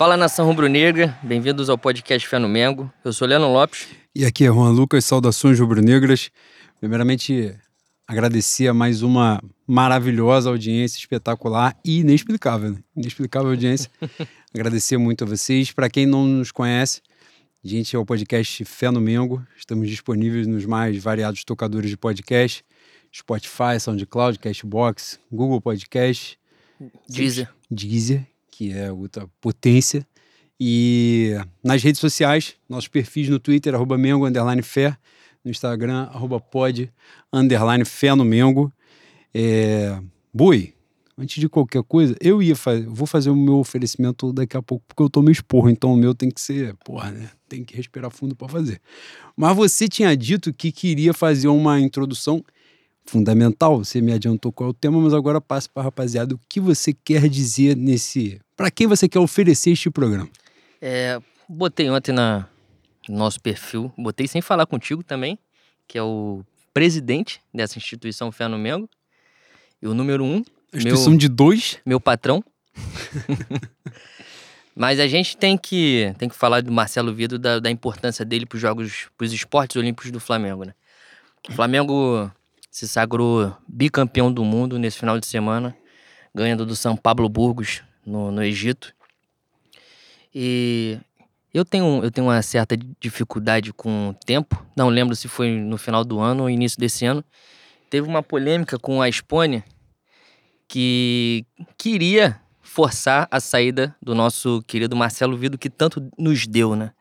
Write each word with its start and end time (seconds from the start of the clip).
Fala 0.00 0.16
nação 0.16 0.46
rubro-negra, 0.46 1.14
bem-vindos 1.22 1.68
ao 1.68 1.76
podcast 1.76 2.26
Fé 2.26 2.38
no 2.38 2.48
Mengo. 2.48 2.90
Eu 3.04 3.12
sou 3.12 3.28
Leandro 3.28 3.52
Lopes. 3.52 3.86
E 4.14 4.24
aqui 4.24 4.44
é 4.44 4.46
Juan 4.46 4.70
Lucas, 4.70 5.04
saudações 5.04 5.60
rubro-negras. 5.60 6.30
Primeiramente, 6.80 7.54
agradecer 8.08 8.66
a 8.68 8.72
mais 8.72 9.02
uma 9.02 9.42
maravilhosa 9.66 10.48
audiência 10.48 10.98
espetacular 10.98 11.76
e 11.84 12.00
inexplicável, 12.00 12.70
né? 12.70 12.78
inexplicável 12.96 13.50
audiência. 13.50 13.90
agradecer 14.54 14.96
muito 14.96 15.24
a 15.24 15.26
vocês. 15.26 15.70
Para 15.70 15.90
quem 15.90 16.06
não 16.06 16.24
nos 16.24 16.50
conhece, 16.50 17.02
a 17.62 17.68
gente 17.68 17.94
é 17.94 17.98
o 17.98 18.06
podcast 18.06 18.64
Fé 18.64 18.90
no 18.90 19.02
Mengo. 19.02 19.46
Estamos 19.54 19.86
disponíveis 19.86 20.46
nos 20.46 20.64
mais 20.64 20.96
variados 20.96 21.44
tocadores 21.44 21.90
de 21.90 21.98
podcast: 21.98 22.64
Spotify, 23.14 23.78
SoundCloud, 23.78 24.38
Cashbox, 24.38 25.20
Google 25.30 25.60
Podcast, 25.60 26.38
Deezer. 27.06 27.50
Deezer 27.70 28.29
que 28.60 28.74
é 28.74 28.92
outra 28.92 29.26
potência. 29.40 30.06
E 30.60 31.34
nas 31.64 31.82
redes 31.82 31.98
sociais, 31.98 32.56
nossos 32.68 32.88
perfis 32.88 33.26
no 33.30 33.38
Twitter, 33.38 33.74
arroba 33.74 33.96
Mengo, 33.96 34.26
underline 34.26 34.60
fé, 34.60 34.98
no 35.42 35.50
Instagram, 35.50 36.10
arroba 36.12 36.38
pod, 36.38 36.92
underline 37.32 37.86
fé 37.86 38.14
no 38.14 38.22
Mengo. 38.22 38.70
É... 39.32 39.98
Boi, 40.30 40.74
antes 41.16 41.40
de 41.40 41.48
qualquer 41.48 41.82
coisa, 41.84 42.14
eu 42.20 42.42
ia 42.42 42.54
fazer, 42.54 42.86
vou 42.86 43.06
fazer 43.06 43.30
o 43.30 43.36
meu 43.36 43.56
oferecimento 43.56 44.30
daqui 44.30 44.58
a 44.58 44.60
pouco, 44.60 44.84
porque 44.86 45.02
eu 45.02 45.08
tomei 45.08 45.32
esporro, 45.32 45.70
então 45.70 45.94
o 45.94 45.96
meu 45.96 46.14
tem 46.14 46.30
que 46.30 46.40
ser, 46.40 46.76
porra, 46.84 47.10
né? 47.12 47.30
Tem 47.48 47.64
que 47.64 47.74
respirar 47.74 48.10
fundo 48.10 48.36
para 48.36 48.46
fazer. 48.46 48.78
Mas 49.34 49.56
você 49.56 49.88
tinha 49.88 50.14
dito 50.14 50.52
que 50.52 50.70
queria 50.70 51.14
fazer 51.14 51.48
uma 51.48 51.80
introdução 51.80 52.44
fundamental, 53.06 53.78
você 53.78 54.00
me 54.00 54.12
adiantou 54.12 54.52
qual 54.52 54.68
é 54.68 54.70
o 54.70 54.74
tema, 54.74 55.00
mas 55.00 55.14
agora 55.14 55.40
passo 55.40 55.70
para 55.70 55.84
rapaziada 55.84 56.34
o 56.34 56.40
que 56.48 56.60
você 56.60 56.92
quer 56.92 57.26
dizer 57.26 57.74
nesse. 57.76 58.38
Para 58.60 58.70
quem 58.70 58.86
você 58.86 59.08
quer 59.08 59.18
oferecer 59.18 59.70
este 59.70 59.88
programa? 59.88 60.28
É, 60.82 61.18
botei 61.48 61.88
ontem 61.88 62.12
na, 62.12 62.46
no 63.08 63.16
nosso 63.16 63.40
perfil, 63.40 63.90
botei 63.96 64.28
sem 64.28 64.42
falar 64.42 64.66
contigo 64.66 65.02
também, 65.02 65.38
que 65.88 65.96
é 65.96 66.02
o 66.02 66.44
presidente 66.74 67.40
dessa 67.54 67.78
instituição 67.78 68.30
Fé 68.30 68.46
no 68.48 68.58
Mengo, 68.58 68.86
e 69.80 69.88
o 69.88 69.94
número 69.94 70.22
um. 70.22 70.44
A 70.74 70.76
instituição 70.76 71.12
meu, 71.12 71.18
de 71.18 71.26
dois? 71.26 71.78
Meu 71.86 71.98
patrão. 71.98 72.44
Mas 74.76 75.00
a 75.00 75.06
gente 75.06 75.38
tem 75.38 75.56
que, 75.56 76.14
tem 76.18 76.28
que 76.28 76.36
falar 76.36 76.60
do 76.60 76.70
Marcelo 76.70 77.14
Vido, 77.14 77.38
da, 77.38 77.60
da 77.60 77.70
importância 77.70 78.26
dele 78.26 78.44
para 78.44 78.56
os 78.56 78.60
Jogos, 78.60 79.08
para 79.16 79.24
os 79.24 79.32
esportes 79.32 79.76
olímpicos 79.76 80.10
do 80.10 80.20
Flamengo, 80.20 80.66
né? 80.66 80.74
O 81.48 81.52
Flamengo 81.54 82.30
se 82.70 82.86
sagrou 82.86 83.56
bicampeão 83.66 84.30
do 84.30 84.44
mundo 84.44 84.78
nesse 84.78 84.98
final 84.98 85.18
de 85.18 85.26
semana, 85.26 85.74
ganhando 86.34 86.66
do 86.66 86.76
São 86.76 86.94
Pablo 86.94 87.26
Burgos 87.26 87.82
no, 88.10 88.30
no 88.30 88.42
Egito. 88.42 88.92
E 90.34 90.98
eu 91.54 91.64
tenho, 91.64 92.02
eu 92.02 92.10
tenho 92.10 92.26
uma 92.26 92.42
certa 92.42 92.76
dificuldade 93.00 93.72
com 93.72 94.10
o 94.10 94.14
tempo, 94.14 94.64
não 94.76 94.88
lembro 94.88 95.16
se 95.16 95.28
foi 95.28 95.50
no 95.50 95.78
final 95.78 96.04
do 96.04 96.20
ano 96.20 96.44
ou 96.44 96.50
início 96.50 96.78
desse 96.78 97.06
ano. 97.06 97.24
Teve 97.88 98.06
uma 98.06 98.22
polêmica 98.22 98.78
com 98.78 99.00
a 99.00 99.08
Espônia 99.08 99.64
que 100.68 101.44
queria 101.76 102.40
forçar 102.60 103.26
a 103.30 103.40
saída 103.40 103.96
do 104.00 104.14
nosso 104.14 104.62
querido 104.66 104.94
Marcelo 104.94 105.36
Vido, 105.36 105.58
que 105.58 105.68
tanto 105.68 106.08
nos 106.16 106.46
deu, 106.46 106.76
né? 106.76 106.92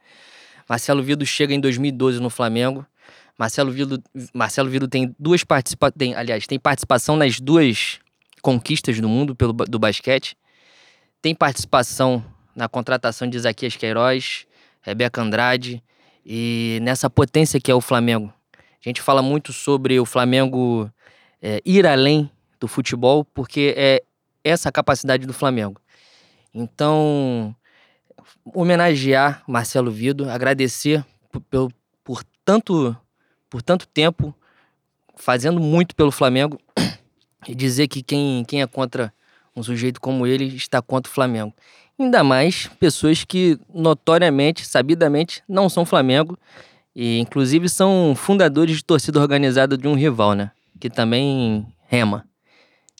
Marcelo 0.68 1.04
Vido 1.04 1.26
chega 1.26 1.54
em 1.54 1.60
2012 1.60 2.20
no 2.20 2.30
Flamengo, 2.30 2.86
Marcelo 3.38 3.72
Vido, 3.72 4.04
Marcelo 4.34 4.70
Vido 4.70 4.88
tem 4.88 5.16
duas 5.18 5.44
participações, 5.44 6.16
aliás, 6.16 6.46
tem 6.46 6.60
participação 6.60 7.16
nas 7.16 7.40
duas 7.40 8.00
conquistas 8.42 9.00
do 9.00 9.08
mundo 9.08 9.36
pelo, 9.36 9.54
do 9.54 9.80
basquete. 9.80 10.36
Tem 11.22 11.36
participação 11.36 12.23
na 12.56 12.70
contratação 12.70 13.30
de 13.30 13.38
Isaquias 13.38 13.75
Queiroz, 13.75 14.48
Rebeca 14.81 15.22
Andrade 15.22 15.84
e 16.26 16.80
nessa 16.81 17.09
potência 17.09 17.60
que 17.60 17.70
é 17.70 17.76
o 17.76 17.82
Flamengo. 17.82 18.33
A 18.54 18.88
gente 18.89 19.02
fala 19.02 19.21
muito 19.21 19.52
sobre 19.52 19.99
o 19.99 20.05
Flamengo 20.05 20.89
é, 21.42 21.61
ir 21.66 21.86
além 21.86 22.32
do 22.60 22.67
futebol, 22.67 23.26
porque 23.26 23.73
é 23.76 24.02
essa 24.44 24.71
capacidade 24.71 25.26
do 25.26 25.33
Flamengo. 25.33 25.82
Então, 26.54 27.55
homenagear 28.45 29.44
Marcelo 29.48 29.92
Vido, 29.92 30.30
agradecer 30.30 31.05
por, 31.32 31.71
por 32.04 32.23
tanto 32.45 32.95
por 33.49 33.61
tanto 33.61 33.88
tempo 33.88 34.33
fazendo 35.15 35.60
muito 35.60 35.95
pelo 35.95 36.11
Flamengo 36.11 36.60
e 37.48 37.55
dizer 37.55 37.88
que 37.88 38.02
quem, 38.02 38.45
quem 38.45 38.61
é 38.61 38.67
contra 38.67 39.14
um 39.55 39.64
sujeito 39.64 39.99
como 39.99 40.26
ele 40.26 40.45
está 40.55 40.82
contra 40.82 41.10
o 41.10 41.14
Flamengo. 41.14 41.54
Ainda 41.99 42.23
mais 42.23 42.67
pessoas 42.80 43.23
que 43.26 43.60
notoriamente, 43.73 44.65
sabidamente, 44.65 45.43
não 45.48 45.67
são 45.67 45.86
Flamengo 45.86 46.37
e 46.95 47.20
inclusive 47.20 47.67
são 47.67 48.14
fundadores 48.15 48.77
de 48.77 48.83
torcida 48.83 49.20
organizada 49.20 49.77
de 49.77 49.88
um 49.88 49.95
rival, 49.95 50.33
né? 50.33 50.52
Que 50.80 50.89
também 50.89 51.67
rema. 51.88 52.26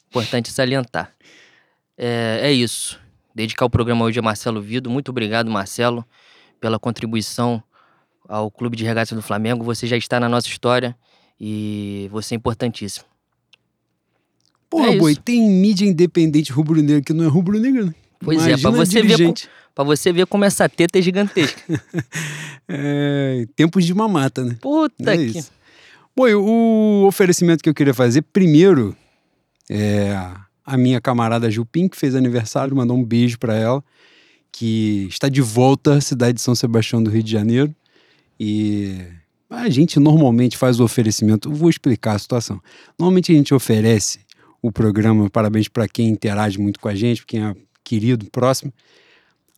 Importante 0.08 0.50
salientar. 0.50 1.12
É, 1.96 2.40
é 2.42 2.52
isso. 2.52 3.00
Dedicar 3.34 3.64
o 3.64 3.70
programa 3.70 4.04
hoje 4.04 4.18
a 4.18 4.22
Marcelo 4.22 4.60
Vido. 4.60 4.90
Muito 4.90 5.10
obrigado, 5.10 5.50
Marcelo, 5.50 6.04
pela 6.60 6.78
contribuição 6.78 7.62
ao 8.28 8.50
Clube 8.50 8.76
de 8.76 8.84
Regatas 8.84 9.16
do 9.16 9.22
Flamengo. 9.22 9.64
Você 9.64 9.86
já 9.86 9.96
está 9.96 10.20
na 10.20 10.28
nossa 10.28 10.48
história 10.48 10.96
e 11.40 12.08
você 12.10 12.34
é 12.34 12.36
importantíssimo. 12.36 13.09
Porra, 14.70 14.94
é 14.94 14.96
boi, 14.96 15.16
tem 15.16 15.50
mídia 15.50 15.84
independente 15.84 16.52
rubro-negra 16.52 17.02
que 17.02 17.12
não 17.12 17.24
é 17.24 17.28
rubro-negra, 17.28 17.86
né? 17.86 17.94
Pois 18.20 18.38
Imagina 18.38 18.56
é, 18.56 18.60
pra 18.60 18.70
você, 18.70 19.02
ver, 19.02 19.34
pra 19.74 19.84
você 19.84 20.12
ver 20.12 20.26
como 20.26 20.44
essa 20.44 20.68
teta 20.68 20.98
é 20.98 21.02
gigantesca. 21.02 21.60
é, 22.68 23.46
tempos 23.56 23.84
de 23.84 23.92
mamata, 23.92 24.44
né? 24.44 24.56
Puta 24.60 25.12
é 25.12 25.16
que. 25.16 25.38
Isso. 25.38 25.50
Boi, 26.14 26.34
o 26.34 27.04
oferecimento 27.06 27.62
que 27.62 27.68
eu 27.68 27.74
queria 27.74 27.94
fazer, 27.94 28.22
primeiro, 28.22 28.96
é 29.68 30.14
a 30.64 30.76
minha 30.76 31.00
camarada 31.00 31.50
Jupim, 31.50 31.88
que 31.88 31.96
fez 31.96 32.14
aniversário, 32.14 32.76
mandou 32.76 32.96
um 32.96 33.04
beijo 33.04 33.38
para 33.38 33.54
ela, 33.54 33.82
que 34.52 35.06
está 35.08 35.28
de 35.28 35.40
volta 35.40 35.94
à 35.94 36.00
cidade 36.00 36.34
de 36.34 36.42
São 36.42 36.54
Sebastião 36.54 37.02
do 37.02 37.10
Rio 37.10 37.22
de 37.22 37.30
Janeiro. 37.30 37.74
E 38.38 38.98
a 39.48 39.68
gente 39.68 39.98
normalmente 39.98 40.56
faz 40.56 40.78
o 40.78 40.84
oferecimento. 40.84 41.50
Vou 41.50 41.68
explicar 41.70 42.14
a 42.14 42.18
situação. 42.18 42.60
Normalmente 42.98 43.32
a 43.32 43.34
gente 43.34 43.52
oferece 43.52 44.20
o 44.62 44.70
programa 44.70 45.28
Parabéns 45.30 45.68
para 45.68 45.88
quem 45.88 46.08
interage 46.08 46.58
muito 46.58 46.80
com 46.80 46.88
a 46.88 46.94
gente, 46.94 47.24
quem 47.26 47.44
é 47.44 47.54
querido, 47.84 48.26
próximo, 48.30 48.72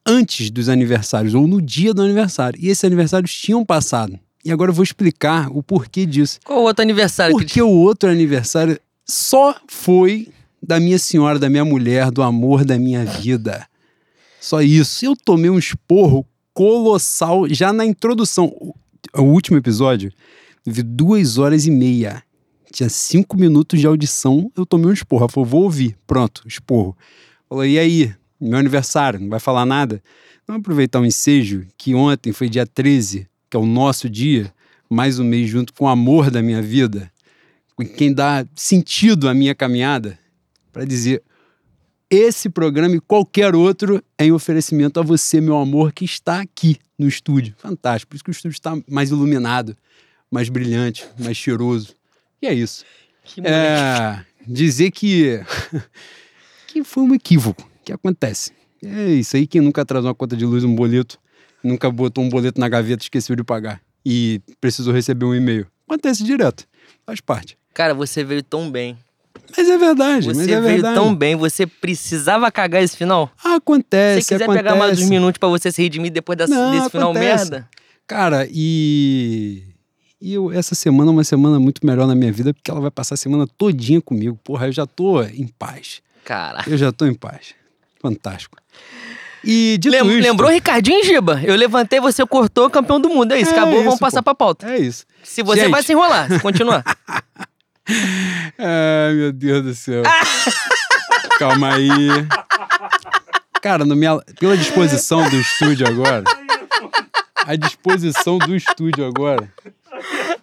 antes 0.06 0.50
dos 0.50 0.68
aniversários 0.68 1.34
ou 1.34 1.46
no 1.46 1.60
dia 1.60 1.92
do 1.92 2.02
aniversário. 2.02 2.58
E 2.60 2.68
esses 2.68 2.84
aniversários 2.84 3.32
tinham 3.34 3.64
passado. 3.64 4.18
E 4.44 4.50
agora 4.50 4.70
eu 4.70 4.74
vou 4.74 4.82
explicar 4.82 5.48
o 5.50 5.62
porquê 5.62 6.04
disso. 6.04 6.40
Qual 6.44 6.60
o 6.60 6.62
outro 6.62 6.82
aniversário? 6.82 7.32
Porque 7.32 7.54
que... 7.54 7.62
o 7.62 7.68
outro 7.68 8.10
aniversário 8.10 8.78
só 9.06 9.54
foi 9.68 10.28
da 10.60 10.80
minha 10.80 10.98
senhora, 10.98 11.38
da 11.38 11.50
minha 11.50 11.64
mulher, 11.64 12.10
do 12.10 12.22
amor 12.22 12.64
da 12.64 12.78
minha 12.78 13.04
vida. 13.04 13.66
Só 14.40 14.60
isso. 14.60 15.04
Eu 15.04 15.14
tomei 15.16 15.50
um 15.50 15.58
esporro 15.58 16.26
colossal 16.52 17.48
já 17.48 17.72
na 17.72 17.84
introdução. 17.84 18.46
O, 19.14 19.22
último 19.22 19.56
episódio 19.56 20.12
teve 20.64 20.82
duas 20.82 21.38
horas 21.38 21.66
e 21.66 21.70
meia. 21.70 22.22
Tinha 22.72 22.88
cinco 22.88 23.36
minutos 23.36 23.78
de 23.78 23.86
audição, 23.86 24.50
eu 24.56 24.64
tomei 24.64 24.88
um 24.88 24.92
esporro. 24.92 25.22
Ela 25.22 25.28
falou, 25.28 25.48
vou 25.48 25.62
ouvir. 25.64 25.96
Pronto, 26.06 26.42
esporro. 26.46 26.96
Falou, 27.48 27.64
e 27.64 27.78
aí? 27.78 28.14
Meu 28.40 28.58
aniversário, 28.58 29.20
não 29.20 29.28
vai 29.28 29.38
falar 29.38 29.64
nada? 29.64 30.02
Vamos 30.46 30.60
aproveitar 30.60 30.98
o 30.98 31.02
um 31.02 31.04
ensejo 31.04 31.66
que 31.76 31.94
ontem 31.94 32.32
foi 32.32 32.48
dia 32.48 32.66
13, 32.66 33.28
que 33.48 33.56
é 33.56 33.60
o 33.60 33.66
nosso 33.66 34.10
dia, 34.10 34.52
mais 34.90 35.18
um 35.20 35.24
mês 35.24 35.48
junto 35.48 35.72
com 35.72 35.84
o 35.84 35.88
amor 35.88 36.30
da 36.30 36.42
minha 36.42 36.60
vida, 36.60 37.12
com 37.76 37.86
quem 37.86 38.12
dá 38.12 38.44
sentido 38.56 39.28
à 39.28 39.34
minha 39.34 39.54
caminhada, 39.54 40.18
para 40.72 40.84
dizer 40.84 41.22
esse 42.10 42.50
programa 42.50 42.96
e 42.96 43.00
qualquer 43.00 43.54
outro 43.54 44.02
é 44.18 44.26
em 44.26 44.32
oferecimento 44.32 45.00
a 45.00 45.02
você, 45.02 45.40
meu 45.40 45.56
amor, 45.56 45.92
que 45.92 46.04
está 46.04 46.40
aqui 46.40 46.76
no 46.98 47.08
estúdio. 47.08 47.54
Fantástico. 47.56 48.10
Por 48.10 48.16
isso 48.16 48.24
que 48.24 48.30
o 48.30 48.32
estúdio 48.32 48.54
está 48.54 48.76
mais 48.86 49.10
iluminado, 49.10 49.76
mais 50.30 50.48
brilhante, 50.48 51.06
mais 51.18 51.36
cheiroso. 51.36 51.94
E 52.42 52.46
é 52.48 52.52
isso. 52.52 52.84
Que 53.24 53.40
é, 53.44 54.20
dizer 54.46 54.90
que, 54.90 55.40
que 56.66 56.82
foi 56.82 57.04
um 57.04 57.14
equívoco 57.14 57.68
que 57.84 57.92
acontece. 57.92 58.50
É 58.84 59.10
isso 59.12 59.36
aí, 59.36 59.46
quem 59.46 59.60
nunca 59.60 59.82
atrasou 59.82 60.08
uma 60.08 60.14
conta 60.14 60.36
de 60.36 60.44
luz, 60.44 60.64
um 60.64 60.74
boleto, 60.74 61.18
nunca 61.62 61.88
botou 61.88 62.24
um 62.24 62.28
boleto 62.28 62.60
na 62.60 62.68
gaveta, 62.68 63.04
esqueceu 63.04 63.36
de 63.36 63.44
pagar 63.44 63.80
e 64.04 64.40
precisou 64.60 64.92
receber 64.92 65.24
um 65.24 65.34
e-mail. 65.34 65.66
Acontece 65.86 66.24
direto. 66.24 66.66
Faz 67.06 67.20
parte. 67.20 67.56
Cara, 67.72 67.94
você 67.94 68.24
veio 68.24 68.42
tão 68.42 68.68
bem. 68.70 68.98
Mas 69.56 69.68
é 69.68 69.78
verdade, 69.78 70.26
você 70.26 70.38
mas 70.40 70.48
é 70.48 70.60
veio 70.60 70.74
verdade. 70.74 70.94
tão 70.94 71.14
bem, 71.14 71.36
você 71.36 71.66
precisava 71.66 72.50
cagar 72.50 72.82
esse 72.82 72.96
final? 72.96 73.30
Acontece, 73.42 74.22
Se 74.22 74.28
quiser 74.34 74.44
acontece. 74.44 74.64
pegar 74.64 74.76
mais 74.76 74.98
uns 74.98 75.08
minutos 75.08 75.38
para 75.38 75.48
você 75.48 75.70
se 75.70 75.80
redimir 75.82 76.10
depois 76.12 76.36
dessa, 76.36 76.54
Não, 76.54 76.72
desse 76.72 76.90
final 76.90 77.10
acontece. 77.10 77.50
merda. 77.50 77.68
Cara, 78.06 78.48
e... 78.50 79.62
E 80.24 80.34
eu, 80.34 80.52
essa 80.52 80.74
semana 80.76 81.10
é 81.10 81.14
uma 81.14 81.24
semana 81.24 81.58
muito 81.58 81.84
melhor 81.84 82.06
na 82.06 82.14
minha 82.14 82.30
vida, 82.30 82.54
porque 82.54 82.70
ela 82.70 82.80
vai 82.80 82.92
passar 82.92 83.14
a 83.14 83.16
semana 83.16 83.44
todinha 83.58 84.00
comigo. 84.00 84.38
Porra, 84.44 84.66
eu 84.68 84.72
já 84.72 84.86
tô 84.86 85.20
em 85.20 85.48
paz. 85.48 86.00
Cara. 86.24 86.62
Eu 86.64 86.78
já 86.78 86.92
tô 86.92 87.06
em 87.06 87.14
paz. 87.14 87.54
Fantástico. 88.00 88.56
E 89.44 89.76
dito 89.80 89.90
Lem- 89.90 90.06
isto, 90.18 90.22
lembrou 90.22 90.48
Ricardinho 90.48 91.02
Giba? 91.04 91.40
Eu 91.42 91.56
levantei, 91.56 91.98
você 91.98 92.24
cortou, 92.24 92.70
campeão 92.70 93.00
do 93.00 93.08
mundo. 93.08 93.32
É 93.32 93.40
isso, 93.40 93.50
É 93.50 93.54
acabou, 93.54 93.74
isso, 93.74 93.84
vamos 93.84 93.98
passar 93.98 94.20
pô. 94.20 94.26
pra 94.26 94.34
pauta. 94.36 94.70
É 94.70 94.78
isso. 94.78 95.04
Se 95.24 95.42
você 95.42 95.62
Gente. 95.62 95.70
vai 95.72 95.82
se 95.82 95.90
enrolar, 95.92 96.28
se 96.30 96.38
continuar. 96.38 96.84
Ai, 98.58 99.14
meu 99.14 99.32
Deus 99.32 99.64
do 99.64 99.74
céu. 99.74 100.04
Calma 101.36 101.74
aí. 101.74 101.88
Cara, 103.60 103.84
no 103.84 103.96
minha- 103.96 104.20
pela 104.38 104.56
disposição 104.56 105.28
do 105.28 105.36
estúdio 105.36 105.86
agora. 105.88 106.22
A 107.44 107.56
disposição 107.56 108.38
do 108.38 108.54
estúdio 108.54 109.04
agora. 109.04 109.52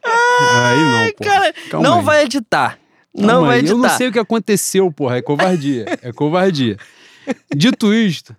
Aí 0.09 0.79
não, 0.79 1.11
pô. 1.13 1.23
Cara, 1.23 1.53
Calma 1.69 1.89
não 1.89 1.99
aí. 1.99 2.05
vai 2.05 2.23
editar. 2.23 2.79
Não 3.13 3.45
vai 3.45 3.59
editar. 3.59 3.73
Eu 3.73 3.77
não 3.77 3.89
sei 3.89 4.07
o 4.07 4.11
que 4.11 4.19
aconteceu, 4.19 4.91
porra. 4.91 5.17
É 5.17 5.21
covardia. 5.21 5.85
É 6.01 6.11
covardia. 6.11 6.77
Dito 7.55 7.93
isto, 7.93 8.35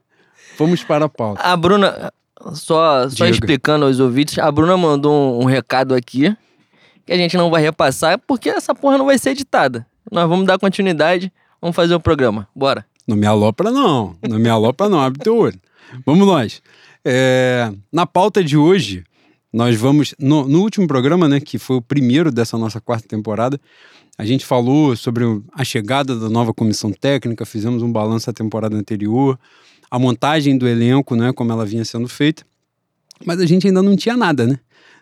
vamos 0.58 0.82
para 0.82 1.04
a 1.04 1.08
pauta. 1.08 1.42
A 1.42 1.56
Bruna, 1.56 2.12
só, 2.52 3.08
só 3.08 3.24
Diga. 3.24 3.30
explicando 3.30 3.84
aos 3.84 4.00
ouvintes, 4.00 4.38
a 4.38 4.50
Bruna 4.50 4.76
mandou 4.76 5.40
um, 5.40 5.42
um 5.42 5.44
recado 5.44 5.94
aqui 5.94 6.34
que 7.06 7.12
a 7.12 7.16
gente 7.16 7.36
não 7.36 7.50
vai 7.50 7.62
repassar 7.62 8.18
porque 8.26 8.48
essa 8.48 8.74
porra 8.74 8.98
não 8.98 9.06
vai 9.06 9.18
ser 9.18 9.30
editada. 9.30 9.86
Nós 10.10 10.28
vamos 10.28 10.46
dar 10.46 10.58
continuidade, 10.58 11.32
vamos 11.60 11.76
fazer 11.76 11.94
o 11.94 12.00
programa. 12.00 12.48
Bora. 12.54 12.84
Não 13.06 13.16
me 13.16 13.26
alopra, 13.26 13.70
não. 13.70 14.16
Não 14.28 14.38
me 14.38 14.48
alopra, 14.48 14.88
não. 14.88 15.00
Abre 15.00 15.20
teu 15.20 15.36
olho. 15.36 15.60
Vamos 16.04 16.26
nós. 16.26 16.62
É, 17.04 17.72
na 17.92 18.06
pauta 18.06 18.42
de 18.42 18.56
hoje, 18.56 19.04
nós 19.52 19.76
vamos. 19.76 20.14
No, 20.18 20.46
no 20.48 20.60
último 20.60 20.86
programa, 20.86 21.28
né, 21.28 21.40
que 21.40 21.58
foi 21.58 21.76
o 21.76 21.82
primeiro 21.82 22.30
dessa 22.30 22.56
nossa 22.56 22.80
quarta 22.80 23.08
temporada, 23.08 23.60
a 24.16 24.24
gente 24.24 24.44
falou 24.44 24.94
sobre 24.96 25.24
a 25.52 25.64
chegada 25.64 26.18
da 26.18 26.28
nova 26.28 26.52
comissão 26.52 26.92
técnica, 26.92 27.44
fizemos 27.46 27.82
um 27.82 27.90
balanço 27.90 28.26
da 28.26 28.32
temporada 28.32 28.76
anterior, 28.76 29.38
a 29.90 29.98
montagem 29.98 30.56
do 30.56 30.68
elenco, 30.68 31.16
né, 31.16 31.32
como 31.32 31.50
ela 31.52 31.66
vinha 31.66 31.84
sendo 31.84 32.08
feita. 32.08 32.44
Mas 33.24 33.40
a 33.40 33.46
gente 33.46 33.66
ainda 33.66 33.82
não 33.82 33.96
tinha 33.96 34.16
nada, 34.16 34.46
né? 34.46 34.58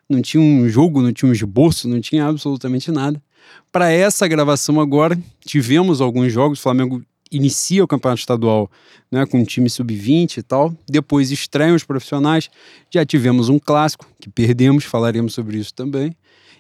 Não 0.09 0.23
tinha 0.23 0.43
um 0.43 0.69
jogo, 0.69 1.03
não 1.03 1.13
tinha 1.13 1.29
um 1.29 1.33
esboço, 1.33 1.89
não 1.89 2.01
tinha 2.01 2.27
absolutamente 2.27 2.91
nada. 2.91 3.23
Para 3.71 3.91
essa 3.91 4.27
gravação 4.27 4.81
agora, 4.81 5.19
tivemos 5.45 6.01
alguns 6.01 6.33
jogos. 6.33 6.59
O 6.59 6.63
Flamengo 6.63 7.03
inicia 7.31 7.83
o 7.85 7.89
campeonato 7.89 8.21
estadual 8.21 8.71
né, 9.11 9.25
com 9.27 9.41
um 9.41 9.45
time 9.45 9.69
sub-20 9.71 10.39
e 10.39 10.43
tal. 10.43 10.75
Depois 10.89 11.31
estreiam 11.31 11.75
os 11.75 11.85
profissionais. 11.85 12.49
Já 12.91 13.05
tivemos 13.05 13.49
um 13.49 13.59
clássico 13.59 14.07
que 14.21 14.29
perdemos, 14.29 14.85
falaremos 14.85 15.35
sobre 15.35 15.59
isso 15.59 15.73
também. 15.75 16.15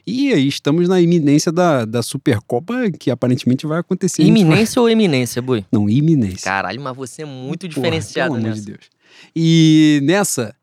E 0.07 0.33
aí 0.33 0.49
estamos 0.49 0.89
na 0.89 1.01
iminência 1.01 1.53
da, 1.53 1.85
da 1.85 2.03
Supercopa, 2.03 2.91
que 2.99 3.11
aparentemente 3.11 3.67
vai 3.67 3.79
acontecer. 3.81 4.23
A 4.23 4.25
gente 4.25 4.35
vai- 4.35 4.43
Iminência 4.43 4.81
ou 4.81 4.89
eminência, 4.89 5.43
Bui? 5.43 5.67
Não, 5.71 5.89
iminência. 5.89 6.45
Caralho, 6.45 6.81
mas 6.81 6.97
você 6.97 7.23
é 7.23 7.27
muito 7.27 7.61
Porra, 7.69 7.75
diferenciado 7.75 8.35
amor 8.35 8.49
nessa. 8.49 8.61
de 8.61 8.67
Deus. 8.69 8.81
E 9.37 10.01
nessa, 10.03 10.55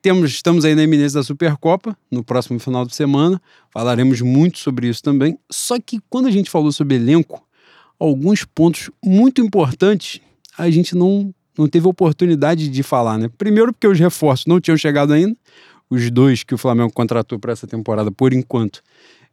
temos, 0.00 0.30
estamos 0.30 0.64
aí 0.64 0.74
na 0.76 0.84
iminência 0.84 1.18
da 1.18 1.24
Supercopa, 1.24 1.96
no 2.10 2.22
próximo 2.22 2.58
final 2.60 2.84
de 2.84 2.94
semana. 2.94 3.42
Falaremos 3.72 4.20
muito 4.20 4.58
sobre 4.60 4.86
isso 4.88 5.02
também. 5.02 5.36
Só 5.50 5.80
que 5.80 5.98
quando 6.08 6.26
a 6.28 6.30
gente 6.30 6.48
falou 6.50 6.70
sobre 6.70 6.94
elenco, 6.96 7.44
alguns 8.06 8.44
pontos 8.44 8.90
muito 9.04 9.40
importantes 9.40 10.20
a 10.58 10.68
gente 10.70 10.94
não, 10.94 11.32
não 11.56 11.68
teve 11.68 11.86
oportunidade 11.86 12.68
de 12.68 12.82
falar, 12.82 13.16
né? 13.18 13.30
Primeiro, 13.38 13.72
porque 13.72 13.86
os 13.86 13.98
reforços 13.98 14.46
não 14.46 14.60
tinham 14.60 14.76
chegado 14.76 15.12
ainda. 15.12 15.36
Os 15.88 16.10
dois 16.10 16.42
que 16.42 16.54
o 16.54 16.58
Flamengo 16.58 16.92
contratou 16.92 17.38
para 17.38 17.52
essa 17.52 17.66
temporada, 17.66 18.10
por 18.10 18.32
enquanto, 18.32 18.82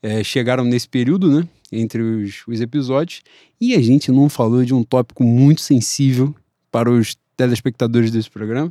eh, 0.02 0.24
chegaram 0.24 0.64
nesse 0.64 0.88
período, 0.88 1.30
né? 1.30 1.48
Entre 1.72 2.02
os, 2.02 2.44
os 2.48 2.62
episódios. 2.62 3.22
E 3.60 3.76
a 3.76 3.82
gente 3.82 4.12
não 4.12 4.30
falou 4.30 4.64
de 4.64 4.74
um 4.74 4.84
tópico 4.84 5.24
muito 5.24 5.62
sensível 5.62 6.34
para 6.72 6.92
os 6.92 7.18
telespectadores 7.36 8.12
desse 8.12 8.30
programa, 8.30 8.70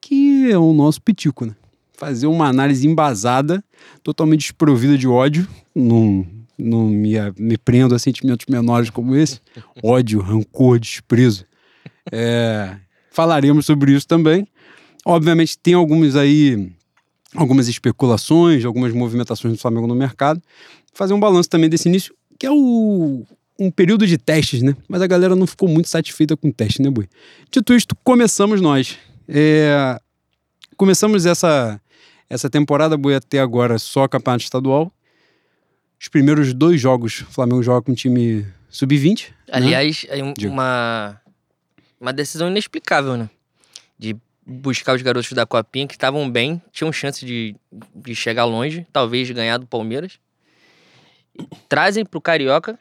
que 0.00 0.50
é 0.50 0.58
o 0.58 0.72
nosso 0.72 1.00
pitico, 1.00 1.46
né? 1.46 1.54
Fazer 1.96 2.26
uma 2.26 2.48
análise 2.48 2.86
embasada, 2.86 3.62
totalmente 4.02 4.40
desprovida 4.40 4.96
de 4.96 5.06
ódio. 5.06 5.46
Não, 5.74 6.26
não 6.60 6.86
me, 6.86 7.14
me 7.38 7.56
prendo 7.58 7.94
a 7.94 7.98
sentimentos 7.98 8.46
menores 8.48 8.90
como 8.90 9.16
esse. 9.16 9.40
Ódio, 9.82 10.20
rancor, 10.20 10.78
desprezo. 10.78 11.44
É, 12.12 12.76
falaremos 13.10 13.66
sobre 13.66 13.92
isso 13.92 14.06
também. 14.06 14.46
Obviamente, 15.04 15.58
tem 15.58 15.74
alguns 15.74 16.16
aí, 16.16 16.70
algumas 17.34 17.68
especulações, 17.68 18.64
algumas 18.64 18.92
movimentações 18.92 19.54
do 19.54 19.60
Flamengo 19.60 19.86
no 19.86 19.94
mercado. 19.94 20.40
Fazer 20.92 21.14
um 21.14 21.20
balanço 21.20 21.48
também 21.48 21.70
desse 21.70 21.88
início, 21.88 22.14
que 22.38 22.46
é 22.46 22.50
o, 22.50 23.24
um 23.58 23.70
período 23.70 24.06
de 24.06 24.18
testes, 24.18 24.62
né? 24.62 24.74
Mas 24.88 25.02
a 25.02 25.06
galera 25.06 25.36
não 25.36 25.46
ficou 25.46 25.68
muito 25.68 25.88
satisfeita 25.88 26.36
com 26.36 26.48
o 26.48 26.52
teste, 26.52 26.82
né, 26.82 26.90
Bui? 26.90 27.08
Dito 27.50 27.74
isto, 27.74 27.96
começamos 28.02 28.60
nós. 28.60 28.98
É, 29.28 30.00
começamos 30.76 31.26
essa, 31.26 31.80
essa 32.28 32.50
temporada, 32.50 32.96
Bui, 32.96 33.14
até 33.14 33.38
agora 33.38 33.78
só 33.78 34.08
campeonato 34.08 34.44
estadual. 34.44 34.92
Os 36.00 36.08
primeiros 36.08 36.54
dois 36.54 36.80
jogos, 36.80 37.20
o 37.20 37.26
Flamengo 37.26 37.62
joga 37.62 37.82
com 37.82 37.92
um 37.92 37.94
time 37.94 38.46
sub-20. 38.70 39.28
né? 39.28 39.34
Aliás, 39.52 40.06
é 40.08 40.22
um- 40.22 40.32
Diga. 40.32 40.50
uma, 40.50 41.20
uma 42.00 42.12
decisão 42.12 42.48
inexplicável, 42.48 43.16
né? 43.16 43.28
De 43.98 44.16
buscar 44.46 44.94
os 44.96 45.02
garotos 45.02 45.30
da 45.32 45.44
Copinha 45.44 45.86
que 45.86 45.94
estavam 45.94 46.28
bem, 46.30 46.60
tinham 46.72 46.90
chance 46.92 47.24
de, 47.26 47.54
de 47.94 48.14
chegar 48.14 48.44
longe, 48.46 48.86
talvez 48.92 49.26
de 49.26 49.34
ganhar 49.34 49.58
do 49.58 49.66
Palmeiras. 49.66 50.18
Trazem 51.68 52.04
pro 52.04 52.20
Carioca, 52.20 52.78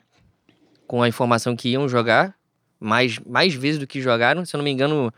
com 0.87 1.03
a 1.03 1.07
informação 1.09 1.55
que 1.55 1.69
iam 1.69 1.87
jogar, 1.89 2.33
mais, 2.79 3.19
mais 3.19 3.53
vezes 3.53 3.79
do 3.79 3.85
que 3.85 4.01
jogaram. 4.01 4.45
Se 4.45 4.55
eu 4.55 4.59
não 4.59 4.63
me 4.63 4.71
engano, 4.71 5.13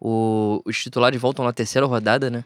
o- 0.00 0.62
os 0.64 0.82
titulares 0.82 1.20
voltam 1.20 1.44
na 1.44 1.52
terceira 1.52 1.86
rodada, 1.86 2.30
né? 2.30 2.44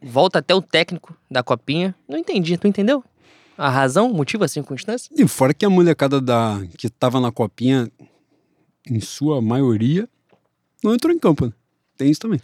Volta 0.00 0.38
até 0.38 0.54
o 0.54 0.62
técnico 0.62 1.16
da 1.30 1.42
Copinha. 1.42 1.94
Não 2.08 2.18
entendi, 2.18 2.56
tu 2.56 2.66
entendeu? 2.68 3.02
A 3.56 3.68
razão, 3.68 4.10
o 4.10 4.14
motivo, 4.14 4.44
a 4.44 4.48
circunstância? 4.48 5.10
E 5.16 5.26
fora 5.28 5.52
que 5.52 5.64
a 5.64 5.70
molecada 5.70 6.20
da, 6.20 6.60
que 6.76 6.88
tava 6.88 7.20
na 7.20 7.30
copinha, 7.30 7.90
em 8.88 9.00
sua 9.00 9.40
maioria, 9.40 10.08
não 10.82 10.94
entrou 10.94 11.14
em 11.14 11.18
campo. 11.18 11.46
Né? 11.46 11.52
Tem 11.96 12.10
isso 12.10 12.20
também. 12.20 12.40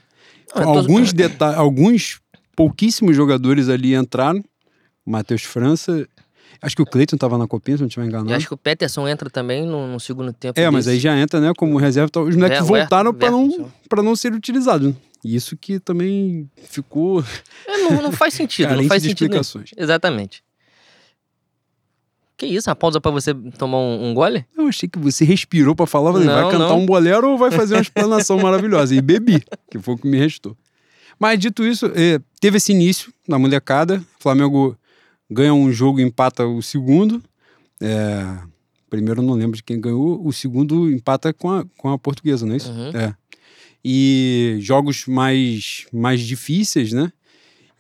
Ah, 0.55 0.61
eu 0.61 0.65
tô- 0.65 0.79
alguns, 0.79 1.13
deta 1.13 1.55
alguns 1.57 2.21
pouquíssimos 2.55 3.17
jogadores 3.17 3.69
ali 3.69 3.95
entraram. 3.95 4.43
Matheus 5.05 5.43
França. 5.43 6.07
Acho 6.61 6.75
que 6.77 6.83
o 6.83 6.87
Cleiton 6.87 7.17
tava 7.17 7.39
na 7.39 7.47
copinha, 7.47 7.77
se 7.77 7.83
não 7.83 7.89
estiver 7.89 8.07
enganado. 8.07 8.31
E 8.31 8.35
acho 8.35 8.49
que 8.49 8.55
o 8.55 8.57
Peterson 8.57 9.07
entra 9.07 9.31
também 9.31 9.65
no, 9.65 9.87
no 9.87 10.01
segundo 10.01 10.33
tempo. 10.33 10.59
É, 10.59 10.69
mas 10.71 10.87
desse. 10.87 10.97
aí 10.97 11.01
já 11.01 11.17
entra, 11.17 11.41
né, 11.41 11.53
como 11.57 11.77
reserva. 11.79 12.11
Os 12.21 12.35
moleques 12.35 12.59
É, 12.59 12.63
voltaram 12.63 13.13
ué, 13.13 13.17
para 13.17 13.31
não, 13.31 13.71
pra 13.89 14.03
não 14.03 14.17
ser 14.17 14.33
utilizados. 14.33 14.89
Né? 14.89 14.95
E 15.25 15.35
Isso 15.37 15.57
que 15.57 15.79
também 15.79 16.51
ficou 16.57 17.25
É, 17.67 17.79
não, 17.79 18.03
não 18.03 18.13
faz 18.13 18.35
sentido, 18.35 18.75
não 18.75 18.85
faz 18.85 19.03
sentido. 19.03 19.37
Exatamente. 19.77 20.43
Que 22.39 22.47
isso, 22.47 22.71
uma 22.71 22.77
pausa 22.77 23.01
pra 23.01 23.11
você 23.11 23.35
tomar 23.35 23.79
um, 23.79 24.11
um 24.11 24.15
gole? 24.15 24.47
Eu 24.57 24.69
achei 24.69 24.89
que 24.89 24.97
você 24.97 25.25
respirou 25.25 25.75
pra 25.75 25.89
falar, 25.89 26.13
falei, 26.13 26.29
vai 26.29 26.43
Não, 26.43 26.51
cantar 26.53 26.69
não. 26.69 26.79
um 26.79 26.87
bolero 26.87 27.31
ou 27.33 27.37
vai 27.37 27.51
fazer 27.51 27.75
uma 27.75 27.83
explanação 27.83 28.39
maravilhosa? 28.41 28.95
E 28.95 29.01
bebi, 29.03 29.43
que 29.69 29.79
foi 29.81 29.95
o 29.95 29.99
que 29.99 30.07
me 30.07 30.17
restou. 30.17 30.57
Mas 31.19 31.37
dito 31.41 31.67
isso, 31.67 31.87
eh, 31.97 32.21
teve 32.41 32.59
esse 32.59 32.71
início 32.71 33.13
na 33.27 33.41
molecada. 33.41 33.97
O 34.21 34.23
Flamengo 34.23 34.79
ganha 35.29 35.53
um 35.53 35.73
jogo 35.73 36.01
empata 36.01 36.47
o 36.47 36.63
segundo. 36.63 37.21
É, 37.81 38.39
primeiro 38.89 39.21
não 39.21 39.35
lembro 39.35 39.57
de 39.57 39.63
quem 39.65 39.81
ganhou. 39.81 40.25
O 40.25 40.33
segundo 40.33 40.89
empata 40.89 41.33
com 41.33 41.51
a, 41.51 41.65
com 41.77 41.91
a 41.91 41.99
portuguesa, 41.99 42.47
não 42.47 42.55
é 42.55 42.57
isso? 42.57 42.71
Uhum. 42.71 42.91
É. 42.91 43.15
E 43.85 44.59
jogos 44.61 45.07
mais, 45.07 45.87
mais 45.93 46.21
difíceis, 46.21 46.93
né? 46.93 47.13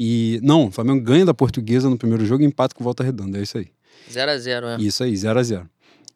E 0.00 0.40
não, 0.42 0.66
o 0.66 0.70
Flamengo 0.72 1.00
ganha 1.00 1.24
da 1.24 1.34
portuguesa 1.34 1.88
no 1.88 1.96
primeiro 1.96 2.26
jogo 2.26 2.42
e 2.42 2.46
empata 2.46 2.74
com 2.74 2.82
volta 2.82 3.04
redonda. 3.04 3.38
É 3.38 3.42
isso 3.42 3.56
aí. 3.56 3.68
0x0, 4.08 4.60
né? 4.62 4.76
Isso 4.80 5.02
aí, 5.02 5.16
0 5.16 5.38
a 5.38 5.42
0 5.42 5.70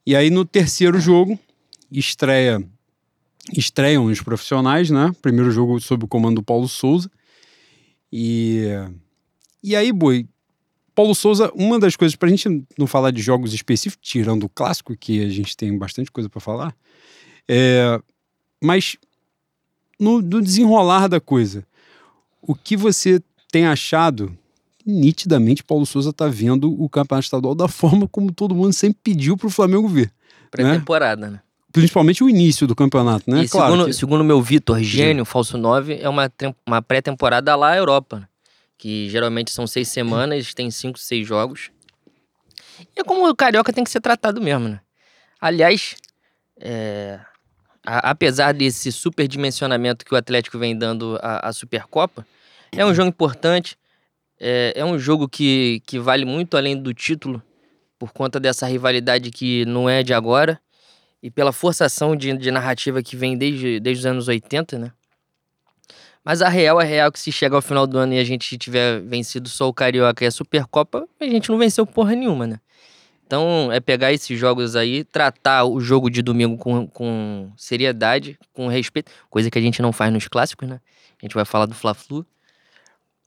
E 0.06 0.16
aí 0.16 0.30
no 0.30 0.44
terceiro 0.44 0.98
jogo, 1.00 1.38
estreia 1.90 2.62
estreiam 3.56 4.04
os 4.04 4.20
profissionais, 4.20 4.90
né? 4.90 5.12
Primeiro 5.20 5.50
jogo 5.50 5.80
sob 5.80 6.04
o 6.04 6.08
comando 6.08 6.36
do 6.36 6.42
Paulo 6.42 6.68
Souza. 6.68 7.10
E 8.12 8.66
e 9.62 9.76
aí, 9.76 9.92
boi, 9.92 10.26
Paulo 10.94 11.14
Souza, 11.14 11.50
uma 11.54 11.78
das 11.78 11.94
coisas 11.94 12.16
pra 12.16 12.28
gente 12.28 12.66
não 12.76 12.86
falar 12.86 13.12
de 13.12 13.22
jogos 13.22 13.54
específicos, 13.54 14.08
tirando 14.08 14.44
o 14.44 14.48
clássico, 14.48 14.96
que 14.96 15.24
a 15.24 15.28
gente 15.28 15.56
tem 15.56 15.76
bastante 15.78 16.10
coisa 16.10 16.28
pra 16.28 16.40
falar, 16.40 16.74
é, 17.48 18.00
mas 18.62 18.96
no, 20.00 20.20
no 20.20 20.42
desenrolar 20.42 21.08
da 21.08 21.20
coisa, 21.20 21.64
o 22.40 22.54
que 22.56 22.76
você 22.76 23.22
tem 23.52 23.66
achado 23.66 24.36
nitidamente 24.86 25.62
Paulo 25.62 25.86
Souza 25.86 26.12
tá 26.12 26.26
vendo 26.28 26.72
o 26.82 26.88
campeonato 26.88 27.24
estadual 27.24 27.54
da 27.54 27.68
forma 27.68 28.06
como 28.08 28.32
todo 28.32 28.54
mundo 28.54 28.72
sempre 28.72 28.98
pediu 29.02 29.36
pro 29.36 29.50
Flamengo 29.50 29.86
ver. 29.88 30.10
Pré-temporada, 30.50 31.30
né? 31.30 31.40
Principalmente 31.72 32.22
o 32.22 32.28
início 32.28 32.66
do 32.66 32.74
campeonato, 32.76 33.30
né? 33.30 33.42
E 33.42 33.48
segundo, 33.48 33.86
que- 33.86 33.92
segundo 33.94 34.22
meu 34.24 34.42
Vitor 34.42 34.82
Gênio, 34.82 35.24
falso 35.24 35.56
9, 35.56 35.98
é 36.00 36.08
uma, 36.08 36.30
uma 36.66 36.82
pré-temporada 36.82 37.54
lá 37.56 37.76
Europa, 37.76 38.20
né? 38.20 38.26
que 38.76 39.08
geralmente 39.08 39.50
são 39.52 39.64
seis 39.66 39.88
semanas, 39.88 40.52
tem 40.54 40.68
cinco, 40.70 40.98
seis 40.98 41.26
jogos. 41.26 41.70
E 42.96 43.00
é 43.00 43.04
como 43.04 43.28
o 43.28 43.34
Carioca 43.34 43.72
tem 43.72 43.84
que 43.84 43.90
ser 43.90 44.00
tratado 44.00 44.40
mesmo, 44.40 44.68
né? 44.68 44.80
Aliás, 45.40 45.94
é, 46.60 47.20
a- 47.86 48.10
apesar 48.10 48.52
desse 48.52 48.90
superdimensionamento 48.92 50.04
que 50.04 50.12
o 50.12 50.16
Atlético 50.16 50.58
vem 50.58 50.76
dando 50.76 51.16
à, 51.22 51.48
à 51.48 51.52
Supercopa, 51.52 52.26
é 52.72 52.84
um 52.84 52.92
jogo 52.94 53.08
importante, 53.08 53.76
é, 54.42 54.72
é 54.74 54.84
um 54.84 54.98
jogo 54.98 55.28
que, 55.28 55.80
que 55.86 56.00
vale 56.00 56.24
muito 56.24 56.56
além 56.56 56.76
do 56.76 56.92
título, 56.92 57.40
por 57.96 58.12
conta 58.12 58.40
dessa 58.40 58.66
rivalidade 58.66 59.30
que 59.30 59.64
não 59.64 59.88
é 59.88 60.02
de 60.02 60.12
agora, 60.12 60.60
e 61.22 61.30
pela 61.30 61.52
forçação 61.52 62.16
de, 62.16 62.36
de 62.36 62.50
narrativa 62.50 63.00
que 63.00 63.16
vem 63.16 63.38
desde, 63.38 63.78
desde 63.78 64.00
os 64.00 64.06
anos 64.06 64.26
80, 64.26 64.76
né? 64.80 64.92
Mas 66.24 66.42
a 66.42 66.48
real 66.48 66.80
é 66.80 66.84
real 66.84 67.12
que 67.12 67.20
se 67.20 67.30
chega 67.30 67.54
ao 67.54 67.62
final 67.62 67.86
do 67.86 67.98
ano 67.98 68.14
e 68.14 68.18
a 68.18 68.24
gente 68.24 68.58
tiver 68.58 69.00
vencido 69.00 69.48
só 69.48 69.68
o 69.68 69.72
Carioca 69.72 70.24
e 70.24 70.26
a 70.26 70.30
Supercopa, 70.30 71.06
a 71.20 71.24
gente 71.24 71.48
não 71.48 71.58
venceu 71.58 71.86
porra 71.86 72.14
nenhuma, 72.16 72.46
né? 72.46 72.60
Então 73.24 73.72
é 73.72 73.80
pegar 73.80 74.12
esses 74.12 74.38
jogos 74.38 74.74
aí, 74.74 75.04
tratar 75.04 75.64
o 75.64 75.80
jogo 75.80 76.10
de 76.10 76.20
domingo 76.20 76.56
com, 76.56 76.86
com 76.86 77.52
seriedade, 77.56 78.38
com 78.52 78.66
respeito, 78.66 79.10
coisa 79.30 79.50
que 79.50 79.58
a 79.58 79.62
gente 79.62 79.80
não 79.80 79.92
faz 79.92 80.12
nos 80.12 80.26
clássicos, 80.26 80.68
né? 80.68 80.80
A 81.20 81.24
gente 81.24 81.34
vai 81.34 81.44
falar 81.44 81.66
do 81.66 81.74
Fla-Flu. 81.74 82.26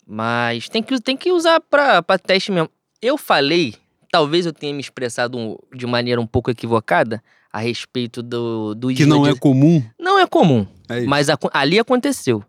Mas 0.06 0.70
tem 0.70 0.84
que, 0.84 1.00
tem 1.02 1.18
que 1.18 1.32
usar 1.32 1.60
pra 1.62 2.02
teste 2.18 2.52
mesmo. 2.52 2.70
Eu 3.02 3.18
falei, 3.18 3.76
talvez 4.12 4.46
eu 4.46 4.54
tenha 4.54 4.74
me 4.74 4.80
expressado 4.82 5.38
um- 5.38 5.58
de 5.76 5.86
maneira 5.88 6.22
um 6.22 6.28
pouco 6.28 6.52
equivocada 6.52 7.24
a 7.52 7.60
respeito 7.60 8.22
do, 8.22 8.76
do 8.76 8.94
Que 8.94 9.06
não 9.06 9.24
de- 9.24 9.30
é 9.32 9.36
comum. 9.36 9.84
não 10.00 10.20
é 10.20 10.28
comum, 10.28 10.68
É 10.90 11.02
mas 11.02 11.30
aco- 11.30 11.50
ali 11.54 11.80
aconteceu. 11.80 12.44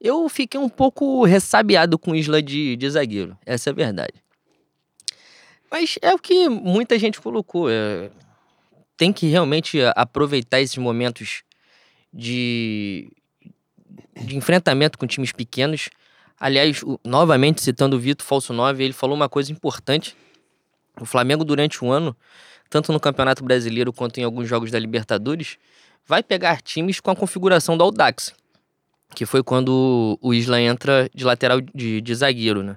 Eu 0.00 0.28
fiquei 0.28 0.58
um 0.60 0.68
pouco 0.68 1.24
ressabiado 1.24 1.98
com 1.98 2.14
Isla 2.14 2.40
de, 2.42 2.76
de 2.76 2.90
zagueiro, 2.90 3.36
essa 3.44 3.70
é 3.70 3.72
a 3.72 3.74
verdade. 3.74 4.14
Mas 5.70 5.98
é 6.00 6.14
o 6.14 6.18
que 6.18 6.48
muita 6.48 6.98
gente 6.98 7.20
colocou. 7.20 7.68
é, 7.70 8.10
tem 8.96 9.12
que 9.12 9.26
realmente 9.26 9.80
a- 9.80 9.92
aproveitar 9.94 10.60
esses 10.60 10.76
momentos 10.78 11.42
de, 12.12 13.08
de 14.24 14.36
enfrentamento 14.36 14.98
com 14.98 15.06
times 15.06 15.30
pequenos. 15.30 15.88
Aliás, 16.40 16.82
o- 16.82 16.98
novamente 17.04 17.60
citando 17.62 17.96
o 17.96 17.98
Vitor 17.98 18.24
Falso 18.26 18.52
9, 18.52 18.84
ele 18.84 18.92
falou 18.92 19.16
uma 19.16 19.28
coisa 19.28 19.50
importante. 19.52 20.16
O 21.00 21.04
Flamengo, 21.04 21.44
durante 21.44 21.84
o 21.84 21.90
ano, 21.90 22.16
tanto 22.70 22.92
no 22.92 23.00
Campeonato 23.00 23.42
Brasileiro 23.44 23.92
quanto 23.92 24.18
em 24.18 24.24
alguns 24.24 24.48
jogos 24.48 24.70
da 24.70 24.78
Libertadores, 24.78 25.56
vai 26.06 26.22
pegar 26.22 26.60
times 26.62 27.00
com 27.00 27.10
a 27.10 27.16
configuração 27.16 27.76
do 27.76 27.82
Audax, 27.84 28.32
que 29.14 29.26
foi 29.26 29.42
quando 29.42 30.18
o 30.20 30.32
Isla 30.34 30.60
entra 30.60 31.08
de 31.14 31.24
lateral 31.24 31.60
de, 31.60 32.00
de 32.00 32.14
zagueiro, 32.14 32.62
né? 32.62 32.76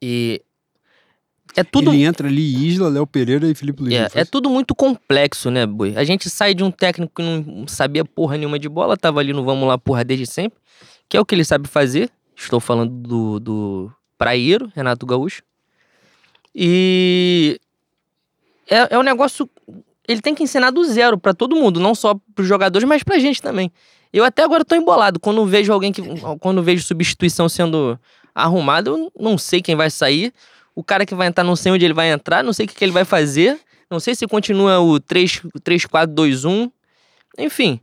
E 0.00 0.42
é 1.56 1.64
tudo 1.64 1.92
Ele 1.92 2.04
entra 2.04 2.28
ali, 2.28 2.66
Isla, 2.68 2.88
Léo 2.88 3.06
Pereira 3.06 3.48
e 3.48 3.54
Felipe 3.54 3.82
Luiz. 3.82 3.94
é, 3.94 4.08
é 4.20 4.24
tudo 4.24 4.48
muito 4.48 4.74
complexo, 4.74 5.50
né, 5.50 5.66
Boi? 5.66 5.96
A 5.96 6.04
gente 6.04 6.30
sai 6.30 6.54
de 6.54 6.62
um 6.62 6.70
técnico 6.70 7.12
que 7.16 7.22
não 7.22 7.66
sabia 7.66 8.04
porra 8.04 8.36
nenhuma 8.36 8.58
de 8.58 8.68
bola, 8.68 8.96
tava 8.96 9.20
ali 9.20 9.32
no 9.32 9.44
vamos 9.44 9.66
lá 9.66 9.76
porra 9.76 10.04
desde 10.04 10.26
sempre, 10.26 10.58
que 11.10 11.16
é 11.16 11.20
o 11.20 11.26
que 11.26 11.34
ele 11.34 11.44
sabe 11.44 11.68
fazer. 11.68 12.08
Estou 12.36 12.60
falando 12.60 12.92
do, 12.92 13.40
do 13.40 13.92
praieiro, 14.16 14.72
Renato 14.74 15.04
Gaúcho. 15.04 15.42
E 16.54 17.60
é, 18.70 18.94
é 18.94 18.98
um 18.98 19.02
negócio. 19.02 19.50
Ele 20.06 20.20
tem 20.20 20.34
que 20.34 20.44
ensinar 20.44 20.70
do 20.70 20.84
zero 20.84 21.18
pra 21.18 21.34
todo 21.34 21.56
mundo, 21.56 21.80
não 21.80 21.94
só 21.94 22.14
pros 22.34 22.46
jogadores, 22.46 22.88
mas 22.88 23.02
pra 23.02 23.18
gente 23.18 23.42
também. 23.42 23.72
Eu 24.12 24.24
até 24.24 24.42
agora 24.42 24.64
tô 24.64 24.76
embolado. 24.76 25.18
Quando 25.18 25.44
vejo 25.44 25.72
alguém 25.72 25.92
que. 25.92 26.00
Quando 26.38 26.62
vejo 26.62 26.84
substituição 26.84 27.48
sendo 27.48 27.98
arrumada, 28.32 28.90
eu 28.90 29.12
não 29.18 29.36
sei 29.36 29.60
quem 29.60 29.74
vai 29.74 29.90
sair. 29.90 30.32
O 30.76 30.84
cara 30.84 31.04
que 31.04 31.14
vai 31.14 31.26
entrar, 31.26 31.42
não 31.42 31.56
sei 31.56 31.72
onde 31.72 31.84
ele 31.84 31.92
vai 31.92 32.10
entrar, 32.12 32.44
não 32.44 32.52
sei 32.52 32.66
o 32.66 32.68
que, 32.68 32.74
que 32.76 32.84
ele 32.84 32.92
vai 32.92 33.04
fazer. 33.04 33.58
Não 33.90 33.98
sei 33.98 34.14
se 34.14 34.26
continua 34.28 34.78
o 34.78 35.00
3, 35.00 35.42
3 35.64 35.86
4, 35.86 36.14
2, 36.14 36.44
1. 36.44 36.70
Enfim, 37.38 37.80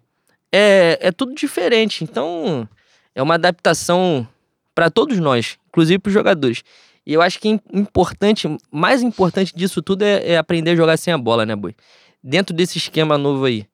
é, 0.49 0.97
é 1.01 1.11
tudo 1.11 1.35
diferente. 1.35 2.05
Então, 2.05 2.67
é 3.17 3.23
uma 3.23 3.33
adaptação 3.33 4.27
para 4.75 4.91
todos 4.91 5.17
nós, 5.17 5.57
inclusive 5.69 5.97
para 5.97 6.09
os 6.09 6.13
jogadores. 6.13 6.63
E 7.03 7.13
eu 7.13 7.21
acho 7.21 7.39
que 7.39 7.49
im- 7.49 7.59
importante, 7.73 8.47
mais 8.71 9.01
importante 9.01 9.55
disso 9.55 9.81
tudo 9.81 10.03
é, 10.03 10.33
é 10.33 10.37
aprender 10.37 10.71
a 10.71 10.75
jogar 10.75 10.97
sem 10.97 11.11
a 11.11 11.17
bola, 11.17 11.43
né, 11.43 11.55
Boi? 11.55 11.73
Dentro 12.23 12.55
desse 12.55 12.77
esquema 12.77 13.17
novo 13.17 13.45
aí. 13.45 13.65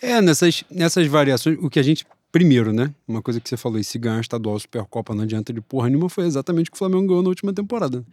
É, 0.00 0.20
nessas, 0.20 0.62
nessas 0.70 1.06
variações, 1.08 1.58
o 1.60 1.68
que 1.68 1.80
a 1.80 1.82
gente. 1.82 2.06
Primeiro, 2.30 2.72
né? 2.72 2.94
Uma 3.08 3.22
coisa 3.22 3.40
que 3.40 3.48
você 3.48 3.56
falou, 3.56 3.82
se 3.82 3.98
ganhar 3.98 4.20
estadual 4.20 4.56
Supercopa 4.58 5.14
não 5.14 5.24
adianta 5.24 5.52
de 5.52 5.60
porra 5.60 5.88
nenhuma, 5.88 6.08
foi 6.08 6.26
exatamente 6.26 6.68
o 6.68 6.70
que 6.70 6.76
o 6.76 6.78
Flamengo 6.78 7.08
ganhou 7.08 7.22
na 7.22 7.30
última 7.30 7.52
temporada. 7.52 8.04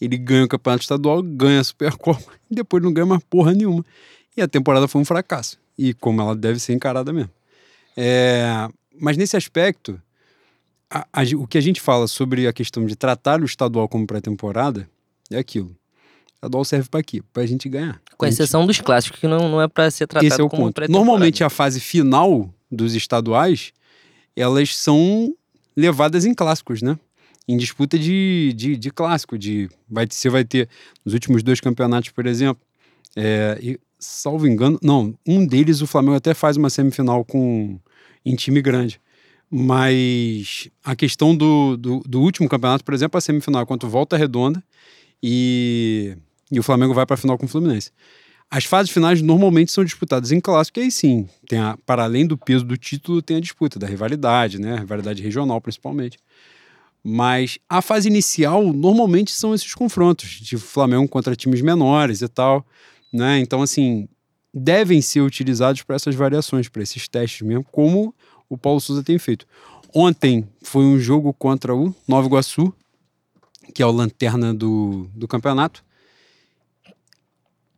Ele 0.00 0.16
ganha 0.16 0.46
o 0.46 0.48
campeonato 0.48 0.82
estadual, 0.82 1.22
ganha 1.22 1.60
a 1.60 1.64
Supercopa, 1.64 2.32
e 2.50 2.54
depois 2.56 2.82
não 2.82 2.92
ganha 2.92 3.06
mais 3.06 3.22
porra 3.30 3.52
nenhuma. 3.52 3.84
E 4.36 4.42
a 4.42 4.48
temporada 4.48 4.88
foi 4.88 5.00
um 5.00 5.04
fracasso. 5.04 5.58
E 5.78 5.92
como 5.94 6.20
ela 6.22 6.34
deve 6.34 6.58
ser 6.58 6.72
encarada 6.72 7.12
mesmo. 7.12 7.30
É, 7.96 8.68
mas 9.00 9.16
nesse 9.16 9.36
aspecto, 9.36 10.00
a- 10.90 11.06
a 11.12 11.22
o 11.36 11.46
que 11.46 11.58
a 11.58 11.60
gente 11.60 11.80
fala 11.80 12.06
sobre 12.08 12.46
a 12.46 12.52
questão 12.52 12.84
de 12.86 12.96
tratar 12.96 13.40
o 13.40 13.44
estadual 13.44 13.88
como 13.88 14.06
pré-temporada 14.06 14.88
é 15.30 15.38
aquilo. 15.38 15.68
O 15.68 16.34
estadual 16.46 16.64
serve 16.64 16.88
para 16.88 17.02
quê? 17.02 17.22
Pra 17.32 17.44
gente 17.46 17.68
ganhar. 17.68 18.00
Com 18.16 18.24
A 18.24 18.28
gente- 18.28 18.40
exceção 18.40 18.66
dos 18.66 18.80
clássicos, 18.80 19.18
que 19.20 19.26
não, 19.26 19.48
não 19.48 19.60
é 19.62 19.68
para 19.68 19.90
ser 19.90 20.06
tratado 20.06 20.26
esse 20.32 20.40
é 20.40 20.44
o 20.44 20.48
como 20.48 20.64
ponto. 20.72 20.90
Normalmente 20.90 21.44
a 21.44 21.50
fase 21.50 21.80
final 21.80 22.52
dos 22.70 22.94
estaduais, 22.94 23.72
elas 24.36 24.76
são 24.76 25.34
levadas 25.76 26.24
em 26.24 26.34
clássicos, 26.34 26.82
né? 26.82 26.98
Em 27.48 27.56
disputa 27.56 27.98
de, 27.98 28.52
de, 28.56 28.76
de 28.76 28.90
clássico, 28.90 29.36
de 29.38 29.68
vai, 29.88 30.06
você 30.08 30.28
vai 30.28 30.44
ter 30.44 30.68
nos 31.04 31.14
últimos 31.14 31.42
dois 31.42 31.60
campeonatos, 31.60 32.10
por 32.10 32.26
exemplo, 32.26 32.62
é, 33.16 33.58
e, 33.60 33.78
salvo 33.98 34.46
engano, 34.46 34.78
não, 34.82 35.14
um 35.26 35.44
deles 35.44 35.80
o 35.82 35.86
Flamengo 35.86 36.14
até 36.16 36.32
faz 36.32 36.56
uma 36.56 36.70
semifinal 36.70 37.24
com 37.24 37.78
em 38.24 38.34
time 38.34 38.60
grande. 38.60 39.00
Mas 39.50 40.68
a 40.84 40.94
questão 40.94 41.34
do, 41.34 41.76
do, 41.76 42.00
do 42.06 42.20
último 42.20 42.48
campeonato, 42.48 42.84
por 42.84 42.94
exemplo, 42.94 43.18
a 43.18 43.20
semifinal 43.20 43.62
é 43.62 43.66
contra 43.66 43.88
o 43.88 43.90
Volta 43.90 44.16
Redonda 44.16 44.62
e, 45.22 46.16
e 46.52 46.60
o 46.60 46.62
Flamengo 46.62 46.94
vai 46.94 47.04
para 47.04 47.14
a 47.14 47.18
final 47.18 47.36
com 47.36 47.46
o 47.46 47.48
Fluminense. 47.48 47.90
As 48.48 48.64
fases 48.64 48.92
finais 48.92 49.22
normalmente 49.22 49.70
são 49.70 49.84
disputadas 49.84 50.32
em 50.32 50.40
clássico, 50.40 50.80
e 50.80 50.82
aí 50.82 50.90
sim, 50.90 51.28
tem 51.48 51.58
a, 51.58 51.76
para 51.86 52.02
além 52.02 52.26
do 52.26 52.36
peso 52.36 52.64
do 52.64 52.76
título, 52.76 53.22
tem 53.22 53.36
a 53.36 53.40
disputa 53.40 53.78
da 53.78 53.86
rivalidade, 53.86 54.60
né? 54.60 54.76
Rivalidade 54.76 55.22
regional, 55.22 55.60
principalmente. 55.60 56.18
Mas 57.02 57.58
a 57.68 57.80
fase 57.80 58.08
inicial, 58.08 58.72
normalmente, 58.72 59.30
são 59.30 59.54
esses 59.54 59.72
confrontos 59.72 60.28
de 60.28 60.58
Flamengo 60.58 61.08
contra 61.08 61.36
times 61.36 61.62
menores 61.62 62.22
e 62.22 62.28
tal, 62.28 62.66
né? 63.12 63.38
Então, 63.38 63.62
assim, 63.62 64.08
devem 64.52 65.00
ser 65.00 65.20
utilizados 65.20 65.82
para 65.82 65.96
essas 65.96 66.14
variações, 66.14 66.68
para 66.68 66.82
esses 66.82 67.08
testes 67.08 67.42
mesmo, 67.42 67.64
como 67.70 68.14
o 68.48 68.58
Paulo 68.58 68.80
Souza 68.80 69.02
tem 69.02 69.18
feito. 69.18 69.46
Ontem 69.94 70.48
foi 70.62 70.84
um 70.84 70.98
jogo 70.98 71.32
contra 71.32 71.74
o 71.74 71.94
Nova 72.06 72.26
Iguaçu, 72.26 72.72
que 73.74 73.82
é 73.82 73.86
o 73.86 73.90
lanterna 73.90 74.52
do, 74.52 75.08
do 75.14 75.26
campeonato. 75.26 75.84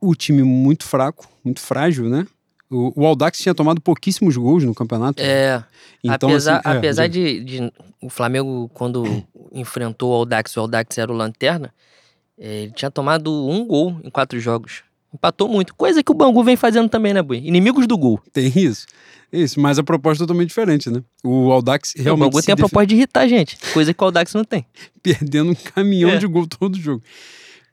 O 0.00 0.14
time 0.14 0.42
muito 0.42 0.84
fraco, 0.84 1.28
muito 1.44 1.60
frágil, 1.60 2.08
né? 2.08 2.26
O, 2.68 3.02
o 3.02 3.06
Aldax 3.06 3.38
tinha 3.38 3.54
tomado 3.54 3.80
pouquíssimos 3.80 4.36
gols 4.36 4.64
no 4.64 4.74
campeonato. 4.74 5.22
É, 5.22 5.62
então, 6.02 6.30
apesar, 6.30 6.56
assim, 6.58 6.68
é, 6.68 6.78
apesar 6.78 7.06
de, 7.06 7.44
de 7.44 7.72
o 8.00 8.08
Flamengo, 8.08 8.70
quando 8.72 9.04
enfrentou 9.52 10.10
o 10.10 10.14
Aldax, 10.14 10.56
o 10.56 10.60
Aldax 10.60 10.96
era 10.96 11.12
o 11.12 11.14
Lanterna, 11.14 11.72
eh, 12.38 12.62
ele 12.62 12.72
tinha 12.72 12.90
tomado 12.90 13.30
um 13.30 13.66
gol 13.66 14.00
em 14.02 14.10
quatro 14.10 14.40
jogos. 14.40 14.82
Empatou 15.14 15.48
muito. 15.48 15.74
Coisa 15.74 16.02
que 16.02 16.10
o 16.10 16.14
Bangu 16.14 16.42
vem 16.42 16.56
fazendo 16.56 16.88
também, 16.88 17.12
né, 17.12 17.20
Bui? 17.22 17.38
Inimigos 17.38 17.86
do 17.86 17.98
gol. 17.98 18.20
Tem 18.32 18.50
isso. 18.56 18.86
Isso, 19.32 19.60
mas 19.60 19.78
a 19.78 19.82
proposta 19.82 20.22
é 20.22 20.26
totalmente 20.26 20.48
diferente, 20.48 20.90
né? 20.90 21.02
O 21.24 21.50
Aldax 21.50 21.94
o 21.98 22.02
realmente 22.02 22.30
Bangu 22.30 22.40
se 22.40 22.46
tem 22.46 22.52
a 22.52 22.56
proposta 22.56 22.86
de 22.86 22.94
irritar 22.96 23.20
a 23.22 23.28
gente. 23.28 23.56
Coisa 23.72 23.92
que 23.94 24.02
o 24.02 24.04
Aldax 24.06 24.34
não 24.34 24.44
tem. 24.44 24.64
perdendo 25.02 25.50
um 25.50 25.54
caminhão 25.54 26.10
É. 26.10 26.16
de 26.18 26.26
gol 26.26 26.46
todo 26.46 26.78
jogo. 26.78 27.02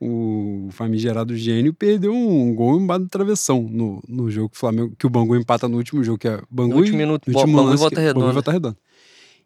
O 0.02 0.68
famigerado 0.72 1.36
gênio 1.36 1.74
perdeu 1.74 2.14
um 2.14 2.54
gol 2.54 2.80
embaixo 2.80 3.02
do 3.04 3.08
travessão 3.10 3.62
no, 3.70 4.02
no 4.08 4.30
jogo 4.30 4.48
que 4.48 4.56
o 4.56 4.60
Flamengo, 4.60 4.94
que 4.98 5.06
o 5.06 5.10
Bangu 5.10 5.36
empata 5.36 5.68
no 5.68 5.76
último 5.76 6.02
jogo, 6.02 6.16
que 6.18 6.28
é 6.28 6.40
Bangu 6.50 6.70
No 6.70 6.76
último 6.78 6.96
minuto, 6.96 7.30
no 7.30 7.36
último 7.38 7.56
Bangu 7.58 7.68
lance, 7.68 7.80
Volta 7.80 7.96
que- 7.96 8.00
Bangu 8.06 8.18
Redonda. 8.20 8.32
Volta 8.32 8.52
Redonda. 8.52 8.76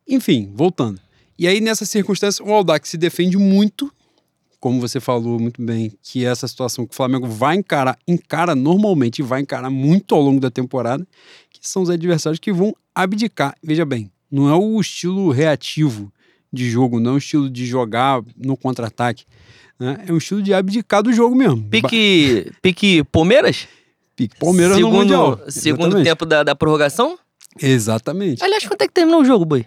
Enfim, 0.09 0.53
voltando. 0.55 1.01
E 1.37 1.49
aí, 1.49 1.61
nessa 1.61 1.85
circunstância, 1.85 2.45
o 2.45 2.53
Aldax 2.53 2.89
se 2.91 2.97
defende 2.97 3.37
muito, 3.37 3.91
como 4.65 4.81
você 4.81 4.99
falou 4.99 5.39
muito 5.39 5.61
bem, 5.61 5.93
que 6.03 6.25
é 6.25 6.31
essa 6.31 6.49
situação 6.49 6.87
que 6.87 6.95
o 6.95 6.97
Flamengo 6.97 7.27
vai 7.27 7.55
encarar, 7.55 7.99
encara 8.09 8.55
normalmente 8.55 9.19
e 9.19 9.23
vai 9.23 9.43
encarar 9.43 9.69
muito 9.69 10.15
ao 10.15 10.23
longo 10.23 10.41
da 10.41 10.51
temporada, 10.51 11.07
que 11.51 11.69
são 11.69 11.83
os 11.83 11.91
adversários 11.91 12.39
que 12.41 12.51
vão 12.51 12.75
abdicar. 12.95 13.55
Veja 13.63 13.85
bem, 13.85 14.11
não 14.31 14.49
é 14.49 14.55
o 14.55 14.81
estilo 14.81 15.31
reativo 15.31 16.11
de 16.51 16.71
jogo, 16.71 16.99
não 16.99 17.11
é 17.11 17.15
o 17.17 17.19
estilo 17.19 17.51
de 17.51 17.67
jogar 17.67 18.23
no 18.39 18.57
contra-ataque. 18.57 19.27
né? 19.79 20.03
É 20.09 20.11
um 20.11 20.17
estilo 20.17 20.41
de 20.41 20.55
abdicar 20.55 21.03
do 21.03 21.13
jogo 21.13 21.37
mesmo. 21.37 21.63
Pique, 21.69 22.51
pique 22.63 23.05
Palmeiras? 23.05 23.69
Pique 24.17 24.35
Palmeiras 24.39 24.79
no 24.79 24.87
segundo, 24.87 24.97
Mundial. 24.97 25.41
Segundo 25.49 25.83
Exatamente. 25.89 26.05
tempo 26.07 26.25
da, 26.25 26.43
da 26.43 26.55
prorrogação? 26.55 27.19
Exatamente. 27.61 28.43
Aliás, 28.43 28.67
quanto 28.67 28.81
é 28.81 28.87
que 28.87 28.95
terminou 28.95 29.21
o 29.21 29.25
jogo, 29.27 29.45
Bui? 29.45 29.67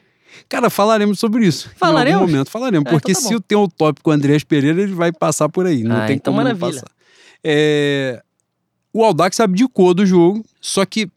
Cara, 0.50 0.70
falaremos 0.70 1.20
sobre 1.20 1.46
isso. 1.46 1.70
Em 1.76 1.78
Falaremos? 1.78 2.22
algum 2.22 2.32
momento 2.32 2.50
falaremos. 2.50 2.88
Ah, 2.88 2.92
porque 2.92 3.12
então 3.12 3.22
tá 3.24 3.28
se 3.30 3.34
bom. 3.36 3.42
tem 3.48 3.58
o 3.58 3.68
tópico 3.68 4.12
Andreas 4.12 4.44
Pereira, 4.44 4.82
ele 4.82 4.94
vai 4.94 5.12
passar 5.12 5.50
por 5.50 5.66
aí. 5.66 5.84
Não 5.84 5.96
Ah, 5.98 6.06
tem 6.08 6.16
então 6.18 6.34
como 6.34 6.44
não 6.44 6.54
maravilha. 6.54 6.82
passar. 6.82 6.92
É, 7.44 8.22
O 8.94 9.04
Aldax 9.04 9.40
abdicou 9.40 9.94
do 9.94 10.06
jogo, 10.06 10.44
só 10.60 10.86
que 10.86 11.10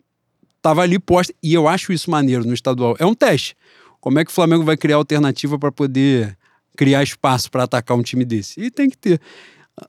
tava 0.60 0.82
ali 0.82 0.98
posta. 0.98 1.32
E 1.42 1.54
eu 1.54 1.66
acho 1.66 1.92
isso 1.92 2.10
maneiro 2.10 2.44
no 2.44 2.52
estadual. 2.54 2.94
É 2.98 3.06
um 3.06 3.14
teste. 3.14 3.56
Como 4.00 4.18
é 4.18 4.24
que 4.24 4.30
o 4.30 4.34
Flamengo 4.34 4.64
vai 4.64 4.76
criar 4.76 4.96
alternativa 4.96 5.58
para 5.58 5.72
poder 5.72 6.36
criar 6.76 7.02
espaço 7.02 7.50
para 7.50 7.64
atacar 7.64 7.96
um 7.96 8.02
time 8.02 8.24
desse? 8.24 8.60
E 8.60 8.70
tem 8.70 8.88
que 8.90 8.96
ter. 8.96 9.20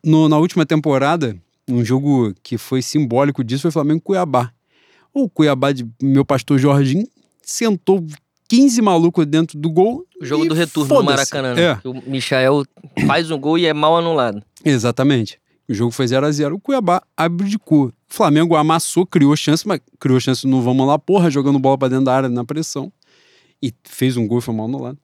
No, 0.04 0.30
na 0.30 0.38
última 0.38 0.66
temporada, 0.66 1.36
um 1.68 1.84
jogo 1.84 2.34
que 2.42 2.58
foi 2.58 2.82
simbólico 2.82 3.44
disso 3.44 3.64
foi 3.64 3.72
Flamengo 3.72 4.02
Cuiabá. 4.02 4.52
O 5.14 5.30
Cuiabá 5.30 5.72
de 5.74 5.86
meu 6.02 6.24
pastor 6.24 6.58
Jorginho 6.58 7.08
sentou 7.42 8.06
15 8.52 8.82
malucos 8.82 9.26
dentro 9.26 9.58
do 9.58 9.70
gol. 9.70 10.06
O 10.20 10.26
jogo 10.26 10.46
do 10.46 10.54
retorno 10.54 10.94
no. 10.94 11.04
Maracanã. 11.04 11.54
né? 11.56 11.62
É. 11.62 11.88
O 11.88 11.94
Michael 12.06 12.66
faz 13.08 13.32
um 13.32 13.40
gol 13.40 13.58
e 13.58 13.66
é 13.66 13.74
mal 13.74 13.98
anulado. 13.98 14.44
Exatamente. 14.66 15.40
O 15.70 15.74
jogo 15.74 15.92
foi 15.92 16.06
0 16.06 16.26
a 16.26 16.32
0 16.32 16.56
O 16.56 16.60
Cuiabá 16.60 17.02
abdicou. 17.16 17.86
O 17.88 17.94
Flamengo 18.10 18.58
amassou, 18.58 19.06
criou 19.06 19.34
chance, 19.38 19.66
mas 19.66 19.80
criou 19.98 20.20
chance 20.20 20.46
no 20.46 20.62
vamos 20.62 20.86
lá, 20.86 21.00
porra, 21.00 21.32
jogando 21.32 21.58
bola 21.60 21.78
pra 21.78 21.88
dentro 21.88 22.04
da 22.04 22.14
área 22.14 22.28
na 22.28 22.44
pressão. 22.44 22.92
E 23.64 23.74
fez 23.86 24.18
um 24.18 24.28
gol 24.28 24.40
e 24.40 24.42
foi 24.42 24.54
mal 24.54 24.66
anulado. 24.66 24.98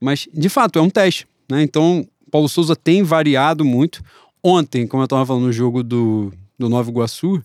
Mas, 0.00 0.26
de 0.32 0.48
fato, 0.48 0.78
é 0.78 0.82
um 0.82 0.88
teste. 0.88 1.28
Né? 1.50 1.62
Então, 1.62 2.08
Paulo 2.30 2.48
Souza 2.48 2.74
tem 2.74 3.02
variado 3.02 3.66
muito. 3.66 4.02
Ontem, 4.42 4.86
como 4.86 5.02
eu 5.02 5.04
estava 5.04 5.26
falando 5.26 5.44
no 5.44 5.52
jogo 5.52 5.82
do, 5.82 6.32
do 6.58 6.70
Nova 6.70 6.90
Iguaçu, 6.90 7.44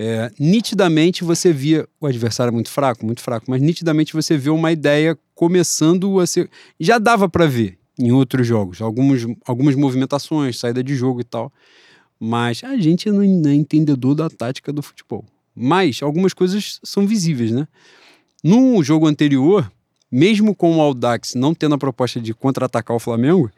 é, 0.00 0.30
nitidamente 0.38 1.24
você 1.24 1.52
via. 1.52 1.84
O 2.00 2.06
adversário 2.06 2.50
é 2.50 2.54
muito 2.54 2.70
fraco, 2.70 3.04
muito 3.04 3.20
fraco, 3.20 3.46
mas 3.48 3.60
nitidamente 3.60 4.12
você 4.12 4.38
vê 4.38 4.48
uma 4.48 4.70
ideia 4.70 5.18
começando 5.34 6.20
a 6.20 6.26
ser. 6.26 6.48
Já 6.78 6.98
dava 6.98 7.28
para 7.28 7.46
ver 7.46 7.76
em 7.98 8.12
outros 8.12 8.46
jogos, 8.46 8.80
alguns, 8.80 9.26
algumas 9.44 9.74
movimentações, 9.74 10.56
saída 10.56 10.84
de 10.84 10.94
jogo 10.94 11.20
e 11.20 11.24
tal. 11.24 11.52
Mas 12.20 12.62
a 12.62 12.76
gente 12.76 13.10
não 13.10 13.22
é 13.22 13.54
entendedor 13.54 14.14
da 14.14 14.30
tática 14.30 14.72
do 14.72 14.82
futebol. 14.82 15.24
Mas 15.52 16.00
algumas 16.00 16.32
coisas 16.32 16.78
são 16.84 17.04
visíveis, 17.04 17.50
né? 17.50 17.66
No 18.42 18.80
jogo 18.84 19.08
anterior, 19.08 19.68
mesmo 20.08 20.54
com 20.54 20.76
o 20.76 20.80
Audax 20.80 21.34
não 21.34 21.52
tendo 21.52 21.74
a 21.74 21.78
proposta 21.78 22.20
de 22.20 22.32
contra-atacar 22.32 22.96
o 22.96 23.00
Flamengo, 23.00 23.50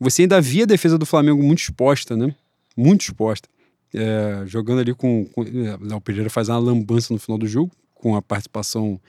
você 0.00 0.22
ainda 0.22 0.40
via 0.40 0.64
a 0.64 0.66
defesa 0.66 0.98
do 0.98 1.06
Flamengo 1.06 1.40
muito 1.40 1.60
exposta, 1.60 2.16
né? 2.16 2.34
Muito 2.76 3.02
exposta. 3.02 3.48
É, 3.94 4.42
jogando 4.46 4.80
ali 4.80 4.94
com. 4.94 5.24
com 5.26 5.42
é, 5.42 5.78
Léo 5.80 6.00
Pereira 6.00 6.30
faz 6.30 6.48
uma 6.48 6.58
lambança 6.58 7.12
no 7.12 7.18
final 7.18 7.38
do 7.38 7.46
jogo, 7.46 7.70
com 7.94 8.14
a 8.14 8.22
participação 8.22 9.00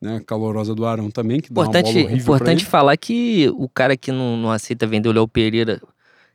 né, 0.00 0.20
calorosa 0.26 0.74
do 0.74 0.84
Arão 0.84 1.10
também, 1.10 1.40
que 1.40 1.52
dá 1.52 1.60
uma 1.60 1.68
Importante, 1.68 1.98
importante 1.98 2.64
falar 2.64 2.96
que 2.96 3.52
o 3.56 3.68
cara 3.68 3.96
que 3.96 4.10
não, 4.10 4.36
não 4.36 4.50
aceita 4.50 4.86
vender 4.86 5.08
o 5.08 5.12
Léo 5.12 5.28
Pereira, 5.28 5.80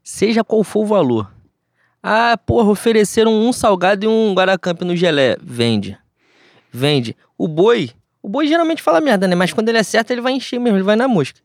seja 0.04 0.44
qual 0.44 0.64
for 0.64 0.84
o 0.84 0.86
valor. 0.86 1.32
Ah, 2.02 2.38
porra, 2.38 2.70
ofereceram 2.70 3.34
um 3.34 3.52
salgado 3.52 4.06
e 4.06 4.08
um 4.08 4.34
Guaracamp 4.34 4.82
no 4.82 4.96
gelé. 4.96 5.36
Vende. 5.42 5.98
Vende. 6.72 7.18
O 7.38 7.48
boi, 7.48 7.90
o 8.22 8.30
boi 8.30 8.48
geralmente 8.48 8.82
fala 8.82 9.02
merda, 9.02 9.28
né? 9.28 9.36
Mas 9.36 9.52
quando 9.52 9.68
ele 9.68 9.78
acerta, 9.78 10.14
ele 10.14 10.22
vai 10.22 10.32
encher 10.32 10.60
mesmo, 10.60 10.78
ele 10.78 10.84
vai 10.84 10.96
na 10.96 11.08
mosca. 11.08 11.40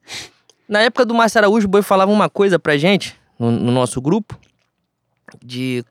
Na 0.69 0.81
época 0.81 1.05
do 1.05 1.15
Márcio 1.15 1.39
Araújo, 1.39 1.67
o 1.67 1.71
boi 1.71 1.83
falava 1.83 2.13
uma 2.13 2.29
coisa 2.31 2.59
pra 2.59 2.77
gente, 2.77 3.17
no, 3.39 3.51
no 3.51 3.73
nosso 3.73 4.01
grupo, 4.01 4.39
de. 5.45 5.85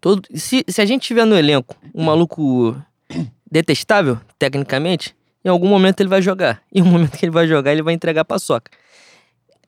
Todo, 0.00 0.22
se, 0.34 0.64
se 0.68 0.80
a 0.80 0.86
gente 0.86 1.02
tiver 1.02 1.24
no 1.24 1.36
elenco 1.36 1.76
um 1.94 2.04
maluco 2.04 2.80
detestável, 3.50 4.20
tecnicamente, 4.38 5.14
em 5.44 5.48
algum 5.48 5.68
momento 5.68 6.00
ele 6.00 6.08
vai 6.08 6.22
jogar. 6.22 6.62
Em 6.72 6.82
um 6.82 6.86
momento 6.86 7.16
que 7.18 7.24
ele 7.24 7.32
vai 7.32 7.46
jogar, 7.48 7.72
ele 7.72 7.82
vai 7.82 7.94
entregar 7.94 8.20
a 8.22 8.24
paçoca. 8.24 8.70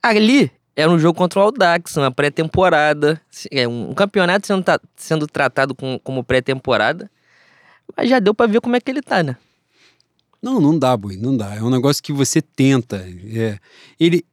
Ali 0.02 0.50
era 0.76 0.90
um 0.90 0.99
jogo 0.99 1.16
contra 1.18 1.40
o 1.40 1.42
Audax, 1.42 1.96
uma 1.96 2.10
pré-temporada. 2.10 3.20
É 3.50 3.66
um 3.66 3.92
campeonato 3.92 4.46
sendo, 4.46 4.64
sendo 4.96 5.26
tratado 5.26 5.75
com- 5.75 5.99
como 6.02 6.22
pré-temporada. 6.25 7.10
Mas 7.96 8.08
já 8.08 8.18
deu 8.18 8.34
pra 8.34 8.46
ver 8.46 8.60
como 8.60 8.76
é 8.76 8.80
que 8.80 8.90
ele 8.90 9.02
tá, 9.02 9.22
né? 9.22 9.37
Não, 10.40 10.60
não 10.60 10.78
dá, 10.78 10.96
boi, 10.96 11.16
não 11.16 11.37
dá. 11.37 11.54
É 11.54 11.62
um 11.62 11.68
negócio 11.70 12.02
que 12.02 12.12
você 12.12 12.40
tenta. 12.40 13.04
É, 13.34 13.58
ele. 13.99 14.25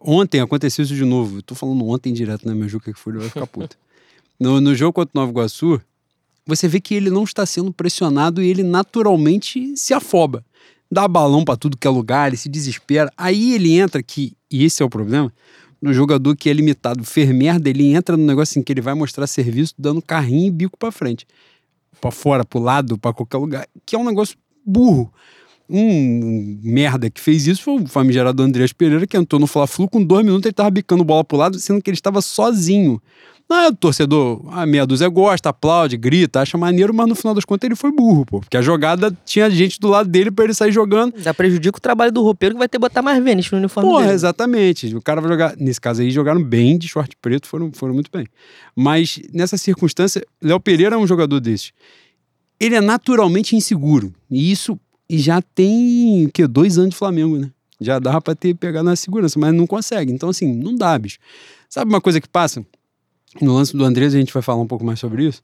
Ontem 0.00 0.40
aconteceu 0.40 0.82
isso 0.84 0.94
de 0.94 1.04
novo. 1.04 1.38
Eu 1.38 1.42
tô 1.42 1.54
falando 1.54 1.86
ontem 1.86 2.12
direto, 2.12 2.48
né? 2.48 2.54
Meu 2.54 2.68
Juca 2.68 2.92
que 2.92 2.98
foi, 2.98 3.12
ele 3.12 3.20
vai 3.20 3.28
ficar 3.28 3.46
puto. 3.46 3.76
No, 4.38 4.60
no 4.60 4.74
jogo 4.74 4.92
contra 4.92 5.10
o 5.14 5.20
Nova 5.20 5.32
Iguaçu, 5.32 5.80
você 6.46 6.68
vê 6.68 6.80
que 6.80 6.94
ele 6.94 7.10
não 7.10 7.24
está 7.24 7.44
sendo 7.44 7.72
pressionado 7.72 8.42
e 8.42 8.48
ele 8.48 8.62
naturalmente 8.62 9.76
se 9.76 9.92
afoba. 9.92 10.44
Dá 10.90 11.06
balão 11.06 11.44
pra 11.44 11.56
tudo 11.56 11.76
que 11.76 11.86
é 11.86 11.90
lugar, 11.90 12.28
ele 12.28 12.36
se 12.36 12.48
desespera. 12.48 13.12
Aí 13.16 13.52
ele 13.52 13.78
entra 13.78 14.02
que, 14.02 14.34
e 14.50 14.64
esse 14.64 14.82
é 14.82 14.86
o 14.86 14.88
problema, 14.88 15.32
no 15.80 15.92
jogador 15.92 16.34
que 16.36 16.48
é 16.48 16.52
limitado, 16.52 17.04
fez 17.04 17.28
merda, 17.30 17.68
ele 17.68 17.92
entra 17.92 18.16
no 18.16 18.24
negócio 18.24 18.52
assim 18.52 18.62
que 18.62 18.72
ele 18.72 18.80
vai 18.80 18.94
mostrar 18.94 19.26
serviço 19.26 19.74
dando 19.78 20.00
carrinho 20.00 20.46
e 20.46 20.50
bico 20.50 20.78
pra 20.78 20.90
frente. 20.90 21.26
Pra 22.00 22.10
fora, 22.10 22.44
pro 22.44 22.60
lado, 22.60 22.96
pra 22.96 23.12
qualquer 23.12 23.38
lugar. 23.38 23.68
Que 23.84 23.96
é 23.96 23.98
um 23.98 24.04
negócio 24.04 24.36
burro. 24.64 25.12
Um 25.70 26.58
merda 26.62 27.10
que 27.10 27.20
fez 27.20 27.46
isso 27.46 27.62
foi 27.62 27.82
o 27.82 27.86
famigerado 27.86 28.42
Andreas 28.42 28.72
Pereira, 28.72 29.06
que 29.06 29.16
entrou 29.16 29.38
no 29.40 29.46
Fla-Flu 29.46 29.88
com 29.88 30.02
dois 30.02 30.24
minutos, 30.24 30.46
ele 30.46 30.54
tava 30.54 30.70
bicando 30.70 31.04
bola 31.04 31.22
pro 31.22 31.36
lado, 31.36 31.58
sendo 31.58 31.82
que 31.82 31.90
ele 31.90 31.96
estava 31.96 32.22
sozinho. 32.22 33.00
Ah, 33.50 33.68
o 33.68 33.74
torcedor, 33.74 34.42
a 34.52 34.66
meia 34.66 34.86
dúzia 34.86 35.08
gosta, 35.08 35.48
aplaude, 35.48 35.96
grita, 35.96 36.40
acha 36.42 36.58
maneiro, 36.58 36.92
mas 36.92 37.06
no 37.08 37.14
final 37.14 37.34
das 37.34 37.46
contas 37.46 37.66
ele 37.66 37.74
foi 37.74 37.90
burro, 37.90 38.26
pô. 38.26 38.40
Porque 38.40 38.58
a 38.58 38.60
jogada 38.62 39.16
tinha 39.24 39.48
gente 39.48 39.80
do 39.80 39.88
lado 39.88 40.06
dele 40.06 40.30
pra 40.30 40.44
ele 40.44 40.52
sair 40.52 40.70
jogando. 40.70 41.14
Já 41.18 41.32
prejudica 41.32 41.78
o 41.78 41.80
trabalho 41.80 42.12
do 42.12 42.22
roupeiro 42.22 42.54
que 42.54 42.58
vai 42.58 42.68
ter 42.68 42.76
que 42.76 42.80
botar 42.80 43.00
mais 43.00 43.22
Vênus 43.24 43.50
no 43.50 43.56
uniforme 43.56 43.88
Porra, 43.88 44.02
dele. 44.02 44.14
exatamente. 44.14 44.94
O 44.94 45.00
cara 45.00 45.22
vai 45.22 45.30
jogar. 45.30 45.56
Nesse 45.56 45.80
caso 45.80 46.02
aí, 46.02 46.10
jogaram 46.10 46.42
bem 46.42 46.76
de 46.76 46.88
short 46.88 47.16
preto, 47.22 47.48
foram, 47.48 47.72
foram 47.72 47.94
muito 47.94 48.10
bem. 48.12 48.26
Mas 48.76 49.18
nessa 49.32 49.56
circunstância, 49.56 50.22
Léo 50.42 50.60
Pereira 50.60 50.96
é 50.96 50.98
um 50.98 51.06
jogador 51.06 51.40
desses. 51.40 51.72
Ele 52.60 52.74
é 52.74 52.82
naturalmente 52.82 53.56
inseguro. 53.56 54.12
E 54.30 54.52
isso 54.52 54.78
já 55.16 55.40
tem 55.40 56.26
o 56.26 56.30
quê? 56.30 56.46
dois 56.46 56.76
anos 56.76 56.90
de 56.90 56.96
Flamengo, 56.96 57.38
né? 57.38 57.50
Já 57.80 57.98
dava 57.98 58.20
pra 58.20 58.34
ter 58.34 58.54
pegado 58.54 58.84
na 58.84 58.96
segurança, 58.96 59.38
mas 59.38 59.54
não 59.54 59.66
consegue. 59.66 60.12
Então, 60.12 60.28
assim, 60.28 60.52
não 60.52 60.74
dá, 60.74 60.98
bicho. 60.98 61.18
Sabe 61.68 61.88
uma 61.88 62.00
coisa 62.00 62.20
que 62.20 62.28
passa? 62.28 62.64
No 63.40 63.54
lance 63.54 63.76
do 63.76 63.84
Andrés, 63.84 64.14
a 64.14 64.18
gente 64.18 64.32
vai 64.32 64.42
falar 64.42 64.60
um 64.60 64.66
pouco 64.66 64.84
mais 64.84 64.98
sobre 64.98 65.26
isso. 65.26 65.42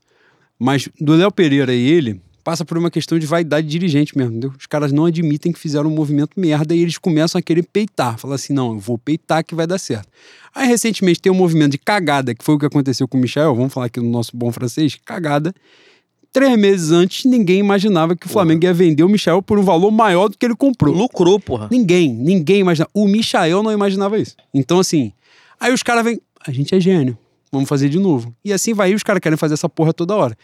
Mas 0.58 0.88
do 1.00 1.14
Léo 1.14 1.30
Pereira 1.30 1.74
e 1.74 1.86
ele, 1.86 2.20
passa 2.44 2.64
por 2.64 2.76
uma 2.76 2.90
questão 2.90 3.18
de 3.18 3.26
vaidade 3.26 3.66
de 3.66 3.72
dirigente 3.72 4.16
mesmo, 4.16 4.32
entendeu? 4.32 4.52
Os 4.58 4.66
caras 4.66 4.92
não 4.92 5.06
admitem 5.06 5.50
que 5.50 5.58
fizeram 5.58 5.88
um 5.90 5.94
movimento 5.94 6.38
merda 6.38 6.74
e 6.74 6.80
eles 6.80 6.98
começam 6.98 7.38
a 7.38 7.42
querer 7.42 7.62
peitar. 7.62 8.18
Falar 8.18 8.34
assim, 8.34 8.52
não, 8.52 8.74
eu 8.74 8.78
vou 8.78 8.98
peitar 8.98 9.42
que 9.42 9.54
vai 9.54 9.66
dar 9.66 9.78
certo. 9.78 10.08
Aí, 10.54 10.68
recentemente, 10.68 11.20
tem 11.20 11.32
um 11.32 11.34
movimento 11.34 11.72
de 11.72 11.78
cagada, 11.78 12.34
que 12.34 12.44
foi 12.44 12.54
o 12.54 12.58
que 12.58 12.66
aconteceu 12.66 13.08
com 13.08 13.16
o 13.16 13.20
Michel, 13.20 13.54
vamos 13.54 13.72
falar 13.72 13.86
aqui 13.86 13.98
no 13.98 14.10
nosso 14.10 14.36
bom 14.36 14.52
francês, 14.52 14.98
cagada. 15.04 15.54
Três 16.34 16.58
meses 16.58 16.90
antes, 16.90 17.24
ninguém 17.26 17.60
imaginava 17.60 18.16
que 18.16 18.26
o 18.26 18.28
Flamengo 18.28 18.64
ia 18.64 18.74
vender 18.74 19.04
o 19.04 19.08
Michel 19.08 19.40
por 19.40 19.56
um 19.56 19.62
valor 19.62 19.92
maior 19.92 20.28
do 20.28 20.36
que 20.36 20.44
ele 20.44 20.56
comprou. 20.56 20.92
Lucrou, 20.92 21.38
porra. 21.38 21.68
Ninguém, 21.70 22.12
ninguém 22.12 22.58
imaginava. 22.58 22.90
O 22.92 23.06
Michael 23.06 23.62
não 23.62 23.70
imaginava 23.70 24.18
isso. 24.18 24.34
Então, 24.52 24.80
assim, 24.80 25.12
aí 25.60 25.72
os 25.72 25.80
caras 25.80 26.02
vêm, 26.02 26.20
a 26.44 26.50
gente 26.50 26.74
é 26.74 26.80
gênio, 26.80 27.16
vamos 27.52 27.68
fazer 27.68 27.88
de 27.88 28.00
novo. 28.00 28.34
E 28.44 28.52
assim 28.52 28.74
vai, 28.74 28.90
e 28.90 28.96
os 28.96 29.04
caras 29.04 29.20
querem 29.20 29.38
fazer 29.38 29.54
essa 29.54 29.68
porra 29.68 29.92
toda 29.92 30.16
hora. 30.16 30.36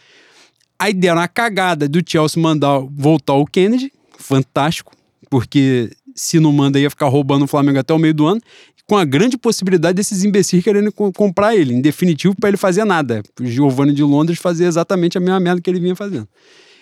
Aí 0.79 0.93
deram 0.93 1.19
a 1.19 1.27
cagada 1.27 1.89
do 1.89 2.01
Chelsea 2.07 2.41
mandar 2.41 2.79
voltar 2.89 3.33
o 3.33 3.45
Kennedy, 3.45 3.91
fantástico, 4.17 4.93
porque 5.29 5.91
se 6.15 6.39
não 6.39 6.53
manda 6.53 6.79
ia 6.79 6.89
ficar 6.89 7.09
roubando 7.09 7.43
o 7.43 7.47
Flamengo 7.47 7.79
até 7.79 7.93
o 7.93 7.99
meio 7.99 8.13
do 8.13 8.25
ano, 8.25 8.39
com 8.91 8.97
a 8.97 9.05
grande 9.05 9.37
possibilidade 9.37 9.95
desses 9.95 10.25
imbecis 10.25 10.61
querendo 10.61 10.91
co- 10.91 11.13
comprar 11.13 11.55
ele, 11.55 11.73
em 11.73 11.79
definitivo, 11.79 12.35
para 12.35 12.49
ele 12.49 12.57
fazer 12.57 12.83
nada. 12.83 13.23
O 13.39 13.45
Giovanni 13.45 13.93
de 13.93 14.03
Londres 14.03 14.37
fazer 14.37 14.65
exatamente 14.65 15.17
a 15.17 15.21
mesma 15.21 15.39
merda 15.39 15.61
que 15.61 15.69
ele 15.69 15.79
vinha 15.79 15.95
fazendo. 15.95 16.27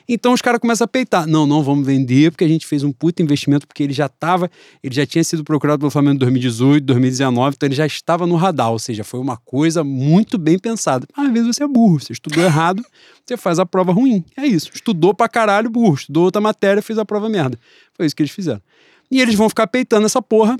Então 0.07 0.33
os 0.33 0.41
caras 0.41 0.59
começam 0.59 0.85
a 0.85 0.87
peitar. 0.87 1.27
Não, 1.27 1.45
não, 1.45 1.61
vamos 1.61 1.85
vender, 1.85 2.31
porque 2.31 2.43
a 2.43 2.47
gente 2.47 2.65
fez 2.65 2.83
um 2.83 2.91
puta 2.91 3.21
investimento, 3.21 3.67
porque 3.67 3.83
ele 3.83 3.93
já 3.93 4.07
estava, 4.07 4.49
ele 4.83 4.95
já 4.95 5.05
tinha 5.05 5.23
sido 5.23 5.43
procurado 5.43 5.77
pelo 5.81 5.91
Flamengo 5.91 6.15
em 6.15 6.17
2018, 6.17 6.83
2019, 6.83 7.55
então 7.55 7.67
ele 7.67 7.75
já 7.75 7.85
estava 7.85 8.25
no 8.25 8.35
radar, 8.35 8.71
ou 8.71 8.79
seja, 8.79 9.03
foi 9.03 9.19
uma 9.19 9.37
coisa 9.37 9.83
muito 9.83 10.39
bem 10.39 10.57
pensada. 10.57 11.05
Mas, 11.15 11.27
às 11.27 11.31
vezes 11.31 11.55
você 11.55 11.63
é 11.63 11.67
burro, 11.67 11.99
você 11.99 12.11
estudou 12.11 12.43
errado, 12.43 12.83
você 13.23 13.37
faz 13.37 13.59
a 13.59 13.67
prova 13.67 13.93
ruim. 13.93 14.25
É 14.35 14.47
isso. 14.47 14.71
Estudou 14.73 15.13
pra 15.13 15.29
caralho, 15.29 15.69
burro. 15.69 15.93
Estudou 15.93 16.23
outra 16.23 16.41
matéria, 16.41 16.81
fez 16.81 16.97
a 16.97 17.05
prova 17.05 17.29
merda. 17.29 17.59
Foi 17.93 18.07
isso 18.07 18.15
que 18.15 18.23
eles 18.23 18.31
fizeram. 18.31 18.63
E 19.11 19.21
eles 19.21 19.35
vão 19.35 19.47
ficar 19.47 19.67
peitando 19.67 20.07
essa 20.07 20.23
porra 20.23 20.57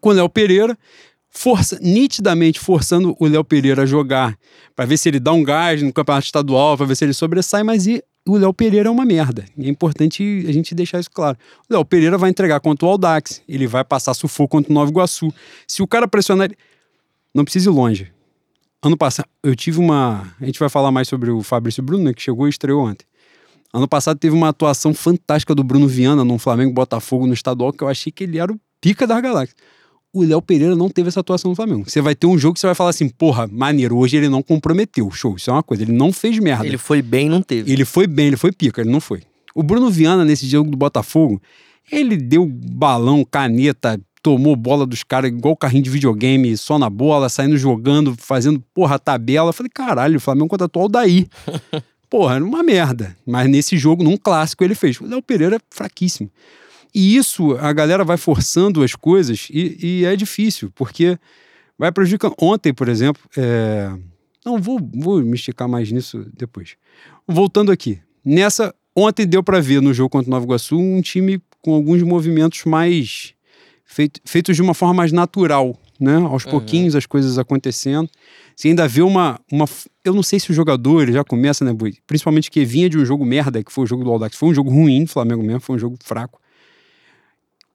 com 0.00 0.10
o 0.10 0.12
Léo 0.12 0.28
Pereira, 0.28 0.76
força, 1.30 1.78
nitidamente 1.80 2.58
forçando 2.58 3.16
o 3.18 3.26
Léo 3.26 3.44
Pereira 3.44 3.82
a 3.82 3.86
jogar 3.86 4.36
para 4.74 4.84
ver 4.84 4.96
se 4.96 5.08
ele 5.08 5.20
dá 5.20 5.32
um 5.32 5.42
gás 5.42 5.82
no 5.82 5.92
campeonato 5.92 6.26
estadual, 6.26 6.76
para 6.76 6.86
ver 6.86 6.96
se 6.96 7.04
ele 7.04 7.12
sobressai, 7.12 7.62
mas 7.62 7.86
e 7.86 8.02
o 8.26 8.36
Léo 8.36 8.52
Pereira 8.52 8.88
é 8.88 8.92
uma 8.92 9.04
merda. 9.04 9.44
E 9.56 9.66
é 9.66 9.68
importante 9.68 10.44
a 10.46 10.52
gente 10.52 10.74
deixar 10.74 11.00
isso 11.00 11.10
claro. 11.10 11.36
O 11.68 11.72
Léo 11.72 11.84
Pereira 11.84 12.18
vai 12.18 12.30
entregar 12.30 12.60
contra 12.60 12.86
o 12.86 12.90
Aldax, 12.90 13.42
ele 13.48 13.66
vai 13.66 13.84
passar 13.84 14.14
sufoco 14.14 14.48
contra 14.48 14.70
o 14.70 14.74
Nova 14.74 14.90
Iguaçu. 14.90 15.32
Se 15.66 15.82
o 15.82 15.86
cara 15.86 16.06
pressionar 16.06 16.50
não 17.34 17.44
precisa 17.44 17.70
ir 17.70 17.72
longe. 17.72 18.12
Ano 18.82 18.96
passado, 18.96 19.28
eu 19.42 19.56
tive 19.56 19.78
uma. 19.80 20.32
A 20.40 20.44
gente 20.44 20.58
vai 20.58 20.68
falar 20.68 20.92
mais 20.92 21.08
sobre 21.08 21.30
o 21.30 21.42
Fabrício 21.42 21.82
Bruno, 21.82 22.04
né, 22.04 22.12
que 22.12 22.22
chegou 22.22 22.46
e 22.46 22.50
estreou 22.50 22.84
ontem. 22.84 23.04
Ano 23.72 23.88
passado 23.88 24.18
teve 24.18 24.34
uma 24.34 24.48
atuação 24.48 24.94
fantástica 24.94 25.54
do 25.54 25.64
Bruno 25.64 25.88
Viana 25.88 26.24
num 26.24 26.38
Flamengo 26.38 26.72
Botafogo 26.72 27.26
no 27.26 27.34
estadual, 27.34 27.72
que 27.72 27.82
eu 27.82 27.88
achei 27.88 28.12
que 28.12 28.24
ele 28.24 28.38
era 28.38 28.52
o 28.52 28.60
pica 28.80 29.06
das 29.06 29.20
galáxias. 29.20 29.56
O 30.12 30.22
Léo 30.22 30.40
Pereira 30.40 30.74
não 30.74 30.88
teve 30.88 31.08
essa 31.08 31.20
atuação 31.20 31.50
no 31.50 31.54
Flamengo. 31.54 31.88
Você 31.88 32.00
vai 32.00 32.14
ter 32.14 32.26
um 32.26 32.38
jogo 32.38 32.54
que 32.54 32.60
você 32.60 32.66
vai 32.66 32.74
falar 32.74 32.90
assim, 32.90 33.08
porra, 33.08 33.46
maneiro, 33.46 33.96
hoje 33.96 34.16
ele 34.16 34.28
não 34.28 34.42
comprometeu. 34.42 35.10
Show, 35.10 35.36
isso 35.36 35.50
é 35.50 35.52
uma 35.52 35.62
coisa. 35.62 35.82
Ele 35.82 35.92
não 35.92 36.12
fez 36.12 36.38
merda. 36.38 36.66
Ele 36.66 36.78
foi 36.78 37.02
bem, 37.02 37.28
não 37.28 37.42
teve. 37.42 37.70
Ele 37.70 37.84
foi 37.84 38.06
bem, 38.06 38.28
ele 38.28 38.36
foi 38.36 38.52
pica, 38.52 38.80
ele 38.80 38.90
não 38.90 39.00
foi. 39.00 39.22
O 39.54 39.62
Bruno 39.62 39.90
Viana, 39.90 40.24
nesse 40.24 40.46
jogo 40.46 40.70
do 40.70 40.76
Botafogo, 40.76 41.40
ele 41.90 42.16
deu 42.16 42.46
balão, 42.46 43.24
caneta, 43.24 44.00
tomou 44.22 44.56
bola 44.56 44.86
dos 44.86 45.02
caras 45.02 45.30
igual 45.30 45.56
carrinho 45.56 45.82
de 45.82 45.90
videogame, 45.90 46.56
só 46.56 46.78
na 46.78 46.88
bola, 46.90 47.28
saindo 47.28 47.56
jogando, 47.56 48.14
fazendo, 48.16 48.62
porra, 48.74 48.98
tabela. 48.98 49.50
Eu 49.50 49.52
falei, 49.52 49.70
caralho, 49.72 50.16
o 50.16 50.20
Flamengo 50.20 50.48
contratou 50.48 50.84
o 50.84 50.88
daí. 50.88 51.26
porra, 52.08 52.36
era 52.36 52.44
uma 52.44 52.62
merda. 52.62 53.16
Mas 53.26 53.48
nesse 53.48 53.76
jogo, 53.76 54.02
num 54.02 54.16
clássico, 54.16 54.64
ele 54.64 54.74
fez. 54.74 55.00
O 55.00 55.06
Léo 55.06 55.22
Pereira 55.22 55.56
é 55.56 55.60
fraquíssimo. 55.70 56.30
E 56.94 57.16
isso, 57.16 57.52
a 57.58 57.72
galera 57.72 58.04
vai 58.04 58.16
forçando 58.16 58.82
as 58.82 58.94
coisas 58.94 59.48
e, 59.50 59.78
e 59.80 60.04
é 60.04 60.16
difícil, 60.16 60.70
porque 60.74 61.18
vai 61.78 61.92
prejudicar. 61.92 62.32
Ontem, 62.40 62.72
por 62.72 62.88
exemplo, 62.88 63.22
é... 63.36 63.90
não 64.44 64.60
vou, 64.60 64.80
vou 64.94 65.22
me 65.22 65.34
esticar 65.34 65.68
mais 65.68 65.90
nisso 65.92 66.26
depois. 66.36 66.76
Voltando 67.26 67.70
aqui, 67.70 68.00
nessa 68.24 68.74
ontem 68.96 69.26
deu 69.26 69.42
para 69.42 69.60
ver 69.60 69.80
no 69.80 69.94
jogo 69.94 70.10
contra 70.10 70.28
o 70.28 70.30
Nova 70.30 70.44
Iguaçu 70.44 70.76
um 70.76 71.00
time 71.00 71.40
com 71.60 71.74
alguns 71.74 72.02
movimentos 72.02 72.64
mais 72.64 73.34
feito, 73.84 74.20
feitos 74.24 74.56
de 74.56 74.62
uma 74.62 74.74
forma 74.74 74.94
mais 74.94 75.12
natural, 75.12 75.78
né? 76.00 76.16
Aos 76.16 76.44
uhum. 76.44 76.50
pouquinhos 76.50 76.96
as 76.96 77.06
coisas 77.06 77.38
acontecendo. 77.38 78.08
Você 78.56 78.68
ainda 78.68 78.88
vê 78.88 79.02
uma, 79.02 79.38
uma. 79.52 79.66
Eu 80.04 80.14
não 80.14 80.22
sei 80.22 80.40
se 80.40 80.50
o 80.50 80.54
jogador 80.54 81.02
ele 81.02 81.12
já 81.12 81.22
começa, 81.22 81.64
né, 81.64 81.72
Bui? 81.72 81.96
Principalmente 82.06 82.50
que 82.50 82.64
vinha 82.64 82.88
de 82.88 82.98
um 82.98 83.04
jogo 83.04 83.24
merda, 83.24 83.62
que 83.62 83.70
foi 83.70 83.84
o 83.84 83.86
jogo 83.86 84.02
do 84.02 84.10
Aldax. 84.10 84.36
Foi 84.36 84.48
um 84.48 84.54
jogo 84.54 84.70
ruim, 84.70 85.06
Flamengo 85.06 85.42
mesmo, 85.42 85.60
foi 85.60 85.76
um 85.76 85.78
jogo 85.78 85.96
fraco 86.02 86.40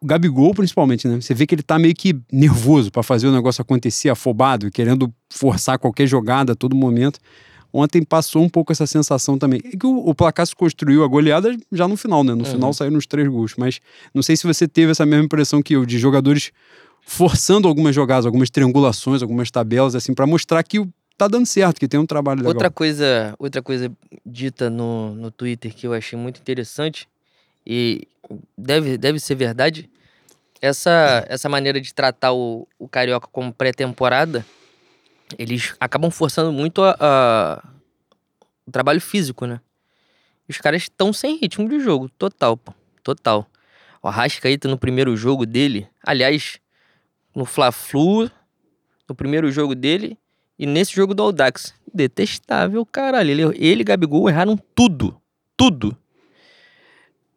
o 0.04 0.06
Gabigol, 0.06 0.54
principalmente, 0.54 1.08
né? 1.08 1.20
Você 1.20 1.34
vê 1.34 1.48
que 1.48 1.56
ele 1.56 1.64
tá 1.64 1.80
meio 1.80 1.96
que 1.96 2.14
nervoso 2.30 2.92
para 2.92 3.02
fazer 3.02 3.28
o 3.28 3.32
negócio 3.32 3.62
acontecer, 3.62 4.10
afobado, 4.10 4.70
querendo 4.70 5.12
forçar 5.30 5.80
qualquer 5.80 6.06
jogada 6.06 6.52
a 6.52 6.56
todo 6.56 6.76
momento. 6.76 7.20
Ontem 7.72 8.04
passou 8.04 8.44
um 8.44 8.50
pouco 8.50 8.74
essa 8.74 8.86
sensação 8.86 9.38
também. 9.38 9.62
É 9.64 9.78
que 9.78 9.88
o, 9.88 10.10
o 10.10 10.14
placar 10.14 10.46
se 10.46 10.54
construiu 10.54 11.04
a 11.06 11.08
goleada 11.08 11.56
já 11.72 11.88
no 11.88 11.96
final, 11.96 12.24
né? 12.24 12.36
No 12.36 12.44
uhum. 12.44 12.52
final 12.52 12.74
saíram 12.74 12.98
os 12.98 13.08
três 13.08 13.28
gols. 13.30 13.56
Mas 13.58 13.80
não 14.14 14.22
sei 14.22 14.36
se 14.36 14.46
você 14.46 14.68
teve 14.68 14.92
essa 14.92 15.06
mesma 15.06 15.24
impressão 15.24 15.62
que 15.64 15.74
eu, 15.74 15.86
de 15.86 15.98
jogadores 15.98 16.52
forçando 17.06 17.68
algumas 17.68 17.96
jogadas, 17.96 18.26
algumas 18.26 18.50
triangulações, 18.50 19.22
algumas 19.22 19.50
tabelas, 19.50 19.96
assim, 19.96 20.14
para 20.14 20.28
mostrar 20.28 20.62
que 20.64 20.86
tá 21.18 21.28
dando 21.30 21.46
certo, 21.46 21.80
que 21.80 21.88
tem 21.88 22.00
um 22.00 22.06
trabalho 22.06 22.40
legal. 22.40 22.54
Outra 22.54 22.70
coisa, 22.70 23.34
outra 23.40 23.62
coisa 23.62 23.90
dita 24.26 24.70
no, 24.70 25.16
no 25.16 25.32
Twitter 25.32 25.74
que 25.74 25.88
eu 25.88 25.94
achei 25.94 26.20
muito 26.20 26.42
interessante 26.42 27.08
e 27.66 28.08
deve, 28.58 28.98
deve 28.98 29.20
ser 29.20 29.36
verdade, 29.36 29.90
essa, 30.64 31.26
essa 31.28 31.50
maneira 31.50 31.82
de 31.82 31.94
tratar 31.94 32.32
o, 32.32 32.66
o 32.80 32.88
Carioca 32.88 33.28
como 33.30 33.54
pré-temporada, 33.54 34.46
eles 35.38 35.76
acabam 35.78 36.10
forçando 36.10 36.54
muito 36.54 36.82
a, 36.82 36.96
a, 36.98 37.68
o 38.66 38.72
trabalho 38.72 39.02
físico, 39.02 39.46
né? 39.46 39.60
Os 40.48 40.58
caras 40.60 40.84
estão 40.84 41.12
sem 41.12 41.36
ritmo 41.36 41.68
de 41.68 41.82
jogo, 41.82 42.08
total, 42.18 42.56
pô, 42.56 42.74
total. 43.04 43.46
O 44.02 44.08
Arrascaeta 44.08 44.70
no 44.70 44.78
primeiro 44.78 45.18
jogo 45.18 45.46
dele, 45.46 45.86
aliás, 46.02 46.62
no 47.36 47.44
Fla-Flu, 47.44 48.32
no 49.08 49.14
primeiro 49.14 49.52
jogo 49.52 49.76
dele 49.76 50.18
e 50.58 50.66
nesse 50.66 50.96
jogo 50.96 51.14
do 51.14 51.24
Audax. 51.24 51.74
Detestável, 51.94 52.86
caralho. 52.86 53.32
Ele, 53.32 53.44
ele 53.58 53.82
e 53.82 53.84
Gabigol 53.84 54.30
erraram 54.30 54.58
tudo, 54.74 55.20
tudo. 55.58 55.98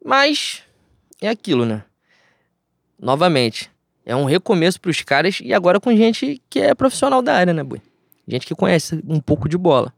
Mas 0.03 0.63
é 1.21 1.27
aquilo, 1.27 1.65
né? 1.65 1.83
Novamente, 2.99 3.71
é 4.05 4.15
um 4.15 4.25
recomeço 4.25 4.79
para 4.79 4.89
os 4.89 5.01
caras 5.01 5.39
e 5.41 5.53
agora 5.53 5.79
com 5.79 5.95
gente 5.95 6.41
que 6.49 6.59
é 6.59 6.73
profissional 6.73 7.21
da 7.21 7.35
área, 7.35 7.53
né, 7.53 7.63
Bui? 7.63 7.81
Gente 8.27 8.45
que 8.45 8.55
conhece 8.55 9.01
um 9.07 9.19
pouco 9.19 9.47
de 9.47 9.57
bola. 9.57 9.93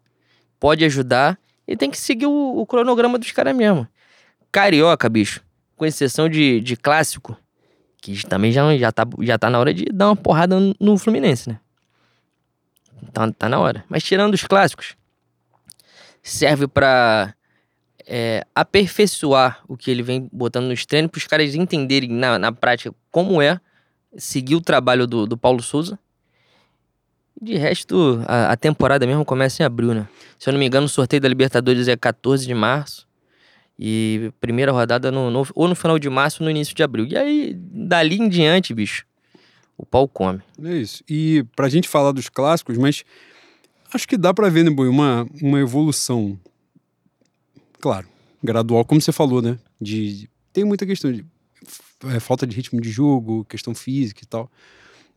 Pode 0.59 0.83
ajudar 0.85 1.39
e 1.67 1.75
tem 1.77 1.89
que 1.89 1.97
seguir 1.97 2.25
o, 2.25 2.57
o 2.57 2.65
cronograma 2.65 3.17
dos 3.17 3.31
caras 3.31 3.55
mesmo. 3.55 3.87
Carioca, 4.51 5.07
bicho, 5.07 5.41
com 5.75 5.85
exceção 5.85 6.27
de, 6.27 6.59
de 6.59 6.75
clássico, 6.75 7.37
que 8.01 8.25
também 8.27 8.51
já, 8.51 8.75
já, 8.77 8.91
tá, 8.91 9.07
já 9.21 9.37
tá 9.37 9.49
na 9.49 9.59
hora 9.59 9.73
de 9.73 9.85
dar 9.85 10.07
uma 10.07 10.15
porrada 10.15 10.57
no 10.79 10.97
Fluminense, 10.97 11.49
né? 11.49 11.59
Tá, 13.13 13.31
tá 13.31 13.47
na 13.47 13.59
hora. 13.59 13.83
Mas 13.87 14.03
tirando 14.03 14.33
os 14.33 14.43
clássicos, 14.43 14.95
serve 16.21 16.67
para 16.67 17.33
é, 18.11 18.43
aperfeiçoar 18.55 19.61
o 19.67 19.77
que 19.77 19.91
ele 19.91 20.01
vem 20.01 20.27
botando 20.33 20.65
nos 20.65 20.83
treinos, 20.83 21.11
para 21.11 21.19
os 21.19 21.27
caras 21.27 21.53
entenderem 21.53 22.09
na, 22.09 22.39
na 22.39 22.51
prática 22.51 22.93
como 23.11 23.39
é 23.39 23.61
seguir 24.17 24.55
o 24.55 24.61
trabalho 24.61 25.05
do, 25.05 25.27
do 25.27 25.37
Paulo 25.37 25.61
Souza. 25.61 25.99
De 27.39 27.55
resto, 27.55 28.21
a, 28.25 28.51
a, 28.51 28.57
temporada 28.57 29.05
mesmo 29.05 29.23
começa 29.23 29.61
em 29.61 29.65
abril, 29.65 29.93
né? 29.93 30.09
Se 30.39 30.49
eu 30.49 30.51
não 30.51 30.59
me 30.59 30.65
engano, 30.65 30.87
o 30.87 30.89
sorteio 30.89 31.21
da 31.21 31.29
Libertadores 31.29 31.87
é 31.87 31.95
14 31.95 32.45
de 32.45 32.53
março. 32.53 33.07
E 33.77 34.33
primeira 34.41 34.73
rodada 34.73 35.09
no, 35.09 35.29
no, 35.29 35.47
ou 35.55 35.67
no 35.67 35.75
final 35.75 35.97
de 35.97 36.09
março 36.09 36.43
ou 36.43 36.45
no 36.45 36.51
início 36.51 36.75
de 36.75 36.83
abril. 36.83 37.05
E 37.05 37.15
aí, 37.15 37.53
dali 37.55 38.17
em 38.17 38.27
diante, 38.27 38.73
bicho, 38.73 39.05
o 39.77 39.85
pau 39.85 40.05
come. 40.05 40.41
É 40.61 40.75
isso. 40.75 41.01
E 41.07 41.45
pra 41.55 41.69
gente 41.69 41.87
falar 41.87 42.11
dos 42.11 42.27
clássicos, 42.27 42.77
mas 42.77 43.05
acho 43.93 44.05
que 44.05 44.17
dá 44.17 44.33
pra 44.33 44.49
ver, 44.49 44.65
né, 44.65 44.71
Boi, 44.71 44.89
uma, 44.89 45.25
uma 45.41 45.61
evolução 45.61 46.37
claro, 47.79 48.07
gradual, 48.43 48.85
como 48.85 49.01
você 49.01 49.11
falou, 49.11 49.41
né? 49.41 49.57
De, 49.79 50.29
tem 50.53 50.63
muita 50.63 50.85
questão 50.85 51.11
de 51.11 51.25
é, 52.05 52.19
falta 52.19 52.47
de 52.47 52.55
ritmo 52.55 52.79
de 52.79 52.89
jogo, 52.89 53.45
questão 53.45 53.75
física 53.75 54.21
e 54.23 54.27
tal. 54.27 54.49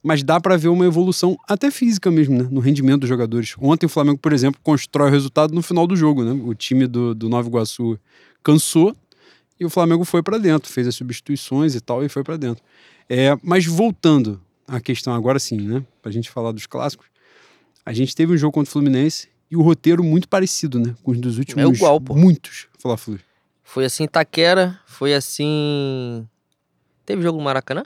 Mas 0.03 0.23
dá 0.25 0.41
para 0.41 0.57
ver 0.57 0.69
uma 0.69 0.85
evolução 0.85 1.37
até 1.49 1.71
física 1.71 2.11
mesmo, 2.11 2.37
né? 2.37 2.49
No 2.51 2.61
rendimento 2.61 3.01
dos 3.01 3.09
jogadores. 3.09 3.55
Ontem 3.61 3.87
o 3.87 3.89
Flamengo, 3.89 4.19
por 4.19 4.33
exemplo, 4.33 4.61
constrói 4.63 5.09
o 5.09 5.13
resultado 5.13 5.55
no 5.55 5.63
final 5.63 5.87
do 5.87 5.95
jogo, 5.95 6.25
né? 6.25 6.33
O 6.45 6.55
time 6.55 6.89
do, 6.89 7.15
do 7.15 7.29
Nova 7.29 7.49
Iguaçu 7.49 7.99
cansou 8.43 8.97
e 9.61 9.65
o 9.65 9.71
Flamengo 9.71 10.05
foi 10.05 10.23
para 10.23 10.39
dentro, 10.39 10.73
fez 10.73 10.89
as 10.89 10.97
substituições 10.97 11.77
e 11.77 11.81
tal 11.81 12.05
e 12.05 12.09
foi 12.09 12.25
para 12.25 12.37
dentro. 12.37 12.65
É, 13.09 13.37
mas 13.43 13.65
voltando 13.65 14.41
à 14.67 14.81
questão 14.81 15.15
agora 15.15 15.39
sim, 15.39 15.61
né? 15.61 15.85
Pra 16.03 16.11
gente 16.11 16.29
falar 16.31 16.51
dos 16.51 16.67
clássicos. 16.67 17.07
A 17.87 17.93
gente 17.93 18.15
teve 18.15 18.33
um 18.33 18.37
jogo 18.37 18.53
contra 18.53 18.69
o 18.69 18.73
Fluminense 18.73 19.29
e 19.53 19.57
o 19.57 19.61
roteiro 19.61 20.03
muito 20.03 20.27
parecido, 20.31 20.81
né? 20.81 20.95
Com 21.03 21.11
os 21.11 21.21
dos 21.21 21.37
últimos. 21.37 21.63
É 21.63 21.69
igual, 21.69 22.01
pô. 22.01 22.15
Muitos 22.15 22.69
Fla 22.79 22.97
Flu. 22.97 23.19
Foi 23.63 23.85
assim 23.85 24.09
Taquera, 24.09 24.81
foi 24.87 25.13
assim. 25.13 26.27
Teve 27.05 27.21
jogo 27.21 27.37
no 27.37 27.45
Maracanã? 27.45 27.85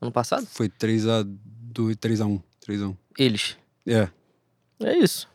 Ano 0.00 0.12
passado? 0.12 0.46
Foi 0.46 0.68
3x2, 0.68 1.96
3x1. 1.96 2.40
3x1. 2.64 2.96
Eles. 3.18 3.56
É. 3.84 4.08
É 4.84 4.96
isso. 4.96 5.28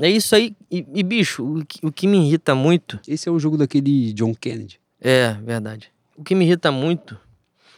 É 0.00 0.08
isso 0.08 0.34
aí. 0.34 0.56
E, 0.70 0.86
e 0.94 1.02
bicho, 1.02 1.44
o 1.44 1.66
que, 1.66 1.86
o 1.86 1.92
que 1.92 2.06
me 2.06 2.16
irrita 2.16 2.54
muito. 2.54 2.98
Esse 3.06 3.28
é 3.28 3.32
o 3.32 3.38
jogo 3.38 3.58
daquele 3.58 4.14
John 4.14 4.34
Kennedy. 4.34 4.80
É, 4.98 5.34
verdade. 5.34 5.92
O 6.16 6.24
que 6.24 6.34
me 6.34 6.46
irrita 6.46 6.72
muito, 6.72 7.20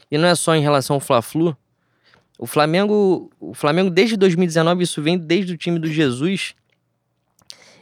e 0.09 0.16
não 0.16 0.28
é 0.28 0.37
só 0.37 0.54
em 0.54 0.62
relação 0.62 0.94
ao 0.94 1.00
Fla-Flu, 1.00 1.57
o 2.38 2.46
Flamengo, 2.46 3.28
o 3.40 3.54
Flamengo 3.54 3.90
desde 3.90 4.16
2019, 4.16 4.85
isso 4.85 5.02
vem 5.02 5.18
desde 5.18 5.54
o 5.54 5.57
time 5.57 5.81
do 5.81 5.88
Jesus, 5.88 6.54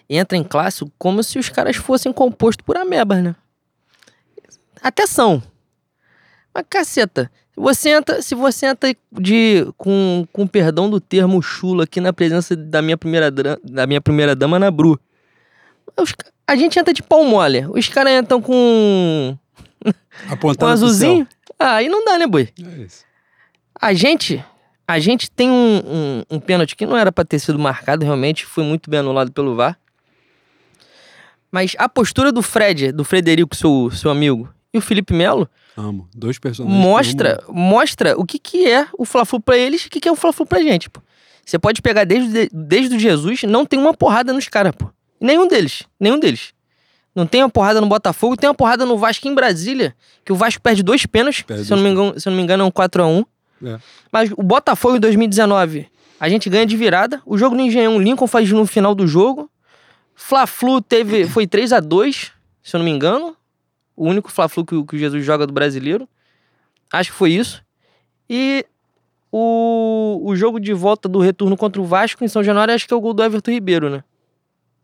entra 0.08 0.36
em 0.36 0.44
clássico 0.44 0.90
como 0.98 1.22
se 1.22 1.38
os 1.38 1.48
caras 1.48 1.76
fossem 1.76 2.12
compostos 2.12 2.64
por 2.64 2.76
amebas, 2.76 3.22
né? 3.22 3.34
Até 4.82 5.06
são. 5.06 5.42
Mas 6.54 6.64
caceta, 6.68 7.30
você 7.56 7.90
entra, 7.90 8.20
se 8.22 8.34
você 8.34 8.66
entra 8.66 8.94
de, 9.12 9.66
com, 9.76 10.26
com 10.32 10.46
perdão 10.46 10.88
do 10.88 11.00
termo 11.00 11.40
chulo 11.42 11.82
aqui 11.82 12.00
na 12.00 12.12
presença 12.12 12.54
da 12.54 12.82
minha 12.82 12.96
primeira, 12.96 13.30
da 13.30 13.86
minha 13.86 14.00
primeira 14.00 14.36
dama 14.36 14.58
na 14.58 14.70
Bru, 14.70 15.00
os, 15.98 16.14
a 16.46 16.54
gente 16.54 16.78
entra 16.78 16.92
de 16.92 17.02
pau 17.02 17.24
mole. 17.24 17.66
Os 17.70 17.88
caras 17.88 18.12
entram 18.12 18.40
com. 18.40 19.36
Apontando 20.28 20.58
com 20.58 20.66
azulzinho. 20.66 21.26
Ah, 21.58 21.76
aí 21.76 21.88
não 21.88 22.04
dá, 22.04 22.18
né, 22.18 22.26
boi? 22.26 22.48
É 22.62 22.82
isso. 22.82 23.04
A 23.80 23.92
gente. 23.94 24.44
A 24.88 25.00
gente 25.00 25.28
tem 25.28 25.50
um, 25.50 25.82
um, 25.84 26.36
um 26.36 26.40
pênalti 26.40 26.76
que 26.76 26.86
não 26.86 26.96
era 26.96 27.10
para 27.10 27.24
ter 27.24 27.40
sido 27.40 27.58
marcado, 27.58 28.04
realmente 28.04 28.46
foi 28.46 28.62
muito 28.62 28.88
bem 28.88 29.00
anulado 29.00 29.32
pelo 29.32 29.56
VAR. 29.56 29.76
Mas 31.50 31.74
a 31.78 31.88
postura 31.88 32.32
do 32.32 32.42
Fred, 32.42 32.92
do 32.92 33.04
Frederico, 33.04 33.54
seu, 33.54 33.90
seu 33.90 34.10
amigo, 34.10 34.48
e 34.72 34.78
o 34.78 34.80
Felipe 34.80 35.14
Melo. 35.14 35.48
Amo. 35.76 36.08
Dois 36.14 36.38
personagens. 36.38 36.82
Mostra, 36.82 37.42
mostra 37.48 38.18
o 38.18 38.24
que, 38.24 38.38
que 38.38 38.68
é 38.68 38.86
o 38.98 39.04
Fla-Flu 39.04 39.40
pra 39.40 39.56
eles 39.56 39.82
e 39.82 39.86
o 39.86 39.90
que, 39.90 40.00
que 40.00 40.08
é 40.08 40.12
o 40.12 40.16
Fla-Flu 40.16 40.46
pra 40.46 40.60
gente, 40.62 40.88
pô. 40.90 41.00
Você 41.44 41.58
pode 41.58 41.80
pegar 41.80 42.04
desde, 42.04 42.48
desde 42.52 42.96
o 42.96 42.98
Jesus, 42.98 43.42
não 43.44 43.64
tem 43.64 43.78
uma 43.78 43.94
porrada 43.94 44.32
nos 44.32 44.48
caras, 44.48 44.72
pô. 44.76 44.90
Nenhum 45.20 45.46
deles. 45.46 45.84
Nenhum 45.98 46.18
deles. 46.18 46.52
Não 47.14 47.26
tem 47.26 47.42
uma 47.42 47.48
porrada 47.48 47.80
no 47.80 47.86
Botafogo, 47.86 48.36
tem 48.36 48.48
uma 48.48 48.54
porrada 48.54 48.84
no 48.84 48.98
Vasco 48.98 49.26
em 49.26 49.34
Brasília, 49.34 49.96
que 50.22 50.32
o 50.32 50.36
Vasco 50.36 50.60
perde 50.60 50.82
dois 50.82 51.06
pênaltis. 51.06 51.42
Perde 51.42 51.64
se, 51.64 51.72
eu 51.72 51.76
não 51.76 51.84
me 51.84 51.90
engano, 51.90 52.20
se 52.20 52.28
eu 52.28 52.30
não 52.30 52.36
me 52.36 52.42
engano, 52.42 52.62
é 52.62 52.66
um 52.66 52.70
4x1. 52.70 53.24
É. 53.64 53.78
Mas 54.12 54.30
o 54.36 54.42
Botafogo 54.42 54.96
em 54.96 55.00
2019, 55.00 55.88
a 56.20 56.28
gente 56.28 56.50
ganha 56.50 56.66
de 56.66 56.76
virada. 56.76 57.22
O 57.24 57.38
jogo 57.38 57.56
no 57.56 57.62
Engenhão, 57.62 57.98
Lincoln 57.98 58.26
faz 58.26 58.50
no 58.50 58.66
final 58.66 58.94
do 58.94 59.06
jogo. 59.06 59.50
Fla-Flu 60.16 60.80
teve, 60.80 61.26
foi 61.28 61.46
3 61.46 61.72
a 61.72 61.80
2 61.80 62.32
se 62.66 62.74
eu 62.74 62.78
não 62.78 62.84
me 62.84 62.90
engano. 62.90 63.36
O 63.94 64.08
único 64.08 64.30
Fla-Flu 64.30 64.64
que, 64.66 64.84
que 64.84 64.96
o 64.96 64.98
Jesus 64.98 65.24
joga 65.24 65.46
do 65.46 65.52
brasileiro. 65.52 66.08
Acho 66.92 67.12
que 67.12 67.16
foi 67.16 67.30
isso. 67.30 67.62
E 68.28 68.66
o, 69.30 70.20
o 70.24 70.34
jogo 70.34 70.58
de 70.58 70.72
volta 70.72 71.08
do 71.08 71.20
retorno 71.20 71.56
contra 71.56 71.80
o 71.80 71.84
Vasco 71.84 72.24
em 72.24 72.28
São 72.28 72.42
Januário, 72.42 72.74
acho 72.74 72.86
que 72.88 72.92
é 72.92 72.96
o 72.96 73.00
gol 73.00 73.14
do 73.14 73.22
Everton 73.22 73.52
Ribeiro, 73.52 73.88
né? 73.88 74.02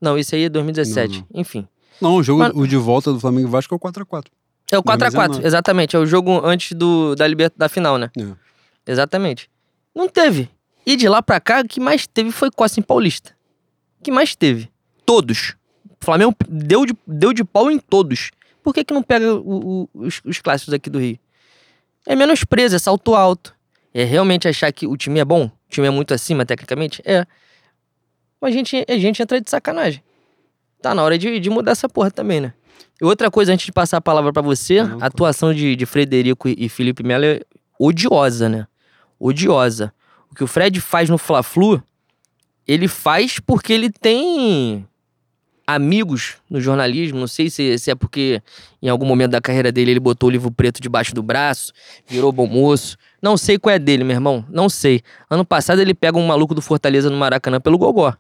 Não, 0.01 0.17
esse 0.17 0.37
aí 0.37 0.45
é 0.45 0.49
2017. 0.49 1.27
Não, 1.29 1.41
Enfim. 1.41 1.67
Não, 2.01 2.15
o 2.15 2.23
jogo 2.23 2.39
Mas- 2.39 2.53
o 2.55 2.67
de 2.67 2.77
volta 2.77 3.13
do 3.13 3.19
Flamengo 3.19 3.49
e 3.49 3.51
Vasco 3.51 3.75
é 3.75 3.77
o 3.77 3.81
4x4. 3.81 4.27
É 4.71 4.79
o 4.79 4.83
4x4, 4.83 4.99
2019. 5.11 5.47
exatamente. 5.47 5.97
É 5.97 5.99
o 5.99 6.07
jogo 6.07 6.41
antes 6.47 6.73
do, 6.73 7.17
da, 7.17 7.27
liber... 7.27 7.51
da 7.57 7.69
final, 7.69 7.99
né? 7.99 8.11
É. 8.17 8.93
Exatamente. 8.93 9.51
Não 9.95 10.09
teve. 10.09 10.49
E 10.87 10.97
de 10.97 11.09
lá 11.09 11.21
pra 11.21 11.41
cá, 11.41 11.61
o 11.61 11.69
que 11.69 11.81
mais 11.81 12.07
teve 12.07 12.31
foi 12.31 12.51
Costa 12.51 12.79
em 12.79 12.83
Paulista. 12.83 13.37
O 14.01 14.05
que 14.05 14.11
mais 14.13 14.35
teve? 14.37 14.72
Todos. 15.07 15.55
O 16.01 16.05
Flamengo 16.05 16.35
deu 16.49 16.85
de, 16.87 16.95
deu 17.07 17.33
de 17.33 17.45
pau 17.45 17.71
em 17.71 17.79
todos. 17.79 18.31
Por 18.63 18.73
que, 18.75 18.85
que 18.85 18.95
não 18.95 19.03
pega 19.03 19.35
o- 19.35 19.83
o- 19.83 19.89
os, 19.95 20.21
os 20.25 20.41
clássicos 20.41 20.73
aqui 20.75 20.89
do 20.91 20.99
Rio? 20.99 21.19
É 22.07 22.15
menosprezo, 22.17 22.77
é 22.77 22.79
salto 22.79 23.15
alto. 23.15 23.55
É 23.95 24.05
realmente 24.05 24.49
achar 24.49 24.73
que 24.73 24.87
o 24.87 24.97
time 24.97 25.21
é 25.21 25.25
bom? 25.25 25.47
O 25.47 25.53
time 25.69 25.87
é 25.87 25.91
muito 25.91 26.15
acima, 26.15 26.47
tecnicamente? 26.47 27.03
É. 27.05 27.27
Mas 28.41 28.55
a 28.55 28.57
gente, 28.57 28.85
a 28.89 28.99
gente 28.99 29.23
entra 29.23 29.41
de 29.41 29.49
sacanagem. 29.51 30.03
Tá 30.81 30.95
na 30.95 31.03
hora 31.03 31.17
de, 31.19 31.39
de 31.39 31.51
mudar 31.51 31.73
essa 31.73 31.89
porra 31.89 32.11
também, 32.11 32.41
né? 32.41 32.55
E 33.01 33.05
outra 33.05 33.31
coisa, 33.31 33.53
antes 33.53 33.67
de 33.67 33.73
passar 33.73 33.99
a 33.99 34.01
palavra 34.01 34.33
pra 34.33 34.43
você, 34.43 34.83
Não, 34.83 34.99
a 35.03 35.07
atuação 35.07 35.53
de, 35.55 35.77
de 35.77 35.87
Frederico 35.87 36.49
e, 36.49 36.55
e 36.59 36.69
Felipe 36.69 37.03
Melo 37.05 37.25
é 37.25 37.41
odiosa, 37.79 38.49
né? 38.49 38.67
Odiosa. 39.19 39.93
O 40.31 40.35
que 40.35 40.43
o 40.43 40.47
Fred 40.47 40.81
faz 40.81 41.09
no 41.11 41.19
Fla-Flu, 41.19 41.83
ele 42.67 42.89
faz 42.89 43.39
porque 43.39 43.73
ele 43.73 43.91
tem 43.91 44.87
amigos 45.67 46.37
no 46.49 46.61
jornalismo. 46.61 47.19
Não 47.19 47.27
sei 47.27 47.51
se, 47.51 47.79
se 47.79 47.91
é 47.91 47.95
porque 47.95 48.43
em 48.83 48.89
algum 48.89 49.07
momento 49.07 49.33
da 49.33 49.41
carreira 49.41 49.71
dele 49.71 49.93
ele 49.93 50.01
botou 50.01 50.29
o 50.29 50.33
livro 50.33 50.51
preto 50.51 50.81
debaixo 50.81 51.15
do 51.15 51.23
braço, 51.23 51.73
virou 52.07 52.33
bom 52.33 52.47
moço. 52.47 52.97
Não 53.21 53.37
sei 53.37 53.59
qual 53.59 53.75
é 53.75 53.79
dele, 53.79 54.05
meu 54.05 54.15
irmão. 54.15 54.45
Não 54.49 54.69
sei. 54.69 55.03
Ano 55.31 55.45
passado 55.45 55.81
ele 55.81 55.95
pega 55.95 56.19
um 56.19 56.27
maluco 56.27 56.55
do 56.55 56.63
Fortaleza 56.63 57.09
no 57.09 57.17
Maracanã 57.17 57.61
pelo 57.61 57.79
Gogó. 57.79 58.15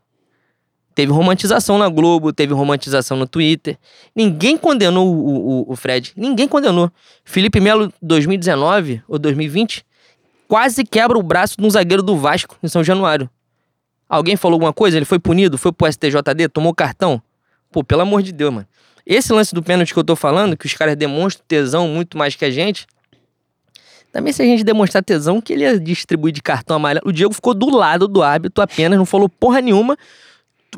Teve 0.94 1.10
romantização 1.10 1.78
na 1.78 1.88
Globo, 1.88 2.32
teve 2.32 2.52
romantização 2.52 3.16
no 3.16 3.26
Twitter. 3.26 3.78
Ninguém 4.14 4.58
condenou 4.58 5.08
o, 5.08 5.62
o, 5.62 5.72
o 5.72 5.76
Fred. 5.76 6.12
Ninguém 6.16 6.46
condenou. 6.46 6.90
Felipe 7.24 7.60
Melo, 7.60 7.92
2019 8.02 9.02
ou 9.08 9.18
2020, 9.18 9.86
quase 10.46 10.84
quebra 10.84 11.18
o 11.18 11.22
braço 11.22 11.56
de 11.58 11.66
um 11.66 11.70
zagueiro 11.70 12.02
do 12.02 12.16
Vasco 12.16 12.58
em 12.62 12.68
São 12.68 12.84
Januário. 12.84 13.28
Alguém 14.06 14.36
falou 14.36 14.56
alguma 14.56 14.74
coisa? 14.74 14.98
Ele 14.98 15.06
foi 15.06 15.18
punido? 15.18 15.56
Foi 15.56 15.72
pro 15.72 15.90
STJD? 15.90 16.50
Tomou 16.52 16.74
cartão? 16.74 17.22
Pô, 17.72 17.82
pelo 17.82 18.02
amor 18.02 18.22
de 18.22 18.32
Deus, 18.32 18.52
mano. 18.52 18.66
Esse 19.04 19.32
lance 19.32 19.54
do 19.54 19.62
pênalti 19.62 19.92
que 19.92 19.98
eu 19.98 20.04
tô 20.04 20.14
falando, 20.14 20.56
que 20.56 20.66
os 20.66 20.74
caras 20.74 20.94
demonstram 20.94 21.44
tesão 21.48 21.88
muito 21.88 22.16
mais 22.16 22.36
que 22.36 22.44
a 22.44 22.50
gente. 22.50 22.86
Também 24.12 24.32
se 24.32 24.42
a 24.42 24.44
gente 24.44 24.62
demonstrar 24.62 25.02
tesão, 25.02 25.40
que 25.40 25.52
ele 25.54 25.62
ia 25.64 25.80
distribuir 25.80 26.32
de 26.34 26.42
cartão 26.42 26.76
amarelo. 26.76 27.08
O 27.08 27.12
Diego 27.12 27.32
ficou 27.32 27.54
do 27.54 27.70
lado 27.74 28.06
do 28.06 28.22
árbitro 28.22 28.62
apenas, 28.62 28.98
não 28.98 29.06
falou 29.06 29.28
porra 29.28 29.60
nenhuma. 29.60 29.96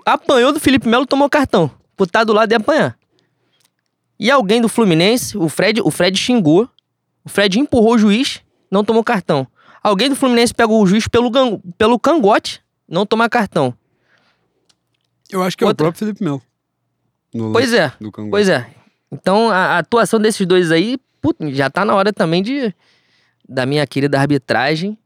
Apanhou 0.07 0.53
do 0.53 0.61
Felipe 0.61 0.89
Melo, 0.89 1.05
tomou 1.05 1.29
cartão. 1.29 1.71
Por 1.97 2.07
estar 2.07 2.25
do 2.25 2.33
lado 2.33 2.51
e 2.53 2.55
apanhar. 2.55 2.97
E 4.19 4.31
alguém 4.31 4.61
do 4.61 4.69
Fluminense, 4.69 5.37
o 5.37 5.49
Fred, 5.49 5.81
o 5.83 5.91
Fred 5.91 6.17
xingou. 6.17 6.69
O 7.25 7.29
Fred 7.29 7.59
empurrou 7.59 7.95
o 7.95 7.99
juiz, 7.99 8.41
não 8.71 8.85
tomou 8.85 9.03
cartão. 9.03 9.47
Alguém 9.83 10.09
do 10.09 10.17
Fluminense 10.17 10.55
pegou 10.55 10.81
o 10.83 10.87
juiz 10.87 11.09
pelo, 11.09 11.29
gan- 11.31 11.59
pelo 11.77 11.99
cangote, 11.99 12.63
não 12.89 13.05
tomar 13.05 13.29
cartão. 13.29 13.75
Eu 15.31 15.43
acho 15.43 15.57
que 15.59 15.65
é 15.65 15.67
Outra. 15.67 15.85
o 15.85 15.87
próprio 15.93 15.99
Felipe 15.99 16.23
Melo. 16.23 16.43
No 17.35 17.53
Pois 17.53 17.73
é, 17.73 17.93
do 18.01 18.13
Cangu. 18.13 18.31
pois 18.31 18.49
é. 18.49 18.67
Então 19.11 19.51
a, 19.51 19.57
a 19.57 19.79
atuação 19.79 20.21
desses 20.21 20.47
dois 20.47 20.71
aí, 20.71 20.97
já 21.53 21.69
tá 21.69 21.85
na 21.85 21.95
hora 21.95 22.13
também 22.13 22.43
de 22.43 22.73
da 23.47 23.67
minha 23.67 23.87
querida 23.87 24.19
arbitragem 24.19 24.97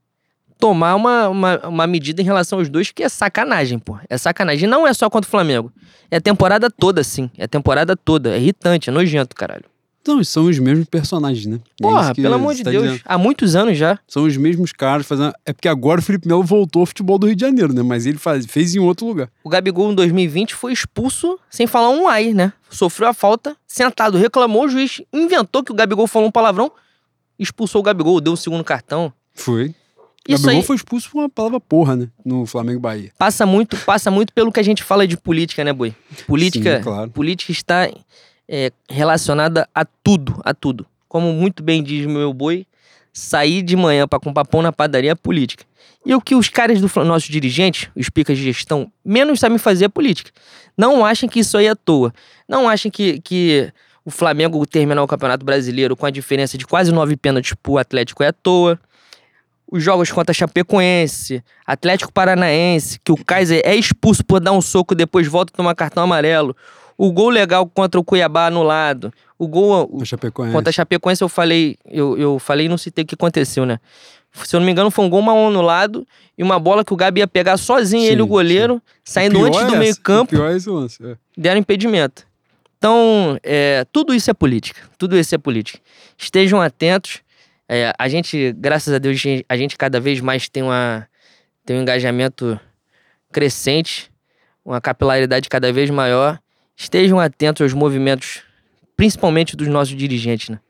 tomar 0.59 0.95
uma, 0.97 1.29
uma, 1.29 1.69
uma 1.69 1.87
medida 1.87 2.21
em 2.21 2.25
relação 2.25 2.59
aos 2.59 2.69
dois, 2.69 2.91
que 2.91 3.03
é 3.03 3.09
sacanagem, 3.09 3.79
pô. 3.79 3.97
É 4.09 4.19
sacanagem. 4.19 4.65
E 4.65 4.71
não 4.71 4.87
é 4.87 4.93
só 4.93 5.09
contra 5.09 5.27
o 5.27 5.31
Flamengo. 5.31 5.73
É 6.11 6.17
a 6.17 6.21
temporada 6.21 6.69
toda, 6.69 7.05
sim. 7.05 7.31
É 7.39 7.45
a 7.45 7.49
temporada 7.49 7.97
toda. 7.97 8.35
É 8.35 8.39
irritante, 8.39 8.91
é 8.91 8.93
nojento, 8.93 9.37
caralho. 9.37 9.65
Então, 10.09 10.25
são 10.25 10.47
os 10.47 10.59
mesmos 10.59 10.87
personagens, 10.87 11.45
né? 11.45 11.61
É 11.79 11.83
Porra, 11.83 12.15
que 12.15 12.23
pelo 12.23 12.35
amor 12.35 12.55
de 12.55 12.65
tá 12.65 12.71
Deus. 12.71 12.83
dizendo. 12.83 13.03
Há 13.05 13.19
muitos 13.19 13.55
anos 13.55 13.77
já. 13.77 13.99
São 14.09 14.25
os 14.25 14.35
mesmos 14.39 14.73
caras 14.73 15.05
fazendo. 15.07 15.35
É 15.45 15.53
porque 15.53 15.69
agora 15.69 16.01
o 16.01 16.03
Felipe 16.03 16.27
Melo 16.27 16.43
voltou 16.43 16.81
ao 16.81 16.87
futebol 16.87 17.19
do 17.19 17.27
Rio 17.27 17.37
de 17.37 17.43
Janeiro, 17.43 17.75
né? 17.75 17.83
Mas 17.83 18.07
ele 18.07 18.17
faz... 18.17 18.47
fez 18.47 18.75
em 18.75 18.79
outro 18.79 19.07
lugar. 19.07 19.29
O 19.45 19.51
Gabigol 19.51 19.93
em 19.93 19.95
2020 19.95 20.55
foi 20.55 20.73
expulso 20.73 21.39
sem 21.51 21.67
falar 21.67 21.91
um 21.91 22.09
ai, 22.09 22.33
né? 22.33 22.55
Sofreu 22.71 23.09
a 23.09 23.13
falta, 23.13 23.55
sentado, 23.67 24.17
reclamou, 24.17 24.65
o 24.65 24.69
juiz 24.69 25.03
inventou 25.13 25.63
que 25.63 25.73
o 25.73 25.75
Gabigol 25.75 26.07
falou 26.07 26.29
um 26.29 26.33
palavrão, 26.33 26.73
expulsou 27.39 27.83
o 27.83 27.85
Gabigol, 27.85 28.19
deu 28.19 28.33
o 28.33 28.37
segundo 28.37 28.65
cartão. 28.65 29.13
Foi. 29.35 29.75
Isso 30.27 30.45
Gabigol 30.45 30.51
aí 30.63 30.67
foi 30.67 30.77
expulso 30.77 31.11
por 31.11 31.19
uma 31.19 31.29
palavra 31.29 31.61
porra, 31.61 31.97
né? 31.97 32.09
No 32.25 32.47
Flamengo 32.47 32.81
Bahia. 32.81 33.13
passa 33.19 33.45
muito, 33.45 33.77
passa 33.79 34.11
muito 34.11 34.33
pelo 34.33 34.51
que 34.51 34.61
a 34.61 34.63
gente 34.63 34.83
fala 34.83 35.07
de 35.07 35.19
política, 35.19 35.63
né, 35.65 35.73
Boi? 35.73 35.95
Política, 36.27 36.79
Sim, 36.79 36.83
claro. 36.83 37.11
política 37.11 37.53
está 37.53 37.91
é, 38.49 38.73
relacionada 38.89 39.69
a 39.75 39.85
tudo, 39.85 40.41
a 40.45 40.55
tudo. 40.55 40.87
Como 41.09 41.33
muito 41.33 41.63
bem 41.63 41.83
diz 41.83 42.07
meu 42.07 42.33
boi, 42.33 42.67
sair 43.13 43.63
de 43.63 43.77
manhã 43.77 44.07
para 44.07 44.21
comprar 44.21 44.45
pão 44.45 44.63
na 44.63 44.73
padaria 44.73 45.13
é 45.13 45.15
política. 45.15 45.65
E 46.07 46.15
o 46.15 46.21
que 46.21 46.35
os 46.35 46.49
caras 46.49 46.81
do 46.81 47.05
nossos 47.05 47.29
dirigentes, 47.29 47.91
os 47.95 48.09
picas 48.09 48.39
de 48.39 48.45
gestão, 48.45 48.91
menos 49.05 49.41
sabem 49.41 49.59
fazer 49.59 49.87
é 49.87 49.89
política. 49.89 50.31
Não 50.77 51.05
achem 51.05 51.29
que 51.29 51.41
isso 51.41 51.59
aí 51.59 51.67
é 51.67 51.71
à 51.71 51.77
toa. 51.77 52.13
Não 52.49 52.69
achem 52.69 52.91
que, 52.91 53.21
que 53.21 53.73
o 54.05 54.11
Flamengo 54.11 54.65
terminar 54.65 55.03
o 55.03 55.07
Campeonato 55.07 55.45
Brasileiro 55.45 55.97
com 55.97 56.07
a 56.07 56.11
diferença 56.11 56.57
de 56.57 56.67
quase 56.67 56.93
nove 56.93 57.17
pênaltis 57.17 57.53
pro 57.63 57.79
Atlético 57.79 58.23
é 58.23 58.29
à 58.29 58.33
toa. 58.33 58.81
Os 59.71 59.83
jogos 59.83 60.11
contra 60.11 60.33
Chapecoense, 60.33 61.45
Atlético 61.67 62.11
Paranaense, 62.11 62.99
que 63.05 63.13
o 63.13 63.23
Kaiser 63.23 63.61
é 63.65 63.75
expulso 63.75 64.25
por 64.25 64.41
dar 64.41 64.53
um 64.53 64.63
soco 64.63 64.95
depois 64.95 65.27
volta 65.27 65.53
a 65.53 65.57
tomar 65.57 65.75
cartão 65.75 66.03
amarelo. 66.03 66.57
O 66.99 67.13
gol 67.13 67.29
legal 67.31 67.65
contra 67.67 68.01
o 68.01 68.05
Cuiabá 68.05 68.47
anulado. 68.49 69.13
O 69.39 69.47
gol 69.47 69.89
O 69.93 70.05
Chapecoense. 70.05 70.53
Contra 70.53 70.71
a 70.71 70.73
Chapecoense 70.73 71.23
eu 71.23 71.29
falei, 71.29 71.79
eu, 71.87 72.19
eu 72.19 72.39
falei 72.41 72.67
e 72.67 72.69
não 72.69 72.77
citei 72.77 73.05
o 73.05 73.07
que 73.07 73.15
aconteceu, 73.15 73.65
né? 73.65 73.79
Se 74.45 74.55
eu 74.55 74.61
não 74.61 74.67
me 74.67 74.73
engano, 74.73 74.91
foi 74.91 75.05
um 75.05 75.09
gol 75.09 75.23
mal 75.23 75.47
anulado 75.47 76.07
e 76.37 76.43
uma 76.43 76.59
bola 76.59 76.85
que 76.85 76.93
o 76.93 76.97
Gabi 76.97 77.21
ia 77.21 77.27
pegar 77.29 77.57
sozinho, 77.57 78.03
Sim, 78.03 78.11
ele, 78.13 78.21
o 78.21 78.27
goleiro, 78.27 78.83
saindo 79.05 79.37
Pior 79.37 79.47
antes 79.47 79.61
é 79.61 79.65
do 79.65 79.69
essa. 79.71 79.79
meio-campo, 79.79 80.35
O 80.35 80.39
Pior 80.39 80.51
é 80.51 80.57
esse 80.57 80.69
lance. 80.69 81.07
é. 81.07 81.17
deram 81.37 81.61
impedimento. 81.61 82.27
Então, 82.77 83.39
é, 83.43 83.85
tudo 83.93 84.15
isso 84.15 84.31
é 84.31 84.35
política. 84.35 84.83
Tudo 84.99 85.17
isso 85.17 85.35
é 85.35 85.39
política. 85.39 85.81
Estejam 86.17 86.61
atentos. 86.61 87.21
É, 87.69 87.93
a 87.99 88.09
gente, 88.09 88.53
graças 88.57 88.93
a 88.93 88.99
Deus, 88.99 89.21
a 89.49 89.57
gente 89.57 89.77
cada 89.77 89.99
vez 90.01 90.21
mais 90.21 90.49
tem, 90.49 90.63
uma, 90.63 91.09
tem 91.65 91.77
um 91.77 91.83
engajamento 91.83 92.59
crescente, 93.33 94.11
uma 94.65 94.81
capilaridade 94.81 95.49
cada 95.49 95.73
vez 95.73 95.91
maior. 95.91 96.39
Estejam 96.79 97.19
atentos 97.19 97.61
aos 97.63 97.73
movimentos, 97.73 98.43
principalmente 98.97 99.57
dos 99.57 99.67
nossos 99.67 99.97
dirigentes, 99.97 100.49
né? 100.49 100.61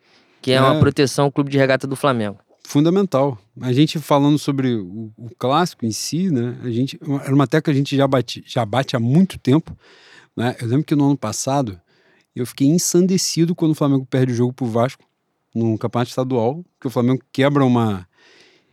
Que 0.41 0.53
é, 0.53 0.61
uma 0.61 0.77
É. 0.77 0.81
proteção 0.81 1.27
ao 1.27 1.33
Clube 1.33 1.51
de 1.51 1.59
Regata 1.59 1.87
do 1.87 1.95
Flamengo. 1.95 2.39
Fundamental. 2.65 3.39
A 3.61 3.73
gente 3.75 3.99
falando 3.99 4.39
sobre 4.39 4.75
o, 4.75 5.13
o 5.19 5.29
clássico 5.39 5.85
em 5.85 5.91
si, 5.93 6.31
né? 6.31 6.57
A 6.63 6.71
gente, 6.71 6.99
era 7.23 7.35
uma 7.35 7.47
tecla 7.47 7.73
que 7.73 7.77
a 7.77 7.81
gente 7.83 7.95
já 7.95 8.09
bate, 8.09 8.43
já 8.47 8.65
bate 8.65 8.97
há 8.97 9.01
muito 9.01 9.39
tempo. 9.39 9.77
Né? 10.35 10.57
Eu 10.61 10.69
lembro 10.69 10.85
que 10.85 10.95
no 10.95 11.05
ano 11.07 11.17
passado 11.17 11.79
eu 12.35 12.47
fiquei 12.47 12.67
ensandecido 12.69 13.55
quando 13.55 13.73
o 13.73 13.75
Flamengo 13.75 14.07
perde 14.07 14.33
o 14.33 14.37
jogo 14.37 14.53
pro 14.55 14.67
Vasco 14.67 15.05
no 15.55 15.77
campeonato 15.77 16.11
estadual, 16.11 16.65
que 16.81 16.87
o 16.87 16.91
Flamengo 16.91 17.23
quebra 17.33 17.65
uma. 17.65 18.07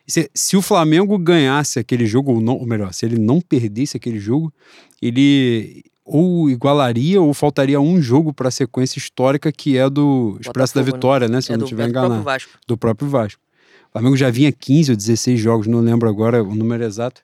Se, 0.07 0.29
se 0.33 0.55
o 0.55 0.61
Flamengo 0.61 1.17
ganhasse 1.17 1.79
aquele 1.79 2.05
jogo, 2.05 2.33
ou, 2.33 2.39
não, 2.41 2.55
ou 2.57 2.65
melhor, 2.65 2.93
se 2.93 3.05
ele 3.05 3.17
não 3.17 3.41
perdesse 3.41 3.97
aquele 3.97 4.19
jogo, 4.19 4.53
ele 5.01 5.83
ou 6.05 6.49
igualaria 6.49 7.19
ou 7.19 7.33
faltaria 7.33 7.81
um 7.81 7.99
jogo 7.99 8.31
para 8.31 8.49
a 8.49 8.51
sequência 8.51 8.99
histórica 8.99 9.51
que 9.51 9.75
é 9.75 9.89
do 9.89 10.37
Expresso 10.39 10.75
da 10.75 10.81
Botafogo, 10.81 10.85
né? 10.85 10.97
Vitória, 10.97 11.27
né? 11.27 11.41
Se 11.41 11.51
eu 11.51 11.55
é 11.55 11.57
não 11.57 11.61
do, 11.61 11.65
estiver 11.65 11.83
é 11.83 11.87
do 11.87 11.91
próprio 11.91 12.07
enganado 12.07 12.23
Vasco. 12.23 12.51
do 12.67 12.77
próprio 12.77 13.09
Vasco. 13.09 13.41
O 13.89 13.91
Flamengo 13.93 14.15
já 14.15 14.29
vinha 14.29 14.51
15 14.51 14.91
ou 14.91 14.97
16 14.97 15.39
jogos, 15.39 15.67
não 15.67 15.79
lembro 15.79 16.07
agora 16.07 16.43
o 16.43 16.53
número 16.53 16.83
exato. 16.83 17.21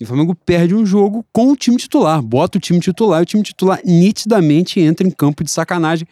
E 0.00 0.04
o 0.04 0.06
Flamengo 0.06 0.34
perde 0.34 0.74
um 0.74 0.86
jogo 0.86 1.24
com 1.32 1.52
o 1.52 1.56
time 1.56 1.76
titular, 1.76 2.22
bota 2.22 2.58
o 2.58 2.60
time 2.60 2.80
titular 2.80 3.20
e 3.20 3.22
o 3.22 3.26
time 3.26 3.42
titular 3.42 3.80
nitidamente 3.84 4.80
entra 4.80 5.06
em 5.06 5.10
campo 5.10 5.44
de 5.44 5.50
sacanagem. 5.50 6.08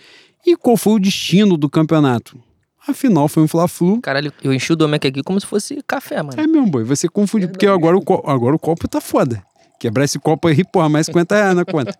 E 0.46 0.56
qual 0.56 0.76
foi 0.76 0.94
o 0.94 0.98
destino 0.98 1.56
do 1.56 1.68
campeonato? 1.68 2.38
Afinal, 2.86 3.28
foi 3.28 3.42
um 3.42 3.48
Fla-Flu. 3.48 4.00
Caralho, 4.00 4.32
eu 4.42 4.52
enchi 4.52 4.72
o 4.72 4.76
Domecq 4.76 5.06
aqui 5.06 5.22
como 5.22 5.40
se 5.40 5.46
fosse 5.46 5.82
café, 5.86 6.22
mano. 6.22 6.40
É 6.40 6.46
mesmo, 6.46 6.70
boi. 6.70 6.82
Você 6.84 7.08
confunde, 7.08 7.46
porque 7.46 7.66
agora 7.66 7.96
o, 7.96 8.02
agora 8.26 8.56
o 8.56 8.58
copo 8.58 8.88
tá 8.88 9.00
foda. 9.00 9.42
Quebrar 9.80 10.04
esse 10.04 10.18
copo 10.18 10.46
aí, 10.46 10.62
porra, 10.62 10.90
mais 10.90 11.06
50 11.06 11.34
reais 11.34 11.56
na 11.56 11.64
conta. 11.64 11.98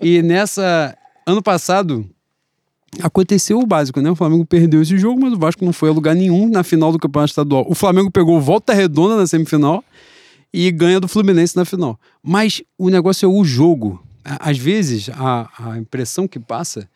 E 0.00 0.20
nessa. 0.20 0.94
Ano 1.24 1.40
passado, 1.40 2.04
aconteceu 3.00 3.60
o 3.60 3.66
básico, 3.66 4.00
né? 4.00 4.10
O 4.10 4.16
Flamengo 4.16 4.44
perdeu 4.44 4.82
esse 4.82 4.98
jogo, 4.98 5.20
mas 5.20 5.32
o 5.32 5.38
Vasco 5.38 5.64
não 5.64 5.72
foi 5.72 5.88
a 5.88 5.92
lugar 5.92 6.16
nenhum 6.16 6.50
na 6.50 6.64
final 6.64 6.90
do 6.90 6.98
Campeonato 6.98 7.30
Estadual. 7.30 7.64
O 7.68 7.76
Flamengo 7.76 8.10
pegou 8.10 8.40
volta 8.40 8.74
redonda 8.74 9.16
na 9.16 9.24
semifinal 9.24 9.84
e 10.52 10.68
ganha 10.72 10.98
do 10.98 11.06
Fluminense 11.06 11.56
na 11.56 11.64
final. 11.64 11.98
Mas 12.20 12.60
o 12.76 12.90
negócio 12.90 13.24
é 13.24 13.28
o 13.28 13.44
jogo. 13.44 14.02
Às 14.24 14.58
vezes, 14.58 15.08
a, 15.10 15.48
a 15.58 15.78
impressão 15.78 16.26
que 16.26 16.40
passa 16.40 16.88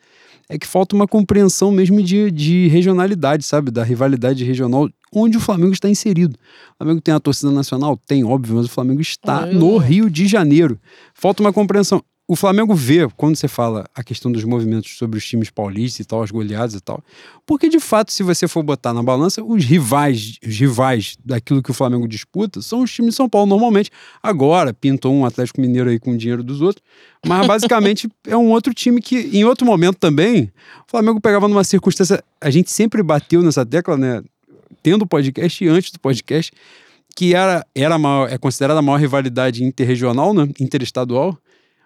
é 0.49 0.57
que 0.57 0.67
falta 0.67 0.93
uma 0.93 1.07
compreensão 1.07 1.71
mesmo 1.71 2.03
de, 2.03 2.31
de 2.31 2.67
regionalidade, 2.67 3.43
sabe? 3.43 3.71
Da 3.71 3.83
rivalidade 3.83 4.43
regional. 4.43 4.89
Onde 5.13 5.37
o 5.37 5.39
Flamengo 5.41 5.73
está 5.73 5.89
inserido. 5.89 6.35
O 6.73 6.77
Flamengo 6.77 7.01
tem 7.01 7.13
a 7.13 7.19
torcida 7.19 7.51
nacional? 7.51 7.97
Tem, 8.07 8.23
óbvio, 8.23 8.55
mas 8.55 8.65
o 8.65 8.69
Flamengo 8.69 9.01
está 9.01 9.43
Ah, 9.43 9.47
eu- 9.47 9.59
no 9.59 9.77
Rio 9.77 10.09
de 10.09 10.27
Janeiro. 10.27 10.79
Falta 11.13 11.41
uma 11.41 11.53
compreensão. 11.53 12.03
O 12.29 12.35
Flamengo 12.35 12.75
vê, 12.75 13.07
quando 13.15 13.37
você 13.37 13.47
fala 13.47 13.85
a 13.95 14.03
questão 14.03 14.29
dos 14.29 14.43
movimentos 14.43 14.97
sobre 14.97 15.17
os 15.17 15.25
times 15.25 15.49
paulistas 15.49 16.01
e 16.01 16.03
tal, 16.05 16.21
as 16.21 16.29
goleadas 16.29 16.73
e 16.75 16.81
tal, 16.81 17.01
porque 17.45 17.69
de 17.69 17.79
fato, 17.79 18.11
se 18.11 18.21
você 18.21 18.49
for 18.49 18.61
botar 18.63 18.93
na 18.93 19.01
balança, 19.01 19.41
os 19.41 19.63
rivais, 19.63 20.37
os 20.45 20.59
rivais 20.59 21.15
daquilo 21.23 21.63
que 21.63 21.71
o 21.71 21.73
Flamengo 21.73 22.05
disputa 22.05 22.61
são 22.61 22.81
os 22.81 22.91
times 22.91 23.11
de 23.11 23.15
São 23.15 23.29
Paulo, 23.29 23.47
normalmente. 23.47 23.89
Agora, 24.21 24.73
pintou 24.73 25.13
um 25.13 25.23
Atlético 25.23 25.61
Mineiro 25.61 25.89
aí 25.89 25.97
com 25.99 26.11
o 26.11 26.17
dinheiro 26.17 26.43
dos 26.43 26.59
outros, 26.59 26.83
mas 27.25 27.47
basicamente 27.47 28.09
é 28.27 28.35
um 28.35 28.49
outro 28.51 28.73
time 28.73 29.01
que, 29.01 29.15
em 29.31 29.45
outro 29.45 29.65
momento 29.65 29.95
também, 29.95 30.51
o 30.85 30.91
Flamengo 30.91 31.21
pegava 31.21 31.47
numa 31.47 31.63
circunstância. 31.63 32.21
A 32.41 32.49
gente 32.49 32.69
sempre 32.69 33.01
bateu 33.01 33.41
nessa 33.41 33.65
tecla, 33.65 33.95
né? 33.95 34.21
Tendo 34.87 35.01
o 35.01 35.05
podcast 35.05 35.61
e 35.61 35.67
antes 35.67 35.91
do 35.91 35.99
podcast, 35.99 36.49
que 37.13 37.35
era, 37.35 37.67
era 37.75 37.95
a 37.95 37.97
maior, 37.97 38.31
é 38.31 38.37
considerada 38.37 38.79
a 38.79 38.81
maior 38.81 38.95
rivalidade 38.95 39.61
interregional, 39.61 40.33
né? 40.33 40.47
Interestadual, 40.61 41.37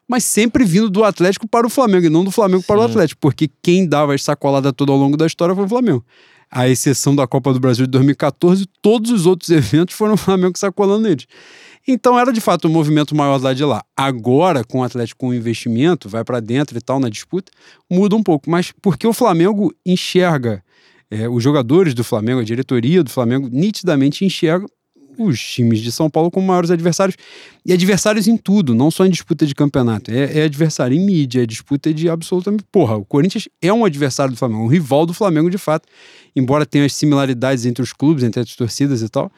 mas 0.08 0.24
sempre 0.24 0.64
vindo 0.64 0.88
do 0.88 1.04
Atlético 1.04 1.48
para 1.48 1.66
o 1.66 1.70
Flamengo 1.70 2.06
e 2.06 2.10
não 2.12 2.24
do 2.24 2.30
Flamengo 2.30 2.62
para 2.62 2.80
o 2.80 2.84
Sim. 2.84 2.92
Atlético, 2.92 3.20
porque 3.20 3.50
quem 3.60 3.88
dava 3.88 4.14
essa 4.14 4.26
sacolada 4.26 4.72
toda 4.72 4.92
ao 4.92 5.00
longo 5.00 5.18
da 5.18 5.26
história 5.26 5.56
foi 5.56 5.66
o 5.66 5.68
Flamengo. 5.68 6.06
À 6.48 6.70
exceção 6.70 7.16
da 7.16 7.26
Copa 7.26 7.52
do 7.52 7.60
Brasil 7.60 7.88
de 7.88 7.92
2014, 7.92 8.68
todos 8.84 9.10
os 9.10 9.26
outros 9.26 9.50
eventos 9.50 9.96
foram 9.96 10.14
o 10.14 10.18
Flamengo 10.18 10.56
sacolando 10.56 11.08
eles. 11.08 11.26
Então 11.88 12.20
era 12.20 12.32
de 12.32 12.40
fato 12.40 12.68
um 12.68 12.72
movimento 12.72 13.16
maior 13.16 13.42
lá 13.42 13.52
de 13.52 13.64
lá. 13.64 13.84
Agora, 13.98 14.64
com 14.64 14.82
o 14.82 14.84
Atlético 14.84 15.22
com 15.22 15.34
investimento, 15.34 16.08
vai 16.08 16.24
para 16.24 16.40
dentro 16.40 16.78
e 16.78 16.82
tal 16.82 17.00
na 17.00 17.10
disputa, 17.10 17.52
muda 17.90 18.16
um 18.16 18.22
pouco. 18.22 18.48
Mas 18.48 18.72
porque 18.80 19.08
o 19.08 19.14
Flamengo 19.14 19.74
enxerga, 19.84 20.64
é, 21.12 21.28
os 21.28 21.44
jogadores 21.44 21.94
do 21.94 22.04
Flamengo, 22.04 22.40
a 22.40 22.44
diretoria 22.44 23.04
do 23.04 23.10
Flamengo, 23.10 23.50
nitidamente 23.52 24.24
enxerga 24.24 24.66
os 25.18 25.40
times 25.40 25.80
de 25.80 25.92
São 25.92 26.10
Paulo 26.10 26.32
como 26.32 26.48
maiores 26.48 26.72
adversários. 26.72 27.18
E 27.66 27.74
adversários 27.74 28.28
em 28.28 28.38
tudo, 28.38 28.74
não 28.74 28.90
só 28.90 29.06
em 29.06 29.10
disputa 29.10 29.46
de 29.46 29.54
campeonato. 29.54 30.10
É, 30.10 30.40
é 30.40 30.44
adversário 30.44 30.96
em 30.96 31.06
mídia, 31.06 31.44
é 31.44 31.46
disputa 31.46 31.94
de 31.94 32.10
absolutamente. 32.10 32.64
Porra, 32.72 32.96
o 32.96 33.06
Corinthians 33.06 33.50
é 33.62 33.72
um 33.74 33.84
adversário 33.84 34.34
do 34.34 34.38
Flamengo, 34.38 34.64
um 34.64 34.68
rival 34.68 35.06
do 35.06 35.14
Flamengo 35.14 35.50
de 35.50 35.58
fato. 35.58 35.88
Embora 36.34 36.66
tenha 36.66 36.86
as 36.86 36.94
similaridades 36.94 37.66
entre 37.66 37.84
os 37.84 37.92
clubes, 37.92 38.24
entre 38.24 38.40
as 38.40 38.56
torcidas 38.56 39.02
e 39.02 39.10
tal. 39.10 39.30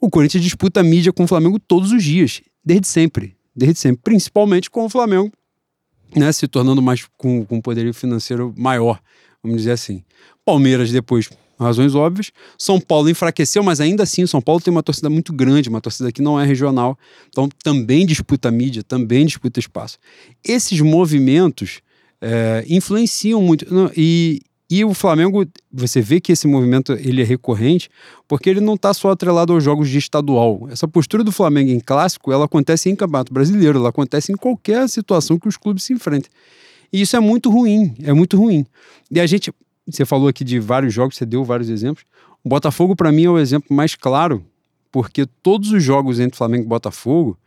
O 0.00 0.10
Corinthians 0.10 0.42
disputa 0.42 0.80
a 0.80 0.82
mídia 0.82 1.12
com 1.12 1.24
o 1.24 1.28
Flamengo 1.28 1.58
todos 1.60 1.92
os 1.92 2.02
dias, 2.02 2.40
desde 2.64 2.88
sempre. 2.88 3.36
Desde 3.54 3.78
sempre. 3.78 4.00
Principalmente 4.02 4.68
com 4.68 4.84
o 4.84 4.88
Flamengo, 4.88 5.30
né, 6.16 6.32
se 6.32 6.48
tornando 6.48 6.82
mais 6.82 7.06
com, 7.16 7.44
com 7.44 7.56
um 7.56 7.60
poderio 7.60 7.94
financeiro 7.94 8.52
maior, 8.56 9.00
vamos 9.42 9.58
dizer 9.58 9.72
assim. 9.72 10.02
Palmeiras 10.44 10.90
depois, 10.90 11.28
razões 11.58 11.94
óbvias. 11.94 12.32
São 12.58 12.80
Paulo 12.80 13.08
enfraqueceu, 13.08 13.62
mas 13.62 13.80
ainda 13.80 14.02
assim, 14.02 14.26
São 14.26 14.40
Paulo 14.40 14.60
tem 14.60 14.72
uma 14.72 14.82
torcida 14.82 15.10
muito 15.10 15.32
grande, 15.32 15.68
uma 15.68 15.80
torcida 15.80 16.10
que 16.10 16.22
não 16.22 16.40
é 16.40 16.46
regional, 16.46 16.98
então 17.28 17.48
também 17.62 18.06
disputa 18.06 18.50
mídia, 18.50 18.82
também 18.82 19.26
disputa 19.26 19.60
espaço. 19.60 19.98
Esses 20.44 20.80
movimentos 20.80 21.80
é, 22.20 22.64
influenciam 22.68 23.42
muito. 23.42 23.72
Não, 23.72 23.90
e, 23.96 24.40
e 24.70 24.84
o 24.84 24.94
Flamengo, 24.94 25.44
você 25.72 26.00
vê 26.00 26.20
que 26.20 26.32
esse 26.32 26.46
movimento 26.46 26.92
ele 26.92 27.22
é 27.22 27.24
recorrente, 27.24 27.88
porque 28.28 28.48
ele 28.48 28.60
não 28.60 28.74
está 28.74 28.94
só 28.94 29.10
atrelado 29.10 29.52
aos 29.52 29.64
jogos 29.64 29.88
de 29.88 29.98
estadual. 29.98 30.68
Essa 30.70 30.86
postura 30.86 31.24
do 31.24 31.32
Flamengo 31.32 31.70
em 31.70 31.80
clássico, 31.80 32.32
ela 32.32 32.44
acontece 32.44 32.88
em 32.88 32.96
campeonato 32.96 33.32
brasileiro, 33.32 33.78
ela 33.78 33.88
acontece 33.88 34.32
em 34.32 34.36
qualquer 34.36 34.88
situação 34.88 35.38
que 35.38 35.48
os 35.48 35.56
clubes 35.56 35.84
se 35.84 35.92
enfrentem. 35.92 36.30
E 36.92 37.00
isso 37.02 37.16
é 37.16 37.20
muito 37.20 37.50
ruim, 37.50 37.94
é 38.02 38.12
muito 38.12 38.36
ruim. 38.36 38.66
E 39.10 39.20
a 39.20 39.26
gente, 39.26 39.52
você 39.86 40.04
falou 40.04 40.28
aqui 40.28 40.42
de 40.44 40.58
vários 40.58 40.92
jogos, 40.92 41.16
você 41.16 41.24
deu 41.26 41.44
vários 41.44 41.68
exemplos. 41.68 42.04
O 42.44 42.48
Botafogo, 42.48 42.96
para 42.96 43.12
mim, 43.12 43.24
é 43.24 43.30
o 43.30 43.38
exemplo 43.38 43.74
mais 43.74 43.94
claro, 43.94 44.44
porque 44.90 45.26
todos 45.42 45.72
os 45.72 45.82
jogos 45.82 46.18
entre 46.18 46.36
Flamengo 46.36 46.64
e 46.64 46.68
Botafogo, 46.68 47.38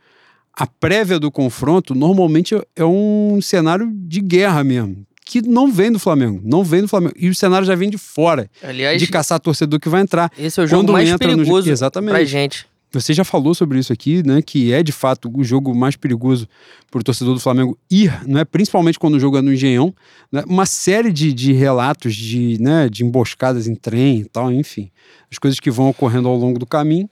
a 0.56 0.66
prévia 0.66 1.18
do 1.18 1.30
confronto 1.30 1.94
normalmente 1.94 2.54
é 2.76 2.84
um 2.84 3.40
cenário 3.42 3.90
de 3.92 4.20
guerra 4.20 4.62
mesmo, 4.62 5.04
que 5.26 5.42
não 5.42 5.70
vem 5.70 5.90
do 5.90 5.98
Flamengo, 5.98 6.40
não 6.44 6.62
vem 6.62 6.82
do 6.82 6.88
Flamengo. 6.88 7.14
E 7.16 7.28
o 7.28 7.34
cenário 7.34 7.66
já 7.66 7.74
vem 7.74 7.90
de 7.90 7.98
fora, 7.98 8.48
Aliás, 8.62 9.00
de 9.00 9.08
caçar 9.08 9.40
torcedor 9.40 9.80
que 9.80 9.88
vai 9.88 10.00
entrar. 10.02 10.30
esse 10.38 10.60
é 10.60 10.62
o 10.62 10.66
jogo 10.66 10.82
Quando 10.82 10.92
mais 10.92 11.08
entra 11.08 11.28
no- 11.28 11.36
perigoso 11.38 11.70
Exatamente. 11.70 12.10
pra 12.14 12.24
gente. 12.24 12.66
Você 13.00 13.12
já 13.12 13.24
falou 13.24 13.54
sobre 13.54 13.78
isso 13.78 13.92
aqui, 13.92 14.26
né? 14.26 14.40
Que 14.42 14.72
é 14.72 14.82
de 14.82 14.92
fato 14.92 15.30
o 15.34 15.44
jogo 15.44 15.74
mais 15.74 15.96
perigoso 15.96 16.48
para 16.90 17.00
o 17.00 17.02
torcedor 17.02 17.34
do 17.34 17.40
Flamengo 17.40 17.78
ir, 17.90 18.12
né? 18.26 18.44
Principalmente 18.44 18.98
quando 18.98 19.14
o 19.14 19.20
jogo 19.20 19.38
é 19.38 19.42
no 19.42 19.52
Engenhão. 19.52 19.94
Né? 20.30 20.44
Uma 20.46 20.66
série 20.66 21.12
de, 21.12 21.32
de 21.32 21.52
relatos 21.52 22.14
de, 22.14 22.58
né, 22.60 22.88
de 22.88 23.04
emboscadas 23.04 23.66
em 23.66 23.74
trem 23.74 24.20
e 24.20 24.24
tal, 24.24 24.52
enfim. 24.52 24.90
As 25.30 25.38
coisas 25.38 25.58
que 25.60 25.70
vão 25.70 25.88
ocorrendo 25.88 26.28
ao 26.28 26.36
longo 26.36 26.58
do 26.58 26.66
caminho. 26.66 27.08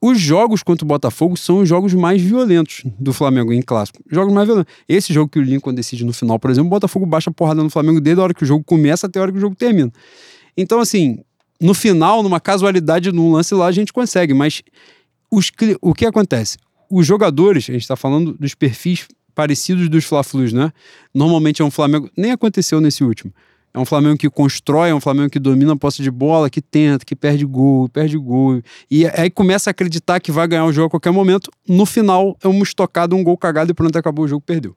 Os 0.00 0.20
jogos 0.20 0.62
contra 0.62 0.84
o 0.84 0.88
Botafogo 0.88 1.36
são 1.36 1.58
os 1.58 1.68
jogos 1.68 1.92
mais 1.92 2.22
violentos 2.22 2.84
do 3.00 3.12
Flamengo 3.12 3.52
em 3.52 3.60
clássico. 3.60 4.00
Jogos 4.08 4.32
mais 4.32 4.46
violentos. 4.46 4.72
Esse 4.88 5.12
jogo 5.12 5.28
que 5.28 5.40
o 5.40 5.42
Lincoln 5.42 5.74
decide 5.74 6.04
no 6.04 6.12
final, 6.12 6.38
por 6.38 6.50
exemplo, 6.50 6.68
o 6.68 6.70
Botafogo 6.70 7.04
baixa 7.04 7.30
a 7.30 7.32
porrada 7.32 7.64
no 7.64 7.68
Flamengo 7.68 8.00
desde 8.00 8.20
a 8.20 8.24
hora 8.24 8.34
que 8.34 8.44
o 8.44 8.46
jogo 8.46 8.62
começa 8.62 9.08
até 9.08 9.18
a 9.18 9.22
hora 9.22 9.32
que 9.32 9.38
o 9.38 9.40
jogo 9.40 9.56
termina. 9.56 9.92
Então, 10.56 10.78
assim, 10.78 11.18
no 11.60 11.74
final, 11.74 12.22
numa 12.22 12.40
casualidade, 12.40 13.12
num 13.12 13.32
lance 13.32 13.54
lá, 13.54 13.66
a 13.66 13.72
gente 13.72 13.92
consegue, 13.92 14.32
mas 14.32 14.62
os 15.30 15.50
o 15.80 15.92
que 15.92 16.06
acontece? 16.06 16.56
Os 16.90 17.06
jogadores, 17.06 17.64
a 17.68 17.72
gente 17.72 17.82
está 17.82 17.96
falando 17.96 18.32
dos 18.34 18.54
perfis 18.54 19.06
parecidos 19.34 19.88
dos 19.88 20.04
Fla-Flus, 20.04 20.52
né? 20.52 20.72
Normalmente 21.14 21.62
é 21.62 21.64
um 21.64 21.70
Flamengo, 21.70 22.10
nem 22.16 22.32
aconteceu 22.32 22.80
nesse 22.80 23.04
último. 23.04 23.32
É 23.74 23.78
um 23.78 23.84
Flamengo 23.84 24.16
que 24.16 24.28
constrói, 24.30 24.90
é 24.90 24.94
um 24.94 25.00
Flamengo 25.00 25.30
que 25.30 25.38
domina 25.38 25.74
a 25.74 25.76
posse 25.76 26.02
de 26.02 26.10
bola, 26.10 26.48
que 26.48 26.60
tenta, 26.60 27.04
que 27.04 27.14
perde 27.14 27.44
gol, 27.44 27.88
perde 27.88 28.16
gol. 28.16 28.62
E 28.90 29.06
aí 29.06 29.30
começa 29.30 29.68
a 29.68 29.72
acreditar 29.72 30.18
que 30.20 30.32
vai 30.32 30.48
ganhar 30.48 30.64
o 30.64 30.72
jogo 30.72 30.86
a 30.86 30.90
qualquer 30.90 31.12
momento. 31.12 31.50
No 31.68 31.84
final, 31.84 32.36
é 32.42 32.48
uma 32.48 32.62
estocada, 32.62 33.14
um 33.14 33.22
gol 33.22 33.36
cagado 33.36 33.70
e 33.70 33.74
pronto, 33.74 33.96
acabou 33.96 34.24
o 34.24 34.28
jogo, 34.28 34.42
perdeu. 34.44 34.74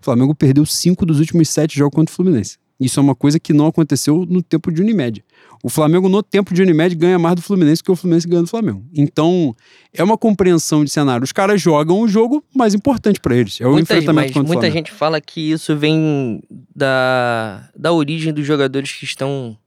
O 0.00 0.04
Flamengo 0.04 0.34
perdeu 0.34 0.64
cinco 0.64 1.04
dos 1.04 1.18
últimos 1.18 1.48
sete 1.48 1.76
jogos 1.76 1.94
contra 1.94 2.12
o 2.12 2.16
Fluminense. 2.16 2.56
Isso 2.80 3.00
é 3.00 3.02
uma 3.02 3.14
coisa 3.14 3.40
que 3.40 3.52
não 3.52 3.66
aconteceu 3.66 4.24
no 4.28 4.40
tempo 4.40 4.70
de 4.70 4.80
Unimed. 4.80 5.24
O 5.62 5.68
Flamengo, 5.68 6.08
no 6.08 6.22
tempo 6.22 6.54
de 6.54 6.62
Unimed, 6.62 6.94
ganha 6.94 7.18
mais 7.18 7.34
do 7.34 7.42
Fluminense 7.42 7.82
que 7.82 7.90
o 7.90 7.96
Fluminense 7.96 8.28
ganha 8.28 8.42
do 8.42 8.48
Flamengo. 8.48 8.84
Então, 8.94 9.54
é 9.92 10.04
uma 10.04 10.16
compreensão 10.16 10.84
de 10.84 10.90
cenário. 10.90 11.24
Os 11.24 11.32
caras 11.32 11.60
jogam 11.60 12.00
o 12.00 12.06
jogo 12.06 12.44
mais 12.54 12.74
importante 12.74 13.18
para 13.18 13.36
eles. 13.36 13.60
É 13.60 13.66
o 13.66 13.72
Muita, 13.72 13.94
enfrentamento 13.94 14.32
contra 14.32 14.52
muita 14.52 14.70
gente 14.70 14.92
fala 14.92 15.20
que 15.20 15.50
isso 15.50 15.76
vem 15.76 16.40
da, 16.74 17.68
da 17.76 17.92
origem 17.92 18.32
dos 18.32 18.46
jogadores 18.46 18.92
que 18.92 19.04
estão 19.04 19.58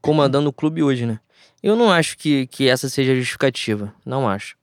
comandando 0.00 0.48
o 0.48 0.52
clube 0.52 0.82
hoje, 0.82 1.04
né? 1.04 1.18
Eu 1.60 1.74
não 1.74 1.90
acho 1.90 2.16
que, 2.16 2.46
que 2.46 2.68
essa 2.68 2.88
seja 2.88 3.12
a 3.12 3.16
justificativa. 3.16 3.92
Não 4.06 4.28
acho. 4.28 4.56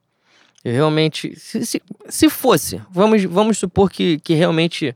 Eu 0.64 0.74
realmente. 0.74 1.38
Se, 1.38 1.66
se, 1.66 1.82
se 2.08 2.30
fosse, 2.30 2.82
vamos, 2.92 3.24
vamos 3.24 3.58
supor 3.58 3.90
que, 3.90 4.20
que 4.20 4.34
realmente 4.34 4.96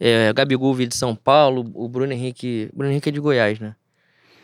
é, 0.00 0.32
Gabigol 0.32 0.72
veio 0.74 0.88
de 0.88 0.96
São 0.96 1.14
Paulo, 1.14 1.70
o 1.74 1.86
Bruno 1.88 2.12
Henrique. 2.12 2.70
Bruno 2.74 2.90
Henrique 2.90 3.10
é 3.10 3.12
de 3.12 3.20
Goiás, 3.20 3.60
né? 3.60 3.76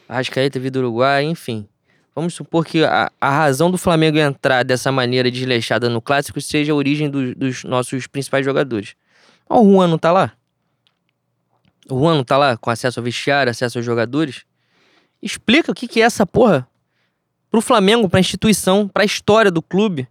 Arrascaeta 0.08 0.60
veio 0.60 0.70
do 0.70 0.78
Uruguai, 0.80 1.24
enfim. 1.24 1.66
Vamos 2.14 2.34
supor 2.34 2.64
que 2.64 2.84
a, 2.84 3.10
a 3.20 3.30
razão 3.30 3.70
do 3.70 3.76
Flamengo 3.76 4.18
entrar 4.18 4.62
dessa 4.64 4.92
maneira 4.92 5.30
desleixada 5.30 5.88
no 5.88 6.00
clássico 6.00 6.40
seja 6.40 6.72
a 6.72 6.76
origem 6.76 7.10
do- 7.10 7.34
dos 7.34 7.64
nossos 7.64 8.06
principais 8.06 8.44
jogadores. 8.44 8.94
O 9.48 9.62
Juan 9.64 9.88
não 9.88 9.98
tá 9.98 10.12
lá? 10.12 10.32
O 11.88 11.98
Juan 12.00 12.16
não 12.16 12.24
tá 12.24 12.36
lá 12.36 12.56
com 12.56 12.70
acesso 12.70 12.98
ao 13.00 13.04
vestiário, 13.04 13.50
acesso 13.50 13.78
aos 13.78 13.84
jogadores? 13.84 14.44
Explica 15.22 15.70
o 15.72 15.74
que, 15.74 15.86
que 15.88 16.00
é 16.00 16.04
essa 16.04 16.26
porra 16.26 16.66
pro 17.50 17.60
Flamengo, 17.60 18.08
pra 18.08 18.20
instituição, 18.20 18.88
pra 18.88 19.04
história 19.04 19.50
do 19.50 19.62
clube. 19.62 20.08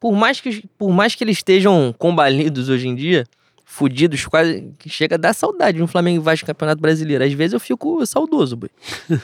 Por 0.00 0.12
mais 0.14 0.40
que, 0.40 0.66
por 0.78 0.90
mais 0.92 1.14
que 1.14 1.24
eles 1.24 1.38
estejam 1.38 1.94
combalidos 1.98 2.68
hoje 2.68 2.86
em 2.88 2.94
dia, 2.94 3.24
fudidos, 3.68 4.24
quase 4.26 4.74
que 4.78 4.88
chega 4.88 5.16
a 5.16 5.18
dar 5.18 5.34
saudade 5.34 5.76
de 5.76 5.82
um 5.82 5.86
Flamengo 5.86 6.20
e 6.20 6.24
Vasco 6.24 6.46
Campeonato 6.46 6.80
Brasileiro. 6.80 7.22
Às 7.22 7.32
vezes 7.34 7.52
eu 7.52 7.60
fico 7.60 8.04
saudoso, 8.06 8.56
boy. 8.56 8.70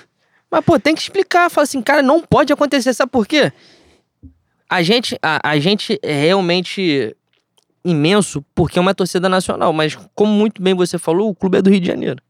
Mas, 0.50 0.64
pô, 0.64 0.78
tem 0.78 0.94
que 0.94 1.00
explicar. 1.00 1.50
Fala 1.50 1.64
assim, 1.64 1.80
cara, 1.80 2.02
não 2.02 2.20
pode 2.20 2.52
acontecer. 2.52 2.92
Sabe 2.92 3.10
por 3.10 3.26
quê? 3.26 3.50
A 4.68 4.82
gente, 4.82 5.18
a, 5.22 5.50
a 5.50 5.58
gente 5.58 5.98
é 6.02 6.12
realmente 6.12 7.16
imenso 7.82 8.44
porque 8.54 8.78
é 8.78 8.82
uma 8.82 8.94
torcida 8.94 9.28
nacional. 9.30 9.72
Mas, 9.72 9.96
como 10.14 10.30
muito 10.30 10.62
bem 10.62 10.74
você 10.74 10.98
falou, 10.98 11.30
o 11.30 11.34
clube 11.34 11.58
é 11.58 11.62
do 11.62 11.70
Rio 11.70 11.80
de 11.80 11.86
Janeiro. 11.86 12.22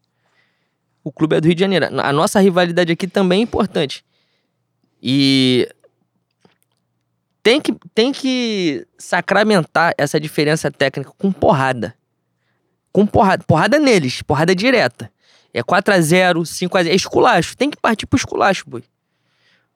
O 1.02 1.12
clube 1.12 1.36
é 1.36 1.40
do 1.40 1.46
Rio 1.46 1.54
de 1.54 1.60
Janeiro. 1.60 1.86
A 2.00 2.12
nossa 2.12 2.40
rivalidade 2.40 2.92
aqui 2.92 3.08
também 3.08 3.40
é 3.40 3.42
importante. 3.42 4.04
E 5.02 5.68
tem 7.42 7.60
que, 7.60 7.74
tem 7.92 8.12
que 8.12 8.86
sacramentar 8.96 9.92
essa 9.98 10.18
diferença 10.18 10.70
técnica 10.70 11.12
com 11.18 11.30
porrada. 11.30 11.94
Com 12.94 13.04
porrada. 13.04 13.42
Porrada 13.44 13.76
neles, 13.80 14.22
porrada 14.22 14.54
direta. 14.54 15.10
É 15.52 15.64
4x0, 15.64 16.42
5x0. 16.42 16.86
É 16.86 16.94
esculacho. 16.94 17.56
Tem 17.56 17.68
que 17.68 17.76
partir 17.76 18.06
pro 18.06 18.16
esculacho, 18.16 18.64
boi. 18.68 18.84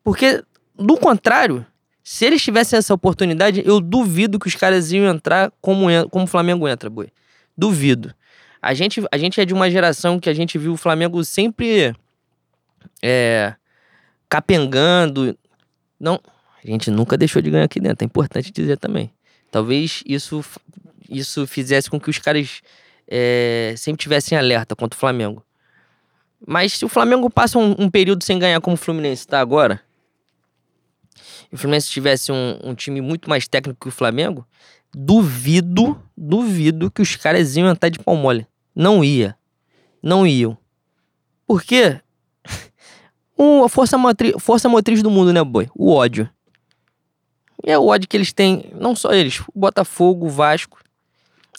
Porque, 0.04 0.40
do 0.76 0.96
contrário, 0.96 1.66
se 2.04 2.24
eles 2.24 2.40
tivessem 2.40 2.78
essa 2.78 2.94
oportunidade, 2.94 3.60
eu 3.66 3.80
duvido 3.80 4.38
que 4.38 4.46
os 4.46 4.54
caras 4.54 4.92
iam 4.92 5.04
entrar 5.12 5.52
como, 5.60 5.88
como 6.10 6.26
o 6.26 6.28
Flamengo 6.28 6.68
entra, 6.68 6.88
boi. 6.88 7.08
Duvido. 7.56 8.14
A 8.62 8.72
gente, 8.72 9.02
a 9.10 9.18
gente 9.18 9.40
é 9.40 9.44
de 9.44 9.52
uma 9.52 9.68
geração 9.68 10.20
que 10.20 10.30
a 10.30 10.32
gente 10.32 10.56
viu 10.56 10.72
o 10.72 10.76
Flamengo 10.76 11.24
sempre 11.24 11.92
é, 13.02 13.52
capengando. 14.28 15.36
Não, 15.98 16.20
a 16.62 16.66
gente 16.66 16.88
nunca 16.88 17.16
deixou 17.16 17.42
de 17.42 17.50
ganhar 17.50 17.64
aqui 17.64 17.80
dentro, 17.80 18.04
é 18.04 18.06
importante 18.06 18.52
dizer 18.52 18.78
também. 18.78 19.12
Talvez 19.50 20.04
isso, 20.06 20.44
isso 21.10 21.48
fizesse 21.48 21.90
com 21.90 21.98
que 21.98 22.10
os 22.10 22.18
caras 22.18 22.62
é, 23.08 23.74
sempre 23.76 24.02
tivessem 24.02 24.36
alerta 24.36 24.76
contra 24.76 24.96
o 24.96 25.00
Flamengo. 25.00 25.42
Mas 26.46 26.74
se 26.74 26.84
o 26.84 26.88
Flamengo 26.88 27.28
passa 27.30 27.58
um, 27.58 27.74
um 27.78 27.90
período 27.90 28.22
sem 28.22 28.38
ganhar 28.38 28.60
como 28.60 28.74
o 28.74 28.78
Fluminense 28.78 29.22
está 29.22 29.40
agora, 29.40 29.80
e 31.50 31.54
o 31.54 31.58
Fluminense 31.58 31.90
tivesse 31.90 32.30
um, 32.30 32.58
um, 32.62 32.74
time 32.74 33.00
muito 33.00 33.28
mais 33.28 33.48
técnico 33.48 33.80
que 33.80 33.88
o 33.88 33.92
Flamengo, 33.92 34.46
duvido, 34.94 36.00
duvido 36.16 36.90
que 36.90 37.02
os 37.02 37.16
caras 37.16 37.56
iam 37.56 37.68
entrar 37.68 37.88
de 37.88 37.98
pau 37.98 38.14
mole. 38.14 38.46
Não 38.74 39.02
ia. 39.02 39.36
Não 40.02 40.26
iam. 40.26 40.56
Por 41.46 41.62
quê? 41.62 42.00
Um, 43.40 43.62
a 43.62 43.68
força, 43.68 43.96
motriz, 43.96 44.34
força 44.40 44.68
motriz 44.68 45.00
do 45.00 45.08
mundo, 45.08 45.32
né, 45.32 45.44
boi? 45.44 45.70
O 45.72 45.92
ódio. 45.92 46.28
E 47.64 47.70
é 47.70 47.78
o 47.78 47.86
ódio 47.86 48.08
que 48.08 48.16
eles 48.16 48.32
têm, 48.32 48.72
não 48.74 48.96
só 48.96 49.12
eles, 49.12 49.38
o 49.54 49.60
Botafogo, 49.60 50.26
o 50.26 50.28
Vasco. 50.28 50.80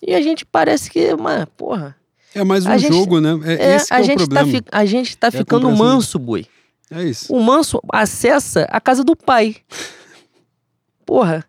E 0.06 0.14
a 0.14 0.22
gente 0.22 0.46
parece 0.46 0.90
que, 0.90 1.14
uma 1.14 1.48
porra. 1.58 1.96
É 2.34 2.44
mais 2.44 2.66
um 2.66 2.80
jogo, 2.80 3.20
né? 3.20 3.40
É, 3.44 3.54
é 3.54 3.76
esse 3.76 3.94
a, 3.94 4.00
é 4.00 4.04
gente 4.04 4.24
o 4.24 4.30
problema. 4.30 4.62
Tá, 4.62 4.78
a 4.78 4.86
gente 4.86 5.18
tá 5.18 5.28
é 5.28 5.32
ficando 5.32 5.70
manso, 5.72 6.20
boi. 6.20 6.46
É 6.92 7.04
isso. 7.04 7.34
O 7.34 7.42
manso 7.42 7.80
acessa 7.92 8.68
a 8.70 8.80
casa 8.80 9.04
do 9.04 9.16
pai. 9.16 9.56
Porra. 11.06 11.46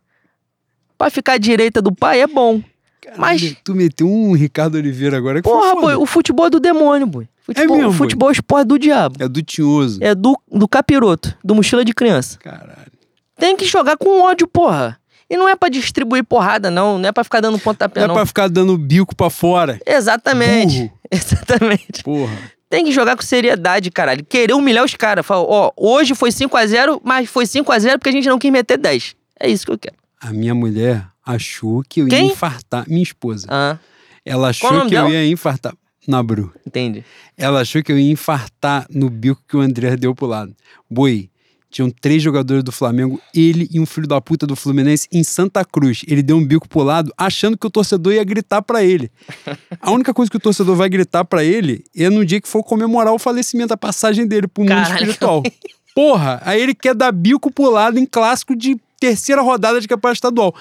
Pra 0.96 1.10
ficar 1.10 1.34
à 1.34 1.38
direita 1.38 1.80
do 1.80 1.94
pai 1.94 2.20
é 2.20 2.26
bom. 2.26 2.62
Caralho, 3.00 3.20
mas. 3.20 3.56
Tu 3.64 3.74
meteu 3.74 4.08
um 4.08 4.32
Ricardo 4.32 4.76
Oliveira 4.76 5.16
agora 5.16 5.40
que 5.40 5.48
Porra, 5.48 5.74
boi, 5.80 5.94
o 5.94 6.06
futebol 6.06 6.46
é 6.46 6.50
do 6.50 6.60
demônio, 6.60 7.06
boi. 7.06 7.28
Futebol, 7.42 7.76
é 7.76 7.78
mesmo, 7.78 7.90
o 7.90 7.94
futebol 7.94 8.28
é 8.28 8.32
esporte 8.32 8.68
do 8.68 8.78
diabo. 8.78 9.16
É 9.18 9.28
do 9.28 9.42
tinhoso. 9.42 9.98
É 10.02 10.14
do, 10.14 10.38
do 10.50 10.68
capiroto, 10.68 11.36
do 11.42 11.54
mochila 11.54 11.84
de 11.84 11.92
criança. 11.94 12.38
Caralho. 12.38 12.92
Tem 13.36 13.56
que 13.56 13.64
jogar 13.64 13.96
com 13.96 14.20
ódio, 14.20 14.46
porra. 14.46 14.98
E 15.30 15.36
não 15.36 15.48
é 15.48 15.54
para 15.54 15.68
distribuir 15.68 16.24
porrada, 16.24 16.70
não. 16.70 16.98
Não 16.98 17.08
é 17.08 17.12
para 17.12 17.22
ficar 17.22 17.40
dando 17.40 17.56
pontapé, 17.58 18.00
não. 18.00 18.08
Não 18.08 18.14
é 18.14 18.18
pra 18.18 18.26
ficar 18.26 18.48
dando 18.48 18.76
bico 18.76 19.14
para 19.14 19.30
fora. 19.30 19.80
Exatamente. 19.86 20.78
Burro. 20.80 20.92
Exatamente. 21.10 22.02
Porra. 22.02 22.36
Tem 22.68 22.84
que 22.84 22.92
jogar 22.92 23.16
com 23.16 23.22
seriedade, 23.22 23.90
caralho. 23.90 24.24
Querer 24.24 24.54
humilhar 24.54 24.84
os 24.84 24.94
caras. 24.94 25.24
Falar, 25.24 25.42
ó, 25.42 25.72
hoje 25.76 26.14
foi 26.14 26.30
5 26.32 26.56
a 26.56 26.66
0 26.66 27.00
mas 27.04 27.28
foi 27.28 27.46
5 27.46 27.70
a 27.72 27.78
0 27.78 27.98
porque 27.98 28.08
a 28.10 28.12
gente 28.12 28.28
não 28.28 28.38
quis 28.38 28.50
meter 28.50 28.76
10. 28.76 29.14
É 29.38 29.48
isso 29.48 29.64
que 29.66 29.72
eu 29.72 29.78
quero. 29.78 29.96
A 30.20 30.32
minha 30.32 30.54
mulher 30.54 31.04
achou 31.24 31.82
que 31.88 32.00
eu 32.00 32.04
ia 32.06 32.10
Quem? 32.10 32.26
infartar. 32.32 32.84
Minha 32.88 33.02
esposa. 33.02 33.46
Ah, 33.50 33.78
Ela 34.24 34.48
achou 34.50 34.68
que 34.70 34.76
eu 34.86 34.88
dela? 34.90 35.10
ia 35.10 35.26
infartar. 35.30 35.72
Na 36.08 36.22
Bru. 36.22 36.52
entendi. 36.66 37.04
Ela 37.36 37.60
achou 37.60 37.82
que 37.82 37.92
eu 37.92 37.98
ia 37.98 38.10
infartar 38.10 38.86
no 38.90 39.08
bico 39.10 39.40
que 39.46 39.56
o 39.56 39.60
André 39.60 39.96
deu 39.96 40.14
pro 40.14 40.26
lado. 40.26 40.54
Boi, 40.90 41.30
tinham 41.70 41.90
três 41.90 42.22
jogadores 42.22 42.64
do 42.64 42.72
Flamengo, 42.72 43.20
ele 43.34 43.68
e 43.70 43.78
um 43.78 43.86
filho 43.86 44.06
da 44.06 44.20
puta 44.20 44.46
do 44.46 44.56
Fluminense 44.56 45.06
em 45.12 45.22
Santa 45.22 45.64
Cruz. 45.64 46.02
Ele 46.08 46.22
deu 46.22 46.36
um 46.36 46.44
bico 46.44 46.68
pro 46.68 46.82
lado, 46.82 47.12
achando 47.16 47.56
que 47.56 47.66
o 47.66 47.70
torcedor 47.70 48.12
ia 48.12 48.24
gritar 48.24 48.60
pra 48.60 48.82
ele. 48.82 49.10
A 49.80 49.90
única 49.92 50.12
coisa 50.12 50.30
que 50.30 50.36
o 50.36 50.40
torcedor 50.40 50.74
vai 50.74 50.88
gritar 50.88 51.24
pra 51.24 51.44
ele 51.44 51.84
é 51.96 52.10
no 52.10 52.24
dia 52.26 52.40
que 52.40 52.48
for 52.48 52.62
comemorar 52.64 53.14
o 53.14 53.18
falecimento, 53.18 53.72
a 53.72 53.76
passagem 53.76 54.26
dele 54.26 54.48
pro 54.48 54.62
mundo 54.62 54.70
Caralho. 54.70 54.94
espiritual. 54.94 55.42
Porra, 55.94 56.40
aí 56.44 56.60
ele 56.60 56.74
quer 56.74 56.94
dar 56.94 57.12
bico 57.12 57.50
pro 57.52 57.70
lado 57.70 57.98
em 57.98 58.06
clássico 58.06 58.54
de 58.56 58.76
terceira 58.98 59.40
rodada 59.42 59.80
de 59.80 59.88
campeonato 59.88 60.16
estadual. 60.16 60.54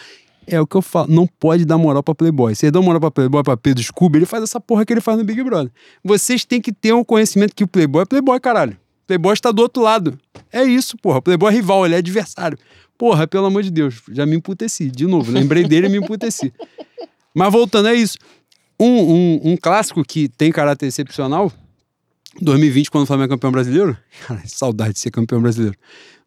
É 0.47 0.59
o 0.59 0.65
que 0.65 0.75
eu 0.75 0.81
falo, 0.81 1.07
não 1.11 1.27
pode 1.27 1.65
dar 1.65 1.77
moral 1.77 2.01
pra 2.01 2.15
Playboy. 2.15 2.55
Você 2.55 2.71
dá 2.71 2.81
moral 2.81 2.99
pra 2.99 3.11
Playboy, 3.11 3.43
pra 3.43 3.55
Pedro 3.55 3.83
Scooby, 3.83 4.19
ele 4.19 4.25
faz 4.25 4.43
essa 4.43 4.59
porra 4.59 4.83
que 4.85 4.93
ele 4.93 5.01
faz 5.01 5.17
no 5.17 5.23
Big 5.23 5.43
Brother. 5.43 5.71
Vocês 6.03 6.43
têm 6.43 6.59
que 6.59 6.71
ter 6.71 6.93
um 6.93 7.03
conhecimento 7.03 7.55
que 7.55 7.63
o 7.63 7.67
Playboy 7.67 8.01
é 8.01 8.05
Playboy, 8.05 8.39
caralho. 8.39 8.75
Playboy 9.09 9.33
está 9.33 9.51
do 9.51 9.63
outro 9.63 9.81
lado. 9.81 10.19
É 10.53 10.63
isso, 10.63 10.95
porra. 10.95 11.19
Playboy 11.19 11.51
é 11.51 11.55
rival, 11.55 11.83
ele 11.83 11.95
é 11.95 11.97
adversário. 11.97 12.59
Porra, 12.95 13.25
pelo 13.25 13.47
amor 13.47 13.63
de 13.63 13.71
Deus, 13.71 14.03
já 14.11 14.23
me 14.23 14.35
emputeci. 14.35 14.91
De 14.91 15.07
novo, 15.07 15.31
lembrei 15.31 15.63
dele 15.63 15.87
e 15.87 15.89
me 15.89 15.97
emputeci. 15.97 16.53
Mas 17.33 17.51
voltando, 17.51 17.87
é 17.87 17.95
isso. 17.95 18.19
Um, 18.79 18.85
um, 18.85 19.41
um 19.45 19.57
clássico 19.57 20.03
que 20.03 20.29
tem 20.29 20.51
caráter 20.51 20.85
excepcional, 20.85 21.51
2020, 22.39 22.91
quando 22.91 23.05
o 23.05 23.07
Flamengo 23.07 23.33
é 23.33 23.35
campeão 23.35 23.51
brasileiro. 23.51 23.97
Cara, 24.27 24.43
saudade 24.45 24.93
de 24.93 24.99
ser 24.99 25.09
campeão 25.09 25.41
brasileiro. 25.41 25.75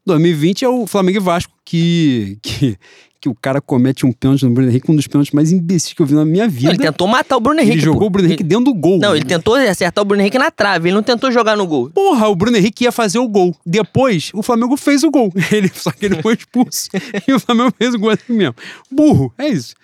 2020 0.05 0.65
é 0.65 0.69
o 0.69 0.85
Flamengo 0.85 1.19
e 1.19 1.21
Vasco, 1.21 1.53
que, 1.65 2.37
que, 2.43 2.77
que 3.23 3.29
o 3.29 3.35
cara 3.37 3.61
comete 3.61 4.05
um 4.05 4.11
pênalti 4.11 4.45
no 4.45 4.51
Bruno 4.51 4.69
Henrique, 4.69 4.91
um 4.91 4.97
dos 4.97 5.07
pênaltis 5.07 5.33
mais 5.33 5.53
imbecis 5.53 5.93
que 5.93 6.03
eu 6.03 6.07
vi 6.07 6.13
na 6.13 6.25
minha 6.25 6.49
vida. 6.49 6.71
Ele 6.71 6.79
tentou 6.79 7.07
matar 7.07 7.37
o 7.37 7.41
Bruno 7.41 7.61
Henrique. 7.61 7.77
Ele 7.77 7.85
jogou 7.85 8.01
pô. 8.01 8.07
o 8.07 8.11
Bruno 8.11 8.27
Henrique 8.27 8.43
Ele- 8.43 8.49
dentro 8.49 8.65
do 8.65 8.75
gol. 8.75 8.99
Não, 8.99 9.15
ele 9.15 9.25
tentou 9.25 9.55
acertar 9.55 10.03
o 10.03 10.05
Bruno 10.05 10.23
Henrique 10.23 10.39
na 10.39 10.51
trave. 10.51 10.89
Ele 10.89 10.97
não 10.97 11.05
tentou 11.05 11.31
jogar 11.31 11.57
no 11.57 11.65
gol. 11.65 11.89
Porra, 11.91 12.27
o 12.27 12.35
Bruno 12.35 12.57
Henrique 12.57 12.83
ia 12.83 12.91
fazer 12.91 13.21
o 13.21 13.29
gol. 13.29 13.55
Depois, 13.65 14.33
o 14.35 14.43
Flamengo 14.43 14.77
fez 14.77 15.05
o 15.05 15.11
gol. 15.11 15.33
Ele, 15.53 15.71
só 15.73 15.93
que 15.93 16.07
ele 16.07 16.21
foi 16.21 16.35
expulso. 16.35 16.89
e 17.29 17.33
o 17.33 17.39
Flamengo 17.39 17.73
fez 17.79 17.95
o 17.95 17.99
gol 17.99 18.11
assim 18.11 18.33
mesmo. 18.33 18.57
Burro, 18.91 19.33
é 19.39 19.47
isso. 19.47 19.75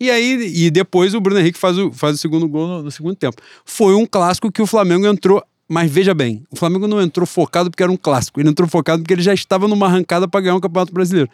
E 0.00 0.10
aí, 0.10 0.64
e 0.64 0.70
depois 0.70 1.12
o 1.12 1.20
Bruno 1.20 1.38
Henrique 1.38 1.58
faz 1.58 1.76
o, 1.76 1.92
faz 1.92 2.14
o 2.14 2.18
segundo 2.18 2.48
gol 2.48 2.66
no, 2.66 2.82
no 2.84 2.90
segundo 2.90 3.14
tempo. 3.14 3.36
Foi 3.62 3.94
um 3.94 4.06
clássico 4.06 4.50
que 4.50 4.62
o 4.62 4.66
Flamengo 4.66 5.06
entrou. 5.06 5.44
Mas 5.68 5.90
veja 5.90 6.14
bem, 6.14 6.44
o 6.48 6.54
Flamengo 6.56 6.86
não 6.86 7.02
entrou 7.02 7.26
focado 7.26 7.70
porque 7.70 7.82
era 7.82 7.90
um 7.90 7.96
clássico. 7.96 8.40
Ele 8.40 8.48
entrou 8.48 8.68
focado 8.68 9.02
porque 9.02 9.12
ele 9.12 9.22
já 9.22 9.34
estava 9.34 9.66
numa 9.66 9.86
arrancada 9.86 10.28
para 10.28 10.40
ganhar 10.40 10.54
um 10.54 10.60
campeonato 10.60 10.94
brasileiro. 10.94 11.28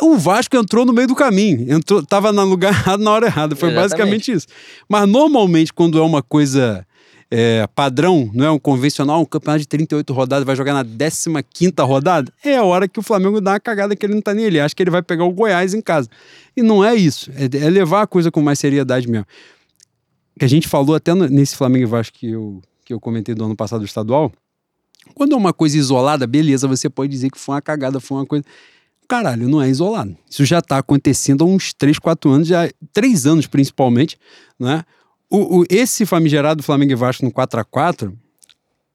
O 0.00 0.16
Vasco 0.16 0.56
entrou 0.56 0.86
no 0.86 0.92
meio 0.92 1.08
do 1.08 1.14
caminho, 1.14 1.72
entrou, 1.72 2.04
tava 2.04 2.32
no 2.32 2.44
lugar 2.44 2.72
errado 2.72 3.02
na 3.02 3.10
hora 3.10 3.26
errada. 3.26 3.56
Foi 3.56 3.70
Exatamente. 3.70 3.90
basicamente 3.90 4.32
isso. 4.32 4.46
Mas 4.88 5.08
normalmente, 5.08 5.72
quando 5.72 5.98
é 5.98 6.02
uma 6.02 6.22
coisa 6.22 6.86
é, 7.30 7.66
padrão, 7.74 8.30
não 8.32 8.44
é 8.44 8.50
um 8.50 8.58
convencional, 8.58 9.20
um 9.20 9.24
campeonato 9.24 9.60
de 9.60 9.68
38 9.68 10.12
rodadas, 10.12 10.44
vai 10.44 10.56
jogar 10.56 10.72
na 10.72 10.84
15 11.42 11.72
rodada, 11.80 12.32
é 12.42 12.56
a 12.56 12.62
hora 12.62 12.88
que 12.88 12.98
o 12.98 13.02
Flamengo 13.02 13.40
dá 13.40 13.52
uma 13.52 13.60
cagada 13.60 13.94
que 13.94 14.06
ele 14.06 14.14
não 14.14 14.22
tá 14.22 14.32
nele. 14.32 14.46
Ele 14.48 14.60
acha 14.60 14.74
que 14.74 14.82
ele 14.82 14.90
vai 14.90 15.02
pegar 15.02 15.24
o 15.24 15.32
Goiás 15.32 15.74
em 15.74 15.80
casa. 15.80 16.08
E 16.56 16.62
não 16.62 16.84
é 16.84 16.94
isso. 16.94 17.30
É, 17.32 17.44
é 17.44 17.70
levar 17.70 18.02
a 18.02 18.06
coisa 18.06 18.30
com 18.30 18.40
mais 18.40 18.58
seriedade 18.58 19.08
mesmo. 19.08 19.26
Que 20.38 20.44
a 20.44 20.48
gente 20.48 20.68
falou 20.68 20.94
até 20.94 21.14
nesse 21.14 21.56
Flamengo 21.56 21.82
e 21.82 21.86
Vasco 21.86 22.16
que 22.16 22.30
eu, 22.30 22.62
que 22.84 22.94
eu 22.94 23.00
comentei 23.00 23.34
do 23.34 23.44
ano 23.44 23.56
passado 23.56 23.80
do 23.80 23.86
estadual. 23.86 24.32
Quando 25.14 25.32
é 25.32 25.36
uma 25.36 25.52
coisa 25.52 25.76
isolada, 25.76 26.26
beleza, 26.26 26.68
você 26.68 26.88
pode 26.88 27.10
dizer 27.10 27.30
que 27.30 27.38
foi 27.38 27.56
uma 27.56 27.62
cagada, 27.62 27.98
foi 28.00 28.18
uma 28.18 28.26
coisa. 28.26 28.44
Caralho, 29.08 29.48
não 29.48 29.62
é 29.62 29.68
isolado. 29.70 30.14
Isso 30.28 30.44
já 30.44 30.60
tá 30.60 30.76
acontecendo 30.78 31.42
há 31.42 31.46
uns 31.46 31.72
3, 31.72 31.98
4 31.98 32.30
anos, 32.30 32.46
já, 32.48 32.68
3 32.92 33.26
anos 33.26 33.46
principalmente, 33.46 34.18
né? 34.60 34.84
O, 35.30 35.60
o- 35.60 35.64
esse 35.70 36.04
famigerado 36.04 36.62
Flamengo 36.62 36.92
e 36.92 36.94
Vasco 36.94 37.24
no 37.24 37.32
4 37.32 37.58
a 37.60 37.64
4 37.64 38.16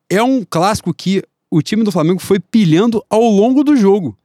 é 0.10 0.22
um 0.22 0.44
clássico 0.48 0.94
que 0.94 1.24
o 1.50 1.62
time 1.62 1.84
do 1.84 1.92
Flamengo 1.92 2.20
foi 2.20 2.40
pilhando 2.40 3.04
ao 3.10 3.24
longo 3.24 3.64
do 3.64 3.76
jogo. 3.76 4.18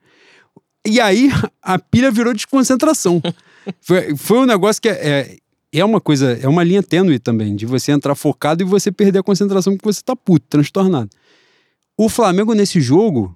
E 0.87 1.01
aí 1.01 1.31
a 1.63 1.79
pilha 1.79 2.11
virou 2.11 2.35
desconcentração. 2.35 3.21
foi, 3.81 4.15
foi 4.17 4.39
um 4.41 4.47
negócio 4.47 4.81
que 4.81 4.89
é, 4.89 4.93
é, 4.93 5.39
é 5.73 5.85
uma 5.85 6.01
coisa, 6.01 6.39
é 6.43 6.49
uma 6.49 6.65
linha 6.65 6.83
tênue 6.83 7.19
também, 7.19 7.57
de 7.57 7.65
você 7.67 7.93
entrar 7.93 8.15
focado 8.15 8.63
e 8.63 8.67
você 8.67 8.91
perder 8.93 9.19
a 9.21 9.23
concentração 9.23 9.75
porque 9.77 9.91
você 9.93 10.03
tá 10.03 10.15
puto, 10.17 10.47
transtornado. 10.49 11.11
O 11.97 12.09
Flamengo 12.09 12.55
nesse 12.55 12.81
jogo 12.81 13.35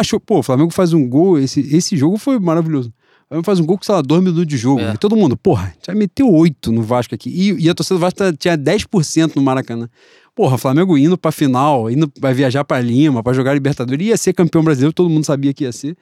achou, 0.00 0.18
pô, 0.20 0.38
o 0.38 0.42
Flamengo 0.42 0.70
faz 0.72 0.92
um 0.92 1.08
gol, 1.08 1.38
esse, 1.38 1.60
esse 1.74 1.96
jogo 1.96 2.16
foi 2.18 2.38
maravilhoso. 2.38 2.88
O 2.90 3.28
Flamengo 3.28 3.46
faz 3.46 3.60
um 3.60 3.64
gol 3.66 3.78
com, 3.78 3.84
sei 3.84 3.94
lá, 3.94 4.02
dois 4.02 4.22
minutos 4.22 4.46
de 4.46 4.56
jogo. 4.56 4.80
É. 4.80 4.92
E 4.94 4.98
todo 4.98 5.16
mundo, 5.16 5.36
porra, 5.36 5.72
já 5.86 5.94
meteu 5.94 6.30
oito 6.30 6.70
no 6.70 6.82
Vasco 6.82 7.14
aqui. 7.14 7.30
E, 7.30 7.64
e 7.64 7.68
a 7.70 7.74
torcida 7.74 7.96
do 7.96 8.00
Vasco 8.00 8.18
tá- 8.18 8.32
tinha 8.32 8.56
10% 8.58 9.36
no 9.36 9.42
Maracanã. 9.42 9.88
Porra, 10.34 10.54
o 10.54 10.58
Flamengo 10.58 10.96
indo 10.98 11.16
pra 11.16 11.30
final, 11.32 11.90
indo 11.90 12.10
vai 12.20 12.34
viajar 12.34 12.64
pra 12.64 12.80
Lima, 12.80 13.22
pra 13.22 13.32
jogar 13.32 13.54
Libertadores, 13.54 14.06
ia 14.06 14.16
ser 14.16 14.32
campeão 14.32 14.62
brasileiro, 14.64 14.92
todo 14.92 15.08
mundo 15.10 15.24
sabia 15.24 15.52
que 15.54 15.64
ia 15.64 15.72
ser. 15.72 15.96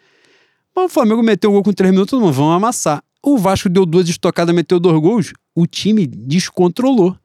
Mas 0.74 0.86
o 0.86 0.88
Flamengo 0.88 1.22
meteu 1.22 1.50
o 1.50 1.52
gol 1.52 1.62
com 1.62 1.72
três 1.72 1.90
minutos, 1.92 2.10
todo 2.10 2.20
mundo, 2.20 2.32
vão 2.32 2.50
amassar. 2.52 3.02
O 3.22 3.36
Vasco 3.36 3.68
deu 3.68 3.84
duas 3.84 4.08
estocadas, 4.08 4.54
meteu 4.54 4.80
dois 4.80 4.98
gols, 5.00 5.32
o 5.54 5.66
time 5.66 6.06
descontrolou. 6.06 7.16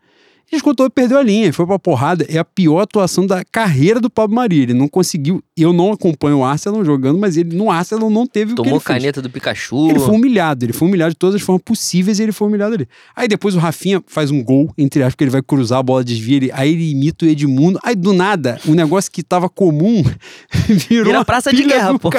Descontrolou 0.51 0.87
e 0.87 0.91
perdeu 0.93 1.17
a 1.17 1.23
linha, 1.23 1.51
foi 1.51 1.65
pra 1.65 1.79
porrada. 1.79 2.25
É 2.29 2.37
a 2.37 2.45
pior 2.45 2.81
atuação 2.81 3.25
da 3.25 3.43
carreira 3.43 3.99
do 3.99 4.09
Pablo 4.09 4.35
Maria. 4.35 4.63
Ele 4.63 4.73
não 4.73 4.87
conseguiu. 4.87 5.43
Eu 5.57 5.73
não 5.73 5.91
acompanho 5.91 6.37
o 6.37 6.43
Arsenal 6.45 6.83
jogando, 6.85 7.17
mas 7.19 7.35
ele 7.35 7.55
no 7.55 7.71
Arsenal 7.71 8.09
não 8.09 8.27
teve 8.27 8.51
o 8.53 8.55
que 8.55 8.61
Tomou 8.63 8.73
ele 8.77 8.79
fez. 8.83 8.97
caneta 8.99 9.21
do 9.21 9.29
Pikachu. 9.29 9.89
Ele 9.89 9.99
foi 9.99 10.13
humilhado, 10.15 10.63
ele 10.65 10.73
foi 10.73 10.87
humilhado 10.87 11.11
de 11.11 11.17
todas 11.17 11.35
as 11.35 11.41
formas 11.41 11.63
possíveis 11.63 12.19
e 12.19 12.23
ele 12.23 12.31
foi 12.31 12.47
humilhado 12.47 12.75
ali. 12.75 12.87
Aí 13.15 13.27
depois 13.27 13.55
o 13.55 13.59
Rafinha 13.59 14.01
faz 14.07 14.29
um 14.31 14.43
gol, 14.43 14.71
entre 14.77 15.01
aspas, 15.01 15.15
que 15.15 15.23
ele 15.23 15.31
vai 15.31 15.41
cruzar 15.41 15.79
a 15.79 15.83
bola, 15.83 16.03
desvia 16.03 16.37
ele, 16.37 16.51
aí 16.53 16.71
ele 16.73 16.91
imita 16.91 17.25
o 17.25 17.27
Edmundo. 17.29 17.79
Aí 17.83 17.95
do 17.95 18.13
nada, 18.13 18.59
um 18.67 18.73
negócio 18.73 19.11
que 19.11 19.23
tava 19.23 19.49
comum 19.49 20.03
virou 20.87 21.05
Vira 21.05 21.25
praça 21.25 21.51
de 21.51 21.63
guerra, 21.63 21.97
pô. 21.97 22.09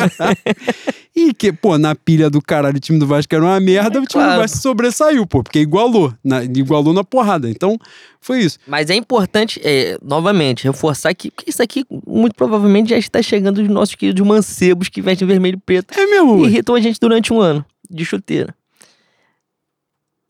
E 1.14 1.33
que, 1.33 1.51
pô, 1.51 1.79
na 1.79 1.95
pilha 1.95 2.29
do 2.29 2.43
caralho 2.43 2.77
o 2.77 2.81
time 2.81 2.99
do 2.99 3.07
Vasco 3.07 3.35
era 3.35 3.43
uma 3.43 3.59
merda, 3.59 3.99
o 4.01 4.05
time 4.07 4.22
Claro. 4.22 4.33
do 4.35 4.39
Vasco 4.43 4.59
sobressaiu, 4.59 5.27
pô, 5.27 5.43
porque 5.43 5.61
igualou, 5.61 6.12
na, 6.22 6.45
igualou 6.45 6.93
na 6.93 7.03
porrada. 7.03 7.49
Então, 7.49 7.79
foi 8.21 8.41
isso. 8.41 8.59
Mas 8.67 8.91
é 8.91 8.95
importante, 8.95 9.61
é, 9.64 9.97
novamente, 10.03 10.64
reforçar 10.64 11.14
que, 11.14 11.33
isso 11.47 11.62
aqui 11.62 11.85
muito 12.07 12.35
provavelmente 12.35 12.91
já 12.91 12.99
está 12.99 13.23
chegando 13.23 13.59
os 13.62 13.69
nossos 13.69 13.95
queridos 13.95 14.27
mancebos 14.27 14.89
que 14.89 15.01
vestem 15.01 15.27
vermelho 15.29 15.57
e 15.57 15.61
preto 15.61 15.99
É 15.99 16.07
mesmo, 16.07 16.45
e 16.45 16.49
irritam 16.49 16.75
a 16.75 16.81
gente 16.81 16.99
durante 17.01 17.33
um 17.33 17.41
ano 17.41 17.64
de 17.89 18.05
chuteira. 18.05 18.55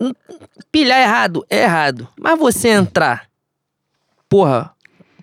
Hum, 0.00 0.12
Pilhar 0.70 1.00
errado 1.00 1.44
é 1.48 1.62
errado. 1.62 2.06
Mas 2.20 2.38
você 2.38 2.68
entrar, 2.68 3.28
porra, 4.28 4.72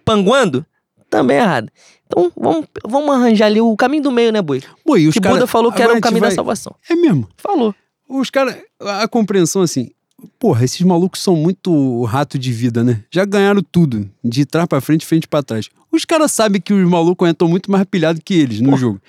panguando, 0.03 0.65
também 1.09 1.37
é 1.37 1.41
errado. 1.41 1.69
Então 2.07 2.31
vamos, 2.35 2.65
vamos 2.83 3.15
arranjar 3.15 3.45
ali 3.47 3.61
o 3.61 3.75
caminho 3.75 4.03
do 4.03 4.11
meio, 4.11 4.31
né, 4.31 4.41
Boi? 4.41 4.61
E 4.97 5.07
os 5.07 5.13
Que 5.13 5.21
cara- 5.21 5.35
Buda 5.35 5.47
falou 5.47 5.71
que 5.71 5.81
era 5.81 5.93
o 5.95 6.01
caminho 6.01 6.21
vai- 6.21 6.29
da 6.31 6.35
salvação. 6.35 6.75
É 6.89 6.95
mesmo. 6.95 7.27
Falou. 7.37 7.73
Os 8.09 8.29
caras, 8.29 8.57
a 8.79 9.07
compreensão 9.07 9.61
assim, 9.61 9.91
porra, 10.39 10.63
esses 10.65 10.81
malucos 10.81 11.21
são 11.21 11.35
muito 11.35 12.03
rato 12.03 12.37
de 12.37 12.51
vida, 12.51 12.83
né? 12.83 13.03
Já 13.11 13.25
ganharam 13.25 13.61
tudo, 13.71 14.09
de 14.23 14.45
trás 14.45 14.67
pra 14.67 14.81
frente, 14.81 15.05
frente 15.05 15.27
pra 15.27 15.43
trás. 15.43 15.69
Os 15.91 16.05
caras 16.05 16.31
sabem 16.31 16.59
que 16.61 16.73
os 16.73 16.89
malucos 16.89 17.29
entram 17.29 17.47
muito 17.47 17.71
mais 17.71 17.85
pilhados 17.85 18.21
que 18.23 18.33
eles 18.33 18.59
no 18.59 18.69
Porra. 18.69 18.81
jogo. 18.81 19.01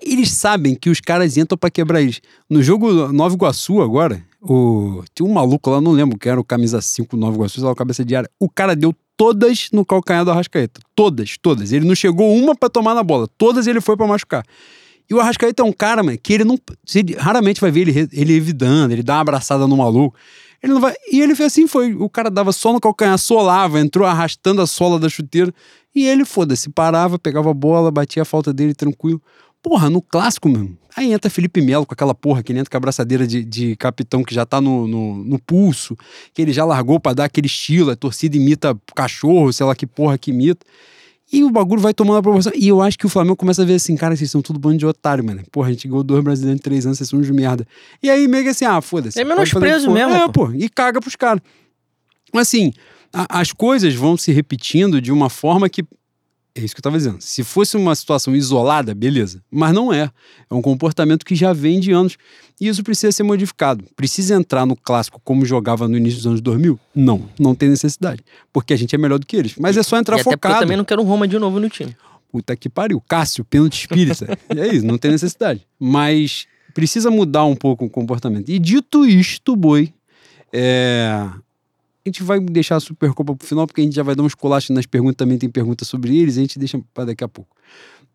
Eles 0.00 0.30
sabem 0.30 0.74
que 0.74 0.90
os 0.90 1.00
caras 1.00 1.36
entram 1.36 1.58
pra 1.58 1.70
quebrar 1.70 2.00
eles. 2.00 2.20
No 2.48 2.62
jogo 2.62 3.12
Nova 3.12 3.34
Iguaçu 3.34 3.80
agora, 3.80 4.22
o... 4.40 5.02
tinha 5.14 5.28
um 5.28 5.32
maluco 5.32 5.70
lá, 5.70 5.80
não 5.80 5.92
lembro, 5.92 6.18
que 6.18 6.28
era 6.28 6.38
o 6.40 6.44
camisa 6.44 6.80
5 6.80 7.16
Nova 7.16 7.36
Iguaçu, 7.36 7.64
lá, 7.64 7.72
o 7.72 7.74
cabeça 7.74 8.04
de 8.04 8.14
área. 8.14 8.30
O 8.38 8.48
cara 8.48 8.76
deu 8.76 8.94
todas 9.16 9.68
no 9.72 9.84
calcanhar 9.84 10.24
do 10.24 10.30
Arrascaeta. 10.30 10.80
Todas, 10.94 11.36
todas. 11.42 11.72
Ele 11.72 11.86
não 11.86 11.94
chegou 11.94 12.32
uma 12.36 12.54
pra 12.54 12.68
tomar 12.68 12.94
na 12.94 13.02
bola. 13.02 13.26
Todas 13.36 13.66
ele 13.66 13.80
foi 13.80 13.96
pra 13.96 14.06
machucar. 14.06 14.44
E 15.10 15.14
o 15.14 15.20
Arrascaeta 15.20 15.62
é 15.62 15.64
um 15.64 15.72
cara, 15.72 16.02
mano, 16.02 16.18
que 16.22 16.34
ele 16.34 16.44
não. 16.44 16.58
Você 16.84 17.04
raramente 17.18 17.60
vai 17.60 17.70
ver 17.70 17.88
ele, 17.88 18.08
ele 18.12 18.34
revidando, 18.34 18.92
ele 18.92 19.02
dá 19.02 19.14
uma 19.14 19.20
abraçada 19.22 19.66
no 19.66 19.76
maluco. 19.76 20.16
Ele 20.62 20.72
não 20.72 20.80
vai. 20.80 20.94
E 21.10 21.20
ele 21.20 21.34
fez 21.34 21.52
assim, 21.52 21.66
foi. 21.66 21.94
O 21.94 22.08
cara 22.08 22.30
dava 22.30 22.52
só 22.52 22.72
no 22.72 22.80
calcanhar, 22.80 23.18
solava, 23.18 23.80
entrou 23.80 24.06
arrastando 24.06 24.60
a 24.60 24.66
sola 24.66 24.98
da 24.98 25.08
chuteira. 25.08 25.52
E 25.94 26.06
ele, 26.06 26.24
foda-se, 26.24 26.68
parava, 26.70 27.18
pegava 27.18 27.50
a 27.50 27.54
bola, 27.54 27.90
batia 27.90 28.22
a 28.22 28.24
falta 28.24 28.52
dele 28.52 28.74
tranquilo. 28.74 29.20
Porra, 29.62 29.90
no 29.90 30.00
clássico 30.00 30.48
mesmo. 30.48 30.76
Aí 30.96 31.12
entra 31.12 31.30
Felipe 31.30 31.60
Melo 31.60 31.86
com 31.86 31.94
aquela 31.94 32.14
porra 32.14 32.42
que 32.42 32.50
ele 32.50 32.58
entra 32.58 32.70
com 32.70 32.76
a 32.76 32.78
abraçadeira 32.78 33.26
de, 33.26 33.44
de 33.44 33.76
capitão 33.76 34.24
que 34.24 34.34
já 34.34 34.44
tá 34.44 34.60
no, 34.60 34.86
no, 34.88 35.24
no 35.24 35.38
pulso, 35.38 35.96
que 36.32 36.42
ele 36.42 36.52
já 36.52 36.64
largou 36.64 36.98
pra 36.98 37.12
dar 37.12 37.24
aquele 37.24 37.46
estilo, 37.46 37.90
a 37.90 37.96
torcida 37.96 38.36
imita 38.36 38.76
cachorro, 38.96 39.52
sei 39.52 39.64
lá 39.64 39.74
que 39.74 39.86
porra 39.86 40.18
que 40.18 40.30
imita. 40.30 40.66
E 41.30 41.44
o 41.44 41.50
bagulho 41.50 41.80
vai 41.82 41.92
tomando 41.92 42.16
a 42.18 42.22
proporção. 42.22 42.52
E 42.54 42.68
eu 42.68 42.80
acho 42.80 42.98
que 42.98 43.04
o 43.04 43.08
Flamengo 43.08 43.36
começa 43.36 43.60
a 43.62 43.64
ver 43.64 43.74
assim, 43.74 43.94
cara, 43.96 44.16
vocês 44.16 44.30
são 44.30 44.40
tudo 44.40 44.58
bando 44.58 44.78
de 44.78 44.86
otário, 44.86 45.22
mano. 45.22 45.42
Porra, 45.52 45.68
a 45.68 45.72
gente 45.72 45.86
ganhou 45.86 46.02
dois 46.02 46.24
brasileiros 46.24 46.58
em 46.58 46.62
três 46.62 46.86
anos, 46.86 46.96
vocês 46.98 47.10
são 47.10 47.18
uns 47.18 47.26
de 47.26 47.32
merda. 47.34 47.66
E 48.02 48.08
aí 48.08 48.26
meio 48.26 48.44
que 48.44 48.50
assim, 48.50 48.64
ah, 48.64 48.80
foda-se. 48.80 49.20
É 49.20 49.24
menosprezo 49.24 49.90
mesmo, 49.90 50.14
É, 50.14 50.26
pô. 50.26 50.46
pô. 50.46 50.52
E 50.52 50.68
caga 50.70 51.00
pros 51.00 51.16
caras. 51.16 51.42
Assim, 52.34 52.72
a- 53.12 53.40
as 53.40 53.52
coisas 53.52 53.94
vão 53.94 54.16
se 54.16 54.32
repetindo 54.32 55.00
de 55.02 55.12
uma 55.12 55.28
forma 55.28 55.68
que. 55.68 55.84
É 56.54 56.60
isso 56.60 56.74
que 56.74 56.80
eu 56.80 56.82
tava 56.82 56.96
dizendo. 56.96 57.18
Se 57.20 57.44
fosse 57.44 57.76
uma 57.76 57.94
situação 57.94 58.34
isolada, 58.34 58.94
beleza. 58.94 59.42
Mas 59.50 59.72
não 59.72 59.92
é. 59.92 60.10
É 60.50 60.54
um 60.54 60.62
comportamento 60.62 61.24
que 61.24 61.34
já 61.34 61.52
vem 61.52 61.78
de 61.78 61.92
anos. 61.92 62.16
E 62.60 62.66
isso 62.66 62.82
precisa 62.82 63.12
ser 63.12 63.22
modificado. 63.22 63.84
Precisa 63.94 64.34
entrar 64.34 64.66
no 64.66 64.74
clássico 64.74 65.20
como 65.22 65.44
jogava 65.44 65.86
no 65.86 65.96
início 65.96 66.18
dos 66.18 66.26
anos 66.26 66.40
2000? 66.40 66.78
Não, 66.94 67.28
não 67.38 67.54
tem 67.54 67.68
necessidade. 67.68 68.24
Porque 68.52 68.72
a 68.72 68.76
gente 68.76 68.94
é 68.94 68.98
melhor 68.98 69.18
do 69.18 69.26
que 69.26 69.36
eles. 69.36 69.54
Mas 69.58 69.76
é 69.76 69.82
só 69.82 69.96
entrar 69.96 70.16
e 70.16 70.20
até 70.20 70.24
porque 70.24 70.34
eu 70.34 70.50
focado. 70.50 70.64
também 70.64 70.76
não 70.76 70.84
quero 70.84 71.00
um 71.00 71.04
Roma 71.04 71.28
de 71.28 71.38
novo 71.38 71.60
no 71.60 71.70
time. 71.70 71.96
Puta 72.32 72.56
que 72.56 72.68
pariu. 72.68 73.00
Cássio, 73.08 73.44
pênalti 73.44 73.80
espírita. 73.80 74.38
é 74.50 74.66
isso, 74.68 74.84
não 74.84 74.98
tem 74.98 75.12
necessidade. 75.12 75.66
Mas 75.78 76.46
precisa 76.74 77.10
mudar 77.10 77.44
um 77.44 77.54
pouco 77.54 77.84
o 77.84 77.90
comportamento. 77.90 78.48
E 78.48 78.58
dito 78.58 79.06
isto, 79.06 79.54
boi, 79.54 79.92
é, 80.52 81.28
a 82.04 82.08
gente 82.08 82.22
vai 82.22 82.40
deixar 82.40 82.76
a 82.76 82.80
Supercopa 82.80 83.34
pro 83.34 83.46
final, 83.46 83.66
porque 83.66 83.80
a 83.80 83.84
gente 83.84 83.94
já 83.94 84.02
vai 84.02 84.14
dar 84.14 84.22
uns 84.22 84.34
colachos 84.34 84.70
nas 84.70 84.86
perguntas, 84.86 85.16
também 85.16 85.36
tem 85.38 85.48
perguntas 85.50 85.86
sobre 85.88 86.16
eles, 86.16 86.38
a 86.38 86.40
gente 86.40 86.58
deixa 86.58 86.80
para 86.94 87.06
daqui 87.06 87.22
a 87.24 87.28
pouco. 87.28 87.56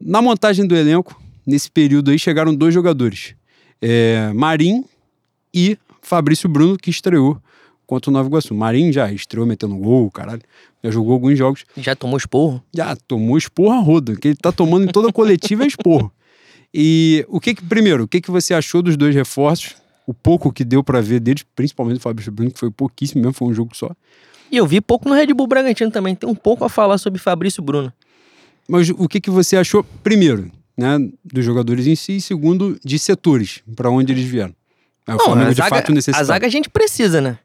Na 0.02 0.22
montagem 0.22 0.66
do 0.66 0.76
elenco, 0.76 1.20
nesse 1.46 1.70
período 1.70 2.12
aí, 2.12 2.18
chegaram 2.18 2.54
dois 2.56 2.74
jogadores. 2.74 3.36
É, 3.82 4.32
Marim 4.34 4.84
e 5.54 5.78
Fabrício 6.02 6.50
Bruno, 6.50 6.78
que 6.78 6.90
estreou 6.90 7.38
contra 7.86 8.10
o 8.10 8.14
Nova 8.14 8.28
Iguaçu. 8.28 8.56
Marim 8.56 8.92
já 8.92 9.12
estreou 9.12 9.46
metendo 9.46 9.76
gol, 9.76 10.10
caralho. 10.10 10.42
Já 10.84 10.90
jogou 10.92 11.14
alguns 11.14 11.38
jogos 11.38 11.64
Já 11.78 11.96
tomou 11.96 12.18
esporro. 12.18 12.62
já 12.74 12.96
tomou 12.96 13.38
esporro 13.38 13.72
a 13.72 13.80
roda. 13.80 14.14
O 14.14 14.18
que 14.18 14.30
ele 14.30 14.38
tá 14.38 14.52
tomando 14.52 14.86
em 14.86 14.92
toda 14.92 15.12
coletiva 15.14 15.64
é 15.64 15.68
esporro. 15.68 16.12
E 16.74 17.24
o 17.30 17.40
que 17.40 17.54
que, 17.54 17.64
primeiro, 17.64 18.04
o 18.04 18.08
que 18.08 18.20
que 18.20 18.32
você 18.32 18.54
achou 18.54 18.82
dos 18.82 18.98
dois 18.98 19.14
reforços? 19.14 19.76
O 20.06 20.14
pouco 20.14 20.52
que 20.52 20.64
deu 20.64 20.84
pra 20.84 21.02
ver 21.02 21.20
deles, 21.20 21.44
principalmente 21.56 21.98
do 21.98 22.02
Fabrício 22.02 22.32
Bruno, 22.32 22.52
que 22.52 22.60
foi 22.60 22.70
pouquíssimo 22.70 23.22
mesmo, 23.22 23.34
foi 23.34 23.48
um 23.48 23.54
jogo 23.54 23.76
só. 23.76 23.92
E 24.52 24.58
eu 24.58 24.68
vi 24.68 24.82
pouco 24.82 25.08
no 25.08 25.16
Red 25.16 25.28
Bull 25.34 25.48
Bragantino 25.48 25.90
também. 25.90 26.14
Tem 26.14 26.30
um 26.30 26.36
pouco 26.36 26.64
a 26.64 26.70
falar 26.70 26.98
sobre 26.98 27.20
Fabrício 27.20 27.64
Bruno. 27.64 27.92
Mas 28.68 28.90
o 28.90 29.08
que 29.08 29.20
que 29.20 29.30
você 29.30 29.58
achou, 29.58 29.84
primeiro, 30.04 30.52
né, 30.78 30.98
dos 31.24 31.44
jogadores 31.44 31.88
em 31.88 31.96
si, 31.96 32.18
e 32.18 32.22
segundo, 32.22 32.78
de 32.84 33.00
setores, 33.00 33.62
pra 33.76 33.90
onde 33.90 34.12
eles 34.14 34.26
vieram? 34.26 34.54
É, 35.08 35.16
o 35.16 35.20
Flamengo, 35.20 35.50
a 35.50 35.54
de 35.54 35.58
zaga, 35.58 35.76
fato, 35.76 35.92
necessita. 35.92 36.22
a 36.22 36.24
zaga 36.24 36.48
a 36.48 36.50
gente 36.50 36.70
precisa, 36.70 37.20
né? 37.20 37.40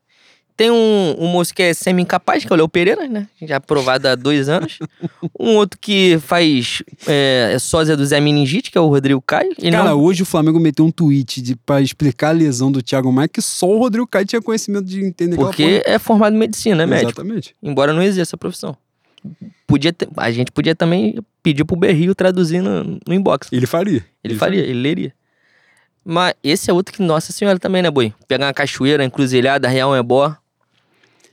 Tem 0.58 0.72
um, 0.72 1.14
um 1.20 1.28
moço 1.28 1.54
que 1.54 1.62
é 1.62 1.72
semi-incapaz, 1.72 2.44
que 2.44 2.52
é 2.52 2.54
o 2.54 2.56
Léo 2.56 2.68
Pereira, 2.68 3.06
né? 3.06 3.28
Já 3.40 3.58
aprovado 3.58 4.08
há 4.08 4.16
dois 4.16 4.48
anos. 4.48 4.80
um 5.38 5.54
outro 5.54 5.78
que 5.80 6.18
faz 6.18 6.82
é, 7.06 7.52
é 7.54 7.58
sósia 7.60 7.96
do 7.96 8.04
Zé 8.04 8.20
Meningite, 8.20 8.72
que 8.72 8.76
é 8.76 8.80
o 8.80 8.88
Rodrigo 8.88 9.22
Caio. 9.22 9.54
Ele 9.56 9.70
Cara, 9.70 9.90
não- 9.90 10.02
hoje 10.02 10.24
o 10.24 10.26
Flamengo 10.26 10.58
meteu 10.58 10.84
um 10.84 10.90
tweet 10.90 11.40
de, 11.40 11.54
pra 11.54 11.80
explicar 11.80 12.30
a 12.30 12.32
lesão 12.32 12.72
do 12.72 12.82
Thiago 12.82 13.12
Maia, 13.12 13.28
que 13.28 13.40
só 13.40 13.68
o 13.68 13.78
Rodrigo 13.78 14.04
Caio 14.08 14.26
tinha 14.26 14.42
conhecimento 14.42 14.84
de 14.84 15.00
entender 15.04 15.36
porque 15.36 15.80
é 15.86 15.96
formado 15.96 16.34
em 16.34 16.38
medicina, 16.40 16.82
é 16.82 16.86
porra. 16.86 16.96
médico. 16.96 17.10
Exatamente. 17.20 17.54
Embora 17.62 17.92
não 17.92 18.02
exerça 18.02 18.34
a 18.34 18.38
profissão. 18.38 18.76
Podia 19.64 19.92
ter- 19.92 20.08
a 20.16 20.30
gente 20.32 20.50
podia 20.50 20.74
também 20.74 21.20
pedir 21.40 21.64
pro 21.64 21.76
Berrio 21.76 22.16
traduzir 22.16 22.60
no, 22.62 22.98
no 23.06 23.14
inbox. 23.14 23.46
Ele 23.52 23.66
faria. 23.66 24.04
Ele 24.24 24.34
faria, 24.34 24.60
ele 24.62 24.80
leria. 24.80 25.12
Mas 26.04 26.34
esse 26.42 26.68
é 26.68 26.72
outro 26.72 26.92
que, 26.92 27.00
nossa 27.00 27.32
senhora, 27.32 27.60
também, 27.60 27.80
né, 27.80 27.92
boi? 27.92 28.12
Pegar 28.26 28.46
uma 28.46 28.52
cachoeira, 28.52 29.04
encruzilhada, 29.04 29.68
real 29.68 29.94
é 29.94 30.02
bó. 30.02 30.34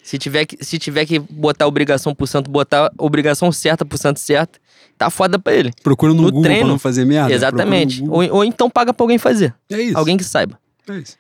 Se 0.06 0.20
tiver, 0.20 0.46
que, 0.46 0.64
se 0.64 0.78
tiver 0.78 1.04
que 1.08 1.18
botar 1.18 1.66
obrigação 1.66 2.14
pro 2.14 2.28
santo, 2.28 2.52
botar 2.52 2.92
obrigação 2.96 3.52
certa 3.52 3.84
pro 3.84 3.98
santo 3.98 4.20
certo, 4.20 4.60
tá 5.00 5.10
foda 5.10 5.40
pra 5.40 5.52
ele. 5.52 5.74
Procura 5.82 6.14
no, 6.14 6.22
No 6.22 6.28
Google 6.28 6.42
pra 6.44 6.52
treino. 6.52 6.68
não 6.70 6.78
fazer 6.78 7.06
merda. 7.06 7.34
Exatamente. 7.34 8.04
Ou, 8.08 8.36
ou 8.36 8.44
então 8.46 8.70
paga 8.70 8.94
pra 8.94 9.04
alguém 9.04 9.18
fazer. 9.18 9.56
É 9.68 9.82
isso. 9.82 9.98
Alguém 9.98 10.16
que 10.16 10.24
saiba. 10.24 10.60
É 10.88 10.98
isso. 10.98 11.18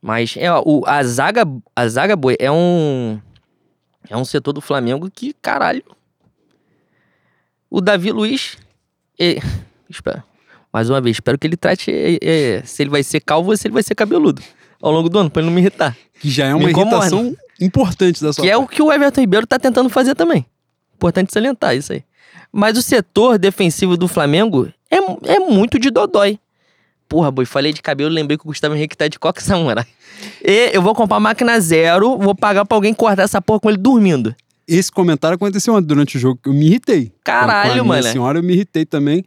Mas 0.00 0.34
é, 0.36 0.48
o, 0.52 0.84
a 0.86 1.02
zaga, 1.02 1.42
a 1.74 1.88
zaga, 1.88 2.14
boi, 2.14 2.36
é 2.38 2.48
um. 2.52 3.20
É 4.08 4.16
um 4.16 4.24
setor 4.24 4.52
do 4.52 4.60
Flamengo 4.60 5.10
que, 5.12 5.32
caralho. 5.42 5.82
O 7.68 7.80
Davi 7.80 8.12
Luiz. 8.12 8.56
é- 9.18 9.38
espera. 9.90 10.22
Mais 10.72 10.88
uma 10.88 11.00
vez, 11.00 11.16
espero 11.16 11.36
que 11.36 11.48
ele 11.48 11.56
trate 11.56 11.90
é, 11.90 12.18
é, 12.22 12.62
se 12.62 12.80
ele 12.80 12.90
vai 12.90 13.02
ser 13.02 13.18
calvo 13.20 13.50
ou 13.50 13.56
se 13.56 13.66
ele 13.66 13.74
vai 13.74 13.82
ser 13.82 13.96
cabeludo 13.96 14.40
ao 14.80 14.92
longo 14.92 15.08
do 15.08 15.18
ano, 15.18 15.28
pra 15.28 15.42
ele 15.42 15.48
não 15.48 15.54
me 15.54 15.60
irritar. 15.60 15.96
Que 16.20 16.30
já 16.30 16.46
é 16.46 16.54
uma 16.54 16.70
irritação 16.70 17.36
importante 17.60 18.22
da 18.22 18.32
sua 18.32 18.42
Que 18.44 18.50
é 18.50 18.56
o 18.56 18.60
parte. 18.62 18.76
que 18.76 18.82
o 18.82 18.92
Everton 18.92 19.20
Ribeiro 19.20 19.46
tá 19.46 19.58
tentando 19.58 19.88
fazer 19.88 20.14
também. 20.14 20.46
Importante 20.94 21.32
salientar 21.32 21.74
isso 21.76 21.92
aí. 21.92 22.02
Mas 22.52 22.76
o 22.76 22.82
setor 22.82 23.38
defensivo 23.38 23.96
do 23.96 24.08
Flamengo 24.08 24.68
é, 24.90 24.96
é 25.34 25.38
muito 25.38 25.78
de 25.78 25.90
dodói. 25.90 26.38
Porra, 27.08 27.30
boi, 27.30 27.44
falei 27.44 27.72
de 27.72 27.82
cabelo, 27.82 28.10
lembrei 28.10 28.36
que 28.38 28.44
o 28.44 28.46
Gustavo 28.48 28.74
Henrique 28.74 28.96
tá 28.96 29.08
de 29.08 29.18
coque 29.18 29.42
samurai. 29.42 29.84
E 30.44 30.70
eu 30.72 30.80
vou 30.82 30.94
comprar 30.94 31.18
máquina 31.18 31.58
zero, 31.60 32.16
vou 32.18 32.34
pagar 32.34 32.64
pra 32.64 32.76
alguém 32.76 32.94
cortar 32.94 33.22
essa 33.24 33.40
porra 33.42 33.60
com 33.60 33.68
ele 33.68 33.78
dormindo. 33.78 34.34
Esse 34.66 34.92
comentário 34.92 35.34
aconteceu 35.34 35.74
ontem 35.74 35.86
durante 35.86 36.16
o 36.16 36.20
jogo. 36.20 36.38
Eu 36.46 36.52
me 36.52 36.66
irritei. 36.66 37.12
Caralho, 37.24 37.62
com 37.64 37.70
a 37.70 37.74
minha 37.74 37.84
mano. 37.84 38.02
senhora, 38.04 38.38
eu 38.38 38.42
me 38.42 38.52
irritei 38.52 38.84
também. 38.84 39.24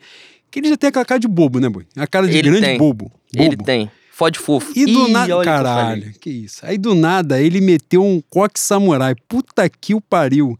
Que 0.49 0.59
ele 0.59 0.69
já 0.69 0.77
tem 0.77 0.87
aquela 0.87 1.03
cara 1.03 1.19
de 1.19 1.27
bobo, 1.27 1.59
né, 1.59 1.67
boi? 1.67 1.85
A 1.97 2.07
cara 2.07 2.27
de 2.27 2.37
Ele 2.37 2.49
grande 2.49 2.65
tem. 2.65 2.77
bobo. 2.77 3.05
bobo. 3.05 3.19
Ele 3.35 3.57
tem. 3.57 3.91
Fode 4.15 4.37
fofo. 4.37 4.71
E 4.75 4.85
do 4.85 5.07
nada. 5.07 5.35
olha 5.35 5.37
o 5.37 5.39
que. 5.39 5.45
Caralho, 5.45 6.13
que 6.19 6.29
isso. 6.29 6.59
Aí 6.63 6.77
do 6.77 6.93
nada 6.93 7.41
ele 7.41 7.59
meteu 7.59 8.03
um 8.03 8.21
coque 8.29 8.59
samurai. 8.59 9.15
Puta 9.27 9.67
que 9.67 9.95
o 9.95 9.99
pariu. 10.01 10.55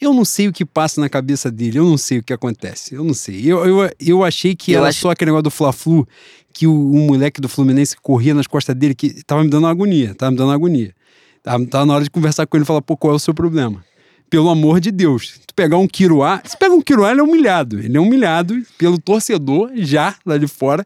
Eu 0.00 0.12
não 0.12 0.24
sei 0.26 0.46
o 0.46 0.52
que 0.52 0.64
passa 0.64 1.00
na 1.00 1.08
cabeça 1.08 1.50
dele, 1.50 1.78
eu 1.78 1.84
não 1.84 1.96
sei 1.96 2.18
o 2.18 2.22
que 2.22 2.32
acontece. 2.32 2.94
Eu 2.94 3.02
não 3.02 3.14
sei. 3.14 3.40
Eu, 3.50 3.64
eu, 3.66 3.90
eu 3.98 4.22
achei 4.22 4.54
que 4.54 4.72
Eu 4.72 4.80
era 4.80 4.88
acho- 4.90 5.00
só 5.00 5.10
aquele 5.10 5.30
negócio 5.30 5.44
do 5.44 5.50
Fla-Flu, 5.50 6.06
que 6.52 6.66
o, 6.66 6.72
o 6.72 6.98
moleque 6.98 7.40
do 7.40 7.48
Fluminense 7.48 7.96
corria 8.00 8.32
nas 8.34 8.46
costas 8.46 8.76
dele, 8.76 8.94
que 8.94 9.24
tava 9.24 9.42
me 9.42 9.50
dando 9.50 9.66
agonia, 9.66 10.14
tava 10.14 10.30
me 10.30 10.36
dando 10.36 10.52
agonia. 10.52 10.94
Tava, 11.42 11.66
tava 11.66 11.86
na 11.86 11.94
hora 11.94 12.04
de 12.04 12.10
conversar 12.10 12.46
com 12.46 12.56
ele 12.56 12.62
e 12.62 12.66
falar, 12.66 12.82
pô, 12.82 12.96
qual 12.96 13.14
é 13.14 13.16
o 13.16 13.18
seu 13.18 13.32
problema? 13.34 13.82
Pelo 14.30 14.50
amor 14.50 14.78
de 14.80 14.92
Deus. 14.92 15.40
Tu 15.46 15.54
pegar 15.54 15.78
um 15.78 15.88
Kiruá, 15.88 16.42
se 16.44 16.56
pega 16.56 16.74
um 16.74 16.80
Kiruá, 16.82 17.10
ele 17.10 17.20
é 17.20 17.22
humilhado. 17.24 17.80
Ele 17.80 17.96
é 17.96 18.00
humilhado 18.00 18.54
pelo 18.76 18.98
torcedor, 19.00 19.70
já, 19.76 20.14
lá 20.26 20.36
de 20.38 20.46
fora. 20.46 20.84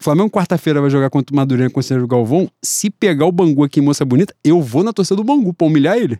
O 0.00 0.04
Flamengo 0.04 0.30
quarta-feira 0.30 0.80
vai 0.80 0.88
jogar 0.88 1.10
contra 1.10 1.32
o 1.32 1.36
Madureira 1.36 1.70
com 1.70 1.78
o 1.78 1.82
Sérgio 1.82 2.06
Galvão. 2.06 2.50
Se 2.62 2.88
pegar 2.88 3.26
o 3.26 3.32
Bangu 3.32 3.62
aqui 3.64 3.80
em 3.80 3.82
Moça 3.82 4.02
Bonita, 4.04 4.34
eu 4.42 4.62
vou 4.62 4.82
na 4.82 4.92
torcida 4.94 5.16
do 5.16 5.24
Bangu 5.24 5.52
pra 5.52 5.66
humilhar 5.66 5.96
ele. 5.98 6.18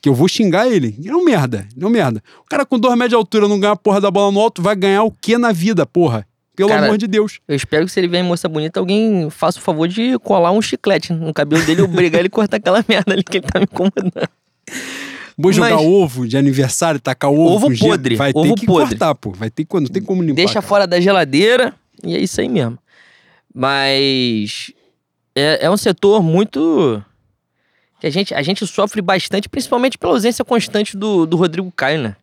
Que 0.00 0.08
eu 0.08 0.14
vou 0.14 0.28
xingar 0.28 0.68
ele. 0.68 0.94
Ele 0.98 1.08
é 1.10 1.16
um 1.16 1.24
merda. 1.24 1.66
Ele 1.74 1.84
é 1.84 1.88
um 1.88 1.90
merda. 1.90 2.22
O 2.44 2.48
cara 2.48 2.64
com 2.64 2.78
dois 2.78 2.94
metros 2.94 3.08
de 3.10 3.14
altura 3.16 3.48
não 3.48 3.58
ganha 3.58 3.72
a 3.72 3.76
porra 3.76 4.00
da 4.00 4.08
bola 4.08 4.30
no 4.30 4.38
alto, 4.38 4.62
vai 4.62 4.76
ganhar 4.76 5.02
o 5.02 5.10
que 5.10 5.36
na 5.36 5.50
vida, 5.50 5.84
porra? 5.84 6.24
Pelo 6.54 6.68
Cara, 6.68 6.86
amor 6.86 6.96
de 6.98 7.08
Deus. 7.08 7.40
Eu 7.48 7.56
espero 7.56 7.86
que 7.86 7.92
se 7.92 7.98
ele 7.98 8.06
vier 8.06 8.22
em 8.24 8.26
moça 8.26 8.48
bonita, 8.48 8.78
alguém 8.78 9.28
faça 9.30 9.58
o 9.58 9.62
favor 9.62 9.88
de 9.88 10.16
colar 10.20 10.52
um 10.52 10.62
chiclete 10.62 11.12
no 11.12 11.34
cabelo 11.34 11.64
dele, 11.64 11.82
obrigar 11.82 12.20
ele 12.20 12.28
a 12.28 12.30
cortar 12.30 12.56
aquela 12.58 12.84
merda 12.88 13.12
ali 13.12 13.24
que 13.24 13.38
ele 13.38 13.46
tá 13.46 13.58
me 13.58 13.64
incomodando. 13.64 14.12
Vou 15.36 15.52
jogar 15.52 15.74
Mas- 15.76 15.84
ovo 15.86 16.26
de 16.26 16.36
aniversário, 16.36 17.00
tacar 17.00 17.30
ovo, 17.30 17.66
Ovo 17.66 17.78
podre, 17.78 18.14
Vai 18.16 18.30
ovo 18.34 18.54
ter 18.54 18.60
que 18.60 18.66
podre. 18.66 18.88
cortar, 18.90 19.14
pô. 19.16 19.30
Vai 19.32 19.50
ter 19.50 19.64
que, 19.64 19.74
não 19.74 19.86
tem 19.86 20.02
como 20.02 20.20
limpar. 20.22 20.36
Deixa 20.36 20.54
cara. 20.54 20.66
fora 20.66 20.86
da 20.86 21.00
geladeira 21.00 21.74
e 22.04 22.14
é 22.14 22.20
isso 22.20 22.40
aí 22.40 22.48
mesmo. 22.48 22.78
Mas 23.60 24.72
é, 25.34 25.66
é 25.66 25.70
um 25.70 25.76
setor 25.76 26.22
muito. 26.22 27.04
que 27.98 28.06
a 28.06 28.10
gente, 28.10 28.32
a 28.32 28.40
gente 28.40 28.64
sofre 28.64 29.02
bastante, 29.02 29.48
principalmente 29.48 29.98
pela 29.98 30.12
ausência 30.12 30.44
constante 30.44 30.96
do, 30.96 31.26
do 31.26 31.36
Rodrigo 31.36 31.72
Caio, 31.72 32.00
né? 32.00 32.16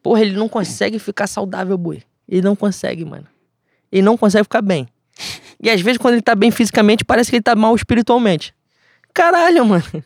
Porra, 0.00 0.20
ele 0.20 0.36
não 0.36 0.48
consegue 0.48 1.00
ficar 1.00 1.26
saudável, 1.26 1.76
boi. 1.76 2.04
Ele 2.28 2.42
não 2.42 2.54
consegue, 2.54 3.04
mano. 3.04 3.26
Ele 3.90 4.02
não 4.02 4.16
consegue 4.16 4.44
ficar 4.44 4.62
bem. 4.62 4.86
E 5.60 5.68
às 5.68 5.80
vezes, 5.80 5.98
quando 5.98 6.14
ele 6.14 6.22
tá 6.22 6.36
bem 6.36 6.52
fisicamente, 6.52 7.04
parece 7.04 7.30
que 7.30 7.36
ele 7.36 7.42
tá 7.42 7.56
mal 7.56 7.74
espiritualmente. 7.74 8.54
Caralho, 9.12 9.66
mano. 9.66 10.04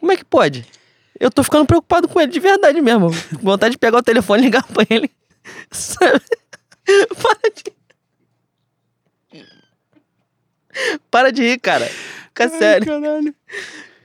Como 0.00 0.10
é 0.10 0.16
que 0.16 0.24
pode? 0.24 0.66
Eu 1.20 1.30
tô 1.30 1.44
ficando 1.44 1.66
preocupado 1.66 2.08
com 2.08 2.20
ele, 2.20 2.32
de 2.32 2.40
verdade 2.40 2.80
mesmo. 2.80 3.10
Vontade 3.40 3.74
de 3.74 3.78
pegar 3.78 3.98
o 3.98 4.02
telefone 4.02 4.42
e 4.42 4.44
ligar 4.46 4.66
pra 4.66 4.84
ele. 4.90 5.08
Sabe? 5.70 6.20
Para 7.14 7.50
de. 7.54 7.71
Para 11.10 11.30
de 11.30 11.42
rir, 11.42 11.58
cara. 11.60 11.86
Fica 12.28 12.48
sério. 12.48 12.86
Caralho. 12.86 13.34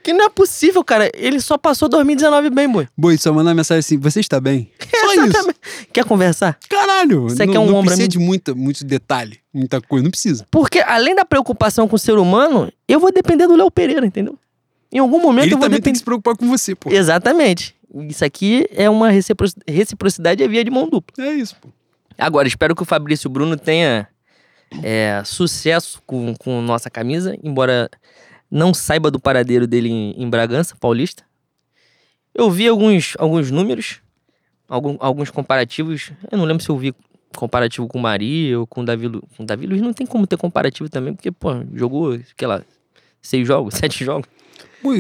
Que 0.04 0.14
não 0.14 0.26
é 0.26 0.30
possível, 0.30 0.84
cara. 0.86 1.12
Ele 1.14 1.40
só 1.42 1.58
passou 1.58 1.90
2019 1.90 2.50
bem, 2.50 2.70
boi. 2.70 2.88
Boi, 2.98 3.18
só 3.18 3.34
mandar 3.34 3.54
mensagem 3.54 3.80
assim, 3.80 3.98
você 3.98 4.22
está 4.22 4.40
bem? 4.40 4.72
Só 4.90 5.14
isso. 5.26 5.54
Quer 5.92 6.06
conversar? 6.06 6.58
Caralho. 6.70 7.24
Você 7.24 7.46
não, 7.46 7.54
quer 7.54 7.60
um 7.60 7.66
não 7.66 7.76
ombro 7.76 7.88
precisa 7.88 8.08
de 8.08 8.18
muita, 8.18 8.56
muito 8.56 8.86
detalhe, 8.86 9.40
muita 9.54 9.82
coisa, 9.82 10.04
não 10.04 10.12
precisa. 10.12 10.46
Porque 10.50 10.80
além 10.80 11.14
da 11.14 11.26
preocupação 11.26 11.88
com 11.90 11.96
o 11.98 12.00
ser 12.00 12.14
humano, 12.18 12.72
eu 12.88 13.00
vou 13.02 13.12
depender 13.12 13.48
do 13.48 13.56
Léo 13.58 13.70
Pereira, 13.70 14.06
entendeu? 14.06 14.38
Em 14.92 15.00
algum 15.00 15.20
momento 15.22 15.46
Ele 15.46 15.54
eu 15.56 15.58
vou 15.58 15.66
também 15.68 15.82
tem 15.82 15.92
que 15.92 16.00
se 16.00 16.06
preocupar 16.06 16.38
com 16.38 16.48
você, 16.48 16.74
pô. 16.74 16.90
Exatamente. 16.90 17.76
Isso 18.08 18.24
aqui 18.24 18.66
é 18.72 18.90
uma 18.90 19.10
recipro- 19.10 19.48
reciprocidade 19.68 20.42
é 20.42 20.48
via 20.48 20.64
de 20.64 20.72
mão 20.72 20.88
dupla. 20.90 21.26
É 21.26 21.34
isso, 21.34 21.56
pô. 21.62 21.68
Agora, 22.18 22.48
espero 22.48 22.74
que 22.76 22.82
o 22.82 22.86
Fabrício 22.86 23.30
Bruno 23.30 23.58
tenha 23.58 24.08
é, 24.84 25.22
sucesso 25.26 26.02
com, 26.06 26.34
com 26.36 26.62
nossa 26.62 26.90
camisa, 26.90 27.38
embora 27.44 27.90
não 28.50 28.74
saiba 28.74 29.10
do 29.12 29.20
paradeiro 29.20 29.68
dele 29.68 29.90
em, 29.90 30.12
em 30.22 30.30
Bragança, 30.30 30.76
paulista. 30.80 31.24
Eu 32.34 32.50
vi 32.52 32.68
alguns, 32.68 33.16
alguns 33.18 33.50
números, 33.52 34.00
algum- 34.68 34.98
alguns 35.00 35.30
comparativos. 35.32 36.12
Eu 36.32 36.38
não 36.38 36.46
lembro 36.46 36.64
se 36.64 36.70
eu 36.70 36.78
vi 36.78 36.94
comparativo 37.36 37.88
com 37.88 38.00
Maria 38.00 38.60
ou 38.60 38.68
com 38.68 38.84
Davi, 38.86 39.10
com 39.36 39.44
Davi 39.46 39.66
Luiz. 39.68 39.82
Não 39.82 39.94
tem 39.94 40.06
como 40.06 40.26
ter 40.28 40.38
comparativo 40.38 40.90
também, 40.90 41.14
porque, 41.14 41.32
pô, 41.32 41.50
jogou, 41.74 42.18
sei 42.38 42.48
lá, 42.48 42.62
seis 43.22 43.46
jogos, 43.48 43.74
sete 43.76 44.06
jogos. 44.06 44.30
O 44.84 44.94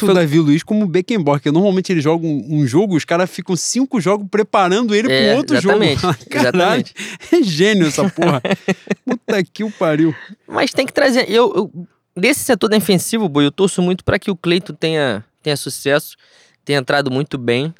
do 0.00 0.06
foi- 0.06 0.14
Davi 0.14 0.38
Luiz 0.40 0.62
como 0.62 0.84
o 0.84 0.88
Beckenbauer, 0.88 1.40
que 1.40 1.50
normalmente 1.50 1.92
ele 1.92 2.00
joga 2.00 2.26
um, 2.26 2.44
um 2.60 2.66
jogo, 2.66 2.96
os 2.96 3.04
caras 3.04 3.30
ficam 3.30 3.54
cinco 3.56 4.00
jogos 4.00 4.26
preparando 4.30 4.94
ele 4.94 5.10
É, 5.12 5.28
pro 5.30 5.36
outro 5.38 5.56
exatamente, 5.56 6.00
jogo. 6.00 6.16
Caralho, 6.30 6.54
exatamente. 6.82 6.94
é 7.32 7.42
gênio 7.42 7.86
essa 7.86 8.08
porra. 8.10 8.42
Puta 9.04 9.44
que 9.44 9.62
o 9.64 9.70
pariu. 9.70 10.14
Mas 10.46 10.72
tem 10.72 10.84
que 10.86 10.92
trazer. 10.92 11.30
Eu, 11.30 11.52
eu- 11.54 11.86
desse 12.16 12.40
setor 12.44 12.68
defensivo, 12.68 13.28
Boi, 13.28 13.44
eu 13.46 13.52
torço 13.52 13.80
muito 13.80 14.04
para 14.04 14.18
que 14.18 14.30
o 14.30 14.36
Cleito 14.36 14.72
tenha, 14.72 15.24
tenha 15.42 15.56
sucesso, 15.56 16.16
tenha 16.64 16.78
entrado 16.78 17.10
muito 17.10 17.38
bem. 17.38 17.72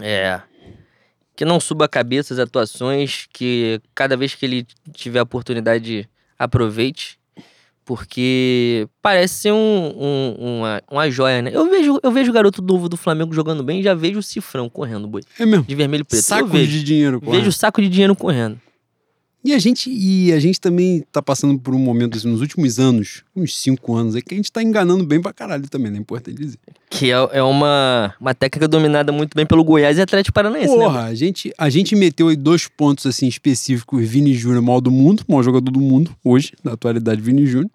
É. 0.00 0.40
Que 1.36 1.44
não 1.44 1.60
suba 1.60 1.84
a 1.84 1.88
cabeça 1.88 2.32
as 2.34 2.40
atuações, 2.40 3.26
que 3.32 3.80
cada 3.94 4.16
vez 4.16 4.34
que 4.34 4.44
ele 4.46 4.66
tiver 4.92 5.18
a 5.20 5.22
oportunidade, 5.24 6.08
aproveite. 6.38 7.17
Porque 7.88 8.86
parece 9.00 9.32
ser 9.34 9.52
um, 9.52 9.56
um- 9.56 10.34
uma, 10.58 10.82
uma 10.90 11.10
joia, 11.10 11.40
né? 11.40 11.50
Eu 11.54 11.70
vejo, 11.70 11.98
eu 12.02 12.12
vejo 12.12 12.30
o 12.30 12.34
garoto 12.34 12.60
novo 12.60 12.86
do 12.86 12.98
Flamengo 12.98 13.32
jogando 13.34 13.62
bem 13.64 13.80
e 13.80 13.82
já 13.82 13.94
vejo 13.94 14.18
o 14.18 14.22
cifrão 14.22 14.68
correndo, 14.68 15.08
boi. 15.08 15.22
É 15.38 15.46
mesmo. 15.46 15.64
De 15.64 15.74
vermelho 15.74 16.02
e 16.02 16.04
preto. 16.04 16.20
eu 16.20 16.22
Sacos 16.22 16.52
vejo. 16.52 16.70
de 16.70 16.84
dinheiro, 16.84 17.18
porra. 17.18 17.38
Vejo 17.38 17.48
o 17.48 17.52
saco 17.52 17.80
de 17.80 17.88
dinheiro 17.88 18.14
correndo. 18.14 18.60
E 19.44 19.54
a 19.54 19.58
gente 19.58 19.88
e 19.88 20.32
a 20.32 20.38
gente 20.40 20.60
também 20.60 21.02
tá 21.12 21.22
passando 21.22 21.58
por 21.58 21.72
um 21.74 21.78
momento 21.78 22.18
assim, 22.18 22.28
nos 22.28 22.40
últimos 22.40 22.78
anos, 22.78 23.22
uns 23.34 23.56
cinco 23.58 23.94
anos, 23.94 24.16
é 24.16 24.20
que 24.20 24.34
a 24.34 24.36
gente 24.36 24.50
tá 24.50 24.62
enganando 24.62 25.06
bem 25.06 25.22
pra 25.22 25.32
caralho 25.32 25.66
também, 25.70 25.90
né? 25.92 25.96
É 25.96 26.00
importante 26.00 26.36
dizer. 26.36 26.58
Que 26.90 27.12
é, 27.12 27.14
é 27.32 27.42
uma, 27.42 28.14
uma 28.20 28.34
técnica 28.34 28.66
dominada 28.66 29.12
muito 29.12 29.34
bem 29.36 29.46
pelo 29.46 29.62
Goiás 29.64 29.96
e 29.96 30.02
Atlético 30.02 30.34
Paranaense, 30.34 30.76
né? 30.76 30.84
Porra, 30.84 31.04
a 31.04 31.14
gente, 31.14 31.52
a 31.56 31.70
gente 31.70 31.94
meteu 31.94 32.28
aí 32.28 32.36
dois 32.36 32.66
pontos 32.66 33.06
assim 33.06 33.28
específicos, 33.28 34.06
Vini 34.06 34.34
Júnior, 34.34 34.60
maior 34.60 34.80
do 34.80 34.90
mundo, 34.90 35.22
maior 35.28 35.42
jogador 35.44 35.70
do 35.70 35.80
mundo, 35.80 36.10
hoje, 36.24 36.52
na 36.64 36.72
atualidade, 36.72 37.20
Vini 37.22 37.46
Júnior. 37.46 37.70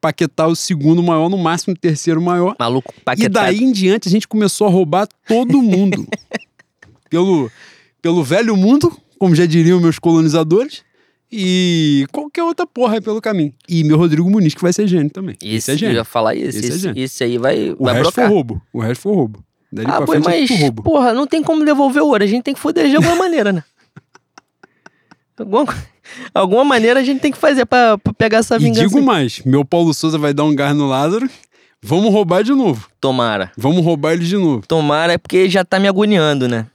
Paquetá, 0.00 0.46
o 0.46 0.54
segundo 0.54 1.02
maior, 1.02 1.28
no 1.28 1.36
máximo 1.38 1.74
o 1.74 1.76
terceiro 1.78 2.20
maior. 2.22 2.54
Maluco, 2.58 2.94
E 2.96 3.00
paquetado. 3.00 3.32
daí 3.46 3.58
em 3.58 3.72
diante 3.72 4.08
a 4.08 4.10
gente 4.10 4.28
começou 4.28 4.66
a 4.66 4.70
roubar 4.70 5.08
todo 5.26 5.60
mundo. 5.60 6.06
pelo, 7.10 7.50
pelo 8.00 8.22
velho 8.22 8.56
mundo, 8.56 8.96
como 9.18 9.34
já 9.34 9.44
diriam 9.46 9.80
meus 9.80 9.98
colonizadores, 9.98 10.82
e 11.30 12.06
qualquer 12.12 12.42
outra 12.44 12.66
porra 12.66 12.94
aí 12.94 13.00
pelo 13.00 13.20
caminho. 13.20 13.52
E 13.68 13.82
meu 13.84 13.98
Rodrigo 13.98 14.30
Muniz, 14.30 14.54
que 14.54 14.62
vai 14.62 14.72
ser 14.72 14.86
gênio 14.86 15.10
também. 15.10 15.36
Esse, 15.42 15.56
Esse 15.56 15.70
é 15.70 15.74
eu 15.74 15.78
gênio. 15.78 15.94
ia 15.96 16.04
falar 16.04 16.34
isso. 16.34 16.58
Esse 16.58 16.64
é 16.64 16.68
Esse, 16.68 16.78
gênio. 16.78 17.02
esse 17.02 17.24
aí 17.24 17.36
vai, 17.38 17.70
O 17.78 17.84
vai 17.84 17.94
resto 17.94 18.02
brocar. 18.04 18.26
foi 18.26 18.34
roubo. 18.34 18.62
O 18.72 18.80
resto 18.80 19.02
foi 19.02 19.12
roubo. 19.14 19.44
Dali 19.70 19.88
Ah, 19.90 19.96
pra 19.96 20.06
boi, 20.06 20.22
frente 20.22 20.34
é 20.36 20.40
mas, 20.54 20.60
roubo. 20.62 20.82
porra, 20.82 21.12
não 21.12 21.26
tem 21.26 21.42
como 21.42 21.64
devolver 21.64 22.02
o 22.02 22.06
ouro. 22.06 22.24
A 22.24 22.26
gente 22.26 22.42
tem 22.44 22.54
que 22.54 22.60
foder 22.60 22.88
de 22.88 22.96
alguma 22.96 23.16
maneira, 23.16 23.52
né? 23.52 23.62
Alguma, 25.38 25.66
co- 25.66 25.74
alguma 26.34 26.64
maneira 26.64 27.00
a 27.00 27.04
gente 27.04 27.20
tem 27.20 27.30
que 27.32 27.38
fazer 27.38 27.66
pra, 27.66 27.98
pra 27.98 28.12
pegar 28.12 28.38
essa 28.38 28.56
E 28.56 28.60
vingança. 28.60 28.86
digo 28.86 28.98
aí. 28.98 29.04
mais, 29.04 29.40
meu 29.44 29.64
Paulo 29.64 29.92
Souza 29.94 30.18
vai 30.18 30.32
dar 30.34 30.44
um 30.44 30.54
gás 30.54 30.74
no 30.76 30.86
Lázaro. 30.86 31.28
Vamos 31.82 32.12
roubar 32.12 32.42
de 32.42 32.52
novo. 32.52 32.88
Tomara. 33.00 33.52
Vamos 33.56 33.84
roubar 33.84 34.12
ele 34.14 34.24
de 34.24 34.36
novo. 34.36 34.64
Tomara 34.66 35.12
é 35.12 35.18
porque 35.18 35.48
já 35.48 35.64
tá 35.64 35.78
me 35.78 35.86
agoniando, 35.86 36.48
né? 36.48 36.66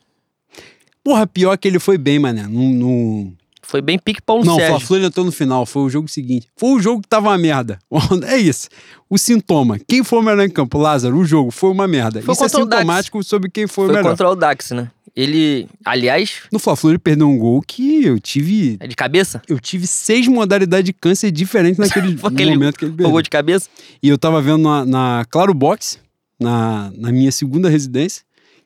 Porra, 1.04 1.28
pior 1.28 1.58
que 1.58 1.68
ele 1.68 1.80
foi 1.80 1.98
bem, 1.98 2.18
mané. 2.20 2.44
No, 2.44 2.62
no... 2.70 3.34
Foi 3.66 3.82
bem 3.82 3.98
pique 3.98 4.22
Paulo 4.22 4.44
Não, 4.46 4.54
o 4.54 4.56
Sérgio. 4.58 4.78
Fla-Flu 4.78 4.98
ele 4.98 5.06
entrou 5.08 5.26
no 5.26 5.32
final. 5.32 5.66
Foi 5.66 5.82
o 5.84 5.90
jogo 5.90 6.08
seguinte. 6.08 6.48
Foi 6.56 6.70
o 6.72 6.80
jogo 6.80 7.02
que 7.02 7.08
tava 7.08 7.30
uma 7.30 7.38
merda. 7.38 7.80
É 8.28 8.38
isso. 8.38 8.68
O 9.10 9.18
sintoma. 9.18 9.80
Quem 9.88 10.04
foi 10.04 10.20
o 10.20 10.22
melhor 10.22 10.44
em 10.46 10.50
campo? 10.50 10.78
Lázaro, 10.78 11.18
o 11.18 11.26
jogo 11.26 11.50
foi 11.52 11.72
uma 11.72 11.88
merda. 11.88 12.22
Foi 12.22 12.34
isso 12.34 12.44
é 12.44 12.48
contra 12.50 12.64
o 12.64 12.66
Dax. 12.66 12.82
sintomático 12.82 13.24
sobre 13.24 13.50
quem 13.50 13.66
foi, 13.68 13.86
Foi 13.86 13.94
o 13.94 13.98
melhor. 13.98 14.10
contra 14.12 14.30
o 14.30 14.36
Dax, 14.36 14.72
né? 14.72 14.92
Ele, 15.16 15.68
aliás, 15.86 16.42
No 16.52 16.58
Fla-Flu 16.58 16.90
ele 16.92 16.98
perdeu 16.98 17.30
um 17.30 17.38
gol 17.38 17.62
que 17.62 18.04
eu 18.04 18.20
tive... 18.20 18.78
é 18.80 18.88
de 18.88 18.96
cabeça? 18.96 19.42
Eu 19.48 19.60
tive 19.60 19.86
seis 19.86 20.28
modalidades 20.28 20.86
de 20.86 20.92
câncer 20.94 21.30
diferentes 21.32 21.78
naquele 21.80 22.18
Foi 22.18 22.32
aquele- 22.32 22.52
momento 22.52 22.78
que 22.80 22.86
ele 22.86 22.92
Foi 22.92 22.98
perdeu. 22.98 23.12
gol 23.12 23.22
de 23.22 23.30
cabeça? 23.30 23.70
E 24.02 24.10
eu 24.10 24.18
tava 24.18 24.42
vendo 24.42 24.58
na, 24.64 24.84
na 24.86 25.26
Claro 25.30 25.54
Box, 25.54 26.00
na, 26.40 26.92
na 26.98 27.12
minha 27.12 27.32
segunda 27.32 27.70
residência, 27.70 28.24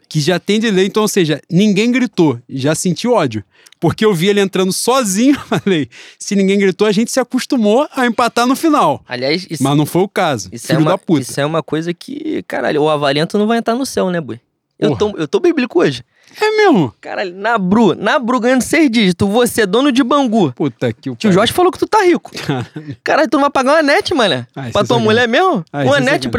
que 0.10 0.20
já 0.20 0.40
tem 0.40 0.60
delay, 0.60 0.86
então, 0.88 1.02
ou 1.04 1.08
seja, 1.08 1.42
ninguém 1.50 1.92
gritou, 1.92 2.40
já 2.50 2.74
senti 2.76 3.08
ódio. 3.08 3.44
Porque 3.80 4.04
eu 4.04 4.14
vi 4.14 4.28
ele 4.28 4.40
entrando 4.40 4.74
sozinho, 4.74 5.38
falei, 5.48 5.88
se 6.18 6.36
ninguém 6.36 6.58
gritou, 6.58 6.88
a 6.88 6.92
gente 6.92 7.12
se 7.12 7.20
acostumou 7.20 7.88
a 7.96 8.06
empatar 8.08 8.48
no 8.48 8.56
final. 8.56 9.04
Aliás, 9.08 9.46
isso, 9.50 9.62
Mas 9.64 9.78
não 9.78 9.86
foi 9.86 10.02
o 10.02 10.08
caso. 10.08 10.50
isso, 10.52 10.68
Filho 10.68 10.78
é 10.78 10.82
uma, 10.82 10.92
da 10.92 10.98
puta. 10.98 11.22
isso 11.22 11.40
é 11.40 11.46
uma 11.46 11.62
coisa 11.62 11.94
que, 11.94 12.44
caralho, 12.48 12.82
o 12.82 12.90
Avalento 12.90 13.38
não 13.38 13.46
vai 13.46 13.60
entrar 13.60 13.76
no 13.76 13.86
céu, 13.86 14.10
né, 14.10 14.20
boi? 14.20 14.40
Eu 14.80 14.96
tô, 14.96 15.10
eu 15.18 15.28
tô 15.28 15.40
bíblico 15.40 15.80
hoje. 15.80 16.04
É 16.40 16.52
mesmo? 16.52 16.94
Caralho, 17.02 17.34
na 17.36 17.58
Bru, 17.58 17.96
na 17.96 18.20
Bru 18.20 18.40
ganhando 18.40 18.62
seis 18.62 18.92
dígitos, 18.92 19.28
você 19.28 19.62
é 19.62 19.66
dono 19.66 19.92
de 19.92 20.04
Bangu. 20.04 20.52
Puta 20.54 20.94
que 20.94 21.10
o 21.10 21.16
Tio 21.16 21.32
Jorge 21.32 21.52
falou 21.52 21.72
que 21.72 21.80
tu 21.80 21.88
tá 21.88 22.04
rico. 22.04 22.32
Caralho, 23.04 23.30
tu 23.30 23.36
não 23.36 23.42
vai 23.42 23.50
pagar 23.50 23.76
uma 23.76 23.82
net, 23.82 24.14
mano. 24.14 24.46
Ah, 24.56 24.70
pra 24.72 24.82
isso 24.82 24.88
tua 24.88 24.98
é 24.98 25.02
mulher 25.02 25.28
mesmo? 25.28 25.64
Ah, 25.72 25.84
uma 25.84 25.98
é 25.98 26.00
net 26.00 26.26
sacanagem. 26.26 26.32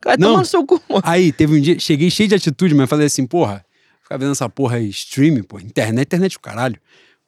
Cara, 0.00 0.16
Não. 0.18 0.28
toma 0.28 0.38
no 0.40 0.46
seu 0.46 0.64
cu, 0.64 0.80
mano. 0.88 1.02
Aí, 1.04 1.32
teve 1.32 1.58
um 1.58 1.60
dia, 1.60 1.78
cheguei 1.78 2.10
cheio 2.10 2.28
de 2.28 2.34
atitude, 2.34 2.74
mas 2.74 2.88
falei 2.88 3.06
assim, 3.06 3.26
porra, 3.26 3.64
ficar 4.02 4.16
vendo 4.16 4.32
essa 4.32 4.48
porra 4.48 4.76
aí, 4.76 4.88
stream, 4.88 5.42
pô, 5.42 5.58
internet, 5.60 6.06
internet 6.06 6.36
o 6.36 6.40
caralho. 6.40 6.78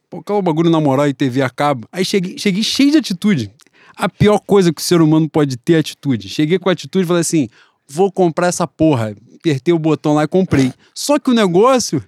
Pô, 0.09 0.23
o 0.29 0.43
bagulho 0.43 0.71
na 0.71 0.81
moral 0.81 1.09
e 1.09 1.15
TV 1.15 1.43
a 1.43 1.51
cabo? 1.51 1.87
Aí 1.91 2.05
cheguei, 2.05 2.39
cheguei 2.39 2.63
cheio 2.63 2.91
de 2.91 2.99
atitude. 2.99 3.51
A 3.97 4.09
pior 4.09 4.39
coisa 4.41 4.73
que 4.73 4.81
o 4.81 4.85
ser 4.85 5.01
humano 5.01 5.29
pode 5.29 5.57
ter 5.57 5.75
é 5.75 5.79
atitude. 5.79 6.29
Cheguei 6.29 6.59
com 6.59 6.69
atitude 6.69 7.05
e 7.05 7.07
falei 7.07 7.21
assim, 7.21 7.49
vou 7.89 8.11
comprar 8.11 8.49
essa 8.49 8.67
porra. 8.67 9.15
Apertei 9.37 9.73
o 9.73 9.79
botão 9.79 10.15
lá 10.15 10.25
e 10.25 10.29
comprei. 10.29 10.73
Só 10.95 11.19
que 11.19 11.31
o 11.31 11.35
negócio 11.35 12.03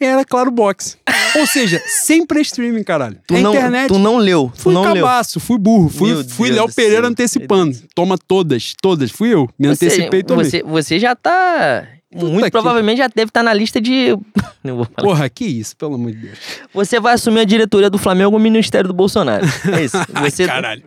era 0.00 0.24
Claro 0.24 0.50
Box. 0.50 0.96
Ou 1.38 1.46
seja, 1.46 1.80
sempre 2.04 2.38
é 2.38 2.42
streaming, 2.42 2.82
caralho. 2.82 3.18
Tu 3.26 3.34
é 3.36 3.40
não, 3.42 3.52
internet. 3.54 3.88
tu 3.88 3.98
não 3.98 4.16
leu. 4.16 4.50
Tu 4.54 4.62
Fui 4.62 4.74
não 4.74 4.82
leu. 4.82 4.94
cabaço, 5.04 5.38
fui 5.40 5.58
burro, 5.58 5.88
fui, 5.88 6.12
Meu 6.14 6.24
fui 6.28 6.48
Deus 6.48 6.58
Léo 6.66 6.74
Pereira 6.74 7.02
céu. 7.02 7.10
antecipando. 7.10 7.76
Toma 7.94 8.16
todas, 8.16 8.72
todas. 8.80 9.10
Fui 9.10 9.32
eu. 9.34 9.48
Me 9.58 9.68
Você, 9.68 9.86
antecipei 9.86 10.22
também. 10.22 10.44
você, 10.44 10.62
você 10.62 10.98
já 10.98 11.14
tá. 11.14 11.86
muito 12.12 12.50
provavelmente 12.50 12.98
já 12.98 13.08
deve 13.08 13.28
estar 13.30 13.42
na 13.42 13.52
lista 13.52 13.80
de. 13.80 14.16
Não 14.64 14.76
vou 14.76 14.84
falar. 14.86 15.06
Porra, 15.08 15.28
que 15.28 15.44
isso, 15.44 15.76
pelo 15.76 15.94
amor 15.94 16.12
de 16.12 16.18
Deus. 16.18 16.38
Você 16.72 16.98
vai 16.98 17.14
assumir 17.14 17.40
a 17.40 17.44
diretoria 17.44 17.90
do 17.90 17.98
Flamengo 17.98 18.32
ou 18.32 18.38
o 18.38 18.42
Ministério 18.42 18.88
do 18.88 18.94
Bolsonaro. 18.94 19.44
É 19.76 19.84
isso. 19.84 19.96
Você, 20.22 20.46
Caralho. 20.46 20.82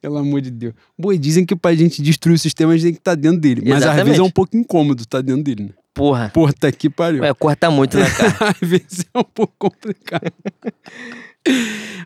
Pelo 0.00 0.16
amor 0.18 0.40
de 0.40 0.50
Deus. 0.52 0.74
Boi, 0.96 1.18
dizem 1.18 1.44
que 1.44 1.56
pra 1.56 1.74
gente 1.74 2.00
destruir 2.00 2.34
o 2.36 2.38
sistema, 2.38 2.72
a 2.72 2.76
gente 2.76 2.84
tem 2.84 2.92
que 2.92 3.00
estar 3.00 3.16
dentro 3.16 3.40
dele. 3.40 3.62
Mas 3.64 3.72
às 3.78 3.78
Exatamente. 3.82 4.04
vezes 4.04 4.20
é 4.20 4.22
um 4.22 4.30
pouco 4.30 4.56
incômodo 4.56 5.02
estar 5.02 5.20
dentro 5.22 5.42
dele, 5.42 5.64
né? 5.64 5.70
Porra. 5.98 6.52
Tá 6.52 6.68
aqui 6.68 6.88
pariu. 6.88 7.22
Ué, 7.22 7.34
corta 7.34 7.70
muito, 7.70 7.96
né, 7.96 8.08
cara? 8.08 8.54
às 8.60 8.68
vezes 8.68 9.04
é 9.12 9.18
um 9.18 9.24
pouco 9.24 9.54
complicado. 9.58 10.32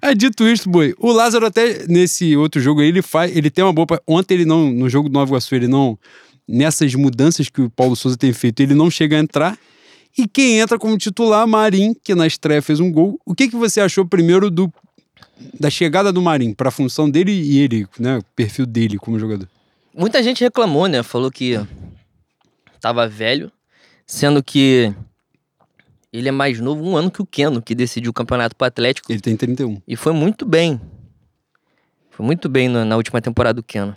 Ah, 0.01 0.13
dito 0.15 0.47
isso, 0.47 0.69
boi, 0.69 0.95
o 0.99 1.11
Lázaro 1.11 1.47
até 1.47 1.85
nesse 1.89 2.37
outro 2.37 2.61
jogo 2.61 2.81
aí, 2.81 2.89
ele 2.89 3.03
faz, 3.03 3.35
ele 3.37 3.51
tem 3.51 3.65
uma 3.65 3.73
boa. 3.73 3.87
Ontem 4.07 4.35
ele 4.35 4.45
não, 4.45 4.71
no 4.71 4.89
jogo 4.89 5.09
do 5.09 5.13
Nova 5.13 5.31
Iguaçu, 5.31 5.55
ele 5.57 5.67
não, 5.67 5.99
nessas 6.47 6.95
mudanças 6.95 7.49
que 7.49 7.61
o 7.61 7.71
Paulo 7.71 7.97
Souza 7.97 8.17
tem 8.17 8.33
feito, 8.33 8.61
ele 8.61 8.75
não 8.75 8.89
chega 8.89 9.17
a 9.17 9.19
entrar. 9.19 9.59
E 10.17 10.29
quem 10.29 10.61
entra 10.61 10.79
como 10.79 10.97
titular, 10.97 11.45
Marim, 11.47 11.93
que 12.05 12.15
na 12.15 12.27
estreia 12.27 12.63
fez 12.63 12.79
um 12.79 12.93
gol. 12.93 13.19
O 13.27 13.35
que, 13.35 13.49
que 13.49 13.57
você 13.57 13.81
achou 13.81 14.07
primeiro 14.07 14.49
do 14.49 14.73
da 15.59 15.71
chegada 15.71 16.13
do 16.13 16.23
Marim 16.23 16.53
para 16.53 16.69
a 16.69 16.73
função 16.73 17.11
dele 17.11 17.33
e 17.33 17.59
ele, 17.59 17.87
né, 17.99 18.19
o 18.19 18.25
perfil 18.37 18.67
dele 18.67 18.97
como 18.97 19.19
jogador? 19.19 19.49
Muita 19.93 20.23
gente 20.23 20.45
reclamou, 20.45 20.87
né? 20.87 21.03
Falou 21.03 21.33
que 21.33 21.59
tava 22.81 23.09
velho, 23.09 23.51
sendo 24.13 24.43
que 24.43 24.95
Ele 26.13 26.29
é 26.29 26.33
mais 26.33 26.61
novo 26.61 26.85
um 26.85 26.95
ano 26.95 27.11
que 27.11 27.23
o 27.23 27.27
Keno, 27.27 27.63
que 27.63 27.75
decidiu 27.75 28.11
o 28.11 28.15
campeonato 28.15 28.55
pro 28.55 28.67
Atlético. 28.67 29.11
Ele 29.11 29.21
tem 29.21 29.35
31. 29.35 29.81
E 29.89 29.97
foi 29.97 30.13
muito 30.13 30.45
bem. 30.45 30.79
Foi 32.11 32.25
muito 32.25 32.47
bem 32.47 32.69
na, 32.69 32.85
na 32.85 32.97
última 32.97 33.23
temporada 33.23 33.55
do 33.55 33.63
Keno. 33.63 33.95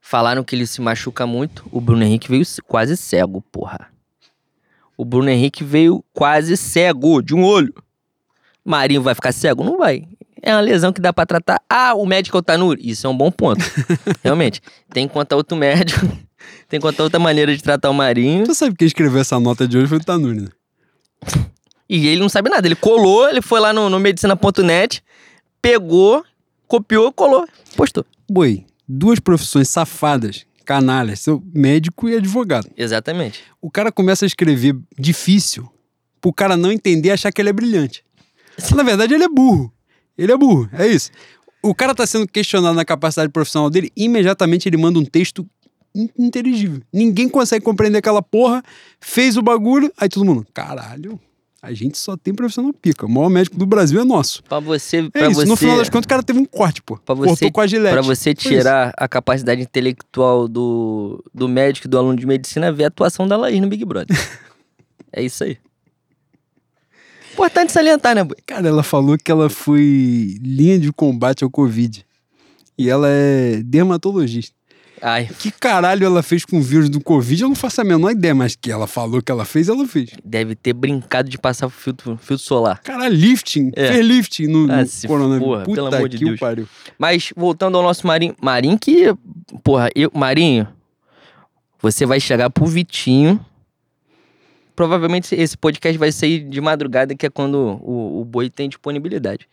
Falaram 0.00 0.44
que 0.44 0.54
ele 0.54 0.68
se 0.68 0.80
machuca 0.80 1.26
muito. 1.26 1.66
O 1.72 1.80
Bruno 1.80 2.04
Henrique 2.04 2.28
veio 2.28 2.44
quase 2.64 2.96
cego, 2.96 3.42
porra. 3.50 3.88
O 4.96 5.04
Bruno 5.04 5.28
Henrique 5.28 5.64
veio 5.64 6.04
quase 6.12 6.56
cego, 6.56 7.20
de 7.20 7.34
um 7.34 7.44
olho. 7.44 7.74
Marinho 8.64 9.02
vai 9.02 9.16
ficar 9.16 9.32
cego? 9.32 9.64
Não 9.64 9.78
vai. 9.78 10.06
É 10.40 10.54
uma 10.54 10.60
lesão 10.60 10.92
que 10.92 11.00
dá 11.00 11.12
pra 11.12 11.26
tratar. 11.26 11.60
Ah, 11.68 11.92
o 11.94 12.06
médico 12.06 12.36
é 12.36 12.40
o 12.40 12.42
Tanuri. 12.42 12.88
Isso 12.88 13.04
é 13.04 13.10
um 13.10 13.16
bom 13.16 13.32
ponto. 13.32 13.64
Realmente. 14.22 14.62
Tem 14.90 15.08
que 15.08 15.12
contar 15.12 15.34
outro 15.34 15.56
médico. 15.56 16.06
Tem 16.68 16.80
que 16.80 16.86
contar 16.86 17.04
outra 17.04 17.18
maneira 17.18 17.56
de 17.56 17.62
tratar 17.62 17.90
o 17.90 17.94
Marinho. 17.94 18.44
Tu 18.44 18.54
sabe 18.54 18.74
quem 18.76 18.86
escreveu 18.86 19.20
essa 19.20 19.38
nota 19.38 19.66
de 19.66 19.76
hoje 19.78 19.88
foi 19.88 19.98
o 19.98 20.04
Tanuri, 20.04 20.42
né? 20.42 20.48
E 21.88 22.08
ele 22.08 22.20
não 22.20 22.28
sabe 22.28 22.50
nada. 22.50 22.66
Ele 22.66 22.74
colou, 22.74 23.28
ele 23.28 23.40
foi 23.40 23.60
lá 23.60 23.72
no, 23.72 23.88
no 23.88 24.00
medicina.net, 24.00 25.02
pegou, 25.62 26.24
copiou, 26.66 27.12
colou, 27.12 27.46
postou. 27.76 28.04
Boi, 28.28 28.64
duas 28.88 29.20
profissões 29.20 29.68
safadas, 29.68 30.44
canalhas, 30.64 31.20
seu 31.20 31.42
médico 31.54 32.08
e 32.08 32.16
advogado. 32.16 32.68
Exatamente. 32.76 33.40
O 33.62 33.70
cara 33.70 33.92
começa 33.92 34.24
a 34.24 34.26
escrever 34.26 34.76
difícil 34.98 35.70
pro 36.20 36.32
cara 36.32 36.56
não 36.56 36.72
entender 36.72 37.10
e 37.10 37.12
achar 37.12 37.30
que 37.30 37.40
ele 37.40 37.50
é 37.50 37.52
brilhante. 37.52 38.04
Mas, 38.58 38.70
na 38.70 38.82
verdade, 38.82 39.14
ele 39.14 39.24
é 39.24 39.28
burro. 39.28 39.72
Ele 40.18 40.32
é 40.32 40.36
burro, 40.36 40.68
é 40.72 40.86
isso. 40.86 41.10
O 41.62 41.74
cara 41.74 41.94
tá 41.94 42.06
sendo 42.06 42.26
questionado 42.26 42.74
na 42.74 42.84
capacidade 42.84 43.30
profissional 43.30 43.68
dele, 43.68 43.92
imediatamente 43.96 44.68
ele 44.68 44.76
manda 44.76 44.98
um 44.98 45.04
texto 45.04 45.46
inteligível. 46.18 46.80
Ninguém 46.92 47.28
consegue 47.28 47.64
compreender 47.64 47.98
aquela 47.98 48.22
porra, 48.22 48.62
fez 49.00 49.36
o 49.36 49.42
bagulho, 49.42 49.92
aí 49.96 50.08
todo 50.08 50.24
mundo, 50.24 50.46
caralho, 50.52 51.18
a 51.62 51.72
gente 51.72 51.98
só 51.98 52.16
tem 52.16 52.32
profissional 52.34 52.72
pica. 52.72 53.06
O 53.06 53.08
maior 53.10 53.28
médico 53.28 53.56
do 53.56 53.66
Brasil 53.66 54.00
é 54.00 54.04
nosso. 54.04 54.42
Pra 54.44 54.60
você, 54.60 54.98
É 54.98 55.08
pra 55.10 55.28
isso, 55.30 55.40
você, 55.40 55.48
no 55.48 55.56
final 55.56 55.76
das 55.78 55.88
contas 55.88 56.04
o 56.04 56.08
cara 56.08 56.22
teve 56.22 56.38
um 56.38 56.44
corte, 56.44 56.80
pô. 56.82 56.96
Pra 56.98 57.14
você- 57.14 57.28
Cortou 57.30 57.52
com 57.52 57.60
a 57.60 57.66
gilete. 57.66 57.92
pra 57.92 58.02
você 58.02 58.32
tirar 58.34 58.92
a 58.96 59.08
capacidade 59.08 59.62
intelectual 59.62 60.46
do, 60.46 61.24
do 61.34 61.48
médico 61.48 61.86
e 61.86 61.90
do 61.90 61.98
aluno 61.98 62.16
de 62.16 62.26
medicina, 62.26 62.70
ver 62.70 62.84
a 62.84 62.88
atuação 62.88 63.26
da 63.26 63.36
Laís 63.36 63.60
no 63.60 63.66
Big 63.68 63.84
Brother. 63.84 64.16
é 65.12 65.22
isso 65.24 65.42
aí. 65.42 65.56
Importante 67.32 67.72
salientar, 67.72 68.14
né, 68.14 68.24
boi? 68.24 68.36
Cara, 68.46 68.66
ela 68.68 68.82
falou 68.82 69.18
que 69.18 69.30
ela 69.30 69.50
foi 69.50 70.36
linha 70.40 70.78
de 70.78 70.90
combate 70.92 71.44
ao 71.44 71.50
Covid. 71.50 72.04
E 72.78 72.88
ela 72.88 73.08
é 73.10 73.62
dermatologista. 73.62 74.54
Ai, 75.02 75.28
Que 75.38 75.50
caralho 75.50 76.06
ela 76.06 76.22
fez 76.22 76.44
com 76.44 76.58
o 76.58 76.62
vírus 76.62 76.88
do 76.88 77.00
Covid? 77.00 77.42
Eu 77.42 77.48
não 77.48 77.54
faço 77.56 77.80
a 77.80 77.84
menor 77.84 78.10
ideia, 78.10 78.34
mas 78.34 78.56
que 78.56 78.70
ela 78.70 78.86
falou 78.86 79.20
que 79.22 79.30
ela 79.30 79.44
fez, 79.44 79.68
ela 79.68 79.86
fez. 79.86 80.10
deve 80.24 80.54
ter 80.54 80.72
brincado 80.72 81.28
de 81.28 81.36
passar 81.38 81.68
filtro, 81.68 82.16
filtro 82.16 82.38
solar. 82.44 82.80
Caralho, 82.82 83.14
lifting. 83.14 83.70
É. 83.76 83.88
Fez 83.92 84.06
lifting 84.06 84.46
no, 84.46 84.72
Ah, 84.72 84.82
no 84.84 85.08
coronavírus. 85.08 85.46
porra, 85.48 85.62
Puta 85.64 85.74
pelo 85.74 85.94
amor 85.94 86.08
de 86.08 86.18
Deus. 86.18 86.40
pariu. 86.40 86.68
Mas 86.98 87.32
voltando 87.36 87.76
ao 87.76 87.82
nosso 87.82 88.06
Marinho. 88.06 88.34
Marinho 88.40 88.78
que. 88.78 89.14
Porra, 89.62 89.88
eu. 89.94 90.10
Marinho. 90.14 90.66
Você 91.82 92.06
vai 92.06 92.18
chegar 92.18 92.48
pro 92.50 92.64
Vitinho. 92.66 93.38
Provavelmente 94.74 95.34
esse 95.34 95.56
podcast 95.56 95.96
vai 95.98 96.12
sair 96.12 96.40
de 96.40 96.60
madrugada, 96.60 97.14
que 97.14 97.24
é 97.26 97.30
quando 97.30 97.54
o, 97.82 98.20
o 98.20 98.24
boi 98.24 98.50
tem 98.50 98.68
disponibilidade. 98.68 99.48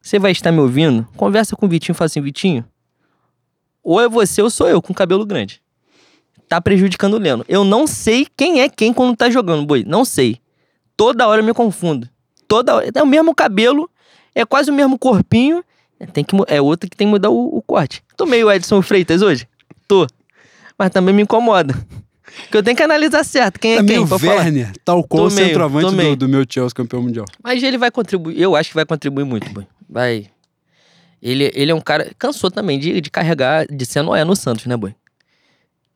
Você 0.00 0.18
vai 0.18 0.32
estar 0.32 0.50
me 0.50 0.58
ouvindo? 0.60 1.06
Conversa 1.16 1.54
com 1.54 1.66
o 1.66 1.68
Vitinho 1.68 1.94
e 1.94 1.96
fala 1.96 2.06
assim: 2.06 2.20
Vitinho, 2.20 2.64
ou 3.88 3.98
é 3.98 4.06
você 4.06 4.42
ou 4.42 4.50
sou 4.50 4.68
eu 4.68 4.82
com 4.82 4.92
cabelo 4.92 5.24
grande. 5.24 5.62
Tá 6.46 6.60
prejudicando 6.60 7.14
o 7.14 7.18
Leno. 7.18 7.42
Eu 7.48 7.64
não 7.64 7.86
sei 7.86 8.26
quem 8.36 8.60
é 8.60 8.68
quem 8.68 8.92
quando 8.92 9.16
tá 9.16 9.30
jogando, 9.30 9.64
boi. 9.64 9.82
Não 9.82 10.04
sei. 10.04 10.38
Toda 10.94 11.26
hora 11.26 11.40
eu 11.40 11.44
me 11.44 11.54
confundo. 11.54 12.06
Toda 12.46 12.74
hora. 12.74 12.90
É 12.94 13.02
o 13.02 13.06
mesmo 13.06 13.34
cabelo, 13.34 13.88
é 14.34 14.44
quase 14.44 14.70
o 14.70 14.74
mesmo 14.74 14.98
corpinho. 14.98 15.64
Tem 16.12 16.22
que, 16.22 16.36
é 16.48 16.60
outra 16.60 16.88
que 16.88 16.94
tem 16.94 17.06
que 17.06 17.10
mudar 17.10 17.30
o, 17.30 17.56
o 17.56 17.62
corte. 17.62 18.02
Tô 18.14 18.26
meio 18.26 18.52
Edson 18.52 18.82
Freitas 18.82 19.22
hoje? 19.22 19.48
Tô. 19.88 20.06
Mas 20.78 20.90
também 20.90 21.14
me 21.14 21.22
incomoda. 21.22 21.74
Porque 22.42 22.58
eu 22.58 22.62
tenho 22.62 22.76
que 22.76 22.82
analisar 22.82 23.24
certo 23.24 23.58
quem 23.58 23.72
é 23.72 23.76
Tá 23.78 23.84
quem 23.84 24.06
pra 24.06 24.18
falar. 24.18 24.34
Werner, 24.34 24.72
tal 24.84 25.02
qual 25.02 25.22
Tô 25.22 25.26
o 25.28 25.30
centroavante 25.30 25.96
do, 25.96 26.16
do 26.16 26.28
meu 26.28 26.44
Chelsea 26.46 26.74
campeão 26.74 27.00
mundial. 27.00 27.24
Mas 27.42 27.62
ele 27.62 27.78
vai 27.78 27.90
contribuir. 27.90 28.38
Eu 28.38 28.54
acho 28.54 28.68
que 28.68 28.74
vai 28.74 28.84
contribuir 28.84 29.24
muito, 29.24 29.48
boy. 29.50 29.66
Vai. 29.88 30.26
Ele, 31.22 31.50
ele 31.54 31.70
é 31.70 31.74
um 31.74 31.80
cara. 31.80 32.10
Cansou 32.18 32.50
também 32.50 32.78
de, 32.78 33.00
de 33.00 33.10
carregar, 33.10 33.66
de 33.66 33.84
ser 33.86 34.02
Noé 34.02 34.24
no 34.24 34.36
Santos, 34.36 34.66
né, 34.66 34.76
boy? 34.76 34.94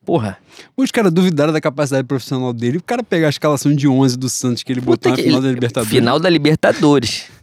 Porra. 0.05 0.37
Os 0.77 0.91
caras 0.91 1.13
duvidaram 1.13 1.53
da 1.53 1.61
capacidade 1.61 2.07
profissional 2.07 2.53
dele. 2.53 2.79
O 2.79 2.83
cara 2.83 3.05
pegar 3.05 3.29
a 3.29 3.31
escalação 3.31 3.73
de 3.75 3.87
11 3.87 4.17
do 4.19 4.29
Santos 4.29 4.63
que 4.65 4.73
ele 4.73 4.81
botou 4.81 4.97
Puta 4.97 5.11
na 5.11 5.17
que- 5.17 5.23
final 5.23 5.41
da 5.41 5.47
ele- 5.47 5.55
Libertadores. 5.55 5.91
Final 5.95 6.19
da 6.21 6.29
Libertadores. 6.29 7.25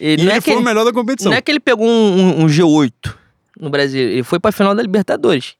Ele, 0.00 0.22
E 0.22 0.24
não, 0.26 0.30
ele 0.30 0.38
é 0.38 0.40
que 0.40 0.42
foi 0.42 0.52
ele, 0.52 0.62
o 0.62 0.64
melhor 0.64 0.84
da 0.84 0.92
competição. 0.92 1.32
não 1.32 1.36
é 1.36 1.42
que 1.42 1.50
ele 1.50 1.58
pegou 1.58 1.84
um, 1.84 1.90
um- 1.90 2.44
um 2.44 2.46
G8 2.46 2.92
no 3.60 3.68
Brasil. 3.68 4.00
Ele 4.00 4.22
foi 4.22 4.38
pra 4.38 4.52
final 4.52 4.72
da 4.72 4.80
Libertadores. 4.80 5.56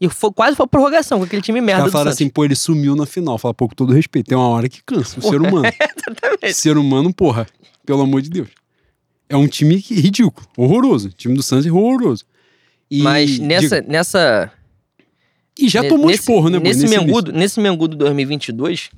E 0.00 0.08
foi, 0.08 0.32
quase 0.32 0.56
foi 0.56 0.66
prorrogação 0.66 1.18
com 1.18 1.24
aquele 1.26 1.42
time 1.42 1.60
merda 1.60 1.90
falaram 1.90 2.10
assim, 2.10 2.30
pô, 2.30 2.46
ele 2.46 2.56
sumiu 2.56 2.96
na 2.96 3.04
final. 3.04 3.36
Fala, 3.36 3.52
pô, 3.52 3.68
com 3.68 3.74
todo 3.74 3.92
respeito, 3.92 4.28
tem 4.28 4.38
uma 4.38 4.48
hora 4.48 4.70
que 4.70 4.82
cansa. 4.86 5.20
O 5.20 5.22
ser 5.22 5.36
humano. 5.42 5.66
Exatamente. 5.66 6.54
ser 6.54 6.78
humano, 6.78 7.12
porra, 7.12 7.46
pelo 7.84 8.00
amor 8.00 8.22
de 8.22 8.30
Deus. 8.30 8.48
É 9.34 9.36
um 9.36 9.48
time 9.48 9.74
ridículo, 9.76 10.46
horroroso. 10.56 11.08
O 11.08 11.10
time 11.12 11.34
do 11.34 11.42
Santos 11.42 11.66
é 11.66 11.72
horroroso. 11.72 12.24
E, 12.88 13.02
Mas 13.02 13.40
nessa, 13.40 13.82
diga, 13.82 13.92
nessa, 13.92 14.52
e 15.58 15.68
já 15.68 15.82
tomou 15.82 16.06
nesse, 16.06 16.20
esporro, 16.20 16.48
né, 16.48 16.60
nesse, 16.60 16.82
nesse 16.82 16.96
Mengudo, 16.96 17.32
nesse 17.32 17.60
Mengudo 17.60 17.96
2022, 17.96 18.90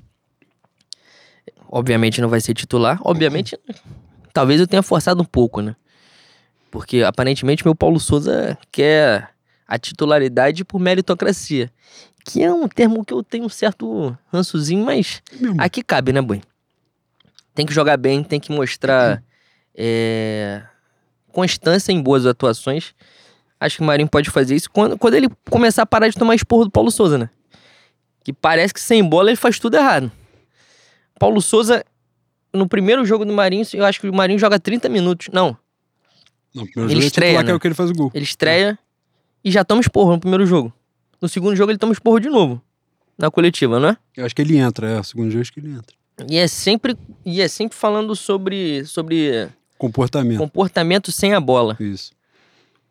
obviamente 1.71 2.21
não 2.21 2.29
vai 2.29 2.43
ser 2.43 2.53
titular. 2.53 3.01
Obviamente, 3.03 3.59
talvez 4.31 4.61
eu 4.61 4.67
tenha 4.67 4.83
forçado 4.83 5.23
um 5.23 5.25
pouco, 5.25 5.63
né? 5.63 5.75
Porque 6.71 7.03
aparentemente 7.03 7.65
meu 7.65 7.75
Paulo 7.75 7.99
Souza 7.99 8.59
quer 8.71 9.31
a 9.67 9.79
titularidade 9.79 10.67
por 10.67 10.79
meritocracia. 10.79 11.71
Que 12.27 12.43
é 12.43 12.53
um 12.53 12.69
termo 12.69 13.07
que 13.07 13.15
eu 13.15 13.23
tenho 13.23 13.45
um 13.45 13.49
certo 13.49 14.15
rançozinho, 14.31 14.85
mas 14.85 15.23
aqui 15.57 15.83
cabe, 15.83 16.13
né, 16.13 16.21
Boi? 16.21 16.43
Tem 17.55 17.65
que 17.65 17.73
jogar 17.73 17.97
bem, 17.97 18.23
tem 18.23 18.39
que 18.39 18.53
mostrar 18.53 19.23
é, 19.77 20.63
constância 21.33 21.93
em 21.93 22.01
boas 22.01 22.25
atuações. 22.25 22.95
Acho 23.61 23.77
que 23.77 23.83
o 23.83 23.87
Marinho 23.87 24.09
pode 24.09 24.31
fazer 24.31 24.55
isso 24.55 24.71
quando, 24.71 24.99
quando 24.99 25.15
ele 25.15 25.29
começar 25.51 25.83
a 25.83 25.87
parar 25.87 26.09
de 26.09 26.17
tomar 26.17 26.35
esporro 26.35 26.65
do 26.65 26.71
Paulo 26.71 26.91
Souza, 26.91 27.19
né? 27.19 27.31
Que 28.25 28.33
parece 28.33 28.73
que 28.73 28.81
sem 28.81 29.05
bola 29.05 29.31
ele 29.31 29.37
faz 29.37 29.59
tudo 29.59 29.77
errado. 29.77 30.11
Paulo 31.19 31.41
Souza, 31.41 31.85
no 32.53 32.69
primeiro 32.69 33.05
jogo 33.05 33.25
do 33.25 33.33
Marinho, 33.33 33.65
eu 33.73 33.85
acho 33.85 34.01
que 34.01 34.09
o 34.09 34.15
Marinho 34.15 34.39
joga 34.39 34.59
30 34.59 34.89
minutos. 34.89 35.29
Não, 35.33 35.57
não, 36.55 36.65
primeiro 36.65 36.91
ele 36.91 36.95
jogo 36.95 37.05
é 37.05 37.07
estreia, 37.07 37.31
titular, 37.31 37.45
que 37.45 37.49
né? 37.49 37.53
é 37.53 37.57
o 37.57 37.61
que 37.61 37.67
ele 37.69 37.75
faz 37.75 37.91
o 37.91 37.95
gol. 37.95 38.11
ele 38.15 38.25
estreia 38.25 38.79
e 39.45 39.51
já 39.51 39.65
toma 39.65 39.81
esporro 39.81 40.13
no 40.13 40.21
primeiro 40.21 40.47
jogo. 40.47 40.73
No 41.21 41.29
segundo 41.29 41.55
jogo 41.55 41.71
ele 41.71 41.79
toma 41.79 41.93
esporro 41.93 42.19
de 42.19 42.29
novo. 42.29 42.61
Na 43.17 43.31
coletiva, 43.31 43.81
não 43.81 43.91
é? 43.91 43.97
Eu 44.17 44.27
acho 44.27 44.35
que 44.35 44.43
ele 44.43 44.59
entra, 44.59 44.89
é. 44.89 45.01
O 45.01 45.05
segundo 45.05 45.31
jogo 45.31 45.41
acho 45.41 45.53
que 45.53 45.61
ele 45.61 45.71
entra. 45.71 45.97
E 46.29 46.37
é 46.39 46.47
sempre, 46.47 46.97
e 47.25 47.41
é 47.41 47.49
sempre 47.49 47.77
falando 47.77 48.15
sobre, 48.17 48.85
sobre 48.87 49.49
Comportamento. 49.79 50.39
comportamento 50.39 51.13
sem 51.13 51.35
a 51.35 51.41
bola. 51.41 51.77
Isso. 51.79 52.13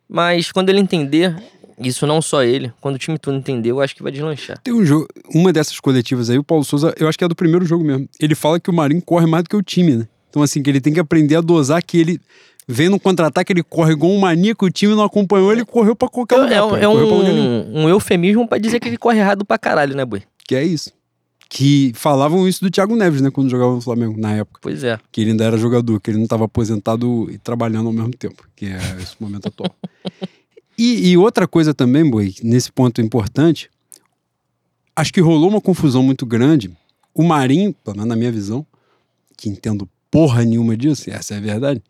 Mas 0.07 0.51
quando 0.51 0.69
ele 0.69 0.79
entender, 0.79 1.35
isso 1.79 2.05
não 2.05 2.21
só 2.21 2.43
ele, 2.43 2.71
quando 2.79 2.95
o 2.95 2.99
time 2.99 3.17
todo 3.17 3.35
entender, 3.35 3.71
eu 3.71 3.81
acho 3.81 3.95
que 3.95 4.03
vai 4.03 4.11
deslanchar. 4.11 4.59
Tem 4.61 4.73
um 4.73 4.85
jogo, 4.85 5.07
uma 5.33 5.51
dessas 5.51 5.79
coletivas 5.79 6.29
aí, 6.29 6.37
o 6.37 6.43
Paulo 6.43 6.63
Souza, 6.63 6.93
eu 6.99 7.07
acho 7.07 7.17
que 7.17 7.23
é 7.23 7.27
do 7.27 7.35
primeiro 7.35 7.65
jogo 7.65 7.83
mesmo. 7.83 8.07
Ele 8.19 8.35
fala 8.35 8.59
que 8.59 8.69
o 8.69 8.73
Marinho 8.73 9.01
corre 9.01 9.25
mais 9.25 9.43
do 9.43 9.49
que 9.49 9.55
o 9.55 9.61
time, 9.61 9.95
né? 9.95 10.07
Então, 10.29 10.43
assim, 10.43 10.61
que 10.61 10.69
ele 10.69 10.81
tem 10.81 10.93
que 10.93 10.99
aprender 10.99 11.35
a 11.35 11.41
dosar 11.41 11.81
que 11.83 11.97
ele 11.97 12.21
vem 12.67 12.89
no 12.89 12.99
contra-ataque, 12.99 13.53
ele 13.53 13.63
corre 13.63 13.93
igual 13.93 14.11
um 14.11 14.19
maníaco, 14.19 14.65
o 14.65 14.71
time 14.71 14.93
não 14.95 15.03
acompanhou, 15.03 15.51
ele 15.51 15.63
correu 15.63 15.95
pra 15.95 16.09
qualquer 16.09 16.37
lugar. 16.37 16.79
É, 16.79 16.83
é 16.83 16.89
um, 16.89 17.83
um 17.83 17.89
eufemismo 17.89 18.47
pra 18.47 18.57
dizer 18.57 18.79
que 18.79 18.87
ele 18.87 18.97
corre 18.97 19.19
errado 19.19 19.45
pra 19.45 19.57
caralho, 19.57 19.95
né, 19.95 20.03
boi? 20.03 20.23
Que 20.47 20.55
é 20.55 20.63
isso. 20.63 20.91
Que 21.57 21.93
falavam 21.95 22.45
isso 22.45 22.59
do 22.59 22.69
Thiago 22.69 22.97
Neves, 22.97 23.21
né? 23.21 23.31
Quando 23.31 23.49
jogava 23.49 23.73
no 23.73 23.79
Flamengo, 23.79 24.19
na 24.19 24.33
época. 24.33 24.59
Pois 24.61 24.83
é. 24.83 24.99
Que 25.09 25.21
ele 25.21 25.31
ainda 25.31 25.45
era 25.45 25.57
jogador, 25.57 26.01
que 26.01 26.11
ele 26.11 26.17
não 26.17 26.25
estava 26.25 26.43
aposentado 26.43 27.31
e 27.31 27.37
trabalhando 27.37 27.87
ao 27.87 27.93
mesmo 27.93 28.11
tempo, 28.11 28.45
que 28.53 28.65
é 28.65 28.77
esse 29.01 29.15
momento 29.19 29.47
atual. 29.47 29.73
E, 30.77 31.11
e 31.11 31.17
outra 31.17 31.47
coisa 31.47 31.73
também, 31.73 32.03
Boi, 32.03 32.35
nesse 32.43 32.69
ponto 32.69 32.99
importante, 32.99 33.69
acho 34.93 35.13
que 35.13 35.21
rolou 35.21 35.49
uma 35.49 35.61
confusão 35.61 36.03
muito 36.03 36.25
grande. 36.25 36.69
O 37.13 37.23
Marinho, 37.23 37.73
pelo 37.73 37.95
menos 37.95 38.09
na 38.09 38.15
minha 38.17 38.29
visão, 38.29 38.67
que 39.37 39.47
entendo 39.47 39.87
porra 40.11 40.43
nenhuma 40.43 40.75
disso, 40.75 41.09
essa 41.09 41.33
é 41.33 41.37
a 41.37 41.39
verdade, 41.39 41.81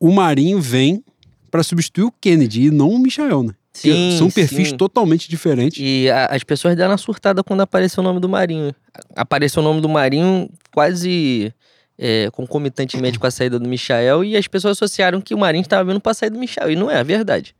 o 0.00 0.10
Marinho 0.10 0.60
vem 0.60 1.04
para 1.48 1.62
substituir 1.62 2.02
o 2.02 2.10
Kennedy 2.10 2.62
e 2.62 2.70
não 2.72 2.90
o 2.90 2.98
Michael, 2.98 3.44
né? 3.44 3.54
Sim, 3.72 4.16
São 4.18 4.30
perfis 4.30 4.68
sim. 4.68 4.76
totalmente 4.76 5.28
diferentes. 5.30 5.78
E 5.82 6.10
a- 6.10 6.26
as 6.26 6.44
pessoas 6.44 6.76
deram 6.76 6.90
uma 6.90 6.98
surtada 6.98 7.42
quando 7.42 7.62
apareceu 7.62 8.02
o 8.02 8.04
nome 8.04 8.20
do 8.20 8.28
Marinho. 8.28 8.74
Apareceu 9.16 9.62
o 9.62 9.64
nome 9.64 9.80
do 9.80 9.88
Marinho 9.88 10.48
quase 10.74 11.52
é, 11.98 12.28
concomitantemente 12.32 13.18
com 13.18 13.26
a 13.26 13.30
saída 13.30 13.58
do 13.58 13.68
Michael 13.68 14.24
e 14.24 14.36
as 14.36 14.46
pessoas 14.46 14.76
associaram 14.76 15.20
que 15.20 15.34
o 15.34 15.38
Marinho 15.38 15.62
estava 15.62 15.84
vindo 15.90 16.00
pra 16.00 16.12
sair 16.12 16.30
do 16.30 16.38
Michael. 16.38 16.72
E 16.72 16.76
não 16.76 16.90
é 16.90 17.02
verdade. 17.02 17.54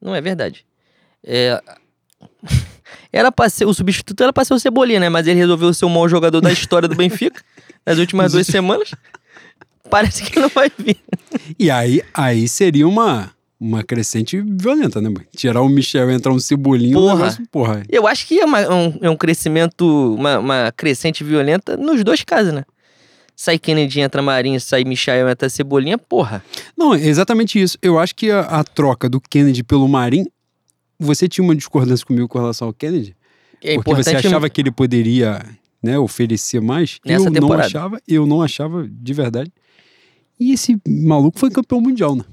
Não 0.00 0.14
é 0.14 0.20
verdade. 0.20 0.64
É, 1.24 1.60
Era 3.12 3.30
pra 3.30 3.48
ser, 3.48 3.66
o 3.66 3.74
substituto 3.74 4.22
era 4.22 4.32
pra 4.32 4.44
ser 4.44 4.54
o 4.54 4.58
Cebolinha, 4.58 5.00
né? 5.00 5.08
Mas 5.08 5.26
ele 5.26 5.38
resolveu 5.38 5.72
ser 5.74 5.84
o 5.84 5.88
maior 5.90 6.08
jogador 6.08 6.40
da 6.40 6.50
história 6.52 6.88
do 6.88 6.94
Benfica. 6.94 7.42
nas 7.84 7.98
últimas 7.98 8.32
duas 8.32 8.46
semanas. 8.46 8.94
Parece 9.90 10.22
que 10.22 10.38
não 10.40 10.48
vai 10.48 10.70
vir. 10.78 10.96
E 11.58 11.70
aí, 11.70 12.02
aí 12.14 12.48
seria 12.48 12.86
uma, 12.88 13.30
uma 13.64 13.84
crescente 13.84 14.40
violenta, 14.40 15.00
né? 15.00 15.08
Tirar 15.36 15.62
o 15.62 15.68
Michel 15.68 16.10
e 16.10 16.14
entrar 16.14 16.32
um 16.32 16.38
cebolinho, 16.40 16.94
Porra. 16.98 17.14
um 17.14 17.16
negócio, 17.18 17.46
porra. 17.50 17.82
Eu 17.88 18.06
acho 18.08 18.26
que 18.26 18.40
é, 18.40 18.44
uma- 18.44 18.68
um, 18.74 18.98
é 19.00 19.08
um 19.08 19.16
crescimento, 19.16 20.14
uma, 20.14 20.38
uma 20.40 20.72
crescente 20.76 21.22
violenta 21.22 21.76
nos 21.76 22.02
dois 22.02 22.24
casos, 22.24 22.52
né? 22.52 22.64
Sai 23.36 23.58
Kennedy, 23.58 24.00
entra 24.00 24.20
Marinho, 24.20 24.60
sai 24.60 24.84
Michael, 24.84 25.28
entra 25.28 25.48
Cebolinha, 25.48 25.96
porra. 25.96 26.44
Não, 26.76 26.94
é 26.94 27.06
exatamente 27.06 27.60
isso. 27.60 27.78
Eu 27.80 27.98
acho 27.98 28.14
que 28.14 28.30
a, 28.30 28.40
a 28.40 28.64
troca 28.64 29.08
do 29.08 29.20
Kennedy 29.20 29.62
pelo 29.62 29.88
Marim, 29.88 30.26
você 30.98 31.28
tinha 31.28 31.44
uma 31.44 31.54
discordância 31.56 32.04
comigo 32.04 32.28
com 32.28 32.38
relação 32.38 32.68
ao 32.68 32.74
Kennedy? 32.74 33.16
É 33.62 33.74
porque 33.76 33.94
você 33.94 34.16
achava 34.16 34.50
que 34.50 34.60
ele 34.60 34.70
poderia 34.72 35.40
né, 35.82 35.98
oferecer 35.98 36.60
mais. 36.60 36.98
Nessa 37.06 37.26
eu 37.26 37.30
não 37.30 37.32
temporada. 37.40 37.66
achava, 37.66 38.00
eu 38.08 38.26
não 38.26 38.42
achava 38.42 38.86
de 38.88 39.14
verdade. 39.14 39.52
E 40.38 40.52
esse 40.52 40.76
maluco 40.86 41.38
foi 41.38 41.50
campeão 41.50 41.80
mundial, 41.80 42.16
né? 42.16 42.24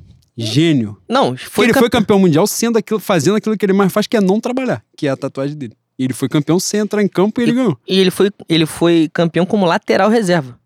Gênio. 0.46 1.02
Não, 1.08 1.36
foi 1.38 1.66
ele 1.66 1.74
campe- 1.74 1.80
foi 1.82 1.90
campeão 1.90 2.20
mundial 2.20 2.46
sendo 2.48 2.78
aquilo, 2.78 3.00
fazendo 3.00 3.36
aquilo 3.38 3.58
que 3.58 3.66
ele 3.66 3.74
mais 3.74 3.92
faz, 3.92 4.08
que 4.08 4.16
é 4.18 4.22
não 4.22 4.40
trabalhar, 4.40 4.84
que 4.96 5.08
é 5.08 5.10
a 5.10 5.18
tatuagem 5.18 5.56
dele. 5.58 5.76
E 5.98 6.04
ele 6.06 6.14
foi 6.14 6.30
campeão 6.30 6.60
sem 6.60 6.80
entrar 6.80 7.02
em 7.04 7.08
campo 7.08 7.42
e 7.42 7.44
ele 7.44 7.52
ganhou. 7.54 7.78
E 7.88 8.00
ele 8.00 8.10
foi, 8.12 8.32
ele 8.48 8.66
foi 8.66 9.10
campeão 9.14 9.46
como 9.46 9.66
lateral 9.66 10.10
reserva. 10.10 10.58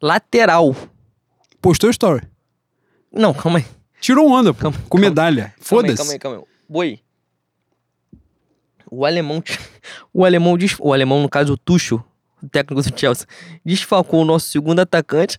Lateral. 0.00 0.74
Postou 1.60 1.90
story. 1.90 2.26
Não, 3.12 3.32
calma 3.34 3.58
aí. 3.58 3.66
Tirou 4.00 4.30
onda, 4.30 4.52
pô, 4.54 4.60
Calma, 4.62 4.78
com 4.88 4.88
calma. 4.98 5.06
medalha. 5.08 5.54
Foda-se. 5.58 5.96
calma 5.96 6.12
aí, 6.12 6.18
calma 6.18 6.38
aí. 6.38 6.44
Boi. 6.68 7.00
O 8.90 9.04
alemão, 9.04 9.42
o 10.12 10.24
alemão, 10.24 10.56
des- 10.56 10.76
o 10.78 10.92
alemão, 10.92 11.20
no 11.20 11.28
caso 11.28 11.54
o 11.54 11.56
Tuchel, 11.58 12.04
o 12.42 12.48
técnico 12.48 12.82
do 12.88 12.98
Chelsea, 12.98 13.26
desfalcou 13.64 14.22
o 14.22 14.24
nosso 14.24 14.48
segundo 14.48 14.80
atacante 14.80 15.38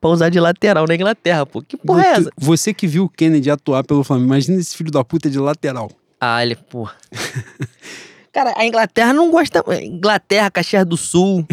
pra 0.00 0.10
usar 0.10 0.28
de 0.28 0.38
lateral 0.40 0.86
na 0.86 0.94
Inglaterra, 0.94 1.44
pô. 1.46 1.62
Que 1.62 1.76
porra 1.76 2.02
é 2.02 2.14
Você- 2.14 2.20
essa? 2.20 2.30
Você 2.36 2.74
que 2.74 2.86
viu 2.86 3.04
o 3.04 3.08
Kennedy 3.08 3.50
atuar 3.50 3.84
pelo 3.84 4.02
Flamengo, 4.04 4.28
imagina 4.28 4.60
esse 4.60 4.76
filho 4.76 4.90
da 4.90 5.04
puta 5.04 5.28
de 5.30 5.38
lateral. 5.38 5.90
Ah, 6.20 6.42
ele, 6.44 6.56
porra. 6.56 6.94
Cara, 8.32 8.54
a 8.56 8.64
Inglaterra 8.66 9.12
não 9.12 9.30
gosta. 9.30 9.64
Inglaterra, 9.82 10.50
Caxias 10.50 10.84
do 10.86 10.96
Sul, 10.96 11.46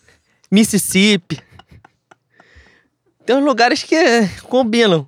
Mississippi. 0.50 1.38
Tem 3.24 3.36
uns 3.36 3.44
lugares 3.44 3.82
que 3.82 3.96
combinam. 4.44 5.06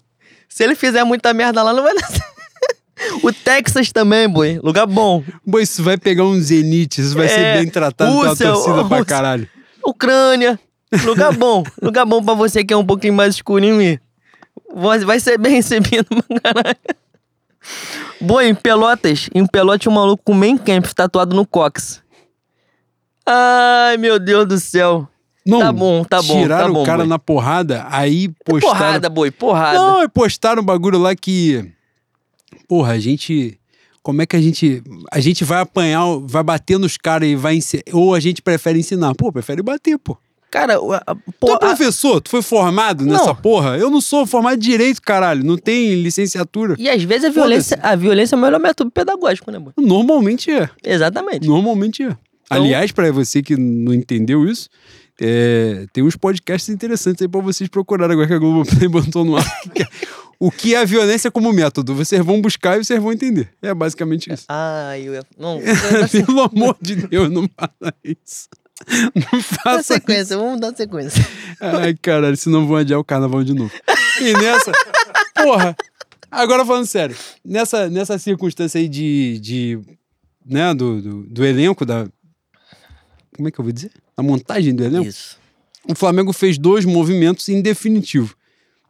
Se 0.48 0.62
ele 0.64 0.74
fizer 0.74 1.02
muita 1.04 1.32
merda 1.32 1.62
lá, 1.62 1.72
não 1.72 1.82
vai 1.82 1.94
dar. 1.94 2.08
O 3.24 3.32
Texas 3.32 3.90
também, 3.90 4.28
boi. 4.28 4.60
Lugar 4.62 4.86
bom. 4.86 5.24
Bom, 5.44 5.58
isso 5.58 5.82
vai 5.82 5.98
pegar 5.98 6.22
um 6.22 6.38
Zenit, 6.40 7.00
isso 7.00 7.16
vai 7.16 7.26
É, 7.26 7.28
ser 7.30 7.58
bem 7.58 7.68
tratado 7.68 8.12
pela 8.12 8.28
Rússia, 8.28 8.46
torcida 8.46 8.74
pra 8.74 8.82
Rússia. 8.98 9.04
caralho. 9.04 9.48
Ucrânia. 9.84 10.60
Lugar 11.05 11.32
bom. 11.32 11.62
Lugar 11.80 12.05
bom 12.07 12.22
pra 12.22 12.34
você 12.34 12.64
que 12.64 12.72
é 12.72 12.76
um 12.76 12.84
pouquinho 12.86 13.14
mais 13.14 13.34
escurinho 13.34 13.80
e 13.80 13.99
vai 15.05 15.18
ser 15.20 15.38
bem 15.38 15.55
recebido 15.57 16.05
pra 16.07 16.40
caralho. 16.53 16.76
Boi, 18.20 18.49
em 18.49 18.55
Pelotas, 18.55 19.28
em 19.34 19.47
Pelotas, 19.47 19.86
um 19.86 19.90
maluco 19.93 20.22
com 20.24 20.34
main 20.34 20.57
camp 20.59 20.84
tatuado 20.86 21.34
no 21.34 21.47
cox. 21.47 22.03
Ai, 23.26 23.97
meu 23.97 24.18
Deus 24.18 24.47
do 24.47 24.59
céu. 24.59 25.09
Não, 25.45 25.59
Tá 25.61 25.72
bom, 25.72 26.05
tá 26.05 26.22
bom, 26.22 26.40
Tiraram 26.43 26.66
tá 26.68 26.72
bom, 26.72 26.82
o 26.82 26.86
cara 26.86 26.99
boi. 26.99 27.07
na 27.09 27.18
porrada, 27.18 27.84
aí 27.90 28.28
postaram... 28.45 28.76
Porrada, 28.78 29.09
boi, 29.09 29.30
porrada. 29.30 29.78
Não, 29.78 30.09
postaram 30.09 30.62
um 30.62 30.64
bagulho 30.64 30.99
lá 30.99 31.14
que... 31.16 31.68
Porra, 32.68 32.93
a 32.93 32.99
gente... 32.99 33.59
Como 34.05 34.22
é 34.22 34.26
que 34.26 34.36
a 34.36 34.40
gente... 34.40 34.82
A 35.11 35.18
gente 35.20 35.43
vai 35.45 35.61
apanhar, 35.61 36.05
vai 36.22 36.43
bater 36.45 36.78
nos 36.78 36.97
caras 36.97 37.28
e 37.28 37.34
vai... 37.34 37.57
ensi- 37.57 37.82
Ou 37.93 38.14
a 38.14 38.20
gente 38.20 38.40
prefere 38.40 38.78
ensinar? 38.78 39.14
Pô, 39.16 39.32
prefere 39.32 39.62
bater, 39.62 39.99
pô. 39.99 40.16
Cara, 40.53 40.74
a- 40.76 41.03
a- 41.12 41.14
Tu 41.14 41.50
é 41.50 41.59
professor? 41.59 42.20
Tu 42.20 42.28
foi 42.30 42.42
formado 42.42 43.05
nessa 43.07 43.24
Não. 43.26 43.34
porra? 43.34 43.78
Eu 43.78 43.88
não 43.90 44.00
sou 44.03 44.26
formado 44.26 44.55
em 44.57 44.59
direito, 44.59 45.00
caralho. 45.00 45.42
Não 45.42 45.57
tem 45.57 45.94
licenciatura. 46.03 46.76
e 46.78 46.88
às 46.90 47.03
vezes 47.03 47.24
a 47.24 47.30
violência, 47.30 47.78
a 47.82 47.96
violência 47.96 48.34
é 48.34 48.38
o 48.38 48.40
melhor 48.40 48.61
método 48.61 48.90
pedagógico, 48.90 49.50
né, 49.50 49.59
boi? 49.59 49.72
Normalmente 49.78 50.50
é. 50.50 50.68
Exatamente. 50.84 51.46
Normalmente 51.48 52.03
é. 52.03 52.16
Aliás, 52.50 52.92
pra 52.92 53.11
você 53.11 53.42
que 53.42 53.57
não 53.57 53.94
entendeu 53.94 54.46
isso, 54.46 54.68
é, 55.18 55.86
tem 55.90 56.05
uns 56.05 56.16
podcasts 56.16 56.68
interessantes 56.68 57.22
aí 57.22 57.28
pra 57.28 57.40
vocês 57.40 57.66
procurarem 57.70 58.12
agora 58.12 58.28
que 58.28 58.34
a 58.34 58.38
Globoplay 58.38 58.88
botou 58.92 59.24
no 59.24 59.36
ar. 59.38 59.44
o 60.38 60.50
que 60.50 60.74
é 60.74 60.78
a 60.80 60.84
violência 60.84 61.30
como 61.30 61.50
método? 61.50 61.94
Vocês 61.94 62.22
vão 62.22 62.42
buscar 62.42 62.78
e 62.78 62.84
vocês 62.84 63.00
vão 63.03 63.11
entender. 63.11 63.48
É 63.62 63.72
basicamente 63.72 64.30
isso. 64.30 64.44
Ai, 64.50 65.09
eu 65.09 65.14
ia... 65.14 65.22
Não, 65.38 65.59
assim, 66.05 66.22
Pelo 66.26 66.42
amor 66.42 66.76
de 66.80 66.96
Deus, 66.96 67.30
não 67.30 67.48
faça 67.57 67.94
isso. 68.05 68.48
Não 69.14 69.39
dá 69.39 69.43
faça 69.43 69.95
sequência, 69.95 70.37
vamos 70.37 70.61
dar 70.61 70.74
sequência. 70.74 71.26
Ai, 71.61 71.95
caralho, 71.95 72.37
senão 72.37 72.66
vão 72.66 72.76
adiar 72.76 72.99
o 72.99 73.05
carnaval 73.05 73.43
de 73.45 73.55
novo. 73.55 73.72
E 74.20 74.33
nessa. 74.35 74.72
Porra! 75.35 75.76
Agora 76.30 76.64
falando 76.64 76.87
sério, 76.87 77.14
nessa, 77.45 77.91
nessa 77.91 78.18
circunstância 78.18 78.78
aí 78.78 78.89
de. 78.89 79.39
de 79.39 79.78
né, 80.45 80.74
do, 80.74 81.01
do, 81.01 81.22
do 81.24 81.45
elenco, 81.45 81.85
da. 81.85 82.09
Como 83.37 83.49
é 83.49 83.51
que 83.51 83.61
eu 83.61 83.64
vou 83.64 83.72
dizer? 83.72 83.91
A 84.16 84.22
montagem 84.22 84.74
do 84.74 84.83
elenco. 84.83 85.07
Isso. 85.07 85.39
O 85.89 85.95
Flamengo 85.95 86.33
fez 86.33 86.59
dois 86.59 86.85
movimentos 86.85 87.49
em 87.49 87.61
definitivo. 87.61 88.35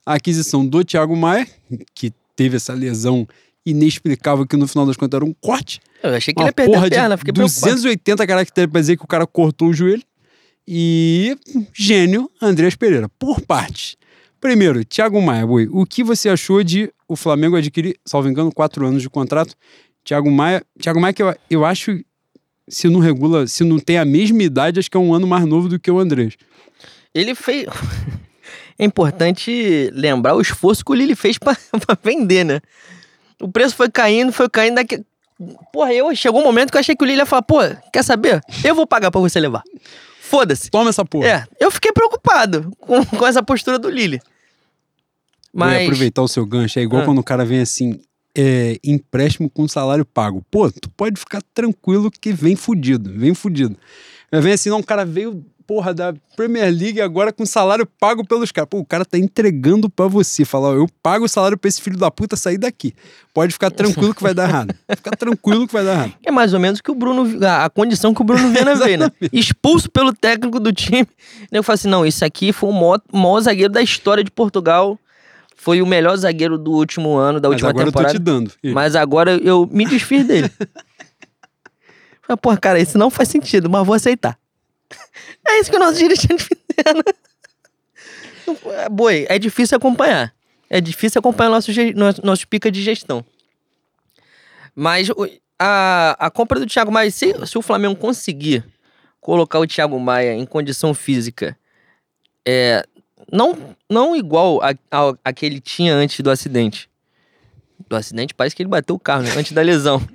A 0.05 0.14
aquisição 0.14 0.66
do 0.66 0.84
Thiago 0.84 1.16
Maia, 1.16 1.47
que 1.95 2.12
teve 2.36 2.57
essa 2.57 2.74
lesão 2.74 3.26
inexplicável 3.64 4.47
que 4.47 4.57
no 4.57 4.66
final 4.66 4.86
das 4.86 4.97
contas 4.97 5.18
era 5.18 5.24
um 5.24 5.32
corte. 5.32 5.80
Eu 6.03 6.14
achei 6.14 6.34
que 6.34 6.40
ele 6.40 6.44
Uma 6.44 6.48
ia 6.48 6.53
perder 6.53 6.72
porra 6.72 6.86
a 6.86 6.90
perna, 6.90 7.14
de 7.14 7.18
fiquei 7.18 7.32
preocupado. 7.32 7.66
280 7.66 8.26
caracteres 8.26 8.70
pra 8.70 8.80
dizer 8.80 8.96
que 8.96 9.05
o 9.05 9.09
cara 9.09 9.26
cortou 9.26 9.68
o 9.68 9.72
joelho. 9.72 10.03
E 10.66 11.36
gênio, 11.72 12.30
Andrés 12.40 12.74
Pereira. 12.74 13.09
Por 13.18 13.40
partes. 13.40 13.96
Primeiro, 14.40 14.84
Thiago 14.84 15.20
Maia, 15.22 15.46
boi, 15.46 15.68
o 15.70 15.86
que 15.86 16.03
você 16.03 16.28
achou 16.28 16.62
de 16.64 16.92
o 17.07 17.14
Flamengo 17.14 17.57
adquirir, 17.57 17.96
salvo 18.05 18.28
engano, 18.28 18.53
quatro 18.53 18.84
anos 18.84 19.00
de 19.00 19.09
contrato? 19.09 19.55
Thiago 20.05 20.30
Maia, 20.30 20.64
Thiago 20.80 21.00
Maia 21.00 21.12
que 21.12 21.22
eu, 21.22 21.34
eu 21.48 21.64
acho, 21.64 22.00
se 22.68 22.88
não 22.88 22.98
regula, 22.98 23.46
se 23.46 23.62
não 23.62 23.78
tem 23.78 23.98
a 23.98 24.05
mesma 24.05 24.42
idade, 24.42 24.80
acho 24.80 24.90
que 24.90 24.96
é 24.96 25.00
um 25.00 25.14
ano 25.14 25.28
mais 25.28 25.44
novo 25.44 25.68
do 25.68 25.78
que 25.78 25.90
o 25.90 25.98
Andrés. 25.98 26.34
Ele 27.14 27.34
fez. 27.34 27.66
É 28.78 28.84
importante 28.84 29.90
lembrar 29.92 30.34
o 30.34 30.40
esforço 30.40 30.84
que 30.84 30.90
o 30.90 30.94
Lili 30.94 31.14
fez 31.14 31.38
pra 31.38 31.55
vender, 32.03 32.42
né? 32.42 32.61
O 33.40 33.46
preço 33.46 33.76
foi 33.76 33.88
caindo, 33.88 34.32
foi 34.32 34.48
caindo 34.48 34.76
daqui. 34.76 35.05
Porra, 35.72 35.93
eu 35.93 36.14
chegou 36.14 36.40
um 36.40 36.45
momento 36.45 36.70
que 36.70 36.76
eu 36.76 36.80
achei 36.80 36.95
que 36.97 37.05
o 37.05 37.07
Lili 37.07 37.18
ia 37.18 37.26
falar, 37.26 37.43
pô, 37.43 37.59
quer 37.93 38.03
saber? 38.03 38.40
Eu 38.64 38.74
vou 38.74 38.86
pagar 38.86 39.11
pra 39.11 39.20
você 39.20 39.38
levar. 39.40 39.62
Foda-se. 40.20 40.70
Toma 40.70 40.90
essa 40.90 41.05
porra. 41.05 41.26
É, 41.28 41.45
eu 41.61 41.70
fiquei 41.70 41.93
preocupado 41.93 42.70
com, 42.80 43.05
com 43.05 43.26
essa 43.26 43.43
postura 43.43 43.78
do 43.78 43.90
Lili. 43.90 44.20
Mas. 45.53 45.82
aproveitar 45.84 46.22
o 46.22 46.28
seu 46.28 46.47
gancho. 46.47 46.78
É 46.78 46.82
igual 46.82 47.03
Ah. 47.03 47.05
quando 47.05 47.18
o 47.18 47.22
cara 47.24 47.45
vem 47.45 47.61
assim, 47.61 48.01
é, 48.36 48.78
empréstimo 48.82 49.51
com 49.51 49.68
salário 49.68 50.05
pago. 50.05 50.43
Pô, 50.51 50.70
tu 50.70 50.88
pode 50.90 51.18
ficar 51.20 51.43
tranquilo 51.55 52.11
que 52.11 52.32
vem 52.32 52.57
fudido, 52.57 53.12
vem 53.12 53.34
fudido. 53.34 53.76
Aí 54.30 54.40
Vem 54.40 54.55
assim, 54.55 54.70
não, 54.70 54.78
o 54.80 54.84
cara 54.84 55.05
veio, 55.05 55.45
porra, 55.72 55.94
da 55.94 56.14
Premier 56.36 56.70
League 56.70 57.00
agora 57.00 57.32
com 57.32 57.46
salário 57.46 57.86
pago 57.98 58.26
pelos 58.26 58.52
caras. 58.52 58.68
Pô, 58.68 58.80
o 58.80 58.84
cara 58.84 59.06
tá 59.06 59.16
entregando 59.16 59.88
pra 59.88 60.06
você. 60.06 60.44
Falar, 60.44 60.74
eu 60.74 60.86
pago 61.02 61.24
o 61.24 61.28
salário 61.28 61.56
pra 61.56 61.66
esse 61.66 61.80
filho 61.80 61.96
da 61.96 62.10
puta 62.10 62.36
sair 62.36 62.58
daqui. 62.58 62.94
Pode 63.32 63.54
ficar 63.54 63.70
tranquilo 63.70 64.14
que 64.14 64.22
vai 64.22 64.34
dar 64.34 64.46
errado. 64.50 64.74
Fica 64.94 65.12
tranquilo 65.12 65.66
que 65.66 65.72
vai 65.72 65.82
dar 65.82 65.92
errado. 65.92 66.12
É 66.22 66.30
mais 66.30 66.52
ou 66.52 66.60
menos 66.60 66.82
que 66.82 66.90
o 66.90 66.94
Bruno. 66.94 67.42
A, 67.46 67.64
a 67.64 67.70
condição 67.70 68.12
que 68.12 68.20
o 68.20 68.24
Bruno 68.24 68.50
Viana 68.50 68.74
veio, 68.84 68.98
né? 68.98 69.10
Expulso 69.32 69.90
pelo 69.90 70.12
técnico 70.12 70.60
do 70.60 70.74
time. 70.74 71.08
Eu 71.50 71.62
falo 71.62 71.74
assim: 71.74 71.88
não, 71.88 72.04
isso 72.04 72.22
aqui 72.22 72.52
foi 72.52 72.68
o 72.68 72.72
maior, 72.72 73.00
maior 73.10 73.40
zagueiro 73.40 73.72
da 73.72 73.80
história 73.80 74.22
de 74.22 74.30
Portugal. 74.30 74.98
Foi 75.56 75.80
o 75.80 75.86
melhor 75.86 76.14
zagueiro 76.16 76.58
do 76.58 76.72
último 76.72 77.16
ano, 77.16 77.40
da 77.40 77.48
Mas 77.48 77.54
última 77.54 77.70
agora 77.70 77.86
temporada. 77.86 78.10
eu 78.10 78.18
tô 78.18 78.18
te 78.18 78.22
dando. 78.22 78.52
Mas 78.74 78.94
agora 78.94 79.38
eu 79.38 79.66
me 79.72 79.86
desfiz 79.86 80.26
dele. 80.26 80.50
Falei, 82.20 82.38
pô, 82.40 82.56
cara, 82.60 82.78
isso 82.78 82.98
não 82.98 83.08
faz 83.08 83.28
sentido, 83.28 83.70
mas 83.70 83.86
vou 83.86 83.94
aceitar. 83.94 84.36
É 85.47 85.61
isso 85.61 85.70
que 85.70 85.76
o 85.76 85.80
nosso 85.80 85.99
dirigente 85.99 86.45
fizeram. 86.45 87.03
Boi, 88.90 89.26
é 89.28 89.38
difícil 89.38 89.76
acompanhar. 89.76 90.34
É 90.70 90.80
difícil 90.80 91.18
acompanhar 91.18 91.51
nosso, 91.51 91.70
nosso, 91.95 92.24
nosso 92.24 92.49
pica 92.49 92.70
de 92.70 92.82
gestão. 92.82 93.24
Mas 94.74 95.09
a, 95.59 96.16
a 96.18 96.30
compra 96.30 96.59
do 96.59 96.66
Thiago 96.66 96.90
Maia, 96.90 97.11
se, 97.11 97.34
se 97.47 97.59
o 97.59 97.62
Flamengo 97.62 97.97
conseguir 97.97 98.64
colocar 99.20 99.59
o 99.59 99.66
Thiago 99.66 99.99
Maia 100.01 100.34
em 100.34 100.47
condição 100.47 100.95
física, 100.95 101.57
é, 102.47 102.84
não, 103.30 103.76
não 103.88 104.16
igual 104.16 104.61
a, 104.62 104.74
ao- 104.90 105.18
a 105.24 105.32
que 105.32 105.45
ele 105.45 105.61
tinha 105.61 105.95
antes 105.95 106.20
do 106.20 106.30
acidente. 106.30 106.88
Do 107.88 107.97
acidente 107.97 108.34
parece 108.34 108.57
que 108.57 108.62
ele 108.62 108.70
bateu 108.70 108.97
o 108.97 109.01
carro, 109.01 109.22
né? 109.22 109.30
Antes 109.36 109.53
da 109.53 109.62
lesão. 109.62 110.01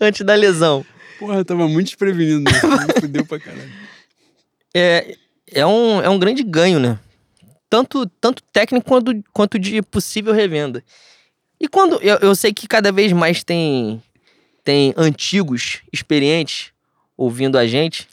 antes 0.00 0.24
da 0.24 0.34
lesão. 0.34 0.84
Porra, 1.18 1.36
eu 1.36 1.44
tava 1.44 1.68
muito 1.68 1.86
desprevenido. 1.86 2.40
Né? 2.40 2.50
Me 2.86 3.00
Fudeu 3.00 3.26
pra 3.26 3.40
caralho. 3.40 3.72
É, 4.74 5.16
é, 5.52 5.66
um, 5.66 6.00
é 6.00 6.08
um 6.08 6.18
grande 6.18 6.42
ganho, 6.42 6.78
né? 6.78 6.98
Tanto, 7.68 8.06
tanto 8.20 8.42
técnico 8.52 8.86
quanto, 8.86 9.12
quanto 9.32 9.58
de 9.58 9.82
possível 9.82 10.32
revenda. 10.32 10.82
E 11.60 11.68
quando. 11.68 12.00
Eu, 12.02 12.16
eu 12.18 12.34
sei 12.34 12.52
que 12.52 12.68
cada 12.68 12.92
vez 12.92 13.12
mais 13.12 13.42
tem, 13.42 14.02
tem 14.62 14.94
antigos, 14.96 15.80
experientes, 15.92 16.72
ouvindo 17.16 17.58
a 17.58 17.66
gente 17.66 18.08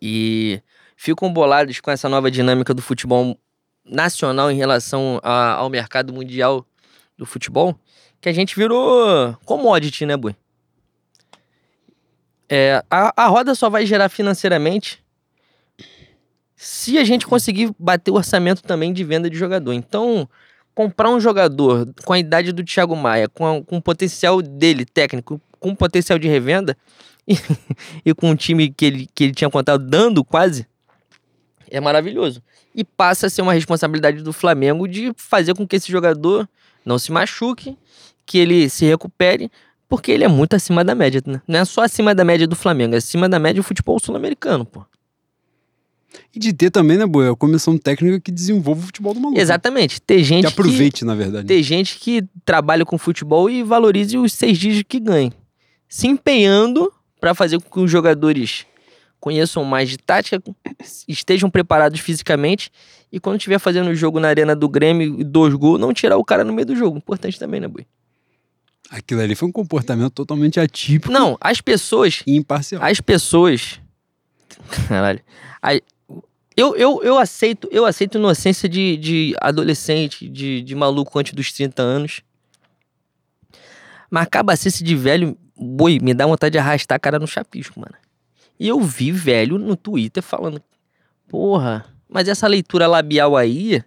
e 0.00 0.60
ficam 0.96 1.32
bolados 1.32 1.80
com 1.80 1.90
essa 1.90 2.08
nova 2.08 2.30
dinâmica 2.30 2.74
do 2.74 2.82
futebol 2.82 3.38
nacional 3.84 4.50
em 4.50 4.56
relação 4.56 5.18
a, 5.22 5.54
ao 5.54 5.70
mercado 5.70 6.12
mundial 6.12 6.64
do 7.16 7.24
futebol, 7.24 7.78
que 8.20 8.28
a 8.28 8.32
gente 8.32 8.54
virou 8.54 9.34
commodity, 9.44 10.04
né, 10.06 10.16
Bui? 10.16 10.36
É, 12.52 12.82
a, 12.90 13.24
a 13.24 13.26
roda 13.28 13.54
só 13.54 13.70
vai 13.70 13.86
gerar 13.86 14.08
financeiramente 14.08 15.00
se 16.56 16.98
a 16.98 17.04
gente 17.04 17.24
conseguir 17.24 17.72
bater 17.78 18.10
o 18.10 18.16
orçamento 18.16 18.62
também 18.62 18.92
de 18.92 19.04
venda 19.04 19.30
de 19.30 19.38
jogador. 19.38 19.72
Então, 19.72 20.28
comprar 20.74 21.10
um 21.10 21.20
jogador 21.20 21.88
com 22.04 22.12
a 22.12 22.18
idade 22.18 22.52
do 22.52 22.64
Thiago 22.64 22.96
Maia, 22.96 23.28
com, 23.28 23.46
a, 23.46 23.62
com 23.62 23.76
o 23.76 23.82
potencial 23.82 24.42
dele 24.42 24.84
técnico, 24.84 25.40
com 25.60 25.70
o 25.70 25.76
potencial 25.76 26.18
de 26.18 26.26
revenda, 26.26 26.76
e, 27.26 27.34
e 28.04 28.12
com 28.14 28.30
o 28.30 28.36
time 28.36 28.68
que 28.68 28.84
ele, 28.84 29.08
que 29.14 29.24
ele 29.24 29.32
tinha 29.32 29.48
contado 29.48 29.86
dando 29.86 30.24
quase, 30.24 30.66
é 31.70 31.80
maravilhoso. 31.80 32.42
E 32.74 32.84
passa 32.84 33.28
a 33.28 33.30
ser 33.30 33.42
uma 33.42 33.52
responsabilidade 33.52 34.22
do 34.22 34.32
Flamengo 34.32 34.88
de 34.88 35.12
fazer 35.16 35.54
com 35.54 35.66
que 35.66 35.76
esse 35.76 35.90
jogador 35.90 36.48
não 36.84 36.98
se 36.98 37.12
machuque, 37.12 37.78
que 38.26 38.38
ele 38.38 38.68
se 38.68 38.84
recupere, 38.84 39.50
porque 39.90 40.12
ele 40.12 40.22
é 40.22 40.28
muito 40.28 40.54
acima 40.54 40.84
da 40.84 40.94
média, 40.94 41.20
né? 41.26 41.42
Não 41.48 41.58
é 41.58 41.64
só 41.64 41.82
acima 41.82 42.14
da 42.14 42.24
média 42.24 42.46
do 42.46 42.54
Flamengo, 42.54 42.94
é 42.94 42.98
acima 42.98 43.28
da 43.28 43.40
média 43.40 43.60
do 43.60 43.66
futebol 43.66 43.98
sul-americano, 43.98 44.64
pô. 44.64 44.86
E 46.34 46.38
de 46.38 46.52
ter 46.52 46.70
também, 46.70 46.96
né, 46.96 47.06
Boa, 47.06 47.32
a 47.32 47.36
comissão 47.36 47.76
técnica 47.76 48.20
que 48.20 48.30
desenvolve 48.30 48.82
o 48.82 48.86
futebol 48.86 49.12
do 49.12 49.20
maluco. 49.20 49.40
Exatamente. 49.40 50.00
Ter 50.00 50.22
gente 50.22 50.42
que 50.42 50.46
aproveite, 50.46 51.00
que, 51.00 51.04
na 51.04 51.14
verdade. 51.14 51.46
Ter 51.46 51.62
gente 51.62 51.98
que 51.98 52.24
trabalha 52.44 52.84
com 52.84 52.96
futebol 52.96 53.50
e 53.50 53.62
valorize 53.64 54.16
os 54.16 54.32
seis 54.32 54.56
dias 54.56 54.82
que 54.86 55.00
ganha. 55.00 55.32
Se 55.88 56.06
empenhando 56.06 56.92
para 57.20 57.34
fazer 57.34 57.60
com 57.60 57.68
que 57.68 57.80
os 57.80 57.90
jogadores 57.90 58.66
conheçam 59.18 59.64
mais 59.64 59.88
de 59.88 59.98
tática, 59.98 60.40
estejam 61.06 61.50
preparados 61.50 62.00
fisicamente 62.00 62.70
e 63.12 63.20
quando 63.20 63.36
estiver 63.36 63.58
fazendo 63.58 63.90
o 63.90 63.94
jogo 63.94 64.18
na 64.18 64.28
arena 64.28 64.54
do 64.54 64.68
Grêmio, 64.68 65.24
dois 65.24 65.54
gols, 65.54 65.80
não 65.80 65.92
tirar 65.92 66.16
o 66.16 66.24
cara 66.24 66.44
no 66.44 66.52
meio 66.52 66.66
do 66.66 66.76
jogo. 66.76 66.96
Importante 66.96 67.38
também, 67.38 67.60
né, 67.60 67.68
Boi? 67.68 67.86
Aquilo 68.90 69.20
ali 69.20 69.36
foi 69.36 69.48
um 69.48 69.52
comportamento 69.52 70.10
totalmente 70.10 70.58
atípico. 70.58 71.12
Não, 71.12 71.38
as 71.40 71.60
pessoas. 71.60 72.24
E 72.26 72.34
imparcial. 72.34 72.82
As 72.82 73.00
pessoas. 73.00 73.80
Caralho. 74.88 75.20
Eu, 76.56 76.76
eu, 76.76 77.02
eu 77.02 77.16
aceito 77.16 77.68
eu 77.70 77.86
aceito 77.86 78.18
inocência 78.18 78.68
de, 78.68 78.96
de 78.96 79.34
adolescente, 79.40 80.28
de, 80.28 80.60
de 80.60 80.74
maluco 80.74 81.16
antes 81.18 81.32
dos 81.32 81.52
30 81.52 81.80
anos. 81.80 82.20
Mas 84.10 84.26
cabacice 84.28 84.82
de 84.82 84.96
velho, 84.96 85.38
boi, 85.56 86.00
me 86.00 86.12
dá 86.12 86.26
vontade 86.26 86.52
de 86.52 86.58
arrastar 86.58 86.96
a 86.96 86.98
cara 86.98 87.20
no 87.20 87.28
chapisco, 87.28 87.78
mano. 87.78 87.94
E 88.58 88.66
eu 88.66 88.80
vi 88.80 89.12
velho 89.12 89.56
no 89.56 89.76
Twitter 89.76 90.22
falando: 90.22 90.60
Porra, 91.28 91.86
mas 92.08 92.26
essa 92.26 92.48
leitura 92.48 92.88
labial 92.88 93.36
aí, 93.36 93.82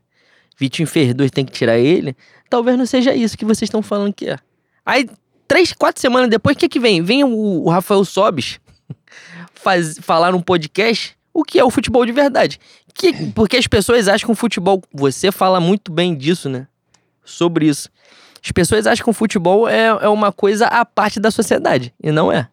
Vitinho 0.57 0.87
fez 0.87 1.13
dois, 1.13 1.29
tem 1.29 1.43
que 1.43 1.51
tirar 1.51 1.77
ele. 1.77 2.15
Talvez 2.49 2.77
não 2.77 2.85
seja 2.85 3.13
isso 3.13 3.37
que 3.37 3.43
vocês 3.43 3.67
estão 3.67 3.83
falando 3.83 4.13
que 4.13 4.29
é. 4.29 4.39
Aí, 4.85 5.09
três, 5.47 5.73
quatro 5.73 6.01
semanas 6.01 6.29
depois, 6.29 6.55
o 6.55 6.59
que 6.59 6.69
que 6.69 6.79
vem? 6.79 7.01
Vem 7.01 7.23
o, 7.23 7.63
o 7.63 7.69
Rafael 7.69 8.03
Sobes 8.03 8.59
faz, 9.53 9.97
falar 9.99 10.31
num 10.31 10.41
podcast 10.41 11.15
o 11.33 11.43
que 11.43 11.59
é 11.59 11.63
o 11.63 11.71
futebol 11.71 12.05
de 12.05 12.11
verdade. 12.11 12.59
Que, 12.93 13.31
porque 13.31 13.57
as 13.57 13.65
pessoas 13.65 14.07
acham 14.07 14.27
que 14.27 14.31
o 14.31 14.35
futebol. 14.35 14.81
Você 14.93 15.31
fala 15.31 15.59
muito 15.59 15.91
bem 15.91 16.15
disso, 16.15 16.47
né? 16.47 16.67
Sobre 17.25 17.67
isso. 17.67 17.89
As 18.43 18.51
pessoas 18.51 18.85
acham 18.85 19.03
que 19.03 19.09
o 19.09 19.13
futebol 19.13 19.67
é, 19.67 19.85
é 19.85 20.09
uma 20.09 20.31
coisa 20.31 20.67
à 20.67 20.85
parte 20.85 21.19
da 21.19 21.31
sociedade. 21.31 21.93
E 22.01 22.11
não 22.11 22.31
é. 22.31 22.47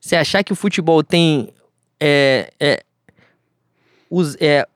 Você 0.00 0.16
achar 0.16 0.42
que 0.42 0.52
o 0.52 0.56
futebol 0.56 1.02
tem. 1.02 1.52
É, 2.00 2.52
é, 2.58 2.82
os, 4.08 4.36
é 4.40 4.66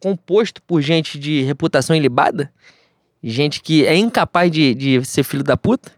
composto 0.00 0.62
por 0.62 0.80
gente 0.80 1.18
de 1.18 1.42
reputação 1.42 1.96
ilibada, 1.96 2.52
gente 3.22 3.60
que 3.60 3.84
é 3.86 3.96
incapaz 3.96 4.50
de, 4.50 4.74
de 4.74 5.04
ser 5.04 5.24
filho 5.24 5.42
da 5.42 5.56
puta, 5.56 5.90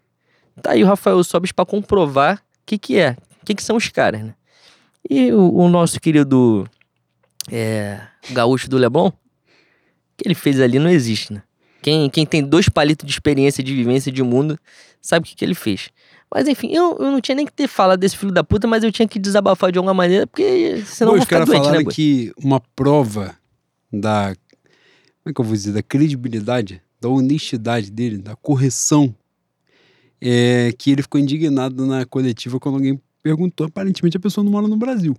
tá 0.59 0.73
aí 0.73 0.83
o 0.83 0.87
Rafael 0.87 1.23
Sobis 1.25 1.53
para 1.53 1.65
comprovar 1.65 2.37
o 2.37 2.67
que, 2.67 2.79
que 2.79 2.99
é, 2.99 3.17
o 3.43 3.47
que, 3.47 3.55
que 3.55 3.63
são 3.63 3.77
os 3.77 3.89
caras, 3.89 4.23
né? 4.23 4.35
E 5.09 5.33
o, 5.33 5.55
o 5.55 5.69
nosso 5.69 6.01
querido 6.01 6.69
é, 7.51 8.01
gaúcho 8.31 8.69
do 8.69 8.77
Leblon, 8.77 9.11
que 10.17 10.27
ele 10.27 10.35
fez 10.35 10.61
ali 10.61 10.79
não 10.79 10.91
existe, 10.91 11.33
né? 11.33 11.43
Quem, 11.81 12.11
quem 12.11 12.27
tem 12.27 12.43
dois 12.43 12.69
palitos 12.69 13.07
de 13.07 13.13
experiência, 13.13 13.63
de 13.63 13.75
vivência 13.75 14.11
de 14.11 14.23
mundo, 14.23 14.59
sabe 15.01 15.25
o 15.25 15.29
que, 15.29 15.37
que 15.37 15.45
ele 15.45 15.55
fez. 15.55 15.91
Mas 16.33 16.47
enfim, 16.47 16.69
eu, 16.73 16.97
eu 16.99 17.11
não 17.11 17.21
tinha 17.21 17.35
nem 17.35 17.47
que 17.47 17.53
ter 17.53 17.69
falado 17.69 18.01
desse 18.01 18.17
filho 18.17 18.33
da 18.33 18.45
puta, 18.45 18.67
mas 18.67 18.85
eu 18.85 18.93
tinha 18.93 19.09
que 19.09 19.19
desabafar 19.19 19.73
de 19.73 19.79
alguma 19.79 19.95
maneira, 19.95 20.27
porque 20.27 20.83
senão 20.85 21.13
Bom, 21.13 21.17
eu 21.17 21.21
vou 21.21 21.27
ficar 21.27 21.45
doente, 21.45 21.63
falaram 21.63 21.85
né, 21.85 21.91
que 21.91 22.33
uma 22.37 22.61
prova 22.61 23.35
da... 23.91 24.35
Como 25.23 25.31
é 25.31 25.33
que 25.33 25.41
eu 25.41 25.45
vou 25.45 25.55
dizer? 25.55 25.73
Da 25.73 25.83
credibilidade, 25.83 26.83
da 27.01 27.09
honestidade 27.09 27.91
dele, 27.91 28.19
da 28.19 28.37
correção, 28.37 29.15
é 30.21 30.73
que 30.77 30.91
ele 30.91 31.03
ficou 31.03 31.21
indignado 31.21 31.87
na 31.87 32.05
coletiva 32.05 32.59
quando 32.59 32.77
alguém 32.77 33.01
perguntou, 33.23 33.67
aparentemente 33.67 34.17
a 34.17 34.21
pessoa 34.21 34.45
não 34.45 34.51
mora 34.51 34.67
no 34.67 34.77
Brasil. 34.77 35.17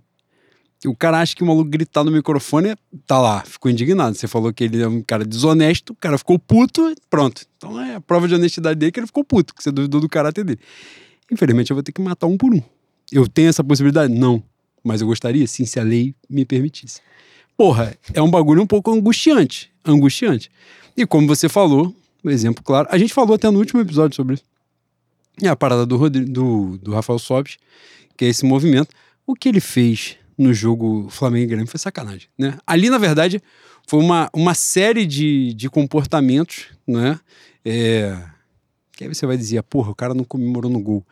O 0.86 0.96
cara 0.96 1.20
acha 1.20 1.36
que 1.36 1.42
o 1.42 1.46
maluco 1.46 1.68
gritar 1.68 2.02
no 2.02 2.10
microfone 2.10 2.74
tá 3.06 3.18
lá, 3.18 3.44
ficou 3.44 3.70
indignado. 3.70 4.16
Você 4.16 4.26
falou 4.26 4.50
que 4.50 4.64
ele 4.64 4.80
é 4.80 4.88
um 4.88 5.02
cara 5.02 5.26
desonesto, 5.26 5.92
o 5.92 5.96
cara 5.96 6.16
ficou 6.16 6.38
puto, 6.38 6.94
pronto. 7.10 7.44
Então 7.58 7.78
é 7.78 7.96
a 7.96 8.00
prova 8.00 8.26
de 8.26 8.34
honestidade 8.34 8.78
dele 8.78 8.90
que 8.90 8.98
ele 8.98 9.06
ficou 9.06 9.22
puto, 9.22 9.54
que 9.54 9.62
você 9.62 9.70
duvidou 9.70 10.00
do 10.00 10.08
caráter 10.08 10.42
dele. 10.42 10.58
Infelizmente 11.30 11.70
eu 11.70 11.76
vou 11.76 11.82
ter 11.82 11.92
que 11.92 12.00
matar 12.00 12.26
um 12.26 12.36
por 12.36 12.54
um. 12.54 12.62
Eu 13.12 13.28
tenho 13.28 13.48
essa 13.48 13.62
possibilidade? 13.62 14.14
Não. 14.14 14.42
Mas 14.82 15.02
eu 15.02 15.06
gostaria, 15.06 15.46
sim, 15.46 15.66
se 15.66 15.78
a 15.78 15.82
lei 15.82 16.14
me 16.28 16.46
permitisse. 16.46 17.00
Porra, 17.58 17.94
é 18.14 18.22
um 18.22 18.30
bagulho 18.30 18.62
um 18.62 18.66
pouco 18.66 18.90
angustiante. 18.90 19.70
Angustiante. 19.84 20.50
E 20.96 21.04
como 21.04 21.26
você 21.26 21.46
falou, 21.46 21.94
um 22.24 22.30
exemplo 22.30 22.64
claro, 22.64 22.88
a 22.90 22.96
gente 22.96 23.12
falou 23.12 23.34
até 23.34 23.50
no 23.50 23.58
último 23.58 23.82
episódio 23.82 24.16
sobre 24.16 24.34
isso. 24.36 24.44
É 25.42 25.48
a 25.48 25.56
parada 25.56 25.86
do, 25.86 25.96
Rodrigo, 25.96 26.30
do, 26.30 26.78
do 26.78 26.92
Rafael 26.92 27.18
Sobis, 27.18 27.56
que 28.16 28.24
é 28.24 28.28
esse 28.28 28.44
movimento. 28.44 28.88
O 29.26 29.34
que 29.34 29.48
ele 29.48 29.60
fez 29.60 30.16
no 30.36 30.54
jogo 30.54 31.08
Flamengo 31.10 31.44
e 31.44 31.46
Grêmio 31.46 31.66
foi 31.66 31.78
sacanagem, 31.78 32.28
né? 32.38 32.58
Ali, 32.66 32.88
na 32.88 32.98
verdade, 32.98 33.42
foi 33.86 34.00
uma, 34.00 34.30
uma 34.32 34.54
série 34.54 35.04
de, 35.04 35.52
de 35.54 35.68
comportamentos, 35.68 36.66
né? 36.86 37.20
É, 37.64 38.16
que 39.00 39.04
aí 39.04 39.08
você 39.14 39.24
vai 39.24 39.36
dizer, 39.36 39.62
porra, 39.62 39.90
o 39.90 39.94
cara 39.94 40.12
não 40.12 40.24
comemorou 40.24 40.70
no 40.70 40.78
gol. 40.78 41.04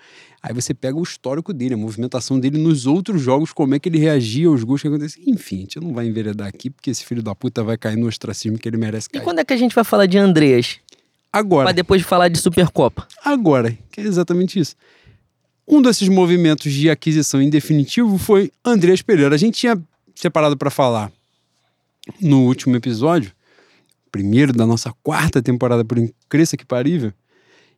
Aí 0.43 0.53
você 0.53 0.75
pega 0.75 0.97
o 0.97 1.03
histórico 1.03 1.53
dele, 1.55 1.75
a 1.75 1.77
movimentação 1.77 2.39
dele 2.39 2.59
nos 2.59 2.87
outros 2.87 3.21
jogos, 3.21 3.53
como 3.53 3.75
é 3.75 3.79
que 3.79 3.89
ele 3.89 3.99
reagia 3.99 4.47
aos 4.49 4.63
gols 4.63 4.83
que 4.83 4.89
aconteciam. 4.89 5.25
Enfim, 5.27 5.57
a 5.57 5.61
gente 5.61 5.81
não 5.81 5.93
vai 5.93 6.07
enveredar 6.07 6.47
aqui, 6.47 6.69
porque 6.69 6.91
esse 6.91 7.05
filho 7.05 7.23
da 7.23 7.35
puta 7.35 7.65
vai 7.65 7.77
cair 7.77 7.97
no 7.97 8.07
ostracismo 8.07 8.59
que 8.59 8.69
ele 8.69 8.77
merece 8.77 9.09
cair. 9.09 9.23
E 9.23 9.25
quando 9.25 9.39
é 9.39 9.45
que 9.45 9.55
a 9.55 9.57
gente 9.57 9.75
vai 9.75 9.85
falar 9.85 10.05
de 10.05 10.19
Andreas? 10.19 10.79
Agora. 11.33 11.67
Pra 11.67 11.73
depois 11.73 12.01
de 12.01 12.07
falar 12.07 12.29
de 12.29 12.39
Supercopa. 12.39 13.07
Agora, 13.25 13.77
que 13.91 14.01
é 14.01 14.05
exatamente 14.05 14.59
isso. 14.59 14.75
Um 15.67 15.83
desses 15.83 16.09
movimentos 16.09 16.73
de 16.73 16.89
aquisição 16.89 17.43
em 17.43 17.51
definitivo 17.51 18.17
foi 18.17 18.51
Andreas 18.65 19.03
Pereira. 19.03 19.35
A 19.35 19.39
gente 19.39 19.59
tinha 19.59 19.81
separado 20.15 20.57
para 20.57 20.71
falar 20.71 21.13
no 22.21 22.47
último 22.47 22.75
episódio, 22.75 23.33
primeiro 24.11 24.53
da 24.53 24.67
nossa 24.67 24.93
quarta 25.03 25.43
temporada, 25.43 25.85
por 25.85 25.99
incrível 25.99 26.59
que 26.59 26.65
parível, 26.65 27.13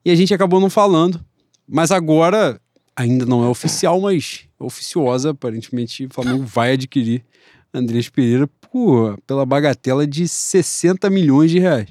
e 0.04 0.10
a 0.10 0.14
gente 0.14 0.32
acabou 0.32 0.60
não 0.60 0.70
falando. 0.70 1.20
Mas 1.68 1.90
agora 1.90 2.60
ainda 2.96 3.24
não 3.26 3.44
é 3.44 3.48
oficial, 3.48 4.00
mas 4.00 4.46
oficiosa. 4.58 5.30
Aparentemente, 5.30 6.06
o 6.06 6.10
Flamengo 6.10 6.44
vai 6.44 6.72
adquirir 6.72 7.24
Andreas 7.72 8.08
Pereira 8.08 8.48
por, 8.70 9.18
pela 9.26 9.46
bagatela 9.46 10.06
de 10.06 10.26
60 10.26 11.08
milhões 11.10 11.50
de 11.50 11.58
reais. 11.58 11.88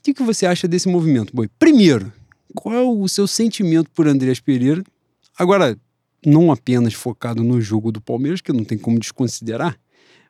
O 0.00 0.02
que, 0.02 0.14
que 0.14 0.22
você 0.22 0.46
acha 0.46 0.66
desse 0.66 0.88
movimento, 0.88 1.30
Boi? 1.36 1.46
Primeiro, 1.58 2.10
qual 2.54 2.74
é 2.74 2.80
o 2.80 3.06
seu 3.06 3.26
sentimento 3.26 3.90
por 3.90 4.08
Andreas 4.08 4.40
Pereira? 4.40 4.82
Agora, 5.38 5.78
não 6.24 6.50
apenas 6.50 6.94
focado 6.94 7.44
no 7.44 7.60
jogo 7.60 7.92
do 7.92 8.00
Palmeiras, 8.00 8.40
que 8.40 8.50
não 8.50 8.64
tem 8.64 8.78
como 8.78 8.98
desconsiderar, 8.98 9.78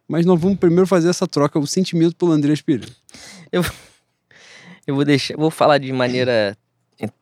mas 0.09 0.27
nós 0.27 0.41
vamos 0.41 0.59
primeiro 0.59 0.89
fazer 0.89 1.09
essa 1.09 1.25
troca, 1.25 1.57
o 1.57 1.69
sentimento 1.69 2.17
pelo 2.17 2.33
Andreas 2.33 2.61
Pereira. 2.61 2.93
Eu, 3.53 3.63
eu 4.89 4.97
vou 4.97 5.05
deixar, 5.05 5.37
vou 5.37 5.53
falar 5.53 5.79
de 5.79 5.93
maneira 5.93 6.59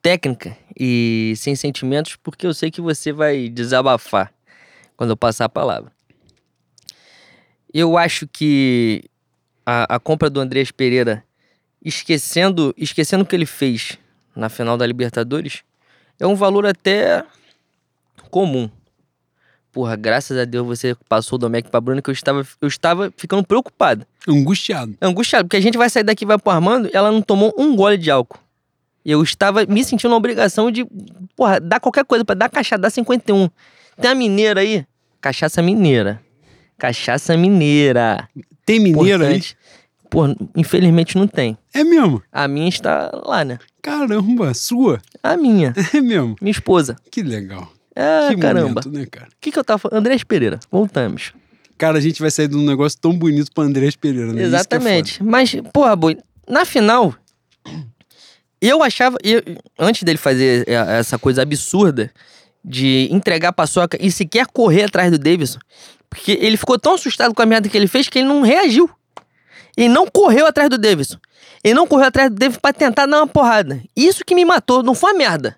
técnica 0.01 0.57
e 0.75 1.35
sem 1.37 1.55
sentimentos, 1.55 2.17
porque 2.17 2.47
eu 2.47 2.55
sei 2.55 2.71
que 2.71 2.81
você 2.81 3.13
vai 3.13 3.51
desabafar 3.51 4.33
quando 4.97 5.11
eu 5.11 5.17
passar 5.19 5.45
a 5.45 5.51
palavra. 5.51 5.93
Eu 7.75 7.99
acho 7.99 8.27
que 8.27 9.05
a, 9.67 9.97
a 9.97 10.01
compra 10.01 10.31
do 10.31 10.41
Andreas 10.41 10.71
Pereira, 10.71 11.23
esquecendo, 11.85 12.75
esquecendo 12.77 13.25
o 13.25 13.27
que 13.27 13.35
ele 13.35 13.47
fez 13.47 13.99
na 14.35 14.49
final 14.49 14.77
da 14.77 14.87
Libertadores, 14.87 15.63
é 16.19 16.27
um 16.27 16.35
valor 16.35 16.67
até 16.67 17.25
comum. 18.31 18.71
Porra, 19.73 19.97
graças 19.97 20.37
a 20.37 20.45
Deus 20.45 20.67
você 20.67 20.97
passou 21.09 21.37
o 21.37 21.39
Domecq 21.39 21.71
pra 21.71 21.81
Bruna 21.81 22.03
que 22.03 22.11
eu 22.11 22.13
estava, 22.13 22.47
eu 22.61 22.69
estava 22.69 23.13
ficando 23.17 23.45
preocupado. 23.45 24.07
Angustiado. 24.27 24.97
Angustiado, 25.01 25.45
porque 25.45 25.57
a 25.57 25.61
gente 25.61 25.79
vai 25.79 25.89
sair 25.91 26.03
daqui 26.03 26.25
vai 26.25 26.39
pro 26.39 26.51
Armando 26.51 26.91
ela 26.93 27.13
não 27.13 27.23
tomou 27.23 27.55
um 27.57 27.77
gole 27.77 27.97
de 27.97 28.11
álcool. 28.11 28.39
Eu 29.05 29.23
estava 29.23 29.65
me 29.67 29.85
sentindo 29.85 30.11
na 30.11 30.17
obrigação 30.17 30.71
de, 30.71 30.87
porra, 31.37 31.61
dar 31.61 31.81
qualquer 31.81 32.05
coisa 32.05 32.25
para 32.25 32.35
dar 32.35 32.49
caixa, 32.49 32.77
dar 32.77 32.91
51. 32.91 33.49
Tem 34.01 34.11
a 34.11 34.15
mineira 34.15 34.61
aí? 34.61 34.85
Cachaça 35.21 35.63
mineira. 35.63 36.21
Cachaça 36.77 37.37
mineira. 37.37 38.29
Tem 38.65 38.79
mineiro 38.79 39.25
aí? 39.25 39.43
Pô, 40.11 40.23
infelizmente 40.57 41.17
não 41.19 41.27
tem. 41.27 41.57
É 41.75 41.85
mesmo. 41.85 42.23
A 42.33 42.49
minha 42.49 42.69
está 42.69 43.11
lá, 43.25 43.45
né? 43.45 43.59
Caramba, 43.83 44.55
sua. 44.55 45.01
A 45.23 45.37
minha. 45.37 45.75
É 45.95 46.01
mesmo. 46.01 46.37
Minha 46.41 46.51
esposa. 46.53 46.97
Que 47.11 47.23
legal. 47.23 47.71
Ah, 47.95 48.29
que 48.31 48.37
caramba. 48.41 48.69
momento, 48.69 48.91
né, 48.91 49.07
cara? 49.07 49.27
O 49.27 49.37
que, 49.41 49.51
que 49.53 49.59
eu 49.59 49.65
tava 49.65 49.79
falando? 49.79 49.99
Andrés 49.99 50.23
Pereira. 50.25 50.61
Voltamos. 50.71 51.33
Cara, 51.77 51.99
a 51.99 52.01
gente 52.01 52.21
vai 52.21 52.31
sair 52.31 52.49
de 52.49 52.57
um 52.57 52.65
negócio 52.65 52.99
tão 53.01 53.13
bonito 53.17 53.51
pra 53.53 53.65
Andrés 53.65 53.95
Pereira, 53.97 54.33
né? 54.33 54.43
É 54.43 54.45
Exatamente. 54.47 55.23
Mas, 55.23 55.55
porra, 55.73 55.95
boi, 55.95 56.17
na 56.49 56.65
final, 56.65 57.15
eu 58.61 58.83
achava. 58.83 59.17
eu- 59.23 59.43
antes 59.79 60.03
dele 60.03 60.19
fazer 60.19 60.65
é, 60.69 60.75
essa 60.99 61.19
coisa 61.19 61.43
absurda 61.43 62.11
de 62.65 63.09
entregar 63.11 63.51
a 63.51 63.53
paçoca 63.53 63.97
e 64.01 64.11
sequer 64.11 64.47
correr 64.47 64.85
atrás 64.85 65.11
do 65.11 65.19
Davidson, 65.19 65.59
porque 66.11 66.33
ele 66.41 66.57
ficou 66.57 66.79
tão 66.79 66.95
assustado 66.95 67.33
com 67.35 67.43
a 67.43 67.47
merda 67.47 67.69
que 67.69 67.77
ele 67.77 67.87
fez 67.87 68.09
que 68.09 68.19
ele 68.19 68.29
não 68.29 68.43
reagiu. 68.43 68.91
Ele 69.79 69.89
não 69.89 70.09
correu 70.09 70.45
atrás 70.45 70.69
do 70.69 70.77
Davidson. 70.77 71.19
Ele 71.63 71.75
não 71.75 71.87
correu 71.87 72.09
atrás 72.09 72.29
do 72.29 72.35
Davidson 72.35 72.61
pra 72.61 72.73
tentar 72.73 73.07
dar 73.07 73.19
uma 73.19 73.29
porrada. 73.29 73.81
Isso 73.95 74.25
que 74.25 74.35
me 74.35 74.45
matou, 74.45 74.83
não 74.83 74.93
foi 74.93 75.13
a 75.13 75.15
merda. 75.15 75.57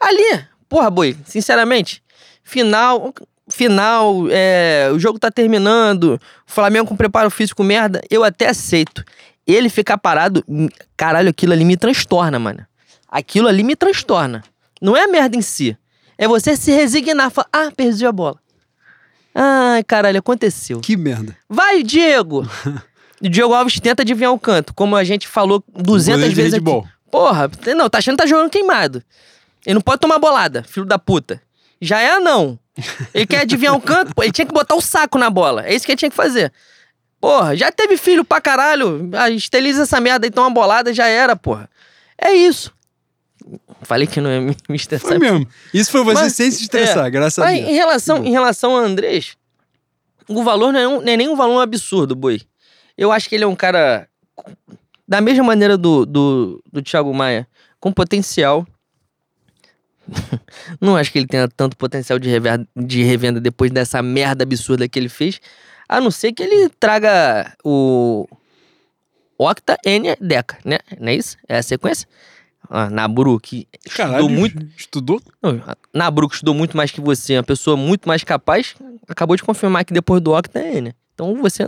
Ali, 0.00 0.42
porra, 0.70 0.88
boi, 0.88 1.14
sinceramente, 1.26 2.02
final, 2.42 3.12
final, 3.50 4.24
é, 4.30 4.88
o 4.90 4.98
jogo 4.98 5.18
tá 5.18 5.30
terminando, 5.30 6.14
o 6.14 6.20
Flamengo 6.46 6.88
com 6.88 6.96
preparo 6.96 7.30
físico 7.30 7.62
merda, 7.62 8.00
eu 8.10 8.24
até 8.24 8.48
aceito. 8.48 9.04
Ele 9.46 9.68
ficar 9.68 9.98
parado, 9.98 10.42
hum, 10.48 10.68
caralho, 10.96 11.28
aquilo 11.28 11.52
ali 11.52 11.66
me 11.66 11.76
transtorna, 11.76 12.38
mano. 12.38 12.66
Aquilo 13.06 13.48
ali 13.48 13.62
me 13.62 13.76
transtorna. 13.76 14.42
Não 14.80 14.96
é 14.96 15.04
a 15.04 15.08
merda 15.08 15.36
em 15.36 15.42
si. 15.42 15.76
É 16.16 16.26
você 16.26 16.56
se 16.56 16.72
resignar, 16.72 17.30
falar, 17.30 17.48
ah, 17.52 17.70
perdi 17.76 18.06
a 18.06 18.12
bola. 18.12 18.40
Ai, 19.34 19.84
caralho, 19.84 20.18
aconteceu. 20.18 20.80
Que 20.80 20.96
merda. 20.96 21.36
Vai, 21.50 21.82
Diego! 21.82 22.48
o 23.22 23.28
Diego 23.28 23.52
Alves 23.54 23.78
tenta 23.80 24.02
adivinhar 24.02 24.32
o 24.32 24.38
canto, 24.38 24.74
como 24.74 24.96
a 24.96 25.04
gente 25.04 25.26
falou 25.28 25.62
200 25.74 26.06
Goleiro 26.14 26.30
de 26.34 26.34
vezes 26.42 26.54
aqui. 26.54 26.64
handball. 26.64 26.86
Porra, 27.10 27.50
não, 27.76 27.88
tá 27.90 27.98
achando 27.98 28.16
que 28.16 28.22
tá 28.22 28.28
jogando 28.28 28.50
queimado. 28.50 29.02
Ele 29.66 29.74
não 29.74 29.80
pode 29.82 30.00
tomar 30.00 30.18
bolada, 30.18 30.62
filho 30.64 30.86
da 30.86 30.98
puta. 30.98 31.40
Já 31.80 32.00
é 32.00 32.18
não. 32.18 32.58
Ele 33.12 33.26
quer 33.26 33.40
adivinhar 33.42 33.74
o 33.74 33.80
canto, 33.80 34.14
pô, 34.14 34.22
ele 34.22 34.32
tinha 34.32 34.46
que 34.46 34.52
botar 34.52 34.74
o 34.74 34.80
saco 34.80 35.18
na 35.18 35.28
bola. 35.28 35.64
É 35.66 35.74
isso 35.74 35.84
que 35.84 35.92
ele 35.92 35.98
tinha 35.98 36.10
que 36.10 36.16
fazer. 36.16 36.52
Porra, 37.20 37.54
já 37.56 37.70
teve 37.70 37.96
filho 37.96 38.24
pra 38.24 38.40
caralho. 38.40 39.08
Ah, 39.12 39.28
Esteliza 39.30 39.82
essa 39.82 40.00
merda 40.00 40.26
e 40.26 40.30
toma 40.30 40.48
uma 40.48 40.54
bolada, 40.54 40.92
já 40.92 41.06
era, 41.06 41.36
porra. 41.36 41.68
É 42.18 42.32
isso. 42.32 42.72
Falei 43.82 44.06
que 44.06 44.20
não 44.20 44.30
ia 44.30 44.40
me 44.40 44.76
estressar. 44.76 45.08
Foi 45.08 45.18
mesmo. 45.18 45.46
Isso 45.74 45.90
foi 45.90 46.02
você 46.02 46.22
Mas- 46.22 46.32
sem 46.34 46.50
se 46.50 46.62
estressar, 46.62 47.06
é. 47.06 47.10
graças 47.10 47.38
a 47.44 47.48
Deus. 47.50 47.68
em 47.68 47.74
relação, 47.74 48.24
em 48.24 48.30
relação 48.30 48.76
a 48.76 48.80
Andrés, 48.80 49.36
o 50.28 50.42
valor 50.42 50.72
não 50.72 50.80
é, 50.80 50.88
um, 50.88 51.00
não 51.02 51.12
é 51.12 51.16
nem 51.16 51.28
um 51.28 51.36
valor 51.36 51.60
absurdo, 51.60 52.14
boi. 52.16 52.40
Eu 52.96 53.10
acho 53.12 53.28
que 53.28 53.34
ele 53.34 53.44
é 53.44 53.46
um 53.46 53.56
cara, 53.56 54.08
da 55.06 55.20
mesma 55.20 55.44
maneira 55.44 55.76
do, 55.76 56.04
do, 56.06 56.62
do 56.72 56.82
Thiago 56.82 57.12
Maia, 57.14 57.46
com 57.80 57.92
potencial. 57.92 58.66
não 60.80 60.96
acho 60.96 61.12
que 61.12 61.18
ele 61.18 61.26
tenha 61.26 61.48
tanto 61.48 61.76
potencial 61.76 62.18
de, 62.18 62.28
rever- 62.28 62.66
de 62.76 63.02
revenda 63.02 63.40
depois 63.40 63.70
dessa 63.70 64.02
merda 64.02 64.42
absurda 64.44 64.88
que 64.88 64.98
ele 64.98 65.08
fez. 65.08 65.40
A 65.88 66.00
não 66.00 66.10
ser 66.10 66.32
que 66.32 66.42
ele 66.42 66.68
traga 66.70 67.54
o 67.64 68.26
Octa 69.38 69.76
N 69.84 70.16
Deca, 70.20 70.58
né? 70.64 70.78
Não 70.98 71.08
é 71.08 71.14
isso? 71.14 71.36
É 71.48 71.58
a 71.58 71.62
sequência? 71.62 72.08
Ah, 72.70 72.88
Naburu, 72.88 73.38
que 73.38 73.66
Caralho, 73.94 74.20
estudou 74.20 74.30
muito. 74.30 74.66
estudou? 74.76 75.22
Nabru, 75.92 76.28
que 76.28 76.36
estudou 76.36 76.54
muito 76.54 76.76
mais 76.76 76.90
que 76.90 77.00
você, 77.00 77.36
uma 77.36 77.42
pessoa 77.42 77.76
muito 77.76 78.08
mais 78.08 78.24
capaz, 78.24 78.74
acabou 79.08 79.36
de 79.36 79.42
confirmar 79.42 79.84
que 79.84 79.92
depois 79.92 80.22
do 80.22 80.32
Octa 80.32 80.58
é 80.60 80.78
N. 80.78 80.94
Então 81.14 81.34
você. 81.36 81.64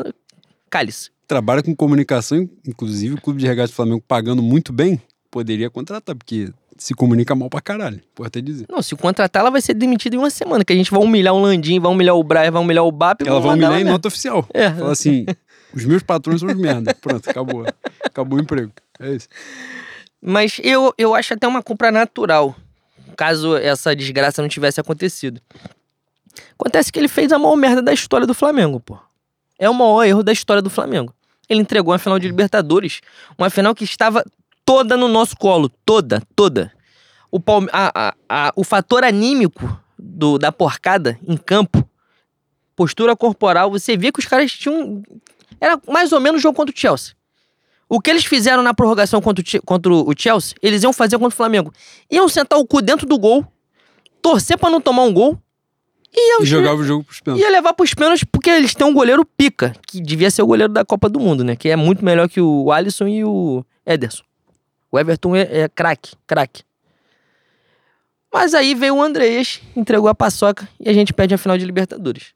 Cale-se. 0.70 1.10
Trabalha 1.26 1.62
com 1.62 1.74
comunicação, 1.74 2.48
inclusive 2.66 3.14
o 3.14 3.20
Clube 3.20 3.40
de 3.40 3.46
Regatas 3.46 3.70
do 3.70 3.74
Flamengo 3.74 4.02
pagando 4.06 4.42
muito 4.42 4.72
bem, 4.72 5.00
poderia 5.30 5.70
contratar, 5.70 6.14
porque 6.14 6.50
se 6.76 6.94
comunica 6.94 7.34
mal 7.34 7.48
pra 7.48 7.60
caralho, 7.60 8.00
por 8.14 8.26
até 8.26 8.40
dizer. 8.40 8.66
Não, 8.68 8.82
se 8.82 8.94
contratar, 8.96 9.40
ela 9.40 9.50
vai 9.50 9.60
ser 9.60 9.74
demitida 9.74 10.16
em 10.16 10.18
uma 10.18 10.30
semana, 10.30 10.64
que 10.64 10.72
a 10.72 10.76
gente 10.76 10.90
vai 10.90 11.00
humilhar 11.00 11.34
o 11.34 11.40
Landim, 11.40 11.80
vai 11.80 11.90
humilhar 11.90 12.14
o 12.14 12.22
Brian, 12.22 12.50
vai 12.50 12.62
humilhar 12.62 12.84
o 12.84 12.92
BAP. 12.92 13.22
Ela 13.22 13.40
vai 13.40 13.52
humilhar 13.52 13.78
em 13.78 13.82
ela 13.82 13.90
nota 13.92 14.08
oficial. 14.08 14.46
É. 14.52 14.70
Fala 14.70 14.92
assim, 14.92 15.24
os 15.72 15.84
meus 15.84 16.02
patrões 16.02 16.40
são 16.40 16.48
os 16.48 16.56
merda. 16.56 16.94
Pronto, 17.00 17.28
acabou. 17.28 17.64
Acabou 18.02 18.38
o 18.38 18.42
emprego. 18.42 18.72
É 19.00 19.10
isso. 19.12 19.28
Mas 20.20 20.60
eu, 20.62 20.92
eu 20.96 21.14
acho 21.14 21.34
até 21.34 21.46
uma 21.46 21.62
compra 21.62 21.92
natural, 21.92 22.56
caso 23.16 23.56
essa 23.56 23.94
desgraça 23.94 24.42
não 24.42 24.48
tivesse 24.48 24.80
acontecido. 24.80 25.40
Acontece 26.58 26.92
que 26.92 26.98
ele 26.98 27.08
fez 27.08 27.32
a 27.32 27.38
maior 27.38 27.56
merda 27.56 27.82
da 27.82 27.92
história 27.92 28.26
do 28.26 28.34
Flamengo, 28.34 28.80
pô. 28.80 28.98
É 29.58 29.68
o 29.68 29.74
maior 29.74 30.04
erro 30.04 30.22
da 30.22 30.32
história 30.32 30.62
do 30.62 30.70
Flamengo. 30.70 31.14
Ele 31.48 31.60
entregou 31.60 31.92
uma 31.92 31.98
final 31.98 32.18
de 32.18 32.26
Libertadores, 32.26 33.00
uma 33.38 33.50
final 33.50 33.74
que 33.74 33.84
estava 33.84 34.24
toda 34.64 34.96
no 34.96 35.08
nosso 35.08 35.36
colo, 35.36 35.68
toda, 35.84 36.22
toda. 36.34 36.72
O, 37.30 37.38
Palme- 37.38 37.68
a- 37.72 37.92
a- 37.94 38.14
a- 38.28 38.52
o 38.56 38.64
fator 38.64 39.04
anímico 39.04 39.78
do- 39.98 40.38
da 40.38 40.50
porcada 40.50 41.18
em 41.26 41.36
campo, 41.36 41.88
postura 42.74 43.14
corporal, 43.16 43.70
você 43.70 43.96
via 43.96 44.10
que 44.12 44.20
os 44.20 44.26
caras 44.26 44.52
tinham. 44.52 45.02
Era 45.60 45.80
mais 45.88 46.12
ou 46.12 46.20
menos 46.20 46.40
o 46.40 46.42
jogo 46.42 46.56
contra 46.56 46.74
o 46.74 46.78
Chelsea. 46.78 47.14
O 47.88 48.00
que 48.00 48.10
eles 48.10 48.24
fizeram 48.24 48.62
na 48.62 48.72
prorrogação 48.74 49.20
contra 49.20 49.44
o, 49.44 49.62
contra 49.62 49.92
o 49.92 50.12
Chelsea, 50.16 50.56
eles 50.62 50.82
iam 50.82 50.92
fazer 50.92 51.16
contra 51.18 51.34
o 51.34 51.36
Flamengo. 51.36 51.72
Iam 52.10 52.28
sentar 52.28 52.58
o 52.58 52.66
cu 52.66 52.80
dentro 52.80 53.06
do 53.06 53.18
gol, 53.18 53.46
torcer 54.22 54.58
pra 54.58 54.70
não 54.70 54.80
tomar 54.80 55.02
um 55.02 55.12
gol 55.12 55.38
e 56.16 56.42
E 56.42 56.46
jogava 56.46 56.80
o 56.80 56.84
jogo 56.84 57.04
pros 57.04 57.20
pênaltis. 57.20 57.44
ia 57.44 57.50
levar 57.50 57.72
pros 57.72 57.94
pênaltis 57.94 58.24
porque 58.24 58.50
eles 58.50 58.74
têm 58.74 58.86
um 58.86 58.94
goleiro 58.94 59.24
pica, 59.24 59.74
que 59.86 60.00
devia 60.00 60.30
ser 60.30 60.42
o 60.42 60.46
goleiro 60.46 60.72
da 60.72 60.84
Copa 60.84 61.08
do 61.08 61.18
Mundo, 61.18 61.42
né? 61.42 61.56
Que 61.56 61.68
é 61.70 61.76
muito 61.76 62.04
melhor 62.04 62.28
que 62.28 62.40
o 62.40 62.70
Alisson 62.70 63.08
e 63.08 63.24
o 63.24 63.64
Ederson. 63.84 64.22
O 64.90 64.98
Everton 64.98 65.34
é, 65.34 65.62
é 65.62 65.68
craque, 65.68 66.12
craque. 66.26 66.62
Mas 68.32 68.54
aí 68.54 68.74
veio 68.74 68.96
o 68.96 69.02
Andreas, 69.02 69.60
entregou 69.76 70.08
a 70.08 70.14
paçoca 70.14 70.68
e 70.80 70.88
a 70.88 70.92
gente 70.92 71.12
perde 71.12 71.34
a 71.34 71.38
final 71.38 71.56
de 71.56 71.64
Libertadores. 71.64 72.32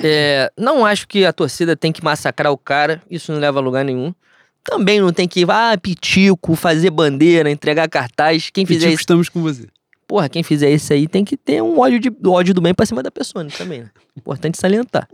É, 0.00 0.50
não 0.56 0.86
acho 0.86 1.08
que 1.08 1.24
a 1.24 1.32
torcida 1.32 1.76
tem 1.76 1.92
que 1.92 2.04
massacrar 2.04 2.52
o 2.52 2.58
cara, 2.58 3.02
isso 3.10 3.32
não 3.32 3.40
leva 3.40 3.58
a 3.58 3.62
lugar 3.62 3.84
nenhum. 3.84 4.14
Também 4.62 5.00
não 5.00 5.12
tem 5.12 5.26
que, 5.26 5.44
ah, 5.48 5.76
pitico, 5.80 6.54
fazer 6.54 6.90
bandeira, 6.90 7.50
entregar 7.50 7.88
cartaz. 7.88 8.50
Quem 8.50 8.66
fizer 8.66 8.80
Tipo, 8.80 8.92
isso 8.92 9.00
estamos 9.00 9.28
com 9.28 9.40
você. 9.40 9.66
Porra, 10.08 10.28
quem 10.28 10.42
fizer 10.42 10.70
isso 10.70 10.90
aí 10.92 11.06
tem 11.06 11.22
que 11.24 11.36
ter 11.36 11.62
um 11.62 11.78
ódio, 11.78 12.00
de, 12.00 12.10
ódio 12.26 12.54
do 12.54 12.60
bem 12.62 12.72
pra 12.74 12.86
cima 12.86 13.02
da 13.02 13.10
pessoa 13.10 13.44
né, 13.44 13.50
também, 13.56 13.82
né? 13.82 13.90
Importante 14.16 14.58
salientar. 14.58 15.06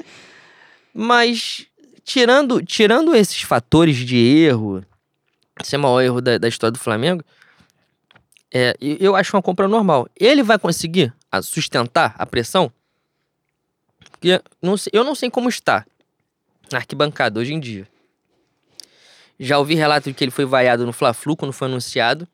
Mas, 0.94 1.66
tirando, 2.04 2.62
tirando 2.64 3.12
esses 3.14 3.42
fatores 3.42 3.96
de 3.96 4.16
erro, 4.16 4.84
esse 5.60 5.74
é 5.74 5.78
o 5.78 5.82
maior 5.82 6.00
erro 6.00 6.20
da, 6.20 6.38
da 6.38 6.46
história 6.48 6.70
do 6.70 6.78
Flamengo, 6.78 7.24
é, 8.52 8.76
eu 8.80 9.16
acho 9.16 9.36
uma 9.36 9.42
compra 9.42 9.66
normal. 9.66 10.08
Ele 10.18 10.44
vai 10.44 10.60
conseguir 10.60 11.12
sustentar 11.42 12.14
a 12.16 12.24
pressão? 12.24 12.70
Porque 14.12 14.40
não 14.62 14.76
sei- 14.76 14.92
eu 14.94 15.02
não 15.02 15.16
sei 15.16 15.28
como 15.28 15.48
está 15.48 15.84
na 16.70 16.78
arquibancada 16.78 17.40
hoje 17.40 17.52
em 17.52 17.58
dia. 17.58 17.88
Já 19.40 19.58
ouvi 19.58 19.74
relato 19.74 20.08
de 20.08 20.14
que 20.14 20.22
ele 20.22 20.30
foi 20.30 20.44
vaiado 20.44 20.86
no 20.86 20.92
Fla-Flu 20.92 21.36
quando 21.36 21.52
foi 21.52 21.66
anunciado. 21.66 22.28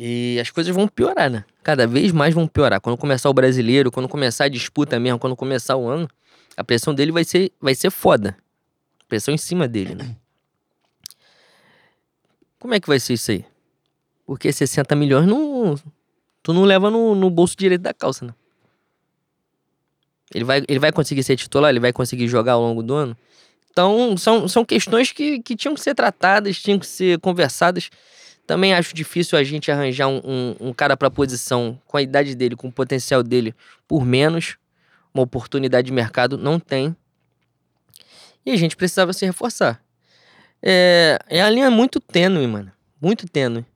E 0.00 0.38
as 0.40 0.48
coisas 0.48 0.72
vão 0.72 0.86
piorar, 0.86 1.28
né? 1.28 1.44
Cada 1.60 1.84
vez 1.84 2.12
mais 2.12 2.32
vão 2.32 2.46
piorar. 2.46 2.80
Quando 2.80 2.96
começar 2.96 3.28
o 3.28 3.34
brasileiro, 3.34 3.90
quando 3.90 4.08
começar 4.08 4.44
a 4.44 4.48
disputa 4.48 4.96
mesmo, 5.00 5.18
quando 5.18 5.34
começar 5.34 5.76
o 5.76 5.88
ano, 5.88 6.08
a 6.56 6.62
pressão 6.62 6.94
dele 6.94 7.10
vai 7.10 7.24
ser, 7.24 7.50
vai 7.60 7.74
ser 7.74 7.90
foda. 7.90 8.36
Pressão 9.08 9.34
em 9.34 9.36
cima 9.36 9.66
dele, 9.66 9.96
né? 9.96 10.14
Como 12.60 12.74
é 12.74 12.80
que 12.80 12.86
vai 12.86 13.00
ser 13.00 13.14
isso 13.14 13.32
aí? 13.32 13.44
Porque 14.24 14.52
60 14.52 14.94
milhões 14.94 15.26
não. 15.26 15.74
Tu 16.44 16.52
não 16.52 16.62
leva 16.62 16.92
no, 16.92 17.16
no 17.16 17.28
bolso 17.28 17.56
direito 17.56 17.80
da 17.80 17.92
calça, 17.92 18.24
né? 18.24 18.32
Ele 20.32 20.44
vai, 20.44 20.62
ele 20.68 20.78
vai 20.78 20.92
conseguir 20.92 21.24
ser 21.24 21.34
titular, 21.34 21.70
ele 21.70 21.80
vai 21.80 21.92
conseguir 21.92 22.28
jogar 22.28 22.52
ao 22.52 22.60
longo 22.60 22.84
do 22.84 22.94
ano. 22.94 23.16
Então, 23.68 24.16
são, 24.16 24.46
são 24.46 24.64
questões 24.64 25.10
que, 25.10 25.40
que 25.42 25.56
tinham 25.56 25.74
que 25.74 25.80
ser 25.80 25.96
tratadas, 25.96 26.60
tinham 26.60 26.78
que 26.78 26.86
ser 26.86 27.18
conversadas. 27.18 27.90
Também 28.48 28.72
acho 28.72 28.94
difícil 28.94 29.36
a 29.36 29.44
gente 29.44 29.70
arranjar 29.70 30.08
um, 30.08 30.22
um, 30.24 30.68
um 30.68 30.72
cara 30.72 30.96
para 30.96 31.10
posição 31.10 31.78
com 31.86 31.98
a 31.98 32.02
idade 32.02 32.34
dele, 32.34 32.56
com 32.56 32.68
o 32.68 32.72
potencial 32.72 33.22
dele, 33.22 33.54
por 33.86 34.06
menos. 34.06 34.56
Uma 35.12 35.22
oportunidade 35.22 35.88
de 35.88 35.92
mercado 35.92 36.38
não 36.38 36.58
tem. 36.58 36.96
E 38.46 38.50
a 38.50 38.56
gente 38.56 38.74
precisava 38.74 39.12
se 39.12 39.26
reforçar. 39.26 39.84
É, 40.62 41.18
é 41.28 41.42
a 41.42 41.50
linha 41.50 41.70
muito 41.70 42.00
tênue, 42.00 42.46
mano. 42.46 42.72
Muito 42.98 43.28
tênue. 43.28 43.66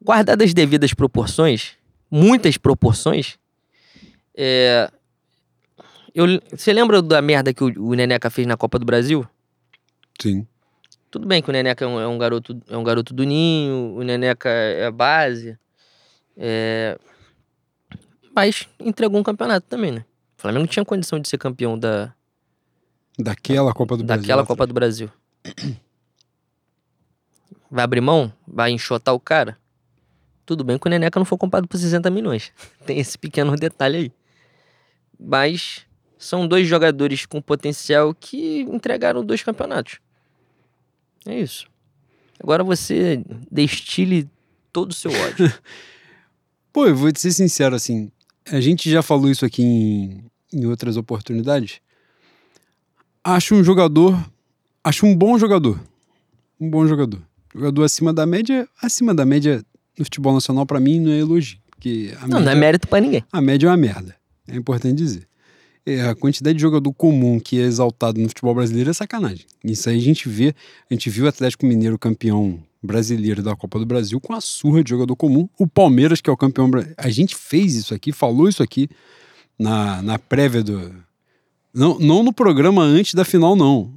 Guardadas 0.00 0.46
as 0.46 0.54
devidas 0.54 0.94
proporções, 0.94 1.72
muitas 2.08 2.56
proporções, 2.56 3.36
é, 4.36 4.88
eu, 6.14 6.40
você 6.52 6.72
lembra 6.72 7.02
da 7.02 7.20
merda 7.20 7.52
que 7.52 7.64
o, 7.64 7.88
o 7.88 7.94
Neneca 7.94 8.30
fez 8.30 8.46
na 8.46 8.56
Copa 8.56 8.78
do 8.78 8.86
Brasil? 8.86 9.26
Sim. 10.22 10.46
Tudo 11.10 11.26
bem 11.26 11.40
que 11.40 11.48
o 11.48 11.52
Neneca 11.52 11.84
é 11.84 11.88
um, 11.88 12.00
é 12.00 12.06
um 12.06 12.18
garoto, 12.18 12.60
é 12.68 12.76
um 12.76 12.84
garoto 12.84 13.14
do 13.14 13.24
ninho, 13.24 13.94
o 13.96 14.02
Neneca 14.02 14.48
é 14.48 14.86
a 14.86 14.90
base. 14.90 15.58
É... 16.36 16.98
Mas 18.34 18.68
entregou 18.78 19.18
um 19.18 19.22
campeonato 19.22 19.66
também, 19.68 19.92
né? 19.92 20.04
O 20.36 20.42
Flamengo 20.42 20.66
tinha 20.66 20.84
condição 20.84 21.18
de 21.18 21.28
ser 21.28 21.38
campeão 21.38 21.78
da, 21.78 22.12
Daquela 23.18 23.72
Copa 23.72 23.96
do 23.96 24.04
Brasil. 24.04 24.22
daquela 24.22 24.46
Copa 24.46 24.66
do 24.66 24.74
Brasil. 24.74 25.10
Vai 27.70 27.84
abrir 27.84 28.00
mão? 28.02 28.32
Vai 28.46 28.70
enxotar 28.70 29.14
o 29.14 29.20
cara? 29.20 29.58
Tudo 30.44 30.62
bem 30.62 30.78
que 30.78 30.86
o 30.86 30.90
Neneca 30.90 31.18
não 31.18 31.24
foi 31.24 31.38
comprado 31.38 31.66
por 31.66 31.78
60 31.78 32.10
milhões. 32.10 32.52
Tem 32.84 32.98
esse 32.98 33.18
pequeno 33.18 33.56
detalhe 33.56 33.96
aí. 33.96 34.12
Mas 35.18 35.86
são 36.18 36.46
dois 36.46 36.68
jogadores 36.68 37.24
com 37.24 37.40
potencial 37.40 38.14
que 38.14 38.60
entregaram 38.62 39.24
dois 39.24 39.42
campeonatos. 39.42 39.98
É 41.26 41.40
isso. 41.40 41.66
Agora 42.40 42.62
você 42.62 43.22
destile 43.50 44.28
todo 44.72 44.90
o 44.90 44.94
seu 44.94 45.10
ódio. 45.10 45.52
Pô, 46.72 46.86
eu 46.86 46.94
vou 46.94 47.10
te 47.10 47.20
ser 47.20 47.32
sincero, 47.32 47.74
assim, 47.74 48.10
a 48.50 48.60
gente 48.60 48.90
já 48.90 49.02
falou 49.02 49.30
isso 49.30 49.44
aqui 49.46 49.62
em, 49.62 50.24
em 50.52 50.66
outras 50.66 50.96
oportunidades. 50.98 51.80
Acho 53.24 53.54
um 53.54 53.64
jogador, 53.64 54.16
acho 54.84 55.06
um 55.06 55.16
bom 55.16 55.38
jogador. 55.38 55.80
Um 56.60 56.68
bom 56.70 56.86
jogador. 56.86 57.20
Jogador 57.54 57.82
acima 57.84 58.12
da 58.12 58.26
média, 58.26 58.68
acima 58.80 59.14
da 59.14 59.24
média 59.24 59.64
no 59.98 60.04
futebol 60.04 60.34
nacional, 60.34 60.66
pra 60.66 60.78
mim, 60.78 61.00
não 61.00 61.10
é 61.10 61.18
elogio. 61.18 61.58
Porque 61.70 62.14
não, 62.22 62.28
não 62.28 62.36
é 62.38 62.40
média- 62.44 62.60
mérito 62.60 62.88
pra 62.88 63.00
ninguém. 63.00 63.24
a 63.32 63.40
média 63.40 63.66
é 63.66 63.70
uma 63.70 63.76
merda. 63.76 64.14
É 64.46 64.54
importante 64.56 64.94
dizer. 64.96 65.26
É, 65.86 66.02
a 66.02 66.16
quantidade 66.16 66.56
de 66.56 66.62
jogador 66.62 66.92
comum 66.92 67.38
que 67.38 67.60
é 67.60 67.62
exaltado 67.62 68.20
no 68.20 68.28
futebol 68.28 68.52
brasileiro 68.54 68.90
é 68.90 68.92
sacanagem. 68.92 69.46
Isso 69.62 69.88
aí 69.88 69.96
a 69.96 70.02
gente 70.02 70.28
vê, 70.28 70.52
a 70.90 70.94
gente 70.94 71.08
viu 71.08 71.26
o 71.26 71.28
Atlético 71.28 71.64
Mineiro 71.64 71.96
campeão 71.96 72.60
brasileiro 72.82 73.40
da 73.40 73.54
Copa 73.54 73.78
do 73.78 73.86
Brasil 73.86 74.20
com 74.20 74.32
a 74.32 74.40
surra 74.40 74.82
de 74.82 74.90
jogador 74.90 75.14
comum. 75.14 75.48
O 75.56 75.66
Palmeiras, 75.66 76.20
que 76.20 76.28
é 76.28 76.32
o 76.32 76.36
campeão. 76.36 76.68
A 76.96 77.08
gente 77.08 77.36
fez 77.36 77.76
isso 77.76 77.94
aqui, 77.94 78.10
falou 78.10 78.48
isso 78.48 78.64
aqui 78.64 78.88
na, 79.56 80.02
na 80.02 80.18
prévia 80.18 80.62
do. 80.62 80.92
Não, 81.72 81.98
não 82.00 82.22
no 82.22 82.32
programa 82.32 82.82
antes 82.82 83.14
da 83.14 83.24
final, 83.24 83.54
não. 83.54 83.94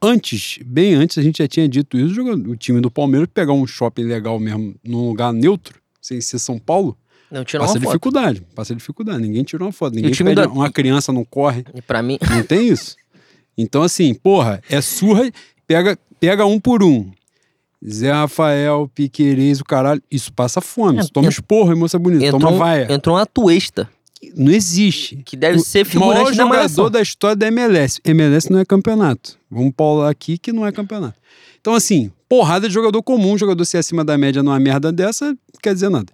Antes, 0.00 0.58
bem 0.64 0.94
antes, 0.94 1.16
a 1.18 1.22
gente 1.22 1.38
já 1.38 1.48
tinha 1.48 1.68
dito 1.68 1.96
isso. 1.96 2.22
O 2.22 2.54
time 2.54 2.80
do 2.80 2.90
Palmeiras 2.90 3.28
pegar 3.32 3.54
um 3.54 3.66
shopping 3.66 4.04
legal 4.04 4.38
mesmo, 4.38 4.74
num 4.84 5.08
lugar 5.08 5.32
neutro, 5.32 5.80
sem 6.00 6.20
ser 6.20 6.38
São 6.38 6.58
Paulo, 6.58 6.96
Não 7.30 7.44
tirou 7.44 7.66
Passa 7.66 7.78
uma 7.78 7.82
foto. 7.84 7.90
dificuldade, 7.92 8.42
passa 8.54 8.74
dificuldade. 8.74 9.20
Ninguém 9.22 9.42
tirou 9.42 9.66
uma 9.66 9.72
foto, 9.72 9.94
ninguém 9.94 10.12
pede, 10.14 10.34
da- 10.34 10.48
uma 10.48 10.70
criança 10.70 11.12
não 11.12 11.24
corre, 11.24 11.64
E 11.74 11.82
pra 11.82 12.02
mim, 12.02 12.18
não 12.30 12.42
tem 12.42 12.68
isso. 12.68 12.96
Então, 13.56 13.82
assim, 13.82 14.14
porra, 14.14 14.62
é 14.68 14.80
surra, 14.80 15.30
pega, 15.66 15.98
pega 16.20 16.44
um 16.46 16.60
por 16.60 16.82
um. 16.82 17.10
Zé 17.86 18.10
Rafael, 18.12 18.90
Piquerez, 18.94 19.60
o 19.60 19.64
caralho, 19.64 20.02
isso 20.10 20.32
passa 20.32 20.60
fome, 20.60 20.98
É, 20.98 21.00
isso 21.02 21.12
toma 21.12 21.26
ent- 21.26 21.32
esporro, 21.34 21.72
hein, 21.72 21.78
moça 21.78 21.98
bonita, 21.98 22.24
entrou, 22.24 22.40
toma 22.40 22.56
vaia. 22.56 22.86
entrou 22.90 23.16
uma 23.16 23.26
tuesta, 23.26 23.88
Não 24.34 24.50
existe. 24.52 25.16
que 25.24 25.36
deve 25.36 25.58
ser 25.60 25.86
O 25.94 25.98
maior 26.00 26.12
figurante 26.14 26.24
da 26.24 26.32
jogador 26.44 26.48
malhação. 26.56 26.90
da 26.90 27.02
história 27.02 27.36
da 27.36 27.46
MLS. 27.48 28.00
MLS 28.04 28.50
não 28.50 28.58
é 28.58 28.64
campeonato. 28.64 29.36
Vamos 29.50 29.72
paular 29.76 30.10
aqui 30.10 30.38
que 30.38 30.50
não 30.52 30.66
é 30.66 30.72
campeonato. 30.72 31.18
Então, 31.60 31.74
assim, 31.74 32.10
porrada 32.28 32.66
de 32.68 32.72
jogador 32.74 33.02
comum, 33.02 33.36
jogador 33.36 33.64
ser 33.66 33.78
acima 33.78 34.02
da 34.04 34.16
média 34.16 34.42
numa 34.42 34.58
merda 34.58 34.90
dessa, 34.90 35.26
não 35.26 35.36
quer 35.62 35.74
dizer 35.74 35.90
nada. 35.90 36.10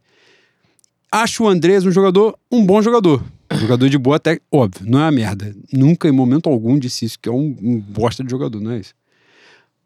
Acho 1.13 1.45
o 1.45 1.49
Andrés 1.49 1.85
um 1.85 1.91
jogador, 1.91 2.39
um 2.51 2.65
bom 2.65 2.81
jogador. 2.81 3.25
Jogador 3.53 3.89
de 3.89 3.99
boa 3.99 4.17
até, 4.17 4.39
óbvio, 4.51 4.89
não 4.89 5.01
é 5.01 5.03
uma 5.03 5.11
merda. 5.11 5.55
Nunca, 5.73 6.09
em 6.09 6.13
momento 6.13 6.49
algum, 6.49 6.79
disse 6.79 7.05
isso, 7.05 7.19
que 7.19 7.29
é 7.29 7.33
um, 7.33 7.57
um 7.61 7.81
bosta 7.81 8.23
de 8.23 8.31
jogador, 8.31 8.61
não 8.61 8.71
é 8.71 8.79
isso. 8.79 8.95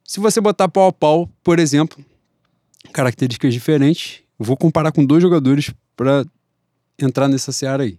Se 0.04 0.20
você 0.20 0.38
botar 0.38 0.68
pau 0.68 0.86
a 0.88 0.92
pau, 0.92 1.30
por 1.42 1.58
exemplo, 1.58 2.04
características 2.92 3.54
diferentes, 3.54 4.20
vou 4.38 4.54
comparar 4.54 4.92
com 4.92 5.02
dois 5.02 5.22
jogadores 5.22 5.72
para 5.96 6.26
entrar 6.98 7.26
nessa 7.26 7.52
seara 7.52 7.84
aí. 7.84 7.98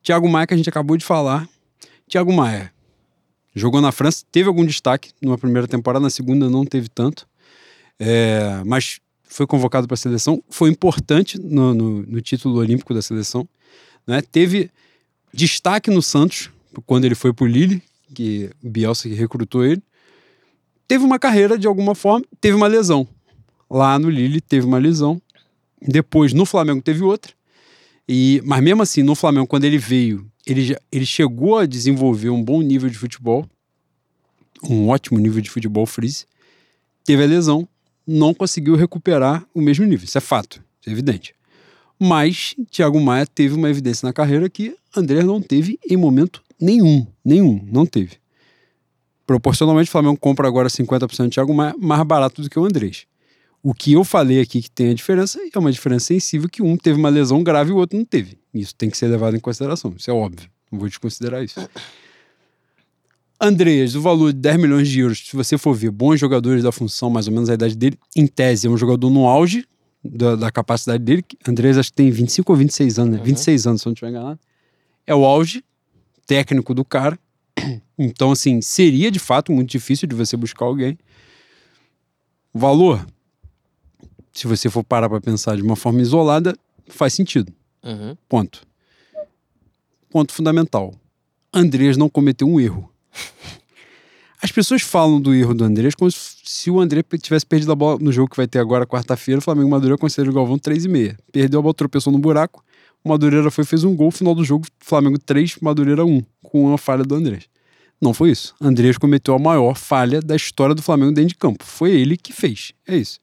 Thiago 0.00 0.28
Maia, 0.28 0.46
que 0.46 0.54
a 0.54 0.56
gente 0.56 0.68
acabou 0.68 0.96
de 0.96 1.04
falar. 1.04 1.48
Thiago 2.08 2.32
Maia 2.32 2.72
jogou 3.52 3.80
na 3.80 3.90
França, 3.90 4.24
teve 4.30 4.48
algum 4.48 4.64
destaque 4.64 5.10
numa 5.20 5.38
primeira 5.38 5.66
temporada, 5.66 6.02
na 6.02 6.10
segunda 6.10 6.48
não 6.48 6.64
teve 6.64 6.88
tanto. 6.88 7.26
É, 7.98 8.62
mas 8.64 9.00
foi 9.34 9.46
convocado 9.48 9.86
para 9.88 9.94
a 9.94 9.98
seleção, 9.98 10.40
foi 10.48 10.70
importante 10.70 11.40
no, 11.40 11.74
no- 11.74 12.02
no 12.02 12.20
título 12.20 12.56
olímpico 12.58 12.94
da 12.94 13.02
seleção. 13.02 13.48
Né? 14.06 14.22
Teve 14.22 14.70
destaque 15.32 15.90
no 15.90 16.00
Santos, 16.00 16.50
quando 16.86 17.04
ele 17.04 17.16
foi 17.16 17.32
para 17.32 17.44
o 17.44 17.48
Lille, 17.48 17.82
que 18.14 18.48
o 18.62 18.70
Bielsa 18.70 19.08
que 19.08 19.14
recrutou 19.14 19.64
ele. 19.64 19.82
Teve 20.86 21.04
uma 21.04 21.18
carreira 21.18 21.58
de 21.58 21.66
alguma 21.66 21.94
forma, 21.96 22.24
teve 22.40 22.56
uma 22.56 22.68
lesão. 22.68 23.08
Lá 23.68 23.98
no 23.98 24.08
Lille 24.08 24.40
teve 24.40 24.64
uma 24.66 24.78
lesão. 24.78 25.20
Depois 25.82 26.32
no 26.32 26.46
Flamengo 26.46 26.80
teve 26.80 27.02
outra. 27.02 27.32
E, 28.08 28.40
mas 28.44 28.62
mesmo 28.62 28.82
assim, 28.82 29.02
no 29.02 29.14
Flamengo, 29.16 29.46
quando 29.48 29.64
ele 29.64 29.78
veio, 29.78 30.30
ele, 30.46 30.64
já- 30.64 30.80
ele 30.92 31.06
chegou 31.06 31.58
a 31.58 31.66
desenvolver 31.66 32.30
um 32.30 32.42
bom 32.42 32.62
nível 32.62 32.88
de 32.88 32.96
futebol, 32.98 33.48
um 34.62 34.88
ótimo 34.88 35.18
nível 35.18 35.40
de 35.42 35.50
futebol 35.50 35.86
freeze. 35.86 36.24
Teve 37.04 37.24
a 37.24 37.26
lesão, 37.26 37.66
não 38.06 38.34
conseguiu 38.34 38.76
recuperar 38.76 39.46
o 39.54 39.60
mesmo 39.60 39.84
nível. 39.84 40.04
Isso 40.04 40.18
é 40.18 40.20
fato, 40.20 40.62
isso 40.80 40.90
é 40.90 40.92
evidente. 40.92 41.34
Mas 41.98 42.54
Thiago 42.70 43.00
Maia 43.00 43.26
teve 43.26 43.54
uma 43.54 43.70
evidência 43.70 44.06
na 44.06 44.12
carreira 44.12 44.48
que 44.48 44.76
André 44.96 45.22
não 45.22 45.40
teve 45.40 45.78
em 45.88 45.96
momento 45.96 46.42
nenhum. 46.60 47.06
Nenhum, 47.24 47.64
não 47.70 47.86
teve. 47.86 48.16
Proporcionalmente, 49.26 49.88
o 49.88 49.92
Flamengo 49.92 50.18
compra 50.18 50.46
agora 50.46 50.68
50% 50.68 51.24
de 51.24 51.30
Thiago 51.30 51.54
Maia 51.54 51.74
mais 51.78 52.02
barato 52.02 52.42
do 52.42 52.50
que 52.50 52.58
o 52.58 52.64
Andrés. 52.64 53.06
O 53.62 53.72
que 53.72 53.94
eu 53.94 54.04
falei 54.04 54.40
aqui 54.40 54.60
que 54.60 54.70
tem 54.70 54.90
a 54.90 54.94
diferença 54.94 55.40
é 55.40 55.58
uma 55.58 55.72
diferença 55.72 56.06
sensível 56.06 56.48
que 56.50 56.62
um 56.62 56.76
teve 56.76 56.98
uma 56.98 57.08
lesão 57.08 57.42
grave 57.42 57.70
e 57.70 57.72
o 57.72 57.78
outro 57.78 57.96
não 57.96 58.04
teve. 58.04 58.38
Isso 58.52 58.74
tem 58.74 58.90
que 58.90 58.96
ser 58.96 59.08
levado 59.08 59.36
em 59.36 59.40
consideração. 59.40 59.94
Isso 59.96 60.10
é 60.10 60.12
óbvio. 60.12 60.50
Não 60.70 60.78
vou 60.78 60.88
desconsiderar 60.88 61.42
isso. 61.42 61.58
Andreas, 63.44 63.94
o 63.94 64.00
valor 64.00 64.32
de 64.32 64.38
10 64.38 64.56
milhões 64.56 64.88
de 64.88 65.00
euros, 65.00 65.18
se 65.18 65.36
você 65.36 65.58
for 65.58 65.74
ver 65.74 65.90
bons 65.90 66.18
jogadores 66.18 66.62
da 66.62 66.72
função, 66.72 67.10
mais 67.10 67.26
ou 67.26 67.32
menos 67.34 67.50
a 67.50 67.54
idade 67.54 67.76
dele, 67.76 67.98
em 68.16 68.26
tese, 68.26 68.66
é 68.66 68.70
um 68.70 68.76
jogador 68.76 69.10
no 69.10 69.26
auge 69.26 69.66
da, 70.02 70.34
da 70.34 70.50
capacidade 70.50 71.04
dele. 71.04 71.22
Andreas 71.46 71.76
acho 71.76 71.90
que 71.90 71.96
tem 71.96 72.10
25 72.10 72.50
ou 72.50 72.56
26 72.56 72.98
anos, 72.98 73.12
né? 73.12 73.18
Uhum. 73.18 73.24
26 73.24 73.66
anos, 73.66 73.82
se 73.82 73.86
eu 73.86 73.90
não 73.90 73.92
estiver 73.92 74.10
enganado. 74.10 74.40
É 75.06 75.14
o 75.14 75.26
auge 75.26 75.62
técnico 76.26 76.72
do 76.74 76.84
cara. 76.84 77.18
Então, 77.96 78.32
assim, 78.32 78.60
seria 78.60 79.08
de 79.08 79.20
fato 79.20 79.52
muito 79.52 79.70
difícil 79.70 80.08
de 80.08 80.16
você 80.16 80.36
buscar 80.36 80.64
alguém. 80.64 80.98
Valor, 82.52 83.06
se 84.32 84.48
você 84.48 84.68
for 84.68 84.82
parar 84.82 85.08
para 85.08 85.20
pensar 85.20 85.54
de 85.54 85.62
uma 85.62 85.76
forma 85.76 86.00
isolada, 86.00 86.56
faz 86.88 87.14
sentido. 87.14 87.52
Uhum. 87.84 88.16
Ponto. 88.28 88.66
Ponto 90.10 90.32
fundamental. 90.32 90.92
Andrés 91.52 91.96
não 91.96 92.08
cometeu 92.08 92.48
um 92.48 92.58
erro. 92.58 92.92
As 94.42 94.52
pessoas 94.52 94.82
falam 94.82 95.20
do 95.20 95.34
erro 95.34 95.54
do 95.54 95.64
Andrés 95.64 95.94
como 95.94 96.10
se 96.10 96.70
o 96.70 96.78
André 96.78 97.02
tivesse 97.22 97.46
perdido 97.46 97.72
a 97.72 97.74
bola 97.74 97.98
no 97.98 98.12
jogo 98.12 98.30
que 98.30 98.36
vai 98.36 98.46
ter 98.46 98.58
agora, 98.58 98.86
quarta-feira. 98.86 99.38
O 99.38 99.42
Flamengo 99.42 99.70
Madureira 99.70 99.96
considera 99.96 100.30
o 100.30 100.34
Galvão 100.34 100.58
3 100.58 100.84
e 100.84 100.88
meia. 100.88 101.16
Perdeu 101.32 101.60
a 101.60 101.62
bola, 101.62 101.74
tropeçou 101.74 102.12
no 102.12 102.18
buraco. 102.18 102.62
O 103.02 103.08
Madureira 103.08 103.50
foi 103.50 103.64
fez 103.64 103.84
um 103.84 103.96
gol. 103.96 104.10
Final 104.10 104.34
do 104.34 104.44
jogo, 104.44 104.66
Flamengo 104.78 105.18
3, 105.18 105.56
Madureira 105.62 106.04
1, 106.04 106.22
com 106.42 106.66
uma 106.66 106.76
falha 106.76 107.02
do 107.02 107.14
Andrés. 107.14 107.44
Não 108.00 108.12
foi 108.12 108.32
isso. 108.32 108.54
Andrés 108.60 108.98
cometeu 108.98 109.34
a 109.34 109.38
maior 109.38 109.76
falha 109.76 110.20
da 110.20 110.36
história 110.36 110.74
do 110.74 110.82
Flamengo 110.82 111.12
dentro 111.12 111.28
de 111.28 111.36
campo. 111.36 111.64
Foi 111.64 111.92
ele 111.92 112.16
que 112.16 112.32
fez. 112.32 112.72
É 112.86 112.96
isso. 112.96 113.20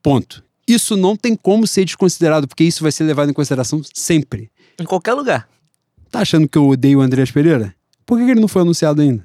Ponto. 0.00 0.44
Isso 0.68 0.96
não 0.96 1.16
tem 1.16 1.34
como 1.34 1.66
ser 1.66 1.84
desconsiderado, 1.84 2.46
porque 2.46 2.62
isso 2.62 2.82
vai 2.82 2.92
ser 2.92 3.02
levado 3.02 3.28
em 3.28 3.34
consideração 3.34 3.82
sempre. 3.92 4.52
Em 4.78 4.84
qualquer 4.84 5.14
lugar. 5.14 5.48
Tá 6.12 6.20
achando 6.20 6.48
que 6.48 6.56
eu 6.56 6.68
odeio 6.68 7.00
o 7.00 7.02
Andreas 7.02 7.32
Pereira? 7.32 7.74
Por 8.10 8.18
que 8.18 8.28
ele 8.28 8.40
não 8.40 8.48
foi 8.48 8.62
anunciado 8.62 9.00
ainda? 9.02 9.22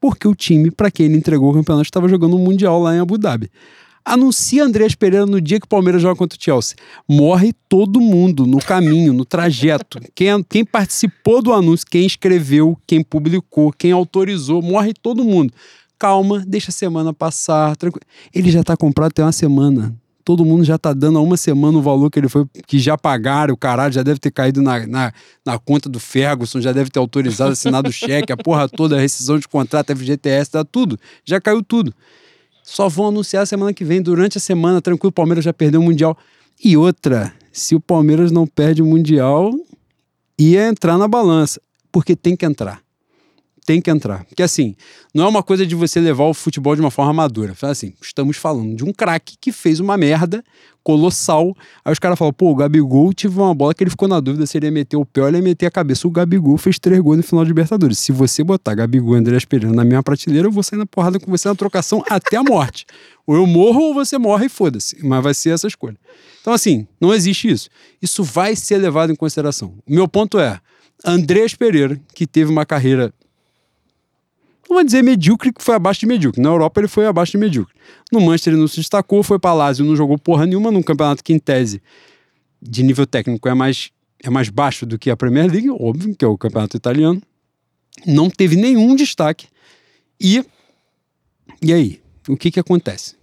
Porque 0.00 0.26
o 0.26 0.34
time 0.34 0.70
para 0.70 0.90
quem 0.90 1.04
ele 1.04 1.18
entregou 1.18 1.50
o 1.50 1.52
campeonato 1.52 1.84
estava 1.84 2.08
jogando 2.08 2.34
um 2.34 2.38
Mundial 2.38 2.80
lá 2.80 2.96
em 2.96 3.00
Abu 3.00 3.18
Dhabi. 3.18 3.50
Anuncia 4.02 4.64
Andreas 4.64 4.94
Pereira 4.94 5.26
no 5.26 5.38
dia 5.42 5.60
que 5.60 5.66
o 5.66 5.68
Palmeiras 5.68 6.00
joga 6.00 6.16
contra 6.16 6.38
o 6.38 6.42
Chelsea. 6.42 6.74
Morre 7.06 7.52
todo 7.68 8.00
mundo 8.00 8.46
no 8.46 8.60
caminho, 8.60 9.12
no 9.12 9.26
trajeto. 9.26 10.00
Quem, 10.16 10.42
quem 10.42 10.64
participou 10.64 11.42
do 11.42 11.52
anúncio, 11.52 11.86
quem 11.86 12.06
escreveu, 12.06 12.78
quem 12.86 13.04
publicou, 13.04 13.70
quem 13.70 13.92
autorizou, 13.92 14.62
morre 14.62 14.94
todo 14.94 15.22
mundo. 15.22 15.52
Calma, 15.98 16.42
deixa 16.46 16.70
a 16.70 16.72
semana 16.72 17.12
passar. 17.12 17.76
Tranquilo. 17.76 18.06
Ele 18.34 18.50
já 18.50 18.64
tá 18.64 18.74
comprado 18.74 19.12
tem 19.12 19.22
uma 19.22 19.32
semana. 19.32 19.94
Todo 20.26 20.44
mundo 20.44 20.64
já 20.64 20.76
tá 20.76 20.92
dando 20.92 21.18
há 21.18 21.22
uma 21.22 21.36
semana 21.36 21.78
o 21.78 21.80
valor 21.80 22.10
que 22.10 22.18
ele 22.18 22.28
foi, 22.28 22.44
que 22.66 22.80
já 22.80 22.98
pagaram, 22.98 23.54
o 23.54 23.56
caralho 23.56 23.92
já 23.92 24.02
deve 24.02 24.18
ter 24.18 24.32
caído 24.32 24.60
na, 24.60 24.84
na, 24.84 25.12
na 25.44 25.56
conta 25.56 25.88
do 25.88 26.00
Ferguson, 26.00 26.60
já 26.60 26.72
deve 26.72 26.90
ter 26.90 26.98
autorizado, 26.98 27.52
assinado 27.52 27.90
o 27.90 27.92
cheque, 27.92 28.32
a 28.32 28.36
porra 28.36 28.68
toda, 28.68 28.96
a 28.96 29.00
rescisão 29.00 29.38
de 29.38 29.46
contrato, 29.46 29.94
FGTS, 29.96 30.50
tá 30.50 30.64
tudo. 30.64 30.98
Já 31.24 31.40
caiu 31.40 31.62
tudo. 31.62 31.94
Só 32.60 32.88
vão 32.88 33.06
anunciar 33.06 33.46
semana 33.46 33.72
que 33.72 33.84
vem, 33.84 34.02
durante 34.02 34.36
a 34.36 34.40
semana, 34.40 34.82
tranquilo, 34.82 35.10
o 35.10 35.12
Palmeiras 35.12 35.44
já 35.44 35.52
perdeu 35.52 35.80
o 35.80 35.84
Mundial. 35.84 36.18
E 36.62 36.76
outra, 36.76 37.32
se 37.52 37.76
o 37.76 37.80
Palmeiras 37.80 38.32
não 38.32 38.48
perde 38.48 38.82
o 38.82 38.84
Mundial, 38.84 39.54
ia 40.36 40.66
entrar 40.66 40.98
na 40.98 41.06
balança, 41.06 41.60
porque 41.92 42.16
tem 42.16 42.34
que 42.34 42.44
entrar. 42.44 42.82
Tem 43.66 43.80
que 43.80 43.90
entrar. 43.90 44.24
Porque 44.24 44.44
assim, 44.44 44.76
não 45.12 45.24
é 45.24 45.28
uma 45.28 45.42
coisa 45.42 45.66
de 45.66 45.74
você 45.74 45.98
levar 45.98 46.24
o 46.24 46.32
futebol 46.32 46.76
de 46.76 46.80
uma 46.80 46.90
forma 46.90 47.12
madura. 47.12 47.52
Fala 47.54 47.72
assim, 47.72 47.92
estamos 48.00 48.36
falando 48.36 48.76
de 48.76 48.84
um 48.84 48.92
craque 48.92 49.36
que 49.40 49.50
fez 49.50 49.80
uma 49.80 49.98
merda 49.98 50.42
colossal. 50.84 51.52
Aí 51.84 51.92
os 51.92 51.98
caras 51.98 52.16
falam, 52.16 52.32
pô, 52.32 52.52
o 52.52 52.54
Gabigol 52.54 53.12
tive 53.12 53.36
uma 53.40 53.52
bola 53.52 53.74
que 53.74 53.82
ele 53.82 53.90
ficou 53.90 54.06
na 54.06 54.20
dúvida 54.20 54.46
se 54.46 54.56
ele 54.56 54.66
ia 54.66 54.72
meter 54.72 54.96
o 54.96 55.04
pé 55.04 55.22
ou 55.22 55.28
ele 55.28 55.38
ia 55.38 55.42
meter 55.42 55.66
a 55.66 55.70
cabeça. 55.70 56.06
O 56.06 56.10
Gabigol 56.12 56.56
fez 56.56 56.78
três 56.78 57.00
gols 57.00 57.16
no 57.16 57.22
final 57.24 57.44
de 57.44 57.48
Libertadores. 57.48 57.98
Se 57.98 58.12
você 58.12 58.44
botar 58.44 58.76
Gabigol 58.76 59.16
e 59.16 59.18
André 59.18 59.36
Pereira 59.48 59.74
na 59.74 59.84
mesma 59.84 60.04
prateleira, 60.04 60.46
eu 60.46 60.52
vou 60.52 60.62
sair 60.62 60.78
na 60.78 60.86
porrada 60.86 61.18
com 61.18 61.28
você 61.28 61.48
na 61.48 61.56
trocação 61.56 62.04
até 62.08 62.36
a 62.36 62.44
morte. 62.44 62.86
ou 63.26 63.34
eu 63.34 63.46
morro 63.48 63.80
ou 63.80 63.94
você 63.94 64.16
morre 64.16 64.46
e 64.46 64.48
foda-se. 64.48 65.04
Mas 65.04 65.24
vai 65.24 65.34
ser 65.34 65.50
essa 65.50 65.66
escolha. 65.66 65.96
Então, 66.40 66.52
assim, 66.52 66.86
não 67.00 67.12
existe 67.12 67.50
isso. 67.50 67.68
Isso 68.00 68.22
vai 68.22 68.54
ser 68.54 68.78
levado 68.78 69.12
em 69.12 69.16
consideração. 69.16 69.74
O 69.84 69.92
meu 69.92 70.06
ponto 70.06 70.38
é, 70.38 70.60
Andrés 71.04 71.54
Pereira, 71.54 72.00
que 72.14 72.28
teve 72.28 72.50
uma 72.50 72.64
carreira 72.64 73.12
não 74.68 74.76
vou 74.76 74.84
dizer 74.84 75.02
medíocre, 75.02 75.52
que 75.52 75.62
foi 75.62 75.74
abaixo 75.74 76.00
de 76.00 76.06
medíocre. 76.06 76.40
Na 76.40 76.48
Europa 76.48 76.80
ele 76.80 76.88
foi 76.88 77.06
abaixo 77.06 77.32
de 77.32 77.38
medíocre. 77.38 77.74
No 78.12 78.20
Manchester 78.20 78.52
ele 78.52 78.60
não 78.60 78.68
se 78.68 78.76
destacou, 78.76 79.22
foi 79.22 79.38
para 79.38 79.54
Lazio, 79.54 79.84
não 79.84 79.96
jogou 79.96 80.18
porra 80.18 80.46
nenhuma 80.46 80.70
num 80.70 80.82
campeonato 80.82 81.22
que, 81.22 81.32
em 81.32 81.38
tese, 81.38 81.80
de 82.60 82.82
nível 82.82 83.06
técnico 83.06 83.48
é 83.48 83.54
mais, 83.54 83.90
é 84.22 84.30
mais 84.30 84.48
baixo 84.48 84.84
do 84.84 84.98
que 84.98 85.10
a 85.10 85.16
Premier 85.16 85.50
League, 85.50 85.70
óbvio, 85.70 86.14
que 86.14 86.24
é 86.24 86.28
o 86.28 86.36
campeonato 86.36 86.76
italiano. 86.76 87.22
Não 88.06 88.28
teve 88.28 88.56
nenhum 88.56 88.94
destaque. 88.94 89.46
E, 90.20 90.44
e 91.62 91.72
aí? 91.72 92.00
O 92.28 92.36
que 92.36 92.50
que 92.50 92.60
acontece? 92.60 93.14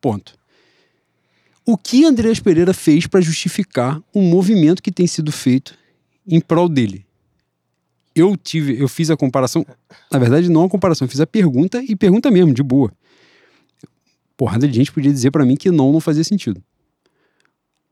Ponto. 0.00 0.38
O 1.64 1.76
que 1.76 2.04
Andreas 2.04 2.40
Pereira 2.40 2.74
fez 2.74 3.06
para 3.06 3.20
justificar 3.20 4.02
um 4.14 4.22
movimento 4.22 4.82
que 4.82 4.90
tem 4.90 5.06
sido 5.06 5.32
feito 5.32 5.74
em 6.26 6.40
prol 6.40 6.68
dele? 6.68 7.06
Eu 8.20 8.36
tive, 8.36 8.80
eu 8.80 8.88
fiz 8.88 9.10
a 9.10 9.16
comparação, 9.16 9.66
na 10.10 10.18
verdade 10.18 10.48
não 10.48 10.64
a 10.64 10.68
comparação, 10.68 11.06
eu 11.06 11.10
fiz 11.10 11.20
a 11.20 11.26
pergunta 11.26 11.82
e 11.82 11.96
pergunta 11.96 12.30
mesmo, 12.30 12.52
de 12.54 12.62
boa. 12.62 12.92
Porrada 14.36 14.66
de 14.66 14.74
gente 14.74 14.92
podia 14.92 15.12
dizer 15.12 15.30
para 15.30 15.44
mim 15.44 15.56
que 15.56 15.70
não, 15.70 15.92
não 15.92 16.00
fazia 16.00 16.24
sentido. 16.24 16.62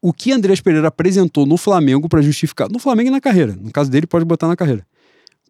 O 0.01 0.13
que 0.13 0.31
Andrés 0.31 0.61
Pereira 0.61 0.89
apresentou 0.89 1.45
no 1.45 1.57
Flamengo 1.57 2.09
para 2.09 2.23
justificar, 2.23 2.71
no 2.71 2.79
Flamengo 2.79 3.09
e 3.09 3.13
na 3.13 3.21
carreira, 3.21 3.57
no 3.57 3.71
caso 3.73 3.91
dele 3.91 4.07
pode 4.07 4.25
botar 4.25 4.47
na 4.47 4.57
carreira, 4.57 4.87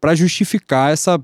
para 0.01 0.15
justificar 0.15 0.93
essa 0.93 1.21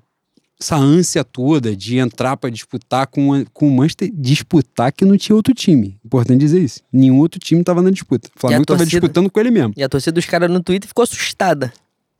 essa 0.60 0.76
ânsia 0.76 1.24
toda 1.24 1.74
de 1.74 1.98
entrar 1.98 2.36
para 2.36 2.48
disputar 2.48 3.08
com, 3.08 3.44
com 3.52 3.68
o 3.68 3.70
Manchester, 3.70 4.10
disputar 4.14 4.92
que 4.92 5.04
não 5.04 5.16
tinha 5.16 5.34
outro 5.34 5.52
time. 5.52 5.98
Importante 6.04 6.38
dizer 6.38 6.62
isso. 6.62 6.80
Nenhum 6.92 7.18
outro 7.18 7.40
time 7.40 7.60
estava 7.60 7.82
na 7.82 7.90
disputa. 7.90 8.30
O 8.34 8.40
Flamengo 8.40 8.62
estava 8.62 8.86
disputando 8.86 9.28
com 9.28 9.40
ele 9.40 9.50
mesmo. 9.50 9.74
E 9.76 9.82
a 9.82 9.88
torcida 9.88 10.12
dos 10.12 10.24
caras 10.24 10.48
no 10.48 10.62
Twitter 10.62 10.86
ficou 10.86 11.02
assustada 11.02 11.72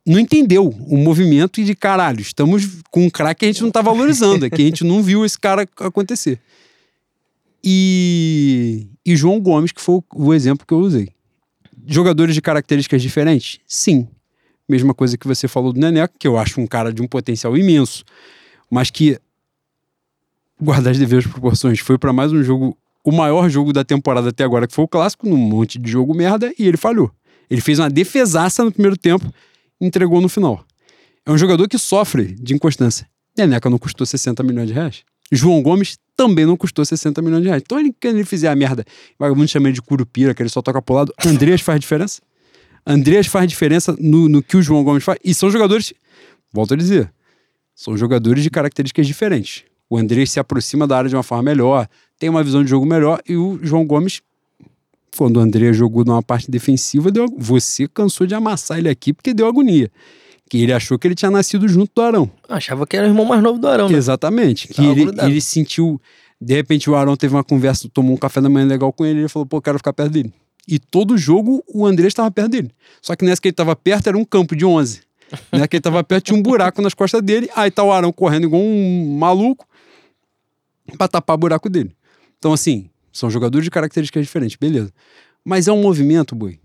não 0.05 0.19
entendeu 0.19 0.67
o 0.69 0.97
movimento 0.97 1.63
de 1.63 1.73
caralho, 1.73 2.21
estamos 2.21 2.81
com 2.91 3.05
um 3.05 3.09
craque 3.09 3.39
que 3.39 3.45
a 3.45 3.47
gente 3.47 3.61
não 3.61 3.69
está 3.69 3.81
valorizando, 3.81 4.45
é 4.45 4.49
que 4.49 4.61
a 4.61 4.65
gente 4.65 4.83
não 4.83 5.01
viu 5.01 5.25
esse 5.25 5.39
cara 5.39 5.67
acontecer. 5.79 6.39
E, 7.63 8.87
e 9.03 9.15
João 9.15 9.39
Gomes, 9.39 9.71
que 9.71 9.81
foi 9.81 9.95
o, 9.95 10.03
o 10.15 10.33
exemplo 10.33 10.67
que 10.67 10.73
eu 10.73 10.77
usei. 10.77 11.09
Jogadores 11.87 12.35
de 12.35 12.41
características 12.41 13.01
diferentes? 13.01 13.59
Sim. 13.65 14.07
Mesma 14.69 14.93
coisa 14.93 15.17
que 15.17 15.27
você 15.27 15.47
falou 15.47 15.73
do 15.73 15.79
Neneco, 15.79 16.13
que 16.19 16.27
eu 16.27 16.37
acho 16.37 16.61
um 16.61 16.67
cara 16.67 16.93
de 16.93 17.01
um 17.01 17.07
potencial 17.07 17.57
imenso, 17.57 18.03
mas 18.69 18.91
que, 18.91 19.19
guardar 20.61 20.91
as 20.91 20.99
devidas 20.99 21.25
proporções, 21.25 21.79
foi 21.79 21.97
para 21.97 22.13
mais 22.13 22.31
um 22.31 22.43
jogo, 22.43 22.77
o 23.03 23.11
maior 23.11 23.49
jogo 23.49 23.73
da 23.73 23.83
temporada 23.83 24.29
até 24.29 24.43
agora, 24.43 24.67
que 24.67 24.73
foi 24.73 24.85
o 24.85 24.87
clássico, 24.87 25.27
num 25.27 25.37
monte 25.37 25.79
de 25.79 25.89
jogo 25.89 26.13
merda, 26.13 26.53
e 26.59 26.67
ele 26.67 26.77
falhou. 26.77 27.11
Ele 27.49 27.61
fez 27.61 27.79
uma 27.79 27.89
defesaça 27.89 28.63
no 28.63 28.71
primeiro 28.71 28.97
tempo 28.97 29.31
entregou 29.85 30.21
no 30.21 30.29
final. 30.29 30.65
É 31.25 31.31
um 31.31 31.37
jogador 31.37 31.67
que 31.67 31.77
sofre 31.77 32.35
de 32.35 32.53
inconstância. 32.53 33.07
Neneca 33.37 33.69
não 33.69 33.77
custou 33.77 34.05
60 34.05 34.43
milhões 34.43 34.67
de 34.67 34.73
reais. 34.73 35.03
João 35.31 35.61
Gomes 35.61 35.97
também 36.15 36.45
não 36.45 36.55
custou 36.55 36.85
60 36.85 37.21
milhões 37.21 37.41
de 37.41 37.47
reais. 37.47 37.63
Então, 37.65 37.79
ele, 37.79 37.93
quando 37.99 38.15
ele 38.15 38.25
fizer 38.25 38.47
a 38.47 38.55
merda, 38.55 38.85
vagabundo 39.17 39.47
chama 39.47 39.67
ele 39.67 39.75
de 39.75 39.81
curupira, 39.81 40.33
que 40.33 40.41
ele 40.41 40.49
só 40.49 40.61
toca 40.61 40.81
pro 40.81 40.95
lado, 40.95 41.13
Andreas 41.25 41.61
faz 41.61 41.79
diferença? 41.79 42.21
Andreas 42.85 43.27
faz 43.27 43.47
diferença 43.49 43.95
no, 43.99 44.29
no 44.29 44.43
que 44.43 44.55
o 44.55 44.61
João 44.61 44.83
Gomes 44.83 45.03
faz. 45.03 45.17
E 45.23 45.33
são 45.33 45.49
jogadores, 45.49 45.93
volto 46.53 46.75
a 46.75 46.77
dizer, 46.77 47.11
são 47.73 47.97
jogadores 47.97 48.43
de 48.43 48.49
características 48.49 49.07
diferentes. 49.07 49.63
O 49.89 49.97
Andreas 49.97 50.31
se 50.31 50.39
aproxima 50.39 50.87
da 50.87 50.97
área 50.97 51.09
de 51.09 51.15
uma 51.15 51.23
forma 51.23 51.43
melhor, 51.43 51.87
tem 52.19 52.29
uma 52.29 52.43
visão 52.43 52.63
de 52.63 52.69
jogo 52.69 52.85
melhor, 52.85 53.21
e 53.27 53.35
o 53.35 53.59
João 53.61 53.85
Gomes 53.85 54.21
quando 55.15 55.37
o 55.37 55.39
André 55.39 55.73
jogou 55.73 56.03
numa 56.03 56.21
parte 56.21 56.49
defensiva, 56.49 57.11
deu, 57.11 57.25
você 57.37 57.87
cansou 57.87 58.27
de 58.27 58.35
amassar 58.35 58.77
ele 58.77 58.89
aqui 58.89 59.13
porque 59.13 59.33
deu 59.33 59.47
agonia. 59.47 59.89
Que 60.49 60.61
ele 60.61 60.73
achou 60.73 60.99
que 60.99 61.07
ele 61.07 61.15
tinha 61.15 61.31
nascido 61.31 61.67
junto 61.67 61.91
do 61.95 62.01
Arão. 62.01 62.31
Achava 62.47 62.85
que 62.85 62.95
era 62.95 63.07
o 63.07 63.09
irmão 63.09 63.25
mais 63.25 63.41
novo 63.41 63.57
do 63.57 63.67
Arão, 63.67 63.89
né? 63.89 63.97
Exatamente. 63.97 64.67
Que 64.67 64.85
ele, 64.85 65.07
ele, 65.23 65.41
sentiu. 65.41 65.99
De 66.39 66.53
repente 66.53 66.87
o 66.89 66.95
Arão 66.95 67.15
teve 67.15 67.33
uma 67.33 67.43
conversa, 67.43 67.89
tomou 67.91 68.13
um 68.13 68.17
café 68.17 68.39
da 68.41 68.49
manhã 68.49 68.67
legal 68.67 68.93
com 68.93 69.05
ele, 69.05 69.21
ele 69.21 69.27
falou, 69.27 69.45
pô, 69.45 69.59
quero 69.59 69.79
ficar 69.79 69.93
perto 69.93 70.11
dele. 70.11 70.31
E 70.67 70.77
todo 70.77 71.17
jogo 71.17 71.63
o 71.67 71.85
André 71.85 72.07
estava 72.07 72.29
perto 72.29 72.49
dele. 72.49 72.71
Só 73.01 73.15
que 73.15 73.25
nessa 73.25 73.41
que 73.41 73.47
ele 73.47 73.53
estava 73.53 73.75
perto 73.75 74.07
era 74.07 74.17
um 74.17 74.25
campo 74.25 74.55
de 74.55 74.65
11. 74.65 75.01
né? 75.51 75.67
Que 75.67 75.77
ele 75.77 75.79
estava 75.79 76.03
perto 76.03 76.25
tinha 76.25 76.37
um 76.37 76.41
buraco 76.41 76.81
nas 76.81 76.93
costas 76.93 77.21
dele. 77.21 77.49
Aí 77.55 77.71
tá 77.71 77.83
o 77.83 77.91
Arão 77.91 78.11
correndo 78.11 78.43
igual 78.43 78.61
um 78.61 79.17
maluco 79.17 79.67
para 80.97 81.07
tapar 81.07 81.35
o 81.35 81.39
buraco 81.39 81.69
dele. 81.69 81.91
Então, 82.37 82.53
assim, 82.53 82.89
são 83.15 83.29
jogadores 83.29 83.63
de 83.63 83.71
características 83.71 84.25
diferentes, 84.25 84.57
beleza. 84.57 84.91
Mas 85.43 85.67
é 85.67 85.71
um 85.71 85.81
movimento, 85.81 86.35
boi. 86.35 86.59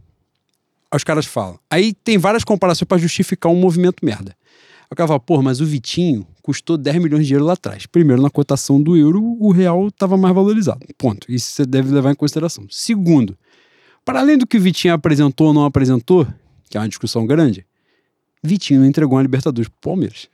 Os 0.93 1.05
caras 1.05 1.24
falam. 1.24 1.59
Aí 1.70 1.93
tem 1.93 2.18
várias 2.18 2.43
comparações 2.43 2.86
para 2.86 2.98
justificar 2.98 3.52
um 3.52 3.55
movimento 3.55 4.05
merda. 4.05 4.36
O 4.90 4.97
cara 4.97 5.06
fala, 5.06 5.20
pô, 5.20 5.40
mas 5.40 5.60
o 5.60 5.66
Vitinho 5.66 6.27
custou 6.43 6.77
10 6.77 7.01
milhões 7.01 7.24
de 7.24 7.35
euros 7.35 7.47
lá 7.47 7.52
atrás. 7.52 7.86
Primeiro, 7.86 8.20
na 8.20 8.28
cotação 8.28 8.82
do 8.82 8.97
euro, 8.97 9.36
o 9.39 9.52
real 9.52 9.86
estava 9.86 10.16
mais 10.16 10.35
valorizado. 10.35 10.85
Ponto. 10.98 11.31
Isso 11.31 11.52
você 11.52 11.64
deve 11.64 11.94
levar 11.94 12.10
em 12.10 12.16
consideração. 12.16 12.66
Segundo, 12.68 13.39
para 14.05 14.18
além 14.18 14.36
do 14.36 14.44
que 14.44 14.56
o 14.56 14.60
Vitinho 14.60 14.93
apresentou 14.93 15.48
ou 15.48 15.55
não 15.55 15.64
apresentou, 15.64 16.27
que 16.68 16.77
é 16.77 16.81
uma 16.81 16.89
discussão 16.89 17.24
grande, 17.24 17.64
Vitinho 18.43 18.85
entregou 18.85 19.16
a 19.16 19.22
Libertadores 19.22 19.68
pro 19.68 19.90
Palmeiras. 19.90 20.28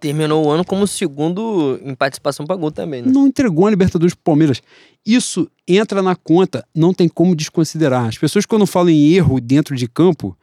Terminou 0.00 0.46
o 0.46 0.50
ano 0.50 0.64
como 0.64 0.86
segundo 0.86 1.80
em 1.82 1.94
participação 1.94 2.46
para 2.46 2.56
gol 2.56 2.70
também, 2.70 3.02
né? 3.02 3.10
Não 3.10 3.26
entregou 3.26 3.66
a 3.66 3.70
Libertadores 3.70 4.14
pro 4.14 4.24
Palmeiras. 4.24 4.62
Isso 5.04 5.50
entra 5.66 6.02
na 6.02 6.14
conta, 6.14 6.66
não 6.74 6.92
tem 6.92 7.08
como 7.08 7.34
desconsiderar. 7.34 8.06
As 8.06 8.18
pessoas, 8.18 8.44
quando 8.44 8.66
falam 8.66 8.90
em 8.90 9.12
erro 9.14 9.40
dentro 9.40 9.74
de 9.74 9.88
campo, 9.88 10.36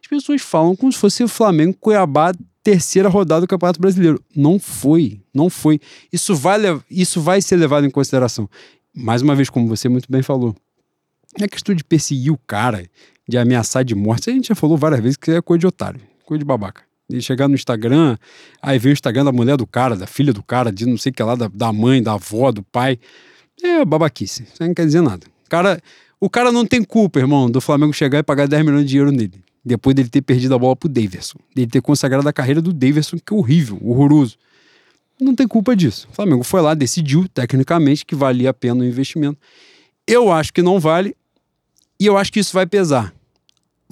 as 0.00 0.06
pessoas 0.06 0.42
falam 0.42 0.76
como 0.76 0.92
se 0.92 0.98
fosse 0.98 1.24
o 1.24 1.28
Flamengo 1.28 1.76
Cuiabá, 1.80 2.32
terceira 2.62 3.08
rodada 3.08 3.42
do 3.42 3.48
Campeonato 3.48 3.80
Brasileiro. 3.80 4.22
Não 4.36 4.58
foi, 4.58 5.22
não 5.34 5.48
foi. 5.48 5.80
Isso 6.12 6.34
vai, 6.34 6.58
isso 6.90 7.20
vai 7.20 7.40
ser 7.40 7.56
levado 7.56 7.86
em 7.86 7.90
consideração. 7.90 8.48
Mais 8.94 9.22
uma 9.22 9.34
vez, 9.34 9.48
como 9.48 9.66
você 9.66 9.88
muito 9.88 10.10
bem 10.10 10.22
falou, 10.22 10.54
é 11.40 11.48
questão 11.48 11.74
de 11.74 11.82
perseguir 11.82 12.32
o 12.32 12.38
cara, 12.46 12.84
de 13.26 13.38
ameaçar 13.38 13.84
de 13.84 13.94
morte. 13.94 14.28
A 14.28 14.32
gente 14.32 14.48
já 14.48 14.54
falou 14.54 14.76
várias 14.76 15.00
vezes 15.00 15.16
que 15.16 15.30
é 15.30 15.40
coisa 15.40 15.60
de 15.60 15.66
otário, 15.66 16.00
coisa 16.24 16.40
de 16.40 16.44
babaca 16.44 16.89
de 17.10 17.22
chegar 17.22 17.48
no 17.48 17.54
Instagram, 17.54 18.16
aí 18.62 18.78
vem 18.78 18.92
o 18.92 18.94
Instagram 18.94 19.24
da 19.24 19.32
mulher 19.32 19.56
do 19.56 19.66
cara, 19.66 19.96
da 19.96 20.06
filha 20.06 20.32
do 20.32 20.42
cara, 20.42 20.70
de 20.72 20.86
não 20.86 20.96
sei 20.96 21.10
o 21.10 21.12
que 21.14 21.22
lá, 21.22 21.34
da, 21.34 21.48
da 21.48 21.72
mãe, 21.72 22.02
da 22.02 22.14
avó, 22.14 22.50
do 22.52 22.62
pai. 22.62 22.98
É 23.62 23.84
babaquice, 23.84 24.44
isso 24.44 24.62
não 24.62 24.72
quer 24.72 24.86
dizer 24.86 25.02
nada. 25.02 25.26
O 25.46 25.50
cara, 25.50 25.80
o 26.20 26.30
cara 26.30 26.52
não 26.52 26.64
tem 26.64 26.82
culpa, 26.82 27.18
irmão, 27.18 27.50
do 27.50 27.60
Flamengo 27.60 27.92
chegar 27.92 28.18
e 28.18 28.22
pagar 28.22 28.46
10 28.46 28.64
milhões 28.64 28.88
de 28.88 28.96
euros 28.96 29.12
nele. 29.12 29.42
Depois 29.64 29.94
dele 29.94 30.08
ter 30.08 30.22
perdido 30.22 30.54
a 30.54 30.58
bola 30.58 30.74
pro 30.74 30.88
Daverson. 30.88 31.38
Dele 31.54 31.68
ter 31.68 31.82
consagrado 31.82 32.26
a 32.26 32.32
carreira 32.32 32.62
do 32.62 32.72
Daverson, 32.72 33.18
que 33.18 33.34
é 33.34 33.36
horrível, 33.36 33.78
horroroso. 33.82 34.36
Não 35.20 35.34
tem 35.34 35.46
culpa 35.46 35.76
disso. 35.76 36.08
O 36.10 36.14
Flamengo 36.14 36.42
foi 36.42 36.62
lá, 36.62 36.72
decidiu, 36.72 37.28
tecnicamente, 37.28 38.06
que 38.06 38.14
valia 38.14 38.50
a 38.50 38.54
pena 38.54 38.82
o 38.82 38.86
investimento. 38.86 39.38
Eu 40.06 40.32
acho 40.32 40.52
que 40.52 40.62
não 40.62 40.80
vale, 40.80 41.14
e 41.98 42.06
eu 42.06 42.16
acho 42.16 42.32
que 42.32 42.40
isso 42.40 42.54
vai 42.54 42.66
pesar. 42.66 43.12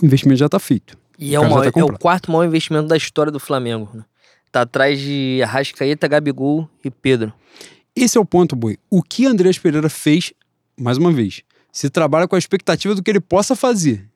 O 0.01 0.07
investimento 0.07 0.39
já 0.39 0.47
está 0.47 0.59
feito. 0.59 0.97
E 1.19 1.35
é 1.35 1.39
é 1.39 1.85
o 1.85 1.99
quarto 1.99 2.31
maior 2.31 2.45
investimento 2.45 2.87
da 2.87 2.97
história 2.97 3.33
do 3.33 3.41
Flamengo. 3.41 3.91
Né? 3.93 4.05
Tá 4.53 4.63
atrás 4.63 5.01
de 5.01 5.41
Arrascaeta, 5.43 6.07
Gabigol 6.07 6.69
e 6.85 6.91
Pedro. 6.91 7.33
Esse 7.95 8.17
é 8.17 8.21
o 8.21 8.25
ponto, 8.25 8.55
Boi. 8.55 8.79
O 8.89 9.03
que 9.03 9.27
Andrés 9.27 9.59
Pereira 9.59 9.89
fez, 9.89 10.33
mais 10.79 10.97
uma 10.97 11.11
vez, 11.11 11.43
se 11.73 11.91
trabalha 11.91 12.29
com 12.29 12.37
a 12.37 12.39
expectativa 12.39 12.95
do 12.95 13.03
que 13.03 13.11
ele 13.11 13.21
possa 13.21 13.57
fazer. 13.57 14.09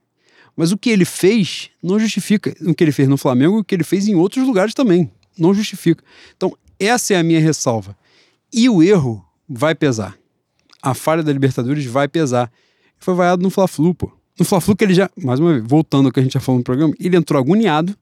Mas 0.56 0.70
o 0.70 0.78
que 0.78 0.90
ele 0.90 1.04
fez 1.04 1.70
não 1.82 1.98
justifica 1.98 2.54
o 2.60 2.74
que 2.74 2.84
ele 2.84 2.92
fez 2.92 3.08
no 3.08 3.16
Flamengo 3.16 3.58
e 3.58 3.60
o 3.60 3.64
que 3.64 3.74
ele 3.74 3.84
fez 3.84 4.06
em 4.06 4.14
outros 4.14 4.46
lugares 4.46 4.74
também. 4.74 5.10
Não 5.36 5.52
justifica. 5.52 6.04
Então, 6.36 6.56
essa 6.78 7.14
é 7.14 7.16
a 7.16 7.22
minha 7.22 7.40
ressalva. 7.40 7.96
E 8.52 8.68
o 8.68 8.82
erro 8.82 9.24
vai 9.48 9.74
pesar. 9.74 10.16
A 10.80 10.94
falha 10.94 11.22
da 11.22 11.32
Libertadores 11.32 11.84
vai 11.86 12.06
pesar. 12.06 12.52
Foi 12.98 13.14
vaiado 13.14 13.42
no 13.42 13.50
Fla-Flu, 13.50 13.94
pô. 13.94 14.12
No 14.38 14.44
Fla-Flu 14.44 14.74
que 14.74 14.84
ele 14.84 14.94
já, 14.94 15.10
mais 15.22 15.38
uma 15.38 15.52
vez, 15.52 15.64
voltando 15.66 16.06
ao 16.06 16.12
que 16.12 16.20
a 16.20 16.22
gente 16.22 16.32
já 16.32 16.40
falou 16.40 16.58
no 16.58 16.64
programa, 16.64 16.94
ele 16.98 17.16
entrou 17.16 17.40
agoniado, 17.40 17.96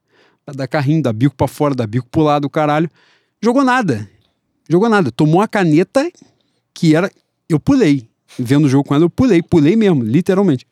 pra 0.44 0.54
dar 0.54 0.66
carrinho, 0.66 1.02
dar 1.02 1.12
bico 1.12 1.34
pra 1.34 1.48
fora, 1.48 1.74
dar 1.74 1.86
bico 1.86 2.08
pro 2.08 2.22
lado, 2.22 2.48
caralho. 2.48 2.90
Jogou 3.42 3.64
nada. 3.64 4.08
Jogou 4.68 4.88
nada. 4.88 5.10
Tomou 5.10 5.40
a 5.40 5.48
caneta 5.48 6.10
que 6.72 6.94
era... 6.94 7.10
Eu 7.48 7.58
pulei. 7.58 8.08
Vendo 8.38 8.66
o 8.66 8.68
jogo 8.68 8.84
com 8.84 8.94
ela, 8.94 9.04
eu 9.04 9.10
pulei. 9.10 9.42
Pulei 9.42 9.76
mesmo, 9.76 10.02
literalmente. 10.02 10.66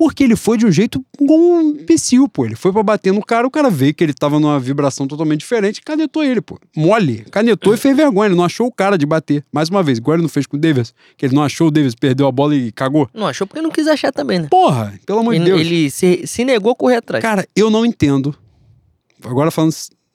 Porque 0.00 0.24
ele 0.24 0.34
foi 0.34 0.56
de 0.56 0.64
um 0.64 0.72
jeito 0.72 1.04
um 1.20 1.60
imbecil, 1.60 2.26
pô. 2.26 2.46
Ele 2.46 2.56
foi 2.56 2.72
pra 2.72 2.82
bater 2.82 3.12
no 3.12 3.22
cara, 3.22 3.46
o 3.46 3.50
cara 3.50 3.68
veio 3.68 3.92
que 3.92 4.02
ele 4.02 4.14
tava 4.14 4.40
numa 4.40 4.58
vibração 4.58 5.06
totalmente 5.06 5.40
diferente, 5.40 5.82
canetou 5.82 6.24
ele, 6.24 6.40
pô. 6.40 6.58
Mole. 6.74 7.26
Canetou 7.30 7.74
e 7.74 7.76
fez 7.76 7.94
vergonha. 7.94 8.28
Ele 8.28 8.34
não 8.34 8.44
achou 8.44 8.66
o 8.66 8.72
cara 8.72 8.96
de 8.96 9.04
bater. 9.04 9.44
Mais 9.52 9.68
uma 9.68 9.82
vez, 9.82 9.98
igual 9.98 10.14
ele 10.16 10.22
não 10.22 10.28
fez 10.30 10.46
com 10.46 10.56
o 10.56 10.58
Davis, 10.58 10.94
que 11.18 11.26
ele 11.26 11.34
não 11.34 11.42
achou 11.42 11.68
o 11.68 11.70
Davis, 11.70 11.94
perdeu 11.94 12.26
a 12.26 12.32
bola 12.32 12.56
e 12.56 12.72
cagou. 12.72 13.10
Não 13.12 13.26
achou 13.26 13.46
porque 13.46 13.60
não 13.60 13.70
quis 13.70 13.86
achar 13.86 14.10
também, 14.10 14.38
né? 14.38 14.48
Porra, 14.50 14.98
pelo 15.04 15.18
amor 15.18 15.34
de 15.34 15.44
Deus. 15.44 15.60
ele 15.60 15.90
se, 15.90 16.26
se 16.26 16.46
negou 16.46 16.72
a 16.72 16.74
correr 16.74 16.96
atrás. 16.96 17.20
Cara, 17.20 17.46
eu 17.54 17.68
não 17.68 17.84
entendo. 17.84 18.34
Agora 19.22 19.50
falando 19.50 19.74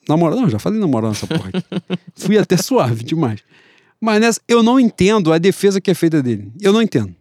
na 0.10 0.18
moral, 0.18 0.40
não, 0.40 0.50
já 0.50 0.58
falei 0.58 0.80
na 0.80 0.88
moral 0.88 1.12
nessa 1.12 1.28
porra 1.28 1.52
aqui. 1.54 1.64
Fui 2.18 2.40
até 2.40 2.58
suave 2.58 3.04
demais. 3.04 3.42
Mas 4.02 4.20
nessa, 4.20 4.42
eu 4.48 4.64
não 4.64 4.80
entendo 4.80 5.32
a 5.32 5.38
defesa 5.38 5.80
que 5.80 5.92
é 5.92 5.94
feita 5.94 6.24
dele. 6.24 6.52
Eu 6.60 6.74
não 6.74 6.82
entendo. 6.82 7.14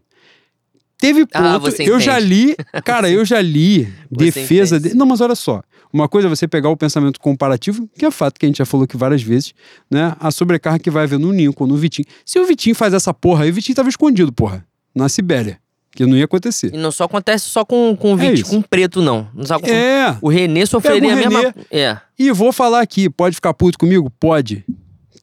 Teve 1.07 1.27
ponto, 1.27 1.69
Ah, 1.69 1.83
eu 1.83 2.01
já 2.01 2.19
li, 2.19 2.57
cara, 2.85 3.11
eu 3.11 3.25
já 3.25 3.41
li 3.41 3.89
defesa 4.11 4.79
dele. 4.81 4.95
Não, 4.95 5.07
mas 5.07 5.21
olha 5.21 5.35
só. 5.35 5.63
Uma 5.93 6.09
coisa 6.09 6.27
é 6.27 6.31
você 6.31 6.49
pegar 6.49 6.71
o 6.71 6.77
pensamento 6.77 7.21
comparativo, 7.21 7.89
que 7.97 8.05
é 8.05 8.11
fato 8.11 8.39
que 8.39 8.47
a 8.47 8.49
gente 8.49 8.59
já 8.59 8.65
falou 8.65 8.85
aqui 8.85 8.97
várias 8.97 9.23
vezes, 9.23 9.55
né? 9.91 10.15
A 10.19 10.31
sobrecarga 10.31 10.79
que 10.79 10.91
vai 10.91 11.05
haver 11.05 11.19
no 11.19 11.31
Lincoln, 11.33 11.67
no 11.67 11.77
Vitinho. 11.77 12.07
Se 12.25 12.39
o 12.39 12.45
Vitinho 12.47 12.75
faz 12.75 12.93
essa 12.95 13.15
porra 13.15 13.45
aí, 13.45 13.51
o 13.51 13.55
Vitinho 13.55 13.77
tava 13.77 13.89
escondido, 13.89 14.33
porra. 14.33 14.67
Na 14.95 15.09
Sibéria. 15.09 15.59
Que 15.93 16.05
não 16.05 16.17
ia 16.17 16.25
acontecer. 16.25 16.75
E 16.75 16.77
não 16.77 16.91
só 16.91 17.05
acontece 17.05 17.49
só 17.49 17.65
com, 17.65 17.97
com 17.97 18.15
o 18.15 18.21
É 18.21 18.31
Vit, 18.31 18.43
isso. 18.43 18.51
com 18.51 18.57
o 18.59 18.63
preto, 18.63 19.01
não. 19.01 19.29
não 19.33 19.47
só 19.47 19.61
com... 19.61 19.67
É. 19.69 20.19
O 20.21 20.29
Renê 20.29 20.67
sofreria 20.67 21.13
a 21.13 21.17
mesma. 21.17 21.55
É. 21.71 21.97
E 22.19 22.33
vou 22.33 22.53
falar 22.53 22.81
aqui, 22.81 23.09
pode 23.09 23.37
ficar 23.37 23.55
puto 23.55 23.79
comigo? 23.79 24.11
Pode. 24.19 24.65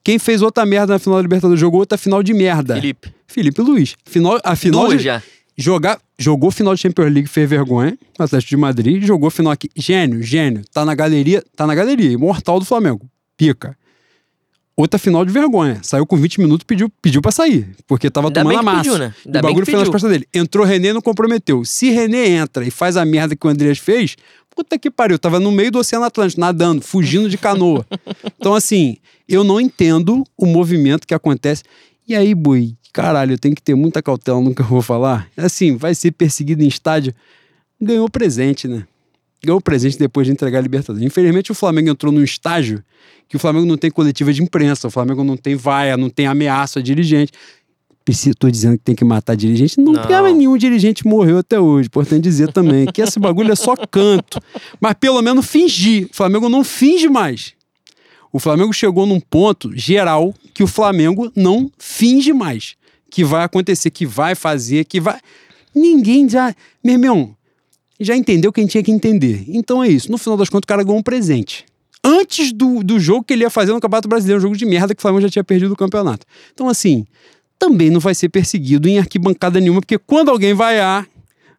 Quem 0.02 0.18
fez 0.18 0.40
outra 0.40 0.64
merda 0.64 0.94
na 0.94 0.98
final 0.98 1.18
da 1.18 1.22
Libertadores 1.22 1.60
jogou 1.60 1.80
outra 1.80 1.98
final 1.98 2.22
de 2.22 2.32
merda. 2.32 2.74
Felipe. 2.76 3.14
Felipe 3.26 3.60
Luiz. 3.60 3.94
Final, 4.06 4.40
a 4.42 4.56
final 4.56 4.86
Duas 4.86 4.98
de, 4.98 5.04
já. 5.04 5.22
Jogar, 5.62 5.98
jogou 6.18 6.50
final 6.50 6.74
de 6.74 6.80
Champions 6.80 7.12
League, 7.12 7.28
fez 7.28 7.48
vergonha, 7.48 7.96
Atlético 8.18 8.50
de 8.50 8.56
Madrid, 8.56 9.04
jogou 9.04 9.30
final 9.30 9.52
aqui. 9.52 9.70
Gênio, 9.76 10.22
gênio. 10.22 10.62
Tá 10.72 10.84
na 10.84 10.94
galeria, 10.94 11.42
tá 11.56 11.66
na 11.66 11.74
galeria, 11.74 12.10
imortal 12.10 12.58
do 12.58 12.64
Flamengo. 12.64 13.08
Pica. 13.36 13.76
Outra 14.74 14.98
final 14.98 15.24
de 15.24 15.30
vergonha. 15.30 15.80
Saiu 15.82 16.06
com 16.06 16.16
20 16.16 16.40
minutos, 16.40 16.64
pediu, 16.64 16.88
pediu 17.02 17.20
pra 17.20 17.30
sair. 17.30 17.68
Porque 17.86 18.10
tava 18.10 18.28
Ainda 18.28 18.40
tomando 18.40 18.58
a 18.58 18.62
massa. 18.62 18.78
pediu, 18.78 18.98
né? 18.98 19.14
Ainda 19.24 19.38
o 19.38 19.42
bagulho 19.42 19.66
foi 19.66 19.74
nas 19.76 19.88
costas 19.88 20.10
dele. 20.10 20.26
Entrou 20.32 20.64
René 20.64 20.92
não 20.92 21.02
comprometeu. 21.02 21.64
Se 21.64 21.90
René 21.90 22.28
entra 22.28 22.64
e 22.64 22.70
faz 22.70 22.96
a 22.96 23.04
merda 23.04 23.36
que 23.36 23.46
o 23.46 23.50
Andreas 23.50 23.78
fez, 23.78 24.16
puta 24.54 24.78
que 24.78 24.90
pariu. 24.90 25.18
Tava 25.18 25.38
no 25.38 25.52
meio 25.52 25.70
do 25.70 25.78
Oceano 25.78 26.06
Atlântico, 26.06 26.40
nadando, 26.40 26.80
fugindo 26.80 27.28
de 27.28 27.36
canoa. 27.36 27.86
então, 28.38 28.54
assim, 28.54 28.96
eu 29.28 29.44
não 29.44 29.60
entendo 29.60 30.24
o 30.36 30.46
movimento 30.46 31.06
que 31.06 31.14
acontece. 31.14 31.62
E 32.08 32.16
aí, 32.16 32.34
boi, 32.34 32.74
caralho, 32.92 33.32
eu 33.34 33.38
tenho 33.38 33.54
que 33.54 33.62
ter 33.62 33.74
muita 33.74 34.02
cautela 34.02 34.40
no 34.40 34.54
que 34.54 34.62
eu 34.62 34.66
vou 34.66 34.82
falar. 34.82 35.28
Assim, 35.36 35.76
vai 35.76 35.94
ser 35.94 36.12
perseguido 36.12 36.62
em 36.62 36.68
estádio. 36.68 37.14
Ganhou 37.80 38.08
presente, 38.08 38.68
né? 38.68 38.84
Ganhou 39.44 39.60
presente 39.60 39.98
depois 39.98 40.26
de 40.26 40.32
entregar 40.32 40.58
a 40.58 40.62
Libertadores. 40.62 41.04
Infelizmente, 41.04 41.50
o 41.50 41.54
Flamengo 41.54 41.90
entrou 41.90 42.12
num 42.12 42.22
estágio 42.22 42.82
que 43.28 43.36
o 43.36 43.38
Flamengo 43.38 43.66
não 43.66 43.76
tem 43.76 43.90
coletiva 43.90 44.32
de 44.32 44.42
imprensa, 44.42 44.86
o 44.86 44.90
Flamengo 44.90 45.24
não 45.24 45.36
tem 45.36 45.56
vaia, 45.56 45.96
não 45.96 46.08
tem 46.10 46.26
ameaça 46.26 46.78
a 46.78 46.82
dirigente. 46.82 47.32
Tô 48.38 48.50
dizendo 48.50 48.76
que 48.78 48.84
tem 48.84 48.94
que 48.94 49.04
matar 49.04 49.36
dirigente. 49.36 49.80
Não, 49.80 49.92
Não. 49.92 50.02
tem 50.02 50.34
nenhum 50.34 50.56
dirigente 50.56 51.06
morreu 51.06 51.38
até 51.38 51.58
hoje. 51.58 51.86
Importante 51.86 52.22
dizer 52.22 52.52
também 52.52 52.86
que 52.86 53.00
esse 53.00 53.18
bagulho 53.18 53.52
é 53.52 53.56
só 53.56 53.74
canto. 53.76 54.40
Mas 54.80 54.94
pelo 54.94 55.22
menos 55.22 55.46
fingir. 55.46 56.08
O 56.10 56.14
Flamengo 56.14 56.48
não 56.48 56.64
finge 56.64 57.08
mais. 57.08 57.54
O 58.32 58.38
Flamengo 58.38 58.72
chegou 58.72 59.06
num 59.06 59.20
ponto 59.20 59.70
geral 59.76 60.34
que 60.52 60.62
o 60.62 60.66
Flamengo 60.66 61.30
não 61.36 61.70
finge 61.78 62.32
mais. 62.32 62.74
Que 63.12 63.22
vai 63.22 63.44
acontecer, 63.44 63.90
que 63.90 64.06
vai 64.06 64.34
fazer, 64.34 64.86
que 64.86 64.98
vai. 64.98 65.20
Ninguém 65.74 66.26
já. 66.26 66.54
Meu 66.82 66.94
irmão, 66.94 67.36
já 68.00 68.16
entendeu 68.16 68.50
quem 68.50 68.66
tinha 68.66 68.82
que 68.82 68.90
entender. 68.90 69.44
Então 69.48 69.84
é 69.84 69.88
isso. 69.88 70.10
No 70.10 70.16
final 70.16 70.34
das 70.34 70.48
contas, 70.48 70.64
o 70.64 70.66
cara 70.66 70.82
ganhou 70.82 70.98
um 70.98 71.02
presente. 71.02 71.66
Antes 72.02 72.52
do, 72.52 72.82
do 72.82 72.98
jogo 72.98 73.22
que 73.22 73.34
ele 73.34 73.44
ia 73.44 73.50
fazer 73.50 73.70
no 73.70 73.80
Campeonato 73.80 74.08
Brasileiro, 74.08 74.38
um 74.38 74.42
jogo 74.42 74.56
de 74.56 74.64
merda 74.64 74.94
que 74.94 74.98
o 74.98 75.02
Flamengo 75.02 75.20
já 75.20 75.28
tinha 75.28 75.44
perdido 75.44 75.72
o 75.72 75.76
campeonato. 75.76 76.26
Então, 76.54 76.68
assim, 76.68 77.06
também 77.58 77.90
não 77.90 78.00
vai 78.00 78.14
ser 78.14 78.30
perseguido 78.30 78.88
em 78.88 78.98
arquibancada 78.98 79.60
nenhuma, 79.60 79.80
porque 79.82 79.98
quando 79.98 80.30
alguém 80.30 80.54
vaiar, 80.54 81.06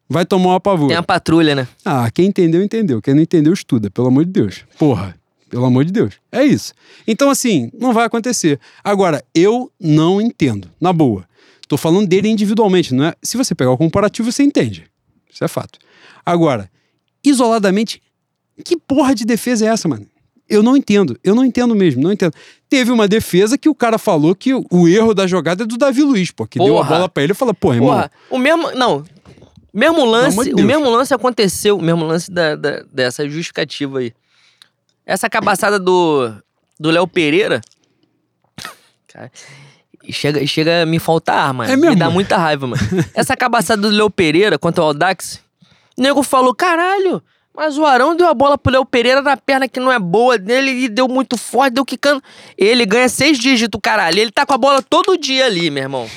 vai 0.09 0.25
tomar 0.25 0.49
uma 0.49 0.59
pavor. 0.59 0.89
Tem 0.89 0.97
a 0.97 1.03
patrulha, 1.03 1.55
né? 1.55 1.67
Ah, 1.85 2.09
quem 2.11 2.25
entendeu, 2.25 2.61
entendeu. 2.61 2.99
Quem 2.99 3.13
não 3.13 3.21
entendeu, 3.21 3.53
estuda, 3.53 3.91
pelo 3.91 4.07
amor 4.07 4.25
de 4.25 4.31
Deus. 4.31 4.65
Porra, 4.77 5.15
pelo 5.49 5.65
amor 5.65 5.85
de 5.85 5.93
Deus. 5.93 6.15
É 6.31 6.43
isso. 6.43 6.73
Então, 7.07 7.30
assim, 7.30 7.69
não 7.80 7.93
vai 7.93 8.05
acontecer. 8.05 8.59
Agora, 8.84 9.23
eu 9.34 9.71
não 9.80 10.19
entendo, 10.19 10.67
na 10.81 10.91
boa. 10.91 11.25
Tô 11.74 11.78
falando 11.78 12.06
dele 12.06 12.30
individualmente, 12.30 12.94
não 12.94 13.06
é? 13.06 13.16
Se 13.24 13.36
você 13.36 13.56
pegar 13.56 13.72
o 13.72 13.78
comparativo, 13.80 14.32
você 14.32 14.44
entende. 14.44 14.86
Isso 15.28 15.44
é 15.44 15.48
fato. 15.48 15.80
Agora, 16.24 16.70
isoladamente, 17.26 18.00
que 18.64 18.78
porra 18.78 19.16
de 19.16 19.26
defesa 19.26 19.66
é 19.66 19.70
essa, 19.70 19.88
mano? 19.88 20.06
Eu 20.48 20.62
não 20.62 20.78
entendo, 20.78 21.18
eu 21.24 21.34
não 21.34 21.44
entendo 21.44 21.74
mesmo, 21.74 22.04
não 22.04 22.12
entendo. 22.12 22.32
Teve 22.70 22.91
uma 22.91 23.08
defesa 23.08 23.58
que 23.58 23.68
o 23.68 23.74
cara 23.74 23.98
falou 23.98 24.36
que 24.36 24.54
o, 24.54 24.88
erro 24.88 25.16
da 25.16 25.26
jogada 25.26 25.64
é 25.64 25.66
do 25.66 25.76
Davi 25.76 26.04
Luiz, 26.04 26.30
pô, 26.30 26.45
que 26.45 26.60
deu 26.60 26.78
a 26.78 26.82
Porra. 26.82 26.90
bola 26.95 27.10
pra 27.10 27.24
ele 27.24 27.32
e 27.32 27.36
falou, 27.36 27.56
pô, 27.56 27.74
irmão, 27.74 27.90
Porra, 27.90 28.12
o 28.30 28.38
mesmo. 28.38 28.70
Não. 28.74 29.04
Mesmo 29.74 30.06
lance, 30.06 30.54
de 30.54 30.62
o 30.62 30.64
mesmo 30.64 30.88
lance 30.91 31.12
aconteceu, 31.12 31.80
o 31.80 31.82
mesmo 31.82 32.06
lance 32.06 32.30
da, 32.32 32.56
da- 32.56 32.84
dessa 32.94 33.28
justificativa 33.28 33.98
aí. 33.98 34.14
Essa 35.08 35.28
cabaçada 35.28 35.80
do 35.80 36.32
do 36.80 36.91
Léo 36.91 37.08
Pereira. 37.08 37.62
Cara, 39.12 39.32
chega, 40.11 40.45
chega 40.45 40.81
a 40.84 40.85
me 40.85 40.99
faltar 40.99 41.38
ar, 41.38 41.53
mano. 41.53 41.71
É 41.71 41.75
Me 41.75 41.81
mesmo? 41.84 41.95
dá 41.97 42.09
muita 42.09 42.38
raiva, 42.38 42.67
mano. 42.67 42.81
Essa 43.13 43.35
cabaçada 43.35 43.81
do 43.81 43.89
Léo 43.89 44.09
Pereira 44.09 44.57
contra 44.59 44.84
o 44.84 44.88
Aldax, 44.88 45.39
o 45.97 46.01
nego 46.01 46.23
falou: 46.23 46.53
caralho, 46.53 47.21
mas 47.55 47.77
o 47.77 47.85
Arão 47.85 48.15
deu 48.15 48.27
a 48.27 48.34
bola 48.34 48.57
pro 48.57 48.73
Léo 48.73 48.85
Pereira 48.85 49.21
na 49.21 49.38
perna 49.38 49.67
que 49.67 49.80
não 49.80 49.91
é 49.91 49.99
boa 49.99 50.38
dele 50.38 50.71
e 50.71 50.89
deu 50.89 51.07
muito 51.07 51.38
forte, 51.38 51.75
deu 51.75 51.85
quicando. 51.85 52.21
Ele 52.57 52.85
ganha 52.85 53.07
seis 53.07 53.38
dígitos, 53.38 53.80
caralho. 53.81 54.19
Ele 54.19 54.31
tá 54.31 54.45
com 54.45 54.53
a 54.53 54.57
bola 54.57 54.81
todo 54.81 55.17
dia 55.17 55.45
ali, 55.45 55.69
meu 55.69 55.84
irmão. 55.84 56.09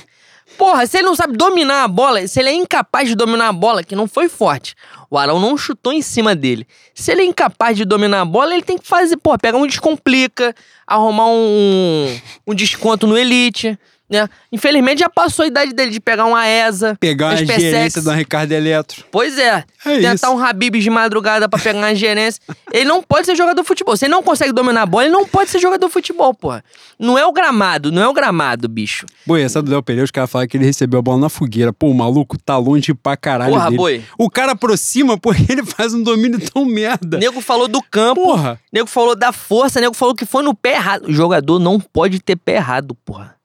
Porra, 0.56 0.86
se 0.86 0.96
ele 0.96 1.06
não 1.06 1.14
sabe 1.14 1.36
dominar 1.36 1.84
a 1.84 1.88
bola, 1.88 2.26
se 2.26 2.40
ele 2.40 2.48
é 2.48 2.54
incapaz 2.54 3.08
de 3.08 3.14
dominar 3.14 3.48
a 3.48 3.52
bola, 3.52 3.84
que 3.84 3.94
não 3.94 4.08
foi 4.08 4.26
forte, 4.26 4.74
o 5.10 5.16
Arão 5.18 5.40
não 5.40 5.56
chutou 5.56 5.92
em 5.92 6.02
cima 6.02 6.34
dele. 6.34 6.66
Se 6.94 7.12
ele 7.12 7.22
é 7.22 7.24
incapaz 7.24 7.76
de 7.76 7.84
dominar 7.84 8.22
a 8.22 8.24
bola, 8.24 8.54
ele 8.54 8.62
tem 8.62 8.78
que 8.78 8.86
fazer, 8.86 9.16
pô, 9.16 9.36
pegar 9.38 9.58
um 9.58 9.66
descomplica, 9.66 10.54
arrumar 10.86 11.26
um, 11.28 12.20
um 12.46 12.54
desconto 12.54 13.06
no 13.06 13.16
Elite, 13.16 13.78
né? 14.08 14.28
Infelizmente 14.52 15.00
já 15.00 15.08
passou 15.10 15.44
a 15.44 15.46
idade 15.46 15.72
dele 15.72 15.90
de 15.90 16.00
pegar 16.00 16.24
uma 16.26 16.46
ESA, 16.48 16.96
pegar 17.00 17.26
uma 17.28 17.36
SpaceX. 17.36 17.60
gerência 17.62 18.02
da 18.02 18.14
Ricardo 18.14 18.52
Eletro. 18.52 19.04
Pois 19.10 19.38
é. 19.38 19.64
É 19.84 19.96
tentar 20.00 20.14
isso. 20.14 20.30
um 20.30 20.44
Habibs 20.44 20.82
de 20.82 20.90
madrugada 20.90 21.48
pra 21.48 21.58
pegar 21.58 21.78
uma 21.78 21.94
gerência. 21.94 22.40
Ele 22.72 22.84
não 22.84 23.02
pode 23.02 23.26
ser 23.26 23.36
jogador 23.36 23.60
de 23.62 23.66
futebol. 23.66 23.96
Se 23.96 24.04
ele 24.06 24.12
não 24.12 24.22
consegue 24.22 24.52
dominar 24.52 24.82
a 24.82 24.86
bola, 24.86 25.04
ele 25.04 25.12
não 25.12 25.24
pode 25.26 25.50
ser 25.50 25.58
jogador 25.60 25.86
de 25.86 25.92
futebol, 25.92 26.34
porra. 26.34 26.64
Não 26.98 27.16
é 27.18 27.24
o 27.26 27.32
gramado, 27.32 27.92
não 27.92 28.02
é 28.02 28.08
o 28.08 28.12
gramado, 28.12 28.68
bicho. 28.68 29.06
Boi, 29.26 29.42
essa 29.42 29.62
do 29.62 29.70
Léo 29.70 29.82
Pereira, 29.82 30.04
os 30.04 30.10
caras 30.10 30.30
falaram 30.30 30.48
que 30.48 30.56
ele 30.56 30.64
recebeu 30.64 30.98
a 30.98 31.02
bola 31.02 31.18
na 31.18 31.28
fogueira. 31.28 31.72
Pô, 31.72 31.88
o 31.88 31.94
maluco 31.94 32.36
tá 32.38 32.56
longe 32.56 32.92
pra 32.94 33.16
caralho 33.16 33.52
Porra, 33.52 33.64
dele. 33.66 33.76
boi. 33.76 34.04
O 34.18 34.28
cara 34.30 34.52
aproxima 34.52 35.16
porque 35.18 35.44
ele 35.52 35.64
faz 35.64 35.94
um 35.94 36.02
domínio 36.02 36.40
tão 36.50 36.64
merda. 36.64 37.18
Nego 37.18 37.40
falou 37.40 37.68
do 37.68 37.80
campo, 37.82 38.22
Porra. 38.24 38.58
nego 38.72 38.88
falou 38.88 39.14
da 39.14 39.30
força, 39.32 39.80
nego 39.80 39.94
falou 39.94 40.14
que 40.14 40.24
foi 40.26 40.42
no 40.42 40.54
pé 40.54 40.72
errado. 40.74 41.06
O 41.06 41.12
jogador 41.12 41.58
não 41.58 41.78
pode 41.78 42.20
ter 42.20 42.36
pé 42.36 42.54
errado, 42.56 42.94
porra. 43.04 43.35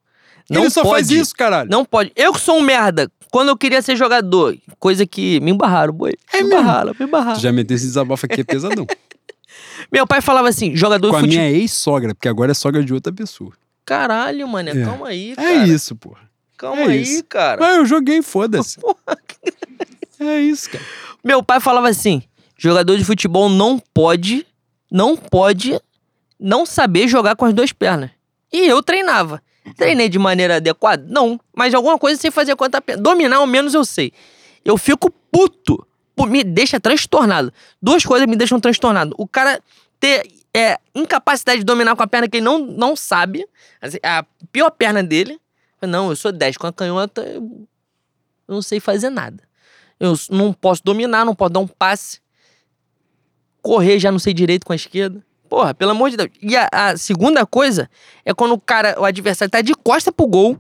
Não 0.50 0.62
ele 0.62 0.70
só 0.70 0.82
pode. 0.84 0.94
faz 0.96 1.12
isso, 1.12 1.34
caralho. 1.36 1.70
Não 1.70 1.84
pode. 1.86 2.12
Eu 2.16 2.34
que 2.34 2.40
sou 2.40 2.58
um 2.58 2.62
merda. 2.62 3.10
Quando 3.32 3.50
eu 3.50 3.58
queria 3.58 3.82
ser 3.82 3.96
jogador, 3.96 4.58
coisa 4.78 5.06
que 5.06 5.40
me 5.40 5.52
embarraram, 5.52 5.94
boi. 5.94 6.14
É 6.34 6.38
me 6.38 6.50
mesmo? 6.50 6.60
embarraram, 6.62 6.96
me 7.00 7.06
embarraram. 7.06 7.36
Tu 7.40 7.42
já 7.44 7.52
meteu 7.52 7.76
esse 7.76 7.86
desabafo 7.86 8.26
aqui, 8.26 8.42
é 8.42 8.44
pesadão. 8.44 8.86
Meu 9.92 10.06
pai 10.06 10.22
falava 10.22 10.50
assim, 10.50 10.76
jogador 10.76 11.08
Com 11.10 11.14
de 11.14 11.18
a 11.18 11.22
futebol. 11.22 11.46
minha 11.46 11.58
ex-sogra, 11.58 12.14
porque 12.14 12.28
agora 12.28 12.52
é 12.52 12.54
sogra 12.54 12.84
de 12.84 12.94
outra 12.94 13.12
pessoa. 13.14 13.52
Caralho, 13.86 14.48
mano, 14.48 14.70
É. 14.70 14.84
calma 14.86 15.08
aí, 15.08 15.32
É 15.32 15.36
cara. 15.36 15.68
isso, 15.68 15.96
porra. 15.96 16.20
Calma 16.58 16.82
é 16.84 16.88
aí, 16.88 17.02
isso. 17.02 17.24
cara. 17.24 17.66
Ah, 17.66 17.76
eu 17.78 17.86
joguei, 17.86 18.22
foda-se. 18.22 18.78
é 20.20 20.40
isso, 20.42 20.70
cara. 20.70 20.84
Meu 21.24 21.42
pai 21.42 21.60
falava 21.60 21.88
assim: 21.90 22.22
jogador 22.58 22.98
de 22.98 23.04
futebol 23.04 23.50
não 23.50 23.80
pode, 23.94 24.46
não 24.92 25.16
pode 25.18 25.80
não 26.40 26.66
saber 26.66 27.08
jogar 27.08 27.36
com 27.36 27.46
as 27.46 27.54
duas 27.54 27.72
pernas. 27.72 28.12
E 28.52 28.68
eu 28.68 28.84
treinava. 28.84 29.42
Treinei 29.76 30.10
de 30.10 30.18
maneira 30.18 30.58
adequada? 30.58 31.06
Não. 31.08 31.40
Mas 31.56 31.74
alguma 31.74 31.98
coisa 31.98 32.20
sei 32.20 32.32
fazer 32.32 32.56
com 32.56 32.64
a 32.64 32.68
outra 32.68 32.82
perna. 32.82 33.02
Dominar 33.02 33.38
ao 33.38 33.48
menos 33.48 33.74
eu 33.74 33.86
sei. 33.86 34.12
Eu 34.66 34.78
fico 34.78 35.12
puto. 35.32 35.86
Me 36.28 36.44
deixa 36.44 36.80
transtornado. 36.80 37.52
Duas 37.82 38.06
coisas 38.06 38.28
me 38.28 38.36
deixam 38.36 38.60
transtornado. 38.60 39.16
O 39.18 39.28
cara 39.28 39.60
ter 40.00 40.32
é, 40.54 40.78
incapacidade 40.94 41.60
de 41.60 41.66
dominar 41.66 41.96
com 41.96 42.04
a 42.04 42.08
perna 42.08 42.28
que 42.28 42.38
ele 42.38 42.46
não, 42.46 42.60
não 42.60 42.96
sabe. 42.96 43.48
Assim, 43.82 43.98
A 44.04 44.24
pior 44.52 44.70
perna 44.72 45.02
dele. 45.02 45.40
Não, 45.82 46.10
eu 46.10 46.16
sou 46.16 46.32
10. 46.32 46.58
Com 46.58 46.68
a 46.68 46.74
canhota, 46.74 47.22
eu 47.22 47.58
não 48.48 48.62
sei 48.62 48.80
fazer 48.80 49.10
nada. 49.10 49.44
Eu 50.00 50.14
não 50.30 50.54
posso 50.54 50.84
dominar, 50.84 51.26
não 51.26 51.36
posso 51.36 51.54
dar 51.54 51.60
um 51.60 51.68
passe. 51.68 52.20
Correr 53.62 54.00
já 54.00 54.12
não 54.12 54.20
sei 54.20 54.34
direito 54.34 54.66
com 54.66 54.74
a 54.74 54.76
esquerda. 54.76 55.24
Porra, 55.52 55.74
pelo 55.74 55.92
amor 55.92 56.10
de 56.10 56.16
Deus. 56.16 56.30
E 56.42 56.56
a, 56.56 56.70
a 56.72 56.96
segunda 56.96 57.46
coisa 57.46 57.90
é 58.24 58.34
quando 58.34 58.54
o 58.54 58.58
cara, 58.58 58.96
o 58.98 59.04
adversário 59.04 59.52
tá 59.52 59.60
de 59.60 59.74
costa 59.74 60.10
pro 60.10 60.26
gol, 60.26 60.58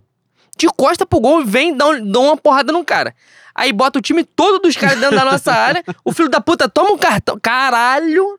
de 0.58 0.68
costa 0.68 1.06
pro 1.06 1.22
gol, 1.22 1.46
vem, 1.46 1.74
dá, 1.74 1.88
um, 1.88 2.12
dá 2.12 2.20
uma 2.20 2.36
porrada 2.36 2.74
no 2.74 2.84
cara. 2.84 3.16
Aí 3.56 3.72
bota 3.72 4.00
o 4.00 4.02
time 4.02 4.26
todo 4.26 4.60
dos 4.60 4.76
caras 4.76 5.00
dentro 5.00 5.16
da 5.16 5.24
nossa 5.24 5.54
área. 5.54 5.82
O 6.04 6.12
filho 6.12 6.28
da 6.28 6.42
puta 6.42 6.68
toma 6.68 6.92
um 6.92 6.98
cartão. 6.98 7.40
Caralho! 7.42 8.38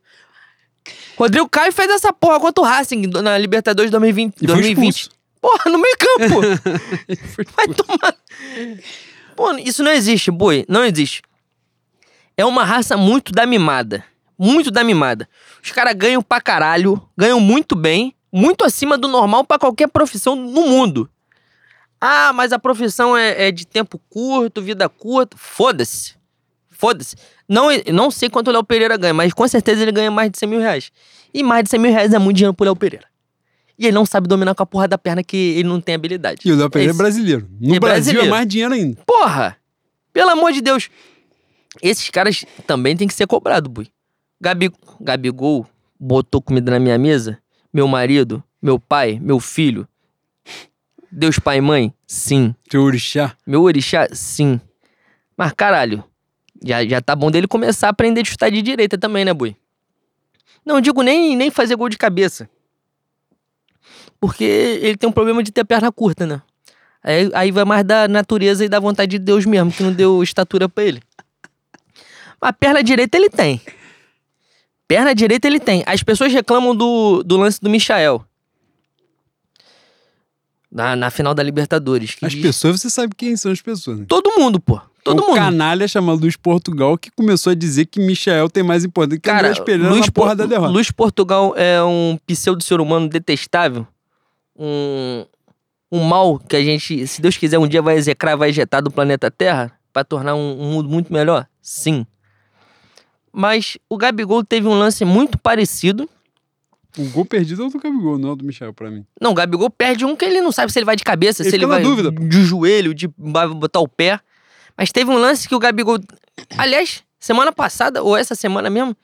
Rodrigo 1.16 1.48
Caio 1.48 1.72
fez 1.72 1.90
essa 1.90 2.12
porra 2.12 2.38
contra 2.38 2.62
o 2.62 2.66
Racing 2.66 3.06
na 3.06 3.38
Libertadores 3.38 3.90
2020. 3.90 4.34
E 4.34 4.38
foi 4.40 4.46
2020. 4.48 4.90
expulso. 4.90 5.10
Porra, 5.40 5.70
no 5.70 5.78
meio 5.78 5.96
campo! 5.96 6.40
Vai 7.56 7.68
tomar. 7.68 8.14
Pô, 9.34 9.52
isso 9.52 9.82
não 9.82 9.90
existe, 9.90 10.30
boi. 10.30 10.66
Não 10.68 10.84
existe. 10.84 11.22
É 12.36 12.44
uma 12.44 12.62
raça 12.62 12.94
muito 12.94 13.32
da 13.32 13.46
mimada. 13.46 14.04
Muito 14.44 14.70
da 14.72 14.82
mimada. 14.82 15.28
Os 15.62 15.70
caras 15.70 15.94
ganham 15.94 16.20
pra 16.20 16.40
caralho, 16.40 17.00
ganham 17.16 17.38
muito 17.38 17.76
bem, 17.76 18.12
muito 18.32 18.64
acima 18.64 18.98
do 18.98 19.06
normal 19.06 19.44
pra 19.44 19.58
qualquer 19.58 19.86
profissão 19.88 20.34
no 20.34 20.66
mundo. 20.66 21.08
Ah, 22.00 22.32
mas 22.34 22.52
a 22.52 22.58
profissão 22.58 23.16
é, 23.16 23.48
é 23.48 23.52
de 23.52 23.64
tempo 23.64 24.00
curto, 24.10 24.60
vida 24.60 24.88
curta. 24.88 25.36
Foda-se. 25.38 26.14
Foda-se. 26.68 27.14
Não, 27.48 27.68
não 27.92 28.10
sei 28.10 28.28
quanto 28.28 28.48
o 28.48 28.50
Léo 28.50 28.64
Pereira 28.64 28.96
ganha, 28.96 29.14
mas 29.14 29.32
com 29.32 29.46
certeza 29.46 29.82
ele 29.82 29.92
ganha 29.92 30.10
mais 30.10 30.28
de 30.30 30.38
100 30.38 30.48
mil 30.48 30.58
reais. 30.58 30.90
E 31.32 31.42
mais 31.44 31.62
de 31.62 31.70
100 31.70 31.78
mil 31.78 31.92
reais 31.92 32.12
é 32.12 32.18
muito 32.18 32.36
dinheiro 32.38 32.52
pro 32.54 32.64
Léo 32.64 32.74
Pereira. 32.74 33.06
E 33.78 33.86
ele 33.86 33.94
não 33.94 34.04
sabe 34.04 34.26
dominar 34.26 34.56
com 34.56 34.62
a 34.64 34.66
porra 34.66 34.88
da 34.88 34.98
perna 34.98 35.22
que 35.22 35.36
ele 35.36 35.68
não 35.68 35.80
tem 35.80 35.94
habilidade. 35.94 36.40
E 36.44 36.50
o 36.50 36.56
Léo 36.56 36.68
Pereira 36.68 36.90
é 36.90 36.94
Esse- 36.94 36.98
brasileiro. 36.98 37.48
No 37.60 37.76
É 37.76 37.78
Brasil 37.78 37.80
brasileiro. 38.12 38.26
é 38.26 38.30
mais 38.30 38.48
dinheiro 38.48 38.74
ainda. 38.74 39.00
Porra! 39.06 39.56
Pelo 40.12 40.30
amor 40.30 40.50
de 40.52 40.60
Deus. 40.60 40.90
Esses 41.80 42.10
caras 42.10 42.44
também 42.66 42.96
tem 42.96 43.06
que 43.06 43.14
ser 43.14 43.28
cobrado, 43.28 43.70
bui. 43.70 43.88
Gabi, 44.42 44.72
Gabigol 45.00 45.64
botou 46.00 46.42
comida 46.42 46.72
na 46.72 46.80
minha 46.80 46.98
mesa? 46.98 47.38
Meu 47.72 47.86
marido, 47.86 48.42
meu 48.60 48.76
pai, 48.76 49.20
meu 49.22 49.38
filho. 49.38 49.86
Deus 51.12 51.38
pai 51.38 51.58
e 51.58 51.60
mãe? 51.60 51.94
Sim. 52.08 52.52
Teu 52.68 52.82
orixá. 52.82 53.36
Meu 53.46 53.62
orixá? 53.62 54.08
Sim. 54.12 54.60
Mas 55.36 55.52
caralho, 55.52 56.02
já, 56.60 56.84
já 56.84 57.00
tá 57.00 57.14
bom 57.14 57.30
dele 57.30 57.46
começar 57.46 57.86
a 57.86 57.90
aprender 57.90 58.22
a 58.22 58.24
chutar 58.24 58.50
de 58.50 58.60
direita 58.62 58.98
também, 58.98 59.24
né, 59.24 59.32
bui? 59.32 59.56
Não 60.66 60.80
digo 60.80 61.02
nem, 61.02 61.36
nem 61.36 61.48
fazer 61.48 61.76
gol 61.76 61.88
de 61.88 61.96
cabeça. 61.96 62.50
Porque 64.18 64.42
ele 64.42 64.96
tem 64.96 65.08
um 65.08 65.12
problema 65.12 65.40
de 65.40 65.52
ter 65.52 65.64
perna 65.64 65.92
curta, 65.92 66.26
né? 66.26 66.42
Aí, 67.00 67.30
aí 67.32 67.52
vai 67.52 67.64
mais 67.64 67.84
da 67.84 68.08
natureza 68.08 68.64
e 68.64 68.68
da 68.68 68.80
vontade 68.80 69.12
de 69.12 69.18
Deus 69.20 69.46
mesmo, 69.46 69.70
que 69.70 69.84
não 69.84 69.92
deu 69.92 70.20
estatura 70.20 70.68
pra 70.68 70.82
ele. 70.82 71.00
Mas 72.40 72.52
perna 72.58 72.82
direita 72.82 73.16
ele 73.16 73.30
tem. 73.30 73.60
Perna 74.92 75.14
direita 75.14 75.48
ele 75.48 75.58
tem. 75.58 75.82
As 75.86 76.02
pessoas 76.02 76.30
reclamam 76.30 76.76
do, 76.76 77.22
do 77.22 77.38
lance 77.38 77.58
do 77.58 77.70
Michael. 77.70 78.22
Na, 80.70 80.94
na 80.94 81.10
final 81.10 81.32
da 81.32 81.42
Libertadores. 81.42 82.14
As 82.20 82.32
diz- 82.32 82.42
pessoas, 82.42 82.78
você 82.78 82.90
sabe 82.90 83.14
quem 83.16 83.34
são 83.34 83.50
as 83.50 83.62
pessoas, 83.62 84.00
né? 84.00 84.04
Todo 84.06 84.38
mundo, 84.38 84.60
pô. 84.60 84.78
Todo 85.02 85.22
um 85.22 85.28
mundo. 85.28 85.36
canalha 85.36 85.88
chamado 85.88 86.20
Luiz 86.20 86.36
Portugal 86.36 86.98
que 86.98 87.10
começou 87.10 87.52
a 87.52 87.54
dizer 87.54 87.86
que 87.86 87.98
Michael 88.00 88.50
tem 88.50 88.62
mais 88.62 88.84
importância 88.84 89.18
que 89.18 89.30
Cara, 89.30 89.54
Pereira 89.64 89.88
Luiz, 89.88 90.10
porra 90.10 90.36
da 90.36 90.44
derrota. 90.44 90.70
Luiz 90.70 90.90
Portugal 90.90 91.54
é 91.56 91.82
um 91.82 92.18
pseudo 92.26 92.62
ser 92.62 92.78
humano 92.78 93.08
detestável. 93.08 93.86
Um, 94.54 95.24
um 95.90 96.04
mal 96.04 96.38
que 96.38 96.54
a 96.54 96.62
gente, 96.62 97.06
se 97.06 97.22
Deus 97.22 97.38
quiser, 97.38 97.58
um 97.58 97.66
dia 97.66 97.80
vai 97.80 97.96
execrar, 97.96 98.36
vai 98.36 98.50
ejetar 98.50 98.82
do 98.82 98.90
planeta 98.90 99.30
Terra 99.30 99.72
pra 99.90 100.04
tornar 100.04 100.34
um, 100.34 100.60
um 100.62 100.70
mundo 100.70 100.90
muito 100.90 101.10
melhor? 101.10 101.46
Sim. 101.62 102.06
Mas 103.32 103.78
o 103.88 103.96
Gabigol 103.96 104.44
teve 104.44 104.68
um 104.68 104.78
lance 104.78 105.04
muito 105.04 105.38
parecido. 105.38 106.08
O 106.98 107.04
gol 107.08 107.24
perdido 107.24 107.62
é 107.62 107.66
o 107.66 107.70
do 107.70 107.78
Gabigol, 107.78 108.18
não 108.18 108.28
é 108.28 108.32
o 108.32 108.36
do 108.36 108.44
Michel, 108.44 108.74
pra 108.74 108.90
mim. 108.90 109.06
Não, 109.18 109.30
o 109.30 109.34
Gabigol 109.34 109.70
perde 109.70 110.04
um 110.04 110.14
que 110.14 110.26
ele 110.26 110.42
não 110.42 110.52
sabe 110.52 110.70
se 110.70 110.78
ele 110.78 110.84
vai 110.84 110.94
de 110.96 111.04
cabeça, 111.04 111.42
Ele 111.42 111.48
se 111.50 111.56
ele 111.56 111.64
vai 111.64 111.82
dúvida. 111.82 112.10
de 112.10 112.44
joelho, 112.44 112.92
de 112.92 113.08
vai 113.16 113.48
botar 113.48 113.80
o 113.80 113.88
pé. 113.88 114.20
Mas 114.76 114.92
teve 114.92 115.10
um 115.10 115.16
lance 115.16 115.48
que 115.48 115.54
o 115.54 115.58
Gabigol. 115.58 115.98
Aliás, 116.58 117.02
semana 117.18 117.50
passada, 117.50 118.02
ou 118.02 118.14
essa 118.14 118.34
semana 118.34 118.68
mesmo, 118.68 118.94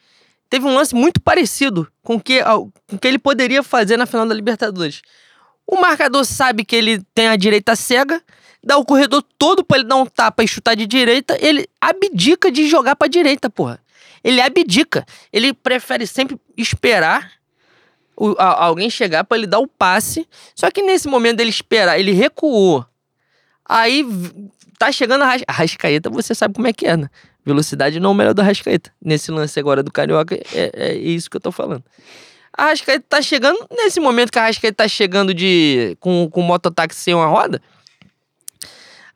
teve 0.50 0.66
um 0.66 0.74
lance 0.74 0.94
muito 0.94 1.18
parecido 1.20 1.88
com 2.02 2.16
o 2.16 2.20
que, 2.20 2.42
com 2.44 2.96
o 2.96 2.98
que 2.98 3.08
ele 3.08 3.18
poderia 3.18 3.62
fazer 3.62 3.96
na 3.96 4.04
final 4.04 4.26
da 4.26 4.34
Libertadores. 4.34 5.00
O 5.66 5.80
marcador 5.80 6.24
sabe 6.26 6.64
que 6.64 6.76
ele 6.76 7.02
tem 7.14 7.28
a 7.28 7.36
direita 7.36 7.74
cega, 7.74 8.22
dá 8.62 8.76
o 8.76 8.84
corredor 8.84 9.22
todo 9.38 9.64
pra 9.64 9.78
ele 9.78 9.86
dar 9.86 9.96
um 9.96 10.06
tapa 10.06 10.42
e 10.44 10.48
chutar 10.48 10.74
de 10.74 10.86
direita, 10.86 11.38
ele 11.40 11.66
abdica 11.80 12.50
de 12.50 12.66
jogar 12.66 12.96
pra 12.96 13.08
direita, 13.08 13.48
porra. 13.48 13.78
Ele 14.22 14.40
abdica. 14.40 15.04
Ele 15.32 15.52
prefere 15.52 16.06
sempre 16.06 16.38
esperar 16.56 17.32
o- 18.16 18.34
a- 18.38 18.64
alguém 18.64 18.90
chegar 18.90 19.24
pra 19.24 19.38
ele 19.38 19.46
dar 19.46 19.58
o 19.60 19.66
passe. 19.66 20.26
Só 20.54 20.70
que 20.70 20.82
nesse 20.82 21.06
momento 21.08 21.36
dele 21.38 21.50
esperar, 21.50 21.98
ele 21.98 22.12
recuou. 22.12 22.84
Aí 23.64 24.04
tá 24.78 24.90
chegando 24.92 25.22
a 25.22 25.26
Ras- 25.26 25.44
a 25.46 25.52
Rascaeta, 25.52 26.08
você 26.10 26.34
sabe 26.34 26.54
como 26.54 26.66
é 26.66 26.72
que 26.72 26.86
é, 26.86 26.96
né? 26.96 27.08
Velocidade 27.44 27.98
não 28.00 28.10
é 28.10 28.12
o 28.12 28.16
melhor 28.16 28.34
do 28.34 28.42
Rascaeta. 28.42 28.92
Nesse 29.02 29.30
lance 29.30 29.58
agora 29.58 29.82
do 29.82 29.90
Carioca, 29.92 30.34
é, 30.54 30.70
é 30.74 30.94
isso 30.94 31.30
que 31.30 31.36
eu 31.36 31.40
tô 31.40 31.50
falando. 31.52 31.82
A 32.52 32.64
Rascaeta 32.66 33.04
tá 33.08 33.22
chegando, 33.22 33.58
nesse 33.70 34.00
momento 34.00 34.30
que 34.32 34.38
a 34.38 34.42
Rascaeta 34.46 34.82
tá 34.84 34.88
chegando 34.88 35.32
de 35.32 35.96
com, 36.00 36.28
com 36.30 36.40
o 36.40 36.44
mototáxi 36.44 36.98
sem 37.00 37.14
uma 37.14 37.26
roda, 37.26 37.62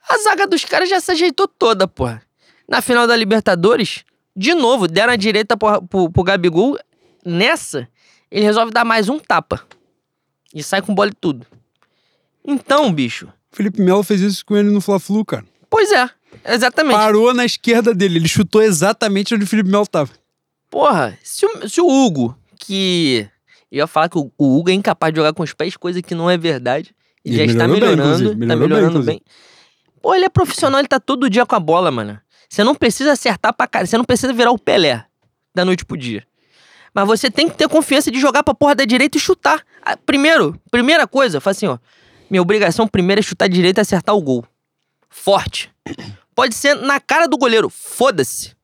a 0.08 0.18
zaga 0.18 0.46
dos 0.46 0.64
caras 0.64 0.88
já 0.88 1.00
se 1.00 1.10
ajeitou 1.12 1.46
toda, 1.48 1.86
porra. 1.88 2.22
Na 2.68 2.80
final 2.80 3.06
da 3.06 3.16
Libertadores, 3.16 4.04
de 4.36 4.54
novo, 4.54 4.86
deram 4.88 5.12
a 5.12 5.16
direita 5.16 5.56
pro, 5.56 5.82
pro, 5.82 6.10
pro 6.10 6.22
Gabigol. 6.22 6.78
Nessa, 7.24 7.88
ele 8.30 8.44
resolve 8.44 8.72
dar 8.72 8.84
mais 8.84 9.08
um 9.08 9.18
tapa. 9.18 9.62
E 10.54 10.62
sai 10.62 10.82
com 10.82 10.94
bola 10.94 11.10
e 11.10 11.14
tudo. 11.14 11.46
Então, 12.44 12.92
bicho. 12.92 13.28
Felipe 13.50 13.80
Melo 13.80 14.02
fez 14.02 14.20
isso 14.20 14.44
com 14.44 14.56
ele 14.56 14.70
no 14.70 14.80
Fla-Flu, 14.80 15.24
cara. 15.24 15.44
Pois 15.70 15.90
é, 15.92 16.08
exatamente. 16.46 16.96
Parou 16.96 17.32
na 17.32 17.44
esquerda 17.44 17.94
dele, 17.94 18.18
ele 18.18 18.28
chutou 18.28 18.62
exatamente 18.62 19.34
onde 19.34 19.44
o 19.44 19.46
Felipe 19.46 19.70
Melo 19.70 19.86
tava. 19.86 20.10
Porra, 20.70 21.16
se 21.22 21.46
o, 21.46 21.68
se 21.68 21.80
o 21.80 21.86
Hugo, 21.88 22.36
que. 22.58 23.28
Eu 23.70 23.78
ia 23.78 23.86
falar 23.86 24.08
que 24.08 24.18
o, 24.18 24.30
o 24.36 24.58
Hugo 24.58 24.70
é 24.70 24.74
incapaz 24.74 25.12
de 25.12 25.18
jogar 25.18 25.32
com 25.32 25.42
os 25.42 25.52
pés, 25.54 25.76
coisa 25.76 26.02
que 26.02 26.14
não 26.14 26.28
é 26.30 26.36
verdade. 26.36 26.94
Ele, 27.24 27.36
Ele 27.36 27.46
já 27.46 27.52
está 27.52 27.68
melhorou 27.68 27.96
bem, 27.96 28.04
melhorando, 28.04 28.30
tá 28.30 28.36
Melhorou 28.36 28.58
bem, 28.58 28.68
melhorando 28.68 28.90
inclusive. 29.00 29.12
bem. 29.12 29.22
Pô, 30.02 30.14
ele 30.14 30.24
é 30.24 30.28
profissional, 30.28 30.80
ele 30.80 30.88
tá 30.88 30.98
todo 30.98 31.30
dia 31.30 31.46
com 31.46 31.54
a 31.54 31.60
bola, 31.60 31.90
mano. 31.90 32.18
Você 32.52 32.62
não 32.62 32.74
precisa 32.74 33.12
acertar 33.12 33.54
pra 33.54 33.66
cara, 33.66 33.86
você 33.86 33.96
não 33.96 34.04
precisa 34.04 34.30
virar 34.30 34.50
o 34.50 34.58
Pelé 34.58 35.06
da 35.54 35.64
noite 35.64 35.86
pro 35.86 35.96
dia. 35.96 36.22
Mas 36.92 37.06
você 37.06 37.30
tem 37.30 37.48
que 37.48 37.56
ter 37.56 37.66
confiança 37.66 38.10
de 38.10 38.20
jogar 38.20 38.42
pra 38.42 38.52
porra 38.52 38.74
da 38.74 38.84
direita 38.84 39.16
e 39.16 39.20
chutar. 39.20 39.64
Ah, 39.80 39.96
Primeiro, 39.96 40.60
primeira 40.70 41.06
coisa, 41.06 41.40
fala 41.40 41.52
assim, 41.52 41.66
ó. 41.66 41.78
Minha 42.28 42.42
obrigação 42.42 42.86
primeiro 42.86 43.20
é 43.20 43.22
chutar 43.22 43.48
direita 43.48 43.80
e 43.80 43.82
acertar 43.82 44.14
o 44.14 44.20
gol. 44.20 44.44
Forte. 45.08 45.72
Pode 46.34 46.54
ser 46.54 46.74
na 46.74 47.00
cara 47.00 47.26
do 47.26 47.38
goleiro, 47.38 47.70
foda-se. 47.70 48.54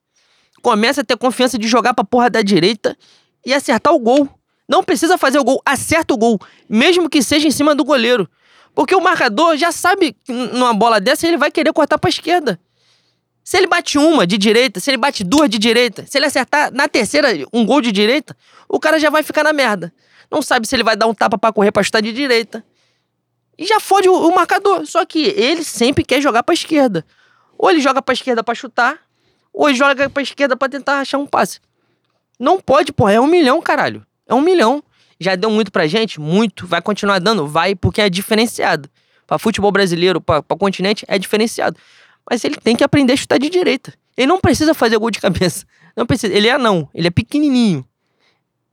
Começa 0.60 1.00
a 1.00 1.04
ter 1.04 1.16
confiança 1.16 1.56
de 1.56 1.66
jogar 1.66 1.94
pra 1.94 2.04
porra 2.04 2.28
da 2.28 2.42
direita 2.42 2.94
e 3.42 3.54
acertar 3.54 3.94
o 3.94 3.98
gol. 3.98 4.28
Não 4.68 4.84
precisa 4.84 5.16
fazer 5.16 5.38
o 5.38 5.44
gol, 5.44 5.62
acerta 5.64 6.12
o 6.12 6.18
gol, 6.18 6.38
mesmo 6.68 7.08
que 7.08 7.22
seja 7.22 7.48
em 7.48 7.50
cima 7.50 7.74
do 7.74 7.86
goleiro. 7.86 8.28
Porque 8.74 8.94
o 8.94 9.00
marcador 9.00 9.56
já 9.56 9.72
sabe 9.72 10.12
que 10.12 10.30
numa 10.30 10.74
bola 10.74 11.00
dessa 11.00 11.26
ele 11.26 11.38
vai 11.38 11.50
querer 11.50 11.72
cortar 11.72 11.96
pra 11.96 12.10
esquerda. 12.10 12.60
Se 13.48 13.56
ele 13.56 13.66
bate 13.66 13.96
uma 13.96 14.26
de 14.26 14.36
direita, 14.36 14.78
se 14.78 14.90
ele 14.90 14.98
bate 14.98 15.24
duas 15.24 15.48
de 15.48 15.58
direita, 15.58 16.04
se 16.06 16.18
ele 16.18 16.26
acertar 16.26 16.70
na 16.70 16.86
terceira 16.86 17.28
um 17.50 17.64
gol 17.64 17.80
de 17.80 17.90
direita, 17.90 18.36
o 18.68 18.78
cara 18.78 19.00
já 19.00 19.08
vai 19.08 19.22
ficar 19.22 19.42
na 19.42 19.54
merda. 19.54 19.90
Não 20.30 20.42
sabe 20.42 20.68
se 20.68 20.76
ele 20.76 20.82
vai 20.82 20.94
dar 20.94 21.06
um 21.06 21.14
tapa 21.14 21.38
pra 21.38 21.50
correr 21.50 21.72
pra 21.72 21.82
chutar 21.82 22.02
de 22.02 22.12
direita. 22.12 22.62
E 23.56 23.64
já 23.64 23.80
fode 23.80 24.06
o, 24.06 24.12
o 24.12 24.34
marcador. 24.34 24.84
Só 24.84 25.02
que 25.06 25.28
ele 25.34 25.64
sempre 25.64 26.04
quer 26.04 26.20
jogar 26.20 26.42
pra 26.42 26.52
esquerda. 26.52 27.06
Ou 27.56 27.70
ele 27.70 27.80
joga 27.80 28.02
pra 28.02 28.12
esquerda 28.12 28.44
pra 28.44 28.54
chutar, 28.54 28.98
ou 29.50 29.66
ele 29.66 29.78
joga 29.78 30.10
pra 30.10 30.22
esquerda 30.22 30.54
pra 30.54 30.68
tentar 30.68 30.98
achar 30.98 31.16
um 31.16 31.26
passe. 31.26 31.58
Não 32.38 32.60
pode, 32.60 32.92
porra. 32.92 33.14
É 33.14 33.20
um 33.20 33.26
milhão, 33.26 33.62
caralho. 33.62 34.06
É 34.26 34.34
um 34.34 34.42
milhão. 34.42 34.82
Já 35.18 35.36
deu 35.36 35.50
muito 35.50 35.72
pra 35.72 35.86
gente? 35.86 36.20
Muito. 36.20 36.66
Vai 36.66 36.82
continuar 36.82 37.18
dando? 37.18 37.46
Vai, 37.46 37.74
porque 37.74 38.02
é 38.02 38.10
diferenciado. 38.10 38.90
Pra 39.26 39.38
futebol 39.38 39.72
brasileiro, 39.72 40.20
pra, 40.20 40.42
pra 40.42 40.54
continente, 40.54 41.06
é 41.08 41.18
diferenciado. 41.18 41.80
Mas 42.30 42.44
ele 42.44 42.56
tem 42.56 42.76
que 42.76 42.84
aprender 42.84 43.12
a 43.12 43.16
chutar 43.16 43.38
de 43.38 43.48
direita. 43.48 43.94
Ele 44.16 44.26
não 44.26 44.40
precisa 44.40 44.74
fazer 44.74 44.98
gol 44.98 45.10
de 45.10 45.20
cabeça. 45.20 45.64
Não 45.96 46.04
precisa. 46.04 46.32
Ele 46.34 46.48
é 46.48 46.52
anão. 46.52 46.88
Ele 46.94 47.06
é 47.06 47.10
pequenininho. 47.10 47.86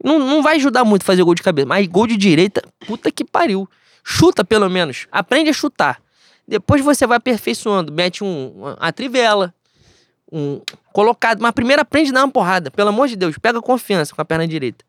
Não, 0.04 0.20
não 0.20 0.44
vai 0.44 0.58
ajudar 0.58 0.84
muito 0.84 1.06
fazer 1.06 1.24
gol 1.24 1.36
de 1.36 1.44
cabeça. 1.44 1.68
Mas 1.68 1.88
gol 1.88 2.08
de 2.08 2.18
direita, 2.18 2.62
puta 2.86 3.12
que 3.12 3.24
pariu. 3.24 3.70
Chuta 4.04 4.44
pelo 4.44 4.70
menos. 4.70 5.08
Aprende 5.12 5.50
a 5.50 5.54
chutar. 5.54 6.02
Depois 6.48 6.84
você 6.84 7.08
vai 7.08 7.18
aperfeiçoando. 7.18 7.92
Mete 7.94 8.24
um, 8.24 8.54
uma, 8.56 8.76
uma 8.76 8.94
trivela. 8.94 9.54
Um 10.32 10.62
colocado. 10.92 11.42
Mas 11.42 11.52
primeiro 11.52 11.82
aprende 11.82 12.12
a 12.12 12.14
dar 12.14 12.24
uma 12.24 12.32
porrada. 12.32 12.70
Pelo 12.70 12.90
amor 12.90 13.08
de 13.08 13.16
Deus. 13.16 13.38
Pega 13.38 13.62
confiança 13.62 14.14
com 14.14 14.22
a 14.22 14.26
perna 14.26 14.48
direita. 14.48 14.84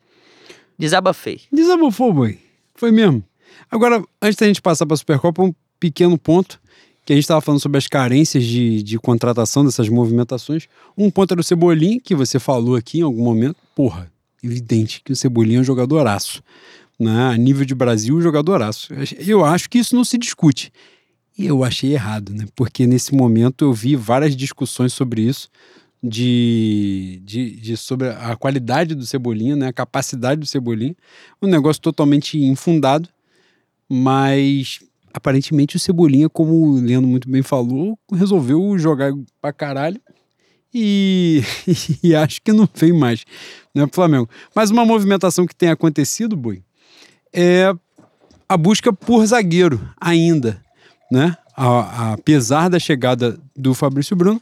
Desabafei. 0.78 1.42
Desabafou, 1.52 2.12
boi. 2.12 2.38
Foi 2.74 2.90
mesmo. 2.90 3.24
Agora, 3.70 4.02
antes 4.20 4.36
da 4.36 4.46
gente 4.46 4.60
passar 4.60 4.86
pra 4.86 4.96
Supercopa, 4.96 5.42
um 5.42 5.54
pequeno 5.78 6.18
ponto 6.18 6.60
que 7.06 7.12
a 7.12 7.16
gente 7.16 7.22
estava 7.22 7.40
falando 7.40 7.60
sobre 7.60 7.78
as 7.78 7.86
carências 7.86 8.42
de, 8.42 8.82
de 8.82 8.98
contratação 8.98 9.64
dessas 9.64 9.88
movimentações. 9.88 10.66
Um 10.98 11.08
ponto 11.08 11.32
era 11.32 11.40
o 11.40 11.44
Cebolinha, 11.44 12.00
que 12.00 12.16
você 12.16 12.40
falou 12.40 12.74
aqui 12.74 12.98
em 12.98 13.02
algum 13.02 13.22
momento. 13.22 13.56
Porra, 13.76 14.10
evidente 14.42 15.00
que 15.04 15.12
o 15.12 15.16
Cebolinha 15.16 15.58
é 15.58 15.60
um 15.60 15.64
jogadoraço. 15.64 16.42
Né? 16.98 17.28
A 17.28 17.36
nível 17.36 17.64
de 17.64 17.76
Brasil, 17.76 18.16
um 18.16 18.20
jogadoraço. 18.20 18.92
Eu 19.24 19.44
acho 19.44 19.70
que 19.70 19.78
isso 19.78 19.94
não 19.94 20.02
se 20.02 20.18
discute. 20.18 20.72
E 21.38 21.46
eu 21.46 21.62
achei 21.62 21.92
errado, 21.92 22.34
né? 22.34 22.46
Porque 22.56 22.88
nesse 22.88 23.14
momento 23.14 23.64
eu 23.64 23.72
vi 23.72 23.94
várias 23.94 24.34
discussões 24.34 24.92
sobre 24.92 25.22
isso, 25.22 25.48
de, 26.02 27.20
de, 27.24 27.50
de 27.52 27.76
sobre 27.76 28.08
a 28.08 28.34
qualidade 28.34 28.96
do 28.96 29.06
Cebolinha, 29.06 29.54
né? 29.54 29.68
A 29.68 29.72
capacidade 29.72 30.40
do 30.40 30.46
Cebolinha. 30.46 30.96
Um 31.40 31.46
negócio 31.46 31.80
totalmente 31.80 32.36
infundado, 32.36 33.08
mas 33.88 34.80
aparentemente 35.16 35.76
o 35.76 35.80
Cebolinha, 35.80 36.28
como 36.28 36.52
o 36.52 36.78
Leandro 36.78 37.08
muito 37.08 37.28
bem 37.28 37.42
falou, 37.42 37.98
resolveu 38.12 38.78
jogar 38.78 39.12
pra 39.40 39.50
caralho. 39.50 39.98
E, 40.74 41.42
e 42.04 42.14
acho 42.14 42.42
que 42.42 42.52
não 42.52 42.68
vem 42.74 42.92
mais 42.92 43.24
né, 43.74 43.88
Flamengo. 43.90 44.28
Mas 44.54 44.70
uma 44.70 44.84
movimentação 44.84 45.46
que 45.46 45.56
tem 45.56 45.70
acontecido, 45.70 46.36
Boi, 46.36 46.62
é 47.32 47.72
a 48.46 48.56
busca 48.58 48.92
por 48.92 49.24
zagueiro 49.24 49.80
ainda, 49.98 50.62
né? 51.10 51.34
A, 51.56 52.12
apesar 52.12 52.68
da 52.68 52.78
chegada 52.78 53.40
do 53.56 53.72
Fabrício 53.72 54.14
Bruno. 54.14 54.40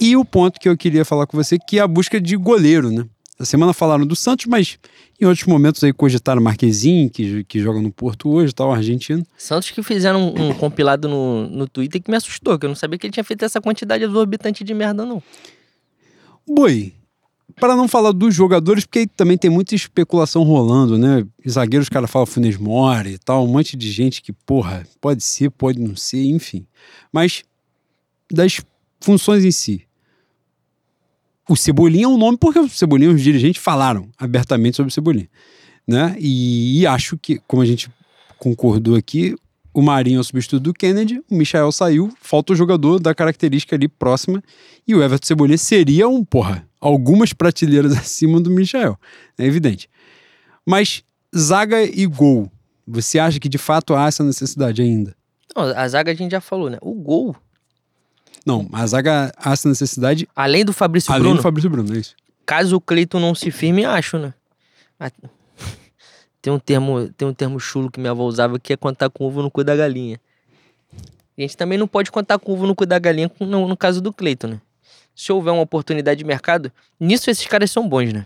E 0.00 0.16
o 0.16 0.24
ponto 0.24 0.58
que 0.58 0.68
eu 0.68 0.78
queria 0.78 1.04
falar 1.04 1.26
com 1.26 1.36
você, 1.36 1.58
que 1.58 1.78
é 1.78 1.82
a 1.82 1.88
busca 1.88 2.18
de 2.18 2.36
goleiro, 2.36 2.90
né? 2.90 3.04
Essa 3.40 3.52
semana 3.52 3.72
falaram 3.72 4.06
do 4.06 4.14
Santos, 4.14 4.44
mas 4.44 4.78
em 5.18 5.24
outros 5.24 5.46
momentos 5.46 5.82
aí 5.82 5.94
cogitaram 5.94 6.42
Marquezinho, 6.42 7.08
que, 7.08 7.42
que 7.44 7.58
joga 7.58 7.80
no 7.80 7.90
Porto 7.90 8.28
hoje, 8.28 8.52
tal, 8.52 8.70
argentino. 8.70 9.26
Santos 9.34 9.70
que 9.70 9.82
fizeram 9.82 10.34
um, 10.34 10.50
um 10.50 10.52
compilado 10.52 11.08
no, 11.08 11.48
no 11.48 11.66
Twitter 11.66 12.02
que 12.02 12.10
me 12.10 12.18
assustou, 12.18 12.58
que 12.58 12.66
eu 12.66 12.68
não 12.68 12.76
sabia 12.76 12.98
que 12.98 13.06
ele 13.06 13.14
tinha 13.14 13.24
feito 13.24 13.42
essa 13.42 13.58
quantidade 13.58 14.04
exorbitante 14.04 14.62
de 14.62 14.74
merda, 14.74 15.06
não. 15.06 15.22
Boi, 16.46 16.92
para 17.58 17.74
não 17.74 17.88
falar 17.88 18.12
dos 18.12 18.34
jogadores, 18.34 18.84
porque 18.84 19.06
também 19.06 19.38
tem 19.38 19.50
muita 19.50 19.74
especulação 19.74 20.42
rolando, 20.42 20.98
né? 20.98 21.26
Zagueiros, 21.48 21.86
os 21.86 21.90
caras 21.90 22.10
falam 22.10 22.26
Funes 22.26 22.58
Mori 22.58 23.12
e 23.12 23.18
tal, 23.18 23.46
um 23.46 23.48
monte 23.48 23.74
de 23.74 23.90
gente 23.90 24.20
que, 24.20 24.34
porra, 24.34 24.86
pode 25.00 25.24
ser, 25.24 25.50
pode 25.50 25.80
não 25.80 25.96
ser, 25.96 26.24
enfim. 26.26 26.66
Mas 27.10 27.42
das 28.30 28.60
funções 29.00 29.46
em 29.46 29.50
si. 29.50 29.86
O 31.50 31.56
Cebolinha 31.56 32.04
é 32.04 32.08
um 32.08 32.16
nome 32.16 32.38
porque 32.38 32.60
o 32.60 32.68
Cebolinha, 32.68 33.10
os 33.10 33.20
dirigentes 33.20 33.60
falaram 33.60 34.08
abertamente 34.16 34.76
sobre 34.76 34.88
o 34.88 34.94
Cebolinha. 34.94 35.28
Né? 35.84 36.14
E, 36.16 36.78
e 36.78 36.86
acho 36.86 37.18
que, 37.18 37.40
como 37.44 37.60
a 37.60 37.66
gente 37.66 37.90
concordou 38.38 38.94
aqui, 38.94 39.34
o 39.74 39.82
Marinho 39.82 40.18
é 40.18 40.20
o 40.20 40.22
substituto 40.24 40.62
do 40.62 40.72
Kennedy, 40.72 41.20
o 41.28 41.34
Michael 41.34 41.72
saiu, 41.72 42.08
falta 42.22 42.52
o 42.52 42.56
jogador 42.56 43.00
da 43.00 43.12
característica 43.12 43.74
ali 43.74 43.88
próxima, 43.88 44.40
e 44.86 44.94
o 44.94 45.02
Everton 45.02 45.26
Cebolinha 45.26 45.58
seria 45.58 46.08
um, 46.08 46.24
porra, 46.24 46.64
algumas 46.80 47.32
prateleiras 47.32 47.94
acima 47.98 48.40
do 48.40 48.48
Michael, 48.48 48.96
é 49.36 49.44
evidente. 49.44 49.90
Mas 50.64 51.02
zaga 51.36 51.82
e 51.82 52.06
gol, 52.06 52.48
você 52.86 53.18
acha 53.18 53.40
que 53.40 53.48
de 53.48 53.58
fato 53.58 53.96
há 53.96 54.06
essa 54.06 54.22
necessidade 54.22 54.80
ainda? 54.82 55.16
Não, 55.56 55.64
a 55.64 55.88
zaga 55.88 56.12
a 56.12 56.14
gente 56.14 56.30
já 56.30 56.40
falou, 56.40 56.70
né? 56.70 56.78
O 56.80 56.94
gol 56.94 57.34
não, 58.46 58.68
a 58.72 58.86
zaga 58.86 59.32
há 59.36 59.52
essa 59.52 59.68
necessidade. 59.68 60.28
Além 60.34 60.64
do 60.64 60.72
Fabrício 60.72 61.12
além 61.12 61.22
Bruno. 61.22 61.36
do 61.36 61.42
Fabrício 61.42 61.70
Bruno, 61.70 61.94
é 61.94 61.98
isso. 61.98 62.14
Caso 62.46 62.76
o 62.76 62.80
Cleiton 62.80 63.20
não 63.20 63.34
se 63.34 63.50
firme, 63.50 63.84
acho, 63.84 64.18
né? 64.18 64.34
Tem 66.42 66.50
um 66.52 66.58
termo, 66.58 67.10
tem 67.10 67.28
um 67.28 67.34
termo 67.34 67.60
chulo 67.60 67.90
que 67.90 68.00
minha 68.00 68.12
avó 68.12 68.24
usava 68.24 68.58
que 68.58 68.72
é 68.72 68.76
contar 68.76 69.10
com 69.10 69.26
ovo 69.26 69.42
no 69.42 69.50
cu 69.50 69.62
da 69.62 69.76
galinha. 69.76 70.18
a 71.36 71.40
gente 71.42 71.54
também 71.54 71.76
não 71.76 71.86
pode 71.86 72.10
contar 72.10 72.38
com 72.38 72.52
ovo 72.52 72.66
no 72.66 72.74
cu 72.74 72.86
da 72.86 72.98
galinha 72.98 73.30
no, 73.38 73.68
no 73.68 73.76
caso 73.76 74.00
do 74.00 74.10
Cleiton, 74.10 74.46
né? 74.46 74.60
Se 75.14 75.30
houver 75.32 75.52
uma 75.52 75.60
oportunidade 75.60 76.16
de 76.16 76.24
mercado, 76.24 76.72
nisso 76.98 77.30
esses 77.30 77.46
caras 77.46 77.70
são 77.70 77.86
bons, 77.86 78.10
né? 78.14 78.24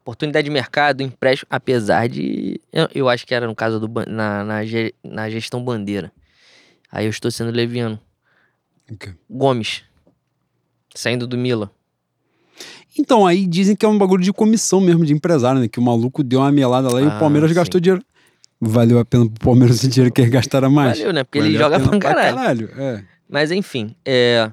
Oportunidade 0.00 0.46
de 0.46 0.50
mercado, 0.50 1.02
empréstimo, 1.02 1.48
apesar 1.50 2.08
de. 2.08 2.58
Eu, 2.72 2.88
eu 2.94 3.08
acho 3.10 3.26
que 3.26 3.34
era 3.34 3.46
no 3.46 3.54
caso 3.54 3.78
do 3.78 3.86
na, 4.06 4.42
na, 4.42 4.60
na 5.04 5.28
gestão 5.28 5.62
bandeira. 5.62 6.10
Aí 6.90 7.04
eu 7.04 7.10
estou 7.10 7.30
sendo 7.30 7.50
leviano. 7.50 8.00
Okay. 8.92 9.12
Gomes. 9.28 9.82
Saindo 10.94 11.26
do 11.26 11.36
Mila. 11.36 11.70
Então, 12.98 13.26
aí 13.26 13.46
dizem 13.46 13.76
que 13.76 13.86
é 13.86 13.88
um 13.88 13.96
bagulho 13.96 14.22
de 14.22 14.32
comissão 14.32 14.80
mesmo, 14.80 15.04
de 15.04 15.12
empresário, 15.12 15.60
né? 15.60 15.68
Que 15.68 15.78
o 15.78 15.82
maluco 15.82 16.24
deu 16.24 16.40
uma 16.40 16.50
melada 16.50 16.92
lá 16.92 17.00
e 17.00 17.04
o 17.04 17.08
ah, 17.08 17.18
Palmeiras 17.18 17.50
sim. 17.50 17.54
gastou 17.54 17.80
dinheiro. 17.80 18.04
Valeu 18.60 18.98
a 18.98 19.04
pena 19.04 19.24
pro 19.26 19.44
Palmeiras 19.44 19.82
o 19.84 19.88
dinheiro 19.88 20.12
que 20.12 20.20
ele 20.20 20.30
gastara 20.30 20.68
mais. 20.68 20.98
Valeu, 20.98 21.12
né? 21.12 21.22
Porque 21.22 21.38
Valeu 21.38 21.52
ele 21.52 21.58
joga 21.58 21.78
pra 21.78 21.98
caralho. 21.98 22.34
Pra 22.34 22.34
caralho 22.34 22.70
é. 22.76 23.04
Mas 23.28 23.50
enfim, 23.52 23.94
é... 24.04 24.50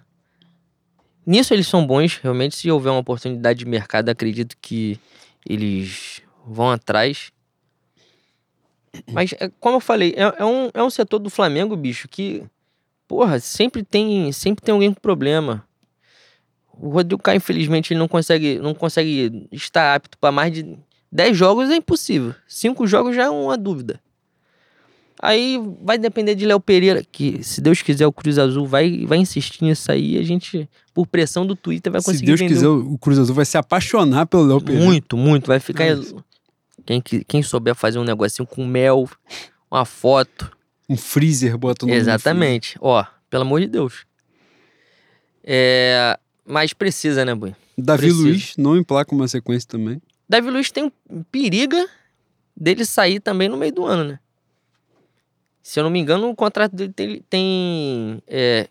nisso 1.26 1.54
eles 1.54 1.68
são 1.68 1.88
bons. 1.88 2.20
Realmente, 2.22 2.56
se 2.56 2.70
houver 2.70 2.92
uma 2.92 3.00
oportunidade 3.00 3.60
de 3.60 3.66
mercado, 3.66 4.10
acredito 4.10 4.56
que 4.62 5.00
eles 5.48 6.22
vão 6.46 6.70
atrás. 6.70 7.32
Mas, 9.12 9.34
é, 9.40 9.52
como 9.60 9.78
eu 9.78 9.82
falei, 9.82 10.14
é, 10.16 10.42
é, 10.42 10.46
um, 10.46 10.70
é 10.74 10.84
um 10.84 10.90
setor 10.90 11.20
do 11.20 11.30
Flamengo, 11.30 11.76
bicho, 11.76 12.08
que 12.08 12.44
porra, 13.08 13.40
sempre 13.40 13.84
tem, 13.84 14.32
sempre 14.32 14.64
tem 14.64 14.74
alguém 14.74 14.94
com 14.94 15.00
problema. 15.00 15.64
O 16.74 16.90
Rodrigo 16.90 17.22
Caio, 17.22 17.38
infelizmente, 17.38 17.94
ele 17.94 18.00
não 18.00 18.08
consegue, 18.08 18.60
não 18.60 18.74
consegue 18.74 19.48
estar 19.52 19.96
apto 19.96 20.18
para 20.18 20.32
mais 20.32 20.52
de 20.52 20.78
10 21.12 21.38
jogos, 21.38 21.70
é 21.70 21.76
impossível. 21.76 22.36
5 22.48 22.86
jogos 22.86 23.16
já 23.16 23.24
é 23.24 23.30
uma 23.30 23.58
dúvida. 23.58 24.00
Aí 25.22 25.58
vai 25.82 25.98
depender 25.98 26.36
de 26.36 26.46
Léo 26.46 26.60
Pereira, 26.60 27.02
que 27.10 27.42
se 27.42 27.62
Deus 27.62 27.82
quiser 27.82 28.06
o 28.06 28.12
Cruz 28.12 28.38
Azul 28.38 28.68
vai, 28.68 29.06
vai 29.06 29.18
insistir 29.18 29.64
nisso 29.64 29.90
aí, 29.90 30.18
a 30.18 30.24
gente, 30.24 30.70
por 30.94 31.08
pressão 31.08 31.48
do 31.48 31.56
Twitter, 31.56 31.92
vai 31.92 32.02
conseguir 32.02 32.20
Se 32.20 32.26
Deus 32.26 32.42
quiser, 32.42 32.68
o 32.68 32.98
Cruz 32.98 33.18
Azul 33.18 33.34
vai 33.34 33.46
se 33.46 33.58
apaixonar 33.58 34.26
pelo 34.26 34.46
Léo 34.46 34.60
Pereira. 34.60 34.86
Muito, 34.86 35.16
muito, 35.16 35.48
vai 35.48 35.60
ficar... 35.60 35.98
Quem, 36.86 37.02
quem 37.02 37.42
souber 37.42 37.74
fazer 37.74 37.98
um 37.98 38.04
negocinho 38.04 38.46
com 38.46 38.64
mel, 38.64 39.10
uma 39.72 39.86
foto, 39.86 40.52
um 40.90 40.98
freezer 40.98 41.58
botando 41.58 41.90
Exatamente. 41.90 42.78
Ó, 42.80 43.04
pelo 43.30 43.44
amor 43.44 43.62
de 43.62 43.68
Deus. 43.68 44.06
É... 45.44 46.18
Mas 46.46 46.74
precisa, 46.74 47.26
né, 47.26 47.34
Bui? 47.34 47.56
Davi 47.78 48.04
precisa. 48.04 48.24
Luiz 48.24 48.58
não 48.58 48.78
emplaca 48.78 49.14
uma 49.14 49.28
sequência 49.28 49.68
também. 49.68 50.02
Davi 50.28 50.50
Luiz 50.50 50.72
tem 50.72 50.92
um 51.10 51.24
periga 51.24 51.88
dele 52.56 52.86
sair 52.86 53.20
também 53.20 53.50
no 53.50 53.58
meio 53.58 53.72
do 53.72 53.86
ano, 53.86 54.04
né? 54.04 54.20
Se 55.62 55.80
eu 55.80 55.84
não 55.84 55.90
me 55.90 56.00
engano, 56.00 56.30
o 56.30 56.36
contrato 56.36 56.76
dele 56.76 56.94
tem. 56.94 57.24
tem 57.28 58.24
é, 58.28 58.68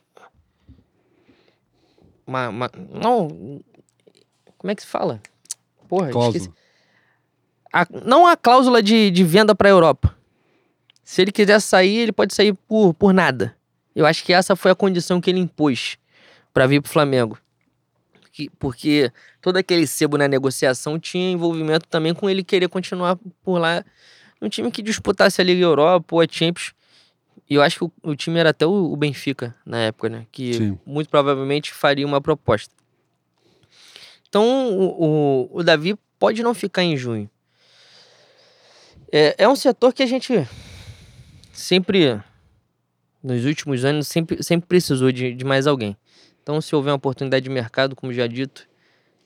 uma, 2.26 2.48
uma, 2.48 2.70
não. 2.92 3.60
Como 4.56 4.70
é 4.70 4.74
que 4.74 4.82
se 4.82 4.88
fala? 4.88 5.20
Porra, 5.88 6.10
cláusula. 6.10 6.36
esqueci. 6.36 6.64
A, 7.72 7.86
não 8.06 8.26
a 8.26 8.36
cláusula 8.36 8.80
de, 8.80 9.10
de 9.10 9.24
venda 9.24 9.54
para 9.54 9.68
a 9.68 9.72
Europa. 9.72 10.16
Se 11.04 11.20
ele 11.20 11.30
quiser 11.30 11.60
sair, 11.60 11.98
ele 11.98 12.12
pode 12.12 12.34
sair 12.34 12.54
por, 12.54 12.94
por 12.94 13.12
nada. 13.12 13.54
Eu 13.94 14.06
acho 14.06 14.24
que 14.24 14.32
essa 14.32 14.56
foi 14.56 14.70
a 14.70 14.74
condição 14.74 15.20
que 15.20 15.30
ele 15.30 15.38
impôs 15.38 15.98
para 16.52 16.66
vir 16.66 16.80
pro 16.80 16.90
Flamengo. 16.90 17.38
Que, 18.32 18.50
porque 18.58 19.12
todo 19.40 19.58
aquele 19.58 19.86
sebo 19.86 20.16
na 20.16 20.26
negociação 20.26 20.98
tinha 20.98 21.30
envolvimento 21.30 21.86
também 21.88 22.12
com 22.14 22.28
ele 22.28 22.42
querer 22.42 22.68
continuar 22.68 23.16
por 23.44 23.58
lá. 23.58 23.84
Um 24.42 24.48
time 24.48 24.70
que 24.70 24.82
disputasse 24.82 25.40
a 25.40 25.44
Liga 25.44 25.62
Europa 25.62 26.16
ou 26.16 26.20
a 26.20 26.26
Champions. 26.28 26.72
E 27.48 27.54
eu 27.54 27.62
acho 27.62 27.78
que 27.78 27.84
o, 27.84 27.92
o 28.02 28.16
time 28.16 28.38
era 28.40 28.50
até 28.50 28.66
o, 28.66 28.92
o, 28.92 28.96
Benfica 28.96 29.54
na 29.64 29.78
época, 29.78 30.08
né? 30.08 30.26
Que 30.32 30.54
Sim. 30.54 30.78
muito 30.84 31.10
provavelmente 31.10 31.72
faria 31.72 32.06
uma 32.06 32.20
proposta. 32.20 32.74
Então 34.28 34.72
o, 34.72 35.04
o, 35.04 35.58
o 35.58 35.62
Davi 35.62 35.96
pode 36.18 36.42
não 36.42 36.54
ficar 36.54 36.82
em 36.82 36.96
junho. 36.96 37.30
É, 39.12 39.34
é 39.38 39.48
um 39.48 39.54
setor 39.54 39.92
que 39.92 40.02
a 40.02 40.06
gente 40.06 40.32
sempre, 41.54 42.20
nos 43.22 43.44
últimos 43.44 43.84
anos, 43.84 44.08
sempre, 44.08 44.42
sempre 44.42 44.68
precisou 44.68 45.10
de, 45.10 45.34
de 45.34 45.44
mais 45.44 45.66
alguém. 45.66 45.96
Então, 46.42 46.60
se 46.60 46.74
houver 46.76 46.90
uma 46.90 46.96
oportunidade 46.96 47.44
de 47.44 47.50
mercado, 47.50 47.96
como 47.96 48.12
já 48.12 48.26
dito, 48.26 48.68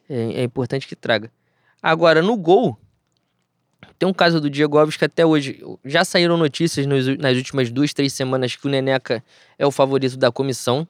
é, 0.08 0.40
é 0.40 0.42
importante 0.44 0.86
que 0.86 0.94
traga. 0.94 1.32
Agora, 1.82 2.22
no 2.22 2.36
gol, 2.36 2.78
tem 3.98 4.08
um 4.08 4.12
caso 4.12 4.40
do 4.40 4.48
Diego 4.48 4.78
Alves 4.78 4.96
que 4.96 5.04
até 5.04 5.26
hoje 5.26 5.60
já 5.84 6.04
saíram 6.04 6.36
notícias 6.36 6.86
nos, 6.86 7.06
nas 7.18 7.36
últimas 7.36 7.70
duas, 7.70 7.92
três 7.92 8.12
semanas 8.12 8.54
que 8.54 8.66
o 8.66 8.70
Neneca 8.70 9.22
é 9.58 9.66
o 9.66 9.70
favorito 9.70 10.16
da 10.16 10.30
comissão. 10.30 10.86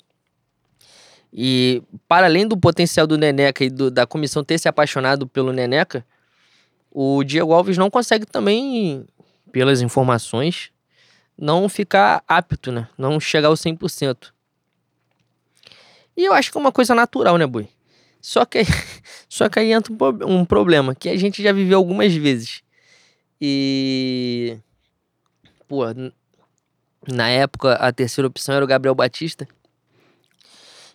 E 1.32 1.82
para 2.06 2.26
além 2.26 2.46
do 2.46 2.56
potencial 2.56 3.06
do 3.06 3.18
Neneca 3.18 3.64
e 3.64 3.70
do, 3.70 3.90
da 3.90 4.06
comissão 4.06 4.44
ter 4.44 4.58
se 4.58 4.68
apaixonado 4.68 5.26
pelo 5.26 5.52
Neneca, 5.52 6.04
o 6.90 7.22
Diego 7.22 7.52
Alves 7.52 7.76
não 7.76 7.90
consegue 7.90 8.24
também, 8.24 9.04
pelas 9.52 9.80
informações, 9.80 10.70
não 11.38 11.68
ficar 11.68 12.22
apto, 12.26 12.72
né? 12.72 12.88
Não 12.98 13.20
chegar 13.20 13.48
ao 13.48 13.54
100%. 13.54 14.32
E 16.16 16.24
eu 16.24 16.32
acho 16.32 16.50
que 16.50 16.58
é 16.58 16.60
uma 16.60 16.72
coisa 16.72 16.94
natural, 16.94 17.38
né, 17.38 17.46
Boi? 17.46 17.68
Só 18.20 18.44
que, 18.44 18.62
só 19.28 19.48
que 19.48 19.60
aí 19.60 19.72
entra 19.72 19.92
um, 19.92 20.40
um 20.40 20.44
problema 20.44 20.94
que 20.94 21.08
a 21.08 21.16
gente 21.16 21.40
já 21.40 21.52
viveu 21.52 21.78
algumas 21.78 22.12
vezes. 22.12 22.62
E. 23.40 24.58
Pô, 25.68 25.84
na 27.06 27.28
época 27.28 27.74
a 27.74 27.92
terceira 27.92 28.26
opção 28.26 28.54
era 28.56 28.64
o 28.64 28.68
Gabriel 28.68 28.94
Batista. 28.94 29.46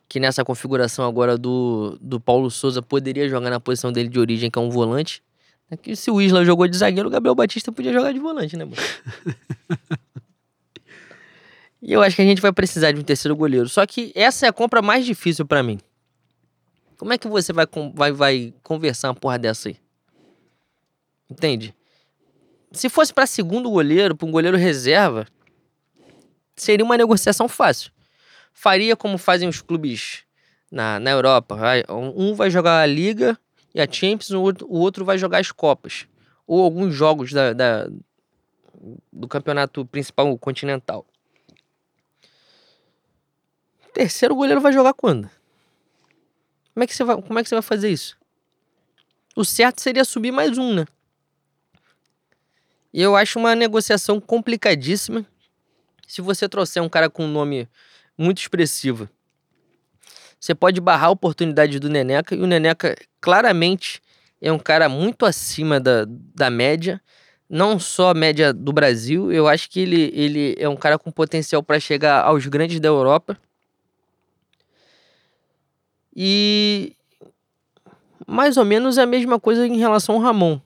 Que 0.10 0.20
nessa 0.20 0.44
configuração 0.44 1.08
agora 1.08 1.38
do, 1.38 1.98
do 2.02 2.20
Paulo 2.20 2.52
Souza 2.52 2.82
poderia 2.82 3.30
jogar 3.30 3.50
na 3.50 3.60
posição 3.60 3.92
dele 3.92 4.10
de 4.10 4.20
origem, 4.20 4.52
que 4.52 4.60
é 4.60 4.62
um 4.62 4.70
volante. 4.70 5.24
É 5.72 5.78
que 5.78 5.96
se 5.96 6.12
o 6.12 6.22
Isla 6.22 6.44
jogou 6.44 6.68
de 6.68 6.78
zagueiro, 6.78 7.08
o 7.08 7.12
Gabriel 7.12 7.34
Batista 7.34 7.72
podia 7.72 7.94
jogar 7.94 8.12
de 8.12 8.20
volante, 8.20 8.58
né, 8.58 8.66
mano? 8.66 8.78
E 11.86 11.92
eu 11.92 12.02
acho 12.02 12.16
que 12.16 12.22
a 12.22 12.26
gente 12.26 12.42
vai 12.42 12.54
precisar 12.54 12.94
de 12.94 13.00
um 13.02 13.04
terceiro 13.04 13.36
goleiro. 13.36 13.68
Só 13.68 13.86
que 13.86 14.14
essa 14.16 14.46
é 14.46 14.50
a 14.50 14.54
compra 14.54 14.82
mais 14.82 15.06
difícil 15.06 15.46
pra 15.46 15.62
mim. 15.62 15.80
Como 16.98 17.12
é 17.12 17.18
que 17.18 17.28
você 17.28 17.52
vai, 17.52 17.68
vai, 17.94 18.12
vai 18.14 18.54
conversar 18.64 19.10
uma 19.10 19.16
porra 19.16 19.38
dessa 19.38 19.68
aí? 19.68 19.76
Entende? 21.30 21.76
Se 22.72 22.88
fosse 22.90 23.14
pra 23.14 23.28
segundo 23.28 23.70
goleiro, 23.70 24.16
pra 24.16 24.26
um 24.26 24.32
goleiro 24.32 24.56
reserva, 24.58 25.28
seria 26.56 26.86
uma 26.86 26.98
negociação 26.98 27.50
fácil. 27.50 27.92
Faria 28.54 28.96
como 28.96 29.18
fazem 29.18 29.50
os 29.50 29.62
clubes 29.62 30.24
na, 30.72 31.00
na 31.00 31.12
Europa. 31.12 31.58
Um 32.16 32.34
vai 32.34 32.50
jogar 32.50 32.80
a 32.82 32.86
Liga 32.86 33.38
e 33.76 33.82
a 33.82 33.92
Champions, 33.92 34.32
o 34.32 34.42
outro, 34.42 34.68
o 34.70 34.80
outro 34.80 35.04
vai 35.04 35.18
jogar 35.18 35.40
as 35.40 35.52
Copas. 35.52 36.08
Ou 36.48 36.64
alguns 36.64 36.94
jogos 36.94 37.34
da, 37.34 37.52
da- 37.52 37.90
do 39.12 39.28
campeonato 39.28 39.86
principal 39.86 40.38
continental. 40.38 41.06
Terceiro 43.94 44.36
goleiro 44.36 44.60
vai 44.60 44.74
jogar 44.74 44.94
quando? 44.94 45.30
Como 46.74 46.84
é 46.84 46.88
que 46.88 46.96
você 46.96 47.04
vai, 47.04 47.22
como 47.22 47.40
é 47.40 47.44
que 47.44 47.50
você 47.50 47.56
vai 47.56 47.62
fazer 47.62 47.90
isso? 47.90 48.18
O 49.36 49.46
certo 49.46 49.82
seria 49.82 50.04
subir 50.04 50.32
mais 50.32 50.58
um, 50.58 50.74
né? 50.74 50.86
E 52.94 53.02
eu 53.02 53.16
acho 53.16 53.40
uma 53.40 53.56
negociação 53.56 54.20
complicadíssima 54.20 55.26
se 56.08 56.22
você 56.22 56.48
trouxer 56.48 56.82
um 56.82 56.90
cara 56.90 57.10
com 57.10 57.26
um 57.26 57.32
nome 57.32 57.68
muito 58.18 58.40
expressivo. 58.40 59.10
Você 60.40 60.54
pode 60.54 60.82
barrar 60.82 61.08
a 61.08 61.12
oportunidade 61.12 61.80
do 61.80 61.90
Neneca, 61.90 62.36
e 62.36 62.40
o 62.40 62.46
Neneca 62.46 62.96
claramente 63.22 64.02
é 64.42 64.52
um 64.52 64.60
cara 64.60 64.90
muito 64.90 65.26
acima 65.26 65.80
da, 65.80 66.06
da 66.08 66.50
média, 66.50 67.02
não 67.50 67.80
só 67.80 68.10
a 68.10 68.14
média 68.14 68.52
do 68.52 68.74
Brasil, 68.74 69.32
eu 69.32 69.48
acho 69.48 69.70
que 69.70 69.80
ele, 69.80 70.12
ele 70.14 70.56
é 70.60 70.68
um 70.68 70.76
cara 70.76 71.00
com 71.00 71.12
potencial 71.12 71.64
para 71.64 71.80
chegar 71.80 72.24
aos 72.24 72.46
grandes 72.46 72.80
da 72.80 72.90
Europa. 72.90 73.38
E 76.16 76.96
mais 78.28 78.58
ou 78.58 78.66
menos 78.66 78.98
a 78.98 79.06
mesma 79.06 79.40
coisa 79.40 79.68
em 79.68 79.78
relação 79.78 80.16
ao 80.16 80.22
Ramon. 80.22 80.60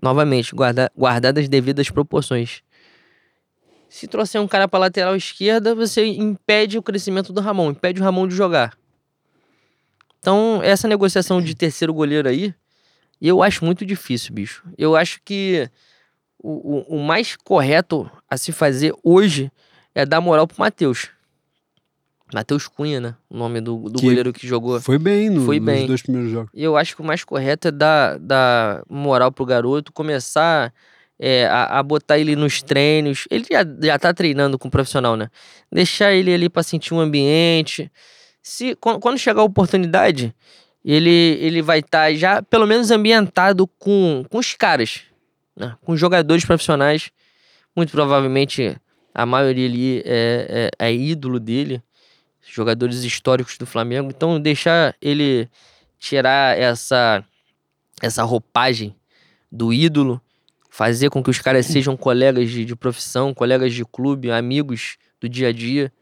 Novamente, 0.00 0.54
guarda, 0.54 0.90
guardadas 0.96 1.44
as 1.44 1.48
devidas 1.48 1.90
proporções. 1.90 2.62
Se 3.88 4.06
trouxer 4.06 4.40
um 4.40 4.48
cara 4.48 4.68
para 4.68 4.80
lateral 4.80 5.16
esquerda, 5.16 5.74
você 5.74 6.04
impede 6.04 6.76
o 6.76 6.82
crescimento 6.82 7.32
do 7.32 7.40
Ramon, 7.40 7.70
impede 7.70 8.00
o 8.00 8.04
Ramon 8.04 8.28
de 8.28 8.34
jogar. 8.34 8.76
Então, 10.18 10.60
essa 10.62 10.88
negociação 10.88 11.40
de 11.40 11.54
terceiro 11.54 11.94
goleiro 11.94 12.28
aí, 12.28 12.54
eu 13.20 13.42
acho 13.42 13.64
muito 13.64 13.86
difícil, 13.86 14.34
bicho. 14.34 14.68
Eu 14.76 14.96
acho 14.96 15.20
que 15.24 15.70
o, 16.38 16.94
o, 16.94 16.96
o 16.96 17.02
mais 17.02 17.36
correto 17.36 18.10
a 18.28 18.36
se 18.36 18.52
fazer 18.52 18.92
hoje 19.02 19.50
é 19.94 20.04
dar 20.04 20.20
moral 20.20 20.46
pro 20.46 20.60
Matheus. 20.60 21.08
Matheus 22.34 22.66
Cunha, 22.66 23.00
né? 23.00 23.14
O 23.30 23.36
nome 23.36 23.60
do, 23.60 23.88
do 23.88 23.98
Que 23.98 24.06
goleiro 24.06 24.32
que 24.32 24.46
jogou. 24.46 24.80
Foi 24.80 24.98
bem 24.98 25.30
no, 25.30 25.44
Foi 25.44 25.58
nos 25.60 25.66
bem. 25.66 25.86
dois 25.86 26.02
primeiros 26.02 26.30
jogos. 26.30 26.50
E 26.52 26.62
eu 26.62 26.76
acho 26.76 26.96
que 26.96 27.02
o 27.02 27.04
mais 27.04 27.22
correto 27.22 27.68
é 27.68 27.70
dar, 27.70 28.18
dar 28.18 28.82
moral 28.88 29.30
pro 29.30 29.44
garoto, 29.46 29.92
começar 29.92 30.72
é, 31.18 31.46
a, 31.46 31.78
a 31.78 31.82
botar 31.82 32.18
ele 32.18 32.34
nos 32.34 32.62
treinos. 32.62 33.26
Ele 33.30 33.46
já, 33.50 33.64
já 33.80 33.98
tá 33.98 34.12
treinando 34.12 34.58
com 34.58 34.66
o 34.68 34.70
profissional, 34.70 35.16
né? 35.16 35.28
Deixar 35.70 36.12
ele 36.12 36.34
ali 36.34 36.48
pra 36.48 36.62
sentir 36.62 36.94
um 36.94 37.00
ambiente. 37.00 37.90
Se, 38.42 38.74
quando, 38.76 38.98
quando 38.98 39.18
chegar 39.18 39.42
a 39.42 39.44
oportunidade, 39.44 40.34
ele, 40.84 41.38
ele 41.40 41.62
vai 41.62 41.78
estar 41.78 42.12
já 42.14 42.42
pelo 42.42 42.66
menos 42.66 42.90
ambientado 42.90 43.66
com, 43.78 44.24
com 44.28 44.38
os 44.38 44.52
caras, 44.54 45.02
né? 45.56 45.76
Com 45.82 45.92
os 45.92 46.00
jogadores 46.00 46.44
profissionais. 46.44 47.10
Muito 47.74 47.92
provavelmente 47.92 48.76
a 49.14 49.24
maioria 49.24 49.66
ali 49.66 50.02
é, 50.04 50.70
é, 50.80 50.88
é 50.88 50.94
ídolo 50.94 51.38
dele. 51.38 51.82
Jogadores 52.48 53.04
históricos 53.04 53.58
do 53.58 53.66
Flamengo. 53.66 54.10
Então, 54.10 54.40
deixar 54.40 54.94
ele 55.00 55.48
tirar 55.98 56.56
essa, 56.58 57.24
essa 58.00 58.22
roupagem 58.22 58.94
do 59.50 59.72
ídolo, 59.72 60.20
fazer 60.70 61.10
com 61.10 61.22
que 61.22 61.30
os 61.30 61.40
caras 61.40 61.66
sejam 61.66 61.96
colegas 61.96 62.50
de, 62.50 62.64
de 62.64 62.76
profissão, 62.76 63.34
colegas 63.34 63.72
de 63.72 63.84
clube, 63.84 64.30
amigos 64.30 64.96
do 65.20 65.28
dia 65.28 65.48
a 65.48 65.52
dia 65.52 65.92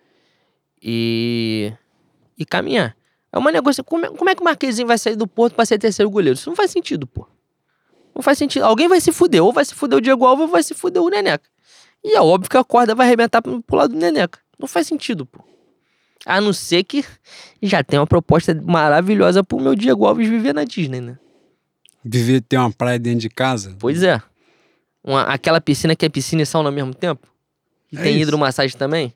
e, 0.83 1.73
e 2.37 2.45
caminhar. 2.45 2.97
É 3.33 3.39
uma 3.39 3.51
negócio. 3.51 3.83
Como 3.83 4.07
é, 4.07 4.11
como 4.11 4.31
é 4.31 4.35
que 4.35 4.41
o 4.43 4.45
Marquezinho 4.45 4.87
vai 4.87 4.99
sair 4.99 5.17
do 5.17 5.27
Porto 5.27 5.55
pra 5.55 5.65
ser 5.65 5.79
terceiro 5.79 6.11
goleiro? 6.11 6.39
Isso 6.39 6.49
não 6.49 6.57
faz 6.57 6.71
sentido, 6.71 7.07
pô. 7.07 7.27
Não 8.15 8.23
faz 8.23 8.39
sentido. 8.39 8.65
Alguém 8.65 8.87
vai 8.87 9.01
se 9.01 9.11
fuder. 9.11 9.43
Ou 9.43 9.53
vai 9.53 9.65
se 9.65 9.75
fuder 9.75 9.99
o 9.99 10.01
Diego 10.01 10.25
Alves 10.25 10.43
ou 10.43 10.49
vai 10.49 10.63
se 10.63 10.75
fuder 10.75 11.03
o 11.03 11.09
Neneca. 11.09 11.49
E 12.05 12.15
é 12.15 12.21
óbvio 12.21 12.51
que 12.51 12.57
a 12.57 12.63
corda 12.63 12.95
vai 12.95 13.07
arrebentar 13.07 13.43
pro 13.43 13.77
lado 13.77 13.93
do 13.93 13.99
Neneca. 13.99 14.39
Não 14.59 14.69
faz 14.69 14.87
sentido, 14.87 15.27
pô. 15.27 15.43
A 16.27 16.41
não 16.41 16.53
ser 16.53 16.85
que 16.85 17.05
já 17.63 17.83
tem 17.85 17.99
uma 17.99 18.07
proposta 18.07 18.55
maravilhosa 18.65 19.45
pro 19.45 19.61
meu 19.61 19.75
Diego 19.75 20.07
Alves 20.07 20.29
viver 20.29 20.55
na 20.55 20.65
Disney, 20.65 21.01
né? 21.01 21.19
Viver 22.05 22.41
ter 22.43 22.57
uma 22.59 22.71
praia 22.73 22.99
dentro 22.99 23.21
de 23.21 23.29
casa. 23.29 23.77
Pois 23.79 24.03
é. 24.03 24.21
Uma- 25.03 25.23
aquela 25.25 25.61
piscina 25.61 25.95
que 25.95 26.05
é 26.05 26.09
piscina 26.09 26.43
e 26.43 26.47
sauna 26.47 26.69
ao 26.69 26.75
mesmo 26.75 26.95
tempo. 26.95 27.27
E 27.93 27.97
É 27.99 28.03
tem 28.03 28.15
isso. 28.15 28.23
hidromassagem 28.23 28.77
também. 28.77 29.13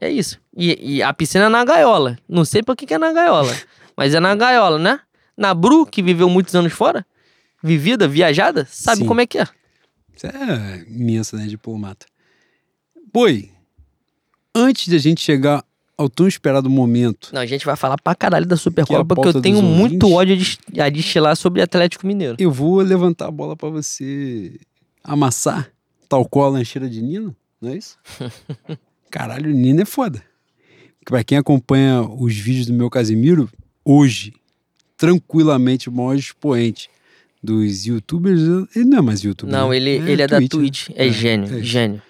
É 0.00 0.10
isso. 0.10 0.40
E, 0.56 0.96
e 0.96 1.02
a 1.02 1.12
piscina 1.12 1.46
é 1.46 1.48
na 1.48 1.64
gaiola. 1.64 2.18
Não 2.28 2.44
sei 2.44 2.62
por 2.62 2.76
que 2.76 2.86
que 2.86 2.94
é 2.94 2.98
na 2.98 3.12
gaiola. 3.12 3.54
mas 3.96 4.14
é 4.14 4.20
na 4.20 4.34
gaiola, 4.34 4.78
né? 4.78 5.00
Na 5.36 5.54
Bru, 5.54 5.86
que 5.86 6.02
viveu 6.02 6.28
muitos 6.28 6.54
anos 6.54 6.72
fora, 6.72 7.04
vivida, 7.62 8.06
viajada, 8.08 8.66
sabe 8.70 9.02
Sim. 9.02 9.06
como 9.06 9.20
é 9.22 9.26
que 9.26 9.38
é. 9.38 9.46
Isso 10.14 10.26
é 10.26 10.84
imensa, 10.86 11.36
né, 11.36 11.46
diplomata. 11.46 12.06
Boi, 13.12 13.50
antes 14.54 14.86
de 14.86 14.96
a 14.96 14.98
gente 14.98 15.20
chegar 15.22 15.64
ao 16.00 16.08
tão 16.08 16.26
esperado 16.26 16.70
momento, 16.70 17.28
Não, 17.30 17.42
a 17.42 17.46
gente 17.46 17.66
vai 17.66 17.76
falar 17.76 17.98
pra 18.00 18.14
caralho 18.14 18.46
da 18.46 18.54
é 18.54 18.58
Supercopa, 18.58 19.14
porque 19.14 19.36
eu 19.36 19.42
tenho 19.42 19.60
muito 19.60 20.06
ouvintes. 20.06 20.58
ódio 20.72 20.82
a 20.82 20.88
destilar 20.88 21.36
sobre 21.36 21.60
Atlético 21.60 22.06
Mineiro. 22.06 22.36
eu 22.38 22.50
vou 22.50 22.76
levantar 22.80 23.26
a 23.26 23.30
bola 23.30 23.54
pra 23.54 23.68
você 23.68 24.58
amassar, 25.04 25.70
tal 26.08 26.24
qual 26.24 26.46
a 26.46 26.50
lancheira 26.52 26.88
de 26.88 27.02
Nino, 27.02 27.36
não 27.60 27.70
é 27.72 27.76
isso? 27.76 27.98
Caralho, 29.10 29.50
Nino 29.52 29.82
é 29.82 29.84
foda. 29.84 30.22
Pra 31.04 31.22
quem 31.22 31.36
acompanha 31.36 32.00
os 32.02 32.34
vídeos 32.34 32.66
do 32.66 32.72
meu 32.72 32.88
Casimiro, 32.88 33.50
hoje, 33.84 34.32
tranquilamente 34.96 35.90
o 35.90 35.92
maior 35.92 36.14
expoente 36.14 36.88
dos 37.42 37.84
youtubers, 37.84 38.40
ele 38.74 38.84
não 38.86 38.98
é 38.98 39.02
mais 39.02 39.20
youtuber. 39.22 39.54
Não, 39.54 39.68
né? 39.68 39.76
ele, 39.76 39.90
ele 39.90 40.22
é 40.22 40.26
da 40.26 40.40
né? 40.40 40.48
Twitch. 40.48 40.88
É, 40.94 41.08
É, 41.08 41.12
gênio, 41.12 41.58
é. 41.58 41.62
gênio. 41.62 42.02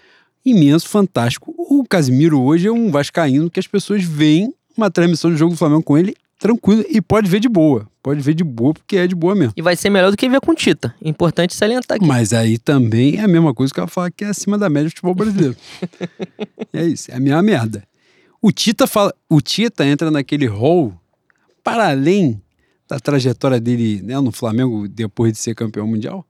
Imenso, 0.44 0.88
fantástico. 0.88 1.54
O 1.56 1.84
Casimiro 1.84 2.40
hoje 2.40 2.68
é 2.68 2.72
um 2.72 2.90
vascaíno 2.90 3.50
que 3.50 3.60
as 3.60 3.66
pessoas 3.66 4.02
veem 4.04 4.54
uma 4.76 4.90
transmissão 4.90 5.30
de 5.30 5.36
jogo 5.36 5.54
do 5.54 5.58
Flamengo 5.58 5.82
com 5.82 5.98
ele 5.98 6.14
tranquilo 6.40 6.84
e 6.88 7.00
pode 7.00 7.28
ver 7.28 7.38
de 7.38 7.48
boa. 7.48 7.86
Pode 8.02 8.20
ver 8.22 8.32
de 8.32 8.42
boa 8.42 8.72
porque 8.72 8.96
é 8.96 9.06
de 9.06 9.14
boa 9.14 9.34
mesmo. 9.34 9.52
E 9.54 9.60
vai 9.60 9.76
ser 9.76 9.90
melhor 9.90 10.10
do 10.10 10.16
que 10.16 10.28
ver 10.28 10.40
com 10.40 10.54
Tita. 10.54 10.94
Importante 11.02 11.54
salientar 11.54 11.98
aqui. 11.98 12.06
Mas 12.06 12.32
aí 12.32 12.56
também 12.56 13.18
é 13.18 13.20
a 13.20 13.28
mesma 13.28 13.52
coisa 13.54 13.72
que 13.72 13.78
eu 13.78 13.86
falar 13.86 14.10
que 14.10 14.24
é 14.24 14.28
acima 14.28 14.56
da 14.56 14.70
média 14.70 14.88
do 14.88 14.90
futebol 14.90 15.14
brasileiro. 15.14 15.54
é 16.72 16.86
isso, 16.86 17.10
é 17.10 17.16
a 17.16 17.20
mesma 17.20 17.42
merda. 17.42 17.84
O 18.40 18.50
Tita 18.50 18.86
fala, 18.86 19.14
o 19.28 19.40
Tita 19.42 19.84
entra 19.84 20.10
naquele 20.10 20.46
rol 20.46 20.94
para 21.62 21.90
além 21.90 22.40
da 22.88 22.98
trajetória 22.98 23.60
dele 23.60 24.00
né, 24.02 24.18
no 24.18 24.32
Flamengo 24.32 24.88
depois 24.88 25.34
de 25.34 25.38
ser 25.38 25.54
campeão 25.54 25.86
mundial. 25.86 26.26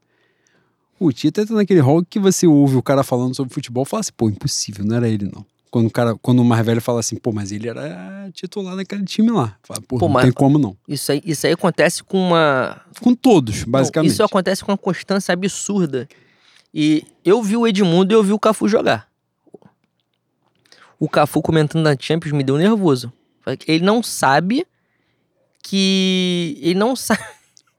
O 1.01 1.11
Tita 1.13 1.41
entra 1.41 1.57
naquele 1.57 1.81
rol 1.81 2.05
que 2.05 2.21
você 2.21 2.47
ouve 2.47 2.77
o 2.77 2.83
cara 2.83 3.03
falando 3.03 3.35
sobre 3.35 3.53
futebol 3.55 3.85
e 3.85 3.87
fala 3.87 4.03
assim, 4.03 4.13
pô, 4.15 4.29
impossível, 4.29 4.85
não 4.85 4.97
era 4.97 5.09
ele 5.09 5.25
não. 5.35 5.45
Quando 5.71 5.87
o, 5.87 5.91
cara, 5.91 6.15
quando 6.21 6.41
o 6.41 6.45
mais 6.45 6.67
velho 6.67 6.81
fala 6.81 7.01
assim, 7.01 7.17
pô, 7.17 7.33
mas 7.33 7.51
ele 7.53 7.69
era 7.69 8.29
titular 8.35 8.77
naquele 8.77 9.05
time 9.05 9.31
lá. 9.31 9.57
Fala, 9.63 9.81
pô, 9.81 9.97
Pô, 9.99 10.09
não 10.09 10.21
tem 10.21 10.31
como 10.31 10.59
não. 10.59 10.77
Isso 10.87 11.11
aí, 11.11 11.23
isso 11.25 11.47
aí 11.47 11.53
acontece 11.55 12.03
com 12.05 12.19
uma. 12.19 12.83
Com 13.01 13.15
todos, 13.15 13.65
Não, 13.65 13.71
basicamente. 13.71 14.11
isso 14.13 14.23
acontece 14.23 14.63
com 14.63 14.73
uma 14.73 14.77
constância 14.79 15.33
absurda. 15.33 16.07
E 16.75 17.05
eu 17.25 17.43
vi 17.43 17.57
o 17.57 17.67
Edmundo 17.67 18.13
e 18.13 18.15
eu 18.15 18.23
vi 18.23 18.33
o 18.33 18.39
Cafu 18.39 18.69
jogar. 18.69 19.09
O 20.99 21.09
Cafu 21.09 21.41
comentando 21.41 21.83
na 21.83 21.97
Champions 21.99 22.33
me 22.33 22.45
deu 22.45 22.59
nervoso. 22.59 23.11
Ele 23.67 23.85
não 23.85 24.03
sabe 24.03 24.67
que. 25.63 26.59
Ele 26.61 26.79
não 26.79 26.95
sabe. 26.97 27.23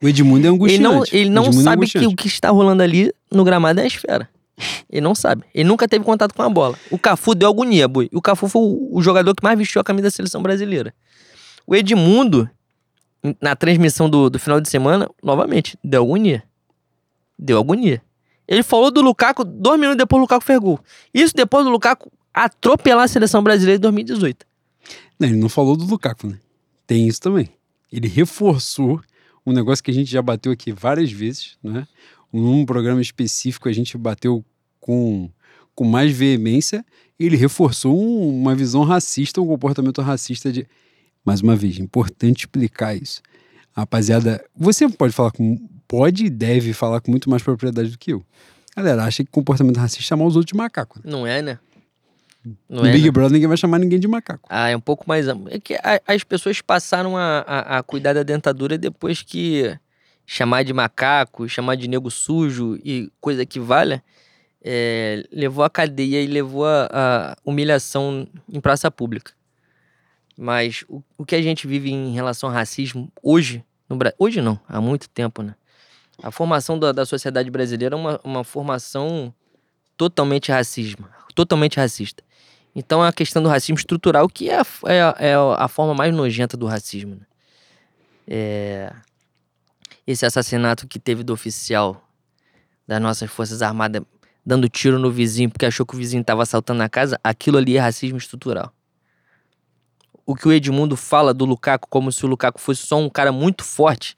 O 0.01 0.07
Edmundo 0.07 0.39
é 0.45 0.49
Ele 0.49 0.55
angustiante. 0.55 0.83
não, 0.83 1.03
ele 1.11 1.29
não 1.29 1.43
Edmundo 1.45 1.61
é 1.61 1.63
sabe 1.63 1.87
que 1.87 1.97
angustiante. 1.97 2.13
o 2.13 2.15
que 2.15 2.27
está 2.27 2.49
rolando 2.49 2.81
ali 2.81 3.13
no 3.31 3.43
gramado 3.43 3.79
é 3.79 3.83
a 3.83 3.87
esfera. 3.87 4.29
Ele 4.89 5.01
não 5.01 5.15
sabe. 5.15 5.43
Ele 5.53 5.67
nunca 5.67 5.87
teve 5.87 6.03
contato 6.03 6.33
com 6.33 6.41
a 6.41 6.49
bola. 6.49 6.77
O 6.89 6.97
Cafu 6.97 7.33
deu 7.33 7.49
agonia, 7.49 7.87
boi. 7.87 8.09
O 8.13 8.21
Cafu 8.21 8.47
foi 8.47 8.61
o, 8.61 9.01
jogador 9.01 9.33
que 9.35 9.43
mais 9.43 9.57
vestiu 9.57 9.81
a 9.81 9.83
camisa 9.83 10.03
da 10.03 10.11
seleção 10.11 10.41
brasileira. 10.41 10.93
O 11.65 11.75
Edmundo, 11.75 12.49
na 13.41 13.55
transmissão 13.55 14.09
do, 14.09 14.29
do 14.29 14.39
final 14.39 14.59
de 14.59 14.69
semana, 14.69 15.09
novamente, 15.23 15.77
deu 15.83 16.03
agonia. 16.03 16.43
Deu 17.37 17.59
agonia. 17.59 18.01
Ele 18.47 18.63
falou 18.63 18.91
do 18.91 19.01
Lukaku, 19.01 19.43
dois 19.43 19.79
minutos 19.79 19.97
depois 19.97 20.19
o 20.19 20.21
Lukaku 20.21 20.43
fez 20.43 20.59
gol. 20.59 20.79
Isso 21.13 21.33
depois 21.35 21.63
do 21.63 21.71
Lukaku 21.71 22.11
atropelar 22.33 23.05
a 23.05 23.07
seleção 23.07 23.41
brasileira 23.41 23.77
em 23.77 23.81
2018. 23.81 24.45
Não, 25.19 25.27
ele 25.29 25.37
não 25.37 25.49
falou 25.49 25.75
do 25.77 25.85
Lukaku, 25.85 26.27
né? 26.27 26.37
Tem 26.85 27.07
isso 27.07 27.21
também. 27.21 27.49
Ele 27.91 28.07
reforçou 28.07 29.01
um 29.45 29.51
negócio 29.53 29.83
que 29.83 29.91
a 29.91 29.93
gente 29.93 30.09
já 30.11 30.21
bateu 30.21 30.51
aqui 30.51 30.71
várias 30.71 31.11
vezes, 31.11 31.57
né? 31.63 31.87
Num 32.31 32.65
programa 32.65 33.01
específico 33.01 33.67
a 33.67 33.73
gente 33.73 33.97
bateu 33.97 34.43
com, 34.79 35.29
com 35.75 35.83
mais 35.83 36.11
veemência, 36.15 36.85
ele 37.19 37.35
reforçou 37.35 37.99
um- 37.99 38.29
uma 38.41 38.55
visão 38.55 38.83
racista, 38.83 39.41
um 39.41 39.47
comportamento 39.47 40.01
racista 40.01 40.51
de. 40.51 40.65
Mais 41.23 41.41
uma 41.41 41.55
vez, 41.55 41.77
importante 41.77 42.41
explicar 42.45 42.95
isso. 42.95 43.21
Rapaziada, 43.73 44.43
você 44.55 44.87
pode 44.89 45.13
falar 45.13 45.31
com. 45.31 45.57
Pode 45.87 46.25
e 46.25 46.29
deve 46.29 46.71
falar 46.73 47.01
com 47.01 47.11
muito 47.11 47.29
mais 47.29 47.43
propriedade 47.43 47.89
do 47.91 47.97
que 47.97 48.13
eu. 48.13 48.23
Galera, 48.75 49.03
acha 49.03 49.23
que 49.23 49.29
comportamento 49.29 49.77
racista 49.77 50.01
é 50.01 50.05
chamar 50.05 50.25
os 50.25 50.35
outros 50.37 50.51
de 50.51 50.57
macaco. 50.57 50.99
Né? 51.03 51.11
Não 51.11 51.27
é, 51.27 51.41
né? 51.41 51.59
Não 52.67 52.83
no 52.83 52.87
é, 52.87 52.91
Big 52.91 53.05
né? 53.05 53.11
Brother 53.11 53.31
ninguém 53.33 53.47
vai 53.47 53.57
chamar 53.57 53.79
ninguém 53.79 53.99
de 53.99 54.07
macaco. 54.07 54.47
Ah, 54.49 54.69
é 54.69 54.75
um 54.75 54.79
pouco 54.81 55.07
mais 55.07 55.27
amplo. 55.27 55.47
É 55.53 55.59
que 55.59 55.75
a- 55.75 56.01
as 56.07 56.23
pessoas 56.23 56.59
passaram 56.61 57.15
a, 57.17 57.39
a, 57.45 57.77
a 57.77 57.83
cuidar 57.83 58.13
da 58.13 58.23
dentadura 58.23 58.77
depois 58.77 59.21
que 59.21 59.77
chamar 60.25 60.63
de 60.63 60.73
macaco, 60.73 61.47
chamar 61.47 61.75
de 61.75 61.87
nego 61.87 62.09
sujo 62.09 62.79
e 62.83 63.11
coisa 63.19 63.45
que 63.45 63.59
valha, 63.59 64.03
é, 64.63 65.23
levou 65.31 65.63
a 65.63 65.69
cadeia 65.69 66.21
e 66.21 66.27
levou 66.27 66.65
a, 66.65 66.87
a 66.91 67.37
humilhação 67.43 68.27
em 68.51 68.59
praça 68.59 68.89
pública. 68.89 69.33
Mas 70.37 70.83
o, 70.87 71.03
o 71.17 71.25
que 71.25 71.35
a 71.35 71.41
gente 71.41 71.67
vive 71.67 71.91
em 71.91 72.13
relação 72.13 72.49
ao 72.49 72.55
racismo 72.55 73.11
hoje, 73.21 73.63
no 73.89 73.95
Brasil, 73.95 74.15
hoje 74.17 74.41
não, 74.41 74.59
há 74.67 74.79
muito 74.81 75.09
tempo, 75.09 75.43
né? 75.43 75.55
A 76.23 76.31
formação 76.31 76.77
da, 76.77 76.91
da 76.91 77.05
sociedade 77.05 77.49
brasileira 77.49 77.95
é 77.95 77.97
uma, 77.99 78.19
uma 78.23 78.43
formação 78.43 79.33
totalmente 79.97 80.51
racismo, 80.51 81.07
totalmente 81.35 81.77
racista. 81.77 82.23
Então, 82.75 83.03
a 83.03 83.11
questão 83.11 83.43
do 83.43 83.49
racismo 83.49 83.75
estrutural, 83.77 84.27
que 84.29 84.49
é 84.49 84.59
a, 84.59 84.65
é 84.85 85.01
a- 85.01 85.15
é 85.19 85.33
a 85.35 85.67
forma 85.67 85.93
mais 85.93 86.13
nojenta 86.13 86.55
do 86.55 86.65
racismo. 86.65 87.15
né? 87.15 87.25
É, 88.27 88.93
Esse 90.07 90.25
assassinato 90.25 90.87
que 90.87 90.97
teve 90.99 91.23
do 91.23 91.33
oficial 91.33 92.07
das 92.87 93.01
nossas 93.01 93.29
Forças 93.29 93.61
Armadas 93.61 94.01
dando 94.45 94.67
tiro 94.67 94.97
no 94.97 95.11
vizinho 95.11 95.49
porque 95.49 95.65
achou 95.65 95.85
que 95.85 95.93
o 95.93 95.97
vizinho 95.97 96.21
estava 96.21 96.41
assaltando 96.43 96.81
a 96.81 96.89
casa, 96.89 97.19
aquilo 97.23 97.57
ali 97.57 97.77
é 97.77 97.79
racismo 97.79 98.17
estrutural. 98.17 98.73
O 100.25 100.35
que 100.35 100.47
o 100.47 100.51
Edmundo 100.51 100.95
fala 100.97 101.33
do 101.33 101.45
Lukaku 101.45 101.87
como 101.89 102.11
se 102.11 102.25
o 102.25 102.27
Lukaku 102.27 102.59
fosse 102.59 102.85
só 102.85 102.97
um 102.97 103.09
cara 103.09 103.31
muito 103.31 103.63
forte, 103.63 104.17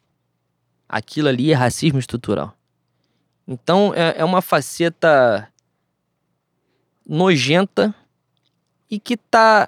aquilo 0.87 1.27
ali 1.27 1.51
é 1.51 1.55
racismo 1.55 1.99
estrutural. 1.99 2.55
Então, 3.47 3.93
é, 3.95 4.15
é 4.19 4.23
uma 4.23 4.41
faceta 4.41 5.47
nojenta 7.07 7.93
e 8.93 8.99
que 8.99 9.17
tá 9.17 9.67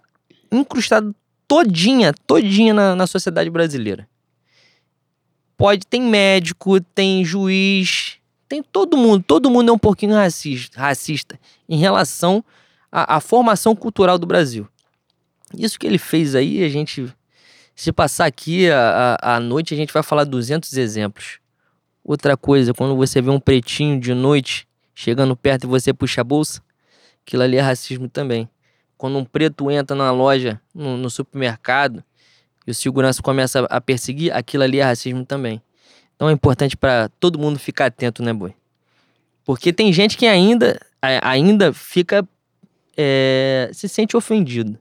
incrustada 0.52 1.12
todinha, 1.48 2.14
todinha 2.28 2.76
na, 2.76 2.96
na 2.96 3.08
sociedade 3.08 3.50
brasileira. 3.50 4.08
Pode, 5.58 5.88
tem 5.88 6.00
médico, 6.00 6.80
tem 6.80 7.26
juiz, 7.26 8.18
tem 8.48 8.62
todo 8.62 8.96
mundo, 8.96 9.24
todo 9.24 9.50
mundo 9.50 9.70
é 9.70 9.74
um 9.74 9.80
pouquinho 9.80 10.14
racista, 10.14 10.80
racista 10.80 11.40
em 11.68 11.78
relação 11.78 12.46
à, 12.92 13.16
à 13.16 13.20
formação 13.20 13.76
cultural 13.76 14.20
do 14.20 14.28
Brasil. 14.28 14.68
Isso 15.58 15.80
que 15.80 15.88
ele 15.88 15.98
fez 15.98 16.36
aí, 16.36 16.64
a 16.64 16.70
gente, 16.70 17.12
se 17.76 17.92
passar 17.92 18.28
aqui 18.28 18.70
a, 18.70 19.18
a, 19.20 19.38
a 19.38 19.40
noite, 19.40 19.74
a 19.74 19.78
gente 19.78 19.92
vai 19.92 20.04
falar 20.04 20.24
200 20.24 20.72
exemplos. 20.74 21.40
Outra 22.04 22.38
coisa, 22.38 22.76
quando 22.76 22.96
você 22.96 23.24
vê 23.24 23.32
um 23.32 23.40
pretinho 23.40 24.00
de 24.00 24.14
noite 24.14 24.68
chegando 24.94 25.36
perto 25.36 25.64
e 25.64 25.68
você 25.68 25.92
puxa 25.92 26.22
a 26.22 26.24
bolsa, 26.24 26.62
aquilo 27.26 27.42
ali 27.42 27.58
é 27.58 27.62
racismo 27.62 28.08
também. 28.08 28.48
Quando 28.98 29.18
um 29.18 29.26
preto 29.26 29.70
entra 29.70 29.96
na 29.96 30.12
loja, 30.12 30.60
no, 30.74 30.98
no 30.98 31.10
supermercado, 31.10 32.04
e 32.66 32.72
o 32.72 32.74
segurança 32.74 33.22
começa 33.22 33.66
a 33.70 33.80
perseguir, 33.82 34.34
aquilo 34.36 34.64
ali 34.64 34.80
é 34.80 34.84
racismo 34.84 35.26
também. 35.26 35.62
Então 36.16 36.30
é 36.30 36.32
importante 36.32 36.76
para 36.78 37.10
todo 37.20 37.38
mundo 37.38 37.60
ficar 37.60 37.88
atento, 37.88 38.24
né, 38.24 38.32
boi? 38.34 38.54
Porque 39.44 39.72
tem 39.74 39.92
gente 39.94 40.18
que 40.18 40.26
ainda, 40.26 40.80
ainda 41.22 41.72
fica. 41.74 42.28
é, 42.98 43.70
se 43.74 43.88
sente 43.90 44.16
ofendido. 44.16 44.80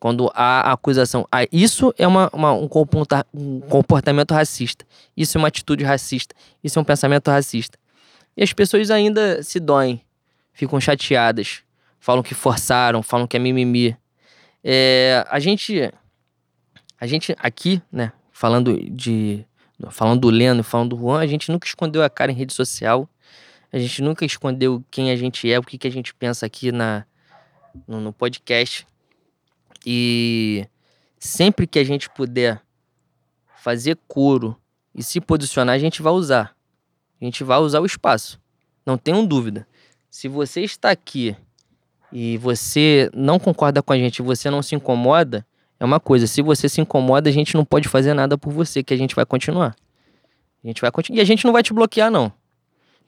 Quando 0.00 0.30
há 0.34 0.72
acusação. 0.72 1.26
Ah, 1.32 1.46
isso 1.50 1.94
é 1.96 2.06
uma, 2.06 2.28
uma- 2.32 2.52
um, 2.52 2.68
comporta- 2.68 3.24
um 3.32 3.60
comportamento 3.60 4.34
racista. 4.34 4.84
Isso 5.16 5.38
é 5.38 5.40
uma 5.40 5.48
atitude 5.48 5.82
racista. 5.82 6.34
Isso 6.62 6.78
é 6.78 6.82
um 6.82 6.84
pensamento 6.84 7.30
racista. 7.30 7.78
E 8.36 8.42
as 8.42 8.52
pessoas 8.52 8.90
ainda 8.90 9.42
se 9.42 9.58
doem, 9.58 10.02
ficam 10.52 10.78
chateadas, 10.78 11.62
falam 12.04 12.22
que 12.22 12.34
forçaram, 12.34 13.02
falam 13.02 13.26
que 13.26 13.34
é 13.34 13.40
mimimi. 13.40 13.96
É, 14.62 15.24
a 15.30 15.38
gente. 15.38 15.90
A 17.00 17.06
gente 17.06 17.34
aqui, 17.38 17.80
né, 17.90 18.12
falando 18.30 18.78
de. 18.90 19.46
Falando 19.90 20.20
do 20.20 20.30
Leno, 20.30 20.62
falando 20.62 20.90
do 20.90 20.98
Juan, 20.98 21.20
a 21.20 21.26
gente 21.26 21.50
nunca 21.50 21.66
escondeu 21.66 22.02
a 22.02 22.10
cara 22.10 22.30
em 22.30 22.34
rede 22.34 22.52
social. 22.52 23.08
A 23.72 23.78
gente 23.78 24.02
nunca 24.02 24.24
escondeu 24.24 24.84
quem 24.90 25.10
a 25.10 25.16
gente 25.16 25.50
é, 25.50 25.58
o 25.58 25.62
que, 25.62 25.78
que 25.78 25.88
a 25.88 25.90
gente 25.90 26.14
pensa 26.14 26.44
aqui 26.44 26.70
na, 26.70 27.06
no, 27.88 28.00
no 28.00 28.12
podcast. 28.12 28.86
E 29.84 30.66
sempre 31.18 31.66
que 31.66 31.78
a 31.78 31.84
gente 31.84 32.08
puder 32.10 32.60
fazer 33.56 33.98
coro 34.06 34.56
e 34.94 35.02
se 35.02 35.20
posicionar, 35.20 35.74
a 35.74 35.78
gente 35.78 36.02
vai 36.02 36.12
usar. 36.12 36.54
A 37.20 37.24
gente 37.24 37.42
vai 37.42 37.58
usar 37.58 37.80
o 37.80 37.86
espaço. 37.86 38.38
Não 38.86 38.96
tenham 38.96 39.26
dúvida. 39.26 39.66
Se 40.08 40.28
você 40.28 40.60
está 40.60 40.90
aqui 40.90 41.36
e 42.14 42.38
você 42.38 43.10
não 43.12 43.40
concorda 43.40 43.82
com 43.82 43.92
a 43.92 43.98
gente, 43.98 44.22
você 44.22 44.48
não 44.48 44.62
se 44.62 44.76
incomoda, 44.76 45.44
é 45.80 45.84
uma 45.84 45.98
coisa. 45.98 46.28
Se 46.28 46.40
você 46.40 46.68
se 46.68 46.80
incomoda, 46.80 47.28
a 47.28 47.32
gente 47.32 47.56
não 47.56 47.64
pode 47.64 47.88
fazer 47.88 48.14
nada 48.14 48.38
por 48.38 48.52
você, 48.52 48.84
que 48.84 48.94
a 48.94 48.96
gente 48.96 49.16
vai 49.16 49.26
continuar. 49.26 49.74
A 50.62 50.66
gente 50.66 50.80
vai 50.80 50.92
continuar. 50.92 51.18
E 51.18 51.20
a 51.20 51.24
gente 51.24 51.44
não 51.44 51.52
vai 51.52 51.64
te 51.64 51.74
bloquear, 51.74 52.12
não. 52.12 52.32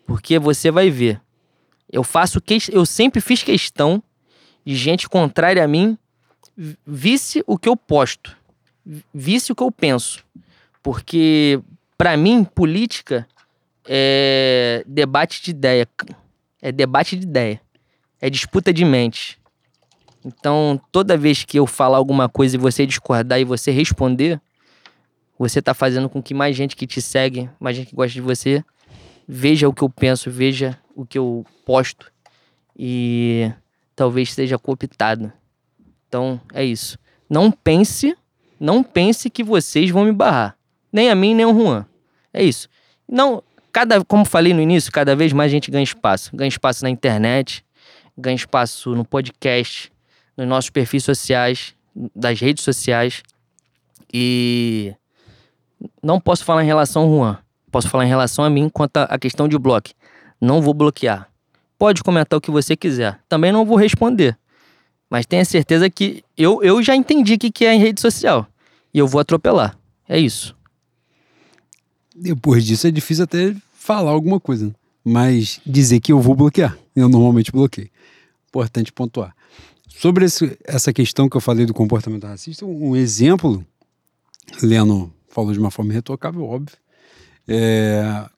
Porque 0.05 0.41
você 0.41 0.73
vai 0.73 0.91
ver. 0.91 1.21
Eu 1.91 2.03
faço 2.03 2.41
que 2.41 2.59
eu 2.73 2.85
sempre 2.85 3.21
fiz 3.21 3.45
questão 3.45 4.03
de 4.65 4.75
gente 4.75 5.09
contrária 5.09 5.63
a 5.63 5.69
mim 5.69 5.97
vi- 6.57 6.77
visse 6.85 7.45
o 7.47 7.57
que 7.57 7.69
eu 7.69 7.77
posto, 7.77 8.37
vi- 8.85 9.05
visse 9.15 9.53
o 9.53 9.55
que 9.55 9.63
eu 9.63 9.71
penso. 9.71 10.25
Porque 10.83 11.61
para 11.97 12.17
mim 12.17 12.43
política 12.43 13.27
é 13.85 14.83
debate 14.85 15.41
de 15.45 15.53
ideia, 15.53 15.89
é 16.61 16.73
debate 16.73 17.17
de 17.17 17.23
ideia, 17.25 17.61
é 18.27 18.31
disputa 18.31 18.73
de 18.73 18.85
mente. 18.85 19.39
Então, 20.25 20.81
toda 20.91 21.17
vez 21.17 21.45
que 21.45 21.57
eu 21.57 21.65
falar 21.65 21.97
alguma 21.97 22.29
coisa 22.29 22.57
e 22.57 22.59
você 22.59 22.85
discordar 22.85 23.39
e 23.39 23.45
você 23.45 23.71
responder, 23.71 24.41
você 25.39 25.63
tá 25.63 25.73
fazendo 25.73 26.09
com 26.09 26.21
que 26.21 26.35
mais 26.35 26.57
gente 26.57 26.75
que 26.75 26.89
te 26.89 27.01
segue, 27.01 27.49
mais 27.61 27.77
gente 27.77 27.91
que 27.91 27.95
gosta 27.95 28.13
de 28.13 28.21
você, 28.21 28.65
veja 29.29 29.69
o 29.69 29.73
que 29.73 29.83
eu 29.83 29.89
penso, 29.89 30.29
veja 30.29 30.77
o 30.97 31.07
que 31.07 31.17
eu 31.17 31.47
posto 31.65 32.11
e 32.77 33.49
talvez 33.95 34.33
seja 34.33 34.59
cooptado. 34.59 35.33
Então, 36.09 36.41
é 36.53 36.65
isso. 36.65 36.99
Não 37.31 37.53
pense, 37.53 38.17
não 38.59 38.83
pense 38.83 39.31
que 39.31 39.45
vocês 39.45 39.89
vão 39.91 40.05
me 40.05 40.13
barrar. 40.13 40.57
Nem 40.93 41.11
a 41.11 41.15
mim, 41.15 41.33
nem 41.33 41.47
o 41.47 41.55
Juan. 41.55 41.87
É 42.35 42.43
isso. 42.43 42.69
Não, 43.09 43.41
cada, 43.71 44.05
como 44.05 44.25
falei 44.25 44.53
no 44.53 44.61
início, 44.61 44.91
cada 44.91 45.15
vez 45.15 45.33
mais 45.33 45.53
a 45.53 45.55
gente 45.55 45.71
ganha 45.71 45.85
espaço. 45.85 46.35
Ganha 46.35 46.49
espaço 46.49 46.83
na 46.83 46.91
internet, 46.91 47.65
ganha 48.17 48.37
espaço 48.37 48.95
no 48.95 49.05
podcast, 49.05 49.93
nos 50.37 50.47
nossos 50.47 50.71
perfis 50.71 51.05
sociais, 51.05 51.75
das 52.15 52.41
redes 52.41 52.65
sociais. 52.65 53.23
E 54.13 54.95
não 56.03 56.21
posso 56.21 56.45
falar 56.45 56.63
em 56.63 56.67
relação 56.67 57.03
ao 57.03 57.11
Juan. 57.11 57.39
Posso 57.71 57.89
falar 57.89 58.05
em 58.05 58.09
relação 58.09 58.45
a 58.45 58.51
mim 58.51 58.69
quanto 58.69 58.97
à 58.99 59.19
questão 59.19 59.49
de 59.49 59.59
bloco. 59.59 59.91
Não 60.41 60.63
vou 60.63 60.73
bloquear. 60.73 61.29
Pode 61.79 62.03
comentar 62.03 62.39
o 62.39 62.41
que 62.41 62.51
você 62.51 62.77
quiser. 62.77 63.21
Também 63.29 63.53
não 63.53 63.65
vou 63.65 63.77
responder. 63.77 64.39
Mas 65.11 65.27
tenha 65.27 65.45
certeza 65.45 65.89
que 65.91 66.25
eu, 66.37 66.63
eu 66.63 66.83
já 66.83 66.97
entendi 66.97 67.35
o 67.35 67.39
que, 67.39 67.51
que 67.51 67.65
é 67.65 67.75
em 67.75 67.79
rede 67.79 68.01
social. 68.01 68.47
E 68.93 68.99
eu 68.99 69.07
vou 69.07 69.21
atropelar. 69.21 69.79
É 70.09 70.19
isso. 70.19 70.57
Depois 72.15 72.65
disso 72.65 72.87
é 72.87 72.91
difícil 72.91 73.25
até 73.25 73.55
falar 73.75 74.11
alguma 74.11 74.41
coisa. 74.41 74.67
né? 74.67 74.73
Mas 75.05 75.61
dizer 75.67 76.01
que 76.01 76.13
eu 76.13 76.21
vou 76.21 76.35
bloquear. 76.35 76.77
Eu 76.95 77.09
normalmente 77.09 77.53
bloqueio. 77.53 77.91
Importante 78.49 78.93
pontuar. 78.93 79.35
Sobre 79.89 80.27
esse- 80.27 80.59
essa 80.65 80.93
questão 80.93 81.29
que 81.29 81.37
eu 81.37 81.41
falei 81.41 81.65
do 81.67 81.75
comportamento 81.75 82.27
racista, 82.27 82.65
um 82.67 82.95
exemplo, 82.95 83.65
Leno 84.63 85.13
falou 85.29 85.53
de 85.53 85.59
uma 85.59 85.71
forma 85.71 85.93
irretocável, 85.93 86.45
óbvio. 86.45 86.77
É, 87.49 88.29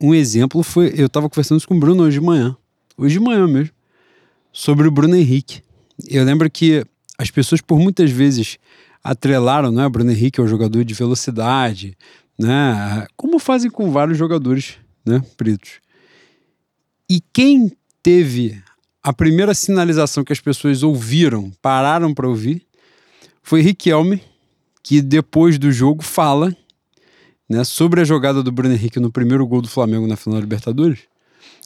um 0.00 0.14
exemplo 0.14 0.62
foi, 0.62 0.92
eu 0.96 1.06
estava 1.06 1.28
conversando 1.28 1.58
isso 1.58 1.68
com 1.68 1.76
o 1.76 1.80
Bruno 1.80 2.02
hoje 2.04 2.18
de 2.18 2.24
manhã, 2.24 2.56
hoje 2.96 3.14
de 3.18 3.20
manhã 3.20 3.46
mesmo, 3.46 3.72
sobre 4.52 4.88
o 4.88 4.90
Bruno 4.90 5.14
Henrique. 5.16 5.62
Eu 6.08 6.24
lembro 6.24 6.50
que 6.50 6.84
as 7.18 7.30
pessoas 7.30 7.60
por 7.60 7.78
muitas 7.78 8.10
vezes 8.10 8.58
atrelaram, 9.02 9.70
né, 9.70 9.88
Bruno 9.88 10.10
Henrique 10.10 10.40
é 10.40 10.42
um 10.42 10.48
jogador 10.48 10.84
de 10.84 10.94
velocidade, 10.94 11.96
né, 12.38 13.06
como 13.16 13.38
fazem 13.38 13.70
com 13.70 13.90
vários 13.90 14.16
jogadores, 14.18 14.78
né, 15.04 15.22
pretos. 15.36 15.80
E 17.08 17.20
quem 17.32 17.70
teve 18.02 18.62
a 19.04 19.12
primeira 19.12 19.52
sinalização 19.52 20.24
que 20.24 20.32
as 20.32 20.40
pessoas 20.40 20.82
ouviram, 20.82 21.52
pararam 21.60 22.14
para 22.14 22.26
ouvir, 22.26 22.66
foi 23.42 23.60
Riquelme, 23.60 24.22
que 24.82 25.02
depois 25.02 25.58
do 25.58 25.70
jogo 25.70 26.02
fala 26.02 26.56
né, 27.46 27.62
sobre 27.64 28.00
a 28.00 28.04
jogada 28.04 28.42
do 28.42 28.50
Bruno 28.50 28.72
Henrique 28.74 28.98
no 28.98 29.12
primeiro 29.12 29.46
gol 29.46 29.60
do 29.60 29.68
Flamengo 29.68 30.06
na 30.06 30.16
final 30.16 30.38
da 30.38 30.40
Libertadores, 30.40 31.00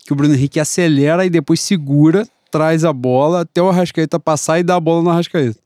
que 0.05 0.13
o 0.13 0.17
Bruno 0.17 0.35
Henrique 0.35 0.59
acelera 0.59 1.25
e 1.25 1.31
depois 1.31 1.61
segura 1.61 2.27
traz 2.51 2.85
a 2.85 2.93
bola 2.93 3.43
até 3.43 3.63
o 3.63 3.69
Arrascaeta 3.69 4.19
passar 4.19 4.59
e 4.59 4.65
dá 4.65 4.75
a 4.75 4.81
bola 4.81 5.01
no 5.05 5.11
Arrascaeta. 5.11 5.61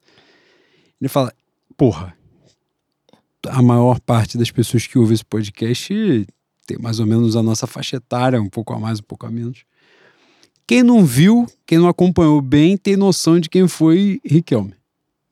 Ele 1.00 1.08
fala: 1.08 1.32
Porra, 1.74 2.14
a 3.48 3.62
maior 3.62 3.98
parte 3.98 4.36
das 4.36 4.50
pessoas 4.50 4.86
que 4.86 4.98
ouvem 4.98 5.14
esse 5.14 5.24
podcast 5.24 6.26
tem 6.66 6.76
mais 6.78 7.00
ou 7.00 7.06
menos 7.06 7.34
a 7.34 7.42
nossa 7.42 7.66
faixa 7.66 7.96
etária, 7.96 8.42
um 8.42 8.50
pouco 8.50 8.74
a 8.74 8.78
mais, 8.78 8.98
um 8.98 9.04
pouco 9.04 9.24
a 9.24 9.30
menos. 9.30 9.64
Quem 10.66 10.82
não 10.82 11.04
viu, 11.04 11.46
quem 11.66 11.78
não 11.78 11.88
acompanhou 11.88 12.40
bem, 12.40 12.76
tem 12.76 12.96
noção 12.96 13.38
de 13.40 13.48
quem 13.48 13.66
foi 13.68 14.20
Riquelme. 14.24 14.74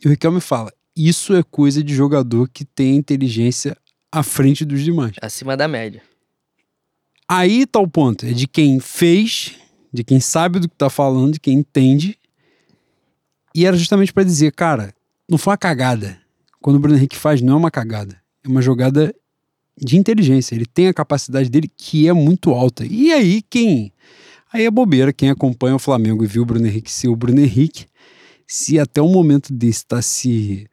E 0.02 0.09
o 0.09 0.11
Riquelme 0.11 0.40
fala: 0.40 0.73
Isso 0.97 1.35
é 1.35 1.43
coisa 1.43 1.82
de 1.82 1.94
jogador 1.94 2.48
que 2.48 2.65
tem 2.65 2.97
inteligência 2.97 3.77
à 4.11 4.23
frente 4.23 4.65
dos 4.65 4.82
demais. 4.82 5.12
Acima 5.20 5.57
da 5.57 5.69
média. 5.69 6.02
Aí 7.28 7.65
tá 7.65 7.78
o 7.78 7.86
ponto, 7.86 8.27
é 8.27 8.32
de 8.32 8.48
quem 8.48 8.81
fez, 8.81 9.55
de 9.93 10.02
quem 10.02 10.19
sabe 10.19 10.59
do 10.59 10.69
que 10.69 10.74
tá 10.74 10.90
falando, 10.90 11.35
de 11.35 11.40
quem 11.40 11.59
entende. 11.59 12.19
E 13.55 13.65
era 13.65 13.77
justamente 13.77 14.12
para 14.12 14.24
dizer, 14.24 14.52
cara, 14.52 14.93
não 15.28 15.39
foi 15.39 15.52
uma 15.52 15.59
cagada. 15.59 16.19
Quando 16.61 16.77
o 16.77 16.78
Bruno 16.81 16.97
Henrique 16.97 17.16
faz, 17.16 17.40
não 17.40 17.55
é 17.55 17.57
uma 17.57 17.70
cagada. 17.70 18.20
É 18.44 18.48
uma 18.48 18.61
jogada 18.61 19.15
de 19.77 19.97
inteligência. 19.97 20.55
Ele 20.55 20.66
tem 20.66 20.89
a 20.89 20.94
capacidade 20.94 21.48
dele 21.48 21.70
que 21.74 22.09
é 22.09 22.12
muito 22.12 22.51
alta. 22.51 22.85
E 22.85 23.12
aí, 23.12 23.43
quem. 23.43 23.93
Aí 24.53 24.65
é 24.65 24.71
bobeira, 24.71 25.13
quem 25.13 25.31
acompanha 25.31 25.77
o 25.77 25.79
Flamengo 25.79 26.25
e 26.25 26.27
viu 26.27 26.43
o 26.43 26.47
Bruno 26.47 26.67
Henrique 26.67 26.91
ser 26.91 27.09
o 27.09 27.17
Bruno 27.17 27.41
Henrique, 27.41 27.87
se 28.47 28.79
até 28.81 29.01
o 29.01 29.09
momento 29.09 29.53
desse 29.53 29.79
está 29.79 30.03
se, 30.03 30.67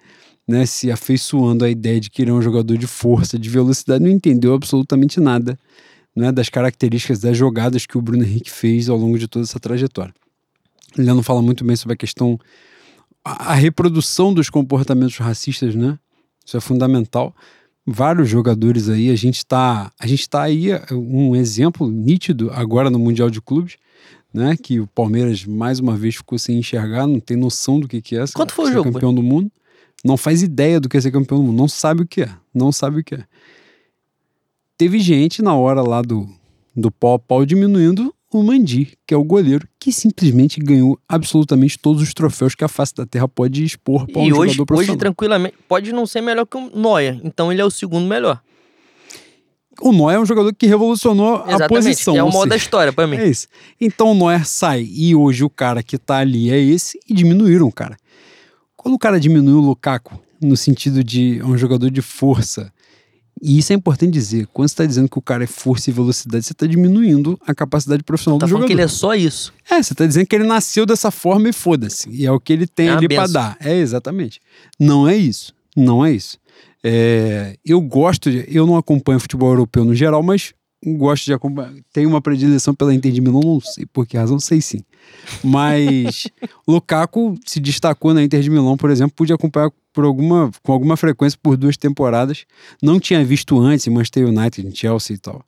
né, 0.48 0.66
se 0.66 0.92
afeiçoando 0.92 1.64
a 1.64 1.70
ideia 1.70 2.00
de 2.00 2.10
que 2.10 2.24
ele 2.24 2.32
é 2.32 2.34
um 2.34 2.42
jogador 2.42 2.76
de 2.76 2.88
força, 2.88 3.38
de 3.38 3.50
velocidade, 3.50 4.04
não 4.04 4.10
entendeu 4.10 4.54
absolutamente 4.56 5.20
nada 5.20 5.60
né, 6.16 6.32
das 6.32 6.50
características 6.50 7.20
das 7.20 7.38
jogadas 7.38 7.86
que 7.86 7.96
o 7.96 8.02
Bruno 8.02 8.24
Henrique 8.24 8.50
fez 8.50 8.90
ao 8.90 8.98
longo 8.98 9.20
de 9.20 9.28
toda 9.28 9.46
essa 9.46 9.60
trajetória. 9.60 10.14
Ele 10.98 11.08
não 11.08 11.22
fala 11.22 11.44
muito 11.44 11.64
bem 11.64 11.76
sobre 11.76 11.94
a 11.94 11.98
questão, 11.98 12.40
a 13.24 13.54
reprodução 13.54 14.34
dos 14.34 14.50
comportamentos 14.50 15.18
racistas, 15.18 15.76
né? 15.76 16.00
Isso 16.44 16.58
é 16.58 16.60
fundamental. 16.60 17.36
Vários 17.90 18.28
jogadores 18.28 18.90
aí, 18.90 19.10
a 19.10 19.16
gente 19.16 19.38
está, 19.38 19.92
a 19.98 20.06
gente 20.06 20.30
tá 20.30 20.42
aí 20.44 20.72
um 20.92 21.36
exemplo 21.36 21.90
nítido 21.90 22.52
agora 22.52 22.90
no 22.90 23.00
Mundial 23.00 23.30
de 23.30 23.42
Clubes, 23.42 23.78
né? 24.34 24.58
Que 24.62 24.82
o 24.82 24.88
Palmeiras 24.88 25.46
mais 25.46 25.80
uma 25.80 25.96
vez 25.96 26.16
ficou 26.16 26.38
sem 26.38 26.60
enxergar, 26.60 27.08
não 27.08 27.20
tem 27.20 27.38
noção 27.38 27.80
do 27.80 27.88
que, 27.88 28.02
que 28.02 28.18
é. 28.18 28.26
Quanto 28.34 28.54
foi 28.54 28.66
ser 28.66 28.72
o 28.72 28.74
jogo? 28.76 28.92
Campeão 28.92 29.14
do 29.14 29.24
mundo, 29.24 29.50
não 30.04 30.18
faz 30.18 30.44
ideia 30.44 30.82
do 30.82 30.90
que 30.90 30.98
é 30.98 31.02
ser 31.02 31.12
campeão 31.12 31.40
do 31.40 31.46
mundo, 31.46 31.58
não 31.58 31.68
sabe 31.68 32.02
o 32.02 32.08
que 32.08 32.24
é, 32.24 32.30
não 32.54 32.72
sabe 32.74 33.00
o 33.00 33.04
que 33.04 33.16
é 33.16 33.24
teve 34.78 35.00
gente 35.00 35.42
na 35.42 35.56
hora 35.56 35.82
lá 35.82 36.02
do, 36.02 36.30
do 36.76 36.92
pau 36.92 37.16
a 37.16 37.20
pau 37.20 37.46
diminuindo 37.46 38.14
o 38.32 38.44
Mandi, 38.44 38.98
que 39.06 39.14
é 39.14 39.18
o 39.18 39.24
goleiro, 39.24 39.68
que 39.80 39.92
simplesmente 39.92 40.60
ganhou 40.60 41.00
absolutamente 41.08 41.80
todos 41.80 42.02
os 42.02 42.14
troféus 42.14 42.56
que 42.56 42.64
a 42.64 42.68
face 42.68 42.94
da 42.94 43.06
terra 43.06 43.28
pode 43.28 43.64
expor 43.64 44.06
para 44.06 44.22
um 44.22 44.26
e 44.26 44.34
hoje, 44.34 44.56
jogador 44.56 44.80
hoje, 44.80 44.98
tranquilamente, 44.98 45.56
pode 45.68 45.94
não 45.94 46.06
ser 46.06 46.22
melhor 46.22 46.46
que 46.46 46.58
o 46.58 46.70
Noia, 46.76 47.20
então 47.24 47.52
ele 47.52 47.62
é 47.62 47.66
o 47.66 47.72
segundo 47.72 48.06
melhor. 48.06 48.42
O 49.80 49.92
Neuer 49.92 50.16
é 50.16 50.20
um 50.20 50.26
jogador 50.26 50.54
que 50.56 50.66
revolucionou 50.66 51.36
Exatamente, 51.48 51.64
a 51.64 51.68
posição. 51.68 52.16
é 52.16 52.24
o 52.24 52.32
modo 52.32 52.50
da 52.50 52.56
história 52.56 52.92
pra 52.92 53.06
mim. 53.06 53.18
É 53.18 53.28
isso. 53.28 53.48
Então 53.80 54.12
o 54.12 54.16
Neuer 54.16 54.46
sai 54.46 54.88
e 54.90 55.16
hoje 55.16 55.44
o 55.44 55.50
cara 55.50 55.84
que 55.84 55.98
tá 55.98 56.18
ali 56.18 56.50
é 56.50 56.60
esse 56.60 57.00
e 57.08 57.14
diminuíram 57.14 57.68
o 57.68 57.72
cara. 57.72 57.96
Quando 58.76 58.96
o 58.96 59.00
cara 59.00 59.20
diminuiu 59.20 59.58
o 59.60 59.62
Lukaku, 59.62 60.20
no 60.42 60.58
sentido 60.58 61.04
de 61.04 61.40
é 61.40 61.46
um 61.46 61.58
jogador 61.58 61.92
de 61.92 62.02
força, 62.02 62.74
e 63.42 63.58
isso 63.60 63.72
é 63.74 63.76
importante 63.76 64.12
dizer, 64.12 64.48
quando 64.54 64.68
você 64.68 64.74
está 64.74 64.86
dizendo 64.86 65.10
que 65.10 65.18
o 65.18 65.22
cara 65.22 65.44
é 65.44 65.48
força 65.48 65.90
e 65.90 65.94
velocidade, 65.94 66.46
você 66.46 66.54
está 66.54 66.66
diminuindo 66.66 67.40
a 67.46 67.54
capacidade 67.54 68.04
profissional 68.04 68.40
Tá 68.40 68.46
do 68.46 68.50
jogador. 68.50 68.68
que 68.68 68.74
ele 68.74 68.82
é 68.82 68.88
só 68.88 69.14
isso. 69.16 69.54
É, 69.70 69.82
você 69.82 69.94
tá 69.94 70.06
dizendo 70.06 70.26
que 70.28 70.36
ele 70.36 70.46
nasceu 70.46 70.86
dessa 70.86 71.12
forma 71.12 71.50
e 71.50 71.54
foda-se. 71.54 72.10
E 72.10 72.26
é 72.26 72.32
o 72.32 72.40
que 72.40 72.54
ele 72.54 72.66
tem 72.68 72.88
É 72.88 72.92
ali 72.92 73.08
benção. 73.08 73.32
dar. 73.34 73.58
É, 73.60 73.76
exatamente. 73.78 74.40
Não 74.80 75.08
é 75.08 75.16
isso. 75.16 75.54
Não 75.76 76.06
é 76.06 76.12
isso. 76.12 76.38
É, 76.84 77.58
eu 77.66 77.82
gosto, 77.82 78.32
de, 78.32 78.46
eu 78.48 78.66
não 78.66 78.78
acompanho 78.78 79.20
futebol 79.20 79.50
europeu 79.50 79.84
no 79.84 79.94
geral, 79.94 80.24
mas 80.24 80.54
gosto 80.86 81.26
de 81.26 81.34
acompanhar. 81.34 81.74
Tenho 81.92 82.08
uma 82.10 82.22
predileção 82.22 82.74
pela 82.74 82.94
Inter 82.94 83.12
de 83.12 83.20
Milão, 83.20 83.42
não 83.42 83.60
sei 83.62 83.86
por 83.86 84.06
que 84.08 84.16
razão, 84.18 84.40
sei 84.40 84.62
sim. 84.62 84.82
Mas 85.44 86.28
Lukaku 86.68 87.36
se 87.46 87.60
destacou 87.60 88.14
na 88.14 88.24
Inter 88.24 88.42
de 88.42 88.50
Milão, 88.50 88.78
por 88.78 88.90
exemplo, 88.90 89.14
pude 89.16 89.34
acompanhar 89.34 89.72
por 89.98 90.06
alguma, 90.06 90.52
com 90.62 90.72
alguma 90.72 90.96
frequência 90.96 91.40
por 91.42 91.58
duas 91.58 91.76
temporadas. 91.76 92.46
Não 92.80 93.00
tinha 93.00 93.26
visto 93.26 93.60
antes 93.60 93.88
em 93.88 93.90
Manchester 93.90 94.28
United, 94.28 94.68
em 94.68 94.76
Chelsea 94.76 95.16
e 95.16 95.18
tal. 95.18 95.44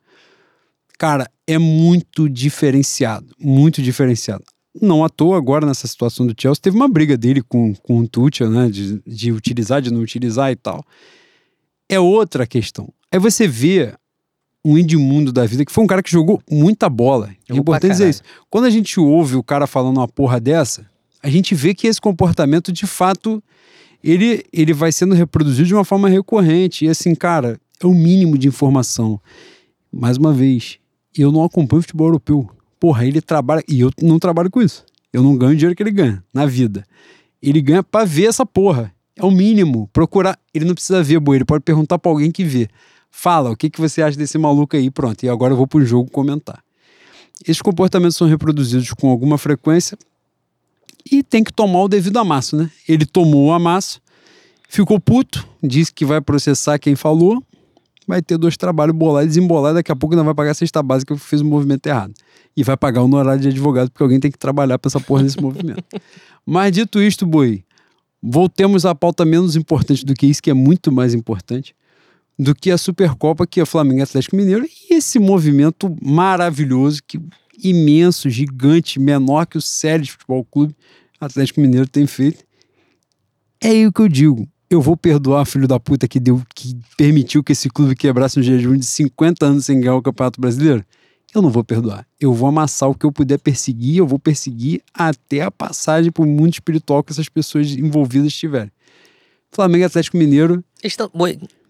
Cara, 0.98 1.30
é 1.46 1.56
muito 1.56 2.28
diferenciado, 2.28 3.32
muito 3.38 3.80
diferenciado. 3.80 4.42
Não 4.82 5.04
à 5.04 5.08
toa, 5.08 5.36
agora 5.36 5.64
nessa 5.64 5.86
situação 5.86 6.26
do 6.26 6.34
Chelsea, 6.36 6.60
teve 6.60 6.74
uma 6.74 6.88
briga 6.88 7.16
dele 7.16 7.42
com, 7.42 7.72
com 7.76 8.00
o 8.00 8.08
Tuchel, 8.08 8.50
né? 8.50 8.68
De, 8.68 9.00
de 9.06 9.30
utilizar, 9.30 9.80
de 9.80 9.92
não 9.92 10.00
utilizar 10.00 10.50
e 10.50 10.56
tal. 10.56 10.84
É 11.88 12.00
outra 12.00 12.44
questão. 12.44 12.92
Aí 13.12 13.20
você 13.20 13.46
vê 13.46 13.94
um 14.64 14.76
Edmundo 14.76 15.32
da 15.32 15.46
vida, 15.46 15.64
que 15.64 15.70
foi 15.70 15.84
um 15.84 15.86
cara 15.86 16.02
que 16.02 16.10
jogou 16.10 16.42
muita 16.50 16.88
bola. 16.88 17.30
É 17.48 17.54
importante 17.54 17.92
dizer 17.92 18.10
isso. 18.10 18.22
Quando 18.50 18.64
a 18.64 18.70
gente 18.70 18.98
ouve 18.98 19.36
o 19.36 19.44
cara 19.44 19.68
falando 19.68 19.98
uma 19.98 20.08
porra 20.08 20.40
dessa, 20.40 20.90
a 21.22 21.30
gente 21.30 21.54
vê 21.54 21.72
que 21.72 21.86
esse 21.86 22.00
comportamento, 22.00 22.72
de 22.72 22.84
fato, 22.84 23.40
ele, 24.02 24.44
ele 24.52 24.72
vai 24.72 24.92
sendo 24.92 25.14
reproduzido 25.14 25.66
de 25.66 25.74
uma 25.74 25.84
forma 25.84 26.08
recorrente. 26.08 26.84
E 26.84 26.88
assim, 26.88 27.14
cara, 27.14 27.60
é 27.80 27.86
o 27.86 27.94
mínimo 27.94 28.38
de 28.38 28.48
informação. 28.48 29.20
Mais 29.92 30.16
uma 30.16 30.32
vez, 30.32 30.78
eu 31.16 31.30
não 31.30 31.44
acompanho 31.44 31.82
futebol 31.82 32.08
europeu. 32.08 32.48
Porra, 32.78 33.04
ele 33.04 33.20
trabalha. 33.20 33.62
E 33.68 33.80
eu 33.80 33.90
não 34.00 34.18
trabalho 34.18 34.50
com 34.50 34.62
isso. 34.62 34.84
Eu 35.12 35.22
não 35.22 35.36
ganho 35.36 35.52
o 35.52 35.56
dinheiro 35.56 35.76
que 35.76 35.82
ele 35.82 35.90
ganha 35.90 36.24
na 36.32 36.46
vida. 36.46 36.84
Ele 37.42 37.60
ganha 37.60 37.82
pra 37.82 38.04
ver 38.04 38.26
essa 38.26 38.46
porra. 38.46 38.92
É 39.16 39.24
o 39.24 39.30
mínimo. 39.30 39.88
Procurar. 39.92 40.38
Ele 40.54 40.64
não 40.64 40.74
precisa 40.74 41.02
ver, 41.02 41.18
boi. 41.20 41.36
Ele 41.36 41.44
pode 41.44 41.62
perguntar 41.62 41.98
pra 41.98 42.10
alguém 42.10 42.30
que 42.30 42.44
vê. 42.44 42.68
Fala, 43.10 43.50
o 43.50 43.56
que, 43.56 43.68
que 43.68 43.80
você 43.80 44.02
acha 44.02 44.16
desse 44.16 44.38
maluco 44.38 44.76
aí? 44.76 44.90
Pronto. 44.90 45.24
E 45.24 45.28
agora 45.28 45.52
eu 45.52 45.56
vou 45.56 45.66
pro 45.66 45.84
jogo 45.84 46.10
comentar. 46.10 46.62
Esses 47.42 47.60
comportamentos 47.60 48.16
são 48.16 48.28
reproduzidos 48.28 48.92
com 48.92 49.10
alguma 49.10 49.36
frequência 49.36 49.98
e 51.10 51.22
tem 51.22 51.44
que 51.44 51.52
tomar 51.52 51.82
o 51.82 51.88
devido 51.88 52.18
amasso, 52.18 52.56
né? 52.56 52.70
Ele 52.88 53.04
tomou 53.04 53.48
o 53.48 53.52
amasso, 53.52 54.00
ficou 54.68 54.98
puto, 54.98 55.46
disse 55.62 55.92
que 55.92 56.04
vai 56.04 56.20
processar 56.20 56.78
quem 56.78 56.94
falou, 56.94 57.42
vai 58.06 58.20
ter 58.20 58.36
dois 58.36 58.56
trabalhos 58.56 58.94
bolar 58.94 59.24
e 59.24 59.26
desembolar, 59.26 59.74
daqui 59.74 59.92
a 59.92 59.96
pouco 59.96 60.16
não 60.16 60.24
vai 60.24 60.34
pagar 60.34 60.50
a 60.50 60.54
cesta 60.54 60.82
básica 60.82 61.14
que 61.14 61.20
fez 61.20 61.40
o 61.42 61.44
movimento 61.44 61.86
errado. 61.86 62.12
E 62.56 62.64
vai 62.64 62.76
pagar 62.76 63.02
o 63.02 63.04
honorário 63.04 63.40
de 63.40 63.48
advogado, 63.48 63.90
porque 63.90 64.02
alguém 64.02 64.18
tem 64.18 64.30
que 64.30 64.38
trabalhar 64.38 64.78
pra 64.78 64.88
essa 64.88 65.00
porra 65.00 65.22
desse 65.22 65.38
movimento. 65.42 65.84
Mas 66.44 66.72
dito 66.72 67.00
isto, 67.00 67.24
Boi, 67.24 67.64
voltemos 68.22 68.84
à 68.84 68.94
pauta 68.94 69.24
menos 69.24 69.56
importante 69.56 70.04
do 70.04 70.14
que 70.14 70.26
isso, 70.26 70.42
que 70.42 70.50
é 70.50 70.54
muito 70.54 70.90
mais 70.90 71.14
importante, 71.14 71.74
do 72.38 72.54
que 72.54 72.70
a 72.70 72.78
Supercopa, 72.78 73.46
que 73.46 73.60
é 73.60 73.64
Flamengo 73.64 74.00
e 74.00 74.02
Atlético 74.02 74.34
Mineiro, 74.34 74.66
e 74.66 74.94
esse 74.94 75.18
movimento 75.18 75.94
maravilhoso, 76.02 77.00
que 77.06 77.20
imenso, 77.62 78.28
gigante, 78.30 78.98
menor 78.98 79.46
que 79.46 79.58
o 79.58 79.60
de 79.60 80.12
Futebol 80.12 80.44
Clube 80.44 80.74
Atlético 81.20 81.60
Mineiro 81.60 81.86
tem 81.86 82.06
feito. 82.06 82.44
É 83.60 83.68
aí 83.68 83.86
o 83.86 83.92
que 83.92 84.00
eu 84.00 84.08
digo. 84.08 84.48
Eu 84.70 84.80
vou 84.80 84.96
perdoar 84.96 85.44
filho 85.44 85.66
da 85.66 85.78
puta 85.78 86.08
que 86.08 86.18
deu, 86.18 86.42
que 86.54 86.76
permitiu 86.96 87.42
que 87.42 87.52
esse 87.52 87.68
clube 87.68 87.94
quebrasse 87.94 88.38
um 88.38 88.42
jejum 88.42 88.76
de 88.76 88.86
50 88.86 89.44
anos 89.44 89.66
sem 89.66 89.80
ganhar 89.80 89.96
o 89.96 90.02
Campeonato 90.02 90.40
Brasileiro? 90.40 90.84
Eu 91.34 91.42
não 91.42 91.50
vou 91.50 91.62
perdoar. 91.62 92.06
Eu 92.20 92.32
vou 92.32 92.48
amassar 92.48 92.88
o 92.88 92.94
que 92.94 93.04
eu 93.04 93.12
puder 93.12 93.38
perseguir, 93.38 93.98
eu 93.98 94.06
vou 94.06 94.18
perseguir 94.18 94.82
até 94.94 95.42
a 95.42 95.50
passagem 95.50 96.10
por 96.10 96.26
mundo 96.26 96.52
espiritual 96.52 97.02
que 97.02 97.12
essas 97.12 97.28
pessoas 97.28 97.70
envolvidas 97.72 98.32
tiverem. 98.32 98.70
Flamengo 99.52 99.82
e 99.82 99.84
Atlético 99.84 100.16
Mineiro, 100.16 100.64
estão. 100.82 101.10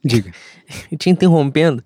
Diga. 0.04 0.32
te 0.98 1.10
interrompendo. 1.10 1.82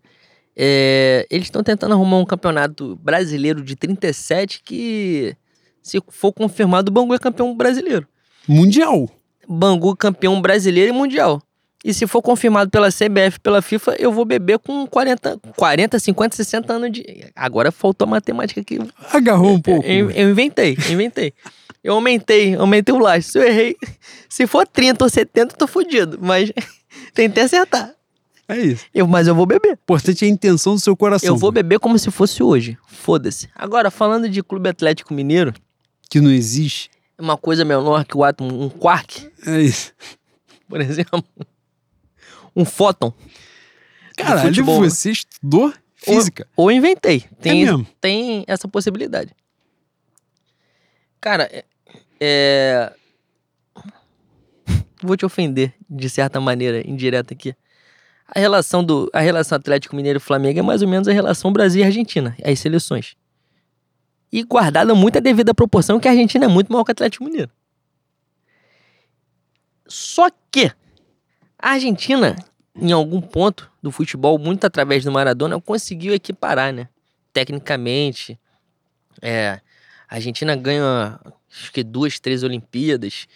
É, 0.56 1.26
eles 1.30 1.46
estão 1.46 1.62
tentando 1.62 1.92
arrumar 1.94 2.18
um 2.18 2.24
campeonato 2.24 2.96
brasileiro 2.96 3.62
de 3.62 3.74
37 3.76 4.62
que, 4.62 5.36
se 5.82 6.00
for 6.08 6.32
confirmado, 6.32 6.90
o 6.90 6.92
Bangu 6.92 7.14
é 7.14 7.18
campeão 7.18 7.56
brasileiro. 7.56 8.06
Mundial. 8.46 9.08
Bangu 9.48 9.96
campeão 9.96 10.40
brasileiro 10.40 10.90
e 10.90 10.96
mundial. 10.96 11.42
E 11.84 11.92
se 11.92 12.06
for 12.06 12.22
confirmado 12.22 12.70
pela 12.70 12.88
CBF, 12.88 13.38
pela 13.40 13.60
FIFA, 13.60 13.96
eu 13.98 14.10
vou 14.10 14.24
beber 14.24 14.58
com 14.58 14.86
40, 14.86 15.38
40 15.54 15.98
50, 15.98 16.36
60 16.36 16.72
anos 16.72 16.92
de. 16.92 17.30
Agora 17.36 17.70
faltou 17.70 18.06
a 18.06 18.10
matemática 18.10 18.58
aqui. 18.62 18.78
Agarrou 19.12 19.52
um 19.52 19.60
pouco. 19.60 19.86
Eu, 19.86 20.10
eu 20.10 20.30
inventei, 20.30 20.78
inventei. 20.90 21.34
Eu 21.82 21.92
aumentei, 21.92 22.54
aumentei 22.54 22.94
o 22.94 22.98
laço. 22.98 23.32
Se 23.32 23.38
eu 23.38 23.42
errei, 23.46 23.76
se 24.30 24.46
for 24.46 24.66
30 24.66 25.04
ou 25.04 25.10
70, 25.10 25.52
eu 25.52 25.58
tô 25.58 25.66
fudido. 25.66 26.18
Mas 26.22 26.50
tentei 27.12 27.42
acertar. 27.42 27.93
É 28.48 28.58
isso. 28.60 28.84
Eu, 28.94 29.06
mas 29.06 29.26
eu 29.26 29.34
vou 29.34 29.46
beber. 29.46 29.70
O 29.70 29.72
importante 29.82 30.24
é 30.24 30.28
a 30.28 30.30
intenção 30.30 30.74
do 30.74 30.80
seu 30.80 30.96
coração. 30.96 31.28
Eu 31.28 31.36
vou 31.36 31.50
beber 31.50 31.78
como 31.78 31.98
se 31.98 32.10
fosse 32.10 32.42
hoje. 32.42 32.76
Foda-se. 32.86 33.48
Agora, 33.54 33.90
falando 33.90 34.28
de 34.28 34.42
Clube 34.42 34.68
Atlético 34.68 35.14
Mineiro, 35.14 35.54
Que 36.10 36.20
não 36.20 36.30
existe. 36.30 36.90
uma 37.18 37.36
coisa 37.38 37.64
menor 37.64 38.04
que 38.04 38.16
o 38.16 38.22
átomo, 38.22 38.62
um 38.62 38.68
quark, 38.68 39.30
É 39.46 39.60
isso. 39.62 39.92
por 40.68 40.80
exemplo. 40.80 41.24
Um 42.56 42.64
fóton. 42.64 43.12
Caralho, 44.16 44.46
futebol. 44.48 44.78
você 44.78 45.10
estudou 45.10 45.72
física. 45.96 46.46
Ou, 46.54 46.66
ou 46.66 46.70
inventei. 46.70 47.24
Tem, 47.40 47.62
É 47.62 47.64
mesmo? 47.64 47.84
tem 48.00 48.44
essa 48.46 48.68
possibilidade. 48.68 49.34
Cara, 51.20 51.48
é- 51.52 51.64
é. 52.20 52.92
Vou 55.02 55.16
te 55.16 55.26
ofender, 55.26 55.74
de 55.90 56.08
certa 56.08 56.40
maneira, 56.40 56.88
indireta 56.88 57.34
aqui. 57.34 57.54
A 58.34 58.40
relação 58.40 58.82
do 58.82 59.08
a 59.12 59.20
relação 59.20 59.56
Atlético 59.56 59.94
Mineiro 59.94 60.20
Flamengo 60.20 60.58
é 60.58 60.62
mais 60.62 60.82
ou 60.82 60.88
menos 60.88 61.06
a 61.06 61.12
relação 61.12 61.52
Brasil 61.52 61.82
e 61.82 61.84
Argentina, 61.84 62.36
as 62.42 62.58
seleções. 62.58 63.16
E 64.32 64.42
guardada 64.42 64.94
muito 64.94 65.18
a 65.18 65.20
devida 65.20 65.54
proporção 65.54 66.00
que 66.00 66.08
a 66.08 66.10
Argentina 66.10 66.46
é 66.46 66.48
muito 66.48 66.72
maior 66.72 66.84
que 66.84 66.90
o 66.90 66.92
Atlético 66.92 67.24
Mineiro. 67.24 67.50
Só 69.86 70.28
que 70.50 70.72
a 71.58 71.70
Argentina, 71.70 72.34
em 72.74 72.90
algum 72.90 73.20
ponto 73.20 73.70
do 73.80 73.92
futebol, 73.92 74.38
muito 74.38 74.64
através 74.66 75.04
do 75.04 75.12
Maradona, 75.12 75.60
conseguiu 75.60 76.12
equiparar, 76.12 76.72
né? 76.72 76.88
Tecnicamente. 77.32 78.38
É, 79.22 79.60
a 80.08 80.16
Argentina 80.16 80.56
ganha 80.56 81.20
acho 81.50 81.72
que 81.72 81.84
duas, 81.84 82.18
três 82.18 82.42
Olimpíadas. 82.42 83.28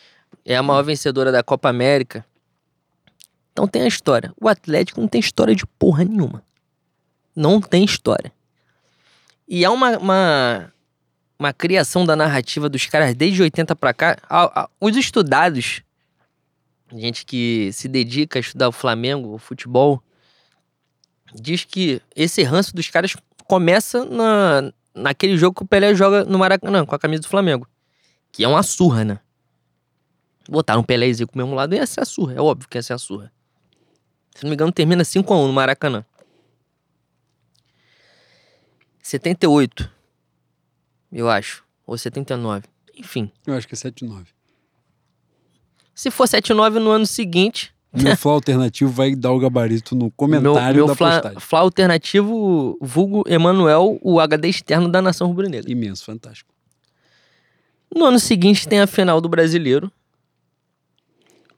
É 0.44 0.56
a 0.56 0.62
maior 0.62 0.82
vencedora 0.82 1.30
da 1.30 1.42
Copa 1.42 1.68
América. 1.68 2.24
Então 3.58 3.66
tem 3.66 3.82
a 3.82 3.88
história. 3.88 4.32
O 4.40 4.46
Atlético 4.48 5.00
não 5.00 5.08
tem 5.08 5.18
história 5.18 5.52
de 5.52 5.66
porra 5.66 6.04
nenhuma. 6.04 6.44
Não 7.34 7.60
tem 7.60 7.84
história. 7.84 8.32
E 9.48 9.64
é 9.64 9.68
uma, 9.68 9.98
uma, 9.98 10.72
uma 11.36 11.52
criação 11.52 12.06
da 12.06 12.14
narrativa 12.14 12.68
dos 12.68 12.86
caras 12.86 13.16
desde 13.16 13.42
80 13.42 13.74
pra 13.74 13.92
cá. 13.92 14.16
A- 14.30 14.60
a- 14.62 14.70
os 14.80 14.96
estudados, 14.96 15.82
gente 16.94 17.26
que 17.26 17.72
se 17.72 17.88
dedica 17.88 18.38
a 18.38 18.40
estudar 18.40 18.68
o 18.68 18.72
Flamengo, 18.72 19.34
o 19.34 19.38
futebol, 19.38 20.00
diz 21.34 21.64
que 21.64 22.00
esse 22.14 22.44
ranço 22.44 22.72
dos 22.76 22.88
caras 22.88 23.16
começa 23.44 24.04
na, 24.04 24.72
naquele 24.94 25.36
jogo 25.36 25.56
que 25.56 25.62
o 25.64 25.66
Pelé 25.66 25.96
joga 25.96 26.24
no 26.24 26.38
Maracanã, 26.38 26.86
com 26.86 26.94
a 26.94 26.98
camisa 26.98 27.22
do 27.22 27.28
Flamengo. 27.28 27.66
Que 28.30 28.44
é 28.44 28.48
uma 28.48 28.62
surra, 28.62 29.04
né? 29.04 29.18
Botaram 30.48 30.82
um 30.82 30.84
Pelé 30.84 31.12
Zico 31.12 31.32
pro 31.32 31.42
mesmo 31.42 31.56
lado, 31.56 31.74
ia 31.74 31.84
ser 31.88 32.02
a 32.02 32.04
surra. 32.04 32.34
É 32.34 32.40
óbvio 32.40 32.68
que 32.68 32.78
ia 32.78 32.82
ser 32.84 32.92
a 32.92 32.98
surra. 32.98 33.32
Se 34.38 34.44
não 34.44 34.50
me 34.50 34.54
engano, 34.54 34.70
termina 34.70 35.02
5x1 35.02 35.48
no 35.48 35.52
Maracanã. 35.52 36.04
78, 39.02 39.90
eu 41.10 41.28
acho. 41.28 41.64
Ou 41.84 41.98
79. 41.98 42.68
Enfim. 42.96 43.32
Eu 43.44 43.54
acho 43.54 43.66
que 43.66 43.74
é 43.74 43.76
7-9. 43.76 44.26
Se 45.92 46.08
for 46.12 46.28
7-9 46.28 46.74
no 46.74 46.92
ano 46.92 47.04
seguinte, 47.04 47.74
Meu 47.92 48.16
Fla 48.16 48.30
alternativo 48.30 48.92
vai 48.92 49.16
dar 49.16 49.32
o 49.32 49.40
gabarito 49.40 49.96
no 49.96 50.08
comentário 50.12 50.76
meu, 50.76 50.86
meu 50.86 50.86
da 50.86 50.94
fla, 50.94 51.10
postagem. 51.14 51.40
fla 51.40 51.58
alternativo, 51.58 52.78
vulgo 52.80 53.24
Emanuel, 53.26 53.98
o 54.00 54.20
HD 54.20 54.50
externo 54.50 54.88
da 54.88 55.02
nação 55.02 55.26
rubro-negra. 55.26 55.68
Imenso, 55.68 56.04
fantástico. 56.04 56.54
No 57.92 58.04
ano 58.04 58.20
seguinte 58.20 58.68
tem 58.68 58.78
a 58.78 58.86
final 58.86 59.20
do 59.20 59.28
Brasileiro. 59.28 59.90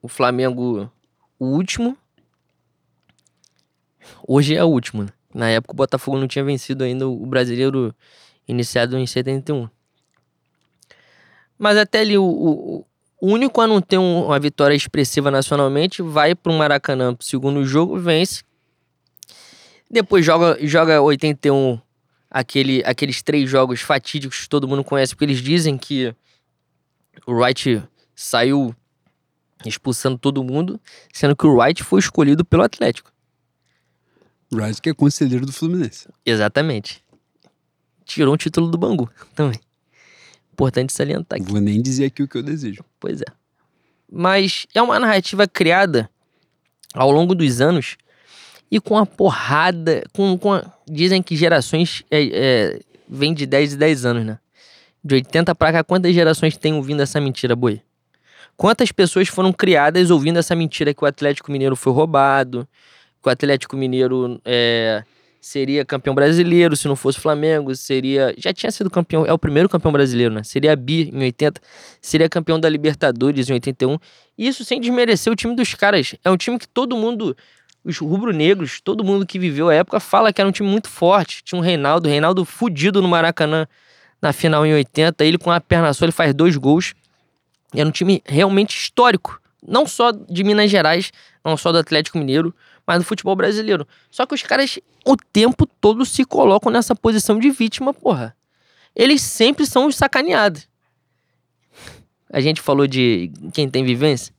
O 0.01 0.09
Flamengo, 0.09 0.90
o 1.39 1.44
último. 1.44 1.94
Hoje 4.32 4.55
é 4.55 4.62
o 4.62 4.69
último. 4.69 5.02
né? 5.02 5.09
Na 5.35 5.48
época 5.51 5.73
o 5.73 5.77
Botafogo 5.77 6.16
não 6.16 6.28
tinha 6.28 6.44
vencido 6.44 6.85
ainda 6.85 7.09
o 7.09 7.27
Brasileiro 7.27 7.93
iniciado 8.47 8.97
em 8.97 9.05
71. 9.05 9.69
Mas 11.59 11.77
até 11.77 11.98
ali 11.98 12.16
o, 12.16 12.24
o- 12.24 12.86
único 13.20 13.61
a 13.61 13.66
não 13.66 13.81
ter 13.81 13.98
um- 13.98 14.27
uma 14.27 14.39
vitória 14.39 14.74
expressiva 14.74 15.32
nacionalmente 15.32 16.01
vai 16.01 16.36
para 16.36 16.52
o 16.52 16.57
Maracanã 16.57 17.12
pro 17.12 17.27
segundo 17.27 17.65
jogo, 17.65 17.98
vence. 17.98 18.44
Depois 19.90 20.24
joga, 20.24 20.57
joga 20.65 21.02
81 21.02 21.81
aquele, 22.31 22.85
aqueles 22.86 23.23
três 23.23 23.51
jogos 23.51 23.81
fatídicos 23.81 24.43
que 24.43 24.48
todo 24.48 24.69
mundo 24.69 24.85
conhece, 24.85 25.12
porque 25.12 25.24
eles 25.24 25.43
dizem 25.43 25.77
que 25.77 26.15
o 27.27 27.32
Wright 27.32 27.82
saiu 28.15 28.73
expulsando 29.66 30.16
todo 30.16 30.44
mundo, 30.44 30.81
sendo 31.12 31.35
que 31.35 31.44
o 31.48 31.57
Wright 31.57 31.82
foi 31.82 31.98
escolhido 31.98 32.44
pelo 32.44 32.62
Atlético. 32.62 33.11
Rice, 34.52 34.81
que 34.82 34.90
é 34.90 34.94
conselheiro 34.94 35.47
do 35.47 35.52
Fluminense. 35.52 36.09
Exatamente. 36.27 37.02
Tirou 38.05 38.35
um 38.35 38.36
título 38.36 38.68
do 38.70 38.77
Bangu 38.78 39.09
também. 39.35 39.59
Importante 40.52 40.93
salientar 40.93 41.40
aqui. 41.40 41.51
Vou 41.51 41.60
nem 41.60 41.81
dizer 41.81 42.06
aqui 42.06 42.22
o 42.22 42.28
que 42.28 42.36
eu 42.36 42.43
desejo. 42.43 42.85
Pois 42.98 43.20
é. 43.20 43.24
Mas 44.10 44.66
é 44.74 44.82
uma 44.82 44.98
narrativa 44.98 45.47
criada 45.47 46.10
ao 46.93 47.10
longo 47.10 47.35
dos 47.35 47.60
anos 47.60 47.97
e 48.70 48.81
com 48.81 48.98
a 48.98 49.06
porrada. 49.06 50.02
Com, 50.12 50.36
com 50.36 50.52
a- 50.52 50.64
dizem 50.90 51.22
que 51.22 51.36
gerações 51.36 52.02
é, 52.10 52.24
é, 52.24 52.81
vem 53.09 53.32
de 53.32 53.47
10 53.47 53.74
e 53.74 53.77
10 53.77 54.05
anos, 54.05 54.27
né? 54.27 54.39
De 55.02 55.14
80 55.14 55.55
pra 55.55 55.72
cá, 55.72 55.85
quantas 55.85 56.12
gerações 56.14 56.56
têm 56.59 56.74
ouvindo 56.74 57.01
essa 57.01 57.20
mentira, 57.20 57.55
boi? 57.56 57.81
Quantas 58.56 58.93
pessoas 58.93 59.28
foram 59.28 59.51
criadas 59.52 60.10
ouvindo 60.10 60.39
essa 60.39 60.55
mentira 60.55 60.93
que 60.93 61.02
o 61.02 61.06
Atlético 61.06 61.51
Mineiro 61.51 61.74
foi 61.74 61.93
roubado, 61.94 62.68
que 63.22 63.28
o 63.28 63.30
Atlético 63.30 63.76
Mineiro 63.76 64.40
é, 64.44 65.02
seria 65.40 65.84
campeão 65.84 66.14
brasileiro 66.14 66.76
se 66.76 66.86
não 66.86 66.94
fosse 66.94 67.18
o 67.18 67.20
Flamengo, 67.22 67.74
seria. 67.74 68.34
Já 68.36 68.52
tinha 68.52 68.70
sido 68.70 68.90
campeão, 68.90 69.24
é 69.24 69.32
o 69.32 69.38
primeiro 69.38 69.68
campeão 69.68 69.90
brasileiro, 69.90 70.34
né? 70.34 70.42
Seria 70.42 70.76
bi 70.76 71.10
em 71.12 71.22
80, 71.22 71.60
seria 72.01 72.28
campeão 72.28 72.60
da 72.60 72.68
Libertadores 72.68 73.48
em 73.48 73.55
81. 73.55 73.98
E 74.36 74.47
isso 74.47 74.64
sem 74.64 74.80
desmerecer 74.80 75.32
o 75.32 75.36
time 75.36 75.56
dos 75.56 75.74
caras. 75.74 76.14
É 76.24 76.30
um 76.30 76.36
time 76.36 76.59
que 76.59 76.68
todo 76.68 76.97
mundo, 76.97 77.36
os 77.82 77.98
rubro-negros, 77.98 78.80
todo 78.80 79.02
mundo 79.02 79.26
que 79.26 79.38
viveu 79.38 79.68
a 79.68 79.74
época 79.74 79.98
fala 79.98 80.32
que 80.32 80.40
era 80.40 80.48
um 80.48 80.52
time 80.52 80.68
muito 80.68 80.88
forte. 80.88 81.42
Tinha 81.42 81.59
um 81.59 81.62
Reinaldo, 81.62 82.09
Reinaldo 82.09 82.44
fudido 82.44 83.01
no 83.01 83.09
Maracanã 83.09 83.66
na 84.20 84.32
final 84.32 84.66
em 84.66 84.74
80. 84.74 85.24
Ele 85.24 85.38
com 85.38 85.51
a 85.51 85.60
perna 85.60 85.92
só, 85.94 86.05
ele 86.05 86.12
faz 86.12 86.34
dois 86.34 86.56
gols. 86.56 86.94
Era 87.74 87.88
um 87.88 87.92
time 87.92 88.22
realmente 88.26 88.76
histórico. 88.76 89.40
Não 89.66 89.86
só 89.86 90.10
de 90.10 90.42
Minas 90.42 90.70
Gerais, 90.70 91.12
não 91.44 91.56
só 91.56 91.70
do 91.70 91.78
Atlético 91.78 92.18
Mineiro, 92.18 92.55
mas 92.90 92.98
do 92.98 93.04
futebol 93.04 93.36
brasileiro. 93.36 93.86
Só 94.10 94.26
que 94.26 94.34
os 94.34 94.42
caras 94.42 94.80
o 95.06 95.16
tempo 95.16 95.64
todo 95.64 96.04
se 96.04 96.24
colocam 96.24 96.72
nessa 96.72 96.92
posição 96.92 97.38
de 97.38 97.48
vítima, 97.48 97.94
porra. 97.94 98.36
Eles 98.96 99.22
sempre 99.22 99.64
são 99.64 99.86
os 99.86 99.94
sacaneados. 99.94 100.68
A 102.28 102.40
gente 102.40 102.60
falou 102.60 102.88
de 102.88 103.30
quem 103.52 103.70
tem 103.70 103.84
vivência. 103.84 104.34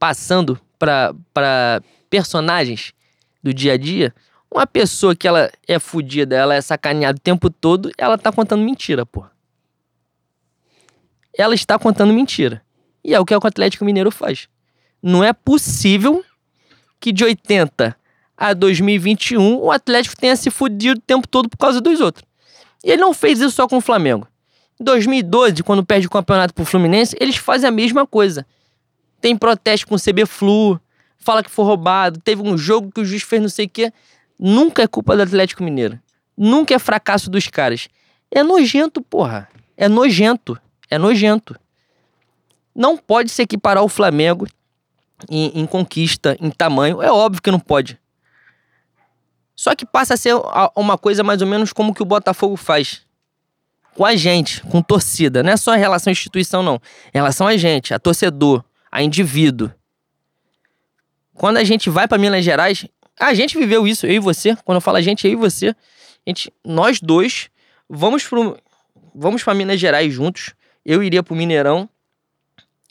Passando 0.00 0.60
pra 0.80 1.80
personagens 2.10 2.92
do 3.40 3.54
dia 3.54 3.74
a 3.74 3.76
dia, 3.76 4.12
uma 4.52 4.66
pessoa 4.66 5.14
que 5.14 5.28
ela 5.28 5.48
é 5.68 5.78
fudida, 5.78 6.34
ela 6.34 6.56
é 6.56 6.60
sacaneada 6.60 7.18
o 7.18 7.20
tempo 7.20 7.48
todo, 7.48 7.92
ela 7.96 8.18
tá 8.18 8.32
contando 8.32 8.64
mentira, 8.64 9.06
porra. 9.06 9.30
Ela 11.38 11.54
está 11.54 11.78
contando 11.78 12.12
mentira. 12.12 12.60
E 13.04 13.14
é 13.14 13.20
o 13.20 13.24
que 13.24 13.32
o 13.32 13.46
Atlético 13.46 13.84
Mineiro 13.84 14.10
faz. 14.10 14.48
Não 15.00 15.22
é 15.22 15.32
possível 15.32 16.24
que 17.06 17.12
de 17.12 17.22
80 17.22 17.96
a 18.36 18.52
2021 18.52 19.60
o 19.60 19.70
Atlético 19.70 20.16
tenha 20.16 20.34
se 20.34 20.50
fudido 20.50 20.98
o 20.98 21.02
tempo 21.02 21.28
todo 21.28 21.48
por 21.48 21.56
causa 21.56 21.80
dos 21.80 22.00
outros. 22.00 22.26
E 22.82 22.90
ele 22.90 23.00
não 23.00 23.14
fez 23.14 23.38
isso 23.38 23.52
só 23.52 23.68
com 23.68 23.76
o 23.76 23.80
Flamengo. 23.80 24.26
Em 24.80 24.82
2012, 24.82 25.62
quando 25.62 25.86
perde 25.86 26.08
o 26.08 26.10
campeonato 26.10 26.52
pro 26.52 26.64
Fluminense, 26.64 27.16
eles 27.20 27.36
fazem 27.36 27.68
a 27.68 27.70
mesma 27.70 28.08
coisa. 28.08 28.44
Tem 29.20 29.36
protesto 29.36 29.86
com 29.86 29.94
o 29.94 30.00
CB 30.00 30.26
Flu, 30.26 30.80
fala 31.16 31.44
que 31.44 31.50
foi 31.50 31.64
roubado, 31.64 32.18
teve 32.18 32.42
um 32.42 32.58
jogo 32.58 32.90
que 32.90 33.00
o 33.00 33.04
juiz 33.04 33.22
fez 33.22 33.40
não 33.40 33.48
sei 33.48 33.66
o 33.66 33.70
quê. 33.70 33.92
Nunca 34.36 34.82
é 34.82 34.88
culpa 34.88 35.14
do 35.14 35.22
Atlético 35.22 35.62
Mineiro. 35.62 36.00
Nunca 36.36 36.74
é 36.74 36.78
fracasso 36.80 37.30
dos 37.30 37.46
caras. 37.46 37.88
É 38.32 38.42
nojento, 38.42 39.00
porra. 39.00 39.48
É 39.76 39.88
nojento. 39.88 40.60
É 40.90 40.98
nojento. 40.98 41.56
Não 42.74 42.96
pode 42.96 43.30
se 43.30 43.42
equiparar 43.42 43.80
ao 43.80 43.88
Flamengo 43.88 44.48
em, 45.30 45.60
em 45.60 45.66
conquista, 45.66 46.36
em 46.40 46.50
tamanho. 46.50 47.02
É 47.02 47.10
óbvio 47.10 47.42
que 47.42 47.50
não 47.50 47.60
pode. 47.60 47.98
Só 49.54 49.74
que 49.74 49.86
passa 49.86 50.14
a 50.14 50.16
ser 50.16 50.34
uma 50.76 50.98
coisa 50.98 51.22
mais 51.22 51.40
ou 51.40 51.48
menos 51.48 51.72
como 51.72 51.94
que 51.94 52.02
o 52.02 52.06
Botafogo 52.06 52.56
faz. 52.56 53.02
Com 53.94 54.04
a 54.04 54.14
gente, 54.14 54.60
com 54.62 54.82
torcida. 54.82 55.42
Não 55.42 55.52
é 55.52 55.56
só 55.56 55.74
em 55.74 55.78
relação 55.78 56.10
à 56.10 56.12
instituição, 56.12 56.62
não. 56.62 56.74
Em 57.14 57.18
relação 57.18 57.46
a 57.46 57.56
gente, 57.56 57.94
a 57.94 57.98
torcedor, 57.98 58.62
a 58.92 59.02
indivíduo. 59.02 59.72
Quando 61.34 61.56
a 61.56 61.64
gente 61.64 61.88
vai 61.88 62.06
para 62.06 62.18
Minas 62.18 62.44
Gerais, 62.44 62.86
a 63.18 63.32
gente 63.32 63.56
viveu 63.58 63.86
isso, 63.86 64.06
eu 64.06 64.12
e 64.12 64.18
você. 64.18 64.54
Quando 64.64 64.76
eu 64.76 64.80
falo 64.82 64.98
a 64.98 65.02
gente, 65.02 65.26
eu 65.26 65.32
e 65.32 65.36
você. 65.36 65.68
A 65.68 65.74
gente, 66.26 66.52
nós 66.62 67.00
dois 67.00 67.48
vamos 67.88 68.24
pro, 68.24 68.58
vamos 69.14 69.42
para 69.42 69.54
Minas 69.54 69.80
Gerais 69.80 70.12
juntos. 70.12 70.54
Eu 70.84 71.02
iria 71.02 71.22
pro 71.22 71.34
Mineirão 71.34 71.88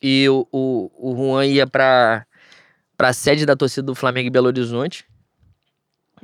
e 0.08 0.30
o, 0.30 0.48
o, 0.52 0.92
o 1.00 1.16
Juan 1.16 1.48
ia 1.48 1.66
pra, 1.66 2.28
pra 2.96 3.12
sede 3.12 3.44
da 3.44 3.56
torcida 3.56 3.82
do 3.82 3.96
Flamengo 3.96 4.28
em 4.28 4.32
Belo 4.32 4.46
Horizonte. 4.46 5.04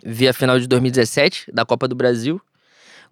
Vi 0.06 0.28
a 0.28 0.34
final 0.34 0.60
de 0.60 0.68
2017 0.68 1.52
da 1.52 1.66
Copa 1.66 1.88
do 1.88 1.96
Brasil. 1.96 2.40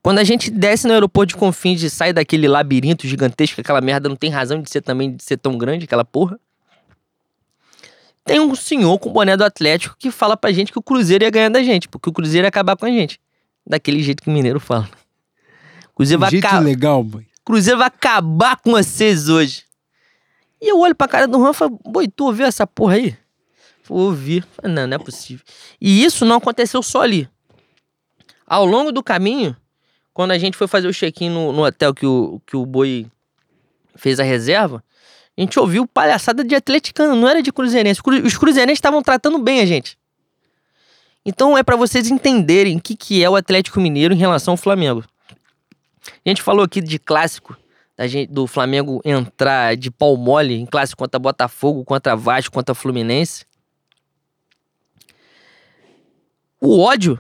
Quando 0.04 0.20
a 0.20 0.24
gente 0.24 0.52
desce 0.52 0.86
no 0.86 0.94
aeroporto 0.94 1.30
de 1.34 1.40
Confins 1.40 1.82
e 1.82 1.90
sai 1.90 2.14
daquele 2.14 2.48
labirinto 2.48 3.08
gigantesco, 3.08 3.60
aquela 3.60 3.82
merda 3.82 4.08
não 4.08 4.16
tem 4.16 4.30
razão 4.30 4.62
de 4.62 4.70
ser 4.70 4.82
também 4.82 5.16
de 5.16 5.24
ser 5.24 5.38
tão 5.38 5.58
grande, 5.58 5.86
aquela 5.86 6.06
porra. 6.06 6.40
Tem 8.24 8.40
um 8.40 8.54
senhor 8.54 9.00
com 9.00 9.10
o 9.10 9.12
boné 9.12 9.36
do 9.36 9.44
Atlético 9.44 9.96
que 9.98 10.12
fala 10.12 10.38
pra 10.38 10.52
gente 10.52 10.72
que 10.72 10.78
o 10.78 10.84
Cruzeiro 10.84 11.24
ia 11.24 11.32
ganhar 11.32 11.50
da 11.50 11.64
gente, 11.64 11.90
porque 11.90 12.10
o 12.12 12.14
Cruzeiro 12.14 12.46
ia 12.46 12.50
acabar 12.50 12.78
com 12.78 12.86
a 12.86 12.90
gente. 12.90 13.20
Daquele 13.66 14.04
jeito 14.04 14.22
que 14.22 14.30
o 14.30 14.32
mineiro 14.34 14.60
fala. 14.60 14.88
Cruzeiro 15.96 16.20
vai 16.20 16.32
Um 16.34 16.38
acabar. 16.38 16.60
legal. 16.60 17.06
Cruzeiro 17.44 17.80
vai 17.80 17.88
acabar 17.88 18.56
com 18.58 18.72
vocês 18.72 19.30
hoje. 19.30 19.64
E 20.62 20.72
eu 20.72 20.80
olho 20.80 20.96
pra 20.96 21.08
cara 21.08 21.28
do 21.28 21.38
Juan 21.38 21.52
e 21.52 21.54
falo, 21.54 21.80
boi, 21.86 22.08
tu 22.08 22.26
ouviu 22.26 22.46
essa 22.46 22.68
porra 22.68 22.96
aí? 22.96 23.18
Eu 23.90 23.96
ouvi. 23.96 24.42
Falei, 24.42 24.76
não, 24.76 24.88
não 24.88 24.96
é 24.96 25.00
possível. 25.00 25.44
E 25.80 26.04
isso 26.04 26.26
não 26.26 26.38
aconteceu 26.38 26.84
só 26.84 27.02
ali. 27.02 27.30
Ao 28.46 28.66
longo 28.66 28.92
do 28.92 29.04
caminho, 29.04 29.56
quando 30.14 30.32
a 30.32 30.38
gente 30.38 30.58
foi 30.58 30.68
fazer 30.68 30.88
o 30.88 30.94
check-in 30.94 31.30
no, 31.30 31.52
no 31.52 31.64
hotel 31.64 31.94
que 31.94 32.06
o, 32.06 32.42
que 32.46 32.58
o 32.58 32.66
Boi 32.66 33.08
fez 33.96 34.20
a 34.20 34.24
reserva, 34.24 34.84
a 35.38 35.42
gente 35.42 35.58
ouviu 35.58 35.88
palhaçada 35.88 36.44
de 36.44 36.54
atleticano, 36.54 37.16
não 37.16 37.28
era 37.30 37.42
de 37.42 37.52
cruzeirense. 37.52 38.02
Os 38.26 38.38
cruzeirenses 38.38 38.78
estavam 38.78 39.02
tratando 39.02 39.40
bem 39.40 39.62
a 39.62 39.66
gente. 39.66 39.98
Então 41.26 41.58
é 41.58 41.64
para 41.64 41.76
vocês 41.76 42.10
entenderem 42.10 42.78
o 42.78 42.82
que, 42.82 42.96
que 42.96 43.24
é 43.24 43.30
o 43.30 43.36
Atlético 43.36 43.80
Mineiro 43.80 44.14
em 44.14 44.18
relação 44.18 44.54
ao 44.54 44.58
Flamengo. 44.58 45.04
A 46.26 46.30
gente 46.30 46.42
falou 46.42 46.66
aqui 46.66 46.82
de 46.82 46.98
clássico, 46.98 47.56
gente, 48.08 48.32
do 48.32 48.48
Flamengo 48.48 49.02
entrar 49.04 49.76
de 49.76 49.92
pau 49.92 50.16
mole 50.16 50.54
em 50.54 50.66
clássico 50.66 51.00
contra 51.00 51.20
Botafogo, 51.20 51.84
contra 51.84 52.16
Vasco, 52.16 52.54
contra 52.54 52.74
Fluminense. 52.74 53.46
O 56.62 56.80
ódio, 56.80 57.20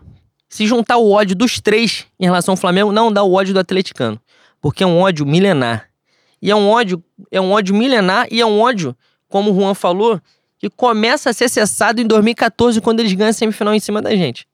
se 0.49 0.65
juntar 0.65 0.97
o 0.97 1.11
ódio 1.11 1.35
dos 1.35 1.59
três 1.59 2.07
em 2.19 2.25
relação 2.25 2.53
ao 2.53 2.57
Flamengo, 2.57 2.91
não 2.91 3.11
dá 3.11 3.23
o 3.23 3.33
ódio 3.33 3.53
do 3.53 3.59
atleticano. 3.59 4.19
Porque 4.61 4.83
é 4.83 4.87
um 4.87 4.99
ódio 4.99 5.25
milenar. 5.25 5.89
E 6.41 6.49
é 6.49 6.55
um 6.55 6.69
ódio, 6.69 7.03
é 7.31 7.39
um 7.39 7.51
ódio 7.51 7.75
milenar 7.75 8.27
e 8.31 8.39
é 8.39 8.45
um 8.45 8.59
ódio, 8.59 8.95
como 9.27 9.51
o 9.51 9.55
Juan 9.55 9.73
falou, 9.73 10.21
que 10.57 10.69
começa 10.69 11.29
a 11.29 11.33
ser 11.33 11.49
cessado 11.49 12.01
em 12.01 12.07
2014, 12.07 12.81
quando 12.81 12.99
eles 12.99 13.13
ganham 13.13 13.29
a 13.29 13.33
semifinal 13.33 13.73
em 13.73 13.79
cima 13.79 14.01
da 14.01 14.15
gente. 14.15 14.47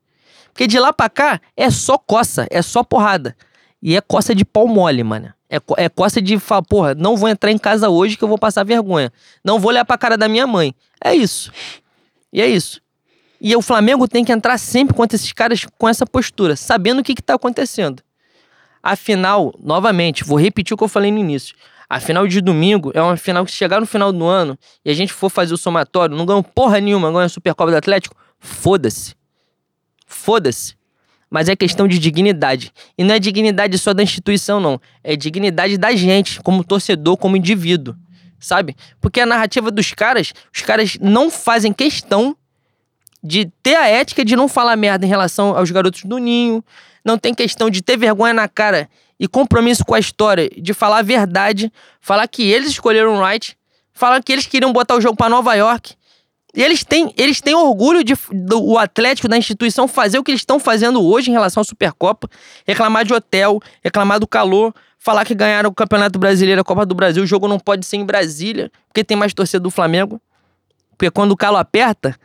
Porque 0.54 0.68
de 0.68 0.80
lá 0.80 0.94
pra 0.94 1.10
cá 1.10 1.42
é 1.56 1.70
só 1.70 1.98
coça, 1.98 2.48
é 2.50 2.62
só 2.62 2.84
porrada. 2.84 3.36
E 3.82 3.96
é 3.96 4.02
coça 4.02 4.34
de 4.34 4.46
pau 4.46 4.68
mole, 4.68 5.04
mano. 5.04 5.34
É, 5.56 5.86
é 5.86 5.90
coça 5.90 6.22
de 6.22 6.38
falar, 6.40 6.64
porra, 6.64 6.96
não 6.96 7.16
vou 7.16 7.30
entrar 7.30 7.52
em 7.52 7.58
casa 7.58 7.90
hoje 7.90 8.18
que 8.18 8.24
eu 8.24 8.28
vou 8.28 8.38
passar 8.38 8.64
vergonha. 8.64 9.12
Não 9.44 9.60
vou 9.60 9.70
olhar 9.70 9.86
pra 9.86 9.98
cara 9.98 10.18
da 10.18 10.28
minha 10.28 10.46
mãe. 10.46 10.74
É 11.04 11.14
isso. 11.14 11.52
E 12.32 12.42
é 12.42 12.48
isso. 12.48 12.82
E 13.40 13.56
o 13.56 13.62
Flamengo 13.62 14.08
tem 14.08 14.24
que 14.24 14.32
entrar 14.32 14.58
sempre 14.58 14.96
contra 14.96 15.16
esses 15.16 15.32
caras 15.32 15.66
com 15.78 15.88
essa 15.88 16.06
postura, 16.06 16.56
sabendo 16.56 17.00
o 17.00 17.04
que, 17.04 17.14
que 17.14 17.22
tá 17.22 17.36
acontecendo. 17.36 18.02
Afinal, 18.82 19.54
novamente, 19.60 20.24
vou 20.24 20.38
repetir 20.38 20.74
o 20.74 20.78
que 20.78 20.84
eu 20.84 20.88
falei 20.88 21.12
no 21.12 21.18
início. 21.18 21.56
A 21.90 22.00
final 22.00 22.28
de 22.28 22.42
domingo 22.42 22.92
é 22.94 23.02
uma 23.02 23.18
final 23.18 23.46
que 23.46 23.52
se 23.52 23.58
chegar 23.58 23.80
no 23.80 23.86
final 23.86 24.12
do 24.12 24.26
ano 24.26 24.58
e 24.84 24.90
a 24.90 24.94
gente 24.94 25.14
for 25.14 25.30
fazer 25.30 25.54
o 25.54 25.58
somatório, 25.58 26.16
não 26.16 26.26
ganhou 26.26 26.44
porra 26.44 26.80
nenhuma, 26.80 27.10
ganhou 27.10 27.22
a 27.22 27.30
Supercopa 27.30 27.72
do 27.72 27.78
Atlético, 27.78 28.16
foda-se. 28.40 29.16
Foda-se. 30.06 30.76
Mas 31.30 31.50
é 31.50 31.56
questão 31.56 31.88
de 31.88 32.00
dignidade. 32.00 32.72
E 32.98 33.04
não 33.04 33.16
é 33.16 33.20
dignidade 33.20 33.78
só 33.78 33.94
da 33.94 34.04
instituição, 34.04 34.60
não. 34.60 34.80
É 35.04 35.16
dignidade 35.16 35.78
da 35.78 35.96
gente, 35.96 36.40
como 36.42 36.64
torcedor, 36.64 37.18
como 37.18 37.36
indivíduo. 37.36 37.96
Sabe? 38.40 38.76
Porque 39.02 39.20
a 39.20 39.26
narrativa 39.26 39.72
dos 39.72 39.92
caras, 39.92 40.34
os 40.54 40.62
caras 40.62 40.98
não 41.02 41.32
fazem 41.32 41.74
questão 41.74 42.38
de 43.24 43.52
ter 43.64 43.76
a 43.76 43.88
ética 43.88 44.24
de 44.24 44.36
não 44.36 44.48
falar 44.48 44.76
merda 44.76 45.06
em 45.06 45.10
relação 45.10 45.58
aos 45.58 45.72
garotos 45.72 46.04
do 46.04 46.20
ninho. 46.20 46.64
Não 47.04 47.18
tem 47.18 47.34
questão 47.34 47.70
de 47.70 47.82
ter 47.82 47.98
vergonha 47.98 48.34
na 48.34 48.48
cara 48.48 48.88
e 49.20 49.28
compromisso 49.28 49.84
com 49.84 49.96
a 49.96 50.00
história 50.00 50.50
de 50.56 50.74
falar 50.74 51.00
a 51.00 51.02
verdade, 51.02 51.72
falar 52.00 52.28
que 52.28 52.44
eles 52.44 52.70
escolheram 52.70 53.16
o 53.16 53.20
Wright, 53.20 53.58
falar 53.94 54.22
que 54.22 54.32
eles 54.32 54.46
queriam 54.46 54.72
botar 54.72 54.96
o 54.96 55.02
jogo 55.02 55.16
para 55.16 55.30
Nova 55.30 55.56
York. 55.56 55.96
E 56.56 56.64
eles 56.64 56.86
têm, 56.86 57.14
eles 57.18 57.42
têm 57.42 57.54
orgulho 57.54 58.04
de 58.04 58.14
do, 58.32 58.64
o 58.64 58.78
Atlético 58.78 59.28
da 59.28 59.38
instituição 59.38 59.88
fazer 59.88 60.18
o 60.18 60.24
que 60.24 60.32
eles 60.32 60.42
estão 60.42 60.58
fazendo 60.58 61.04
hoje 61.06 61.30
em 61.30 61.34
relação 61.34 61.62
à 61.62 61.64
Supercopa, 61.64 62.30
reclamar 62.66 63.04
de 63.04 63.14
hotel, 63.14 63.60
reclamar 63.84 64.20
do 64.20 64.28
calor, 64.28 64.74
falar 64.98 65.26
que 65.26 65.36
ganharam 65.36 65.70
o 65.70 65.74
Campeonato 65.74 66.18
Brasileiro, 66.18 66.62
a 66.62 66.64
Copa 66.64 66.86
do 66.86 66.96
Brasil, 66.96 67.24
o 67.24 67.28
jogo 67.28 67.48
não 67.48 67.60
pode 67.60 67.86
ser 67.86 67.98
em 67.98 68.06
Brasília, 68.06 68.72
porque 68.88 69.04
tem 69.04 69.18
mais 69.18 69.34
torcida 69.34 69.60
do 69.60 69.70
Flamengo. 69.70 70.22
Porque 70.98 71.12
quando 71.12 71.34
o 71.34 71.38
calo 71.38 71.58
aperta, 71.58 72.16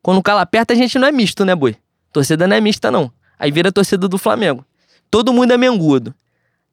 quando 0.00 0.18
o 0.18 0.22
calo 0.22 0.38
aperta, 0.38 0.72
a 0.72 0.76
gente 0.76 0.96
não 0.96 1.08
é 1.08 1.12
misto, 1.12 1.44
né, 1.44 1.54
boi? 1.54 1.76
Torcida 2.12 2.46
não 2.46 2.54
é 2.54 2.60
mista, 2.60 2.88
não. 2.88 3.12
Aí 3.36 3.50
vira 3.50 3.72
torcida 3.72 4.06
do 4.06 4.16
Flamengo. 4.16 4.64
Todo 5.10 5.32
mundo 5.32 5.52
é 5.52 5.58
mengudo. 5.58 6.14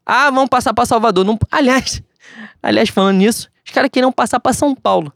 Ah, 0.05 0.29
vamos 0.29 0.49
passar 0.49 0.73
para 0.73 0.85
Salvador. 0.85 1.25
Não... 1.25 1.39
Aliás, 1.49 2.03
aliás, 2.61 2.89
falando 2.89 3.17
nisso, 3.17 3.49
os 3.65 3.71
caras 3.71 3.89
queriam 3.91 4.11
passar 4.11 4.39
para 4.39 4.53
São 4.53 4.75
Paulo. 4.75 5.11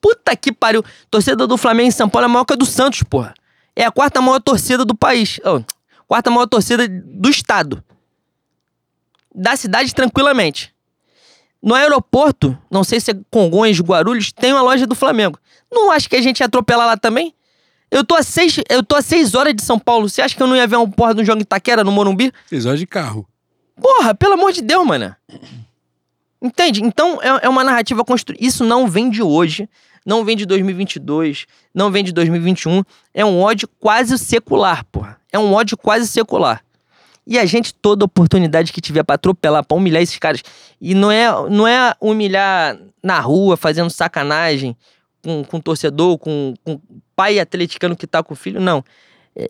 Puta 0.00 0.34
que 0.36 0.52
pariu. 0.52 0.82
Torcida 1.10 1.46
do 1.46 1.56
Flamengo 1.56 1.88
em 1.88 1.92
São 1.92 2.08
Paulo 2.08 2.26
é 2.26 2.28
maior 2.28 2.44
que 2.44 2.52
a 2.52 2.56
do 2.56 2.66
Santos, 2.66 3.02
porra. 3.02 3.34
É 3.76 3.84
a 3.84 3.90
quarta 3.90 4.20
maior 4.20 4.40
torcida 4.40 4.84
do 4.84 4.94
país. 4.94 5.40
Oh, 5.44 5.62
quarta 6.08 6.30
maior 6.30 6.46
torcida 6.46 6.88
do 6.88 7.28
estado. 7.28 7.82
Da 9.34 9.56
cidade, 9.56 9.94
tranquilamente. 9.94 10.74
No 11.62 11.74
aeroporto, 11.74 12.56
não 12.70 12.82
sei 12.82 13.00
se 13.00 13.10
é 13.10 13.14
Congonhas, 13.30 13.78
Guarulhos, 13.80 14.32
tem 14.32 14.52
uma 14.52 14.62
loja 14.62 14.86
do 14.86 14.94
Flamengo. 14.94 15.38
Não 15.70 15.90
acho 15.90 16.08
que 16.08 16.16
a 16.16 16.22
gente 16.22 16.40
ia 16.40 16.46
atropelar 16.46 16.86
lá 16.86 16.96
também? 16.96 17.34
Eu 17.90 18.04
tô 18.04 18.14
a 18.14 18.22
seis, 18.22 18.56
eu 18.70 18.82
tô 18.82 18.96
a 18.96 19.02
seis 19.02 19.34
horas 19.34 19.54
de 19.54 19.62
São 19.62 19.78
Paulo. 19.78 20.08
Você 20.08 20.22
acha 20.22 20.34
que 20.34 20.42
eu 20.42 20.46
não 20.46 20.56
ia 20.56 20.66
ver 20.66 20.76
um 20.76 20.90
porra 20.90 21.14
de 21.14 21.22
um 21.22 21.24
jogo 21.24 21.40
em 21.40 21.42
Itaquera, 21.42 21.84
no 21.84 21.92
Morumbi? 21.92 22.32
Seis 22.46 22.64
horas 22.64 22.78
de 22.78 22.86
carro. 22.86 23.28
Porra, 23.80 24.14
pelo 24.14 24.34
amor 24.34 24.52
de 24.52 24.62
Deus, 24.62 24.86
mano. 24.86 25.14
Entende? 26.42 26.82
Então 26.82 27.20
é, 27.22 27.46
é 27.46 27.48
uma 27.48 27.62
narrativa 27.62 28.04
construída. 28.04 28.44
Isso 28.44 28.64
não 28.64 28.88
vem 28.88 29.10
de 29.10 29.22
hoje, 29.22 29.68
não 30.06 30.24
vem 30.24 30.36
de 30.36 30.46
2022, 30.46 31.46
não 31.74 31.90
vem 31.90 32.02
de 32.02 32.12
2021. 32.12 32.82
É 33.12 33.24
um 33.24 33.40
ódio 33.40 33.68
quase 33.78 34.18
secular, 34.18 34.84
porra. 34.86 35.18
É 35.30 35.38
um 35.38 35.52
ódio 35.52 35.76
quase 35.76 36.08
secular. 36.08 36.62
E 37.26 37.38
a 37.38 37.44
gente, 37.44 37.74
toda 37.74 38.04
oportunidade 38.04 38.72
que 38.72 38.80
tiver 38.80 39.04
pra 39.04 39.14
atropelar, 39.14 39.64
pra 39.64 39.76
humilhar 39.76 40.02
esses 40.02 40.18
caras. 40.18 40.42
E 40.80 40.94
não 40.94 41.10
é, 41.12 41.28
não 41.50 41.68
é 41.68 41.94
humilhar 42.00 42.78
na 43.02 43.20
rua, 43.20 43.56
fazendo 43.56 43.90
sacanagem 43.90 44.76
com, 45.22 45.44
com 45.44 45.60
torcedor, 45.60 46.18
com, 46.18 46.54
com 46.64 46.80
pai 47.14 47.38
atleticano 47.38 47.94
que 47.94 48.06
tá 48.06 48.22
com 48.22 48.32
o 48.32 48.36
filho, 48.36 48.60
não. 48.60 48.82
É, 49.36 49.46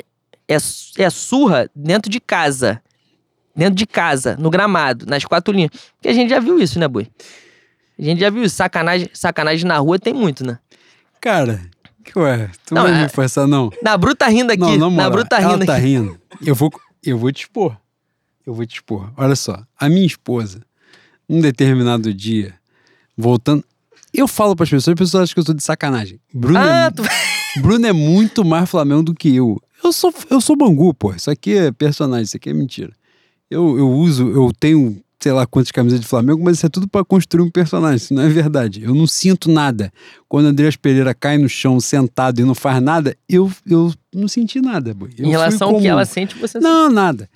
é, 0.49 0.57
é 0.99 1.11
surra 1.11 1.71
dentro 1.75 2.11
de 2.11 2.21
casa 2.21 2.83
dentro 3.61 3.75
de 3.75 3.87
casa, 3.87 4.37
no 4.39 4.49
gramado, 4.49 5.05
nas 5.05 5.23
quatro 5.23 5.53
linhas. 5.53 5.71
Porque 5.71 6.09
a 6.09 6.15
gente 6.15 6.31
já 6.31 6.41
viu 6.41 6.59
isso, 6.59 6.79
né, 6.79 6.89
Boi? 6.89 7.07
A 7.99 8.03
gente 8.03 8.19
já 8.19 8.31
viu 8.31 8.43
isso. 8.43 8.57
Sacanagem, 8.57 9.11
sacanagem 9.13 9.67
na 9.67 9.77
rua 9.77 9.99
tem 9.99 10.15
muito, 10.15 10.47
né? 10.47 10.59
Cara, 11.21 11.61
ué, 12.17 12.49
tu 12.65 12.75
não 12.75 12.85
vai 12.85 12.93
é... 12.93 13.03
me 13.03 13.09
forçar, 13.11 13.47
não. 13.47 13.71
Na 13.83 13.99
Bruta 13.99 14.25
tá 14.25 14.29
rindo 14.31 14.51
aqui. 14.51 14.61
Não, 14.61 14.79
não, 14.79 14.91
na 14.91 15.11
Bruta 15.11 15.29
tá 15.29 15.39
rindo 15.39 15.53
ela 15.53 15.67
tá 15.67 15.77
aqui. 15.77 15.85
rindo. 15.89 16.19
Eu 16.43 16.55
vou, 16.55 16.71
eu 17.05 17.19
vou 17.19 17.31
te 17.31 17.43
expor. 17.43 17.77
Eu 18.47 18.55
vou 18.55 18.65
te 18.65 18.77
expor. 18.77 19.13
Olha 19.15 19.37
só, 19.37 19.63
a 19.79 19.91
minha 19.91 20.07
esposa, 20.07 20.63
num 21.29 21.43
determinado 21.43 22.15
dia, 22.15 22.55
voltando. 23.15 23.63
Eu 24.15 24.27
falo 24.27 24.57
para 24.57 24.65
as 24.65 24.71
pessoas, 24.71 24.95
as 24.95 24.99
pessoas 24.99 25.23
acham 25.25 25.35
que 25.35 25.41
eu 25.41 25.45
sou 25.45 25.55
de 25.55 25.63
sacanagem. 25.63 26.19
Bruno, 26.33 26.59
ah, 26.59 26.87
é, 26.87 26.91
tu... 26.91 27.03
Bruno 27.61 27.87
é 27.87 27.93
muito 27.93 28.43
mais 28.43 28.71
Flamengo 28.71 29.03
do 29.03 29.15
que 29.15 29.37
eu. 29.37 29.61
Eu 29.85 29.93
sou, 29.93 30.15
eu 30.31 30.41
sou 30.41 30.57
Bangu, 30.57 30.95
pô. 30.95 31.13
Isso 31.13 31.31
aqui 31.31 31.59
é 31.59 31.71
personagem, 31.71 32.25
isso 32.25 32.39
aqui 32.39 32.49
é 32.49 32.55
mentira. 32.55 32.99
Eu, 33.51 33.77
eu 33.79 33.91
uso, 33.91 34.29
eu 34.31 34.53
tenho 34.59 35.03
sei 35.23 35.33
lá 35.33 35.47
quantas 35.47 35.71
camisas 35.71 36.01
de 36.01 36.07
Flamengo, 36.07 36.43
mas 36.43 36.57
isso 36.57 36.67
é 36.67 36.69
tudo 36.71 36.89
para 36.89 37.05
construir 37.05 37.43
um 37.43 37.51
personagem, 37.51 37.97
isso 37.97 38.15
não 38.15 38.23
é 38.23 38.29
verdade. 38.29 38.83
Eu 38.83 38.95
não 38.95 39.07
sinto 39.07 39.51
nada. 39.51 39.93
Quando 40.27 40.47
Andreas 40.47 40.77
Pereira 40.77 41.13
cai 41.13 41.37
no 41.37 41.49
chão 41.49 41.79
sentado 41.79 42.41
e 42.41 42.45
não 42.45 42.55
faz 42.55 42.83
nada, 42.83 43.15
eu, 43.29 43.53
eu 43.67 43.93
não 44.15 44.27
senti 44.27 44.61
nada. 44.61 44.97
Eu 45.19 45.27
em 45.27 45.31
relação 45.31 45.75
ao 45.75 45.81
que 45.81 45.87
ela 45.87 46.07
sente, 46.07 46.35
você 46.39 46.59
não 46.59 46.89
Não, 46.89 46.91
nada. 46.91 47.29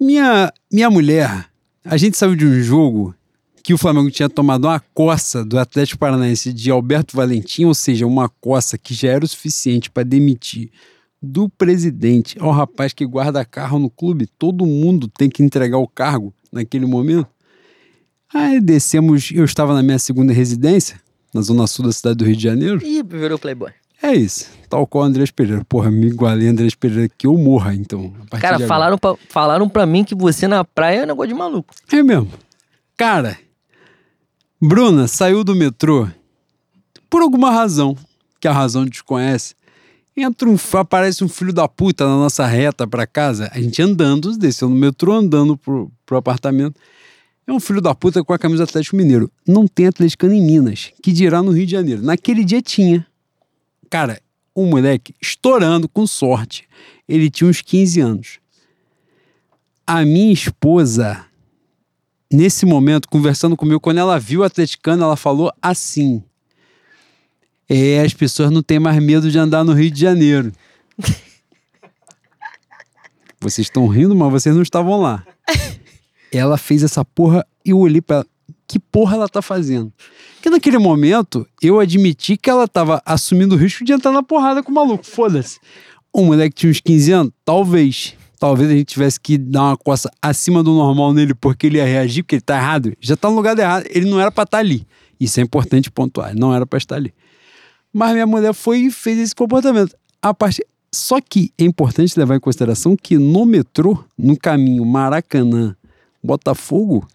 Minha, 0.00 0.52
minha 0.72 0.90
mulher, 0.90 1.46
a 1.84 1.96
gente 1.96 2.18
saiu 2.18 2.34
de 2.34 2.44
um 2.44 2.60
jogo 2.60 3.14
que 3.62 3.72
o 3.72 3.78
Flamengo 3.78 4.10
tinha 4.10 4.28
tomado 4.28 4.64
uma 4.64 4.80
coça 4.92 5.44
do 5.44 5.56
Atlético 5.56 6.00
Paranaense 6.00 6.52
de 6.52 6.68
Alberto 6.68 7.16
Valentim, 7.16 7.64
ou 7.64 7.74
seja, 7.74 8.04
uma 8.04 8.28
coça 8.28 8.76
que 8.76 8.92
já 8.92 9.10
era 9.10 9.24
o 9.24 9.28
suficiente 9.28 9.88
para 9.88 10.02
demitir 10.02 10.68
do 11.22 11.48
presidente 11.48 12.36
ao 12.40 12.50
rapaz 12.50 12.92
que 12.92 13.06
guarda 13.06 13.44
carro 13.44 13.78
no 13.78 13.88
clube, 13.88 14.26
todo 14.26 14.66
mundo 14.66 15.06
tem 15.06 15.30
que 15.30 15.42
entregar 15.42 15.78
o 15.78 15.86
cargo 15.86 16.34
naquele 16.50 16.84
momento. 16.84 17.28
Aí 18.34 18.60
descemos, 18.60 19.30
eu 19.30 19.44
estava 19.44 19.74
na 19.74 19.82
minha 19.82 19.98
segunda 19.98 20.32
residência, 20.32 21.00
na 21.32 21.40
zona 21.42 21.66
sul 21.66 21.84
da 21.84 21.92
cidade 21.92 22.16
do 22.16 22.24
Rio 22.24 22.36
de 22.36 22.42
Janeiro. 22.42 22.84
Ih, 22.84 23.02
virou 23.02 23.38
Playboy. 23.38 23.70
É 24.02 24.12
isso, 24.14 24.50
tal 24.68 24.84
qual 24.84 25.04
o 25.04 25.06
Andrés 25.06 25.30
Pereira. 25.30 25.64
Porra, 25.64 25.88
me 25.88 26.08
igualei 26.08 26.48
Andrés 26.48 26.74
Pereira 26.74 27.08
que 27.16 27.26
eu 27.26 27.38
morra, 27.38 27.72
então. 27.72 28.12
Cara, 28.40 28.58
falaram 28.66 28.98
pra, 28.98 29.14
falaram 29.28 29.68
pra 29.68 29.86
mim 29.86 30.02
que 30.02 30.14
você 30.14 30.48
na 30.48 30.64
praia 30.64 31.00
é 31.00 31.04
um 31.04 31.06
negócio 31.06 31.28
de 31.28 31.38
maluco. 31.38 31.72
É 31.92 32.02
mesmo. 32.02 32.28
Cara, 32.96 33.38
Bruna 34.60 35.06
saiu 35.06 35.44
do 35.44 35.54
metrô 35.54 36.08
por 37.08 37.22
alguma 37.22 37.50
razão, 37.50 37.96
que 38.40 38.48
a 38.48 38.52
razão 38.52 38.84
desconhece. 38.84 39.54
Entra 40.16 40.48
um, 40.48 40.56
aparece 40.74 41.24
um 41.24 41.28
filho 41.28 41.52
da 41.52 41.66
puta 41.66 42.06
na 42.06 42.16
nossa 42.16 42.46
reta 42.46 42.86
para 42.86 43.06
casa, 43.06 43.50
a 43.52 43.60
gente 43.60 43.80
andando, 43.80 44.36
desceu 44.36 44.68
no 44.68 44.76
metrô, 44.76 45.14
andando 45.14 45.56
pro, 45.56 45.90
pro 46.04 46.18
apartamento. 46.18 46.78
É 47.46 47.52
um 47.52 47.58
filho 47.58 47.80
da 47.80 47.94
puta 47.94 48.22
com 48.22 48.32
a 48.32 48.38
camisa 48.38 48.64
Atlético 48.64 48.96
Mineiro. 48.96 49.30
Não 49.46 49.66
tem 49.66 49.86
atleticano 49.86 50.32
em 50.32 50.42
Minas, 50.42 50.92
que 51.02 51.12
dirá 51.12 51.42
no 51.42 51.50
Rio 51.50 51.66
de 51.66 51.72
Janeiro. 51.72 52.02
Naquele 52.02 52.44
dia 52.44 52.62
tinha. 52.62 53.06
Cara, 53.90 54.20
um 54.54 54.66
moleque 54.66 55.14
estourando 55.20 55.88
com 55.88 56.06
sorte. 56.06 56.68
Ele 57.08 57.30
tinha 57.30 57.48
uns 57.48 57.60
15 57.60 58.00
anos. 58.00 58.38
A 59.86 60.04
minha 60.04 60.32
esposa 60.32 61.24
nesse 62.32 62.64
momento, 62.64 63.08
conversando 63.08 63.56
comigo, 63.56 63.80
quando 63.80 63.98
ela 63.98 64.18
viu 64.18 64.40
o 64.40 64.44
atleticano, 64.44 65.02
ela 65.02 65.16
falou 65.16 65.52
assim: 65.60 66.22
É, 67.68 68.00
as 68.00 68.12
pessoas 68.12 68.50
não 68.50 68.62
têm 68.62 68.78
mais 68.78 69.02
medo 69.02 69.30
de 69.30 69.38
andar 69.38 69.64
no 69.64 69.72
Rio 69.72 69.90
de 69.90 70.00
Janeiro. 70.00 70.52
vocês 73.40 73.66
estão 73.66 73.86
rindo, 73.86 74.14
mas 74.14 74.30
vocês 74.30 74.54
não 74.54 74.62
estavam 74.62 75.00
lá. 75.00 75.24
ela 76.32 76.56
fez 76.56 76.82
essa 76.82 77.04
porra 77.04 77.46
e 77.64 77.70
eu 77.70 77.78
olhei 77.78 78.00
pra 78.00 78.16
ela. 78.16 78.26
Que 78.66 78.78
porra 78.78 79.16
ela 79.16 79.28
tá 79.28 79.42
fazendo? 79.42 79.92
Porque 80.34 80.48
naquele 80.48 80.78
momento 80.78 81.46
eu 81.62 81.78
admiti 81.78 82.36
que 82.36 82.48
ela 82.48 82.66
tava 82.66 83.02
assumindo 83.04 83.54
o 83.54 83.58
risco 83.58 83.84
de 83.84 83.92
entrar 83.92 84.12
na 84.12 84.22
porrada 84.22 84.62
com 84.62 84.70
o 84.70 84.74
maluco. 84.74 85.04
Foda-se. 85.04 85.58
Um 86.14 86.26
moleque 86.26 86.54
tinha 86.54 86.70
uns 86.70 86.80
15 86.80 87.12
anos? 87.12 87.32
Talvez. 87.44 88.14
Talvez 88.38 88.70
a 88.70 88.72
gente 88.72 88.86
tivesse 88.86 89.20
que 89.20 89.38
dar 89.38 89.62
uma 89.62 89.76
coça 89.76 90.10
acima 90.20 90.62
do 90.62 90.72
normal 90.72 91.12
nele 91.12 91.34
porque 91.34 91.66
ele 91.66 91.78
ia 91.78 91.84
reagir, 91.84 92.22
porque 92.22 92.36
ele 92.36 92.42
tá 92.42 92.56
errado. 92.56 92.92
Já 93.00 93.16
tá 93.16 93.28
no 93.28 93.36
lugar 93.36 93.56
errado. 93.58 93.84
Ele 93.88 94.08
não 94.08 94.18
era 94.18 94.32
pra 94.32 94.44
estar 94.44 94.58
ali. 94.58 94.86
Isso 95.20 95.38
é 95.38 95.42
importante 95.42 95.90
pontuar. 95.90 96.34
Não 96.34 96.54
era 96.54 96.66
pra 96.66 96.78
estar 96.78 96.96
ali. 96.96 97.14
Mas 97.92 98.12
minha 98.12 98.26
mulher 98.26 98.54
foi 98.54 98.78
e 98.78 98.90
fez 98.90 99.18
esse 99.18 99.34
comportamento. 99.34 99.94
A 100.20 100.32
parte... 100.32 100.64
Só 100.94 101.20
que 101.20 101.50
é 101.58 101.64
importante 101.64 102.18
levar 102.18 102.36
em 102.36 102.40
consideração 102.40 102.94
que 102.94 103.16
no 103.16 103.46
metrô, 103.46 104.04
no 104.16 104.36
caminho 104.36 104.84
Maracanã, 104.84 105.74
Botafogo, 106.22 107.08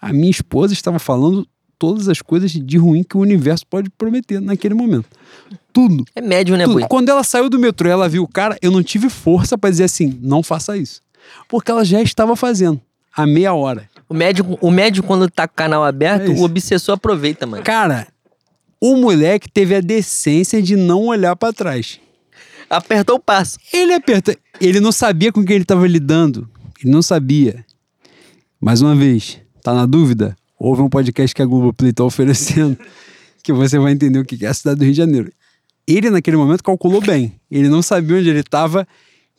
a 0.00 0.12
minha 0.12 0.30
esposa 0.30 0.72
estava 0.72 0.98
falando 0.98 1.46
todas 1.78 2.08
as 2.08 2.20
coisas 2.20 2.50
de 2.50 2.78
ruim 2.78 3.04
que 3.04 3.16
o 3.16 3.20
universo 3.20 3.66
pode 3.66 3.90
prometer 3.90 4.40
naquele 4.40 4.74
momento. 4.74 5.06
Tudo. 5.72 6.04
É 6.14 6.20
médio, 6.20 6.56
né. 6.56 6.66
Bui? 6.66 6.84
Quando 6.88 7.08
ela 7.08 7.22
saiu 7.22 7.48
do 7.48 7.58
metrô 7.58 7.88
e 7.88 7.92
ela 7.92 8.08
viu 8.08 8.22
o 8.22 8.28
cara, 8.28 8.56
eu 8.60 8.70
não 8.70 8.82
tive 8.82 9.08
força 9.08 9.56
para 9.56 9.70
dizer 9.70 9.84
assim, 9.84 10.18
não 10.22 10.42
faça 10.42 10.76
isso. 10.76 11.00
Porque 11.48 11.70
ela 11.70 11.84
já 11.84 12.00
estava 12.00 12.34
fazendo 12.34 12.80
há 13.14 13.26
meia 13.26 13.52
hora. 13.52 13.88
O 14.08 14.14
médico, 14.14 14.58
o 14.60 14.70
médico 14.70 15.06
quando 15.06 15.28
tá 15.28 15.46
com 15.46 15.52
o 15.52 15.56
canal 15.56 15.84
aberto, 15.84 16.30
É 16.30 16.34
o 16.34 16.42
obsessor 16.42 16.94
aproveita, 16.94 17.46
mano. 17.46 17.62
Cara, 17.62 18.08
o 18.80 18.96
moleque 18.96 19.50
teve 19.50 19.74
a 19.74 19.80
decência 19.80 20.62
de 20.62 20.76
não 20.76 21.06
olhar 21.06 21.34
para 21.36 21.52
trás. 21.52 22.00
Apertou 22.70 23.16
o 23.16 23.20
passo. 23.20 23.58
Ele 23.72 23.92
aperta. 23.94 24.36
Ele 24.60 24.80
não 24.80 24.92
sabia 24.92 25.32
com 25.32 25.44
quem 25.44 25.56
ele 25.56 25.64
estava 25.64 25.86
lidando. 25.86 26.48
Ele 26.80 26.92
não 26.92 27.02
sabia. 27.02 27.64
Mais 28.60 28.82
uma 28.82 28.94
vez, 28.94 29.40
tá 29.62 29.72
na 29.72 29.86
dúvida? 29.86 30.36
Houve 30.58 30.82
um 30.82 30.88
podcast 30.88 31.34
que 31.34 31.42
a 31.42 31.46
Globoplay 31.46 31.92
tá 31.92 32.04
oferecendo 32.04 32.76
que 33.42 33.52
você 33.52 33.78
vai 33.78 33.92
entender 33.92 34.18
o 34.18 34.24
que 34.24 34.44
é 34.44 34.48
a 34.48 34.54
cidade 34.54 34.78
do 34.78 34.84
Rio 34.84 34.92
de 34.92 34.98
Janeiro. 34.98 35.32
Ele, 35.86 36.10
naquele 36.10 36.36
momento, 36.36 36.62
calculou 36.62 37.00
bem. 37.00 37.32
Ele 37.50 37.68
não 37.68 37.80
sabia 37.80 38.18
onde 38.18 38.28
ele 38.28 38.40
estava, 38.40 38.86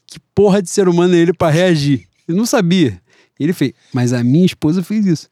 que 0.08 0.20
porra 0.34 0.62
de 0.62 0.70
ser 0.70 0.88
humano 0.88 1.14
é 1.14 1.18
ele 1.20 1.34
para 1.34 1.52
reagir. 1.52 2.08
Ele 2.28 2.38
não 2.38 2.46
sabia. 2.46 3.00
Ele 3.40 3.54
fez. 3.54 3.74
Mas 3.94 4.14
a 4.14 4.24
minha 4.24 4.46
esposa 4.46 4.82
fez 4.82 5.06
isso. 5.06 5.30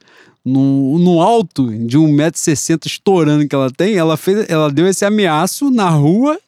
No, 0.48 0.98
no 0.98 1.22
alto 1.22 1.66
de 1.86 1.98
1,60m 1.98 2.86
estourando 2.86 3.48
que 3.48 3.54
ela 3.54 3.70
tem, 3.70 3.96
ela, 3.98 4.16
fez, 4.16 4.50
ela 4.50 4.72
deu 4.72 4.88
esse 4.88 5.04
ameaço 5.04 5.70
na 5.70 5.90
rua 5.90 6.40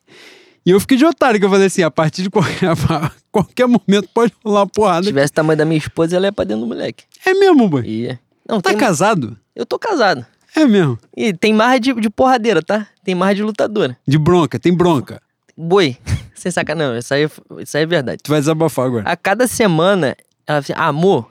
e 0.66 0.72
eu 0.72 0.80
fiquei 0.80 0.98
de 0.98 1.06
otário, 1.06 1.40
que 1.40 1.46
eu 1.46 1.50
falei 1.50 1.68
assim, 1.68 1.84
a 1.84 1.92
partir 1.92 2.24
de 2.24 2.30
qualquer, 2.30 2.70
qualquer 3.32 3.68
momento 3.68 4.08
pode 4.14 4.32
rolar 4.44 4.62
uma 4.62 4.66
Se 4.68 4.72
porrada. 4.74 5.06
tivesse 5.08 5.32
o 5.32 5.34
tamanho 5.34 5.58
da 5.58 5.66
minha 5.66 5.78
esposa, 5.78 6.16
ela 6.16 6.28
ia 6.28 6.32
pra 6.32 6.46
dentro 6.46 6.62
do 6.62 6.68
moleque. 6.68 7.04
É 7.26 7.34
mesmo, 7.34 7.68
boy. 7.68 7.84
Ia. 7.86 8.20
Não, 8.48 8.62
Tá 8.62 8.70
tem... 8.70 8.78
casado? 8.80 9.38
Eu 9.56 9.66
tô 9.66 9.78
casado. 9.78 10.26
É 10.56 10.66
mesmo. 10.66 10.98
E 11.16 11.34
tem 11.34 11.54
marra 11.54 11.78
de, 11.80 11.94
de 11.94 12.10
porradeira, 12.10 12.62
tá? 12.62 12.88
Tem 13.04 13.14
marra 13.14 13.36
de 13.36 13.44
lutadora. 13.44 13.98
De 14.08 14.18
bronca, 14.18 14.58
tem 14.60 14.74
bronca. 14.74 15.22
Boi. 15.58 15.98
Sem 16.36 16.52
não. 16.78 16.98
Isso 16.98 17.14
aí, 17.14 17.30
isso 17.60 17.76
aí 17.76 17.84
é 17.84 17.86
verdade. 17.86 18.22
Tu 18.24 18.30
vai 18.30 18.40
desabafar 18.40 18.86
agora. 18.86 19.04
A 19.10 19.18
cada 19.18 19.46
semana, 19.46 20.16
ela 20.48 20.62
fala 20.62 20.78
assim, 20.78 20.88
amor, 20.90 21.30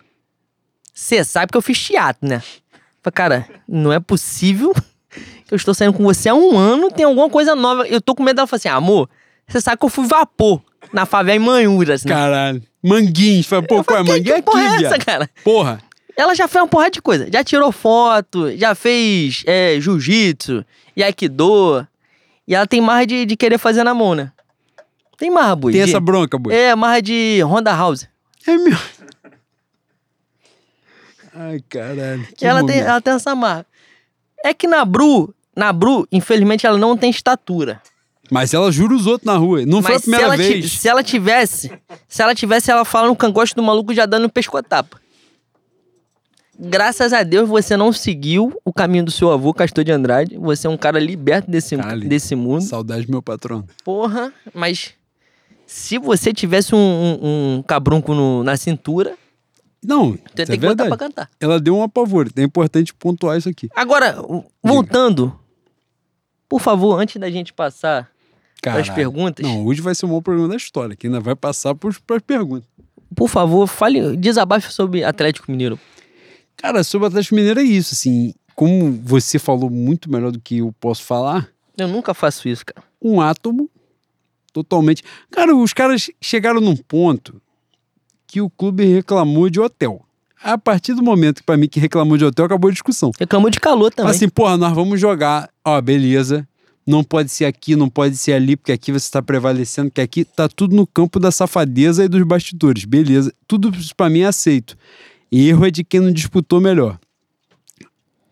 você 0.99 1.23
sabe 1.23 1.53
que 1.53 1.57
eu 1.57 1.63
fiz 1.63 1.79
teatro, 1.79 2.29
né? 2.29 2.41
Falei, 3.03 3.15
cara, 3.15 3.47
não 3.69 3.93
é 3.93 4.01
possível 4.01 4.75
que 5.47 5.55
eu 5.55 5.57
estou 5.57 5.73
saindo 5.73 5.93
com 5.93 6.03
você 6.03 6.29
há 6.29 6.35
um 6.35 6.59
ano, 6.59 6.91
tem 6.91 7.05
alguma 7.05 7.31
coisa 7.31 7.55
nova. 7.55 7.87
Eu 7.87 8.01
tô 8.01 8.15
com 8.15 8.23
medo 8.25 8.37
dela 8.37 8.49
falar 8.49 8.59
assim, 8.59 8.69
amor, 8.69 9.09
você 9.47 9.61
sabe 9.61 9.79
que 9.79 9.85
eu 9.87 9.89
fui 9.89 10.07
vapor 10.07 10.61
na 10.93 11.07
favela 11.07 11.37
em 11.37 11.39
Manhuras, 11.39 12.05
né? 12.05 12.13
Caralho. 12.13 12.63
Manguinhos. 12.83 13.47
Fala, 13.47 13.63
pô, 13.63 13.85
qual 13.85 14.01
é 14.01 14.05
falei, 14.05 14.21
manguinho? 14.21 14.37
que 14.37 14.43
porra 14.43 14.75
aqui, 14.75 14.85
é 14.85 14.87
essa, 14.87 14.99
cara? 14.99 15.31
Porra. 15.45 15.81
Ela 16.17 16.35
já 16.35 16.49
fez 16.49 16.63
uma 16.63 16.69
porrada 16.69 16.91
de 16.91 17.01
coisa. 17.01 17.29
Já 17.33 17.45
tirou 17.45 17.71
foto, 17.71 18.57
já 18.57 18.75
fez 18.75 19.45
é, 19.47 19.81
jiu-jitsu, 19.81 20.65
aikido. 21.01 21.87
E 22.47 22.55
ela 22.57 22.67
tem 22.67 22.81
marra 22.81 23.07
de, 23.07 23.25
de 23.25 23.37
querer 23.37 23.57
fazer 23.59 23.85
na 23.85 23.95
mão, 23.95 24.17
né? 24.17 24.33
Tem 25.17 25.31
marra, 25.31 25.55
boi. 25.55 25.73
Tem 25.73 25.85
de- 25.85 25.91
essa 25.91 26.01
bronca, 26.01 26.37
boy. 26.39 26.53
É, 26.53 26.75
marra 26.75 27.01
de 27.01 27.41
Honda 27.45 27.71
House. 27.73 28.09
É 28.47 28.57
mesmo. 28.57 28.79
Ai, 31.39 31.61
caralho. 31.69 32.27
que 32.37 32.45
ela, 32.47 32.67
tem, 32.67 32.81
ela 32.81 33.01
tem 33.01 33.15
essa 33.15 33.35
marra. 33.35 33.65
É 34.45 34.53
que 34.53 34.67
na 34.67 34.85
Bru, 34.85 35.33
na 35.57 35.73
Bru, 35.73 36.07
infelizmente, 36.11 36.67
ela 36.67 36.79
não 36.79 36.97
tem 36.97 37.11
estatura. 37.11 37.81
Mas 38.31 38.53
ela 38.53 38.71
jura 38.71 38.95
os 38.95 39.07
outros 39.07 39.25
na 39.27 39.37
rua. 39.39 39.65
Não 39.65 39.81
foi 39.83 39.93
a 39.93 39.95
Mas 39.95 40.03
se 40.05 40.11
primeira 40.11 40.25
ela, 40.27 40.37
ti- 40.37 40.43
vez. 40.61 40.73
se 40.73 40.89
ela 40.89 41.03
tivesse, 41.03 41.73
se 42.07 42.23
ela 42.23 42.35
tivesse, 42.35 42.71
ela 42.71 42.85
fala 42.85 43.09
no 43.09 43.17
cangote 43.17 43.55
do 43.55 43.63
maluco 43.63 43.95
já 43.95 44.05
dando 44.05 44.29
pescotapa. 44.29 45.01
Graças 46.61 47.13
a 47.13 47.23
Deus 47.23 47.49
você 47.49 47.77
não 47.77 47.93
seguiu 47.93 48.53
o 48.65 48.73
caminho 48.73 49.05
do 49.05 49.11
seu 49.13 49.31
avô, 49.31 49.55
Castor 49.55 49.85
de 49.85 49.93
Andrade. 49.93 50.37
Você 50.39 50.67
é 50.67 50.71
um 50.71 50.77
cara 50.77 50.99
liberto 50.99 51.49
desse, 51.51 51.77
Caralho. 51.77 52.09
desse 52.09 52.35
mundo. 52.35 52.63
Saudade 52.63 53.07
do 53.07 53.11
meu 53.13 53.23
patrão. 53.23 53.65
Porra, 53.85 54.33
mas 54.53 54.93
se 55.67 55.99
você 55.99 56.33
tivesse 56.33 56.75
um, 56.75 56.79
um, 56.79 57.57
um 57.59 57.63
cabrunco 57.63 58.13
no- 58.13 58.43
na 58.43 58.57
cintura, 58.57 59.15
Não, 59.83 60.15
isso 60.15 60.21
ia 60.39 60.43
é 60.43 60.47
que 60.47 60.57
botar 60.59 60.87
pra 60.87 60.97
cantar. 60.97 61.31
Ela 61.41 61.61
deu 61.61 61.77
um 61.77 61.83
apavoro. 61.83 62.31
É 62.37 62.43
importante 62.43 62.93
pontuar 62.95 63.39
isso 63.39 63.49
aqui. 63.49 63.69
Agora, 63.75 64.17
voltando, 64.63 65.39
por 66.49 66.61
favor, 66.61 66.99
antes 67.01 67.17
da 67.21 67.31
gente 67.31 67.53
passar 67.53 68.11
para 68.61 68.81
as 68.81 68.89
perguntas, 68.91 69.47
Não, 69.47 69.65
hoje 69.65 69.81
vai 69.81 69.95
ser 69.95 70.05
o 70.07 70.09
maior 70.09 70.21
programa 70.21 70.49
da 70.49 70.57
história, 70.57 70.97
que 70.97 71.07
ainda 71.07 71.21
vai 71.21 71.37
passar 71.37 71.75
para 71.75 71.89
as 71.91 72.23
perguntas. 72.27 72.69
por 73.15 73.29
favor, 73.29 73.67
fale, 73.69 74.17
desabafe 74.17 74.73
sobre 74.73 75.05
Atlético 75.05 75.51
Mineiro. 75.51 75.79
Cara, 76.57 76.83
sobre 76.83 77.07
Atlético 77.07 77.37
Mineiro 77.37 77.61
é 77.61 77.65
isso, 77.65 77.95
assim. 77.95 78.35
Como 78.57 78.91
você 79.05 79.39
falou 79.39 79.71
muito 79.71 80.11
melhor 80.11 80.33
do 80.33 80.41
que 80.41 80.59
eu 80.59 80.75
posso 80.81 81.05
falar, 81.05 81.49
Eu 81.77 81.87
nunca 81.87 82.13
faço 82.13 82.49
isso, 82.49 82.67
cara. 82.67 82.85
um 83.01 83.21
átomo 83.21 83.71
totalmente. 84.53 85.05
Cara, 85.31 85.55
os 85.55 85.73
caras 85.73 86.11
chegaram 86.21 86.61
num 86.61 86.75
ponto 86.77 87.41
que 88.29 88.41
o 88.43 88.51
clube 88.51 88.85
reclamou 88.85 89.49
de 89.49 89.59
hotel. 89.59 90.05
A 90.41 90.57
partir 90.57 90.95
do 90.95 91.03
momento 91.03 91.39
que, 91.39 91.43
pra 91.43 91.57
mim, 91.57 91.67
que 91.67 91.81
reclamou 91.81 92.17
de 92.17 92.25
hotel, 92.25 92.45
acabou 92.45 92.69
a 92.69 92.73
discussão. 92.73 93.11
Reclamou 93.19 93.51
de 93.51 93.59
calor 93.59 93.93
também. 93.93 94.13
Assim, 94.13 94.29
porra, 94.29 94.57
nós 94.57 94.73
vamos 94.73 95.01
jogar. 95.01 95.51
Ó, 95.65 95.81
beleza. 95.81 96.47
Não 96.87 97.03
pode 97.03 97.31
ser 97.31 97.45
aqui, 97.45 97.75
não 97.75 97.89
pode 97.89 98.17
ser 98.17 98.35
ali, 98.35 98.57
porque 98.57 98.73
aqui 98.73 98.93
você 98.93 99.07
está 99.07 99.21
prevalecendo, 99.21 99.91
que 99.91 100.01
aqui 100.01 100.25
tá 100.25 100.49
tudo 100.49 100.77
no 100.77 100.87
campo 100.87 101.19
da 101.19 101.31
safadeza 101.31 102.05
e 102.05 102.09
dos 102.09 102.23
bastidores. 102.23 102.85
Beleza. 102.85 103.33
Tudo 103.49 103.73
pra 103.97 104.09
mim 104.09 104.21
é 104.21 104.27
aceito. 104.27 104.77
Erro 105.31 105.67
é 105.67 105.71
de 105.71 105.83
quem 105.83 106.01
não 106.01 106.13
disputou 106.13 106.61
melhor. 106.61 106.99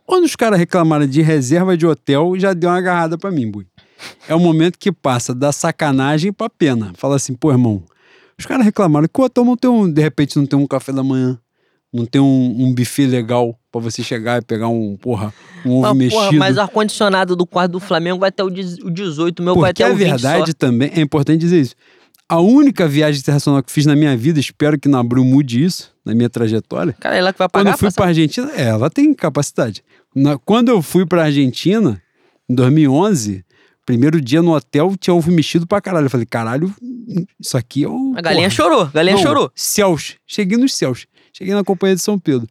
Quando 0.07 0.25
os 0.25 0.37
caras 0.37 0.59
reclamaram 0.59 1.07
de 1.07 1.21
reserva 1.21 1.77
de 1.77 1.87
hotel, 1.87 2.35
já 2.39 2.55
deu 2.55 2.71
uma 2.71 2.79
agarrada 2.79 3.19
pra 3.19 3.31
mim, 3.31 3.51
Bui. 3.51 3.67
É 4.29 4.35
o 4.35 4.41
momento 4.41 4.79
que 4.79 4.93
passa 4.93 5.35
da 5.35 5.51
sacanagem 5.51 6.33
pra 6.33 6.49
pena. 6.49 6.93
Fala 6.97 7.17
assim, 7.17 7.35
pô, 7.35 7.51
irmão, 7.51 7.83
os 8.39 8.47
caras 8.47 8.65
reclamaram 8.65 9.09
que 9.13 9.21
o 9.21 9.25
hotel 9.25 9.45
não 9.45 9.57
tem 9.57 9.71
um, 9.71 9.91
de 9.91 10.01
repente 10.03 10.37
não 10.37 10.47
tem 10.47 10.59
um 10.59 10.67
café 10.67 10.93
da 10.93 11.03
manhã, 11.03 11.39
não 11.93 12.05
tem 12.05 12.21
um, 12.21 12.55
um 12.67 12.75
buffet 12.75 13.07
legal 13.07 13.59
pra 13.73 13.81
você 13.81 14.03
chegar 14.03 14.43
e 14.43 14.45
pegar 14.45 14.69
um, 14.69 14.97
porra, 14.97 15.33
um 15.65 15.73
ovo 15.73 15.83
Mas, 15.83 15.97
mexido. 15.97 16.21
porra, 16.23 16.39
mas 16.39 16.57
o 16.57 16.61
ar-condicionado 16.61 17.35
do 17.37 17.47
quarto 17.47 17.73
do 17.73 17.81
Flamengo 17.81 18.19
vai 18.21 18.29
até 18.29 18.43
o 18.45 18.51
dez- 18.51 18.79
o 18.79 18.91
18, 18.91 19.41
o 19.41 19.43
meu 19.43 19.55
vai 19.55 19.71
Porque 19.73 19.83
até 19.83 19.91
a 19.91 19.95
o 19.95 19.97
20 19.97 20.07
verdade 20.09 20.51
só. 20.51 20.57
também, 20.59 20.91
é 20.95 21.01
importante 21.01 21.41
dizer 21.41 21.61
isso. 21.61 21.75
A 22.29 22.41
única 22.41 22.89
viagem 22.89 23.21
internacional 23.21 23.63
que 23.63 23.71
fiz 23.71 23.87
na 23.87 23.95
minha 23.95 24.17
vida, 24.17 24.41
espero 24.41 24.79
que 24.79 24.89
na 24.89 25.01
Bru 25.03 25.25
mude 25.25 25.63
isso, 25.65 25.95
na 26.05 26.13
minha 26.15 26.29
trajetória, 26.29 26.93
Cara, 26.99 27.15
é 27.15 27.19
ela 27.21 27.33
que 27.33 27.39
vai 27.39 27.49
quando 27.49 27.65
pagar 27.65 27.75
eu 27.75 27.79
fui 27.79 27.89
a 27.89 27.93
pra 27.93 28.07
Argentina, 28.07 28.51
é, 28.57 28.65
ela 28.65 28.91
tem 28.91 29.15
capacidade. 29.15 29.83
Na- 30.15 30.37
quando 30.37 30.69
eu 30.71 30.83
fui 30.83 31.07
pra 31.07 31.25
Argentina, 31.25 32.03
em 32.51 32.55
2011, 32.55 33.45
primeiro 33.87 34.21
dia 34.21 34.43
no 34.43 34.53
hotel, 34.55 34.95
tinha 35.01 35.15
ovo 35.15 35.31
mexido 35.31 35.67
pra 35.67 35.81
caralho. 35.81 36.07
Eu 36.07 36.11
falei, 36.11 36.27
caralho, 36.27 36.75
isso 37.41 37.57
aqui 37.57 37.85
é 37.85 37.89
o... 37.89 38.13
A 38.17 38.21
galinha 38.21 38.49
porra, 38.51 38.51
chorou, 38.51 38.83
a 38.83 38.91
galinha 38.91 39.17
não, 39.17 39.23
chorou. 39.23 39.51
Céus. 39.55 40.17
Cheguei 40.27 40.59
nos 40.59 40.75
céus. 40.75 41.07
Cheguei 41.33 41.55
na 41.55 41.63
companhia 41.65 41.95
de 41.97 42.03
São 42.03 42.19
Pedro. 42.19 42.49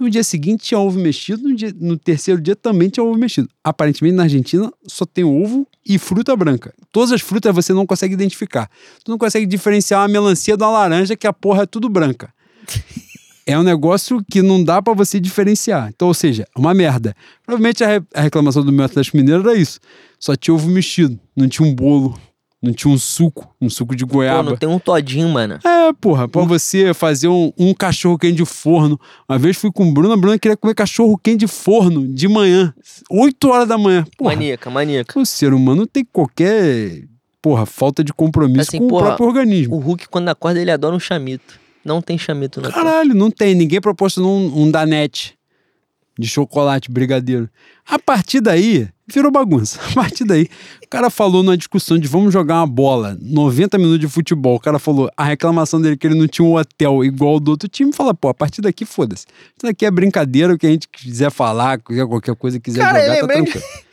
No 0.00 0.10
dia 0.10 0.24
seguinte 0.24 0.64
tinha 0.64 0.80
ovo 0.80 0.98
mexido, 0.98 1.48
no, 1.48 1.54
dia- 1.54 1.72
no 1.78 1.96
terceiro 1.96 2.40
dia 2.40 2.56
também 2.56 2.88
tinha 2.88 3.04
ovo 3.04 3.16
mexido. 3.16 3.48
Aparentemente 3.62 4.16
na 4.16 4.24
Argentina 4.24 4.72
só 4.88 5.06
tem 5.06 5.22
ovo 5.22 5.66
e 5.86 5.98
fruta 5.98 6.34
branca. 6.34 6.74
Todas 6.90 7.12
as 7.12 7.20
frutas 7.20 7.54
você 7.54 7.72
não 7.72 7.86
consegue 7.86 8.12
identificar. 8.12 8.68
Tu 9.04 9.10
não 9.10 9.16
consegue 9.18 9.46
diferenciar 9.46 10.00
uma 10.00 10.08
melancia 10.08 10.56
uma 10.56 10.68
laranja 10.68 11.14
que 11.16 11.28
a 11.28 11.32
porra 11.32 11.62
é 11.62 11.66
tudo 11.66 11.88
branca. 11.88 12.34
É 13.46 13.58
um 13.58 13.62
negócio 13.62 14.24
que 14.30 14.40
não 14.40 14.62
dá 14.64 14.80
pra 14.80 14.94
você 14.94 15.20
diferenciar. 15.20 15.90
Então, 15.94 16.08
ou 16.08 16.14
seja, 16.14 16.44
é 16.56 16.58
uma 16.58 16.72
merda. 16.72 17.14
Provavelmente 17.44 17.84
a, 17.84 17.86
re- 17.86 18.02
a 18.14 18.22
reclamação 18.22 18.64
do 18.64 18.72
meu 18.72 18.84
Atlético 18.84 19.16
Mineiro 19.16 19.48
era 19.48 19.58
isso. 19.58 19.78
Só 20.18 20.34
tinha 20.34 20.54
ovo 20.54 20.68
mexido, 20.68 21.18
não 21.36 21.46
tinha 21.48 21.68
um 21.68 21.74
bolo, 21.74 22.18
Não 22.62 22.72
tinha 22.72 22.90
um 22.92 22.96
suco, 22.96 23.54
um 23.60 23.68
suco 23.68 23.94
de 23.94 24.06
Pô, 24.06 24.14
goiaba. 24.14 24.42
não 24.42 24.56
tem 24.56 24.66
um 24.66 24.78
todinho, 24.78 25.28
mano. 25.28 25.58
É, 25.62 25.92
porra, 26.00 26.26
pra 26.26 26.40
você 26.44 26.94
fazer 26.94 27.28
um, 27.28 27.52
um 27.58 27.74
cachorro 27.74 28.16
quente 28.16 28.36
de 28.36 28.46
forno. 28.46 28.98
Uma 29.28 29.38
vez 29.38 29.54
fui 29.58 29.70
com 29.70 29.86
o 29.86 29.92
Bruno, 29.92 30.14
a 30.14 30.16
Bruna 30.16 30.38
queria 30.38 30.56
comer 30.56 30.74
cachorro 30.74 31.18
quente 31.22 31.40
de 31.40 31.46
forno 31.46 32.08
de 32.08 32.26
manhã, 32.26 32.72
8 33.10 33.48
horas 33.50 33.68
da 33.68 33.76
manhã. 33.76 34.06
Porra, 34.16 34.30
Maníaca, 34.34 34.70
maníaca. 34.70 35.20
o 35.20 35.26
ser 35.26 35.52
humano 35.52 35.86
tem 35.86 36.02
qualquer, 36.10 37.04
porra, 37.42 37.66
falta 37.66 38.02
de 38.02 38.14
compromisso 38.14 38.70
Assim, 38.70 38.78
com 38.78 38.88
porra, 38.88 39.02
o 39.02 39.06
próprio 39.08 39.26
organismo. 39.26 39.76
O 39.76 39.78
Hulk, 39.80 40.08
quando 40.08 40.30
acorda, 40.30 40.58
ele 40.58 40.70
adora 40.70 40.96
um 40.96 41.00
chamito. 41.00 41.62
Não 41.84 42.00
tem 42.00 42.16
chamito 42.16 42.60
na. 42.60 42.70
Caralho, 42.72 43.14
não 43.14 43.30
tem. 43.30 43.54
Ninguém 43.54 43.80
proporcionou 43.80 44.36
um, 44.36 44.62
um 44.62 44.70
danete 44.70 45.36
de 46.18 46.28
chocolate, 46.28 46.90
brigadeiro. 46.90 47.48
A 47.86 47.98
partir 47.98 48.40
daí, 48.40 48.88
virou 49.06 49.30
bagunça. 49.32 49.80
A 49.90 49.92
partir 49.94 50.24
daí, 50.24 50.48
o 50.84 50.88
cara 50.88 51.10
falou 51.10 51.42
numa 51.42 51.56
discussão 51.56 51.98
de 51.98 52.06
vamos 52.06 52.32
jogar 52.32 52.60
uma 52.60 52.66
bola, 52.68 53.18
90 53.20 53.76
minutos 53.78 54.00
de 54.00 54.08
futebol. 54.08 54.54
O 54.56 54.60
cara 54.60 54.78
falou, 54.78 55.10
a 55.16 55.24
reclamação 55.24 55.80
dele 55.80 55.94
é 55.94 55.96
que 55.96 56.06
ele 56.06 56.14
não 56.14 56.28
tinha 56.28 56.46
um 56.46 56.54
hotel 56.54 57.04
igual 57.04 57.34
o 57.36 57.40
do 57.40 57.50
outro 57.50 57.68
time. 57.68 57.92
Fala, 57.92 58.14
pô, 58.14 58.28
a 58.28 58.34
partir 58.34 58.60
daqui, 58.62 58.84
foda-se. 58.84 59.26
Isso 59.26 59.64
daqui 59.64 59.84
é 59.84 59.90
brincadeira, 59.90 60.54
o 60.54 60.58
que 60.58 60.66
a 60.66 60.70
gente 60.70 60.88
quiser 60.88 61.30
falar, 61.32 61.78
quiser 61.80 62.06
qualquer 62.06 62.36
coisa 62.36 62.60
quiser 62.60 62.80
Cara, 62.82 62.98
eu 63.00 63.06
jogar, 63.06 63.14
tá 63.20 63.26
lembrei 63.26 63.44
de- 63.44 63.50
tranquilo. 63.60 63.83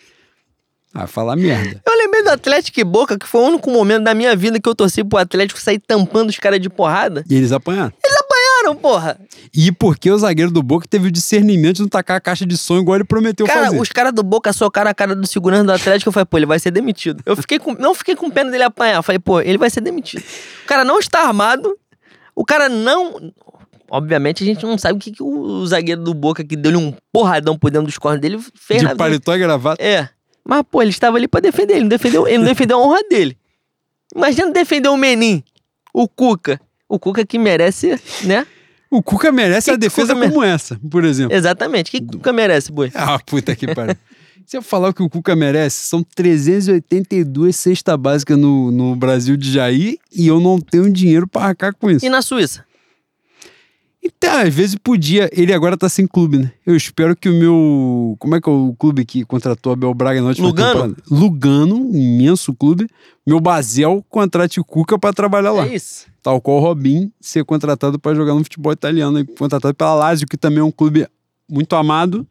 Ah, 0.94 1.08
falar 1.08 1.38
merda. 1.38 1.82
Eu 1.86 1.98
lembrei 1.98 2.22
do 2.22 2.30
Atlético 2.30 2.80
e 2.80 2.84
Boca, 2.84 3.18
que 3.18 3.26
foi 3.26 3.42
o 3.42 3.46
único 3.46 3.72
momento 3.72 4.04
da 4.04 4.14
minha 4.14 4.36
vida 4.36 4.60
que 4.60 4.68
eu 4.68 4.76
torci 4.76 5.04
pro 5.04 5.20
Atlético 5.20 5.60
sair 5.60 5.80
tampando 5.80 6.30
os 6.30 6.38
caras 6.38 6.60
de 6.60 6.70
porrada. 6.70 7.24
E 7.30 7.36
eles 7.36 7.54
apanharam. 7.54 7.94
Apanharam, 8.20 8.76
porra. 8.76 9.20
E 9.54 9.72
porque 9.72 10.12
o 10.12 10.18
zagueiro 10.18 10.52
do 10.52 10.62
Boca 10.62 10.86
teve 10.90 11.08
o 11.08 11.12
discernimento 11.12 11.78
de 11.78 11.82
não 11.84 11.90
tacar 11.90 12.18
a 12.18 12.20
caixa 12.20 12.46
de 12.46 12.58
som 12.58 12.78
igual 12.78 12.98
ele 12.98 13.06
prometeu 13.06 13.46
Cara, 13.46 13.66
fazer. 13.68 13.80
os 13.80 13.90
caras 13.90 14.14
do 14.14 14.22
Boca 14.22 14.52
socaram 14.52 14.92
a 14.92 14.94
cara 14.94 15.16
do 15.16 15.26
segurança 15.26 15.64
do 15.64 15.72
Atlético. 15.72 16.10
Eu 16.10 16.14
falei, 16.14 16.26
pô, 16.26 16.38
ele 16.38 16.46
vai 16.46 16.60
ser 16.60 16.72
demitido. 16.72 17.24
Eu 17.26 17.38
fiquei 17.38 17.58
com, 17.58 17.74
não 17.74 17.96
fiquei 17.96 18.16
com 18.16 18.30
pena 18.30 18.52
dele 18.52 18.64
apanhar. 18.64 18.98
Eu 18.98 19.04
falei, 19.04 19.20
pô, 19.20 19.40
ele 19.40 19.58
vai 19.58 19.70
ser 19.70 19.82
demitido. 19.82 20.24
O 20.64 20.68
cara 20.68 20.84
não 20.84 21.00
está 21.00 21.22
armado. 21.26 21.74
O 22.36 22.44
cara 22.44 22.68
não. 22.68 23.32
Obviamente 23.90 24.44
a 24.44 24.46
gente 24.46 24.66
não 24.66 24.78
sabe 24.78 24.98
o 24.98 25.00
que, 25.00 25.12
que 25.12 25.24
o 25.24 25.66
zagueiro 25.66 26.02
do 26.02 26.14
Boca, 26.14 26.44
que 26.44 26.56
deu-lhe 26.56 26.78
um 26.78 26.94
porradão 27.12 27.58
por 27.58 27.72
dentro 27.72 27.88
dos 27.88 27.98
cornos 27.98 28.22
dele, 28.22 28.40
fez 28.56 28.82
De 28.82 28.96
paletó 28.96 29.36
e 29.36 29.40
gravata. 29.40 29.84
É. 29.84 30.10
Mas, 30.44 30.64
pô, 30.70 30.82
ele 30.82 30.92
estava 30.92 31.18
ali 31.18 31.28
pra 31.28 31.40
defender. 31.40 31.74
Ele 31.74 31.82
não 31.82 31.90
defendeu, 31.90 32.28
ele 32.28 32.38
não 32.40 32.46
defendeu 32.46 32.78
a 32.78 32.82
honra 32.86 33.04
dele. 33.10 33.38
Imagina 34.16 34.52
defender 34.52 34.90
o 34.90 34.98
Menin, 34.98 35.44
o 35.94 36.08
Cuca. 36.08 36.60
O 36.90 37.00
Cuca 37.00 37.26
que 37.26 37.40
merece, 37.40 37.98
né? 38.24 38.46
O 38.90 39.02
Cuca 39.02 39.32
merece 39.32 39.66
Que 39.70 39.76
a 39.76 39.78
defesa 39.78 40.10
Cuca 40.10 40.20
mere- 40.20 40.32
como 40.34 40.44
essa, 40.44 40.78
por 40.90 41.06
exemplo. 41.06 41.36
Exatamente. 41.36 41.88
O 41.88 41.92
que 41.92 42.02
Cuca 42.02 42.34
merece, 42.34 42.72
boi? 42.72 42.92
Ah, 42.94 43.18
puta 43.20 43.56
que 43.56 43.74
pariu. 43.74 43.96
Se 44.46 44.58
eu 44.58 44.62
falar 44.62 44.90
o 44.90 44.94
que 44.94 45.02
o 45.02 45.10
Cuca 45.10 45.34
merece, 45.34 45.86
são 45.86 46.04
382 46.04 47.56
cesta 47.56 47.96
básica 47.96 48.36
no, 48.36 48.70
no 48.72 48.96
Brasil 48.96 49.38
de 49.38 49.50
Jair 49.52 49.98
e 50.12 50.28
eu 50.28 50.40
não 50.42 50.60
tenho 50.60 50.92
dinheiro 50.92 51.26
pra 51.28 51.44
arcar 51.44 51.74
com 51.74 51.90
isso. 51.90 52.06
E 52.06 52.10
na 52.10 52.22
Suíça? 52.22 52.66
Então, 54.04 54.40
às 54.40 54.54
vezes 54.54 54.76
podia. 54.76 55.30
Ele 55.32 55.54
agora 55.54 55.78
tá 55.78 55.88
sem 55.88 56.08
clube, 56.08 56.40
né? 56.40 56.52
Eu 56.66 56.76
espero 56.76 57.16
que 57.16 57.30
o 57.30 57.34
meu. 57.34 58.16
Como 58.20 58.36
é 58.36 58.42
que 58.42 58.50
é 58.50 58.52
o 58.52 58.74
clube 58.78 59.06
que 59.06 59.24
contratou 59.24 59.74
Abel 59.74 59.94
Braga 59.94 60.22
na 60.22 60.30
última 60.30 60.48
Lugano? 60.48 60.74
temporada? 60.74 60.96
Lugano, 61.10 61.76
um 61.76 61.96
imenso 61.96 62.54
clube. 62.54 62.88
Meu 63.28 63.40
Basel 63.40 64.04
contrate 64.10 64.60
o 64.60 64.66
Cuca 64.66 64.98
pra 64.98 65.14
trabalhar 65.14 65.52
lá. 65.52 65.68
É 65.68 65.76
isso. 65.76 66.08
Tal 66.24 66.42
qual 66.42 66.58
o 66.58 66.60
Robin 66.60 67.12
ser 67.22 67.46
contratado 67.46 68.00
pra 68.00 68.16
jogar 68.16 68.34
no 68.34 68.44
futebol 68.44 68.72
italiano, 68.74 69.20
e 69.20 69.26
contratado 69.26 69.74
pela 69.76 69.94
Lazio, 69.94 70.28
que 70.28 70.38
também 70.38 70.60
é 70.60 70.64
um 70.64 70.72
clube 70.72 71.08
muito 71.50 71.76
amado, 71.76 72.26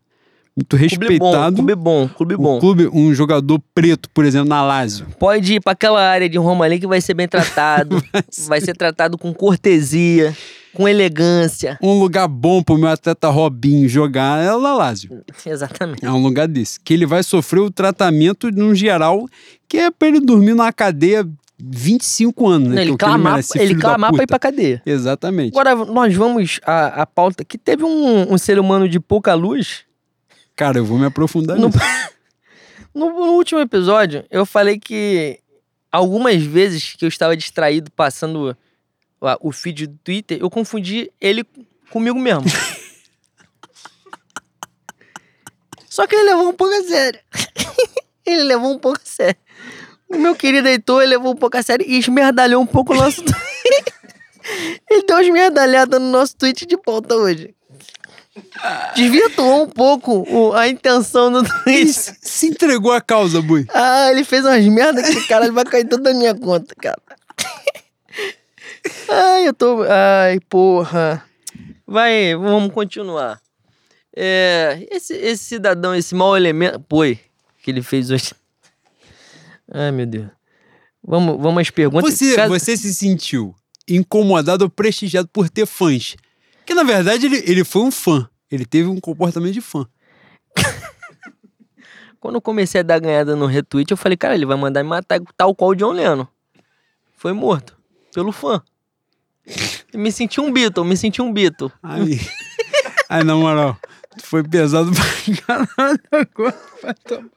muito 0.56 0.76
Clube 0.76 0.88
bom, 0.96 1.08
respeitado. 1.30 1.56
clube 1.56 1.74
bom, 1.76 2.08
clube 2.08 2.34
Um 2.34 2.38
bom. 2.38 2.58
clube, 2.60 2.88
um 2.92 3.14
jogador 3.14 3.60
preto, 3.74 4.08
por 4.14 4.24
exemplo, 4.24 4.48
na 4.48 4.62
Lazio. 4.62 5.06
Pode 5.18 5.54
ir 5.54 5.60
pra 5.60 5.72
aquela 5.72 6.00
área 6.02 6.28
de 6.28 6.38
Roma 6.38 6.64
ali 6.64 6.78
que 6.80 6.86
vai 6.86 7.00
ser 7.00 7.14
bem 7.14 7.28
tratado. 7.28 8.02
vai 8.48 8.60
ser 8.60 8.76
tratado 8.76 9.16
com 9.18 9.32
cortesia, 9.34 10.36
com 10.74 10.88
elegância. 10.88 11.78
Um 11.82 11.98
lugar 11.98 12.28
bom 12.28 12.62
pro 12.62 12.78
meu 12.78 12.88
atleta 12.88 13.28
Robinho 13.28 13.88
jogar 13.88 14.42
é 14.42 14.54
o 14.54 14.60
na 14.60 14.74
Lazio. 14.74 15.22
Exatamente. 15.44 16.04
É 16.04 16.10
um 16.10 16.22
lugar 16.22 16.46
desse. 16.48 16.78
Que 16.80 16.94
ele 16.94 17.06
vai 17.06 17.22
sofrer 17.22 17.60
o 17.60 17.70
tratamento 17.70 18.50
num 18.50 18.74
geral 18.74 19.26
que 19.68 19.78
é 19.78 19.90
pra 19.90 20.08
ele 20.08 20.20
dormir 20.20 20.50
numa 20.54 20.72
cadeia 20.72 21.26
25 21.62 22.48
anos, 22.48 22.68
né? 22.70 22.80
É 22.80 22.84
ele 22.84 22.96
clamar, 22.96 23.40
ele 23.54 23.74
clamar 23.74 24.12
pra 24.14 24.22
ir 24.24 24.26
pra 24.26 24.38
cadeia. 24.38 24.82
Exatamente. 24.86 25.50
Agora, 25.56 25.74
nós 25.84 26.14
vamos 26.14 26.58
à, 26.64 27.02
à 27.02 27.06
pauta 27.06 27.44
que 27.44 27.58
teve 27.58 27.84
um, 27.84 28.32
um 28.32 28.38
ser 28.38 28.58
humano 28.58 28.88
de 28.88 28.98
pouca 28.98 29.34
luz. 29.34 29.84
Cara, 30.56 30.78
eu 30.78 30.84
vou 30.84 30.98
me 30.98 31.06
aprofundar 31.06 31.58
No, 31.58 31.66
nisso. 31.66 31.78
no- 32.94 33.10
no 33.10 33.32
último 33.32 33.60
episódio, 33.60 34.24
eu 34.30 34.44
falei 34.46 34.78
que 34.78 35.38
algumas 35.92 36.42
vezes 36.42 36.94
que 36.96 37.04
eu 37.04 37.08
estava 37.08 37.36
distraído 37.36 37.90
passando 37.90 38.56
o 39.40 39.52
feed 39.52 39.86
do 39.86 39.98
Twitter, 40.02 40.38
eu 40.40 40.48
confundi 40.50 41.10
ele 41.20 41.44
comigo 41.90 42.18
mesmo. 42.18 42.44
Só 45.88 46.06
que 46.06 46.14
ele 46.14 46.30
levou 46.30 46.48
um 46.48 46.52
pouco 46.52 46.72
a 46.74 46.82
sério. 46.84 47.20
ele 48.24 48.42
levou 48.44 48.72
um 48.72 48.78
pouco 48.78 48.98
a 49.02 49.06
sério. 49.06 49.36
O 50.08 50.16
meu 50.16 50.34
querido 50.34 50.68
Heitor 50.68 51.02
ele 51.02 51.10
levou 51.16 51.32
um 51.32 51.36
pouco 51.36 51.56
a 51.56 51.62
sério 51.62 51.84
e 51.86 51.98
esmerdalhou 51.98 52.62
um 52.62 52.66
pouco 52.66 52.92
o 52.92 52.96
nosso 52.96 53.22
tweet. 53.22 53.92
ele 54.90 55.02
deu 55.04 55.16
uma 55.16 55.22
esmerdalhada 55.22 55.98
no 55.98 56.10
nosso 56.10 56.36
tweet 56.36 56.66
de 56.66 56.76
pauta 56.76 57.14
hoje. 57.16 57.54
Desvirtuou 58.94 59.64
um 59.64 59.68
pouco 59.68 60.24
o- 60.32 60.52
a 60.52 60.68
intenção 60.68 61.30
do 61.30 61.42
tweet. 61.64 61.92
se 61.92 62.16
se 62.20 62.46
entregou 62.46 62.92
à 62.92 63.00
causa, 63.00 63.42
Bui. 63.42 63.66
Ah, 63.74 64.10
ele 64.10 64.24
fez 64.24 64.44
umas 64.44 64.64
merdas 64.66 65.08
que, 65.10 65.26
caralho, 65.26 65.52
vai 65.52 65.64
cair 65.64 65.86
tudo 65.86 66.04
da 66.04 66.14
minha 66.14 66.34
conta, 66.34 66.74
cara. 66.76 67.00
Ai, 69.08 69.48
eu 69.48 69.54
tô. 69.54 69.82
Ai, 69.88 70.40
porra. 70.48 71.24
Vai, 71.86 72.34
vamos 72.34 72.72
continuar. 72.72 73.40
É, 74.16 74.86
esse, 74.90 75.14
esse 75.14 75.44
cidadão, 75.44 75.94
esse 75.94 76.14
mau 76.14 76.36
elemento. 76.36 76.80
Pô, 76.80 77.00
que 77.62 77.70
ele 77.70 77.82
fez 77.82 78.10
hoje. 78.10 78.32
Ai, 79.72 79.90
meu 79.92 80.06
Deus. 80.06 80.28
Vamos, 81.02 81.40
vamos 81.40 81.60
às 81.62 81.70
perguntas. 81.70 82.14
Você, 82.14 82.34
Cada- 82.36 82.48
você 82.48 82.76
se 82.76 82.94
sentiu 82.94 83.54
incomodado 83.88 84.64
ou 84.64 84.70
prestigiado 84.70 85.28
por 85.32 85.48
ter 85.48 85.66
fãs? 85.66 86.16
Que 86.66 86.74
na 86.74 86.82
verdade 86.84 87.26
ele, 87.26 87.38
ele 87.46 87.64
foi 87.64 87.82
um 87.82 87.90
fã. 87.90 88.28
Ele 88.50 88.64
teve 88.64 88.88
um 88.88 89.00
comportamento 89.00 89.52
de 89.52 89.60
fã. 89.60 89.86
Quando 92.20 92.34
eu 92.34 92.40
comecei 92.42 92.80
a 92.80 92.84
dar 92.84 92.98
ganhada 92.98 93.34
no 93.34 93.46
retweet, 93.46 93.90
eu 93.90 93.96
falei, 93.96 94.16
cara, 94.16 94.34
ele 94.34 94.44
vai 94.44 94.56
mandar 94.56 94.82
me 94.82 94.90
matar 94.90 95.18
tal 95.36 95.54
qual 95.54 95.70
o 95.70 95.74
John 95.74 95.92
Lennon. 95.92 96.26
Foi 97.16 97.32
morto. 97.32 97.76
Pelo 98.12 98.30
fã. 98.32 98.62
Me 99.94 100.12
senti 100.12 100.40
um 100.40 100.52
Beatle, 100.52 100.84
me 100.84 100.96
senti 100.96 101.20
um 101.20 101.32
Beatle. 101.32 101.72
Aí, 101.82 102.20
aí 103.08 103.24
na 103.24 103.34
moral, 103.34 103.76
tu 104.16 104.26
foi 104.26 104.42
pesado 104.42 104.90
pra 104.92 105.36
caralho 105.46 106.00
agora. 106.12 106.56
Vai 106.82 106.94
tomar. 106.94 107.30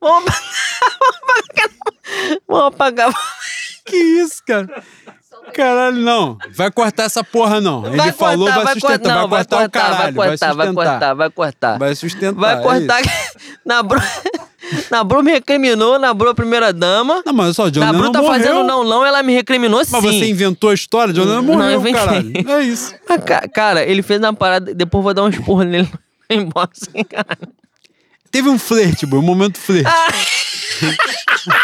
Vamos 0.00 0.32
apagar. 1.22 1.70
Vamos 2.48 2.66
apagar. 2.66 3.12
Que 3.84 3.96
isso, 3.96 4.42
cara? 4.46 4.82
Caralho, 5.54 5.96
não. 5.96 6.36
Vai 6.50 6.70
cortar 6.70 7.04
essa 7.04 7.24
porra, 7.24 7.60
não. 7.60 7.86
Ele 7.86 7.96
Vai 7.96 8.12
falou, 8.12 8.46
cortar, 8.46 8.54
vai 8.56 8.64
vai 8.64 8.74
sustentar. 8.74 8.98
cortar, 8.98 9.14
não, 9.14 9.28
vai 9.28 9.44
cortar 9.44 9.64
o 9.66 9.70
caralho. 9.70 10.14
vai 10.14 10.28
cortar, 10.28 10.54
vai 10.54 10.72
cortar, 10.74 11.14
vai 11.14 11.30
cortar. 11.30 11.78
Vai 11.78 11.94
sustentar. 11.94 12.34
Vai 12.34 12.58
é 12.58 12.62
cortar. 12.62 13.00
isso. 13.00 13.58
Na 13.64 13.82
Bru... 13.82 14.00
Na 14.90 15.04
Bru 15.04 15.22
me 15.22 15.32
recriminou, 15.32 15.98
na 15.98 16.12
Bru 16.12 16.30
a 16.30 16.34
primeira 16.34 16.72
dama. 16.72 17.22
Não, 17.24 17.32
mas 17.32 17.56
só, 17.56 17.68
John 17.68 17.80
Na 17.80 17.90
Lennon 17.90 18.02
Bru 18.04 18.12
tá 18.12 18.22
morreu. 18.22 18.38
fazendo 18.40 18.64
não, 18.64 18.84
não, 18.84 19.04
ela 19.06 19.22
me 19.22 19.34
recriminou 19.34 19.84
sim. 19.84 19.90
Mas 19.92 20.02
você 20.04 20.28
inventou 20.28 20.70
a 20.70 20.74
história, 20.74 21.12
John 21.14 21.24
Lennon 21.24 21.42
Não, 21.42 21.54
morreu, 21.54 21.70
eu 21.70 21.80
inventei. 21.80 22.00
caralho. 22.00 22.32
É 22.50 22.62
isso. 22.62 22.94
Ah, 23.08 23.18
ca- 23.22 23.48
Cara, 23.48 23.84
ele 23.84 24.02
fez 24.02 24.20
uma 24.20 24.34
parada, 24.34 24.74
depois 24.74 25.02
vou 25.04 25.14
dar 25.14 25.22
um 25.24 25.28
esporro 25.28 25.62
nele 25.62 25.88
embora 26.30 26.70
assim, 26.72 27.04
cara. 27.04 27.38
Teve 28.30 28.48
um 28.50 28.58
flerte, 28.58 29.06
bro, 29.06 29.20
um 29.20 29.22
momento 29.22 29.58
flerte. 29.58 29.88
Ah. 29.88 30.08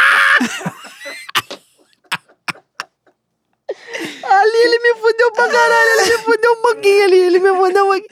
Ali 4.23 4.57
ele 4.65 4.79
me 4.81 5.01
fudeu 5.01 5.33
pra 5.33 5.49
caralho, 5.49 5.91
ele 6.01 6.17
me 6.17 6.23
fudeu 6.25 6.53
um 6.53 6.63
pouquinho 6.63 7.05
ali, 7.05 7.19
ele 7.19 7.39
me 7.39 7.49
fudeu 7.55 7.85
um 7.85 7.89
pouquinho. 7.89 8.09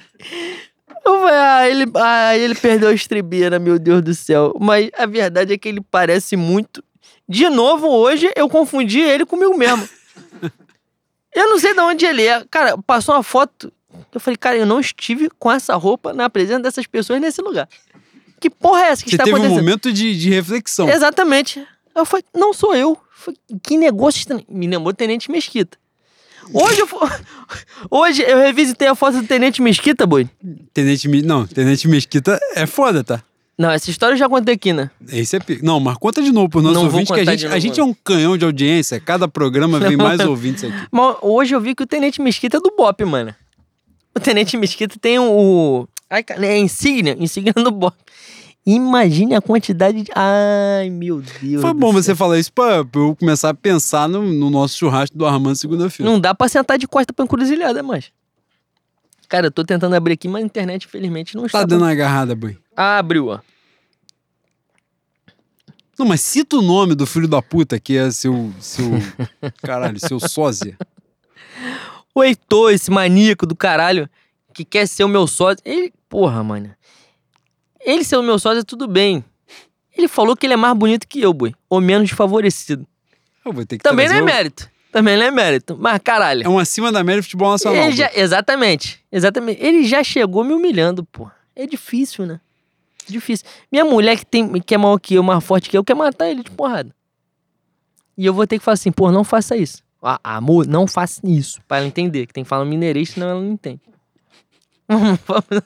Ah, 1.05 1.69
ele, 1.69 1.85
ah, 1.97 2.37
ele 2.37 2.55
perdeu 2.55 2.89
a 2.89 2.93
estribeira, 2.93 3.59
meu 3.59 3.79
Deus 3.79 4.03
do 4.03 4.15
céu. 4.15 4.55
Mas 4.61 4.91
a 4.97 5.07
verdade 5.07 5.53
é 5.53 5.59
que 5.59 5.69
ele 5.69 5.81
parece 5.81 6.37
muito. 6.37 6.83
De 7.29 7.49
novo, 7.49 7.89
hoje 7.89 8.31
eu 8.37 8.49
confundi 8.49 9.01
ele 9.01 9.25
comigo 9.25 9.57
mesmo. 9.57 9.89
Eu 11.35 11.49
não 11.49 11.59
sei 11.59 11.73
de 11.73 11.81
onde 11.81 12.05
ele 12.05 12.27
é. 12.27 12.45
Cara, 12.51 12.77
passou 12.77 13.15
uma 13.15 13.23
foto. 13.23 13.73
Eu 14.13 14.21
falei, 14.21 14.37
cara, 14.37 14.59
eu 14.59 14.67
não 14.67 14.79
estive 14.79 15.31
com 15.39 15.51
essa 15.51 15.75
roupa 15.77 16.13
na 16.13 16.29
presença 16.29 16.61
dessas 16.61 16.87
pessoas 16.87 17.23
nesse 17.23 17.41
lugar. 17.41 17.67
Que 18.39 18.51
porra 18.51 18.83
é 18.83 18.89
essa 18.89 19.03
que 19.03 19.09
Você 19.09 19.17
está 19.17 19.25
teve 19.25 19.37
um 19.37 19.39
acontecendo? 19.39 19.65
momento 19.65 19.91
de, 19.91 20.15
de 20.15 20.29
reflexão. 20.29 20.91
Exatamente. 20.91 21.67
Eu 21.97 22.05
falei, 22.05 22.23
não 22.35 22.53
sou 22.53 22.75
eu. 22.75 22.91
Eu 22.91 22.99
falei, 23.11 23.39
que 23.63 23.79
negócio 23.79 24.19
estranho. 24.19 24.45
Me 24.47 24.67
lembrou 24.67 24.93
Tenente 24.93 25.31
Mesquita. 25.31 25.79
Hoje 26.53 26.81
eu, 26.81 26.89
Hoje 27.91 28.23
eu 28.23 28.39
revisitei 28.39 28.89
a 28.89 28.95
foto 28.95 29.21
do 29.21 29.27
Tenente 29.27 29.61
Mesquita, 29.61 30.07
boi. 30.07 30.29
Tenente, 30.73 31.09
não, 31.23 31.47
Tenente 31.47 31.87
Mesquita 31.89 32.39
é 32.55 32.67
foda, 32.67 33.05
tá? 33.05 33.23
Não, 33.59 33.71
essa 33.71 33.91
história 33.91 34.15
eu 34.15 34.19
já 34.19 34.29
contei 34.29 34.55
aqui, 34.55 34.73
né? 34.73 34.91
Esse 35.09 35.37
é 35.37 35.39
pica. 35.39 35.65
Não, 35.65 35.79
mas 35.79 35.97
conta 35.99 36.23
de 36.23 36.33
novo 36.33 36.49
pro 36.49 36.63
nosso 36.63 36.75
Não 36.75 36.85
ouvinte, 36.85 37.13
que 37.13 37.21
a 37.21 37.25
gente, 37.25 37.47
a 37.47 37.59
gente 37.59 37.79
é 37.79 37.85
um 37.85 37.95
canhão 37.95 38.37
de 38.37 38.45
audiência. 38.45 38.99
Cada 38.99 39.29
programa 39.29 39.79
vem 39.79 39.97
mais 39.97 40.21
ouvintes 40.27 40.65
aqui. 40.65 40.75
Mas 40.91 41.17
hoje 41.21 41.55
eu 41.55 41.61
vi 41.61 41.75
que 41.75 41.83
o 41.83 41.87
Tenente 41.87 42.21
Mesquita 42.21 42.57
é 42.57 42.61
do 42.61 42.75
Bop, 42.77 43.05
mano. 43.05 43.35
O 44.17 44.21
Tenente 44.21 44.57
Mesquita 44.57 44.97
tem 44.99 45.19
o. 45.19 45.87
Ai, 46.09 46.23
cara, 46.23 46.45
é 46.45 46.59
insígnia, 46.59 47.17
insígnia 47.19 47.53
do 47.53 47.71
Bop. 47.71 47.97
Imagine 48.65 49.35
a 49.35 49.41
quantidade 49.41 50.03
de. 50.03 50.11
Ai, 50.15 50.89
meu 50.89 51.21
Deus. 51.21 51.61
Foi 51.61 51.75
bom 51.75 51.93
você 51.93 52.15
falar 52.15 52.39
isso 52.39 52.53
pra, 52.53 52.85
pra 52.85 53.01
eu 53.01 53.17
começar 53.17 53.51
a 53.51 53.55
pensar 53.55 54.09
no, 54.09 54.23
no 54.23 54.51
nosso 54.51 54.79
churrasco 54.79 55.19
do 55.19 55.27
Armando 55.27 55.57
segunda-feira. 55.57 56.11
Não 56.11 56.21
dá 56.21 56.33
pra 56.33 56.49
sentar 56.49 56.79
de 56.79 56.87
costa 56.87 57.13
pra 57.13 57.25
encruzilhada 57.25 57.83
mais. 57.83 58.13
Cara, 59.29 59.49
eu 59.49 59.51
tô 59.51 59.65
tentando 59.65 59.95
abrir 59.97 60.13
aqui, 60.13 60.29
mas 60.29 60.43
a 60.43 60.47
internet, 60.47 60.87
infelizmente, 60.87 61.35
não 61.35 61.47
está. 61.47 61.61
Tá 61.61 61.67
dando 61.67 61.83
uma 61.83 61.91
agarrada, 61.91 62.37
boi. 62.37 62.57
Ah, 62.77 62.99
abriu, 62.99 63.29
ó. 63.29 63.41
Não, 65.99 66.07
mas 66.07 66.21
cita 66.21 66.57
o 66.57 66.63
nome 66.63 66.95
do 66.95 67.07
filho 67.07 67.27
da 67.27 67.43
puta 67.43 67.81
que 67.81 67.97
é 67.97 68.11
seu. 68.13 68.53
seu 68.61 68.91
caralho, 69.61 69.99
seu 69.99 70.21
sósia. 70.21 70.77
O 72.15 72.23
Heitor, 72.23 72.73
esse 72.73 72.91
maníaco 72.91 73.45
do 73.45 73.57
caralho, 73.57 74.09
que 74.55 74.65
quer 74.65 74.87
ser 74.87 75.03
o 75.03 75.09
meu 75.09 75.27
sócio. 75.27 75.59
Ele, 75.65 75.93
porra, 76.09 76.45
mano. 76.45 76.71
Ele 77.85 78.05
ser 78.05 78.17
o 78.17 78.23
meu 78.23 78.39
sócio, 78.39 78.65
tudo 78.65 78.87
bem. 78.87 79.25
Ele 79.97 80.09
falou 80.09 80.37
que 80.37 80.47
ele 80.47 80.55
é 80.55 80.57
mais 80.57 80.75
bonito 80.77 81.07
que 81.07 81.21
eu, 81.21 81.33
boi. 81.33 81.55
Ou 81.69 81.81
menos 81.81 82.09
desfavorecido. 82.09 82.87
Eu 83.45 83.53
vou 83.53 83.65
ter 83.67 83.77
que 83.79 83.83
Também 83.83 84.09
não 84.09 84.17
é 84.17 84.23
o- 84.23 84.25
mérito. 84.25 84.71
Também 84.91 85.17
não 85.17 85.25
é 85.25 85.31
mérito. 85.31 85.77
Mas, 85.81 85.99
caralho. 86.05 86.45
É 86.45 86.49
um 86.49 86.59
acima 86.59 86.93
da 86.93 87.03
média 87.03 87.21
de 87.21 87.27
futebol 87.27 87.51
nacional. 87.51 87.85
ele 87.85 87.97
já, 87.97 88.11
exatamente. 88.15 89.03
Exatamente. 89.11 89.63
Ele 89.63 89.85
já 89.85 90.05
chegou 90.05 90.45
me 90.45 90.53
humilhando, 90.53 91.03
pô. 91.05 91.31
É 91.57 91.67
difícil, 91.67 92.27
né? 92.27 92.41
Difícil. 93.09 93.47
Minha 93.71 93.85
mulher 93.85 94.17
que, 94.19 94.25
tem, 94.27 94.61
que 94.61 94.75
é 94.75 94.79
maior 94.79 94.99
que 94.99 95.15
eu, 95.15 95.23
mais 95.23 95.43
forte 95.43 95.69
que 95.71 95.77
eu, 95.77 95.83
quer 95.83 95.95
matar 95.95 96.29
ele 96.29 96.43
de 96.43 96.51
porrada. 96.51 96.95
E 98.17 98.25
eu 98.27 98.35
vou 98.35 98.47
ter 98.47 98.59
que 98.59 98.65
falar 98.65 98.75
assim, 98.75 98.93
pô, 98.93 99.11
não 99.11 99.25
faça 99.25 99.57
isso. 99.57 99.83
Ah, 100.03 100.21
amor, 100.23 100.67
não 100.67 100.87
faça 100.87 101.21
isso. 101.25 101.61
Pra 101.67 101.79
ela 101.79 101.87
entender, 101.87 102.27
que 102.27 102.33
tem 102.35 102.45
que 102.45 102.49
falar 102.51 102.65
mineirês, 102.65 103.11
senão 103.11 103.29
ela 103.31 103.41
não 103.41 103.51
entende. 103.53 103.81
Vamos, 104.89 105.19
vamos, 105.27 105.63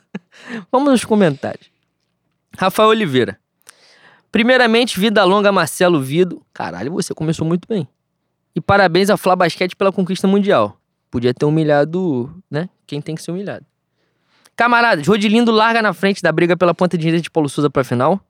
vamos 0.70 0.90
nos 0.92 1.04
comentários. 1.04 1.66
Rafael 2.56 2.88
Oliveira. 2.88 3.38
Primeiramente, 4.32 4.98
vida 4.98 5.24
longa 5.24 5.52
Marcelo 5.52 6.00
Vido. 6.00 6.42
Caralho, 6.52 6.92
você 6.92 7.14
começou 7.14 7.46
muito 7.46 7.66
bem. 7.68 7.88
E 8.54 8.60
parabéns 8.60 9.10
a 9.10 9.16
Flá 9.16 9.36
Basquete 9.36 9.76
pela 9.76 9.92
conquista 9.92 10.26
mundial. 10.26 10.78
Podia 11.10 11.32
ter 11.32 11.44
humilhado, 11.44 12.34
né? 12.50 12.68
Quem 12.86 13.00
tem 13.00 13.14
que 13.14 13.22
ser 13.22 13.30
humilhado. 13.30 13.64
Camaradas, 14.56 15.06
Rodilindo 15.06 15.52
larga 15.52 15.82
na 15.82 15.92
frente 15.92 16.22
da 16.22 16.32
briga 16.32 16.56
pela 16.56 16.74
ponta 16.74 16.96
direita 16.96 17.22
de 17.22 17.30
Paulo 17.30 17.48
Souza 17.48 17.68
pra 17.68 17.84
final. 17.84 18.20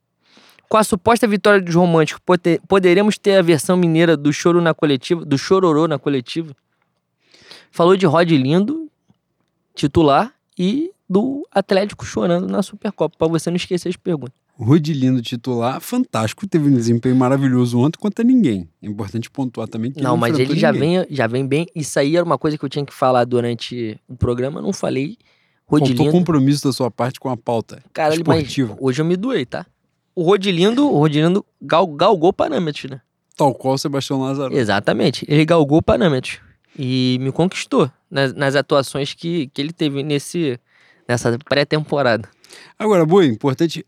Com 0.69 0.77
a 0.77 0.83
suposta 0.83 1.29
vitória 1.29 1.61
dos 1.61 1.75
românticos, 1.75 2.21
poderemos 2.67 3.17
ter 3.17 3.37
a 3.37 3.43
versão 3.43 3.77
mineira 3.77 4.17
do 4.17 4.33
choro 4.33 4.61
na 4.61 4.75
coletiva, 4.75 5.25
do 5.25 5.39
chororô 5.39 5.87
na 5.87 5.97
coletiva. 5.99 6.53
Falou 7.71 7.97
de 7.97 8.05
Rodilindo, 8.07 8.91
titular, 9.75 10.33
e 10.59 10.91
do 11.09 11.47
Atlético 11.53 12.05
chorando 12.05 12.47
na 12.49 12.63
Supercopa, 12.63 13.17
pra 13.17 13.29
você 13.29 13.51
não 13.51 13.57
esquecer 13.57 13.89
as 13.89 13.97
perguntas. 13.97 14.35
Rodilindo 14.59 15.21
titular, 15.21 15.81
fantástico, 15.81 16.47
teve 16.47 16.69
um 16.69 16.75
desempenho 16.75 17.15
maravilhoso 17.15 17.79
ontem 17.79 17.99
contra 17.99 18.25
ninguém. 18.25 18.69
É 18.83 18.87
importante 18.87 19.31
pontuar 19.31 19.69
também 19.69 19.93
que 19.93 20.03
Não, 20.03 20.13
ele 20.15 20.21
mas 20.21 20.39
ele 20.39 20.57
já 20.57 20.73
ninguém. 20.73 20.99
vem, 21.01 21.07
já 21.11 21.27
vem 21.27 21.47
bem. 21.47 21.67
Isso 21.75 21.99
aí 21.99 22.17
era 22.17 22.25
uma 22.25 22.39
coisa 22.39 22.57
que 22.57 22.65
eu 22.65 22.69
tinha 22.69 22.85
que 22.85 22.95
falar 22.95 23.25
durante 23.25 24.01
o 24.09 24.17
programa, 24.17 24.63
não 24.63 24.73
falei. 24.73 25.19
Faltou 25.69 25.89
Rodilindo. 25.89 26.13
compromisso 26.13 26.65
da 26.65 26.73
sua 26.73 26.91
parte 26.91 27.19
com 27.21 27.29
a 27.29 27.37
pauta 27.37 27.83
mas 27.97 28.15
esportiva. 28.15 28.77
hoje 28.81 29.03
eu 29.03 29.05
me 29.05 29.17
doei, 29.17 29.45
tá? 29.45 29.67
O 30.15 30.23
Rodilindo, 30.23 30.89
o 30.89 30.99
Rodilindo 30.99 31.45
gal, 31.61 31.87
galgou 31.89 32.33
parâmetros, 32.33 32.91
né? 32.91 33.01
Tal 33.37 33.53
qual 33.53 33.75
o 33.75 33.79
Sebastião 33.79 34.23
Lázaro. 34.23 34.57
Exatamente. 34.57 35.27
Ele 35.29 35.45
galgou 35.45 35.83
parâmetros. 35.83 36.39
E 36.79 37.19
me 37.21 37.31
conquistou 37.33 37.91
nas, 38.11 38.33
nas 38.33 38.55
atuações 38.55 39.13
que, 39.13 39.49
que 39.49 39.61
ele 39.61 39.73
teve 39.73 40.03
nesse, 40.03 40.59
nessa 41.09 41.39
pré-temporada. 41.39 42.29
Agora, 42.79 43.05
Boi, 43.05 43.27
importante, 43.27 43.85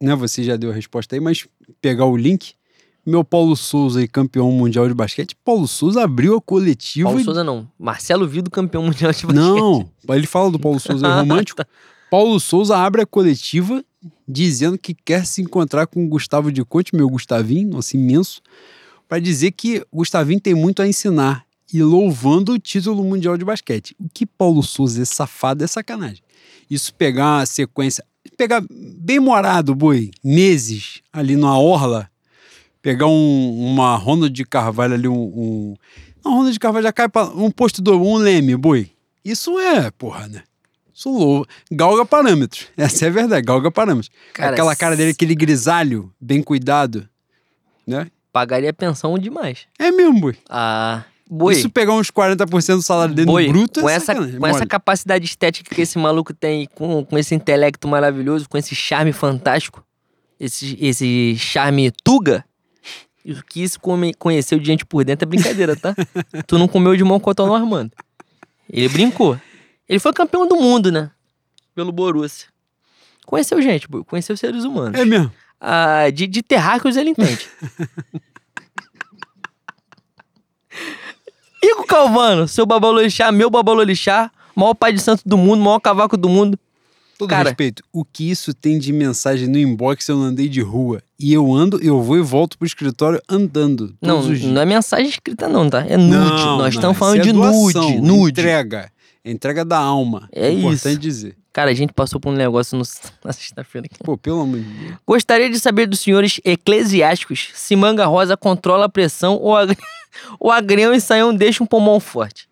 né? 0.00 0.14
Você 0.16 0.42
já 0.42 0.56
deu 0.56 0.70
a 0.70 0.74
resposta 0.74 1.14
aí, 1.14 1.20
mas 1.20 1.46
pegar 1.80 2.06
o 2.06 2.16
link. 2.16 2.54
Meu 3.04 3.24
Paulo 3.24 3.56
Souza 3.56 4.00
aí, 4.00 4.06
campeão 4.06 4.50
mundial 4.52 4.86
de 4.86 4.94
basquete. 4.94 5.34
Paulo 5.44 5.66
Souza 5.66 6.02
abriu 6.02 6.36
a 6.36 6.40
coletiva. 6.40 7.08
Paulo 7.08 7.20
e- 7.20 7.24
Souza 7.24 7.42
não. 7.42 7.68
Marcelo 7.78 8.28
Vido, 8.28 8.50
campeão 8.50 8.82
mundial 8.84 9.10
de 9.12 9.26
basquete. 9.26 9.34
Não, 9.34 9.90
ele 10.10 10.26
fala 10.26 10.50
do 10.50 10.58
Paulo 10.58 10.78
Souza 10.78 11.06
aí, 11.06 11.20
romântico. 11.20 11.62
Paulo 12.10 12.38
Souza 12.40 12.76
abre 12.76 13.02
a 13.02 13.06
coletiva 13.06 13.84
dizendo 14.26 14.76
que 14.78 14.94
quer 14.94 15.24
se 15.26 15.42
encontrar 15.42 15.86
com 15.86 16.04
o 16.04 16.08
Gustavo 16.08 16.50
de 16.52 16.64
Conte, 16.64 16.94
meu 16.94 17.08
Gustavinho, 17.08 17.70
nosso 17.70 17.96
imenso, 17.96 18.40
para 19.08 19.18
dizer 19.18 19.52
que 19.52 19.84
Gustavinho 19.92 20.40
tem 20.40 20.54
muito 20.54 20.82
a 20.82 20.86
ensinar 20.88 21.44
e 21.72 21.82
louvando 21.82 22.52
o 22.52 22.58
título 22.58 23.02
mundial 23.04 23.36
de 23.36 23.44
basquete. 23.44 23.94
O 23.98 24.08
que 24.12 24.26
Paulo 24.26 24.62
Souza 24.62 25.02
é 25.02 25.04
safado 25.04 25.62
é 25.64 25.66
sacanagem. 25.66 26.22
Isso 26.70 26.94
pegar 26.94 27.38
uma 27.38 27.46
sequência, 27.46 28.04
pegar 28.36 28.62
bem 28.70 29.18
morado, 29.18 29.74
boi, 29.74 30.10
meses 30.22 31.02
ali 31.12 31.36
na 31.36 31.58
orla, 31.58 32.08
pegar 32.80 33.06
um- 33.06 33.66
uma 33.72 33.96
Ronald 33.96 34.32
de 34.32 34.44
Carvalho 34.44 34.94
ali, 34.94 35.08
um, 35.08 35.14
um 35.14 35.76
não, 36.24 36.32
Ronald 36.32 36.52
de 36.52 36.58
Carvalho 36.60 36.84
já 36.84 36.92
cai 36.92 37.08
para 37.08 37.28
um 37.30 37.50
posto 37.50 37.80
do 37.82 38.00
um 38.00 38.16
leme, 38.16 38.54
boi. 38.56 38.90
Isso 39.24 39.58
é, 39.58 39.90
porra, 39.90 40.28
né? 40.28 40.42
Isso 40.94 41.08
louva. 41.10 41.46
Galga 41.72 42.04
parâmetros. 42.04 42.66
Essa 42.76 43.06
é 43.06 43.08
a 43.08 43.12
verdade, 43.12 43.44
galga 43.46 43.70
parâmetros. 43.70 44.10
Cara, 44.34 44.50
Aquela 44.52 44.76
cara 44.76 44.96
dele, 44.96 45.10
aquele 45.12 45.34
grisalho, 45.34 46.12
bem 46.20 46.42
cuidado, 46.42 47.08
né? 47.86 48.06
Pagaria 48.32 48.72
pensão 48.72 49.18
demais. 49.18 49.66
É 49.78 49.90
mesmo, 49.90 50.20
boi. 50.20 50.36
Ah, 50.48 51.04
boi. 51.30 51.54
Isso 51.54 51.70
pegar 51.70 51.94
uns 51.94 52.10
40% 52.10 52.76
do 52.76 52.82
salário 52.82 53.14
dele 53.14 53.26
Boi, 53.26 53.48
bruto 53.48 53.80
com, 53.80 53.88
é 53.88 53.94
essa, 53.94 54.14
com 54.14 54.46
essa 54.46 54.66
capacidade 54.66 55.24
estética 55.24 55.74
que 55.74 55.80
esse 55.80 55.98
maluco 55.98 56.34
tem, 56.34 56.66
com, 56.74 57.04
com 57.04 57.16
esse 57.16 57.34
intelecto 57.34 57.86
maravilhoso, 57.86 58.48
com 58.48 58.58
esse 58.58 58.74
charme 58.74 59.12
fantástico, 59.12 59.84
esse, 60.38 60.76
esse 60.80 61.36
charme 61.38 61.92
tuga, 62.02 62.44
o 63.24 63.42
que 63.44 63.62
isso 63.62 63.78
come, 63.78 64.12
conheceu 64.14 64.58
de 64.58 64.66
gente 64.66 64.84
por 64.84 65.04
dentro 65.04 65.24
é 65.24 65.28
brincadeira, 65.28 65.76
tá? 65.76 65.94
tu 66.46 66.58
não 66.58 66.66
comeu 66.66 66.96
de 66.96 67.04
mão 67.04 67.20
com 67.20 67.30
o 67.30 67.54
Armando. 67.54 67.92
Ele 68.68 68.88
brincou. 68.88 69.38
Ele 69.88 69.98
foi 69.98 70.12
campeão 70.12 70.46
do 70.46 70.56
mundo, 70.56 70.90
né? 70.90 71.10
Pelo 71.74 71.92
Borussia. 71.92 72.48
Conheceu 73.26 73.60
gente, 73.62 73.88
boi, 73.88 74.02
conheceu 74.04 74.36
seres 74.36 74.64
humanos. 74.64 74.98
É 74.98 75.04
mesmo. 75.04 75.32
Ah, 75.60 76.08
de, 76.10 76.26
de 76.26 76.42
terráqueos 76.42 76.96
ele 76.96 77.10
entende. 77.10 77.46
Igor 81.62 81.84
Calvano, 81.86 82.48
seu 82.48 82.64
babalorixá, 82.66 83.30
meu 83.30 83.50
babalorixá, 83.50 84.30
maior 84.54 84.74
pai 84.74 84.92
de 84.92 85.00
santo 85.00 85.22
do 85.26 85.36
mundo, 85.36 85.62
maior 85.62 85.78
cavaco 85.80 86.16
do 86.16 86.28
mundo. 86.28 86.58
Todo 87.18 87.28
Cara- 87.28 87.50
respeito. 87.50 87.82
O 87.92 88.02
que 88.02 88.30
isso 88.30 88.54
tem 88.54 88.78
de 88.78 88.92
mensagem 88.94 89.46
no 89.46 89.58
inbox 89.58 90.08
eu 90.08 90.16
não 90.16 90.24
andei 90.24 90.48
de 90.48 90.62
rua? 90.62 91.02
E 91.18 91.34
eu 91.34 91.52
ando, 91.52 91.78
eu 91.82 92.00
vou 92.02 92.16
e 92.16 92.22
volto 92.22 92.56
pro 92.56 92.66
escritório 92.66 93.20
andando. 93.28 93.94
Não, 94.00 94.22
não 94.22 94.62
é 94.62 94.64
mensagem 94.64 95.06
escrita 95.08 95.46
não, 95.46 95.68
tá? 95.68 95.84
É 95.86 95.98
nude. 95.98 96.14
Não, 96.14 96.56
Nós 96.58 96.72
estamos 96.74 96.96
falando 96.96 97.18
é 97.18 97.22
de 97.22 97.32
doação, 97.32 97.82
nude, 97.90 98.00
nude. 98.00 98.40
Entrega. 98.40 98.90
É 99.22 99.30
entrega 99.30 99.66
da 99.66 99.76
alma. 99.78 100.30
É 100.32 100.50
importante 100.50 100.92
isso. 100.92 100.98
dizer. 100.98 101.36
Cara, 101.52 101.70
a 101.70 101.74
gente 101.74 101.92
passou 101.92 102.18
por 102.18 102.32
um 102.32 102.36
negócio 102.36 102.78
no- 102.78 102.84
na 103.22 103.32
sexta-feira 103.34 103.86
aqui. 103.86 104.02
Pô, 104.02 104.16
pelo 104.16 104.40
amor 104.40 104.60
de 104.60 104.64
Deus. 104.64 104.94
Gostaria 105.06 105.50
de 105.50 105.60
saber 105.60 105.86
dos 105.86 106.00
senhores 106.00 106.40
eclesiásticos 106.42 107.50
se 107.54 107.76
Manga 107.76 108.06
Rosa 108.06 108.34
controla 108.34 108.86
a 108.86 108.88
pressão 108.88 109.34
ou 109.36 109.54
a, 109.58 109.66
ou 110.38 110.50
a 110.50 110.60
Grêmio 110.60 110.94
e 110.94 111.00
Saião 111.00 111.34
deixa 111.34 111.62
um 111.62 111.66
pulmão 111.66 111.98
forte. 112.00 112.48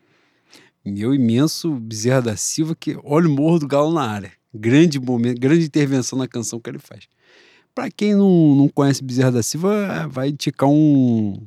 Meu 0.84 1.14
imenso 1.14 1.72
Bezerra 1.74 2.22
da 2.22 2.36
Silva, 2.36 2.74
que 2.78 2.96
olha 3.04 3.28
o 3.28 3.30
Morro 3.30 3.58
do 3.58 3.68
Galo 3.68 3.92
na 3.92 4.02
área. 4.02 4.32
Grande 4.54 4.98
momento, 4.98 5.38
grande 5.40 5.64
intervenção 5.64 6.18
na 6.18 6.26
canção 6.26 6.58
que 6.58 6.70
ele 6.70 6.78
faz. 6.78 7.04
Pra 7.74 7.90
quem 7.90 8.14
não, 8.14 8.54
não 8.54 8.68
conhece 8.68 9.04
Bezerra 9.04 9.32
da 9.32 9.42
Silva, 9.42 10.08
vai 10.10 10.32
ticar 10.32 10.68
um. 10.68 11.38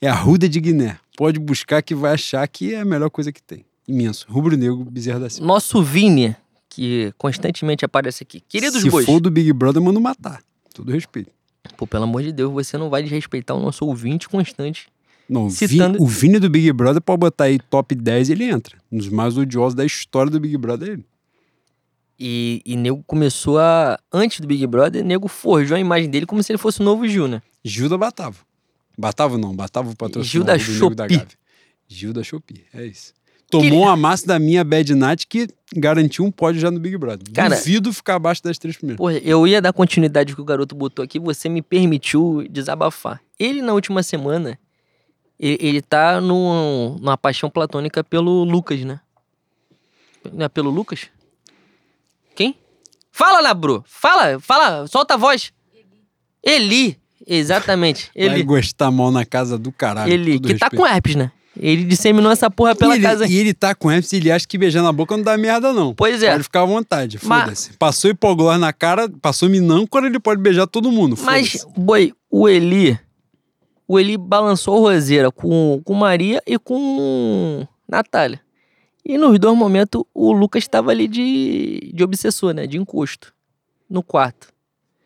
É 0.00 0.08
a 0.08 0.14
Ruda 0.14 0.48
de 0.48 0.60
Guiné. 0.60 0.98
Pode 1.16 1.38
buscar 1.38 1.82
que 1.82 1.94
vai 1.94 2.14
achar 2.14 2.46
que 2.48 2.74
é 2.74 2.80
a 2.80 2.84
melhor 2.84 3.10
coisa 3.10 3.30
que 3.30 3.42
tem. 3.42 3.64
Imenso. 3.86 4.26
Rubro-negro, 4.28 4.84
Bezerra 4.84 5.20
da 5.20 5.30
Silva. 5.30 5.46
Nosso 5.46 5.82
Vini, 5.82 6.34
que 6.68 7.12
constantemente 7.18 7.84
aparece 7.84 8.22
aqui. 8.22 8.40
Queridos 8.48 8.82
Se 8.82 8.90
bois. 8.90 9.06
for 9.06 9.20
do 9.20 9.30
Big 9.30 9.52
Brother, 9.52 9.82
manda 9.82 10.00
matar. 10.00 10.42
Todo 10.74 10.90
respeito. 10.92 11.30
Pô, 11.76 11.86
pelo 11.86 12.04
amor 12.04 12.22
de 12.22 12.32
Deus, 12.32 12.52
você 12.52 12.76
não 12.78 12.88
vai 12.90 13.02
desrespeitar 13.02 13.56
o 13.56 13.60
nosso 13.60 13.84
ouvinte 13.84 14.28
constante. 14.28 14.88
Não, 15.30 15.46
o 15.46 15.50
Citando- 15.50 15.92
Vini, 15.98 16.04
o 16.04 16.06
Vini 16.08 16.38
do 16.40 16.50
Big 16.50 16.72
Brother 16.72 17.00
pode 17.00 17.20
botar 17.20 17.44
aí 17.44 17.58
top 17.70 17.94
10 17.94 18.30
ele 18.30 18.44
entra. 18.44 18.76
Um 18.90 18.98
dos 18.98 19.08
mais 19.08 19.38
odiosos 19.38 19.74
da 19.74 19.84
história 19.86 20.30
do 20.30 20.40
Big 20.40 20.56
Brother 20.56 20.88
é 20.88 20.92
ele. 20.94 21.04
E, 22.18 22.60
e 22.66 22.76
nego 22.76 23.02
começou 23.06 23.58
a. 23.58 23.98
Antes 24.12 24.40
do 24.40 24.46
Big 24.46 24.66
Brother, 24.66 25.04
nego 25.04 25.26
forjou 25.28 25.76
a 25.76 25.80
imagem 25.80 26.10
dele 26.10 26.26
como 26.26 26.42
se 26.42 26.52
ele 26.52 26.58
fosse 26.58 26.80
o 26.80 26.84
novo 26.84 27.06
Gil, 27.08 27.26
né? 27.28 27.40
Gil 27.64 27.88
da 27.88 27.96
Batavo. 27.96 28.44
Batavo 28.98 29.38
não, 29.38 29.54
Batavo 29.56 29.92
o 29.92 29.96
patrocinador 29.96 30.24
Gil 30.24 30.44
da 30.44 30.56
do 30.56 30.72
Nego 30.84 30.94
da. 30.94 31.06
Gávea. 31.06 31.28
Gil 31.88 32.12
da 32.12 32.22
Shopee, 32.22 32.64
é 32.74 32.84
isso. 32.86 33.14
Tomou 33.50 33.68
Que- 33.68 33.76
uma 33.76 33.96
massa 33.96 34.26
da 34.26 34.38
minha 34.38 34.62
Bad 34.62 34.94
Night 34.94 35.26
que 35.26 35.48
garantiu 35.74 36.24
um 36.24 36.30
pódio 36.30 36.60
já 36.60 36.70
no 36.70 36.78
Big 36.78 36.96
Brother. 36.96 37.26
Cara- 37.32 37.56
Duvido 37.56 37.92
ficar 37.92 38.16
abaixo 38.16 38.42
das 38.44 38.58
três 38.58 38.76
primeiras. 38.76 38.98
Porra, 38.98 39.14
eu 39.18 39.46
ia 39.46 39.60
dar 39.62 39.72
continuidade 39.72 40.34
que 40.34 40.40
o 40.40 40.44
garoto 40.44 40.74
botou 40.74 41.04
aqui, 41.04 41.18
você 41.18 41.48
me 41.48 41.62
permitiu 41.62 42.46
desabafar. 42.48 43.20
Ele, 43.38 43.60
na 43.62 43.72
última 43.72 44.02
semana, 44.04 44.56
ele, 45.40 45.80
tá 45.82 46.20
num- 46.20 46.96
numa 47.00 47.16
paixão 47.16 47.48
platônica 47.48 48.04
pelo 48.04 48.44
Lucas, 48.44 48.80
né? 48.84 49.00
Não 50.32 50.44
é 50.44 50.48
pelo 50.48 50.70
Lucas? 50.70 51.08
Quem? 52.34 52.54
Fala, 53.10 53.40
Labru! 53.40 53.82
Fala, 53.86 54.38
fala, 54.38 54.86
solta 54.86 55.14
a 55.14 55.16
voz. 55.16 55.52
Eli, 56.42 56.98
exatamente. 57.26 58.10
Vai 58.14 58.24
Ele, 58.26 58.42
gostar 58.42 58.90
mal 58.90 59.10
na 59.10 59.24
casa 59.24 59.58
do 59.58 59.72
caralho. 59.72 60.12
ele 60.12 60.38
que 60.38 60.54
tá 60.54 60.66
respeito. 60.66 60.76
com 60.76 60.86
herpes, 60.86 61.14
né? 61.16 61.30
Ele 61.58 61.84
disseminou 61.84 62.30
essa 62.30 62.48
porra 62.50 62.74
pela 62.76 62.94
e 62.94 62.98
ele, 62.98 63.02
casa. 63.02 63.26
E 63.26 63.36
ele 63.36 63.52
tá 63.52 63.74
com 63.74 63.90
herpes 63.90 64.12
e 64.12 64.16
ele 64.16 64.30
acha 64.30 64.46
que 64.46 64.56
beijar 64.56 64.82
na 64.82 64.92
boca 64.92 65.16
não 65.16 65.24
dá 65.24 65.36
merda, 65.36 65.72
não. 65.72 65.92
Pois 65.94 66.22
é. 66.22 66.30
Pode 66.30 66.44
ficar 66.44 66.62
à 66.62 66.64
vontade, 66.64 67.18
Mas- 67.24 67.40
foda-se. 67.42 67.72
Passou 67.76 68.10
hipoglós 68.10 68.58
na 68.60 68.72
cara, 68.72 69.08
passou 69.20 69.48
minâncora, 69.50 70.06
ele 70.06 70.20
pode 70.20 70.40
beijar 70.40 70.66
todo 70.66 70.92
mundo, 70.92 71.16
Mas, 71.22 71.66
boi, 71.76 72.12
o 72.30 72.48
Eli. 72.48 72.98
O 73.92 73.98
Eli 73.98 74.16
balançou 74.16 74.76
a 74.86 74.92
roseira 74.92 75.32
com, 75.32 75.82
com 75.84 75.94
Maria 75.94 76.40
e 76.46 76.56
com 76.56 77.66
Natália. 77.88 78.40
E 79.04 79.18
nos 79.18 79.36
dois 79.36 79.58
momentos 79.58 80.04
o 80.14 80.30
Lucas 80.30 80.62
estava 80.62 80.92
ali 80.92 81.08
de, 81.08 81.90
de 81.92 82.04
obsessor, 82.04 82.54
né? 82.54 82.68
De 82.68 82.78
encosto. 82.78 83.34
No 83.88 84.00
quarto. 84.00 84.52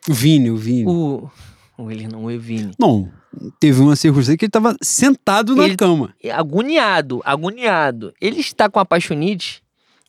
O 0.06 0.12
Vini, 0.12 0.50
o 0.50 0.56
Vini. 0.58 0.84
O. 0.86 1.30
O 1.78 1.90
Eli 1.90 2.06
não, 2.06 2.24
o 2.24 2.30
Evine. 2.30 2.72
Não, 2.78 3.10
teve 3.58 3.80
uma 3.80 3.96
circunstância 3.96 4.36
que 4.36 4.44
ele 4.44 4.50
tava 4.50 4.76
sentado 4.82 5.56
na 5.56 5.64
Ele- 5.64 5.76
cama. 5.76 6.14
Agoniado, 6.30 7.22
agoniado. 7.24 8.12
Ele 8.20 8.40
está 8.40 8.68
com 8.68 8.78
apaixonite 8.78 9.62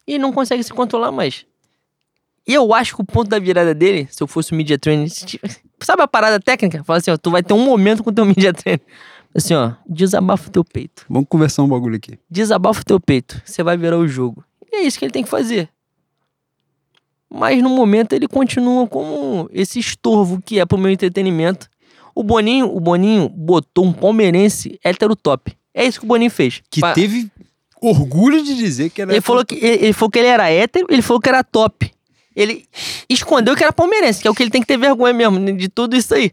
e 0.05 0.17
não 0.19 0.33
consegue 0.33 0.61
se 0.61 0.73
controlar 0.73 1.13
mais. 1.13 1.45
E 2.47 2.53
eu 2.53 2.73
acho 2.73 2.95
que 2.95 3.01
o 3.01 3.05
ponto 3.05 3.27
da 3.29 3.39
virada 3.39 3.73
dele, 3.73 4.07
se 4.11 4.21
eu 4.21 4.27
fosse 4.27 4.51
o 4.51 4.55
media 4.55 4.77
trainer, 4.77 5.09
sabe 5.81 6.03
a 6.03 6.07
parada 6.07 6.39
técnica? 6.39 6.83
Fala 6.83 6.97
assim, 6.99 7.09
ó, 7.11 7.17
tu 7.17 7.31
vai 7.31 7.41
ter 7.41 7.53
um 7.53 7.65
momento 7.65 8.03
com 8.03 8.09
o 8.11 8.13
teu 8.13 8.23
media 8.25 8.53
trainer. 8.53 8.81
Assim, 9.33 9.53
ó, 9.55 9.71
desabafa 9.87 10.47
o 10.47 10.51
teu 10.51 10.63
peito. 10.63 11.05
Vamos 11.09 11.27
conversar 11.27 11.63
um 11.63 11.67
bagulho 11.67 11.95
aqui. 11.95 12.17
Desabafa 12.29 12.81
o 12.81 12.85
teu 12.85 12.99
peito. 12.99 13.41
Você 13.43 13.63
vai 13.63 13.75
virar 13.75 13.97
o 13.97 14.07
jogo. 14.07 14.43
E 14.71 14.77
é 14.77 14.83
isso 14.83 14.97
que 14.99 15.05
ele 15.05 15.11
tem 15.11 15.23
que 15.23 15.29
fazer. 15.29 15.69
Mas 17.29 17.61
no 17.61 17.69
momento 17.69 18.13
ele 18.13 18.27
continua 18.27 18.87
como 18.87 19.49
esse 19.51 19.79
estorvo 19.79 20.41
que 20.41 20.59
é 20.59 20.65
pro 20.65 20.77
meu 20.77 20.91
entretenimento. 20.91 21.67
O 22.13 22.23
Boninho, 22.23 22.73
o 22.73 22.79
Boninho 22.79 23.27
botou 23.27 23.83
um 23.85 23.91
palmeirense 23.91 24.79
hétero 24.83 25.15
top. 25.15 25.51
É 25.73 25.83
isso 25.85 25.99
que 25.99 26.05
o 26.05 26.07
Boninho 26.07 26.31
fez. 26.31 26.61
Que 26.69 26.79
Pa- 26.79 26.93
teve 26.93 27.29
orgulho 27.81 28.41
de 28.41 28.55
dizer 28.55 28.89
que 28.89 29.01
era. 29.01 29.11
ele 29.11 29.19
falou 29.21 29.43
que 29.45 29.55
ele, 29.55 29.83
ele 29.85 29.93
falou 29.93 30.09
que 30.09 30.19
ele 30.19 30.27
era 30.29 30.49
hétero, 30.49 30.87
ele 30.89 31.01
falou 31.01 31.19
que 31.19 31.27
era 31.27 31.43
top. 31.43 31.91
Ele 32.35 32.65
escondeu 33.09 33.55
que 33.55 33.63
era 33.63 33.71
palmeirense, 33.71 34.21
que 34.21 34.27
é 34.27 34.31
o 34.31 34.35
que 34.35 34.43
ele 34.43 34.49
tem 34.51 34.61
que 34.61 34.67
ter 34.67 34.77
vergonha 34.77 35.13
mesmo 35.13 35.39
né, 35.39 35.51
de 35.53 35.69
tudo 35.69 35.95
isso 35.95 36.13
aí. 36.13 36.31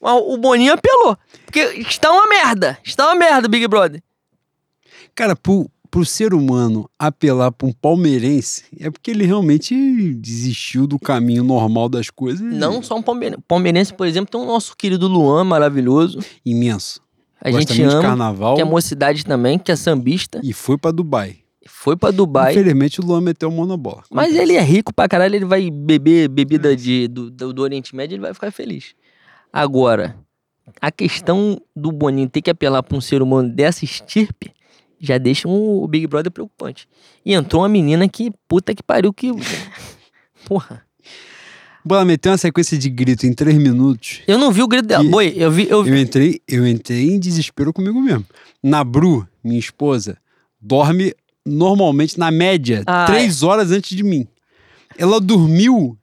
O 0.00 0.36
Boninho 0.36 0.74
apelou. 0.74 1.16
Porque 1.44 1.60
está 1.60 2.12
uma 2.12 2.26
merda. 2.28 2.78
Está 2.84 3.06
uma 3.06 3.14
merda, 3.16 3.48
Big 3.48 3.66
Brother. 3.66 4.02
Cara, 5.14 5.34
pro, 5.34 5.68
pro 5.90 6.04
ser 6.04 6.32
humano 6.32 6.88
apelar 6.96 7.50
pra 7.50 7.66
um 7.66 7.72
palmeirense 7.72 8.64
é 8.78 8.90
porque 8.90 9.10
ele 9.10 9.26
realmente 9.26 9.74
desistiu 10.14 10.86
do 10.86 10.98
caminho 10.98 11.42
normal 11.42 11.88
das 11.88 12.10
coisas. 12.10 12.40
Não 12.40 12.80
só 12.82 12.96
um 12.96 13.02
palmeirense. 13.02 13.42
Palmeirense, 13.48 13.92
por 13.92 14.06
exemplo, 14.06 14.30
tem 14.30 14.40
o 14.40 14.46
nosso 14.46 14.76
querido 14.76 15.08
Luan, 15.08 15.42
maravilhoso. 15.42 16.20
Imenso. 16.44 17.00
A 17.40 17.50
Gosta 17.50 17.74
gente 17.74 17.88
ama. 17.88 18.02
carnaval 18.02 18.56
Que 18.56 18.62
é 18.62 18.64
mocidade 18.64 19.24
também, 19.24 19.58
que 19.58 19.72
é 19.72 19.76
sambista. 19.76 20.40
e 20.42 20.52
foi 20.52 20.76
pra 20.78 20.90
Dubai. 20.90 21.38
Foi 21.68 21.96
pra 21.96 22.10
Dubai. 22.10 22.52
Infelizmente 22.52 23.00
o 23.00 23.04
Luan 23.04 23.20
meteu 23.20 23.48
o 23.48 23.52
monobola. 23.52 24.02
Mas 24.10 24.34
ele 24.34 24.54
é 24.54 24.60
rico 24.62 24.92
pra 24.92 25.08
caralho, 25.08 25.36
ele 25.36 25.44
vai 25.44 25.70
beber 25.70 26.28
bebida 26.28 26.74
de, 26.74 27.06
do, 27.08 27.30
do, 27.30 27.62
Oriente 27.62 27.94
Médio, 27.94 28.14
ele 28.14 28.22
vai 28.22 28.34
ficar 28.34 28.50
feliz. 28.50 28.94
Agora, 29.52 30.16
a 30.80 30.90
questão 30.90 31.60
do 31.76 31.92
Boninho 31.92 32.28
ter 32.28 32.42
que 32.42 32.50
apelar 32.50 32.82
pra 32.82 32.96
um 32.96 33.00
ser 33.00 33.22
humano 33.22 33.48
dessa 33.48 33.84
estirpe 33.84 34.52
já 35.00 35.16
deixa 35.18 35.46
um- 35.48 35.82
o 35.82 35.86
Big 35.86 36.06
Brother 36.06 36.32
preocupante. 36.32 36.88
E 37.24 37.32
entrou 37.32 37.62
uma 37.62 37.68
menina 37.68 38.08
que, 38.08 38.32
puta 38.48 38.74
que 38.74 38.82
pariu, 38.82 39.12
que. 39.12 39.30
Porra. 40.44 40.82
Bola 41.84 42.04
meteu 42.04 42.32
uma 42.32 42.38
sequência 42.38 42.76
de 42.76 42.90
grito 42.90 43.24
em 43.26 43.32
três 43.32 43.56
minutos. 43.56 44.20
Eu 44.26 44.38
não 44.38 44.50
vi 44.52 44.62
o 44.62 44.68
grito 44.68 44.86
dela. 44.88 45.04
Boi, 45.04 45.32
eu 45.36 45.50
vi. 45.50 45.68
Eu 45.70 45.82
vi 45.82 45.90
Eu 45.90 45.96
entrei, 45.98 46.40
eu 46.46 46.66
entrei 46.66 47.10
em 47.12 47.18
desespero 47.18 47.72
comigo 47.72 48.00
mesmo. 48.00 48.26
Na 48.62 48.82
Bru, 48.84 49.26
minha 49.42 49.58
esposa, 49.58 50.18
dorme 50.60 51.14
normalmente, 51.48 52.18
na 52.18 52.30
média, 52.30 52.82
Ah, 52.86 53.06
três 53.06 53.42
horas 53.42 53.70
antes 53.72 53.96
de 53.96 54.02
mim. 54.02 54.26
Ela 54.96 55.20
dormiu, 55.20 55.96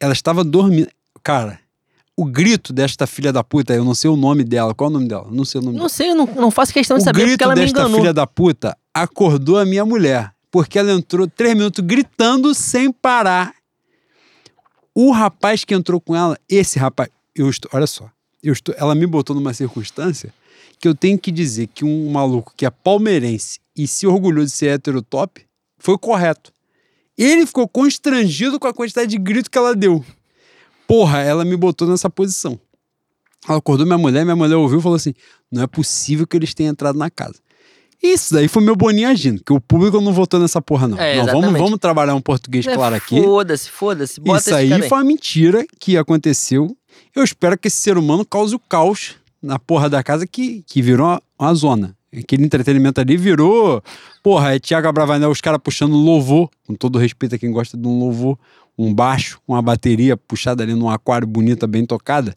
ela 0.00 0.12
estava 0.12 0.42
dormindo. 0.44 0.88
Cara, 1.22 1.58
o 2.16 2.24
grito 2.24 2.72
desta 2.72 3.06
filha 3.06 3.32
da 3.32 3.42
puta, 3.44 3.74
eu 3.74 3.84
não 3.84 3.94
sei 3.94 4.08
o 4.08 4.16
nome 4.16 4.42
dela. 4.44 4.74
Qual 4.74 4.88
é 4.88 4.90
o 4.90 4.92
nome 4.94 5.08
dela? 5.08 5.26
Não 5.30 5.44
sei 5.44 5.60
o 5.60 5.64
nome 5.64 5.76
não 5.78 5.88
sei, 5.88 6.10
eu 6.10 6.14
não, 6.14 6.26
não 6.26 6.50
faço 6.50 6.72
questão 6.72 6.96
de 6.96 7.02
o 7.02 7.04
saber 7.04 7.18
porque 7.20 7.26
grito 7.28 7.44
ela 7.44 7.54
me 7.54 7.60
desta 7.60 7.80
enganou. 7.80 7.98
filha 8.00 8.12
da 8.14 8.26
puta 8.26 8.76
acordou 8.94 9.58
a 9.58 9.64
minha 9.64 9.84
mulher. 9.84 10.32
Porque 10.50 10.78
ela 10.78 10.92
entrou 10.92 11.26
três 11.28 11.54
minutos 11.54 11.84
gritando 11.84 12.54
sem 12.54 12.90
parar. 12.90 13.52
O 14.94 15.10
rapaz 15.12 15.64
que 15.64 15.74
entrou 15.74 16.00
com 16.00 16.16
ela, 16.16 16.38
esse 16.48 16.78
rapaz, 16.78 17.10
eu 17.34 17.50
estou, 17.50 17.70
olha 17.74 17.86
só, 17.86 18.08
eu 18.42 18.52
estou, 18.54 18.74
ela 18.78 18.94
me 18.94 19.06
botou 19.06 19.36
numa 19.36 19.52
circunstância 19.52 20.32
que 20.80 20.88
eu 20.88 20.94
tenho 20.94 21.18
que 21.18 21.30
dizer 21.30 21.66
que 21.66 21.84
um 21.84 22.10
maluco 22.10 22.52
que 22.56 22.64
é 22.64 22.70
palmeirense 22.70 23.58
e 23.76 23.86
se 23.86 24.06
orgulhou 24.06 24.44
de 24.44 24.50
ser 24.50 24.68
hétero 24.68 25.02
top 25.02 25.42
foi 25.78 25.94
o 25.94 25.98
correto. 25.98 26.52
Ele 27.16 27.46
ficou 27.46 27.68
constrangido 27.68 28.58
com 28.58 28.66
a 28.66 28.74
quantidade 28.74 29.10
de 29.10 29.18
grito 29.18 29.50
que 29.50 29.58
ela 29.58 29.74
deu. 29.74 30.04
Porra, 30.86 31.20
ela 31.20 31.44
me 31.44 31.56
botou 31.56 31.88
nessa 31.88 32.10
posição. 32.10 32.58
Ela 33.48 33.58
acordou 33.58 33.86
minha 33.86 33.98
mulher, 33.98 34.24
minha 34.24 34.36
mulher 34.36 34.56
ouviu 34.56 34.78
e 34.78 34.82
falou 34.82 34.96
assim: 34.96 35.14
não 35.50 35.62
é 35.62 35.66
possível 35.66 36.26
que 36.26 36.36
eles 36.36 36.54
tenham 36.54 36.72
entrado 36.72 36.98
na 36.98 37.10
casa. 37.10 37.36
Isso 38.02 38.34
daí 38.34 38.46
foi 38.46 38.62
meu 38.62 38.76
boninho 38.76 39.08
agindo, 39.08 39.42
que 39.42 39.52
o 39.52 39.60
público 39.60 40.00
não 40.00 40.12
votou 40.12 40.38
nessa 40.38 40.60
porra, 40.60 40.86
não. 40.86 40.98
É, 40.98 41.16
não 41.16 41.26
vamos, 41.26 41.58
vamos 41.58 41.78
trabalhar 41.78 42.14
um 42.14 42.20
português 42.20 42.66
É, 42.66 42.74
claro 42.74 42.94
aqui. 42.94 43.20
Foda-se, 43.22 43.70
foda-se. 43.70 44.20
Bota 44.20 44.38
Isso 44.38 44.54
aí 44.54 44.88
foi 44.88 44.98
uma 44.98 45.04
mentira 45.04 45.66
que 45.80 45.96
aconteceu. 45.96 46.76
Eu 47.14 47.24
espero 47.24 47.56
que 47.58 47.68
esse 47.68 47.78
ser 47.78 47.96
humano 47.96 48.24
cause 48.24 48.54
o 48.54 48.58
caos 48.58 49.16
na 49.42 49.58
porra 49.58 49.88
da 49.88 50.02
casa 50.02 50.26
que, 50.26 50.62
que 50.66 50.82
virou 50.82 51.06
uma, 51.06 51.22
uma 51.38 51.54
zona. 51.54 51.95
Aquele 52.16 52.44
entretenimento 52.44 53.00
ali 53.00 53.16
virou. 53.16 53.82
Porra, 54.22 54.54
é 54.54 54.58
Tiago 54.58 54.88
Abravanel, 54.88 55.30
os 55.30 55.40
caras 55.40 55.60
puxando 55.62 55.94
louvor, 55.94 56.48
com 56.66 56.74
todo 56.74 56.98
respeito 56.98 57.34
a 57.34 57.38
quem 57.38 57.50
gosta 57.50 57.76
de 57.76 57.86
um 57.86 57.98
louvor, 57.98 58.38
um 58.78 58.92
baixo, 58.92 59.38
uma 59.46 59.60
bateria 59.60 60.16
puxada 60.16 60.62
ali 60.62 60.74
num 60.74 60.88
aquário 60.88 61.26
bonita, 61.26 61.66
bem 61.66 61.84
tocada. 61.84 62.34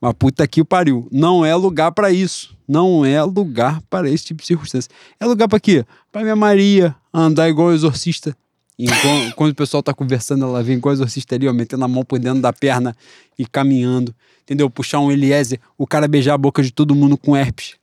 Mas 0.00 0.14
puta 0.14 0.46
que 0.48 0.64
pariu. 0.64 1.06
Não 1.12 1.44
é 1.44 1.54
lugar 1.54 1.92
pra 1.92 2.10
isso. 2.10 2.56
Não 2.66 3.04
é 3.04 3.22
lugar 3.22 3.80
para 3.88 4.10
esse 4.10 4.24
tipo 4.24 4.40
de 4.40 4.48
circunstância. 4.48 4.90
É 5.20 5.24
lugar 5.24 5.46
pra 5.46 5.60
quê? 5.60 5.84
Pra 6.10 6.22
minha 6.22 6.34
Maria 6.34 6.94
andar 7.14 7.48
igual 7.48 7.68
o 7.68 7.72
exorcista. 7.72 8.36
Enquanto, 8.76 9.34
quando 9.36 9.50
o 9.52 9.54
pessoal 9.54 9.80
tá 9.80 9.94
conversando, 9.94 10.44
ela 10.44 10.60
vem 10.60 10.76
igual 10.76 10.92
o 10.92 10.96
exorcista 10.96 11.36
ali, 11.36 11.46
ó, 11.46 11.52
metendo 11.52 11.84
a 11.84 11.88
mão 11.88 12.04
por 12.04 12.18
dentro 12.18 12.40
da 12.40 12.52
perna 12.52 12.96
e 13.38 13.46
caminhando. 13.46 14.12
Entendeu? 14.42 14.68
Puxar 14.68 14.98
um 14.98 15.12
Eliezer, 15.12 15.60
o 15.78 15.86
cara 15.86 16.08
beijar 16.08 16.34
a 16.34 16.38
boca 16.38 16.64
de 16.64 16.72
todo 16.72 16.96
mundo 16.96 17.16
com 17.16 17.36
herpes. 17.36 17.76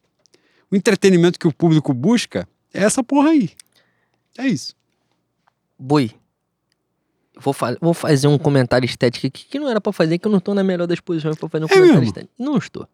O 0.71 0.75
entretenimento 0.75 1.39
que 1.39 1.47
o 1.47 1.53
público 1.53 1.93
busca 1.93 2.47
é 2.73 2.83
essa 2.83 3.03
porra 3.03 3.29
aí. 3.31 3.49
É 4.37 4.47
isso. 4.47 4.75
Boi, 5.77 6.11
vou, 7.37 7.53
fa- 7.53 7.77
vou 7.81 7.93
fazer 7.93 8.27
um 8.27 8.37
comentário 8.37 8.85
estético 8.85 9.27
aqui 9.27 9.45
que 9.45 9.59
não 9.59 9.69
era 9.69 9.79
pra 9.81 9.91
fazer, 9.93 10.17
que 10.19 10.27
eu 10.27 10.31
não 10.31 10.39
tô 10.39 10.53
na 10.53 10.63
melhor 10.63 10.85
das 10.87 10.99
posições 10.99 11.37
pra 11.37 11.47
fazer 11.49 11.63
um 11.65 11.67
É 11.67 11.69
comentário 11.69 11.99
mesmo? 11.99 12.07
estético. 12.07 12.33
Não 12.37 12.57
estou. 12.57 12.87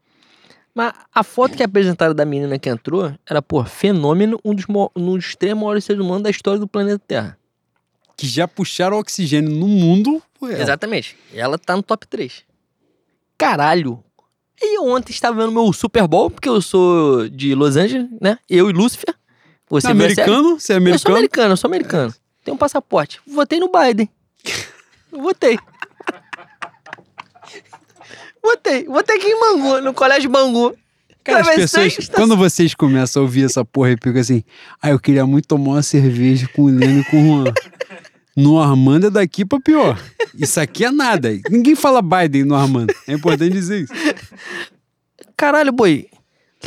Mas 0.74 0.94
a 1.14 1.24
foto 1.24 1.56
que 1.56 1.64
apresentaram 1.64 2.14
da 2.14 2.26
menina 2.26 2.60
que 2.60 2.70
entrou 2.70 3.14
era, 3.26 3.42
pô, 3.42 3.64
fenômeno, 3.64 4.40
um 4.44 4.54
dos, 4.54 4.66
um 4.96 5.14
dos 5.16 5.36
três 5.36 5.56
maiores 5.56 5.84
seres 5.86 6.02
humanos 6.02 6.24
da 6.24 6.30
história 6.30 6.60
do 6.60 6.68
planeta 6.68 7.00
Terra. 7.08 7.38
Que 8.18 8.28
já 8.28 8.48
puxaram 8.48 8.98
oxigênio 9.00 9.50
no 9.52 9.68
mundo. 9.68 10.22
foi 10.40 10.54
ela. 10.54 10.62
Exatamente. 10.62 11.18
Ela 11.34 11.58
tá 11.58 11.76
no 11.76 11.82
top 11.84 12.06
3. 12.08 12.44
Caralho. 13.38 14.04
E 14.62 14.80
ontem 14.80 15.12
estava 15.12 15.42
vendo 15.42 15.52
meu 15.52 15.72
Super 15.74 16.08
Bowl, 16.08 16.30
porque 16.32 16.48
eu 16.50 16.62
sou 16.62 17.28
de 17.30 17.54
Los 17.56 17.76
Angeles, 17.76 18.08
né? 18.22 18.38
Eu 18.50 18.70
e 18.70 18.74
Lúcifer. 18.74 19.14
Você 19.70 19.88
recebe- 19.88 20.04
americano? 20.04 20.60
Você 20.60 20.74
é 20.74 20.76
Eu 20.76 20.80
sou 20.80 20.88
americano? 20.88 21.16
americano, 21.18 21.54
eu 21.54 21.58
sou 21.58 21.68
americano. 21.68 22.14
Tenho 22.44 22.56
um 22.56 22.58
passaporte. 22.58 23.20
Votei 23.28 23.60
no 23.60 23.70
Biden. 23.72 24.10
Votei. 25.12 25.58
Votei. 28.44 28.86
Votei 28.86 29.18
aqui 29.18 29.28
em 29.28 29.40
Bangu, 29.40 29.82
no 29.82 29.94
Colégio 29.94 30.30
Bangu. 30.30 30.76
Cara, 31.24 31.42
as 31.42 31.56
pessoas, 31.56 31.98
quando 32.14 32.38
vocês 32.38 32.76
começam 32.76 33.22
a 33.22 33.26
ouvir 33.26 33.46
essa 33.46 33.66
porra 33.66 33.90
e 33.92 33.96
ficam 33.96 34.20
assim, 34.22 34.44
ah, 34.80 34.92
eu 34.92 35.00
queria 35.00 35.26
muito 35.26 35.48
tomar 35.48 35.72
uma 35.72 35.82
cerveja 35.82 36.48
com 36.56 36.64
o 36.64 36.68
Leno 36.68 37.02
e 37.02 37.06
com 37.06 37.18
o 37.18 37.26
Juan. 37.46 37.54
No 38.36 38.60
Armando 38.60 39.08
é 39.08 39.10
daqui 39.10 39.46
pra 39.46 39.60
pior. 39.60 39.98
Isso 40.38 40.60
aqui 40.60 40.84
é 40.84 40.92
nada. 40.92 41.30
Ninguém 41.50 41.74
fala 41.76 42.02
Biden 42.02 42.44
no 42.44 42.54
Armando. 42.56 42.94
É 43.08 43.14
importante 43.14 43.54
dizer 43.54 43.84
isso. 43.84 43.94
Caralho, 45.38 45.72
boi. 45.72 46.08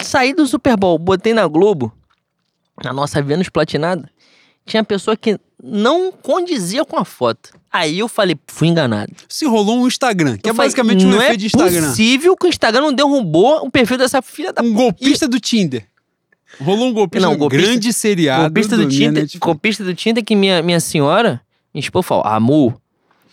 Saí 0.03 0.33
do 0.33 0.47
Super 0.47 0.77
Bowl, 0.77 0.99
botei 0.99 1.35
na 1.35 1.47
Globo. 1.47 1.93
na 2.85 2.93
nossa 2.93 3.21
Vênus 3.21 3.49
platinada, 3.49 4.09
tinha 4.65 4.85
pessoa 4.85 5.17
que 5.17 5.39
não 5.63 6.13
condizia 6.13 6.85
com 6.85 6.97
a 6.97 7.05
foto. 7.05 7.51
Aí 7.73 7.99
eu 7.99 8.07
falei, 8.09 8.37
fui 8.47 8.69
enganado. 8.69 9.13
Se 9.29 9.45
rolou 9.45 9.81
um 9.81 9.87
Instagram, 9.89 10.39
que 10.39 10.49
Eu 10.49 10.53
é 10.53 10.55
falei, 10.55 10.69
basicamente 10.69 11.05
um 11.05 11.11
não 11.11 11.17
efeito 11.19 11.33
é 11.33 11.37
de 11.37 11.47
Instagram. 11.47 11.89
possível 11.89 12.37
que 12.37 12.47
o 12.47 12.49
Instagram 12.49 12.81
não 12.83 12.93
derrubou 12.93 13.67
o 13.67 13.71
perfil 13.71 13.99
dessa 13.99 14.23
filha 14.23 14.53
da 14.53 14.63
Um 14.63 14.73
golpista 14.73 15.27
do 15.27 15.41
Tinder. 15.41 15.87
Rolou 16.61 16.89
um 16.89 16.93
golpista, 16.93 17.27
Não, 17.27 17.35
um 17.35 17.39
golpista- 17.39 17.67
grande 17.67 17.93
seriado. 17.93 18.43
golpista 18.45 18.77
do, 18.77 18.87
minha 18.87 18.99
Tinder, 19.11 19.29
golpista 19.41 19.85
do 19.85 19.95
Tinder 19.95 20.25
que 20.25 20.35
minha, 20.37 20.63
minha 20.63 20.81
senhora, 20.81 21.41
minha 21.79 21.85
esposa 21.87 22.03
falou, 22.07 22.25
amor, 22.27 22.81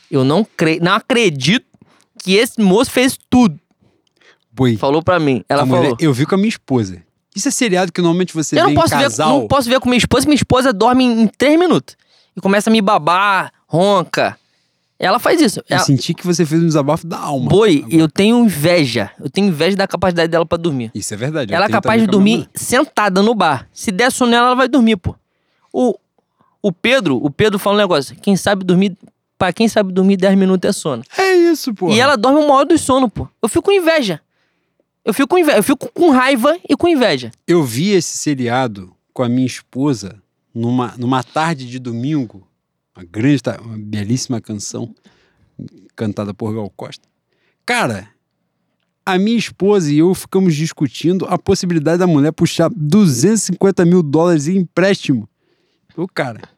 eu 0.09 0.23
não, 0.23 0.45
cre 0.45 0.79
não 0.79 0.93
acredito 0.93 1.65
que 2.23 2.33
esse 2.35 2.61
moço 2.61 2.91
fez 2.91 3.17
tudo. 3.29 3.59
Boi, 4.51 4.77
Falou 4.77 5.03
pra 5.03 5.19
mim. 5.19 5.43
Ela 5.49 5.63
a 5.63 5.65
falou. 5.67 5.81
mulher- 5.83 5.95
eu 5.99 6.13
vi 6.13 6.25
com 6.25 6.35
a 6.35 6.37
minha 6.37 6.49
esposa. 6.49 7.03
Isso 7.35 7.47
é 7.49 7.51
seriado 7.51 7.91
que 7.91 8.01
normalmente 8.01 8.33
você 8.33 8.55
Eu 8.57 8.67
vê 8.67 8.73
não 8.73 8.81
posso, 8.81 8.95
ver, 8.95 9.03
casal. 9.03 9.39
não 9.41 9.47
posso 9.47 9.67
ver 9.69 9.79
com 9.81 9.89
minha 9.89 9.97
esposa, 9.97 10.25
minha 10.25 10.35
esposa 10.35 10.71
dorme 10.71 11.03
em, 11.03 11.23
em 11.23 11.27
três 11.27 11.59
minutos. 11.59 11.97
E 12.35 12.39
começa 12.39 12.69
a 12.69 12.71
me 12.73 12.81
babar, 12.81 13.51
ronca. 13.67 14.37
Ela 14.97 15.19
faz 15.19 15.41
isso. 15.41 15.59
Eu 15.59 15.65
Ela, 15.75 15.79
senti 15.83 16.13
que 16.13 16.25
você 16.25 16.45
fez 16.45 16.61
um 16.63 16.65
desabafo 16.67 17.05
da 17.05 17.19
alma. 17.19 17.49
boi, 17.49 17.85
eu 17.89 18.07
tenho 18.07 18.39
inveja. 18.45 19.11
Eu 19.19 19.29
tenho 19.29 19.47
inveja 19.49 19.75
da 19.75 19.85
capacidade 19.85 20.29
dela 20.29 20.45
pra 20.45 20.57
dormir. 20.57 20.89
Isso 20.95 21.13
é 21.13 21.17
verdade. 21.17 21.51
eu 21.51 21.57
ela 21.57 21.65
é 21.65 21.69
capaz 21.69 21.99
de 22.01 22.07
dormir 22.07 22.49
sentada 22.55 23.21
no 23.21 23.35
bar. 23.35 23.67
Se 23.73 23.91
der 23.91 24.09
sono 24.09 24.31
nela, 24.31 24.47
ela 24.47 24.55
vai 24.55 24.69
dormir, 24.69 24.95
pô. 24.95 25.13
O, 25.73 25.95
o 26.65 26.71
Pedro, 26.71 27.23
o 27.23 27.29
Pedro 27.29 27.59
fala 27.59 27.75
um 27.75 27.79
negócio. 27.79 28.15
Quem 28.15 28.35
sabe 28.35 28.65
dormir, 28.65 28.97
pra 29.37 29.53
quem 29.53 29.67
sabe 29.67 29.93
dormir 29.93 30.17
10 30.17 30.35
minutos 30.35 30.67
é 30.67 30.73
sono. 30.73 31.03
É 31.15 31.35
isso, 31.35 31.71
pô. 31.75 31.91
E 31.91 31.99
ela 31.99 32.17
dorme 32.17 32.39
o 32.39 32.47
maior 32.47 32.65
dos 32.65 32.81
sono, 32.81 33.07
pô. 33.07 33.29
Eu 33.39 33.47
fico 33.47 33.65
com 33.65 33.71
inveja. 33.71 34.19
Eu 35.03 35.13
fico 35.13 35.27
com 35.27 35.37
inveja. 35.37 35.59
Eu 35.59 35.63
fico 35.63 35.91
com 35.93 36.09
raiva 36.09 36.57
e 36.67 36.75
com 36.75 36.87
inveja. 36.87 37.29
Eu 37.47 37.63
vi 37.63 37.91
esse 37.91 38.17
seriado 38.17 38.91
com 39.13 39.21
a 39.21 39.29
minha 39.29 39.45
esposa 39.45 40.19
numa, 40.51 40.95
numa 40.97 41.23
tarde 41.23 41.67
de 41.67 41.77
domingo. 41.77 42.47
Uma 42.97 43.05
grande, 43.05 43.43
uma 43.61 43.77
belíssima 43.77 44.41
canção 44.41 44.91
cantada 45.95 46.33
por 46.33 46.51
Gal 46.51 46.71
Costa. 46.75 47.07
Cara, 47.63 48.09
a 49.05 49.19
minha 49.19 49.37
esposa 49.37 49.93
e 49.93 49.99
eu 49.99 50.15
ficamos 50.15 50.55
discutindo 50.55 51.27
a 51.29 51.37
possibilidade 51.37 51.99
da 51.99 52.07
mulher 52.07 52.31
puxar 52.31 52.71
250 52.75 53.85
mil 53.85 54.01
dólares 54.01 54.47
em 54.47 54.57
empréstimo. 54.57 55.29
O 55.95 56.07
cara, 56.07 56.54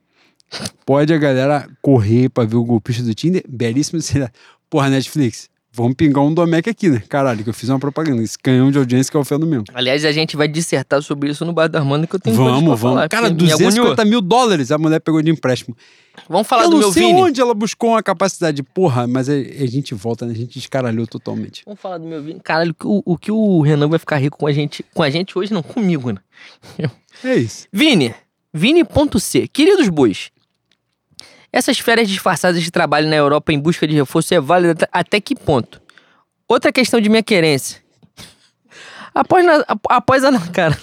pode 0.85 1.13
a 1.13 1.17
galera 1.17 1.67
correr 1.81 2.29
pra 2.29 2.43
ver 2.45 2.55
o 2.55 2.63
golpista 2.63 3.03
do 3.03 3.13
Tinder? 3.13 3.43
Belíssimo 3.47 4.01
seriado. 4.01 4.31
Porra, 4.69 4.89
Netflix, 4.89 5.49
vamos 5.71 5.95
pingar 5.95 6.23
um 6.23 6.33
Domec 6.33 6.69
aqui, 6.69 6.89
né? 6.89 7.01
Caralho, 7.07 7.43
que 7.43 7.49
eu 7.49 7.53
fiz 7.53 7.69
uma 7.69 7.79
propaganda. 7.79 8.21
Esse 8.21 8.37
canhão 8.37 8.69
de 8.71 8.77
audiência 8.77 9.09
que 9.09 9.15
é 9.15 9.19
o 9.19 9.23
fenômeno. 9.23 9.63
Aliás, 9.73 10.03
a 10.03 10.11
gente 10.11 10.35
vai 10.35 10.47
dissertar 10.47 11.01
sobre 11.01 11.29
isso 11.29 11.45
no 11.45 11.53
Bar 11.53 11.67
da 11.67 11.79
Armanda 11.79 12.05
que 12.07 12.15
eu 12.15 12.19
tenho 12.19 12.35
pra 12.35 12.45
Vamos, 12.45 12.79
falar, 12.79 12.93
vamos. 12.95 13.07
Cara, 13.09 13.29
porque 13.29 13.45
me 13.45 13.51
agoniou. 13.51 13.71
250 13.71 14.05
mil 14.05 14.21
dólares 14.21 14.71
a 14.71 14.77
mulher 14.77 14.99
pegou 14.99 15.21
de 15.21 15.31
empréstimo. 15.31 15.75
Vamos 16.27 16.47
falar 16.47 16.63
eu 16.63 16.69
do 16.69 16.73
não 16.73 16.79
meu 16.79 16.91
sei 16.91 17.07
Vini? 17.07 17.21
onde 17.21 17.39
ela 17.39 17.53
buscou 17.53 17.91
uma 17.91 18.01
capacidade. 18.03 18.61
Porra, 18.63 19.05
mas 19.07 19.29
a, 19.29 19.33
a 19.33 19.65
gente 19.67 19.93
volta, 19.93 20.25
né? 20.25 20.33
A 20.33 20.35
gente 20.35 20.57
escaralhou 20.57 21.05
totalmente. 21.07 21.61
Vamos 21.63 21.79
falar 21.79 21.99
do 21.99 22.07
meu 22.07 22.21
Vini. 22.23 22.39
Caralho, 22.39 22.75
o, 22.83 23.13
o 23.13 23.17
que 23.17 23.31
o 23.31 23.61
Renan 23.61 23.87
vai 23.87 23.99
ficar 23.99 24.17
rico 24.17 24.37
com 24.37 24.47
a 24.47 24.51
gente, 24.51 24.83
com 24.93 25.03
a 25.03 25.09
gente 25.09 25.37
hoje, 25.37 25.53
não 25.53 25.61
comigo, 25.63 26.11
né? 26.11 26.19
É 27.23 27.35
isso. 27.35 27.67
Vini, 27.71 28.13
Vini.c. 28.53 29.47
Queridos 29.47 29.89
bois, 29.89 30.29
essas 31.51 31.79
férias 31.79 32.07
disfarçadas 32.09 32.61
de 32.61 32.69
trabalho 32.71 33.07
na 33.09 33.15
Europa 33.15 33.51
em 33.53 33.59
busca 33.59 33.87
de 33.87 33.95
reforço 33.95 34.33
é 34.33 34.39
válida 34.39 34.87
até- 34.91 35.19
que 35.21 35.35
ponto? 35.35 35.81
Outra 36.47 36.71
questão 36.71 36.99
de 37.01 37.09
minha 37.09 37.23
querência. 37.23 37.81
Após, 39.13 39.43
na- 39.45 39.63
ap- 39.67 39.85
após 39.89 40.23
a 40.23 40.31
cara, 40.51 40.77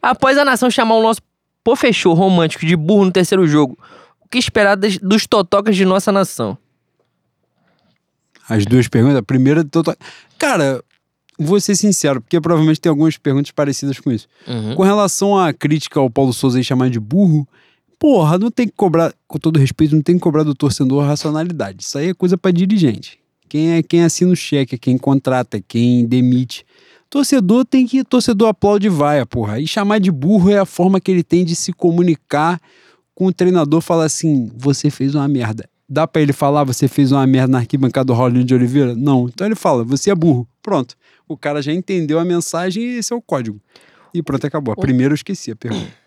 após 0.00 0.38
a 0.38 0.44
nação 0.44 0.70
chamar 0.70 0.94
o 0.96 1.02
nosso 1.02 1.20
pô 1.62 1.74
fechou 1.76 2.14
romântico 2.14 2.64
de 2.66 2.76
burro 2.76 3.04
no 3.06 3.12
terceiro 3.12 3.46
jogo, 3.46 3.78
o 4.20 4.28
que 4.28 4.38
esperar 4.38 4.76
das- 4.76 4.98
dos 4.98 5.26
totocas 5.26 5.76
de 5.76 5.84
nossa 5.84 6.10
nação? 6.10 6.56
As 8.48 8.64
duas 8.66 8.88
perguntas. 8.88 9.16
A 9.18 9.22
primeira, 9.22 9.64
total... 9.64 9.96
cara, 10.38 10.82
vou 11.38 11.58
ser 11.60 11.74
sincero, 11.76 12.20
porque 12.20 12.40
provavelmente 12.40 12.80
tem 12.80 12.90
algumas 12.90 13.16
perguntas 13.16 13.50
parecidas 13.50 13.98
com 13.98 14.10
isso. 14.12 14.28
Uhum. 14.46 14.74
Com 14.74 14.82
relação 14.82 15.38
à 15.38 15.52
crítica 15.52 15.98
ao 15.98 16.10
Paulo 16.10 16.32
Souza 16.32 16.58
aí 16.58 16.64
chamar 16.64 16.90
de 16.90 17.00
burro, 17.00 17.46
porra, 18.04 18.38
não 18.38 18.50
tem 18.50 18.66
que 18.66 18.74
cobrar, 18.76 19.14
com 19.26 19.38
todo 19.38 19.58
respeito, 19.58 19.94
não 19.94 20.02
tem 20.02 20.16
que 20.16 20.20
cobrar 20.20 20.42
do 20.42 20.54
torcedor 20.54 21.02
a 21.02 21.06
racionalidade. 21.06 21.84
Isso 21.84 21.96
aí 21.96 22.10
é 22.10 22.14
coisa 22.14 22.36
pra 22.36 22.50
dirigente. 22.50 23.18
Quem 23.48 23.72
é 23.72 23.82
quem 23.82 24.04
assina 24.04 24.30
o 24.30 24.36
cheque, 24.36 24.74
é 24.74 24.78
quem 24.78 24.98
contrata, 24.98 25.58
quem 25.66 26.04
demite. 26.04 26.66
Torcedor 27.08 27.64
tem 27.64 27.86
que. 27.86 28.04
Torcedor 28.04 28.48
aplaude 28.48 28.88
e 28.88 28.90
vai, 28.90 29.24
porra. 29.24 29.58
E 29.58 29.66
chamar 29.66 30.00
de 30.00 30.12
burro 30.12 30.50
é 30.50 30.58
a 30.58 30.66
forma 30.66 31.00
que 31.00 31.10
ele 31.10 31.22
tem 31.22 31.46
de 31.46 31.56
se 31.56 31.72
comunicar 31.72 32.60
com 33.14 33.24
o 33.24 33.32
treinador, 33.32 33.80
falar 33.80 34.04
assim: 34.04 34.50
você 34.54 34.90
fez 34.90 35.14
uma 35.14 35.26
merda. 35.26 35.66
Dá 35.88 36.06
pra 36.06 36.20
ele 36.20 36.34
falar, 36.34 36.62
você 36.62 36.86
fez 36.86 37.10
uma 37.10 37.26
merda 37.26 37.52
na 37.52 37.58
arquibancada 37.60 38.04
do 38.04 38.12
Raulinho 38.12 38.44
de 38.44 38.54
Oliveira? 38.54 38.94
Não. 38.94 39.30
Então 39.30 39.46
ele 39.46 39.54
fala, 39.54 39.82
você 39.82 40.10
é 40.10 40.14
burro. 40.14 40.46
Pronto. 40.62 40.94
O 41.26 41.38
cara 41.38 41.62
já 41.62 41.72
entendeu 41.72 42.18
a 42.18 42.24
mensagem 42.24 42.82
e 42.82 42.98
esse 42.98 43.14
é 43.14 43.16
o 43.16 43.22
código. 43.22 43.58
E 44.12 44.22
pronto, 44.22 44.46
acabou. 44.46 44.72
A 44.72 44.76
primeira 44.76 45.12
eu 45.12 45.16
esqueci 45.16 45.50
a 45.50 45.56
pergunta. 45.56 46.03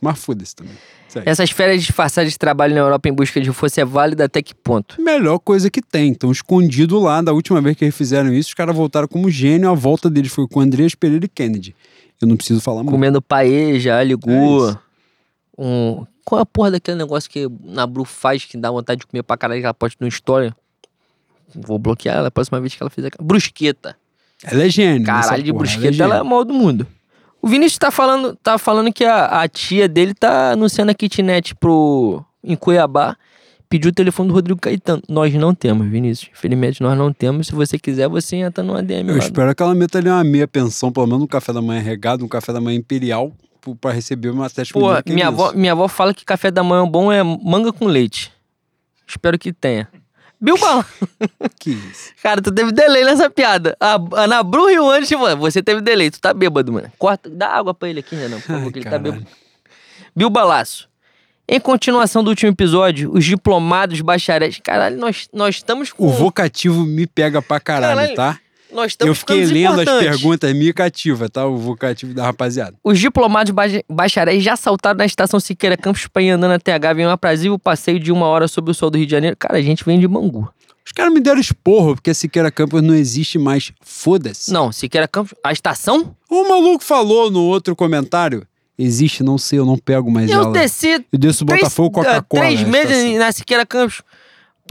Mas 0.00 0.18
foda-se 0.18 0.56
também. 0.56 0.74
Segue. 1.08 1.28
Essas 1.28 1.50
férias 1.50 1.82
disfarçadas 1.82 2.30
de 2.30 2.38
trabalho 2.38 2.74
na 2.74 2.80
Europa 2.80 3.08
em 3.08 3.12
busca 3.12 3.40
de 3.40 3.48
reforço 3.48 3.80
é 3.80 3.84
válida 3.84 4.24
até 4.24 4.42
que 4.42 4.54
ponto? 4.54 5.00
Melhor 5.00 5.38
coisa 5.38 5.70
que 5.70 5.80
tem. 5.80 6.08
Então, 6.08 6.30
escondido 6.30 6.98
lá, 6.98 7.22
da 7.22 7.32
última 7.32 7.60
vez 7.60 7.76
que 7.76 7.84
eles 7.84 7.96
fizeram 7.96 8.32
isso, 8.32 8.48
os 8.48 8.54
caras 8.54 8.76
voltaram 8.76 9.08
como 9.08 9.30
gênio. 9.30 9.70
A 9.70 9.74
volta 9.74 10.10
deles 10.10 10.32
foi 10.32 10.46
com 10.46 10.60
Andreas 10.60 10.94
Pereira 10.94 11.24
e 11.24 11.28
Kennedy. 11.28 11.74
Eu 12.20 12.28
não 12.28 12.36
preciso 12.36 12.60
falar 12.60 12.78
muito. 12.78 12.90
Comendo 12.90 13.22
paeja, 13.22 14.02
ligou. 14.02 14.70
É 14.70 14.78
um... 15.56 16.06
Qual 16.24 16.38
é 16.38 16.42
a 16.42 16.46
porra 16.46 16.72
daquele 16.72 16.98
negócio 16.98 17.30
que 17.30 17.48
na 17.64 17.86
Bru 17.86 18.04
faz 18.04 18.44
que 18.44 18.58
dá 18.58 18.70
vontade 18.70 19.00
de 19.00 19.06
comer 19.06 19.22
pra 19.22 19.36
caralho 19.36 19.60
que 19.60 19.66
ela 19.66 19.72
posta 19.72 19.96
no 20.00 20.08
história? 20.08 20.54
Vou 21.54 21.78
bloquear 21.78 22.18
ela 22.18 22.28
a 22.28 22.30
próxima 22.30 22.60
vez 22.60 22.74
que 22.74 22.82
ela 22.82 22.90
fizer. 22.90 23.10
Brusqueta. 23.18 23.96
Ela 24.44 24.64
é 24.64 24.68
gênio. 24.68 25.06
Caralho 25.06 25.26
essa 25.26 25.42
de 25.42 25.52
porra, 25.52 25.64
brusqueta, 25.64 26.02
ela 26.02 26.16
ela 26.16 26.26
é 26.26 26.28
maior 26.28 26.44
do 26.44 26.52
mundo. 26.52 26.86
O 27.40 27.48
Vinícius 27.48 27.78
tá 27.78 27.90
falando, 27.90 28.36
tá 28.42 28.58
falando 28.58 28.92
que 28.92 29.04
a, 29.04 29.42
a 29.42 29.48
tia 29.48 29.88
dele 29.88 30.12
tá 30.12 30.52
anunciando 30.52 30.90
a 30.90 30.94
kitnet 30.94 31.54
pro, 31.54 32.24
em 32.42 32.56
Cuiabá. 32.56 33.16
Pediu 33.68 33.90
o 33.90 33.94
telefone 33.94 34.28
do 34.28 34.34
Rodrigo 34.34 34.58
Caetano. 34.58 35.02
Nós 35.08 35.32
não 35.34 35.54
temos, 35.54 35.86
Vinícius. 35.88 36.30
Infelizmente, 36.32 36.82
nós 36.82 36.96
não 36.96 37.12
temos. 37.12 37.48
Se 37.48 37.54
você 37.54 37.78
quiser, 37.78 38.08
você 38.08 38.36
entra 38.36 38.64
no 38.64 38.74
ADM. 38.74 39.08
Eu 39.08 39.12
lá. 39.12 39.18
espero 39.18 39.54
que 39.54 39.62
ela 39.62 39.74
meta 39.74 39.98
ali 39.98 40.08
uma 40.08 40.24
meia 40.24 40.48
pensão, 40.48 40.90
pelo 40.90 41.06
menos 41.06 41.22
um 41.22 41.26
café 41.26 41.52
da 41.52 41.60
manhã 41.60 41.80
regado, 41.80 42.24
um 42.24 42.28
café 42.28 42.50
da 42.52 42.62
manhã 42.62 42.78
imperial, 42.78 43.30
pra 43.80 43.92
receber 43.92 44.30
uma 44.30 44.48
sétima 44.48 44.80
Pô, 44.80 44.90
é 44.94 45.02
minha 45.06 45.26
imenso. 45.28 45.42
avó, 45.42 45.52
minha 45.52 45.72
avó 45.72 45.86
fala 45.86 46.14
que 46.14 46.24
café 46.24 46.50
da 46.50 46.62
manhã 46.62 46.88
bom 46.88 47.12
é 47.12 47.22
manga 47.22 47.70
com 47.70 47.86
leite. 47.86 48.32
Espero 49.06 49.38
que 49.38 49.52
tenha. 49.52 49.86
Bilba, 50.40 50.86
Que 51.58 51.70
isso. 51.70 52.12
cara, 52.22 52.40
tu 52.40 52.52
teve 52.52 52.70
delay 52.72 53.04
nessa 53.04 53.28
piada. 53.28 53.76
A 53.80 53.98
Ana 54.12 54.42
Bru 54.42 54.66
riu 54.66 54.88
antes, 54.88 55.10
mano. 55.18 55.36
Você 55.40 55.62
teve 55.62 55.80
delay, 55.80 56.10
tu 56.10 56.20
tá 56.20 56.32
bêbado, 56.32 56.72
mano. 56.72 56.92
Corta, 56.98 57.28
dá 57.28 57.48
água 57.48 57.74
pra 57.74 57.88
ele 57.88 58.00
aqui, 58.00 58.14
Renan, 58.14 58.36
por 58.36 58.46
favor, 58.46 58.66
Ai, 58.66 58.70
que 58.72 58.78
ele 58.78 58.88
tá 58.90 58.98
bêbado. 58.98 59.26
Bilba 60.14 60.44
Laço. 60.44 60.88
Em 61.50 61.58
continuação 61.58 62.22
do 62.22 62.28
último 62.28 62.52
episódio, 62.52 63.10
os 63.12 63.24
diplomados 63.24 64.00
bacharéis. 64.02 64.60
Caralho, 64.62 64.98
nós, 64.98 65.28
nós 65.32 65.56
estamos 65.56 65.92
com. 65.92 66.06
O 66.06 66.10
vocativo 66.10 66.84
me 66.84 67.06
pega 67.06 67.40
pra 67.40 67.58
caralho, 67.58 67.96
Caralho, 67.96 68.14
tá? 68.14 68.38
Nós 68.72 68.92
estamos 68.92 69.10
Eu 69.10 69.14
fiquei 69.14 69.44
lendo 69.44 69.80
as 69.80 69.84
perguntas, 69.98 70.52
me 70.54 70.72
cativa, 70.72 71.28
tá? 71.28 71.46
O 71.46 71.56
vocativo 71.56 72.12
da 72.14 72.24
rapaziada. 72.24 72.76
Os 72.84 72.98
diplomados 72.98 73.50
ba- 73.52 73.64
bacharéis 73.88 74.42
já 74.44 74.56
saltaram 74.56 74.98
na 74.98 75.06
estação 75.06 75.40
Siqueira 75.40 75.76
Campos 75.76 76.06
pra 76.06 76.22
ir 76.22 76.30
andando 76.30 76.52
até 76.52 76.72
H 76.74 76.94
em 77.00 77.06
um 77.06 77.10
aprazível 77.10 77.58
passeio 77.58 77.98
de 77.98 78.12
uma 78.12 78.26
hora 78.26 78.46
sobre 78.46 78.70
o 78.70 78.74
sol 78.74 78.90
do 78.90 78.98
Rio 78.98 79.06
de 79.06 79.12
Janeiro. 79.12 79.36
Cara, 79.38 79.56
a 79.56 79.62
gente 79.62 79.84
vem 79.84 79.98
de 79.98 80.06
Bangu. 80.06 80.48
Os 80.84 80.92
caras 80.92 81.12
me 81.12 81.20
deram 81.20 81.38
esporro, 81.40 81.94
porque 81.94 82.10
a 82.10 82.14
Siqueira 82.14 82.50
Campos 82.50 82.80
não 82.82 82.94
existe 82.94 83.38
mais. 83.38 83.72
Foda-se. 83.82 84.50
Não, 84.52 84.72
Siqueira 84.72 85.06
Campos. 85.06 85.34
A 85.44 85.52
estação? 85.52 86.14
O 86.30 86.48
maluco 86.48 86.82
falou 86.82 87.30
no 87.30 87.42
outro 87.42 87.76
comentário. 87.76 88.46
Existe, 88.78 89.22
não 89.24 89.36
sei, 89.38 89.58
eu 89.58 89.66
não 89.66 89.76
pego 89.76 90.10
mais 90.10 90.30
Eu 90.30 90.42
ela. 90.42 90.52
desci 90.52 91.04
Eu 91.12 91.18
desço 91.18 91.44
três, 91.44 91.60
Botafogo 91.62 92.00
ah, 92.00 92.04
Coca-Cola. 92.04 92.42
três 92.44 92.62
meses 92.62 93.18
na 93.18 93.32
Siqueira 93.32 93.66
Campos. 93.66 94.02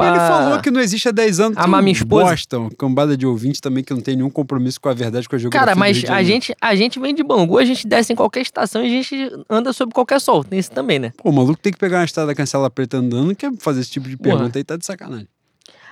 Ele 0.06 0.20
falou 0.20 0.62
que 0.62 0.72
não 0.72 0.82
existe 0.82 1.08
há 1.08 1.12
10 1.12 1.40
anos. 1.40 1.58
Amar 1.58 1.82
Tu 1.82 1.84
minha 1.84 1.94
esposa. 1.94 2.30
Bosta, 2.32 2.60
uma 2.60 2.72
cambada 2.72 3.18
de 3.18 3.26
ouvinte 3.26 3.62
também 3.62 3.84
que 3.84 3.94
não 3.94 4.02
tem 4.02 4.16
nenhum 4.16 4.30
compromisso 4.30 4.80
com 4.80 4.90
a 4.90 4.94
verdade, 4.94 5.28
com 5.28 5.36
a 5.36 5.40
geografia 5.40 5.66
Cara, 5.66 5.78
mas 5.78 6.04
a 6.10 6.24
gente, 6.24 6.56
a 6.62 6.76
gente 6.76 7.00
vem 7.00 7.16
de 7.16 7.24
Bangu, 7.24 7.58
a 7.58 7.66
gente 7.66 7.88
desce 7.88 8.14
em 8.14 8.16
qualquer 8.16 8.42
estação 8.42 8.84
e 8.84 8.86
a 8.86 8.90
gente 8.90 9.32
anda 9.50 9.74
sob 9.74 9.94
qualquer 9.94 10.20
sol. 10.20 10.44
Tem 10.44 10.60
isso 10.60 10.72
também, 10.72 11.00
né? 11.00 11.12
Pô, 11.18 11.30
o 11.30 11.34
maluco 11.34 11.60
tem 11.60 11.72
que 11.72 11.80
pegar 11.80 12.00
uma 12.00 12.06
estrada 12.06 12.34
cancela 12.36 12.70
preta 12.70 12.98
andando, 12.98 13.36
quer 13.36 13.52
fazer 13.58 13.82
esse 13.82 13.92
tipo 13.92 14.08
de 14.08 14.18
Porra. 14.18 14.38
pergunta 14.38 14.60
aí, 14.60 14.64
tá 14.64 14.78
de 14.78 14.86
sacanagem. 14.86 15.28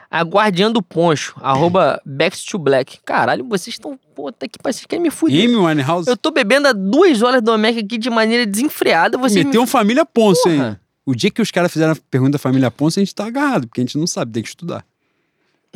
A 0.09 0.21
Guardiã 0.21 0.71
do 0.71 0.81
Poncho, 0.81 1.35
arroba 1.41 2.01
Backs 2.05 2.43
to 2.45 2.59
Black. 2.59 2.99
Caralho, 3.03 3.43
vocês 3.45 3.75
estão. 3.75 3.99
Puta 4.15 4.47
que 4.47 4.57
pariu, 4.59 4.73
vocês 4.73 4.85
querem 4.85 5.03
me 5.03 5.09
fuder. 5.09 5.43
Amy 5.43 5.55
Winehouse 5.55 6.09
Eu 6.09 6.15
tô 6.15 6.31
bebendo 6.31 6.69
há 6.69 6.73
duas 6.73 7.21
horas 7.21 7.41
do 7.41 7.51
Omega 7.51 7.81
aqui 7.81 7.97
de 7.97 8.09
maneira 8.09 8.45
desenfreada. 8.45 9.17
Vocês 9.17 9.43
meteu 9.43 9.59
um 9.59 9.65
me... 9.65 9.69
Família 9.69 10.05
Ponce, 10.05 10.47
hein? 10.47 10.77
O 11.05 11.13
dia 11.15 11.29
que 11.29 11.41
os 11.41 11.51
caras 11.51 11.71
fizeram 11.71 11.93
a 11.93 11.97
pergunta 12.09 12.33
da 12.33 12.39
Família 12.39 12.71
Ponce, 12.71 12.99
a 12.99 13.03
gente 13.03 13.13
tá 13.13 13.25
agarrado, 13.27 13.67
porque 13.67 13.81
a 13.81 13.83
gente 13.83 13.97
não 13.97 14.07
sabe, 14.07 14.31
tem 14.31 14.43
que 14.43 14.49
estudar. 14.49 14.83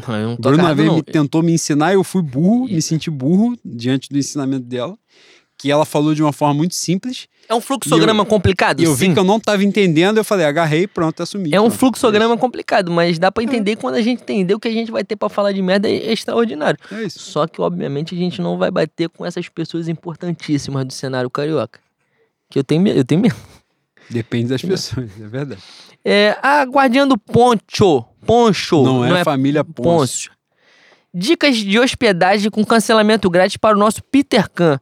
Não, 0.08 0.16
eu 0.16 0.26
não 0.28 0.34
A 0.34 0.38
tô 0.38 0.42
Bruna 0.50 0.70
agarrado, 0.70 0.96
me, 0.96 1.04
tentou 1.04 1.44
me 1.44 1.52
ensinar, 1.52 1.94
eu 1.94 2.04
fui 2.04 2.22
burro, 2.22 2.66
me 2.66 2.82
senti 2.82 3.10
burro 3.12 3.56
diante 3.64 4.10
do 4.10 4.18
ensinamento 4.18 4.64
dela. 4.66 4.98
que 5.58 5.70
ela 5.70 5.84
falou 5.84 6.16
de 6.16 6.24
uma 6.24 6.32
forma 6.32 6.54
muito 6.54 6.74
simples. 6.74 7.28
É 7.50 7.54
um 7.54 7.60
fluxograma 7.60 8.26
complicado, 8.26 8.80
E 8.80 8.86
eu 8.86 8.96
vi 8.96 9.08
sim. 9.08 9.14
que 9.14 9.20
eu 9.20 9.26
não 9.26 9.40
tava 9.42 9.62
entendendo, 9.64 10.18
eu 10.18 10.24
falei, 10.24 10.46
agarrei, 10.46 10.88
pronto, 10.88 11.22
assumi. 11.22 11.50
É 11.54 11.60
um 11.60 11.66
Pronto, 11.66 11.78
fluxograma 11.80 12.38
complicado, 12.38 12.90
mas 12.90 13.20
dá 13.20 13.30
pra 13.30 13.44
entender 13.44 13.76
quando 13.76 13.96
a 13.96 14.02
gente 14.02 14.22
entender 14.22 14.54
o 14.54 14.60
que 14.60 14.70
a 14.70 14.72
gente 14.72 14.90
vai 14.90 15.04
ter 15.04 15.18
pra 15.18 15.28
falar 15.28 15.52
de 15.52 15.62
merda 15.62 15.90
é 15.90 16.14
extraordinário. 16.14 16.80
É 16.92 17.04
isso. 17.04 17.20
Só 17.20 17.46
que, 17.46 17.60
obviamente, 17.60 18.16
a 18.16 18.18
gente 18.18 18.42
não 18.42 18.58
vai 18.58 18.72
bater 18.72 19.10
com 19.10 19.26
essas 19.26 19.50
pessoas 19.50 19.90
importantíssimas 19.90 20.86
do 20.86 20.94
cenário 20.94 21.30
carioca. 21.30 21.82
Que 22.50 22.58
eu 22.60 22.64
tenho, 22.64 22.88
eu 22.88 23.04
tenho 23.04 23.20
medo. 23.22 23.36
Depende 24.10 24.50
das 24.50 24.62
pessoas, 24.62 25.10
é 25.22 25.28
verdade. 25.28 25.62
É, 26.04 26.38
a 26.42 26.64
guardiã 26.64 27.08
do 27.08 27.18
Poncho. 27.18 28.04
Poncho. 28.26 28.84
não, 28.84 29.06
é, 29.06 29.24
família 29.24 29.64
Ponce. 29.64 29.84
Pôncio. 29.84 30.32
Dicas 31.14 31.58
de 31.58 31.80
hospedagem 31.80 32.50
com 32.52 32.64
cancelamento 32.64 33.30
grátis 33.30 33.58
para 33.58 33.76
o 33.76 33.80
nosso 33.80 34.04
Peter 34.04 34.50
Can. 34.50 34.80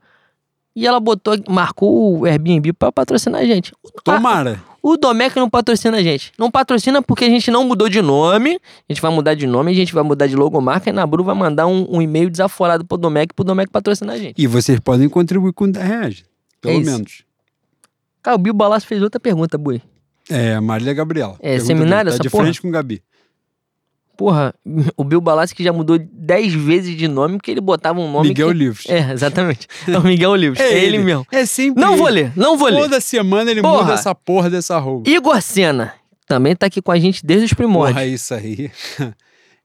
E 0.76 0.86
ela 0.86 1.00
botou, 1.00 1.36
marcou 1.50 2.20
o 2.20 2.26
Airbnb 2.26 2.72
pra 2.74 2.92
patrocinar 2.92 3.42
a 3.42 3.46
gente. 3.46 3.72
Tomara. 4.04 4.62
o 4.84 4.96
Domec 4.96 5.36
não 5.36 5.50
patrocina 5.50 5.98
a 5.98 6.04
gente. 6.04 6.32
Não 6.38 6.52
patrocina 6.52 7.02
porque 7.02 7.26
a 7.26 7.30
gente 7.30 7.50
não 7.50 7.64
mudou 7.64 7.90
de 7.90 8.00
nome. 8.02 8.60
A 8.88 8.94
gente 8.94 9.02
vai 9.02 9.10
mudar 9.12 9.34
de 9.34 9.48
nome, 9.48 9.72
a 9.72 9.74
gente 9.74 9.92
vai 9.94 10.04
mudar 10.04 10.28
de 10.28 10.36
logomarca 10.36 10.90
e 10.90 10.94
na 10.94 11.08
Bru 11.08 11.24
vai 11.24 11.34
mandar 11.34 11.66
um, 11.66 11.88
um 11.90 12.00
e-mail 12.02 12.30
desaforado 12.30 12.86
pro 12.86 12.98
Domec 12.98 13.34
pro 13.34 13.44
Domec 13.44 13.72
patrocinar 13.72 14.16
a 14.16 14.20
gente. 14.20 14.36
E 14.40 14.46
vocês 14.46 14.80
podem 14.80 15.10
contribuir 15.10 15.54
com 15.54 15.68
10 15.72 15.86
reais. 15.88 16.24
Pelo 16.62 16.76
É 16.76 16.84
menos. 16.84 17.24
Cara, 18.22 18.36
o 18.36 18.40
Bill 18.40 18.54
Balas 18.54 18.84
fez 18.84 19.02
outra 19.02 19.20
pergunta, 19.20 19.58
Bui. 19.58 19.82
É, 20.30 20.60
Marília 20.60 20.94
Gabriela. 20.94 21.36
É, 21.40 21.60
seminário 21.60 22.06
dele. 22.06 22.10
essa 22.10 22.18
Tá 22.18 22.24
de 22.24 22.30
porra? 22.30 22.44
frente 22.44 22.62
com 22.62 22.68
o 22.68 22.72
Gabi. 22.72 23.02
Porra, 24.18 24.54
o 24.98 25.04
Bill 25.04 25.22
Balas 25.22 25.54
que 25.54 25.64
já 25.64 25.72
mudou 25.72 25.98
10 26.00 26.54
vezes 26.54 26.98
de 26.98 27.08
nome 27.08 27.38
porque 27.38 27.52
ele 27.52 27.62
botava 27.62 28.00
um 28.00 28.12
nome 28.12 28.30
Miguel 28.30 28.48
que... 28.50 28.54
Livros. 28.56 28.86
É, 28.90 29.12
exatamente. 29.12 29.68
É 29.88 29.98
o 29.98 30.04
Miguel 30.04 30.36
Livros. 30.36 30.60
É, 30.66 30.84
ele 30.84 30.98
mesmo. 30.98 31.26
É 31.32 31.46
sempre 31.46 31.82
Não 31.82 31.94
ele. 31.94 31.98
vou 32.02 32.10
ler, 32.10 32.32
não 32.36 32.58
vou 32.58 32.68
ler. 32.68 32.82
Toda 32.82 33.00
semana 33.00 33.52
ele 33.52 33.62
Porra. 33.62 33.84
muda 33.84 33.94
essa 33.94 34.14
porra 34.16 34.50
dessa 34.50 34.78
roupa. 34.80 35.10
Igor 35.10 35.42
Senna 35.42 35.94
também 36.26 36.56
tá 36.56 36.66
aqui 36.66 36.82
com 36.82 36.92
a 36.92 37.00
gente 37.00 37.26
desde 37.26 37.46
os 37.46 37.54
primórdios. 37.54 37.94
Porra, 37.96 38.06
isso 38.06 38.34
aí. 38.34 38.70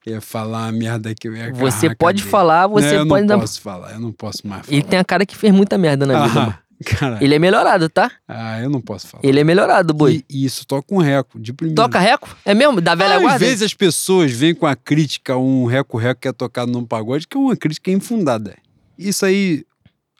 ia 0.07 0.21
falar 0.21 0.67
a 0.69 0.73
merda 0.73 1.15
que 1.15 1.27
eu 1.29 1.35
ia 1.37 1.53
Você 1.55 1.95
pode 1.95 2.23
falar, 2.23 2.67
você 2.67 2.93
não, 2.93 3.03
eu 3.03 3.09
pode 3.09 3.21
não 3.23 3.29
dar. 3.29 3.39
posso 3.41 3.61
falar, 3.61 3.93
eu 3.93 4.01
não 4.01 4.13
posso 4.13 4.47
mais 4.47 4.67
falar. 4.67 4.77
Ele 4.77 4.83
tem 4.85 4.99
a 4.99 5.05
cara 5.05 5.25
que 5.27 5.37
fez 5.37 5.53
muita 5.53 5.77
merda 5.79 6.05
na 6.07 6.27
vida. 6.27 6.41
ah, 6.41 6.59
caralho. 6.83 7.23
Ele 7.23 7.35
é 7.35 7.39
melhorado, 7.39 7.89
tá? 7.89 8.11
Ah, 8.27 8.61
eu 8.61 8.71
não 8.71 8.81
posso 8.81 9.07
falar. 9.09 9.23
Ele 9.25 9.41
é 9.41 9.45
melhorado, 9.45 9.95
boi. 9.95 10.25
E, 10.29 10.45
isso 10.45 10.67
toca 10.67 10.95
um 10.95 10.99
reco, 10.99 11.39
de 11.41 11.53
primeira. 11.53 11.83
Toca 11.83 11.99
reco? 11.99 12.37
É 12.45 12.55
mesmo? 12.55 12.81
Da 12.81 12.95
velha 12.95 13.17
Às 13.17 13.23
guarda? 13.23 13.39
vezes 13.39 13.63
as 13.63 13.75
pessoas 13.75 14.31
vêm 14.33 14.55
com 14.55 14.67
a 14.67 14.75
crítica, 14.77 15.37
um 15.37 15.65
reco-reco 15.65 16.21
que 16.21 16.29
é 16.29 16.33
tocado 16.33 16.71
num 16.71 16.85
pagode, 16.85 17.27
que 17.27 17.37
é 17.37 17.41
uma 17.41 17.57
crítica 17.57 17.91
infundada. 17.91 18.57
Isso 18.99 19.25
aí, 19.25 19.65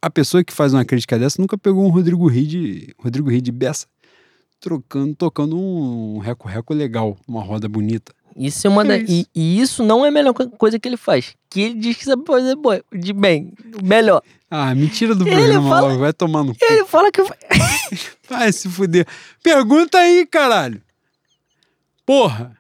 a 0.01 0.11
pessoa 0.11 0.43
que 0.43 0.53
faz 0.53 0.73
uma 0.75 0.85
crítica 0.85 1.19
dessa 1.19 1.41
nunca 1.41 1.57
pegou 1.59 1.85
um 1.85 1.91
Rodrigo 1.91 2.27
Ride, 2.27 2.95
Rodrigo 2.99 3.31
Ride 3.31 3.53
Bessa, 3.53 3.87
trocando, 4.61 5.15
tocando 5.15 5.59
um 5.59 6.19
reco-reco 6.19 6.73
legal, 6.73 7.17
uma 7.27 7.43
roda 7.43 7.69
bonita. 7.69 8.13
Isso 8.37 8.67
é 8.67 8.71
uma 8.71 8.83
É 8.83 8.87
da... 8.87 8.97
isso. 8.99 9.13
E, 9.13 9.27
e 9.35 9.61
isso 9.61 9.83
não 9.85 10.05
é 10.05 10.09
a 10.09 10.11
melhor 10.11 10.33
co- 10.33 10.49
coisa 10.51 10.79
que 10.79 10.89
ele 10.89 10.97
faz. 10.97 11.35
Que 11.51 11.61
ele 11.63 11.75
diz 11.75 11.97
que 11.97 12.05
sabe 12.05 12.23
fazer 12.27 12.57
boi, 12.57 12.83
de 12.93 13.13
bem. 13.13 13.53
Melhor. 13.83 14.23
Ah, 14.51 14.75
mentira 14.75 15.15
do 15.15 15.27
Ele 15.27 15.35
programa 15.37 15.69
fala- 15.71 15.89
logo, 15.89 16.01
vai 16.01 16.13
tomar 16.13 16.45
no 16.45 16.53
cu. 16.55 16.59
Ele 16.65 16.85
fala 16.85 17.11
que. 17.11 17.23
Vai 18.29 18.51
se 18.53 18.67
fuder. 18.69 19.07
Pergunta 19.43 19.99
aí, 19.99 20.25
caralho. 20.27 20.81
Porra. 22.07 22.57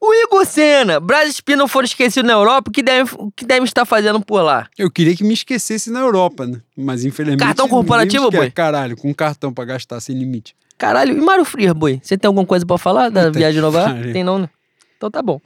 O 0.00 0.12
Igor 0.14 0.44
Senna, 0.44 0.98
Brás 0.98 1.28
e 1.28 1.32
Spino 1.34 1.68
foram 1.68 1.84
esquecidos 1.84 2.26
na 2.26 2.32
Europa, 2.34 2.70
o 2.70 2.72
que 2.72 2.82
deve, 2.82 3.10
o 3.16 3.30
que 3.30 3.44
deve 3.44 3.64
estar 3.64 3.84
fazendo 3.84 4.20
por 4.20 4.42
lá? 4.42 4.66
Eu 4.76 4.90
queria 4.90 5.14
que 5.14 5.22
me 5.22 5.32
esquecesse 5.32 5.90
na 5.92 6.00
Europa, 6.00 6.44
né? 6.44 6.60
Mas 6.76 7.04
infelizmente. 7.04 7.38
Cartão 7.38 7.68
corporativo, 7.68 8.28
boi? 8.28 8.50
Caralho, 8.50 8.96
com 8.96 9.14
cartão 9.14 9.52
pra 9.54 9.64
gastar 9.64 10.00
sem 10.00 10.18
limite. 10.18 10.56
Caralho, 10.76 11.16
e 11.16 11.20
Mário 11.20 11.44
Frias, 11.44 11.72
boi? 11.72 12.00
Você 12.02 12.18
tem 12.18 12.26
alguma 12.26 12.44
coisa 12.44 12.66
pra 12.66 12.76
falar 12.76 13.08
da 13.10 13.26
Puta 13.26 13.38
viagem 13.38 13.60
nova? 13.60 13.94
Tem 14.12 14.24
não, 14.24 14.40
né? 14.40 14.48
Então 15.02 15.10
tá 15.10 15.20
bom. 15.20 15.40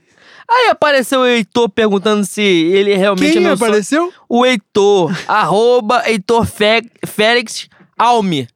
Aí 0.47 0.69
apareceu 0.69 1.21
o 1.21 1.27
Heitor 1.27 1.67
perguntando 1.71 2.23
se 2.27 2.43
ele 2.43 2.95
realmente 2.95 3.31
é 3.31 3.33
Quem 3.33 3.41
meu 3.43 3.57
sócio. 3.57 3.67
apareceu? 3.67 4.13
O 4.29 4.45
Heitor, 4.45 5.11
arroba 5.27 6.03
Heitor 6.07 6.45
Fe- 6.45 6.85
Félix 7.07 7.67
Alme. 7.97 8.47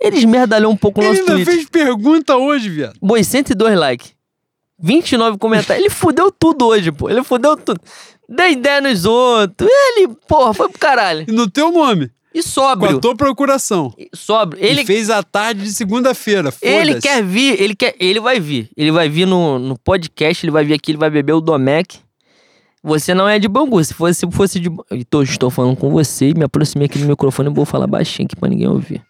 Eles 0.00 0.24
merdalhou 0.24 0.72
um 0.72 0.76
pouco 0.76 1.00
o 1.00 1.04
Ele 1.04 1.10
nosso 1.10 1.20
ainda 1.20 1.34
Twitter. 1.34 1.54
fez 1.54 1.68
pergunta 1.68 2.36
hoje, 2.36 2.68
viado. 2.68 2.96
Boi, 3.00 3.22
102 3.22 3.78
likes. 3.78 4.12
29 4.80 5.38
comentários. 5.38 5.84
Ele 5.86 5.94
fudeu 5.94 6.32
tudo 6.32 6.66
hoje, 6.66 6.90
pô. 6.90 7.08
Ele 7.08 7.22
fudeu 7.22 7.56
tudo. 7.56 7.80
Deu 8.28 8.50
ideia 8.50 8.80
nos 8.80 9.04
outros. 9.04 9.70
Ele, 9.72 10.08
porra, 10.26 10.52
foi 10.52 10.68
pro 10.68 10.80
caralho. 10.80 11.24
E 11.28 11.30
no 11.32 11.48
teu 11.48 11.70
nome. 11.70 12.10
E 12.34 12.42
Com 12.42 12.48
sóbrio. 12.48 12.96
a 12.96 13.00
tua 13.00 13.14
procuração. 13.14 13.92
E 13.98 14.08
Sóbrio. 14.14 14.62
Ele 14.62 14.80
Ele, 14.80 14.86
fez 14.86 15.10
a 15.10 15.22
tarde 15.22 15.62
de 15.62 15.72
segunda-feira. 15.72 16.52
ele 16.62 17.00
quer 17.00 17.22
vir, 17.22 17.60
ele 17.60 17.74
quer. 17.74 17.94
Ele 18.00 18.20
vai 18.20 18.40
vir. 18.40 18.70
Ele 18.76 18.90
vai 18.90 19.08
vir 19.08 19.26
no, 19.26 19.58
no 19.58 19.78
podcast, 19.78 20.44
ele 20.44 20.50
vai 20.50 20.64
vir 20.64 20.74
aqui, 20.74 20.92
ele 20.92 20.98
vai 20.98 21.10
beber 21.10 21.34
o 21.34 21.40
Domec. 21.40 21.98
Você 22.82 23.14
não 23.14 23.28
é 23.28 23.38
de 23.38 23.46
Bangu. 23.48 23.82
Se 23.84 23.92
fosse, 23.94 24.20
se 24.20 24.30
fosse 24.32 24.58
de. 24.58 24.68
Estou, 24.90 25.22
estou 25.22 25.50
falando 25.50 25.76
com 25.76 25.90
você 25.90 26.30
e 26.30 26.34
me 26.34 26.44
aproximei 26.44 26.86
aqui 26.86 26.98
do 26.98 27.06
microfone 27.06 27.48
e 27.50 27.52
vou 27.54 27.64
falar 27.64 27.86
baixinho 27.86 28.26
aqui 28.26 28.34
pra 28.34 28.48
ninguém 28.48 28.66
ouvir. 28.68 29.02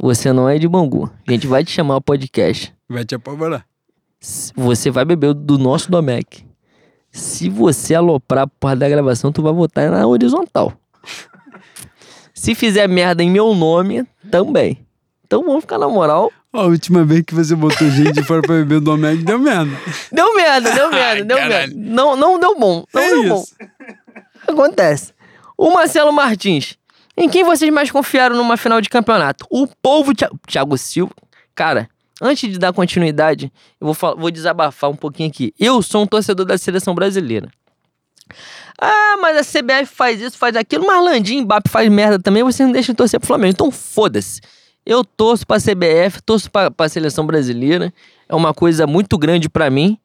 Você 0.00 0.32
não 0.32 0.48
é 0.48 0.58
de 0.58 0.66
Bangu. 0.68 1.10
A 1.26 1.32
gente 1.32 1.46
vai 1.46 1.64
te 1.64 1.70
chamar 1.70 1.94
ao 1.94 2.00
podcast. 2.00 2.72
Vai 2.88 3.04
te 3.04 3.14
apavorar. 3.14 3.64
Você 4.56 4.90
vai 4.90 5.04
beber 5.04 5.28
o 5.28 5.34
do 5.34 5.58
nosso 5.58 5.90
Domec. 5.90 6.44
Se 7.10 7.48
você 7.48 7.94
aloprar 7.94 8.44
a 8.44 8.46
porra 8.46 8.76
da 8.76 8.88
gravação, 8.88 9.30
tu 9.32 9.42
vai 9.42 9.52
votar 9.52 9.90
na 9.90 10.06
horizontal. 10.06 10.72
Se 12.46 12.54
fizer 12.54 12.88
merda 12.88 13.24
em 13.24 13.30
meu 13.30 13.52
nome, 13.56 14.06
também. 14.30 14.78
Então 15.26 15.42
vamos 15.42 15.62
ficar 15.62 15.78
na 15.78 15.88
moral. 15.88 16.32
Ó, 16.52 16.60
a 16.60 16.66
última 16.66 17.04
vez 17.04 17.22
que 17.26 17.34
você 17.34 17.56
botou 17.56 17.90
gente 17.90 18.12
de 18.12 18.22
fora 18.22 18.40
pra 18.40 18.54
beber 18.54 18.78
do 18.78 18.92
Omega, 18.92 19.20
deu 19.20 19.36
merda. 19.38 19.76
Deu 20.12 20.32
merda, 20.36 20.70
deu 20.72 20.88
merda, 20.92 21.24
deu 21.24 21.36
merda. 21.38 21.74
Não, 21.76 22.16
não 22.16 22.38
deu 22.38 22.56
bom. 22.56 22.84
Não 22.94 23.02
é 23.02 23.08
deu 23.10 23.28
bom. 23.30 23.42
isso. 23.42 23.54
Acontece. 24.46 25.12
O 25.58 25.70
Marcelo 25.74 26.12
Martins. 26.12 26.76
Em 27.16 27.28
quem 27.28 27.42
vocês 27.42 27.72
mais 27.72 27.90
confiaram 27.90 28.36
numa 28.36 28.56
final 28.56 28.80
de 28.80 28.88
campeonato? 28.88 29.44
O 29.50 29.66
povo 29.66 30.14
Thi- 30.14 30.28
Thiago 30.46 30.78
Silva. 30.78 31.12
Cara, 31.54 31.88
antes 32.22 32.48
de 32.48 32.58
dar 32.60 32.72
continuidade, 32.72 33.50
eu 33.80 33.92
vou, 33.92 34.16
vou 34.16 34.30
desabafar 34.30 34.88
um 34.88 34.94
pouquinho 34.96 35.28
aqui. 35.30 35.52
Eu 35.58 35.82
sou 35.82 36.02
um 36.02 36.06
torcedor 36.06 36.46
da 36.46 36.56
seleção 36.56 36.94
brasileira. 36.94 37.48
Ah, 38.80 39.16
mas 39.20 39.36
a 39.36 39.40
CBF 39.42 39.86
faz 39.86 40.20
isso, 40.20 40.36
faz 40.36 40.54
aquilo. 40.56 40.86
Mas 40.86 41.04
Landim, 41.04 41.42
Mbappe 41.42 41.70
faz 41.70 41.88
merda 41.90 42.18
também. 42.18 42.42
Você 42.42 42.64
não 42.64 42.72
deixa 42.72 42.92
de 42.92 42.96
torcer 42.96 43.18
pro 43.18 43.26
Flamengo. 43.26 43.52
Então 43.52 43.70
foda-se. 43.70 44.40
Eu 44.84 45.04
torço 45.04 45.46
pra 45.46 45.58
CBF, 45.58 46.22
torço 46.24 46.50
pra, 46.50 46.70
pra 46.70 46.88
seleção 46.88 47.26
brasileira. 47.26 47.92
É 48.28 48.34
uma 48.34 48.54
coisa 48.54 48.86
muito 48.86 49.18
grande 49.18 49.48
pra 49.48 49.70
mim. 49.70 49.98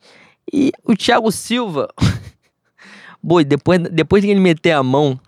E 0.52 0.72
o 0.84 0.96
Thiago 0.96 1.32
Silva. 1.32 1.88
Boi, 3.22 3.44
depois, 3.44 3.80
depois 3.80 4.24
que 4.24 4.32
ele 4.32 4.40
meter 4.40 4.72
a 4.72 4.82
mão. 4.82 5.20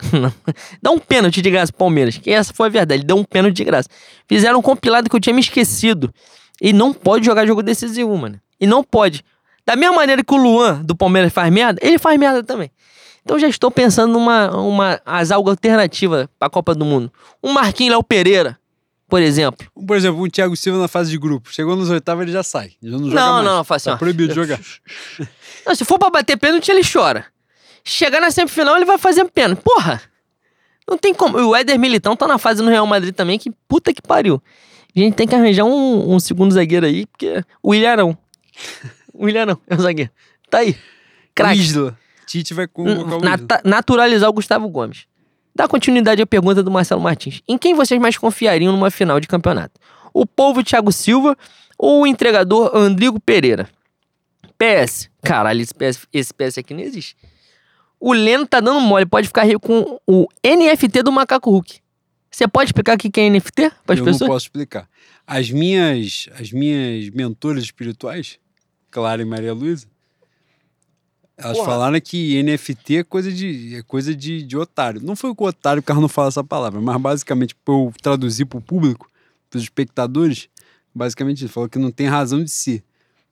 Dá 0.82 0.90
um 0.90 0.98
pênalti 0.98 1.40
de 1.40 1.50
graça 1.50 1.70
pro 1.70 1.80
Palmeiras. 1.80 2.16
Que 2.18 2.30
essa 2.30 2.52
foi 2.52 2.68
a 2.68 2.70
verdade. 2.70 3.00
Ele 3.00 3.06
deu 3.06 3.16
um 3.16 3.24
pênalti 3.24 3.56
de 3.56 3.64
graça. 3.64 3.88
Fizeram 4.26 4.58
um 4.58 4.62
compilado 4.62 5.08
que 5.08 5.14
eu 5.14 5.20
tinha 5.20 5.34
me 5.34 5.40
esquecido. 5.40 6.12
E 6.60 6.72
não 6.72 6.92
pode 6.92 7.24
jogar 7.24 7.46
jogo 7.46 7.62
decisivo, 7.62 8.16
mano. 8.16 8.40
E 8.60 8.66
não 8.66 8.82
pode. 8.82 9.24
Da 9.66 9.76
mesma 9.76 9.96
maneira 9.96 10.22
que 10.24 10.34
o 10.34 10.36
Luan 10.36 10.82
do 10.82 10.96
Palmeiras 10.96 11.32
faz 11.32 11.52
merda, 11.52 11.78
ele 11.82 11.98
faz 11.98 12.18
merda 12.18 12.42
também. 12.42 12.70
Então 13.22 13.38
já 13.38 13.48
estou 13.48 13.70
pensando 13.70 14.12
numa 14.14 14.50
uma, 14.56 15.00
as 15.04 15.30
algo 15.30 15.50
alternativa 15.50 16.28
pra 16.38 16.48
Copa 16.48 16.74
do 16.74 16.84
Mundo. 16.84 17.12
Um 17.42 17.52
Marquinhos 17.52 17.92
Léo 17.92 18.02
Pereira, 18.02 18.58
por 19.08 19.20
exemplo. 19.20 19.66
Por 19.86 19.96
exemplo, 19.96 20.20
o 20.22 20.28
Thiago 20.30 20.56
Silva 20.56 20.78
na 20.78 20.88
fase 20.88 21.10
de 21.10 21.18
grupo. 21.18 21.52
Chegou 21.52 21.76
nos 21.76 21.90
oitavos, 21.90 22.22
ele 22.22 22.32
já 22.32 22.42
sai. 22.42 22.72
Já 22.82 22.96
não 22.98 23.04
joga 23.10 23.14
Não, 23.20 23.32
mais. 23.34 23.44
não, 23.44 23.64
faz 23.64 23.82
assim, 23.82 23.90
Tá 23.90 23.94
ó. 23.94 23.98
proibido 23.98 24.28
de 24.30 24.34
jogar. 24.34 24.58
Não, 25.66 25.74
se 25.74 25.84
for 25.84 25.98
pra 25.98 26.08
bater 26.08 26.38
pênalti, 26.38 26.70
ele 26.70 26.80
chora. 26.82 27.26
Chegar 27.84 28.18
na 28.20 28.30
semifinal, 28.30 28.76
ele 28.76 28.86
vai 28.86 28.96
fazer 28.96 29.24
pênalti. 29.26 29.60
Porra! 29.62 30.00
Não 30.88 30.96
tem 30.96 31.12
como. 31.14 31.36
O 31.38 31.54
Éder 31.54 31.78
Militão 31.78 32.16
tá 32.16 32.26
na 32.26 32.38
fase 32.38 32.62
no 32.62 32.70
Real 32.70 32.86
Madrid 32.86 33.14
também, 33.14 33.38
que 33.38 33.50
puta 33.68 33.92
que 33.92 34.00
pariu. 34.00 34.42
A 34.96 34.98
gente 34.98 35.14
tem 35.14 35.28
que 35.28 35.34
arranjar 35.34 35.64
um, 35.64 36.14
um 36.14 36.18
segundo 36.18 36.52
zagueiro 36.52 36.86
aí, 36.86 37.04
porque 37.06 37.44
o 37.62 37.74
Ilharão. 37.74 38.16
O 39.20 39.28
Ilharão 39.28 39.58
é 39.66 39.74
o 39.74 39.78
zagueiro. 39.78 40.10
Tá 40.48 40.58
aí. 40.58 40.76
Craque. 41.34 41.60
Isla. 41.60 41.98
Tite 42.26 42.54
vai 42.54 42.66
convocar 42.66 43.18
o. 43.18 43.20
Nata- 43.20 43.60
naturalizar 43.64 44.28
o 44.28 44.32
Gustavo 44.32 44.68
Gomes. 44.68 45.04
Dá 45.54 45.66
continuidade 45.68 46.22
à 46.22 46.26
pergunta 46.26 46.62
do 46.62 46.70
Marcelo 46.70 47.00
Martins. 47.00 47.42
Em 47.46 47.58
quem 47.58 47.74
vocês 47.74 48.00
mais 48.00 48.16
confiariam 48.16 48.72
numa 48.72 48.90
final 48.90 49.18
de 49.20 49.26
campeonato? 49.26 49.78
O 50.14 50.24
povo 50.24 50.62
Thiago 50.62 50.90
Silva 50.92 51.36
ou 51.76 52.02
o 52.02 52.06
entregador 52.06 52.70
Andrigo 52.74 53.20
Pereira? 53.20 53.68
PS. 54.58 55.08
Caralho, 55.22 55.60
esse 55.60 55.74
PS, 55.74 56.06
esse 56.12 56.32
PS 56.34 56.58
aqui 56.58 56.74
não 56.74 56.80
existe. 56.82 57.16
O 57.98 58.12
Leno 58.12 58.46
tá 58.46 58.60
dando 58.60 58.80
mole, 58.80 59.06
pode 59.06 59.26
ficar 59.28 59.44
rico 59.44 59.60
com 59.60 60.00
o 60.06 60.26
NFT 60.44 61.02
do 61.02 61.12
Macaco 61.12 61.50
Hulk. 61.50 61.80
Você 62.30 62.46
pode 62.46 62.68
explicar 62.68 62.94
o 62.96 62.98
que 62.98 63.20
é 63.20 63.28
NFT 63.28 63.70
para 63.84 63.94
as 63.94 63.98
eu 63.98 64.04
pessoas? 64.04 64.20
não 64.20 64.28
posso 64.28 64.46
explicar. 64.46 64.88
As 65.26 65.50
minhas, 65.50 66.28
as 66.38 66.52
minhas 66.52 67.10
mentoras 67.10 67.64
espirituais, 67.64 68.38
Clara 68.90 69.22
e 69.22 69.24
Maria 69.24 69.52
Luísa, 69.52 69.86
Elas 71.36 71.56
Porra. 71.56 71.70
falaram 71.70 72.00
que 72.00 72.42
NFT 72.42 72.96
é 72.98 73.04
coisa 73.04 73.32
de, 73.32 73.76
é 73.76 73.82
coisa 73.82 74.14
de, 74.14 74.42
de 74.42 74.56
otário. 74.56 75.00
Não 75.02 75.16
foi 75.16 75.34
com 75.34 75.44
otário, 75.44 75.80
o 75.80 75.82
cara 75.82 76.00
não 76.00 76.08
fala 76.08 76.28
essa 76.28 76.44
palavra, 76.44 76.80
mas 76.80 77.00
basicamente, 77.00 77.54
pra 77.54 77.74
eu 77.74 77.92
traduzir 78.02 78.44
pro 78.44 78.60
público, 78.60 79.10
pros 79.48 79.62
espectadores, 79.62 80.48
basicamente 80.94 81.42
ele 81.42 81.52
falou 81.52 81.68
que 81.68 81.78
não 81.78 81.90
tem 81.90 82.06
razão 82.06 82.42
de 82.44 82.50
ser. 82.50 82.82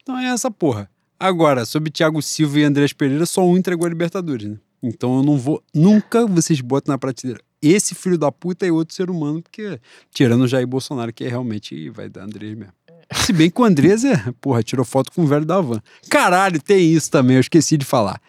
Então 0.03 0.19
é 0.19 0.27
essa 0.27 0.51
porra. 0.51 0.91
Agora, 1.21 1.67
sobre 1.67 1.91
Thiago 1.91 2.23
Silva 2.23 2.61
e 2.61 2.65
Andrés 2.65 2.93
Pereira, 2.93 3.27
só 3.27 3.45
um 3.45 3.57
entregou 3.57 3.85
a 3.85 3.89
Libertadores, 3.89 4.49
né? 4.49 4.57
Então 4.83 5.17
eu 5.19 5.23
não 5.23 5.37
vou. 5.37 5.63
Nunca 5.75 6.25
vocês 6.27 6.61
botam 6.61 6.93
na 6.93 6.99
prateleira 6.99 7.43
esse 7.61 7.95
filho 7.95 8.17
da 8.17 8.31
puta 8.31 8.67
e 8.67 8.71
outro 8.71 8.95
ser 8.95 9.11
humano, 9.11 9.43
porque 9.43 9.81
tirando 10.11 10.43
o 10.43 10.49
Jair 10.49 10.67
Bolsonaro, 10.67 11.13
que 11.13 11.25
é 11.25 11.29
realmente 11.29 11.91
vai 11.91 12.09
dar 12.09 12.23
Andrés 12.23 12.57
mesmo. 12.57 12.73
Se 13.13 13.33
bem 13.33 13.51
que 13.51 13.61
o 13.61 13.65
Andrés 13.65 14.05
é, 14.05 14.33
porra, 14.41 14.63
tirou 14.63 14.85
foto 14.85 15.11
com 15.13 15.23
o 15.23 15.27
velho 15.27 15.45
da 15.45 15.61
van. 15.61 15.83
Caralho, 16.11 16.61
tem 16.61 16.93
isso 16.93 17.11
também, 17.11 17.37
eu 17.37 17.41
esqueci 17.41 17.77
de 17.77 17.85
falar. 17.85 18.21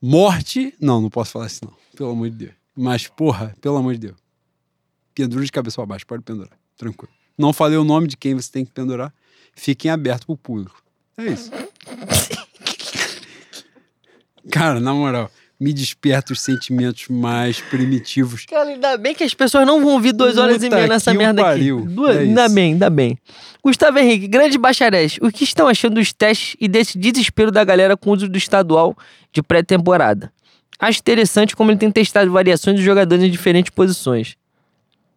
Morte. 0.00 0.74
Não, 0.80 1.00
não 1.00 1.10
posso 1.10 1.32
falar 1.32 1.46
isso, 1.46 1.60
não. 1.64 1.72
Pelo 1.96 2.10
amor 2.10 2.30
de 2.30 2.36
Deus. 2.36 2.52
Mas, 2.76 3.06
porra, 3.06 3.54
pelo 3.60 3.76
amor 3.76 3.94
de 3.94 4.00
Deus. 4.00 4.16
Pendura 5.14 5.44
de 5.44 5.52
cabeça 5.52 5.76
pra 5.76 5.86
baixo, 5.86 6.06
pode 6.06 6.22
pendurar. 6.22 6.56
Tranquilo. 6.76 7.12
Não 7.36 7.52
falei 7.52 7.78
o 7.78 7.84
nome 7.84 8.06
de 8.06 8.16
quem 8.16 8.34
você 8.34 8.50
tem 8.50 8.64
que 8.64 8.72
pendurar. 8.72 9.12
Fiquem 9.54 9.90
abertos 9.90 10.24
pro 10.24 10.36
público. 10.36 10.82
É 11.16 11.26
isso. 11.26 11.50
Cara, 14.50 14.80
na 14.80 14.94
moral, 14.94 15.30
me 15.60 15.74
desperta 15.74 16.32
os 16.32 16.40
sentimentos 16.40 17.08
mais 17.08 17.60
primitivos. 17.60 18.46
Cara, 18.46 18.70
ainda 18.70 18.96
bem 18.96 19.14
que 19.14 19.22
as 19.22 19.34
pessoas 19.34 19.66
não 19.66 19.80
vão 19.82 19.92
ouvir 19.92 20.12
duas 20.12 20.38
horas 20.38 20.62
e 20.62 20.70
meia 20.70 20.86
nessa 20.86 21.12
merda 21.12 21.42
pariu. 21.42 21.80
aqui. 21.80 21.88
Duas, 21.88 22.16
É 22.16 22.20
ainda 22.20 22.46
isso. 22.46 22.54
bem, 22.54 22.72
ainda 22.72 22.88
bem. 22.88 23.18
Gustavo 23.62 23.98
Henrique, 23.98 24.26
grandes 24.26 24.56
bacharéis, 24.56 25.18
o 25.20 25.30
que 25.30 25.44
estão 25.44 25.68
achando 25.68 25.96
dos 25.96 26.14
testes 26.14 26.56
e 26.58 26.66
desse 26.66 26.96
desespero 26.98 27.50
da 27.52 27.62
galera 27.62 27.94
com 27.94 28.08
o 28.08 28.14
uso 28.14 28.26
do 28.26 28.38
estadual 28.38 28.96
de 29.32 29.42
pré-temporada? 29.42 30.32
Acho 30.78 30.98
interessante 31.00 31.54
como 31.54 31.70
ele 31.70 31.78
tem 31.78 31.90
testado 31.90 32.32
variações 32.32 32.76
de 32.78 32.82
jogadores 32.82 33.22
em 33.22 33.30
diferentes 33.30 33.68
posições. 33.70 34.34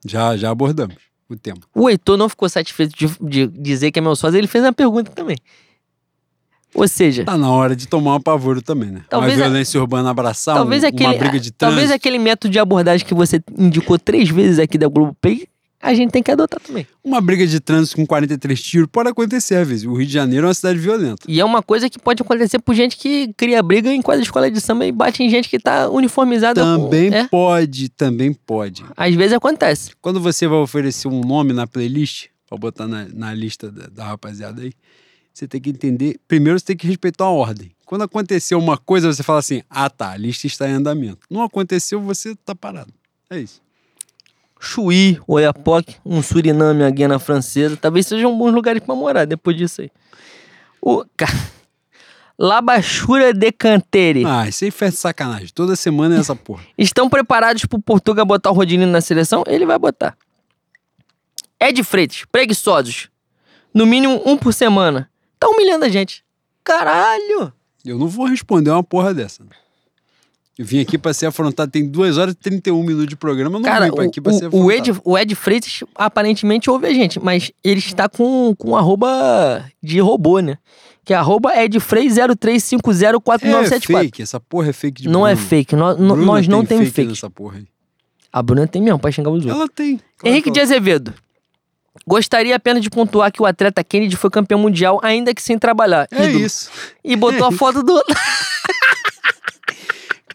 Já, 0.06 0.36
já 0.36 0.50
abordamos 0.52 0.98
o 1.30 1.38
tema. 1.38 1.60
O 1.74 1.90
Heitor 1.90 2.18
não 2.18 2.28
ficou 2.28 2.50
satisfeito 2.50 2.94
de, 2.98 3.08
de 3.22 3.48
dizer 3.48 3.92
que 3.92 4.00
é 4.00 4.02
meu 4.02 4.14
sócio, 4.14 4.38
ele 4.38 4.48
fez 4.48 4.62
uma 4.62 4.74
pergunta 4.74 5.10
também. 5.12 5.38
Ou 6.74 6.88
seja, 6.88 7.24
Tá 7.24 7.38
na 7.38 7.50
hora 7.52 7.76
de 7.76 7.88
tomar 7.88 8.12
um 8.12 8.16
apavoro 8.16 8.62
também, 8.62 8.90
né? 8.92 9.02
Talvez 9.10 9.34
a- 9.34 9.44
uma 9.44 9.50
violência 9.50 9.80
urbana 9.80 10.10
abraçar, 10.10 10.56
talvez 10.56 10.84
um- 10.84 10.88
aquele, 10.88 11.06
uma 11.10 11.14
briga 11.18 11.40
de 11.40 11.52
trânsito. 11.52 11.58
talvez 11.58 11.92
aquele 11.92 12.18
método 12.20 12.52
de 12.52 12.60
abordagem 12.60 13.06
que 13.06 13.14
você 13.14 13.42
indicou 13.58 14.00
três 14.00 14.30
vezes 14.30 14.60
aqui 14.60 14.78
da 14.78 14.88
Globo 14.88 15.16
Play, 15.22 15.48
a 15.80 15.94
gente 15.94 16.12
tem 16.12 16.24
que 16.24 16.32
adotar 16.32 16.60
também. 16.62 16.88
Uma 17.04 17.20
briga 17.20 17.46
de 17.46 17.60
trânsito 17.60 17.98
com 17.98 18.06
43 18.08 18.62
tiros 18.62 18.88
pode 18.90 19.10
acontecer 19.10 19.56
às 19.56 19.68
vezes. 19.68 19.86
O 19.86 19.94
Rio 19.94 20.08
de 20.08 20.14
Janeiro 20.14 20.46
é 20.46 20.48
uma 20.48 20.54
cidade 20.54 20.80
violenta. 20.80 21.24
E 21.28 21.40
é 21.42 21.46
uma 21.46 21.62
coisa 21.62 21.90
que 21.90 22.00
pode 22.00 22.22
acontecer 22.24 22.58
por 22.60 22.74
gente 22.74 22.96
que 22.98 23.32
cria 23.36 23.62
briga 23.62 23.94
em 23.94 24.02
quadra 24.02 24.22
de 24.22 24.28
escola 24.28 24.50
de 24.50 24.62
samba 24.62 24.86
e 24.86 24.92
bate 24.94 25.22
em 25.22 25.30
gente 25.30 25.50
que 25.50 25.60
tá 25.60 25.90
uniformizada. 25.90 26.62
com- 26.64 26.86
Também 26.86 27.14
é, 27.14 27.28
pode, 27.28 27.90
também 27.90 28.32
pode. 28.34 28.84
às 28.96 29.14
vezes 29.14 29.34
acontece. 29.34 29.92
Quando 30.02 30.22
você 30.22 30.48
vai 30.48 30.58
oferecer 30.60 31.08
um 31.10 31.20
nome 31.22 31.52
na 31.54 31.68
playlist, 31.68 32.28
pra 32.48 32.58
botar 32.58 32.88
na, 32.88 33.06
na 33.14 33.34
lista 33.34 33.70
da, 33.70 33.88
da 33.88 34.06
rapaziada 34.06 34.62
aí, 34.62 34.72
você 35.34 35.48
tem 35.48 35.60
que 35.60 35.70
entender. 35.72 36.20
Primeiro 36.28 36.60
você 36.60 36.66
tem 36.68 36.78
que 36.78 36.88
respeitar 36.88 37.26
a 37.26 37.30
ordem. 37.32 37.72
Quando 37.86 38.04
aconteceu 38.04 38.58
uma 38.60 38.78
coisa, 38.78 39.12
você 39.12 39.24
fala 39.24 39.40
assim: 39.40 39.62
ah 39.70 39.90
tá, 39.90 40.12
a 40.12 40.18
lista 40.18 40.46
está 40.48 40.70
em 40.70 40.74
andamento. 40.74 41.20
Não 41.30 41.42
aconteceu, 41.44 42.00
você 42.02 42.36
tá 42.36 42.54
parado. 42.56 42.94
É 43.30 43.40
isso. 43.40 43.62
Chuí, 44.60 45.20
Oiapoque, 45.28 45.98
um 46.06 46.22
Suriname, 46.22 46.84
a 46.84 46.90
Guiana 46.90 47.20
Francesa, 47.20 47.76
talvez 47.76 48.08
sejam 48.08 48.38
bons 48.38 48.54
lugares 48.54 48.82
pra 48.82 48.96
morar 48.96 49.26
depois 49.26 49.58
disso 49.58 49.82
aí. 49.82 49.92
O 50.82 51.04
ca- 51.18 51.28
Labachura 52.40 53.34
de 53.34 53.52
Cantere. 53.52 54.24
Ah, 54.26 54.48
isso 54.48 54.64
aí 54.66 54.72
faz 54.72 54.98
sacanagem. 54.98 55.50
Toda 55.54 55.76
semana 55.76 56.16
é 56.16 56.20
essa 56.20 56.36
porra. 56.36 56.64
Estão 56.78 57.10
preparados 57.10 57.66
pro 57.66 57.80
Portugal 57.80 58.26
botar 58.26 58.50
o 58.52 58.54
Rodinho 58.54 58.88
na 58.88 59.02
seleção? 59.02 59.44
Ele 59.48 59.66
vai 59.66 59.78
botar. 59.78 60.18
Ed 61.60 61.84
Freitas, 61.84 62.24
preguiçosos. 62.32 63.10
No 63.74 63.86
mínimo 63.86 64.22
um 64.26 64.38
por 64.38 64.54
semana. 64.54 65.10
Tá 65.44 65.50
humilhando 65.50 65.86
a 65.86 65.90
gente. 65.90 66.24
Caralho! 66.64 67.52
Eu 67.86 67.98
não 68.00 68.08
vou 68.08 68.26
responder 68.26 68.70
uma 68.70 68.84
porra 68.84 69.14
dessa. 69.14 69.44
Eu 70.58 70.66
vim 70.66 70.80
aqui 70.80 70.98
pra 70.98 71.14
ser 71.14 71.26
afrontado. 71.26 71.70
Tem 71.72 71.86
2 71.90 72.18
horas 72.18 72.34
e 72.34 72.38
31 72.38 72.82
minutos 72.84 73.08
de 73.08 73.16
programa. 73.16 73.56
Eu 73.58 73.60
não 73.60 73.66
Cara, 73.70 73.86
vim 73.88 73.92
pra 73.92 74.06
o, 74.06 74.08
aqui 74.08 74.22
pra 74.22 74.32
ser 74.34 74.46
o, 74.46 74.48
afrontado. 74.48 74.66
o 74.68 74.72
Ed, 74.72 75.02
o 75.04 75.18
Ed 75.18 75.36
Freitas 75.36 75.84
aparentemente 75.96 76.70
ouve 76.70 76.88
a 76.88 76.94
gente, 76.94 77.20
mas 77.20 77.52
ele 77.64 77.80
está 77.80 78.08
com, 78.08 78.54
com 78.58 78.70
um 78.72 78.76
arroba 78.78 79.66
de 79.82 80.00
robô, 80.00 80.40
né? 80.40 80.58
Que 81.04 81.14
é 81.14 81.18
arroba 81.18 81.52
Edfreis 81.62 82.18
É 82.18 82.26
03504974. 82.28 83.86
fake. 83.86 84.22
Essa 84.22 84.40
porra 84.40 84.70
é 84.70 84.74
fake 84.74 85.02
de 85.02 85.10
não 85.10 85.28
é 85.28 85.34
Bruno. 85.36 85.50
fake, 85.50 85.76
nós, 85.76 86.00
nós 86.00 86.48
não 86.48 86.60
tem 86.66 86.78
temos 86.78 86.94
fake. 86.94 87.10
nessa 87.10 87.30
porra 87.30 87.58
aí. 87.58 87.66
A 88.32 88.42
Bruna 88.42 88.66
tem 88.68 88.82
mesmo, 88.82 88.98
pra 89.00 89.12
xingar 89.12 89.30
os 89.30 89.44
outros. 89.46 89.54
Ela 89.54 89.68
tem. 89.68 89.98
Claro 89.98 90.34
Henrique 90.34 90.44
que 90.50 90.52
de 90.52 90.60
ela- 90.60 90.66
Azevedo. 90.72 91.14
Gostaria 92.08 92.56
apenas 92.56 92.82
de 92.82 92.90
pontuar 92.90 93.32
que 93.32 93.42
o 93.42 93.46
atleta 93.46 93.84
Kennedy 93.84 94.16
foi 94.16 94.30
campeão 94.30 94.60
mundial, 94.60 95.00
ainda 95.04 95.34
que 95.34 95.42
sem 95.42 95.58
trabalhar. 95.60 96.08
É 96.12 96.26
Ídolo. 96.26 96.46
isso. 96.46 96.70
E 97.04 97.16
botou 97.16 97.46
a 97.48 97.52
foto 97.54 97.84
do. 97.84 98.04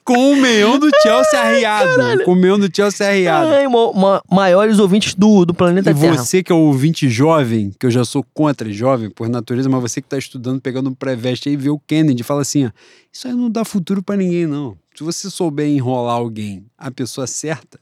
Com 0.04 0.32
o 0.32 0.36
meião 0.36 0.78
do 0.78 0.88
Chelsea 1.02 1.38
arriado. 1.38 2.24
Com 2.24 2.32
o 2.32 2.36
meião 2.36 2.58
do 2.58 2.74
Chelsea 2.74 3.06
arriado. 3.06 3.50
Ai, 3.52 3.68
ma- 3.68 3.92
ma- 3.92 4.22
maiores 4.30 4.78
ouvintes 4.78 5.12
do, 5.14 5.44
do 5.44 5.52
planeta 5.52 5.90
E 5.90 5.94
Terra. 5.94 6.16
você 6.16 6.42
que 6.42 6.50
é 6.50 6.54
o 6.54 6.58
ouvinte 6.60 7.10
jovem, 7.10 7.74
que 7.78 7.84
eu 7.84 7.90
já 7.90 8.02
sou 8.06 8.24
contra 8.32 8.72
jovem 8.72 9.10
por 9.10 9.28
natureza, 9.28 9.68
mas 9.68 9.82
você 9.82 10.00
que 10.00 10.08
tá 10.08 10.16
estudando, 10.16 10.62
pegando 10.62 10.88
um 10.88 10.94
pré-veste 10.94 11.50
aí, 11.50 11.56
vê 11.58 11.68
o 11.68 11.78
Kennedy 11.78 12.22
e 12.22 12.24
fala 12.24 12.40
assim, 12.40 12.64
ó, 12.66 12.70
isso 13.12 13.28
aí 13.28 13.34
não 13.34 13.50
dá 13.50 13.66
futuro 13.66 14.02
pra 14.02 14.16
ninguém, 14.16 14.46
não. 14.46 14.78
Se 14.94 15.04
você 15.04 15.28
souber 15.28 15.66
enrolar 15.68 16.14
alguém, 16.16 16.64
a 16.78 16.90
pessoa 16.90 17.26
certa, 17.26 17.78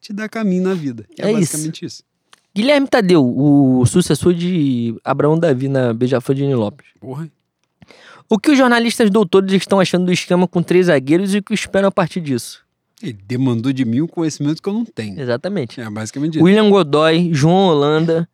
te 0.00 0.12
dá 0.12 0.28
caminho 0.28 0.62
na 0.62 0.74
vida. 0.74 1.04
É, 1.18 1.22
É 1.26 1.30
isso. 1.32 1.40
basicamente 1.40 1.84
isso. 1.84 2.04
Guilherme 2.56 2.86
Tadeu, 2.86 3.24
o 3.26 3.84
sucessor 3.84 4.32
de 4.32 4.94
Abraão 5.04 5.36
Davi 5.36 5.68
na 5.68 5.92
Beija-Flor 5.92 6.36
de 6.36 6.46
Nilópolis. 6.46 6.92
Porra. 7.00 7.28
O 8.28 8.38
que 8.38 8.52
os 8.52 8.58
jornalistas 8.58 9.10
doutores 9.10 9.52
estão 9.52 9.80
achando 9.80 10.06
do 10.06 10.12
esquema 10.12 10.46
com 10.46 10.62
três 10.62 10.86
zagueiros 10.86 11.34
e 11.34 11.38
o 11.38 11.42
que 11.42 11.52
esperam 11.52 11.88
a 11.88 11.92
partir 11.92 12.20
disso? 12.20 12.64
Ele 13.02 13.18
demandou 13.26 13.72
de 13.72 13.84
mim 13.84 14.00
um 14.00 14.06
conhecimento 14.06 14.62
que 14.62 14.68
eu 14.68 14.72
não 14.72 14.84
tenho. 14.84 15.20
Exatamente. 15.20 15.80
É 15.80 15.90
basicamente 15.90 16.36
isso. 16.36 16.44
William 16.44 16.70
Godoy, 16.70 17.30
João 17.34 17.66
Holanda. 17.66 18.28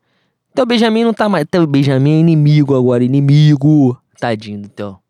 Teu 0.53 0.65
Benjamin 0.65 1.03
não 1.03 1.13
tá 1.13 1.27
mais. 1.27 1.45
Teu 1.49 1.65
Benjamin 1.65 2.11
é 2.11 2.19
inimigo 2.19 2.75
agora, 2.75 3.03
inimigo. 3.03 3.99
Tadinho 4.19 4.61
do 4.61 4.69
teu. 4.69 5.00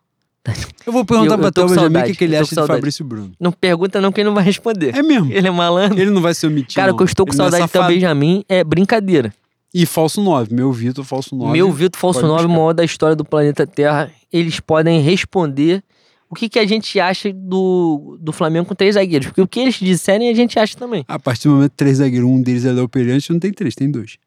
Eu 0.85 0.91
vou 0.91 1.05
perguntar 1.05 1.35
Eu- 1.35 1.39
pra 1.39 1.51
com 1.51 1.67
Benjamin 1.67 1.99
o 1.99 2.03
que, 2.05 2.15
que 2.15 2.23
ele 2.23 2.35
acha 2.35 2.49
de 2.49 2.55
saudade. 2.55 2.77
Fabrício 2.79 3.05
Bruno. 3.05 3.31
Não 3.39 3.51
pergunta 3.51 4.01
não 4.01 4.11
que 4.11 4.19
ele 4.21 4.27
não 4.29 4.35
vai 4.35 4.43
responder. 4.43 4.95
É 4.97 5.03
mesmo. 5.03 5.31
Ele 5.31 5.47
é 5.47 5.51
malandro. 5.51 5.99
Ele 5.99 6.09
não 6.09 6.21
vai 6.21 6.33
se 6.33 6.45
omitir, 6.47 6.75
Cara, 6.75 6.89
o 6.89 6.91
não. 6.91 6.97
que 6.97 7.03
eu 7.03 7.05
estou 7.05 7.25
com 7.25 7.31
Ele 7.31 7.41
é 7.41 7.43
saudade 7.43 7.63
do 7.63 7.69
teu 7.69 7.81
safado. 7.81 7.93
Benjamin 7.93 8.43
é 8.49 8.63
brincadeira. 8.63 9.31
E 9.73 9.85
falso 9.85 10.19
9. 10.21 10.53
Meu 10.53 10.71
Vitor, 10.73 11.05
falso 11.05 11.35
9. 11.35 11.51
Meu 11.53 11.71
Vitor 11.71 11.99
Falso 11.99 12.19
pode 12.19 12.27
9, 12.31 12.43
o 12.43 12.47
buscar. 12.47 12.59
maior 12.59 12.73
da 12.73 12.83
história 12.83 13.15
do 13.15 13.23
planeta 13.23 13.65
Terra. 13.67 14.11
Eles 14.33 14.59
podem 14.59 14.99
responder 15.01 15.83
o 16.29 16.35
que, 16.35 16.49
que 16.49 16.57
a 16.59 16.65
gente 16.65 16.99
acha 16.99 17.31
do, 17.31 18.17
do 18.19 18.33
Flamengo 18.33 18.65
com 18.65 18.73
três 18.75 18.95
zagueiros. 18.95 19.27
Porque 19.27 19.41
o 19.41 19.47
que 19.47 19.59
eles 19.59 19.75
disserem 19.75 20.29
a 20.29 20.33
gente 20.33 20.57
acha 20.59 20.75
também. 20.75 21.05
A 21.07 21.19
partir 21.19 21.47
do 21.47 21.53
momento 21.55 21.71
três 21.75 21.97
zagueiros, 21.99 22.27
um 22.29 22.41
deles 22.41 22.65
é 22.65 22.71
Léo 22.71 22.89
Pereira, 22.89 23.15
a 23.15 23.19
gente 23.19 23.31
não 23.31 23.39
tem 23.39 23.51
três, 23.53 23.75
tem 23.75 23.89
dois. 23.91 24.17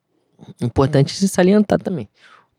Importante 0.62 1.14
se 1.14 1.28
salientar 1.28 1.78
também. 1.80 2.08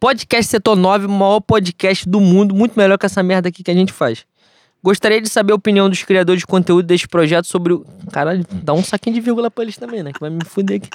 Podcast 0.05 0.51
Setor 0.51 0.75
9, 0.75 1.07
o 1.07 1.09
maior 1.09 1.39
podcast 1.39 2.07
do 2.07 2.19
mundo, 2.19 2.53
muito 2.53 2.77
melhor 2.77 2.95
que 2.95 3.07
essa 3.07 3.23
merda 3.23 3.49
aqui 3.49 3.63
que 3.63 3.71
a 3.71 3.73
gente 3.73 3.91
faz. 3.91 4.23
Gostaria 4.83 5.19
de 5.19 5.27
saber 5.27 5.51
a 5.51 5.55
opinião 5.55 5.89
dos 5.89 6.03
criadores 6.03 6.41
de 6.41 6.45
conteúdo 6.45 6.85
deste 6.85 7.07
projeto 7.07 7.45
sobre 7.45 7.73
o. 7.73 7.83
Caralho, 8.11 8.45
dá 8.51 8.71
um 8.71 8.83
saquinho 8.83 9.15
de 9.15 9.19
vírgula 9.21 9.49
pra 9.49 9.63
eles 9.63 9.77
também, 9.77 10.03
né? 10.03 10.13
Que 10.13 10.19
vai 10.19 10.29
me 10.29 10.45
fuder 10.45 10.77
aqui. 10.77 10.89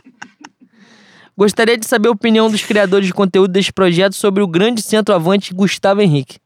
Gostaria 1.36 1.76
de 1.76 1.84
saber 1.88 2.06
a 2.06 2.12
opinião 2.12 2.48
dos 2.48 2.62
criadores 2.62 3.08
de 3.08 3.12
conteúdo 3.12 3.50
deste 3.50 3.72
projeto 3.72 4.14
sobre 4.14 4.44
o 4.44 4.46
grande 4.46 4.80
centroavante 4.80 5.52
Gustavo 5.52 6.00
Henrique. 6.00 6.38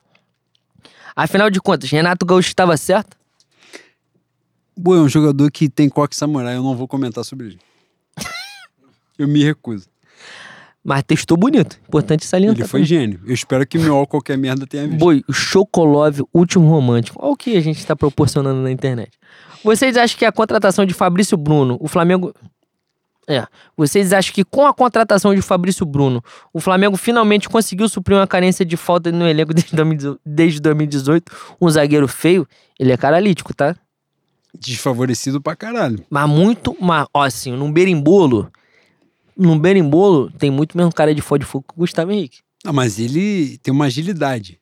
Afinal 1.15 1.51
de 1.51 1.61
contas, 1.61 1.91
Renato 1.91 2.25
Gaúcho 2.25 2.49
estava 2.49 2.79
certo? 2.79 3.15
Bom, 4.75 4.95
é 4.95 5.01
um 5.01 5.09
jogador 5.11 5.51
que 5.51 5.69
tem 5.69 5.91
coque 5.91 6.17
samurai, 6.17 6.57
eu 6.57 6.63
não 6.63 6.75
vou 6.75 6.89
comentar 6.89 7.27
sobre 7.27 7.49
ele. 7.49 7.59
eu 9.19 9.29
me 9.29 9.45
recuso. 9.45 9.87
Mas 10.85 11.03
testou 11.03 11.39
bonito. 11.39 11.81
Importante 11.89 12.27
salientar. 12.27 12.59
Ele 12.59 12.69
foi 12.69 12.81
também. 12.81 13.01
gênio. 13.01 13.21
Eu 13.27 13.33
espero 13.33 13.67
que 13.67 13.79
meu 13.79 14.07
qualquer 14.07 14.37
merda 14.37 14.67
tenha 14.67 14.87
visto. 14.87 14.99
Boi, 14.99 15.25
Chocolove, 15.33 16.23
último 16.33 16.69
romântico. 16.69 17.19
Olha 17.23 17.33
o 17.33 17.37
que 17.37 17.57
a 17.57 17.61
gente 17.63 17.79
está 17.79 17.97
proporcionando 17.97 18.61
na 18.61 18.71
internet. 18.71 19.11
Vocês 19.65 19.97
acham 19.97 20.19
que 20.19 20.27
a 20.27 20.31
contratação 20.31 20.85
de 20.85 20.93
Fabrício 20.93 21.39
Bruno, 21.39 21.79
o 21.81 21.89
Flamengo. 21.89 22.35
É. 23.27 23.47
Vocês 23.75 24.13
acham 24.13 24.35
que 24.35 24.45
com 24.45 24.67
a 24.67 24.75
contratação 24.75 25.35
de 25.35 25.41
Fabrício 25.41 25.87
Bruno, 25.87 26.23
o 26.53 26.61
Flamengo 26.61 26.99
finalmente 26.99 27.49
conseguiu 27.49 27.89
suprir 27.89 28.19
uma 28.19 28.27
carência 28.27 28.67
de 28.67 28.77
falta 28.77 29.11
no 29.11 29.27
elenco 29.27 29.55
desde 29.55 29.75
2018, 29.75 30.21
desde 30.27 30.61
2018? 30.61 31.33
Um 31.59 31.71
zagueiro 31.71 32.07
feio? 32.07 32.47
Ele 32.79 32.93
é 32.93 32.97
caralítico, 32.99 33.55
tá? 33.55 33.75
Desfavorecido 34.53 35.41
pra 35.41 35.57
caralho. 35.57 36.05
Mas 36.11 36.29
muito. 36.29 36.77
Mas, 36.79 37.07
ó, 37.15 37.23
assim, 37.23 37.53
num 37.53 37.73
berimbolo. 37.73 38.53
Num 39.37 39.59
berimbolo 39.59 40.31
tem 40.31 40.51
muito 40.51 40.77
mesmo 40.77 40.93
cara 40.93 41.15
de 41.15 41.21
foda 41.21 41.41
de 41.45 41.51
fogo 41.51 41.65
que 41.69 41.75
o 41.75 41.79
Gustavo 41.81 42.13
Henrique. 42.13 42.39
Ah, 42.65 42.73
mas 42.73 42.99
ele 42.99 43.59
tem 43.59 43.73
uma 43.75 43.87
agilidade. 43.87 44.61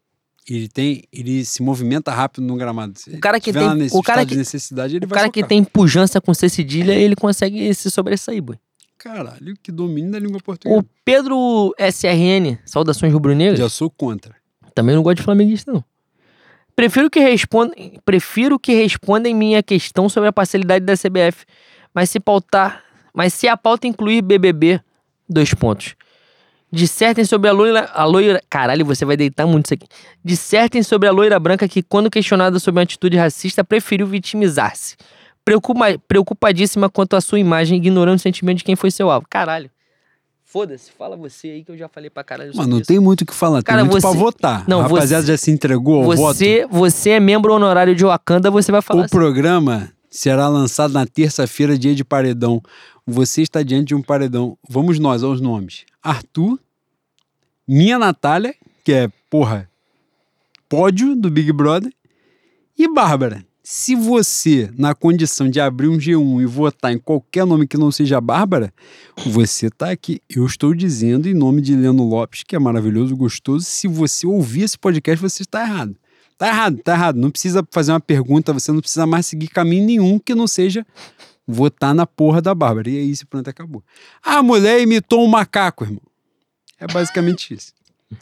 Ele 0.49 0.68
tem. 0.68 1.05
Ele 1.12 1.44
se 1.44 1.62
movimenta 1.62 2.10
rápido 2.10 2.44
no 2.44 2.57
gramado. 2.57 2.94
O 3.15 3.18
cara 3.20 3.39
que 3.39 3.52
tem- 3.52 3.89
o 3.92 4.02
cara 4.02 4.26
que- 4.26 4.34
necessidade, 4.34 4.97
ele 4.97 5.05
O 5.05 5.09
cara 5.09 5.31
que 5.31 5.44
tem 5.44 5.62
pujança 5.62 6.20
com 6.20 6.34
cedilha, 6.34 6.92
ele 6.92 7.15
consegue 7.15 7.73
se 7.75 7.91
sobressair, 7.91 8.42
boy. 8.42 8.57
Caralho, 8.99 9.57
que 9.62 9.70
domínio 9.70 10.10
da 10.12 10.18
língua 10.18 10.41
portuguesa. 10.41 10.81
O 10.81 10.84
Pedro 11.05 11.75
SRN, 11.78 12.59
saudações 12.65 13.12
rubro-negras, 13.12 13.59
Já 13.59 13.68
sou 13.68 13.91
contra. 13.91 14.34
também 14.75 14.94
não 14.97 15.02
gosto 15.02 15.18
de 15.18 15.23
flamenguista, 15.23 15.73
não. 15.73 15.84
Prefiro 16.75 17.10
que 17.10 17.20
respondam, 17.20 17.75
prefiro 18.05 18.59
que 18.59 18.73
respondam 18.75 19.33
minha 19.34 19.62
questão 19.62 20.09
sobre 20.09 20.28
a 20.28 20.33
parcialidade 20.33 20.84
da 20.84 20.97
CBF, 20.97 21.44
mas 21.94 22.10
se 22.10 22.18
pautar, 22.18 22.83
mas 23.12 23.32
se 23.34 23.49
a 23.49 23.57
pauta 23.57 23.86
incluir 23.86 24.23
BBB, 24.23 24.81
dois 25.28 25.52
pontos. 25.55 25.94
Dissertem 26.74 27.24
sobre 27.26 27.50
a 27.50 27.52
loira, 27.52 27.91
a 27.92 28.05
loira, 28.05 28.41
caralho, 28.49 28.84
você 28.86 29.05
vai 29.05 29.15
deitar 29.16 29.47
muito 29.47 29.66
isso 29.66 29.74
aqui. 29.74 29.86
Dissertem 30.24 30.82
sobre 30.82 31.07
a 31.07 31.12
loira 31.12 31.39
branca 31.39 31.68
que 31.68 31.82
quando 31.82 32.10
questionada 32.10 32.58
sobre 32.58 32.78
uma 32.78 32.84
atitude 32.84 33.15
racista 33.16 33.62
preferiu 33.62 34.07
vitimizar-se. 34.07 34.97
Preocupa, 35.44 35.84
preocupadíssima 36.08 36.89
quanto 36.89 37.15
à 37.15 37.20
sua 37.20 37.39
imagem, 37.39 37.76
ignorando 37.76 38.16
o 38.16 38.20
sentimento 38.20 38.58
de 38.58 38.65
quem 38.65 38.74
foi 38.76 38.91
seu 38.91 39.10
alvo. 39.10 39.26
Caralho. 39.28 39.70
Foda-se, 40.44 40.91
fala 40.92 41.16
você 41.16 41.49
aí 41.49 41.65
que 41.65 41.73
eu 41.73 41.76
já 41.76 41.89
falei 41.89 42.08
pra 42.10 42.23
caralho 42.23 42.52
Mano, 42.55 42.68
não 42.68 42.76
isso. 42.78 42.86
tem 42.86 42.99
muito 43.00 43.23
o 43.23 43.26
que 43.26 43.34
falar. 43.34 43.62
Tem 43.62 43.65
Cara, 43.74 43.84
muito 43.84 44.00
pra 44.00 44.10
você- 44.10 44.18
votar. 44.18 44.65
Não, 44.68 44.81
a 44.81 44.82
rapaziada 44.84 45.23
você- 45.24 45.32
já 45.32 45.36
se 45.39 45.50
entregou 45.50 45.97
ao 45.97 46.16
voto. 46.16 46.16
Você, 46.16 46.66
você 46.70 47.10
é 47.10 47.20
membro 47.20 47.52
honorário 47.55 47.94
de 47.94 48.05
Wakanda, 48.05 48.50
você 48.50 48.70
vai 48.73 48.81
falar 48.82 49.00
O 49.00 49.05
assim. 49.05 49.10
programa 49.16 49.91
será 50.12 50.47
lançado 50.47 50.92
na 50.92 51.07
terça-feira, 51.07 51.78
dia 51.78 51.94
de 51.94 52.05
paredão. 52.05 52.62
Você 53.07 53.41
está 53.41 53.62
diante 53.62 53.89
de 53.89 53.94
um 53.94 54.02
paredão. 54.02 54.58
Vamos 54.68 54.99
nós 54.99 55.23
aos 55.23 55.41
nomes. 55.41 55.86
Arthur, 56.02 56.60
minha 57.66 57.99
Natália, 57.99 58.55
que 58.84 58.92
é, 58.92 59.10
porra, 59.31 59.70
pódio 60.68 61.16
do 61.16 61.31
Big 61.31 61.50
Brother, 61.50 61.91
e 62.78 62.86
Bárbara. 62.92 63.44
Se 63.65 63.94
você, 63.94 64.70
na 64.76 64.94
condição 64.94 65.49
de 65.49 65.60
abrir 65.60 65.89
um 65.89 65.97
G1 65.97 66.42
e 66.42 66.47
votar 66.47 66.92
em 66.92 66.99
qualquer 66.99 67.47
nome 67.47 67.66
que 67.66 67.78
não 67.78 67.91
seja 67.91 68.20
Bárbara, 68.20 68.74
você 69.24 69.70
tá 69.70 69.91
aqui. 69.91 70.20
Eu 70.28 70.44
estou 70.44 70.74
dizendo 70.74 71.28
em 71.28 71.34
nome 71.34 71.62
de 71.62 71.74
Leno 71.74 72.07
Lopes, 72.07 72.42
que 72.42 72.57
é 72.57 72.58
maravilhoso, 72.58 73.16
gostoso. 73.16 73.65
Se 73.65 73.89
você 73.89 74.26
ouvir 74.26 74.62
esse 74.65 74.78
podcast, 74.78 75.23
você 75.23 75.42
está 75.42 75.62
errado. 75.62 75.97
Tá 76.43 76.49
errado, 76.49 76.79
tá 76.79 76.93
errado. 76.95 77.17
Não 77.21 77.31
precisa 77.31 77.65
fazer 77.71 77.93
uma 77.93 78.01
pergunta, 78.01 78.53
você 78.53 78.73
não 78.73 78.81
precisa 78.81 79.07
mais 79.07 79.27
seguir 79.27 79.47
caminho 79.47 79.87
nenhum 79.87 80.19
que 80.19 80.35
não 80.35 80.49
seja 80.49 80.85
votar 81.47 81.95
na 81.95 82.05
porra 82.05 82.43
da 82.43 82.53
Bárbara. 82.53 82.91
E 82.91 82.99
aí, 82.99 83.11
esse 83.12 83.25
pronto 83.25 83.49
acabou. 83.49 83.81
A 84.21 84.43
mulher 84.43 84.81
imitou 84.81 85.25
um 85.25 85.29
macaco, 85.29 85.85
irmão. 85.85 86.03
É 86.81 86.87
basicamente 86.89 87.55
isso. 87.55 87.73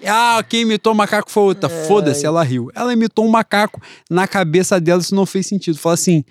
Ah, 0.06 0.44
quem 0.46 0.60
imitou 0.60 0.92
o 0.92 0.94
macaco 0.94 1.30
foi 1.30 1.44
outra. 1.44 1.70
Foda-se, 1.70 2.26
ela 2.26 2.42
riu. 2.42 2.70
Ela 2.74 2.92
imitou 2.92 3.24
um 3.24 3.30
macaco. 3.30 3.80
Na 4.10 4.28
cabeça 4.28 4.78
dela 4.78 5.00
isso 5.00 5.14
não 5.14 5.24
fez 5.24 5.46
sentido. 5.46 5.78
Fala 5.78 5.94
assim: 5.94 6.22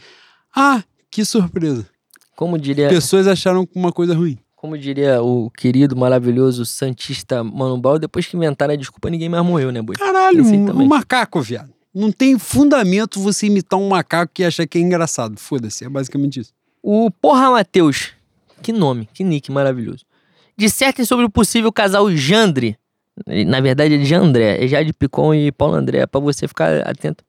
ah, 0.56 0.84
que 1.10 1.26
surpresa. 1.26 1.88
Como 2.36 2.60
diria, 2.60 2.88
Pessoas 2.88 3.26
acharam 3.26 3.68
uma 3.74 3.92
coisa 3.92 4.14
ruim. 4.14 4.38
como 4.56 4.78
diria 4.78 5.24
o 5.24 5.50
querido, 5.50 5.96
maravilhoso 5.96 6.68
Santista 6.68 7.44
Mano 7.44 7.80
Brown, 7.80 7.98
depois 7.98 8.28
que 8.28 8.38
inventaram 8.38 8.76
a 8.76 8.78
desculpa, 8.78 9.10
ninguém 9.10 9.28
mais 9.28 9.44
morreu, 9.44 9.72
né, 9.72 9.82
boi? 9.82 9.96
Caralho, 9.96 10.46
um, 10.46 10.84
um 10.84 10.86
macaco, 10.86 11.42
viado. 11.42 11.79
Não 11.94 12.12
tem 12.12 12.38
fundamento 12.38 13.20
você 13.20 13.48
imitar 13.48 13.80
um 13.80 13.90
macaco 13.90 14.34
e 14.40 14.46
achar 14.46 14.68
que 14.68 14.78
é 14.78 14.82
engraçado. 14.82 15.40
Foda-se, 15.40 15.86
é 15.86 15.90
basicamente 15.90 16.40
isso. 16.40 16.54
O 16.82 17.10
Porra 17.10 17.52
Matheus, 17.52 18.12
que 18.62 18.72
nome, 18.72 19.10
que 19.14 19.24
nick 19.24 19.52
maravilhoso. 19.52 20.06
Dissertem 20.56 21.06
sobre 21.06 21.26
o 21.26 21.30
possível 21.30 21.72
casal 21.72 22.12
Jandre. 22.16 22.78
Na 23.48 23.60
verdade, 23.60 23.96
é 23.96 24.06
Jandré, 24.06 24.64
é 24.64 24.68
Jade 24.68 24.94
Picon 24.94 25.34
e 25.34 25.52
Paulo 25.52 25.76
André, 25.76 26.06
pra 26.06 26.22
você 26.22 26.48
ficar 26.48 26.88
atento. 26.88 27.24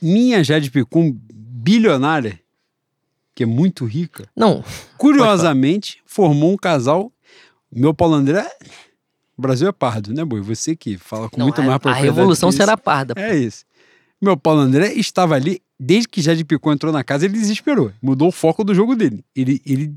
Minha 0.00 0.42
Jade 0.42 0.70
Picum, 0.70 1.16
bilionária, 1.32 2.40
que 3.34 3.44
é 3.44 3.46
muito 3.46 3.84
rica, 3.84 4.28
Não, 4.36 4.64
curiosamente 4.98 6.02
formou 6.04 6.52
um 6.52 6.56
casal. 6.56 7.12
Meu 7.70 7.94
Paulo 7.94 8.14
André. 8.14 8.46
O 9.36 9.42
Brasil 9.42 9.66
é 9.68 9.72
pardo, 9.72 10.12
né, 10.12 10.24
boi? 10.24 10.40
Você 10.40 10.76
que 10.76 10.98
fala 10.98 11.28
com 11.28 11.38
não 11.38 11.46
muito 11.46 11.60
a, 11.60 11.64
mais 11.64 11.76
a 11.76 11.78
propriedade 11.78 12.16
revolução 12.16 12.50
que 12.50 12.54
isso. 12.54 12.62
será 12.62 12.76
parda. 12.76 13.14
É 13.16 13.34
isso. 13.34 13.64
Meu 14.22 14.36
Paulo 14.36 14.60
André 14.60 14.92
estava 14.94 15.34
ali, 15.34 15.60
desde 15.78 16.08
que 16.08 16.22
Jade 16.22 16.44
Picon 16.44 16.72
entrou 16.72 16.92
na 16.92 17.02
casa, 17.02 17.24
ele 17.24 17.34
desesperou. 17.34 17.90
Mudou 18.00 18.28
o 18.28 18.32
foco 18.32 18.62
do 18.62 18.72
jogo 18.72 18.94
dele. 18.94 19.24
Ele. 19.34 19.60
ele, 19.66 19.92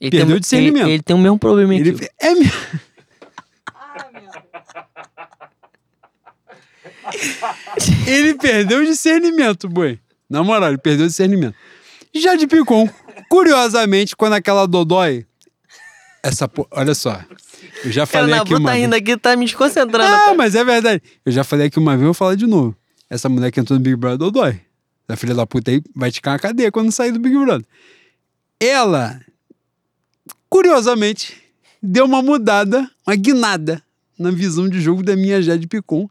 Ele 0.00 0.10
Perdeu 0.10 0.26
tem, 0.28 0.36
o 0.36 0.40
discernimento. 0.40 0.84
Ele, 0.84 0.92
ele 0.92 1.02
tem 1.02 1.14
o 1.14 1.18
mesmo 1.18 1.38
problema 1.38 1.74
ele 1.74 1.90
aqui. 1.90 2.08
é 2.18 2.34
mesmo. 2.34 2.52
Ele 8.06 8.34
perdeu 8.34 8.80
o 8.80 8.84
discernimento, 8.86 9.68
boi. 9.68 10.00
Na 10.28 10.42
moral, 10.42 10.70
ele 10.70 10.78
perdeu 10.78 11.04
o 11.04 11.08
discernimento. 11.08 11.54
Jade 12.14 12.46
Picon, 12.46 12.88
curiosamente, 13.28 14.16
quando 14.16 14.32
aquela 14.32 14.66
Dodói. 14.66 15.26
Essa 16.22 16.48
po... 16.48 16.66
Olha 16.70 16.94
só. 16.94 17.20
Eu 17.84 17.92
já 17.92 18.06
falei 18.06 18.34
na 18.34 18.40
aqui 18.40 18.54
uma 18.54 18.70
tá 18.70 18.76
rindo 18.76 18.96
aqui, 18.96 19.16
tá 19.18 19.36
me 19.36 19.44
desconcentrando. 19.44 20.14
Ah, 20.14 20.34
mas 20.34 20.54
é 20.54 20.64
verdade. 20.64 21.02
Eu 21.24 21.30
já 21.30 21.44
falei 21.44 21.66
aqui 21.66 21.78
uma 21.78 21.92
vez, 21.92 22.00
eu 22.00 22.06
vou 22.06 22.14
falar 22.14 22.34
de 22.36 22.46
novo. 22.46 22.74
Essa 23.08 23.28
mulher 23.28 23.50
que 23.50 23.60
entrou 23.60 23.78
no 23.78 23.82
Big 23.82 23.96
Brother 23.96 24.18
Dodói. 24.18 24.60
Essa 25.08 25.16
filha 25.16 25.34
da 25.34 25.46
puta 25.46 25.70
aí 25.70 25.82
vai 25.94 26.10
ficar 26.10 26.32
na 26.32 26.38
cadeia 26.38 26.72
quando 26.72 26.90
sair 26.90 27.12
do 27.12 27.20
Big 27.20 27.36
Brother. 27.36 27.64
Ela, 28.58 29.20
curiosamente, 30.48 31.36
deu 31.82 32.04
uma 32.04 32.20
mudada, 32.20 32.90
uma 33.06 33.14
guinada 33.14 33.82
na 34.18 34.30
visão 34.30 34.68
de 34.68 34.80
jogo 34.80 35.02
da 35.02 35.14
minha 35.14 35.40
Jade 35.40 35.66
Picon. 35.66 36.08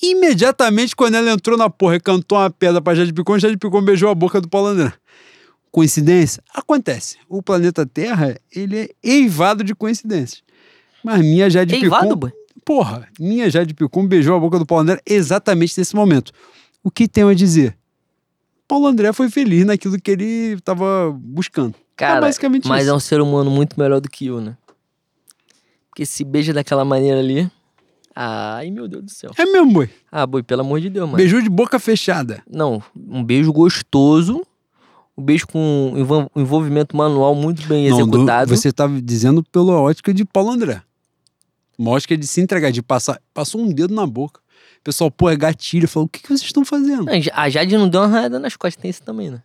Imediatamente, 0.00 0.94
quando 0.94 1.14
ela 1.14 1.30
entrou 1.30 1.56
na 1.56 1.70
porra 1.70 1.96
e 1.96 2.00
cantou 2.00 2.38
uma 2.38 2.50
pedra 2.50 2.80
pra 2.80 2.94
Jade 2.94 3.12
Picon, 3.12 3.38
Jade 3.38 3.56
Picon 3.56 3.82
beijou 3.82 4.10
a 4.10 4.14
boca 4.14 4.40
do 4.40 4.48
Paulo 4.48 4.68
André. 4.68 4.92
Coincidência? 5.72 6.42
Acontece. 6.54 7.18
O 7.28 7.42
planeta 7.42 7.84
Terra, 7.84 8.38
ele 8.54 8.78
é 8.78 8.90
eivado 9.02 9.64
de 9.64 9.74
coincidências. 9.74 10.42
Mas 11.02 11.20
minha 11.20 11.50
Jade 11.50 11.74
Eivado, 11.74 12.04
Picon... 12.04 12.16
boi? 12.16 12.32
Porra, 12.66 13.06
minha 13.18 13.48
Jade 13.48 13.72
Picon 13.72 14.06
beijou 14.08 14.36
a 14.36 14.40
boca 14.40 14.58
do 14.58 14.66
Paulo 14.66 14.82
André 14.82 15.00
exatamente 15.06 15.78
nesse 15.78 15.94
momento. 15.94 16.32
O 16.82 16.90
que 16.90 17.06
tenho 17.06 17.28
a 17.28 17.34
dizer? 17.34 17.78
Paulo 18.66 18.88
André 18.88 19.12
foi 19.12 19.30
feliz 19.30 19.64
naquilo 19.64 19.96
que 20.00 20.10
ele 20.10 20.54
estava 20.54 21.16
buscando. 21.16 21.76
Cara, 21.96 22.18
é 22.18 22.20
basicamente 22.22 22.66
mas 22.66 22.82
isso. 22.82 22.90
é 22.90 22.94
um 22.94 22.98
ser 23.00 23.20
humano 23.20 23.48
muito 23.52 23.78
melhor 23.78 24.00
do 24.00 24.08
que 24.10 24.26
eu, 24.26 24.40
né? 24.40 24.56
Porque 25.88 26.04
se 26.04 26.24
beija 26.24 26.52
daquela 26.52 26.84
maneira 26.84 27.20
ali. 27.20 27.48
Ai, 28.14 28.70
meu 28.70 28.88
Deus 28.88 29.04
do 29.04 29.10
céu. 29.12 29.30
É 29.38 29.44
mesmo, 29.46 29.72
boi. 29.72 29.88
Ah, 30.10 30.26
boi, 30.26 30.42
pelo 30.42 30.62
amor 30.62 30.80
de 30.80 30.90
Deus, 30.90 31.06
mano. 31.06 31.16
Beijou 31.18 31.40
de 31.40 31.48
boca 31.48 31.78
fechada. 31.78 32.42
Não, 32.50 32.82
um 32.96 33.22
beijo 33.22 33.52
gostoso. 33.52 34.42
Um 35.16 35.22
beijo 35.22 35.46
com 35.46 35.92
envol- 35.96 36.30
um 36.34 36.40
envolvimento 36.42 36.96
manual 36.96 37.34
muito 37.34 37.66
bem 37.68 37.88
Não, 37.88 37.98
do- 37.98 38.02
executado. 38.16 38.54
você 38.54 38.68
estava 38.70 39.00
dizendo 39.00 39.42
pela 39.44 39.80
ótica 39.80 40.12
de 40.12 40.24
Paulo 40.24 40.50
André. 40.50 40.82
Uma 41.78 41.90
ótica 41.92 42.16
de 42.16 42.26
se 42.26 42.40
entregar, 42.40 42.70
de 42.70 42.82
passar. 42.82 43.20
Passou 43.34 43.60
um 43.60 43.68
dedo 43.72 43.94
na 43.94 44.06
boca. 44.06 44.40
O 44.80 44.82
pessoal, 44.84 45.10
pô, 45.10 45.28
é 45.28 45.36
gatilho. 45.36 45.86
Falou, 45.88 46.06
o 46.06 46.08
que, 46.08 46.20
que 46.20 46.28
vocês 46.28 46.42
estão 46.42 46.64
fazendo? 46.64 47.04
Não, 47.04 47.12
A 47.34 47.48
Jade 47.50 47.76
não 47.76 47.88
deu 47.88 48.00
uma 48.02 48.08
raiada 48.08 48.38
nas 48.38 48.56
costas, 48.56 48.80
tem 48.80 48.90
isso 48.90 49.02
também, 49.02 49.30
né? 49.30 49.42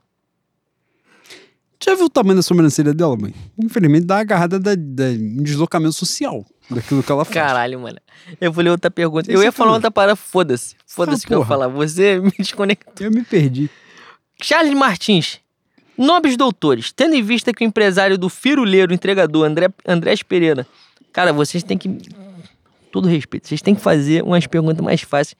Já 1.83 1.95
viu 1.95 2.05
o 2.05 2.09
tamanho 2.09 2.35
da 2.35 2.43
sobrancelha 2.43 2.93
dela, 2.93 3.17
mãe? 3.17 3.33
Infelizmente 3.57 4.05
dá 4.05 4.15
uma 4.15 4.21
agarrada 4.21 4.59
da, 4.59 4.75
da 4.75 5.05
um 5.05 5.41
deslocamento 5.41 5.93
social 5.93 6.45
daquilo 6.69 7.01
que 7.01 7.11
ela 7.11 7.25
faz. 7.25 7.33
Caralho, 7.33 7.79
mano. 7.79 7.97
Eu 8.39 8.51
vou 8.51 8.63
ler 8.63 8.69
outra 8.69 8.91
pergunta. 8.91 9.31
Eu 9.31 9.41
ia 9.41 9.51
falar 9.51 9.73
outra 9.73 9.89
parada, 9.89 10.15
foda-se. 10.15 10.75
Foda-se 10.85 11.25
Ah, 11.25 11.27
que 11.27 11.33
eu 11.33 11.43
falar. 11.43 11.67
Você 11.69 12.19
me 12.21 12.31
desconectou. 12.37 12.93
Eu 13.07 13.11
me 13.11 13.23
perdi. 13.23 13.67
Charles 14.41 14.73
Martins. 14.75 15.39
Nobres 15.97 16.37
doutores, 16.37 16.91
tendo 16.91 17.15
em 17.15 17.21
vista 17.21 17.53
que 17.53 17.63
o 17.63 17.67
empresário 17.67 18.17
do 18.17 18.29
firuleiro 18.29 18.93
entregador 18.93 19.45
André, 19.45 19.69
Andrés 19.85 20.23
Pereira. 20.23 20.65
Cara, 21.11 21.33
vocês 21.33 21.63
têm 21.63 21.77
que. 21.77 21.89
Todo 22.91 23.07
respeito, 23.07 23.47
vocês 23.47 23.61
têm 23.61 23.73
que 23.73 23.81
fazer 23.81 24.23
umas 24.23 24.45
perguntas 24.45 24.83
mais 24.83 25.01
fáceis. 25.01 25.35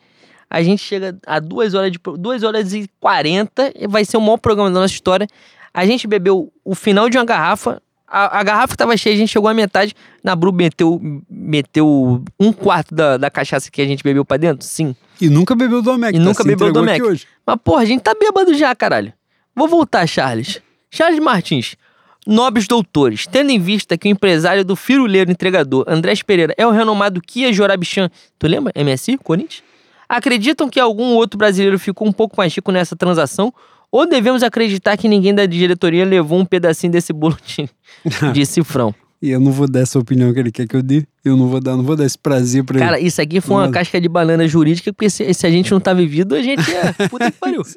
A 0.49 0.61
gente 0.61 0.83
chega 0.83 1.17
a 1.25 1.39
duas 1.39 1.73
horas 1.73 1.91
de. 1.91 1.99
duas 2.17 2.43
horas 2.43 2.73
e 2.73 2.89
40 2.99 3.73
e 3.75 3.87
vai 3.87 4.03
ser 4.03 4.17
o 4.17 4.21
maior 4.21 4.37
programa 4.37 4.69
da 4.69 4.81
nossa 4.81 4.93
história. 4.93 5.27
A 5.73 5.85
gente 5.85 6.07
bebeu 6.07 6.51
o 6.65 6.75
final 6.75 7.09
de 7.09 7.17
uma 7.17 7.23
garrafa. 7.23 7.81
A, 8.05 8.39
a 8.39 8.43
garrafa 8.43 8.73
estava 8.73 8.97
cheia, 8.97 9.15
a 9.15 9.17
gente 9.17 9.29
chegou 9.29 9.47
à 9.47 9.53
metade. 9.53 9.95
Na 10.21 10.35
Bru 10.35 10.51
meteu, 10.51 10.99
meteu 11.29 12.21
um 12.37 12.51
quarto 12.51 12.93
da, 12.93 13.15
da 13.15 13.29
cachaça 13.29 13.71
que 13.71 13.81
a 13.81 13.85
gente 13.85 14.03
bebeu 14.03 14.25
pra 14.25 14.35
dentro? 14.35 14.65
Sim. 14.65 14.93
E 15.21 15.29
nunca 15.29 15.55
bebeu 15.55 15.81
do 15.81 15.91
Domec. 15.91 16.17
E 16.17 16.19
nunca 16.19 16.43
se 16.43 16.49
bebeu 16.49 16.67
entregou 16.67 16.85
Domec. 16.85 17.27
Mas, 17.45 17.55
porra, 17.63 17.83
a 17.83 17.85
gente 17.85 18.01
tá 18.01 18.13
bêbado 18.13 18.53
já, 18.53 18.75
caralho. 18.75 19.13
Vou 19.55 19.69
voltar, 19.69 20.05
Charles. 20.05 20.61
Charles 20.89 21.19
Martins. 21.19 21.75
Nobres 22.25 22.67
doutores, 22.67 23.25
tendo 23.25 23.49
em 23.49 23.59
vista 23.59 23.97
que 23.97 24.07
o 24.07 24.11
empresário 24.11 24.63
do 24.63 24.75
firuleiro 24.75 25.31
entregador, 25.31 25.83
Andrés 25.87 26.21
Pereira, 26.21 26.53
é 26.55 26.67
o 26.67 26.69
renomado 26.69 27.19
Kia 27.19 27.51
Jorabichan, 27.51 28.11
tu 28.37 28.47
lembra? 28.47 28.71
MSI, 28.75 29.17
Corinthians? 29.17 29.63
Acreditam 30.07 30.69
que 30.69 30.79
algum 30.79 31.15
outro 31.15 31.37
brasileiro 31.37 31.79
ficou 31.79 32.07
um 32.07 32.11
pouco 32.11 32.35
mais 32.37 32.53
rico 32.53 32.71
nessa 32.71 32.95
transação? 32.95 33.51
Ou 33.91 34.07
devemos 34.07 34.43
acreditar 34.43 34.95
que 34.97 35.07
ninguém 35.07 35.33
da 35.33 35.45
diretoria 35.45 36.05
levou 36.05 36.39
um 36.39 36.45
pedacinho 36.45 36.91
desse 36.93 37.11
bolo 37.11 37.37
de, 37.43 37.69
de 38.31 38.45
cifrão? 38.45 38.93
E 39.21 39.29
eu 39.29 39.39
não 39.39 39.51
vou 39.51 39.69
dar 39.69 39.81
essa 39.81 39.99
opinião 39.99 40.33
que 40.33 40.39
ele 40.39 40.51
quer 40.51 40.67
que 40.67 40.75
eu 40.75 40.81
dê. 40.81 41.05
Eu 41.23 41.37
não 41.37 41.47
vou 41.47 41.59
dar, 41.59 41.75
não 41.77 41.83
vou 41.83 41.95
dar 41.95 42.05
esse 42.05 42.17
prazer 42.17 42.63
pra 42.63 42.79
Cara, 42.79 42.97
ele. 42.97 43.07
isso 43.07 43.21
aqui 43.21 43.39
foi 43.39 43.55
uma 43.55 43.69
casca 43.69 44.01
de 44.01 44.09
banana 44.09 44.47
jurídica, 44.47 44.91
porque 44.91 45.09
se, 45.09 45.31
se 45.33 45.45
a 45.45 45.51
gente 45.51 45.71
não 45.71 45.79
tá 45.79 45.93
vivido, 45.93 46.33
a 46.33 46.41
gente 46.41 46.63
é. 46.73 47.07
Puta 47.07 47.31
que 47.31 47.37
pariu. 47.37 47.61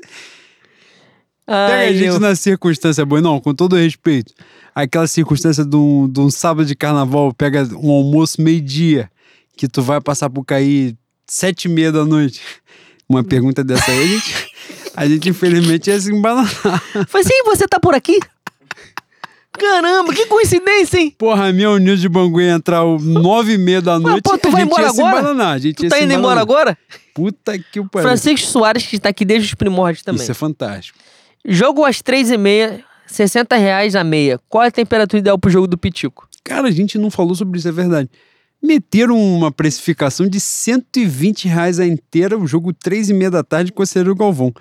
Pega 1.47 1.75
Ai, 1.75 1.89
a 1.89 1.93
gente 1.93 2.07
eu- 2.07 2.21
na 2.21 2.35
circunstância 2.35 3.05
boa. 3.05 3.21
Não, 3.21 3.39
com 3.41 3.55
todo 3.55 3.77
respeito. 3.77 4.33
Aquela 4.75 5.07
circunstância 5.07 5.65
de 5.65 5.77
um, 5.77 6.09
de 6.09 6.21
um 6.21 6.31
sábado 6.31 6.67
de 6.67 6.75
carnaval, 6.75 7.33
pega 7.33 7.69
um 7.77 7.91
almoço 7.91 8.41
meio-dia, 8.41 9.11
que 9.57 9.69
tu 9.69 9.83
vai 9.83 10.01
passar 10.01 10.31
por 10.31 10.45
cair 10.45 10.97
sete 11.27 11.67
e 11.67 11.69
meia 11.69 11.93
da 11.93 12.05
noite. 12.05 12.41
Uma 13.09 13.23
pergunta 13.23 13.63
dessa 13.63 13.91
aí, 13.91 14.03
a 14.03 14.07
gente, 14.07 14.47
a 14.97 15.07
gente 15.09 15.29
infelizmente 15.29 15.91
ia 15.91 16.01
se 16.01 16.11
embananar. 16.11 16.49
Falei 17.07 17.27
assim, 17.27 17.43
você 17.45 17.69
tá 17.69 17.79
por 17.79 17.95
aqui? 17.95 18.19
Caramba, 19.53 20.13
que 20.13 20.27
coincidência, 20.27 20.99
hein? 20.99 21.15
Porra, 21.17 21.49
a 21.49 21.53
minha 21.53 21.71
União 21.71 21.95
de 21.95 22.09
Bangu 22.09 22.41
ia 22.41 22.53
entrar 22.53 22.81
às 22.83 23.03
nove 23.05 23.53
e 23.53 23.59
meia 23.59 23.81
da 23.81 24.01
noite. 24.01 24.23
pô, 24.23 24.37
tu 24.37 24.51
vai 24.51 24.63
embora 24.63 24.89
agora? 24.89 25.59
gente 25.59 25.77
Tu 25.77 25.89
tá 25.89 26.01
indo 26.01 26.13
embora 26.13 26.41
agora? 26.41 26.77
Puta 27.15 27.57
que 27.59 27.79
o 27.79 27.89
pariu. 27.89 28.09
Francisco 28.09 28.49
Soares, 28.49 28.85
que 28.85 28.97
está 28.97 29.11
aqui 29.11 29.25
desde 29.25 29.49
os 29.49 29.55
primórdios 29.55 30.03
também. 30.03 30.23
Isso 30.23 30.33
é 30.33 30.35
fantástico. 30.35 30.99
Jogo 31.47 31.85
às 31.85 32.01
três 32.01 32.31
e 32.31 32.39
meia, 32.39 32.83
60 33.07 33.57
reais 33.57 33.95
a 33.95 34.03
meia. 34.03 34.41
Qual 34.49 34.65
é 34.65 34.69
a 34.69 34.71
temperatura 34.71 35.21
ideal 35.21 35.39
pro 35.39 35.51
jogo 35.51 35.67
do 35.67 35.77
Pitico? 35.77 36.27
Cara, 36.43 36.69
a 36.69 36.71
gente 36.71 36.97
não 36.97 37.11
falou 37.11 37.35
sobre 37.35 37.59
isso, 37.59 37.69
é 37.69 37.73
verdade. 37.73 38.09
Meteram 38.63 39.19
uma 39.19 39.53
precificação 39.53 40.27
de 40.27 40.41
120 40.41 41.47
reais 41.47 41.79
a 41.79 41.87
inteira, 41.87 42.39
o 42.39 42.47
jogo 42.47 42.73
três 42.73 43.11
e 43.11 43.15
meia 43.15 43.31
da 43.31 43.45
tarde 43.45 43.71
com 43.71 43.77
o 43.77 43.83
Conselheiro 43.83 44.15
Galvão. 44.15 44.55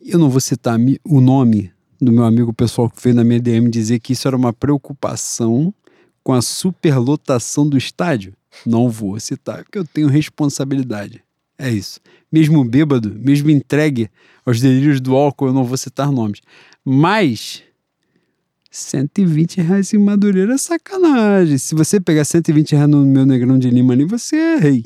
Eu 0.00 0.18
não 0.18 0.30
vou 0.30 0.40
citar 0.40 0.78
o 1.04 1.20
nome 1.20 1.70
do 2.00 2.10
meu 2.10 2.24
amigo 2.24 2.54
pessoal 2.54 2.88
que 2.88 3.02
veio 3.02 3.16
na 3.16 3.24
minha 3.24 3.40
DM 3.40 3.68
dizer 3.68 3.98
que 3.98 4.14
isso 4.14 4.26
era 4.26 4.36
uma 4.36 4.52
preocupação 4.52 5.74
com 6.24 6.32
a 6.32 6.40
superlotação 6.40 7.68
do 7.68 7.76
estádio. 7.76 8.32
Não 8.64 8.88
vou 8.88 9.20
citar, 9.20 9.62
porque 9.64 9.78
eu 9.78 9.84
tenho 9.84 10.08
responsabilidade. 10.08 11.22
É 11.58 11.70
isso. 11.70 12.00
Mesmo 12.30 12.64
bêbado, 12.64 13.12
mesmo 13.18 13.50
entregue 13.50 14.08
aos 14.46 14.60
delírios 14.60 15.00
do 15.00 15.16
álcool, 15.16 15.48
eu 15.48 15.52
não 15.52 15.64
vou 15.64 15.76
citar 15.76 16.12
nomes. 16.12 16.40
Mas 16.84 17.62
120 18.70 19.60
reais 19.60 19.92
em 19.92 19.98
Madureira 19.98 20.54
é 20.54 20.58
sacanagem. 20.58 21.58
Se 21.58 21.74
você 21.74 22.00
pegar 22.00 22.24
120 22.24 22.72
reais 22.72 22.88
no 22.88 23.04
meu 23.04 23.26
Negrão 23.26 23.58
de 23.58 23.68
Lima 23.70 23.92
ali, 23.92 24.04
você 24.04 24.36
é 24.36 24.56
rei. 24.56 24.84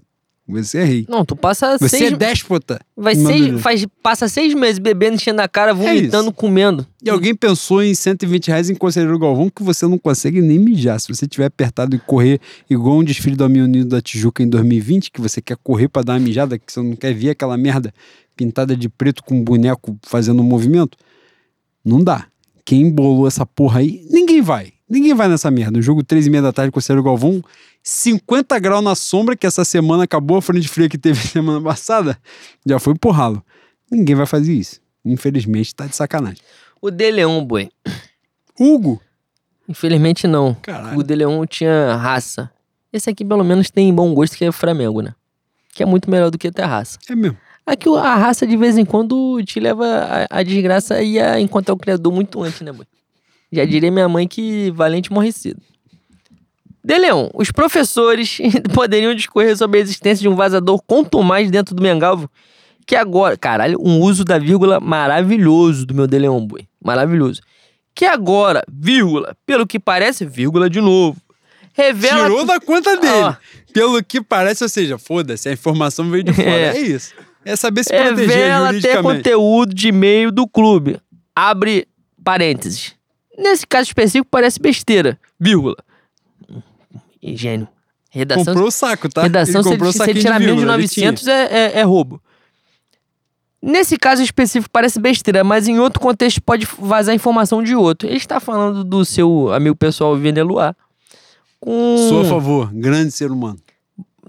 Você 0.49 0.79
é 0.79 0.85
rei. 0.85 1.07
Não, 1.09 1.25
tu 1.25 1.37
passa 1.37 1.79
Você 1.79 1.99
seis... 1.99 2.13
é 2.13 2.17
déspota. 2.17 2.81
Vai 2.97 3.15
seis, 3.15 3.61
faz, 3.61 3.87
passa 4.03 4.29
seis 4.29 4.53
meses 4.55 4.79
bebendo, 4.79 5.15
enchendo 5.15 5.41
a 5.41 5.49
cara, 5.49 5.73
vomitando, 5.73 6.33
comendo. 6.33 6.87
E 7.03 7.09
alguém 7.09 7.35
pensou 7.35 7.83
em 7.83 7.95
120 7.95 8.49
reais 8.49 8.69
em 8.69 8.75
Conselheiro 8.75 9.19
Galvão 9.19 9.49
que 9.49 9.63
você 9.63 9.87
não 9.87 9.97
consegue 9.97 10.41
nem 10.41 10.59
mijar. 10.59 11.01
Se 11.01 11.09
você 11.09 11.27
tiver 11.27 11.47
apertado 11.47 11.95
e 11.95 11.99
correr 11.99 12.41
igual 12.69 12.99
um 12.99 13.05
desfile 13.05 13.37
do 13.37 13.45
Amigo 13.45 13.65
Unido 13.65 13.89
da 13.89 14.01
Tijuca 14.01 14.43
em 14.43 14.49
2020, 14.49 15.13
que 15.13 15.21
você 15.21 15.41
quer 15.41 15.57
correr 15.63 15.89
pra 15.89 16.03
dar 16.03 16.15
uma 16.15 16.21
mijada, 16.21 16.59
que 16.59 16.73
você 16.73 16.83
não 16.83 16.97
quer 16.97 17.15
ver 17.15 17.31
aquela 17.31 17.57
merda 17.57 17.95
pintada 18.37 18.77
de 18.77 18.89
preto 18.89 19.23
com 19.23 19.37
um 19.37 19.45
boneco 19.45 19.97
fazendo 20.03 20.43
um 20.43 20.47
movimento, 20.47 20.99
não 21.85 22.03
dá. 22.03 22.27
Quem 22.65 22.83
embolou 22.83 23.27
essa 23.27 23.47
porra 23.47 23.81
aí, 23.81 24.05
ninguém 24.11 24.41
vai. 24.41 24.73
Ninguém 24.93 25.15
vai 25.15 25.27
nessa 25.27 25.51
merda. 25.51 25.79
O 25.79 25.83
jogo 25.83 26.03
3 26.05 26.27
e 26.27 26.31
meia 26.31 26.43
da 26.43 26.53
tarde 26.53 26.71
com 26.71 26.75
o 26.75 26.83
Conselheiro 26.83 27.03
Galvão, 27.03 27.43
50 27.83 28.59
graus 28.59 28.85
na 28.85 28.95
sombra, 28.95 29.35
que 29.35 29.47
essa 29.47 29.65
semana 29.65 30.05
acabou 30.05 30.37
a 30.37 30.43
frente 30.43 30.69
fria 30.69 30.87
que 30.89 30.99
teve 30.99 31.19
semana 31.27 31.61
passada, 31.63 32.19
já 32.67 32.79
foi 32.79 32.95
ralo. 33.11 33.43
Ninguém 33.91 34.15
vai 34.15 34.27
fazer 34.27 34.53
isso. 34.53 34.81
Infelizmente, 35.05 35.75
tá 35.75 35.87
de 35.87 35.97
sacanagem. 35.97 36.41
O 36.81 36.91
De 36.91 37.11
Leon, 37.11 37.43
boi. 37.45 37.71
Hugo, 38.61 39.01
Infelizmente 39.69 40.27
não. 40.27 40.55
Caralho. 40.61 40.99
O 40.99 41.03
De 41.03 41.15
Leon 41.15 41.47
tinha 41.47 41.97
raça. 41.97 42.51
Esse 42.93 43.09
aqui 43.09 43.25
pelo 43.25 43.43
menos 43.45 43.71
tem 43.71 43.95
bom 43.95 44.13
gosto, 44.13 44.37
que 44.37 44.45
é 44.45 44.49
o 44.49 44.53
Flamengo, 44.53 45.01
né? 45.01 45.15
Que 45.73 45.83
é 45.83 45.87
muito 45.87 46.11
melhor 46.11 46.31
do 46.31 46.37
que 46.37 46.51
ter 46.53 46.65
raça. 46.65 46.99
É 47.09 47.15
mesmo. 47.17 47.39
Aqui 47.65 47.89
o- 47.89 47.97
a 47.97 48.15
raça 48.17 48.47
de 48.47 48.57
vez 48.57 48.77
em 48.77 48.85
quando 48.85 49.43
te 49.45 49.59
leva 49.61 50.27
a 50.29 50.43
desgraça 50.43 51.01
e 51.03 51.19
a 51.19 51.41
encontrar 51.41 51.73
o 51.75 51.79
criador 51.79 52.13
muito 52.13 52.43
antes, 52.43 52.61
né, 52.61 52.73
boi? 52.73 52.85
Já 53.53 53.65
diria 53.65 53.91
minha 53.91 54.09
mãe 54.09 54.27
que 54.27 54.71
valente 54.71 55.13
morre 55.13 55.31
cedo. 55.31 55.61
De 56.85 56.99
Leon, 56.99 57.29
os 57.35 57.53
professores 57.53 58.39
poderiam 58.75 59.15
discorrer 59.15 59.57
sobre 59.57 59.79
a 59.79 59.83
existência 59.83 60.23
de 60.23 60.29
um 60.29 60.35
vazador 60.35 60.83
contumaz 60.85 61.51
dentro 61.51 61.75
do 61.75 61.83
Mengalvo, 61.83 62.29
que 62.85 62.97
agora, 62.97 63.37
caralho, 63.37 63.79
um 63.81 64.01
uso 64.01 64.25
da 64.25 64.39
vírgula 64.39 64.81
maravilhoso 64.81 65.87
do 65.87 65.95
meu 65.95 66.09
De 66.09 66.19
Leon, 66.19 66.45
boi. 66.45 66.67
Maravilhoso. 66.83 67.41
Que 67.95 68.05
agora, 68.05 68.65
vírgula, 68.69 69.37
pelo 69.47 69.67
que 69.67 69.79
parece, 69.79 70.25
vírgula 70.25 70.69
de 70.69 70.81
novo. 70.81 71.21
Revela 71.75 72.25
Tirou 72.25 72.45
da 72.45 72.59
conta 72.59 72.97
dele. 72.97 73.13
Ó. 73.13 73.35
Pelo 73.73 74.03
que 74.03 74.21
parece, 74.21 74.63
ou 74.65 74.69
seja, 74.69 74.99
foda-se, 74.99 75.49
a 75.49 75.53
informação 75.53 76.11
veio 76.11 76.25
de 76.25 76.33
fora. 76.33 76.49
É. 76.51 76.77
É, 76.77 76.81
isso. 76.81 77.15
É 77.45 77.57
saber 77.57 77.85
se 77.85 77.91
proteger 77.91 78.29
Revela 78.29 78.81
ter 78.81 79.03
conteúdo 79.03 79.75
de 79.75 79.89
e-mail 79.89 80.31
do 80.31 80.47
clube. 80.49 80.99
Abre 81.35 81.87
parênteses. 82.23 82.95
Nesse 83.39 83.67
caso 83.67 83.89
específico 83.89 84.29
parece 84.31 84.61
besteira, 84.61 85.19
vírgula. 85.39 85.77
E 87.23 87.37
Gênio. 87.37 87.69
Redação, 88.11 88.45
Comprou 88.45 88.69
o 88.69 88.71
saco, 88.71 89.09
tá? 89.09 89.23
redação 89.23 89.61
ele 89.61 89.63
se, 89.63 89.71
comprou 89.71 89.89
o 89.89 89.93
se 89.93 90.03
ele 90.03 90.21
tirar 90.21 90.39
de 90.39 90.45
menos 90.45 90.61
de 90.61 90.67
vírgula, 90.67 90.75
ele 90.75 90.83
900 90.83 91.27
é, 91.27 91.45
é, 91.45 91.81
é 91.81 91.83
roubo. 91.83 92.21
Nesse 93.63 93.97
caso 93.97 94.23
específico 94.23 94.69
parece 94.71 95.01
besteira, 95.01 95.43
mas 95.43 95.69
em 95.69 95.79
outro 95.79 96.01
contexto 96.01 96.43
pode 96.43 96.67
vazar 96.79 97.15
informação 97.15 97.63
de 97.63 97.75
outro. 97.75 98.09
Ele 98.09 98.17
está 98.17 98.41
falando 98.41 98.85
do 98.85 99.05
seu 99.05 99.53
amigo 99.53 99.77
pessoal 99.77 100.17
Veneluar 100.17 100.77
com. 101.61 101.97
Sou 102.09 102.23
a 102.23 102.25
favor. 102.25 102.71
Grande 102.75 103.13
ser 103.13 103.31
humano. 103.31 103.59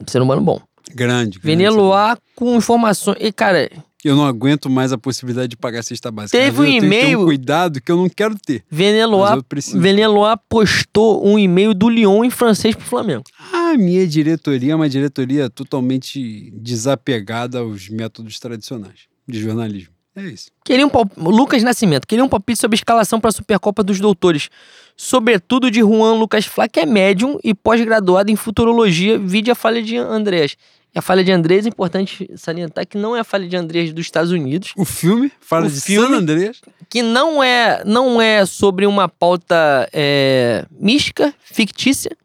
ser 0.07 0.21
humano 0.21 0.39
bom. 0.39 0.61
Grande. 0.93 1.39
grande. 1.39 1.39
Veneluar 1.39 2.17
com 2.35 2.55
informações. 2.55 3.17
E, 3.19 3.33
cara, 3.33 3.69
Eu 4.03 4.15
não 4.15 4.25
aguento 4.25 4.69
mais 4.69 4.91
a 4.91 4.97
possibilidade 4.97 5.49
de 5.49 5.57
pagar 5.57 5.79
a 5.79 5.83
cesta 5.83 6.11
básica. 6.11 6.37
Teve 6.37 6.59
um 6.61 6.65
e-mail- 6.65 7.21
um 7.21 7.25
cuidado 7.25 7.81
que 7.81 7.91
eu 7.91 7.97
não 7.97 8.09
quero 8.09 8.35
ter. 8.37 8.63
Veneloa. 8.69 9.43
Veneloa 9.75 10.37
postou 10.37 11.25
um 11.25 11.39
e-mail 11.39 11.73
do 11.73 11.87
Lyon 11.89 12.23
em 12.23 12.29
francês 12.29 12.75
pro 12.75 12.85
Flamengo. 12.85 13.23
A 13.53 13.77
minha 13.77 14.05
diretoria 14.05 14.73
é 14.73 14.75
uma 14.75 14.89
diretoria 14.89 15.49
totalmente 15.49 16.51
desapegada 16.55 17.59
aos 17.59 17.87
métodos 17.89 18.39
tradicionais 18.39 19.01
de 19.27 19.39
jornalismo. 19.41 19.93
É 20.15 20.25
isso. 20.27 20.51
Queria 20.63 20.85
um 20.85 20.91
Lucas 21.17 21.63
Nascimento, 21.63 22.05
queria 22.05 22.23
um 22.23 22.29
palpite 22.29 22.59
sobre 22.59 22.75
a 22.75 22.77
escalação 22.77 23.19
para 23.19 23.29
a 23.29 23.33
Supercopa 23.33 23.83
dos 23.83 23.99
Doutores. 23.99 24.47
Sobretudo 24.95 25.71
de 25.71 25.79
Juan 25.79 26.13
Lucas 26.13 26.45
Flá, 26.45 26.67
que 26.67 26.79
é 26.79 26.85
médium 26.85 27.39
e 27.43 27.53
pós-graduado 27.55 28.29
em 28.31 28.35
futurologia, 28.35 29.17
vide 29.17 29.49
a 29.49 29.55
falha 29.55 29.81
de 29.81 29.97
Andrés. 29.97 30.55
E 30.95 30.99
a 30.99 31.01
falha 31.01 31.23
de 31.23 31.31
Andrés 31.31 31.65
é 31.65 31.69
importante 31.69 32.29
salientar 32.35 32.85
que 32.85 32.97
não 32.97 33.15
é 33.15 33.19
a 33.21 33.23
falha 33.23 33.47
de 33.47 33.55
Andrés 33.57 33.91
dos 33.91 34.05
Estados 34.05 34.31
Unidos, 34.31 34.73
O 34.77 34.85
filme 34.85 35.31
fala 35.41 35.65
O 35.65 35.69
de 35.71 35.81
filme- 35.81 36.07
San 36.07 36.13
Andreas. 36.17 36.61
que 36.89 37.01
não 37.01 37.41
é, 37.43 37.81
não 37.83 38.21
é 38.21 38.45
sobre 38.45 38.85
uma 38.85 39.09
pauta 39.09 39.89
é, 39.91 40.65
mística, 40.71 41.33
fictícia. 41.43 42.15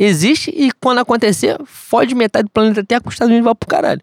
Existe 0.00 0.50
e 0.56 0.70
quando 0.80 0.98
acontecer, 1.00 1.58
fode 1.66 2.14
metade 2.14 2.44
do 2.44 2.50
planeta 2.50 2.84
Terra 2.84 3.00
que 3.00 3.08
os 3.08 3.14
Estados 3.14 3.30
Unidos 3.30 3.44
vai 3.44 3.54
pro 3.54 3.68
caralho. 3.68 4.00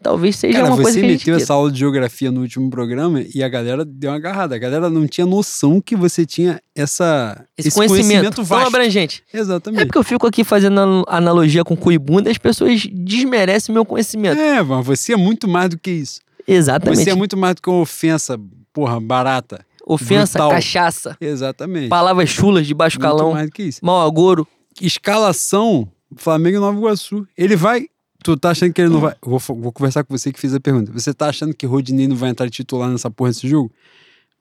Talvez 0.00 0.36
seja 0.36 0.58
Cara, 0.58 0.68
uma 0.70 0.76
coisa 0.76 0.92
você 0.92 1.00
que 1.00 1.06
a 1.06 1.08
gente 1.08 1.18
meteu 1.18 1.24
queira. 1.34 1.42
essa 1.42 1.54
aula 1.54 1.72
de 1.72 1.78
geografia 1.80 2.30
no 2.30 2.42
último 2.42 2.70
programa 2.70 3.20
e 3.34 3.42
a 3.42 3.48
galera 3.48 3.84
deu 3.84 4.10
uma 4.10 4.16
agarrada. 4.16 4.54
A 4.54 4.58
galera 4.58 4.88
não 4.88 5.06
tinha 5.08 5.26
noção 5.26 5.80
que 5.80 5.96
você 5.96 6.24
tinha 6.24 6.60
essa, 6.74 7.44
Esse, 7.58 7.72
conhecimento, 7.72 8.36
tão 8.36 8.44
vasto. 8.44 8.68
abrangente. 8.68 9.24
É 9.32 9.38
Exatamente. 9.40 9.86
porque 9.86 9.98
eu 9.98 10.04
fico 10.04 10.24
aqui 10.26 10.44
fazendo 10.44 10.78
an- 10.78 11.02
analogia 11.08 11.64
com 11.64 11.76
cu 11.76 11.90
e 11.90 11.98
as 12.30 12.38
pessoas 12.38 12.86
desmerecem 12.92 13.72
meu 13.72 13.84
conhecimento. 13.84 14.40
É, 14.40 14.62
mas 14.62 14.86
você 14.86 15.14
é 15.14 15.16
muito 15.16 15.48
mais 15.48 15.70
do 15.70 15.76
que 15.78 15.90
isso. 15.90 16.20
Exatamente. 16.46 17.02
Você 17.02 17.10
é 17.10 17.14
muito 17.16 17.36
mais 17.36 17.56
do 17.56 17.62
que 17.62 17.68
uma 17.68 17.80
ofensa, 17.80 18.38
porra, 18.72 19.00
barata. 19.00 19.66
Ofensa, 19.84 20.38
brutal. 20.38 20.50
cachaça, 20.50 21.16
Exatamente. 21.20 21.88
palavras 21.88 22.28
chulas 22.28 22.66
de 22.66 22.74
baixo 22.74 22.98
Muito 23.00 23.10
calão, 23.10 23.32
mais 23.32 23.46
do 23.48 23.52
que 23.52 23.62
isso. 23.64 23.80
mau 23.82 24.06
agouro. 24.06 24.46
Escalação, 24.80 25.88
Flamengo 26.16 26.56
e 26.56 26.60
Nova 26.60 26.76
Iguaçu. 26.78 27.26
Ele 27.36 27.56
vai. 27.56 27.86
Tu 28.28 28.36
tá 28.36 28.50
achando 28.50 28.74
que 28.74 28.82
ele 28.82 28.90
não 28.90 29.00
vai. 29.00 29.16
Vou, 29.22 29.38
vou 29.38 29.72
conversar 29.72 30.04
com 30.04 30.14
você 30.14 30.30
que 30.30 30.38
fez 30.38 30.52
a 30.52 30.60
pergunta. 30.60 30.92
Você 30.92 31.14
tá 31.14 31.30
achando 31.30 31.54
que 31.54 31.64
Rodinei 31.64 32.06
não 32.06 32.14
vai 32.14 32.28
entrar 32.28 32.50
titular 32.50 32.90
nessa 32.90 33.10
porra 33.10 33.30
desse 33.30 33.48
jogo? 33.48 33.72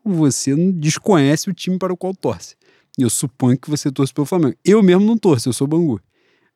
Você 0.03 0.53
não 0.53 0.73
desconhece 0.73 1.49
o 1.49 1.53
time 1.53 1.79
para 1.79 1.93
o 1.93 1.95
qual 1.95 2.13
torce. 2.13 2.57
Eu 2.97 3.09
suponho 3.09 3.57
que 3.57 3.69
você 3.69 3.89
torce 3.89 4.13
pelo 4.13 4.25
Flamengo. 4.25 4.57
Eu 4.65 4.83
mesmo 4.83 5.05
não 5.05 5.17
torço, 5.17 5.47
eu 5.47 5.53
sou 5.53 5.65
Bangu. 5.65 6.01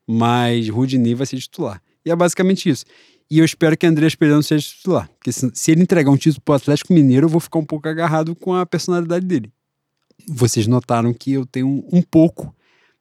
Mas 0.05 0.67
Rodinei 0.67 1.15
vai 1.15 1.25
ser 1.25 1.37
titular. 1.37 1.81
E 2.05 2.11
é 2.11 2.15
basicamente 2.17 2.67
isso. 2.67 2.83
E 3.29 3.39
eu 3.39 3.45
espero 3.45 3.77
que 3.77 3.85
André 3.85 4.09
Pereira 4.09 4.41
seja 4.41 4.67
titular. 4.67 5.09
Porque 5.17 5.31
se, 5.31 5.49
se 5.53 5.71
ele 5.71 5.83
entregar 5.83 6.11
um 6.11 6.17
título 6.17 6.41
pro 6.41 6.55
Atlético 6.55 6.91
Mineiro, 6.91 7.27
eu 7.27 7.29
vou 7.29 7.39
ficar 7.39 7.59
um 7.59 7.65
pouco 7.65 7.87
agarrado 7.87 8.35
com 8.35 8.53
a 8.53 8.65
personalidade 8.65 9.25
dele. 9.25 9.49
Vocês 10.27 10.67
notaram 10.67 11.13
que 11.13 11.31
eu 11.31 11.45
tenho 11.45 11.65
um, 11.65 11.87
um 11.93 12.01
pouco 12.01 12.53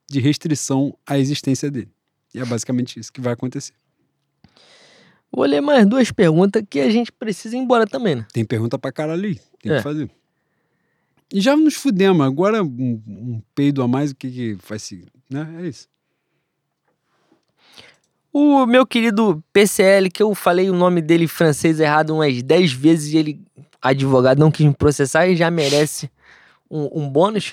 de 0.09 0.21
restrição 0.21 0.97
à 1.05 1.19
existência 1.19 1.69
dele. 1.69 1.91
E 2.33 2.39
é 2.39 2.45
basicamente 2.45 3.01
isso 3.01 3.13
que 3.13 3.21
vai 3.21 3.33
acontecer. 3.33 3.73
Vou 5.33 5.45
ler 5.47 5.61
mais 5.61 5.87
duas 5.87 6.11
perguntas 6.11 6.63
que 6.69 6.81
a 6.81 6.91
gente 6.91 7.13
precisa 7.13 7.57
ir 7.57 7.61
embora 7.61 7.87
também, 7.87 8.17
né? 8.17 8.27
Tem 8.33 8.45
pergunta 8.45 8.79
pra 8.79 8.91
caralho 8.91 9.27
aí. 9.27 9.41
Tem 9.63 9.73
É. 9.73 9.77
que 9.77 9.83
fazer. 9.83 10.11
E 11.33 11.41
já 11.41 11.57
nos 11.57 11.75
fudemos. 11.75 12.27
Agora, 12.27 12.63
um, 12.65 13.01
um 13.07 13.43
peido 13.55 13.83
a 13.83 13.89
mais, 13.89 14.11
o 14.11 14.17
que 14.17 14.29
que 14.31 14.57
faz 14.61 14.83
se. 14.83 15.07
Né? 15.31 15.49
É 15.61 15.69
isso. 15.69 15.89
O 18.33 18.65
meu 18.67 18.87
querido 18.87 19.43
PCL, 19.53 20.09
que 20.11 20.23
eu 20.23 20.35
falei 20.35 20.71
o 20.71 20.75
nome 20.75 21.01
dele 21.01 21.27
francês 21.27 21.81
errado 21.81 22.15
umas 22.15 22.43
10 22.43 22.73
vezes 22.73 23.13
e 23.13 23.17
ele, 23.19 23.41
advogado, 23.83 24.39
não 24.39 24.51
quis 24.51 24.67
me 24.67 24.75
processar 24.75 25.27
e 25.29 25.37
já 25.37 25.51
merece 25.51 26.11
um, 26.71 27.03
um 27.03 27.09
bônus. 27.09 27.53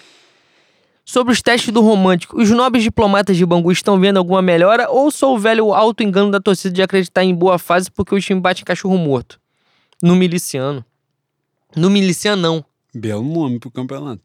Sobre 1.09 1.31
os 1.31 1.41
testes 1.41 1.71
do 1.73 1.79
romântico, 1.79 2.37
os 2.37 2.49
nobres 2.51 2.83
diplomatas 2.83 3.37
de 3.37 3.45
Bangu 3.45 3.71
estão 3.71 3.97
vendo 3.97 4.17
alguma 4.17 4.41
melhora 4.41 4.89
ou 4.89 5.09
só 5.09 5.33
o 5.33 5.39
velho 5.39 5.73
auto-engano 5.73 6.29
da 6.29 6.37
torcida 6.37 6.75
de 6.75 6.81
acreditar 6.81 7.23
em 7.23 7.33
boa 7.33 7.57
fase 7.57 7.89
porque 7.89 8.13
o 8.13 8.19
time 8.19 8.41
bate 8.41 8.61
em 8.61 8.65
cachorro 8.65 8.97
morto? 8.97 9.39
No 10.03 10.17
miliciano. 10.17 10.83
No 11.73 11.89
miliciano, 11.89 12.41
não. 12.41 12.65
Belo 12.93 13.23
nome 13.23 13.57
pro 13.57 13.71
campeonato. 13.71 14.21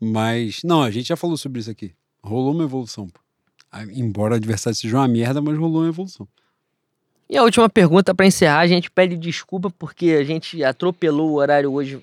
Mas, 0.00 0.62
não, 0.64 0.82
a 0.82 0.90
gente 0.90 1.08
já 1.08 1.16
falou 1.16 1.36
sobre 1.36 1.60
isso 1.60 1.70
aqui. 1.70 1.92
Rolou 2.22 2.54
uma 2.54 2.64
evolução. 2.64 3.08
Ah, 3.70 3.82
Embora 3.82 4.32
o 4.32 4.36
adversário 4.36 4.74
seja 4.74 4.96
uma 4.96 5.06
merda, 5.06 5.42
mas 5.42 5.58
rolou 5.58 5.82
uma 5.82 5.88
evolução. 5.90 6.26
E 7.28 7.36
a 7.36 7.42
última 7.42 7.68
pergunta 7.68 8.14
para 8.14 8.24
encerrar, 8.24 8.60
a 8.60 8.66
gente 8.66 8.90
pede 8.90 9.18
desculpa 9.18 9.68
porque 9.68 10.16
a 10.18 10.24
gente 10.24 10.64
atropelou 10.64 11.32
o 11.32 11.34
horário 11.34 11.70
hoje 11.70 12.02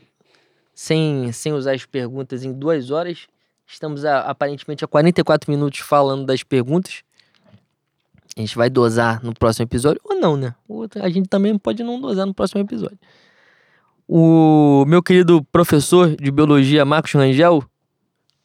sem, 0.75 1.31
sem 1.31 1.51
usar 1.51 1.73
as 1.73 1.83
perguntas 1.83 2.43
em 2.43 2.53
duas 2.53 2.91
horas. 2.91 3.27
Estamos 3.73 4.05
a- 4.05 4.19
aparentemente 4.21 4.85
a 4.85 4.87
44 4.87 5.51
minutos 5.51 5.79
falando 5.79 6.25
das 6.27 6.43
perguntas. 6.43 7.01
A 8.37 8.39
gente 8.39 8.55
vai 8.55 8.69
dosar 8.69 9.23
no 9.23 9.33
próximo 9.33 9.63
episódio, 9.63 9.99
ou 10.03 10.15
não, 10.15 10.37
né? 10.37 10.53
A 11.01 11.09
gente 11.09 11.27
também 11.27 11.57
pode 11.57 11.81
não 11.83 11.99
dosar 11.99 12.25
no 12.27 12.33
próximo 12.33 12.61
episódio. 12.61 12.97
O 14.07 14.85
meu 14.87 15.01
querido 15.01 15.43
professor 15.51 16.15
de 16.15 16.29
biologia, 16.31 16.85
Marcos 16.85 17.13
Rangel, 17.13 17.63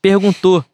perguntou: 0.00 0.64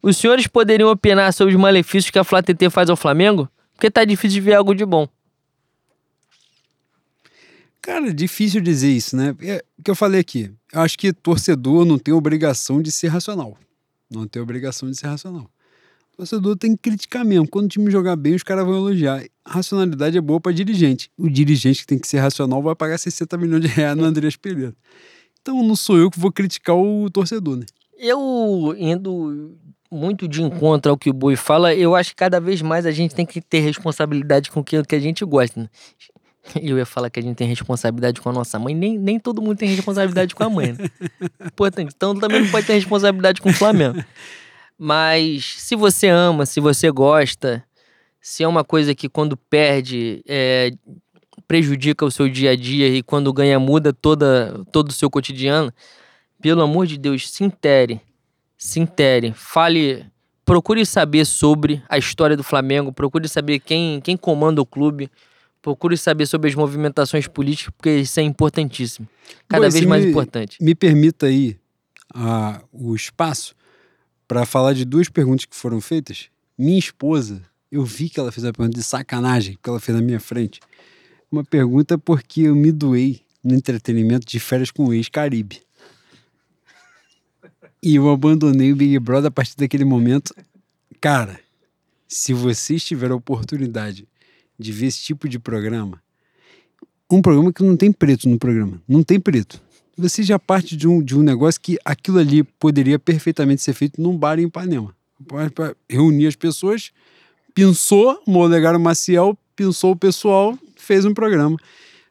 Os 0.00 0.16
senhores 0.16 0.46
poderiam 0.46 0.90
opinar 0.90 1.32
sobre 1.32 1.54
os 1.54 1.60
malefícios 1.60 2.10
que 2.10 2.18
a 2.18 2.24
Flá 2.24 2.40
TT 2.42 2.70
faz 2.70 2.88
ao 2.90 2.96
Flamengo? 2.96 3.48
Porque 3.74 3.90
tá 3.90 4.04
difícil 4.04 4.36
de 4.36 4.40
ver 4.42 4.54
algo 4.54 4.72
de 4.74 4.84
bom. 4.84 5.08
Cara, 7.82 8.08
é 8.10 8.12
difícil 8.12 8.60
dizer 8.60 8.90
isso, 8.90 9.16
né? 9.16 9.34
É 9.40 9.64
o 9.78 9.82
que 9.82 9.90
eu 9.90 9.96
falei 9.96 10.20
aqui. 10.20 10.52
Eu 10.72 10.80
acho 10.82 10.98
que 10.98 11.12
torcedor 11.12 11.84
não 11.84 11.98
tem 11.98 12.12
obrigação 12.14 12.80
de 12.82 12.92
ser 12.92 13.08
racional. 13.08 13.56
Não 14.10 14.26
tem 14.26 14.42
obrigação 14.42 14.90
de 14.90 14.96
ser 14.96 15.06
racional. 15.06 15.48
Torcedor 16.16 16.56
tem 16.56 16.76
que 16.76 16.82
criticar 16.82 17.24
mesmo. 17.24 17.48
Quando 17.48 17.66
o 17.66 17.68
time 17.68 17.90
jogar 17.90 18.16
bem, 18.16 18.34
os 18.34 18.42
caras 18.42 18.66
vão 18.66 18.76
elogiar. 18.76 19.24
Racionalidade 19.46 20.18
é 20.18 20.20
boa 20.20 20.40
para 20.40 20.52
dirigente. 20.52 21.10
O 21.16 21.30
dirigente 21.30 21.80
que 21.80 21.86
tem 21.86 21.98
que 21.98 22.06
ser 22.06 22.18
racional 22.18 22.62
vai 22.62 22.74
pagar 22.74 22.98
60 22.98 23.38
milhões 23.38 23.62
de 23.62 23.68
reais 23.68 23.96
no 23.96 24.04
Andrés 24.04 24.36
Pereira. 24.36 24.74
Então 25.40 25.62
não 25.62 25.74
sou 25.74 25.96
eu 25.96 26.10
que 26.10 26.20
vou 26.20 26.30
criticar 26.30 26.76
o 26.76 27.08
torcedor, 27.10 27.56
né? 27.56 27.64
Eu 27.96 28.74
indo 28.76 29.56
muito 29.90 30.28
de 30.28 30.42
encontro 30.42 30.90
ao 30.90 30.98
que 30.98 31.10
o 31.10 31.12
Boi 31.12 31.36
fala, 31.36 31.74
eu 31.74 31.96
acho 31.96 32.10
que 32.10 32.16
cada 32.16 32.40
vez 32.40 32.62
mais 32.62 32.86
a 32.86 32.90
gente 32.90 33.14
tem 33.14 33.26
que 33.26 33.40
ter 33.40 33.60
responsabilidade 33.60 34.50
com 34.50 34.60
aquilo 34.60 34.84
que 34.84 34.94
a 34.94 35.00
gente 35.00 35.24
gosta. 35.24 35.62
Né? 35.62 35.68
Eu 36.62 36.78
ia 36.78 36.86
falar 36.86 37.10
que 37.10 37.20
a 37.20 37.22
gente 37.22 37.36
tem 37.36 37.48
responsabilidade 37.48 38.20
com 38.20 38.28
a 38.28 38.32
nossa 38.32 38.58
mãe, 38.58 38.74
nem, 38.74 38.98
nem 38.98 39.18
todo 39.18 39.42
mundo 39.42 39.56
tem 39.56 39.68
responsabilidade 39.68 40.34
com 40.34 40.44
a 40.44 40.50
mãe. 40.50 40.72
Né? 40.72 40.88
Importante. 41.46 41.92
Então 41.96 42.18
também 42.18 42.42
não 42.42 42.50
pode 42.50 42.66
ter 42.66 42.74
responsabilidade 42.74 43.40
com 43.40 43.50
o 43.50 43.54
Flamengo. 43.54 44.02
Mas 44.78 45.56
se 45.58 45.76
você 45.76 46.08
ama, 46.08 46.46
se 46.46 46.60
você 46.60 46.90
gosta, 46.90 47.62
se 48.20 48.42
é 48.42 48.48
uma 48.48 48.64
coisa 48.64 48.94
que 48.94 49.08
quando 49.08 49.36
perde 49.36 50.22
é, 50.26 50.70
prejudica 51.46 52.04
o 52.04 52.10
seu 52.10 52.28
dia 52.28 52.52
a 52.52 52.56
dia 52.56 52.88
e 52.88 53.02
quando 53.02 53.32
ganha 53.32 53.58
muda 53.58 53.92
toda, 53.92 54.64
todo 54.70 54.90
o 54.90 54.92
seu 54.92 55.10
cotidiano, 55.10 55.72
pelo 56.40 56.62
amor 56.62 56.86
de 56.86 56.96
Deus, 56.96 57.28
se 57.28 57.44
intere, 57.44 58.00
se 58.56 58.78
intere, 58.78 59.32
fale, 59.34 60.06
procure 60.44 60.86
saber 60.86 61.24
sobre 61.24 61.82
a 61.88 61.98
história 61.98 62.36
do 62.36 62.44
Flamengo, 62.44 62.92
procure 62.92 63.28
saber 63.28 63.58
quem, 63.58 64.00
quem 64.00 64.16
comanda 64.16 64.62
o 64.62 64.66
clube, 64.66 65.10
procure 65.62 65.96
saber 65.96 66.26
sobre 66.26 66.48
as 66.48 66.54
movimentações 66.54 67.26
políticas, 67.26 67.72
porque 67.76 67.98
isso 67.98 68.18
é 68.18 68.22
importantíssimo. 68.22 69.08
Cada 69.48 69.66
Bom, 69.66 69.72
vez 69.72 69.84
mais 69.84 70.04
me- 70.04 70.10
importante. 70.10 70.56
Me 70.62 70.74
permita 70.74 71.26
aí 71.26 71.58
ah, 72.14 72.62
o 72.72 72.94
espaço 72.94 73.54
para 74.26 74.46
falar 74.46 74.72
de 74.72 74.84
duas 74.84 75.08
perguntas 75.08 75.44
que 75.44 75.56
foram 75.56 75.80
feitas. 75.80 76.28
Minha 76.56 76.78
esposa, 76.78 77.42
eu 77.70 77.84
vi 77.84 78.08
que 78.08 78.18
ela 78.20 78.32
fez 78.32 78.44
a 78.44 78.52
pergunta 78.52 78.78
de 78.78 78.84
sacanagem, 78.84 79.58
que 79.62 79.68
ela 79.68 79.80
fez 79.80 79.96
na 79.96 80.02
minha 80.02 80.20
frente. 80.20 80.60
Uma 81.30 81.44
pergunta 81.44 81.96
porque 81.98 82.42
eu 82.42 82.56
me 82.56 82.72
doei 82.72 83.22
no 83.42 83.54
entretenimento 83.54 84.26
de 84.26 84.38
férias 84.40 84.70
com 84.70 84.86
o 84.86 84.94
ex-Caribe. 84.94 85.62
E 87.82 87.96
eu 87.96 88.10
abandonei 88.10 88.72
o 88.72 88.76
Big 88.76 88.98
Brother 88.98 89.28
a 89.28 89.30
partir 89.30 89.56
daquele 89.56 89.84
momento. 89.84 90.34
Cara, 91.00 91.40
se 92.06 92.34
vocês 92.34 92.84
tiverem 92.84 93.14
a 93.14 93.16
oportunidade 93.16 94.06
de 94.60 94.72
ver 94.72 94.86
esse 94.86 95.02
tipo 95.02 95.28
de 95.28 95.38
programa, 95.38 96.02
um 97.10 97.22
programa 97.22 97.52
que 97.52 97.62
não 97.62 97.76
tem 97.76 97.90
preto 97.90 98.28
no 98.28 98.38
programa, 98.38 98.80
não 98.86 99.02
tem 99.02 99.18
preto. 99.18 99.60
Você 99.96 100.22
já 100.22 100.38
parte 100.38 100.76
de 100.76 100.86
um, 100.86 101.02
de 101.02 101.16
um 101.18 101.22
negócio 101.22 101.60
que 101.60 101.78
aquilo 101.84 102.18
ali 102.18 102.42
poderia 102.42 102.98
perfeitamente 102.98 103.62
ser 103.62 103.72
feito 103.72 104.00
num 104.00 104.16
bar 104.16 104.38
em 104.38 104.44
Ipanema. 104.44 104.94
Pra- 105.54 105.74
Reunir 105.88 106.26
as 106.26 106.36
pessoas, 106.36 106.92
pensou, 107.54 108.22
o 108.26 108.30
Molegário 108.30 108.78
Maciel 108.78 109.36
pensou 109.56 109.92
o 109.92 109.96
pessoal, 109.96 110.58
fez 110.76 111.04
um 111.04 111.12
programa. 111.12 111.56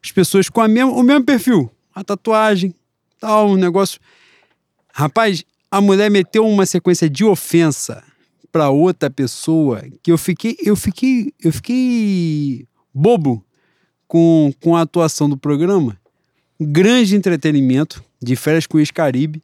As 0.03 0.11
pessoas 0.11 0.49
com 0.49 0.61
a 0.61 0.65
o 0.65 1.03
mesmo 1.03 1.23
perfil, 1.23 1.71
a 1.93 2.03
tatuagem, 2.03 2.73
tal, 3.19 3.49
um 3.49 3.55
negócio. 3.55 3.99
Rapaz, 4.93 5.43
a 5.71 5.81
mulher 5.81 6.11
meteu 6.11 6.45
uma 6.45 6.65
sequência 6.65 7.09
de 7.09 7.23
ofensa 7.23 8.03
para 8.51 8.69
outra 8.69 9.09
pessoa 9.09 9.83
que 10.01 10.11
eu 10.11 10.17
fiquei, 10.17 10.57
eu 10.63 10.75
fiquei, 10.75 11.33
eu 11.41 11.51
fiquei 11.51 12.67
bobo 12.93 13.45
com, 14.07 14.51
com 14.61 14.75
a 14.75 14.81
atuação 14.81 15.29
do 15.29 15.37
programa. 15.37 15.99
Grande 16.59 17.15
entretenimento, 17.15 18.03
de 18.21 18.35
férias 18.35 18.67
com 18.67 18.77
o 18.77 18.79
ex-Caribe. 18.79 19.41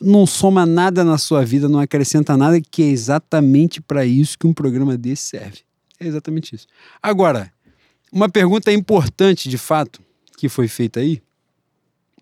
Não 0.00 0.26
soma 0.26 0.66
nada 0.66 1.02
na 1.04 1.18
sua 1.18 1.44
vida, 1.44 1.68
não 1.68 1.78
acrescenta 1.78 2.36
nada, 2.36 2.60
que 2.60 2.82
é 2.82 2.86
exatamente 2.86 3.80
para 3.80 4.04
isso 4.04 4.38
que 4.38 4.46
um 4.46 4.52
programa 4.52 4.96
desse 4.96 5.28
serve. 5.28 5.60
É 5.98 6.06
exatamente 6.06 6.54
isso. 6.54 6.66
Agora, 7.02 7.52
uma 8.12 8.28
pergunta 8.28 8.72
importante, 8.72 9.48
de 9.48 9.58
fato, 9.58 10.00
que 10.36 10.48
foi 10.48 10.68
feita 10.68 11.00
aí. 11.00 11.22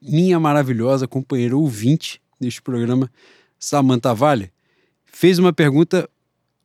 Minha 0.01 0.39
maravilhosa 0.41 1.07
companheira 1.07 1.57
ouvinte 1.57 2.21
deste 2.41 2.63
programa, 2.63 3.11
Samantha 3.59 4.15
Vale, 4.15 4.53
fez 5.17 5.39
uma 5.39 5.51
pergunta 5.51 6.07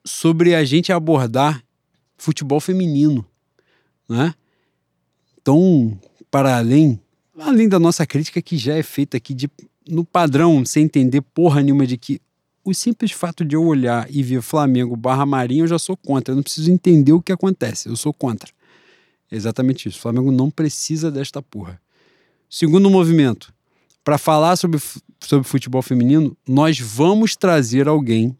sobre 0.03 0.53
a 0.53 0.65
gente 0.65 0.91
abordar 0.91 1.63
futebol 2.17 2.59
feminino, 2.59 3.25
né? 4.09 4.35
Então, 5.41 5.97
para 6.29 6.57
além, 6.57 6.99
além 7.39 7.69
da 7.69 7.79
nossa 7.79 8.05
crítica 8.05 8.41
que 8.41 8.57
já 8.57 8.75
é 8.75 8.83
feita 8.83 9.15
aqui 9.15 9.33
de, 9.33 9.49
no 9.87 10.03
padrão, 10.03 10.65
sem 10.65 10.83
entender 10.83 11.21
porra 11.21 11.61
nenhuma 11.61 11.87
de 11.87 11.97
que 11.97 12.19
o 12.61 12.73
simples 12.73 13.13
fato 13.13 13.45
de 13.45 13.55
eu 13.55 13.63
olhar 13.63 14.05
e 14.09 14.21
ver 14.21 14.41
Flamengo 14.41 14.97
barra 14.97 15.25
Marinho, 15.25 15.63
eu 15.63 15.69
já 15.69 15.79
sou 15.79 15.95
contra. 15.95 16.33
Eu 16.33 16.35
não 16.35 16.43
preciso 16.43 16.69
entender 16.69 17.13
o 17.13 17.21
que 17.21 17.31
acontece, 17.31 17.87
eu 17.87 17.95
sou 17.95 18.13
contra. 18.13 18.51
É 19.31 19.35
exatamente 19.37 19.87
isso. 19.87 19.97
O 19.97 20.01
Flamengo 20.01 20.29
não 20.29 20.51
precisa 20.51 21.09
desta 21.09 21.41
porra. 21.41 21.81
Segundo 22.49 22.89
movimento, 22.89 23.53
para 24.03 24.17
falar 24.17 24.57
sobre, 24.57 24.77
sobre 25.21 25.47
futebol 25.47 25.81
feminino, 25.81 26.35
nós 26.45 26.79
vamos 26.79 27.37
trazer 27.37 27.87
alguém, 27.87 28.37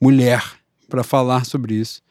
mulher, 0.00 0.42
para 0.88 1.02
falar 1.02 1.44
sobre 1.44 1.74
isso 1.74 2.02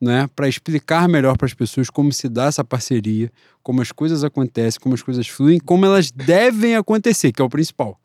né, 0.00 0.28
para 0.34 0.48
explicar 0.48 1.08
melhor 1.08 1.36
para 1.36 1.46
as 1.46 1.54
pessoas 1.54 1.90
como 1.90 2.12
se 2.12 2.28
dá 2.28 2.46
essa 2.46 2.62
parceria, 2.62 3.30
como 3.62 3.82
as 3.82 3.90
coisas 3.90 4.22
acontecem, 4.22 4.80
como 4.80 4.94
as 4.94 5.02
coisas 5.02 5.26
fluem, 5.26 5.58
como 5.58 5.84
elas 5.84 6.10
devem 6.10 6.76
acontecer, 6.76 7.32
que 7.32 7.42
é 7.42 7.44
o 7.44 7.48
principal. 7.48 7.98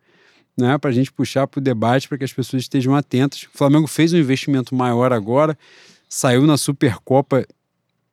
Né, 0.55 0.77
para 0.77 0.91
a 0.91 0.93
gente 0.93 1.11
puxar 1.11 1.47
para 1.47 1.59
o 1.59 1.61
debate, 1.61 2.07
para 2.07 2.15
que 2.15 2.23
as 2.23 2.33
pessoas 2.33 2.61
estejam 2.61 2.95
atentas. 2.95 3.41
O 3.43 3.57
Flamengo 3.57 3.87
fez 3.87 4.13
um 4.13 4.17
investimento 4.17 4.75
maior 4.75 5.11
agora, 5.11 5.57
saiu 6.07 6.45
na 6.45 6.57
Supercopa 6.57 7.43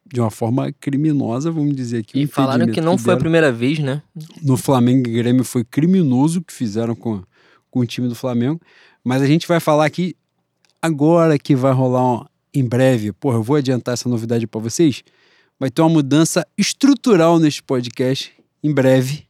de 0.06 0.20
uma 0.20 0.30
forma 0.30 0.72
criminosa, 0.80 1.50
vamos 1.50 1.76
dizer 1.76 1.98
aqui. 1.98 2.22
E 2.22 2.26
falaram 2.26 2.66
que 2.66 2.80
não 2.80 2.96
foi 2.96 3.12
a 3.12 3.16
primeira 3.18 3.52
vez, 3.52 3.78
né? 3.78 4.02
no 4.42 4.56
Flamengo 4.56 5.08
e 5.08 5.12
Grêmio 5.12 5.44
foi 5.44 5.64
criminoso 5.64 6.40
o 6.40 6.42
que 6.42 6.52
fizeram 6.52 6.94
com, 6.94 7.22
com 7.70 7.80
o 7.80 7.86
time 7.86 8.08
do 8.08 8.14
Flamengo. 8.14 8.58
Mas 9.04 9.20
a 9.20 9.26
gente 9.26 9.46
vai 9.46 9.60
falar 9.60 9.84
aqui 9.84 10.16
agora 10.80 11.38
que 11.38 11.54
vai 11.54 11.72
rolar 11.72 12.22
um- 12.22 12.24
em 12.52 12.64
breve. 12.66 13.12
Porra, 13.12 13.36
eu 13.36 13.42
vou 13.42 13.56
adiantar 13.56 13.94
essa 13.94 14.08
novidade 14.08 14.46
para 14.46 14.60
vocês. 14.60 15.02
Vai 15.58 15.70
ter 15.70 15.82
uma 15.82 15.90
mudança 15.90 16.46
estrutural 16.56 17.38
neste 17.38 17.62
podcast 17.62 18.32
em 18.62 18.72
breve, 18.72 19.24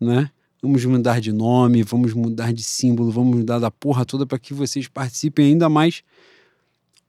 né? 0.00 0.30
Vamos 0.60 0.84
mudar 0.84 1.20
de 1.20 1.32
nome, 1.32 1.84
vamos 1.84 2.12
mudar 2.12 2.52
de 2.52 2.64
símbolo, 2.64 3.12
vamos 3.12 3.36
mudar 3.36 3.60
da 3.60 3.70
porra 3.70 4.04
toda 4.04 4.26
para 4.26 4.38
que 4.38 4.52
vocês 4.52 4.88
participem 4.88 5.46
ainda 5.46 5.68
mais. 5.68 6.02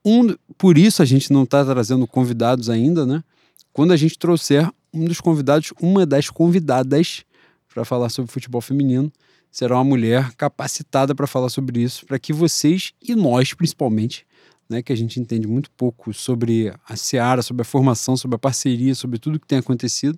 Um, 0.04 0.34
por 0.56 0.78
isso 0.78 1.02
a 1.02 1.04
gente 1.04 1.32
não 1.32 1.42
está 1.42 1.64
trazendo 1.64 2.06
convidados 2.06 2.70
ainda, 2.70 3.04
né? 3.04 3.24
Quando 3.72 3.92
a 3.92 3.96
gente 3.96 4.16
trouxer 4.18 4.70
um 4.94 5.04
dos 5.04 5.20
convidados, 5.20 5.72
uma 5.80 6.06
das 6.06 6.30
convidadas 6.30 7.24
para 7.72 7.84
falar 7.84 8.08
sobre 8.08 8.30
futebol 8.32 8.60
feminino, 8.60 9.12
será 9.50 9.76
uma 9.76 9.84
mulher 9.84 10.32
capacitada 10.34 11.14
para 11.14 11.26
falar 11.26 11.48
sobre 11.48 11.82
isso, 11.82 12.06
para 12.06 12.18
que 12.18 12.32
vocês 12.32 12.92
e 13.02 13.14
nós, 13.14 13.52
principalmente, 13.52 14.26
né, 14.68 14.82
que 14.82 14.92
a 14.92 14.96
gente 14.96 15.18
entende 15.18 15.46
muito 15.46 15.70
pouco 15.72 16.14
sobre 16.14 16.72
a 16.88 16.96
seara, 16.96 17.42
sobre 17.42 17.62
a 17.62 17.64
formação, 17.64 18.16
sobre 18.16 18.36
a 18.36 18.38
parceria, 18.38 18.94
sobre 18.94 19.18
tudo 19.18 19.40
que 19.40 19.46
tem 19.46 19.58
acontecido, 19.58 20.16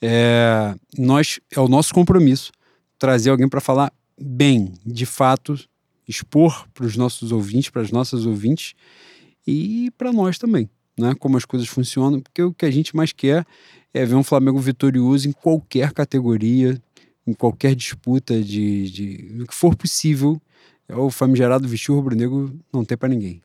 é, 0.00 0.74
nós 0.96 1.40
é 1.50 1.60
o 1.60 1.68
nosso 1.68 1.92
compromisso 1.92 2.52
trazer 2.98 3.30
alguém 3.30 3.48
para 3.48 3.60
falar 3.60 3.92
bem, 4.20 4.72
de 4.86 5.04
fato, 5.04 5.58
expor 6.06 6.68
para 6.72 6.86
os 6.86 6.96
nossos 6.96 7.32
ouvintes, 7.32 7.70
para 7.70 7.82
as 7.82 7.90
nossas 7.90 8.26
ouvintes 8.26 8.74
e 9.46 9.90
para 9.98 10.12
nós 10.12 10.38
também, 10.38 10.70
né? 10.96 11.14
Como 11.18 11.36
as 11.36 11.44
coisas 11.44 11.68
funcionam, 11.68 12.20
porque 12.20 12.42
o 12.42 12.52
que 12.52 12.64
a 12.64 12.70
gente 12.70 12.94
mais 12.94 13.12
quer 13.12 13.44
é 13.92 14.04
ver 14.04 14.14
um 14.14 14.22
Flamengo 14.22 14.58
vitorioso 14.58 15.28
em 15.28 15.32
qualquer 15.32 15.92
categoria, 15.92 16.80
em 17.26 17.32
qualquer 17.32 17.74
disputa 17.74 18.40
de, 18.42 18.90
de 18.90 19.42
o 19.42 19.46
que 19.46 19.54
for 19.54 19.76
possível. 19.76 20.40
É 20.88 20.96
o 20.96 21.10
famigerado 21.10 21.68
vestir 21.68 21.92
rubro-negro 21.92 22.58
não 22.72 22.84
tem 22.84 22.96
para 22.96 23.08
ninguém. 23.08 23.40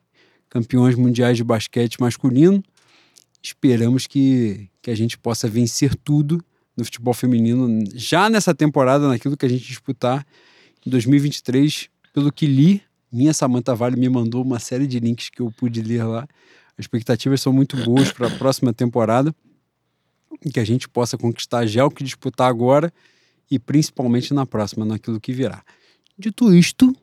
Campeões 0.48 0.94
mundiais 0.94 1.36
de 1.36 1.44
basquete 1.44 2.00
masculino, 2.00 2.62
esperamos 3.42 4.06
que, 4.06 4.68
que 4.82 4.90
a 4.90 4.94
gente 4.94 5.16
possa 5.18 5.48
vencer 5.48 5.94
tudo 5.94 6.44
no 6.76 6.84
futebol 6.84 7.14
feminino 7.14 7.84
já 7.94 8.28
nessa 8.28 8.54
temporada, 8.54 9.08
naquilo 9.08 9.36
que 9.36 9.46
a 9.46 9.48
gente 9.48 9.64
disputar 9.64 10.26
em 10.86 10.90
2023. 10.90 11.88
Pelo 12.12 12.32
que 12.32 12.46
li, 12.46 12.82
minha 13.12 13.32
Samanta 13.32 13.74
Vale 13.74 13.96
me 13.96 14.08
mandou 14.08 14.42
uma 14.42 14.58
série 14.58 14.86
de 14.86 14.98
links 14.98 15.28
que 15.28 15.40
eu 15.40 15.52
pude 15.52 15.82
ler 15.82 16.04
lá. 16.04 16.26
As 16.76 16.84
expectativas 16.84 17.40
são 17.40 17.52
muito 17.52 17.76
boas 17.84 18.12
para 18.12 18.28
a 18.28 18.30
próxima 18.30 18.72
temporada 18.72 19.34
que 20.52 20.60
a 20.60 20.64
gente 20.64 20.88
possa 20.88 21.18
conquistar 21.18 21.66
já 21.66 21.84
o 21.84 21.90
que 21.90 22.04
disputar 22.04 22.48
agora 22.48 22.92
e 23.50 23.58
principalmente 23.58 24.34
na 24.34 24.44
próxima, 24.44 24.84
naquilo 24.84 25.20
que 25.20 25.32
virá. 25.32 25.62
Dito 26.18 26.52
isto, 26.54 26.94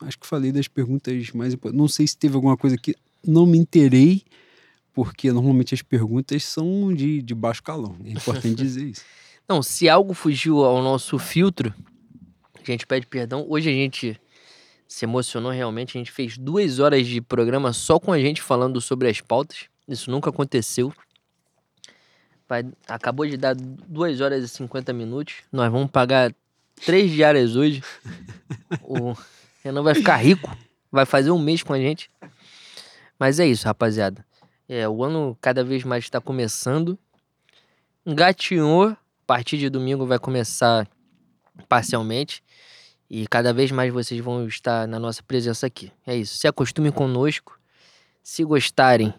acho 0.00 0.18
que 0.18 0.26
falei 0.26 0.50
das 0.52 0.68
perguntas 0.68 1.30
mais 1.32 1.54
importantes. 1.54 1.78
Não 1.78 1.88
sei 1.88 2.06
se 2.06 2.16
teve 2.16 2.34
alguma 2.34 2.56
coisa 2.56 2.76
que 2.76 2.94
não 3.26 3.46
me 3.46 3.58
interei, 3.58 4.22
porque 4.92 5.32
normalmente 5.32 5.74
as 5.74 5.82
perguntas 5.82 6.44
são 6.44 6.92
de, 6.92 7.22
de 7.22 7.34
baixo 7.34 7.62
calão. 7.62 7.96
É 8.04 8.10
importante 8.10 8.54
dizer 8.62 8.86
isso. 8.86 9.02
Não, 9.48 9.62
se 9.62 9.88
algo 9.88 10.14
fugiu 10.14 10.64
ao 10.64 10.82
nosso 10.82 11.18
filtro, 11.18 11.74
a 12.54 12.64
gente 12.64 12.86
pede 12.86 13.06
perdão. 13.06 13.44
Hoje 13.48 13.68
a 13.68 13.72
gente 13.72 14.18
se 14.86 15.04
emocionou 15.04 15.50
realmente. 15.50 15.96
A 15.96 16.00
gente 16.00 16.12
fez 16.12 16.36
duas 16.38 16.78
horas 16.78 17.06
de 17.06 17.20
programa 17.20 17.72
só 17.72 17.98
com 17.98 18.12
a 18.12 18.18
gente 18.18 18.42
falando 18.42 18.80
sobre 18.80 19.08
as 19.08 19.20
pautas. 19.20 19.64
Isso 19.88 20.10
nunca 20.10 20.30
aconteceu. 20.30 20.92
Vai, 22.52 22.66
acabou 22.86 23.26
de 23.26 23.38
dar 23.38 23.54
2 23.56 24.20
horas 24.20 24.44
e 24.44 24.48
50 24.48 24.92
minutos. 24.92 25.36
Nós 25.50 25.72
vamos 25.72 25.90
pagar 25.90 26.34
três 26.84 27.10
diárias 27.10 27.56
hoje. 27.56 27.82
o 28.84 29.14
Renan 29.64 29.82
vai 29.82 29.94
ficar 29.94 30.16
rico. 30.16 30.54
Vai 30.90 31.06
fazer 31.06 31.30
um 31.30 31.38
mês 31.38 31.62
com 31.62 31.72
a 31.72 31.78
gente. 31.78 32.10
Mas 33.18 33.40
é 33.40 33.46
isso, 33.46 33.64
rapaziada. 33.64 34.22
É, 34.68 34.86
o 34.86 35.02
ano 35.02 35.34
cada 35.40 35.64
vez 35.64 35.82
mais 35.82 36.04
está 36.04 36.20
começando. 36.20 36.98
Engatinhou. 38.04 38.88
A 38.90 38.96
partir 39.26 39.56
de 39.56 39.70
domingo 39.70 40.04
vai 40.04 40.18
começar 40.18 40.86
parcialmente. 41.66 42.44
E 43.08 43.26
cada 43.28 43.54
vez 43.54 43.70
mais 43.70 43.90
vocês 43.90 44.20
vão 44.20 44.46
estar 44.46 44.86
na 44.86 44.98
nossa 44.98 45.22
presença 45.22 45.66
aqui. 45.66 45.90
É 46.06 46.14
isso. 46.14 46.36
Se 46.36 46.46
acostumem 46.46 46.92
conosco. 46.92 47.58
Se 48.22 48.44
gostarem, 48.44 49.14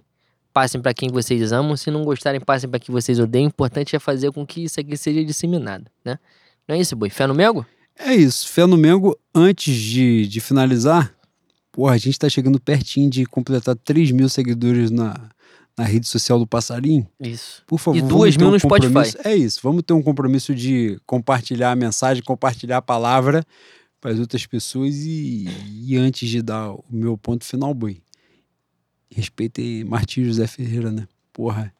passem 0.54 0.80
para 0.80 0.94
quem 0.94 1.10
vocês 1.10 1.52
amam. 1.52 1.76
Se 1.76 1.90
não 1.90 2.04
gostarem, 2.04 2.40
passem 2.40 2.70
para 2.70 2.80
quem 2.80 2.94
vocês 2.94 3.20
odeiam. 3.20 3.46
O 3.46 3.48
importante 3.48 3.96
é 3.96 4.00
fazer 4.00 4.32
com 4.32 4.46
que 4.46 4.64
isso 4.64 4.80
aqui 4.80 4.96
seja 4.96 5.24
disseminado, 5.26 5.86
né? 6.06 6.20
Não 6.68 6.76
é 6.76 6.80
isso, 6.80 6.96
Boi? 6.96 7.10
Fé 7.10 7.28
no 7.28 7.34
Mengo? 7.34 7.66
É 8.00 8.14
isso. 8.14 8.48
Fé 8.48 8.66
no 8.66 8.78
Mengo, 8.78 9.18
antes 9.34 9.76
de, 9.76 10.28
de 10.28 10.40
finalizar, 10.40 11.14
porra, 11.72 11.96
a 11.96 11.98
gente 11.98 12.18
tá 12.18 12.30
chegando 12.30 12.60
pertinho 12.62 13.10
de 13.10 13.26
completar 13.26 13.76
3 13.76 14.12
mil 14.12 14.30
seguidores 14.30 14.90
na, 14.90 15.30
na 15.78 15.84
rede 15.84 16.08
social 16.08 16.40
do 16.40 16.48
Passarinho. 16.48 17.08
Isso. 17.20 17.64
Por 17.68 17.80
favor, 17.80 17.98
E 17.98 18.02
duas 18.02 18.38
mil 18.38 18.48
um 18.48 18.52
no 18.52 18.60
Spotify. 18.60 19.18
É 19.24 19.36
isso. 19.36 19.60
Vamos 19.62 19.84
ter 19.84 19.94
um 19.94 20.02
compromisso 20.02 20.54
de 20.54 21.00
compartilhar 21.06 21.72
a 21.72 21.76
mensagem, 21.76 22.24
compartilhar 22.24 22.78
a 22.78 22.82
palavra 22.82 23.44
para 24.00 24.12
as 24.12 24.20
outras 24.20 24.46
pessoas 24.46 24.96
e, 24.96 25.48
e 25.86 25.98
antes 25.98 26.30
de 26.30 26.42
dar 26.42 26.72
o 26.72 26.84
meu 26.90 27.18
ponto 27.18 27.44
final, 27.44 27.74
boi. 27.74 28.02
Respeitem 29.16 29.84
Martim 29.84 30.24
José 30.24 30.48
Ferreira, 30.48 30.92
né? 30.92 31.08
Porra, 31.32 31.74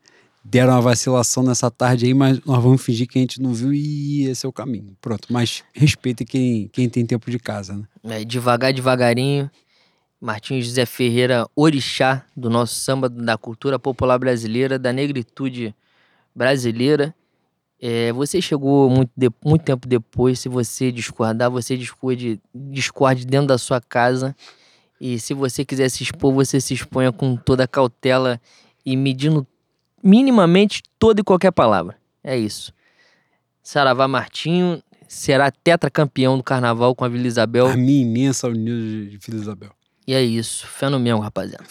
deram 0.44 0.74
uma 0.74 0.82
vacilação 0.82 1.44
nessa 1.44 1.70
tarde 1.72 2.06
aí, 2.06 2.14
mas 2.14 2.40
nós 2.46 2.62
vamos 2.62 2.82
fingir 2.82 3.08
que 3.08 3.18
a 3.18 3.22
gente 3.22 3.42
não 3.42 3.54
viu 3.54 3.74
e 3.74 4.24
esse 4.26 4.46
é 4.46 4.50
o 4.50 4.54
caminho. 4.54 4.96
Pronto, 5.02 5.28
mas 5.32 5.64
respeitem 5.74 6.26
quem, 6.26 6.68
quem 6.68 6.90
tem 6.90 7.06
tempo 7.06 7.30
de 7.32 7.40
casa, 7.40 7.78
né? 7.78 7.84
É, 8.04 8.24
devagar, 8.26 8.74
devagarinho. 8.74 9.50
Martins 10.20 10.66
José 10.66 10.86
Ferreira, 10.86 11.46
orixá 11.54 12.26
do 12.36 12.50
nosso 12.50 12.76
samba, 12.76 13.10
da 13.10 13.38
cultura 13.38 13.78
popular 13.78 14.18
brasileira, 14.18 14.80
da 14.80 14.94
negritude 14.94 15.76
brasileira. 16.34 17.14
É, 17.82 18.14
você 18.14 18.42
chegou 18.42 18.90
muito, 18.90 19.12
de- 19.18 19.30
muito 19.44 19.64
tempo 19.64 19.86
depois. 19.88 20.40
Se 20.40 20.48
você 20.48 20.92
discordar, 20.92 21.52
você 21.52 21.76
discorde, 21.78 22.40
discorde 22.56 23.26
dentro 23.26 23.48
da 23.48 23.58
sua 23.58 23.82
casa. 23.82 24.34
E 25.06 25.20
se 25.20 25.34
você 25.34 25.66
quiser 25.66 25.90
se 25.90 26.02
expor, 26.02 26.34
você 26.34 26.62
se 26.62 26.74
exponha 26.74 27.12
com 27.12 27.36
toda 27.36 27.66
a 27.66 27.68
cautela 27.68 28.40
e 28.86 28.96
medindo 28.96 29.46
minimamente 30.02 30.82
toda 30.98 31.20
e 31.20 31.24
qualquer 31.26 31.52
palavra. 31.52 31.98
É 32.24 32.38
isso. 32.38 32.72
Saravá 33.62 34.08
Martinho 34.08 34.82
será 35.06 35.52
tetracampeão 35.52 36.38
do 36.38 36.44
carnaval 36.44 36.96
com 36.96 37.04
a 37.04 37.10
Vila 37.10 37.28
Isabel. 37.28 37.68
A 37.68 37.76
minha 37.76 38.02
imensa 38.02 38.48
unida 38.48 39.10
de 39.10 39.18
Vila 39.18 39.42
Isabel. 39.42 39.72
E 40.08 40.14
é 40.14 40.24
isso. 40.24 40.66
Fé 40.68 40.88
no 40.88 41.02
mesmo, 41.02 41.20
rapaziada. 41.20 41.66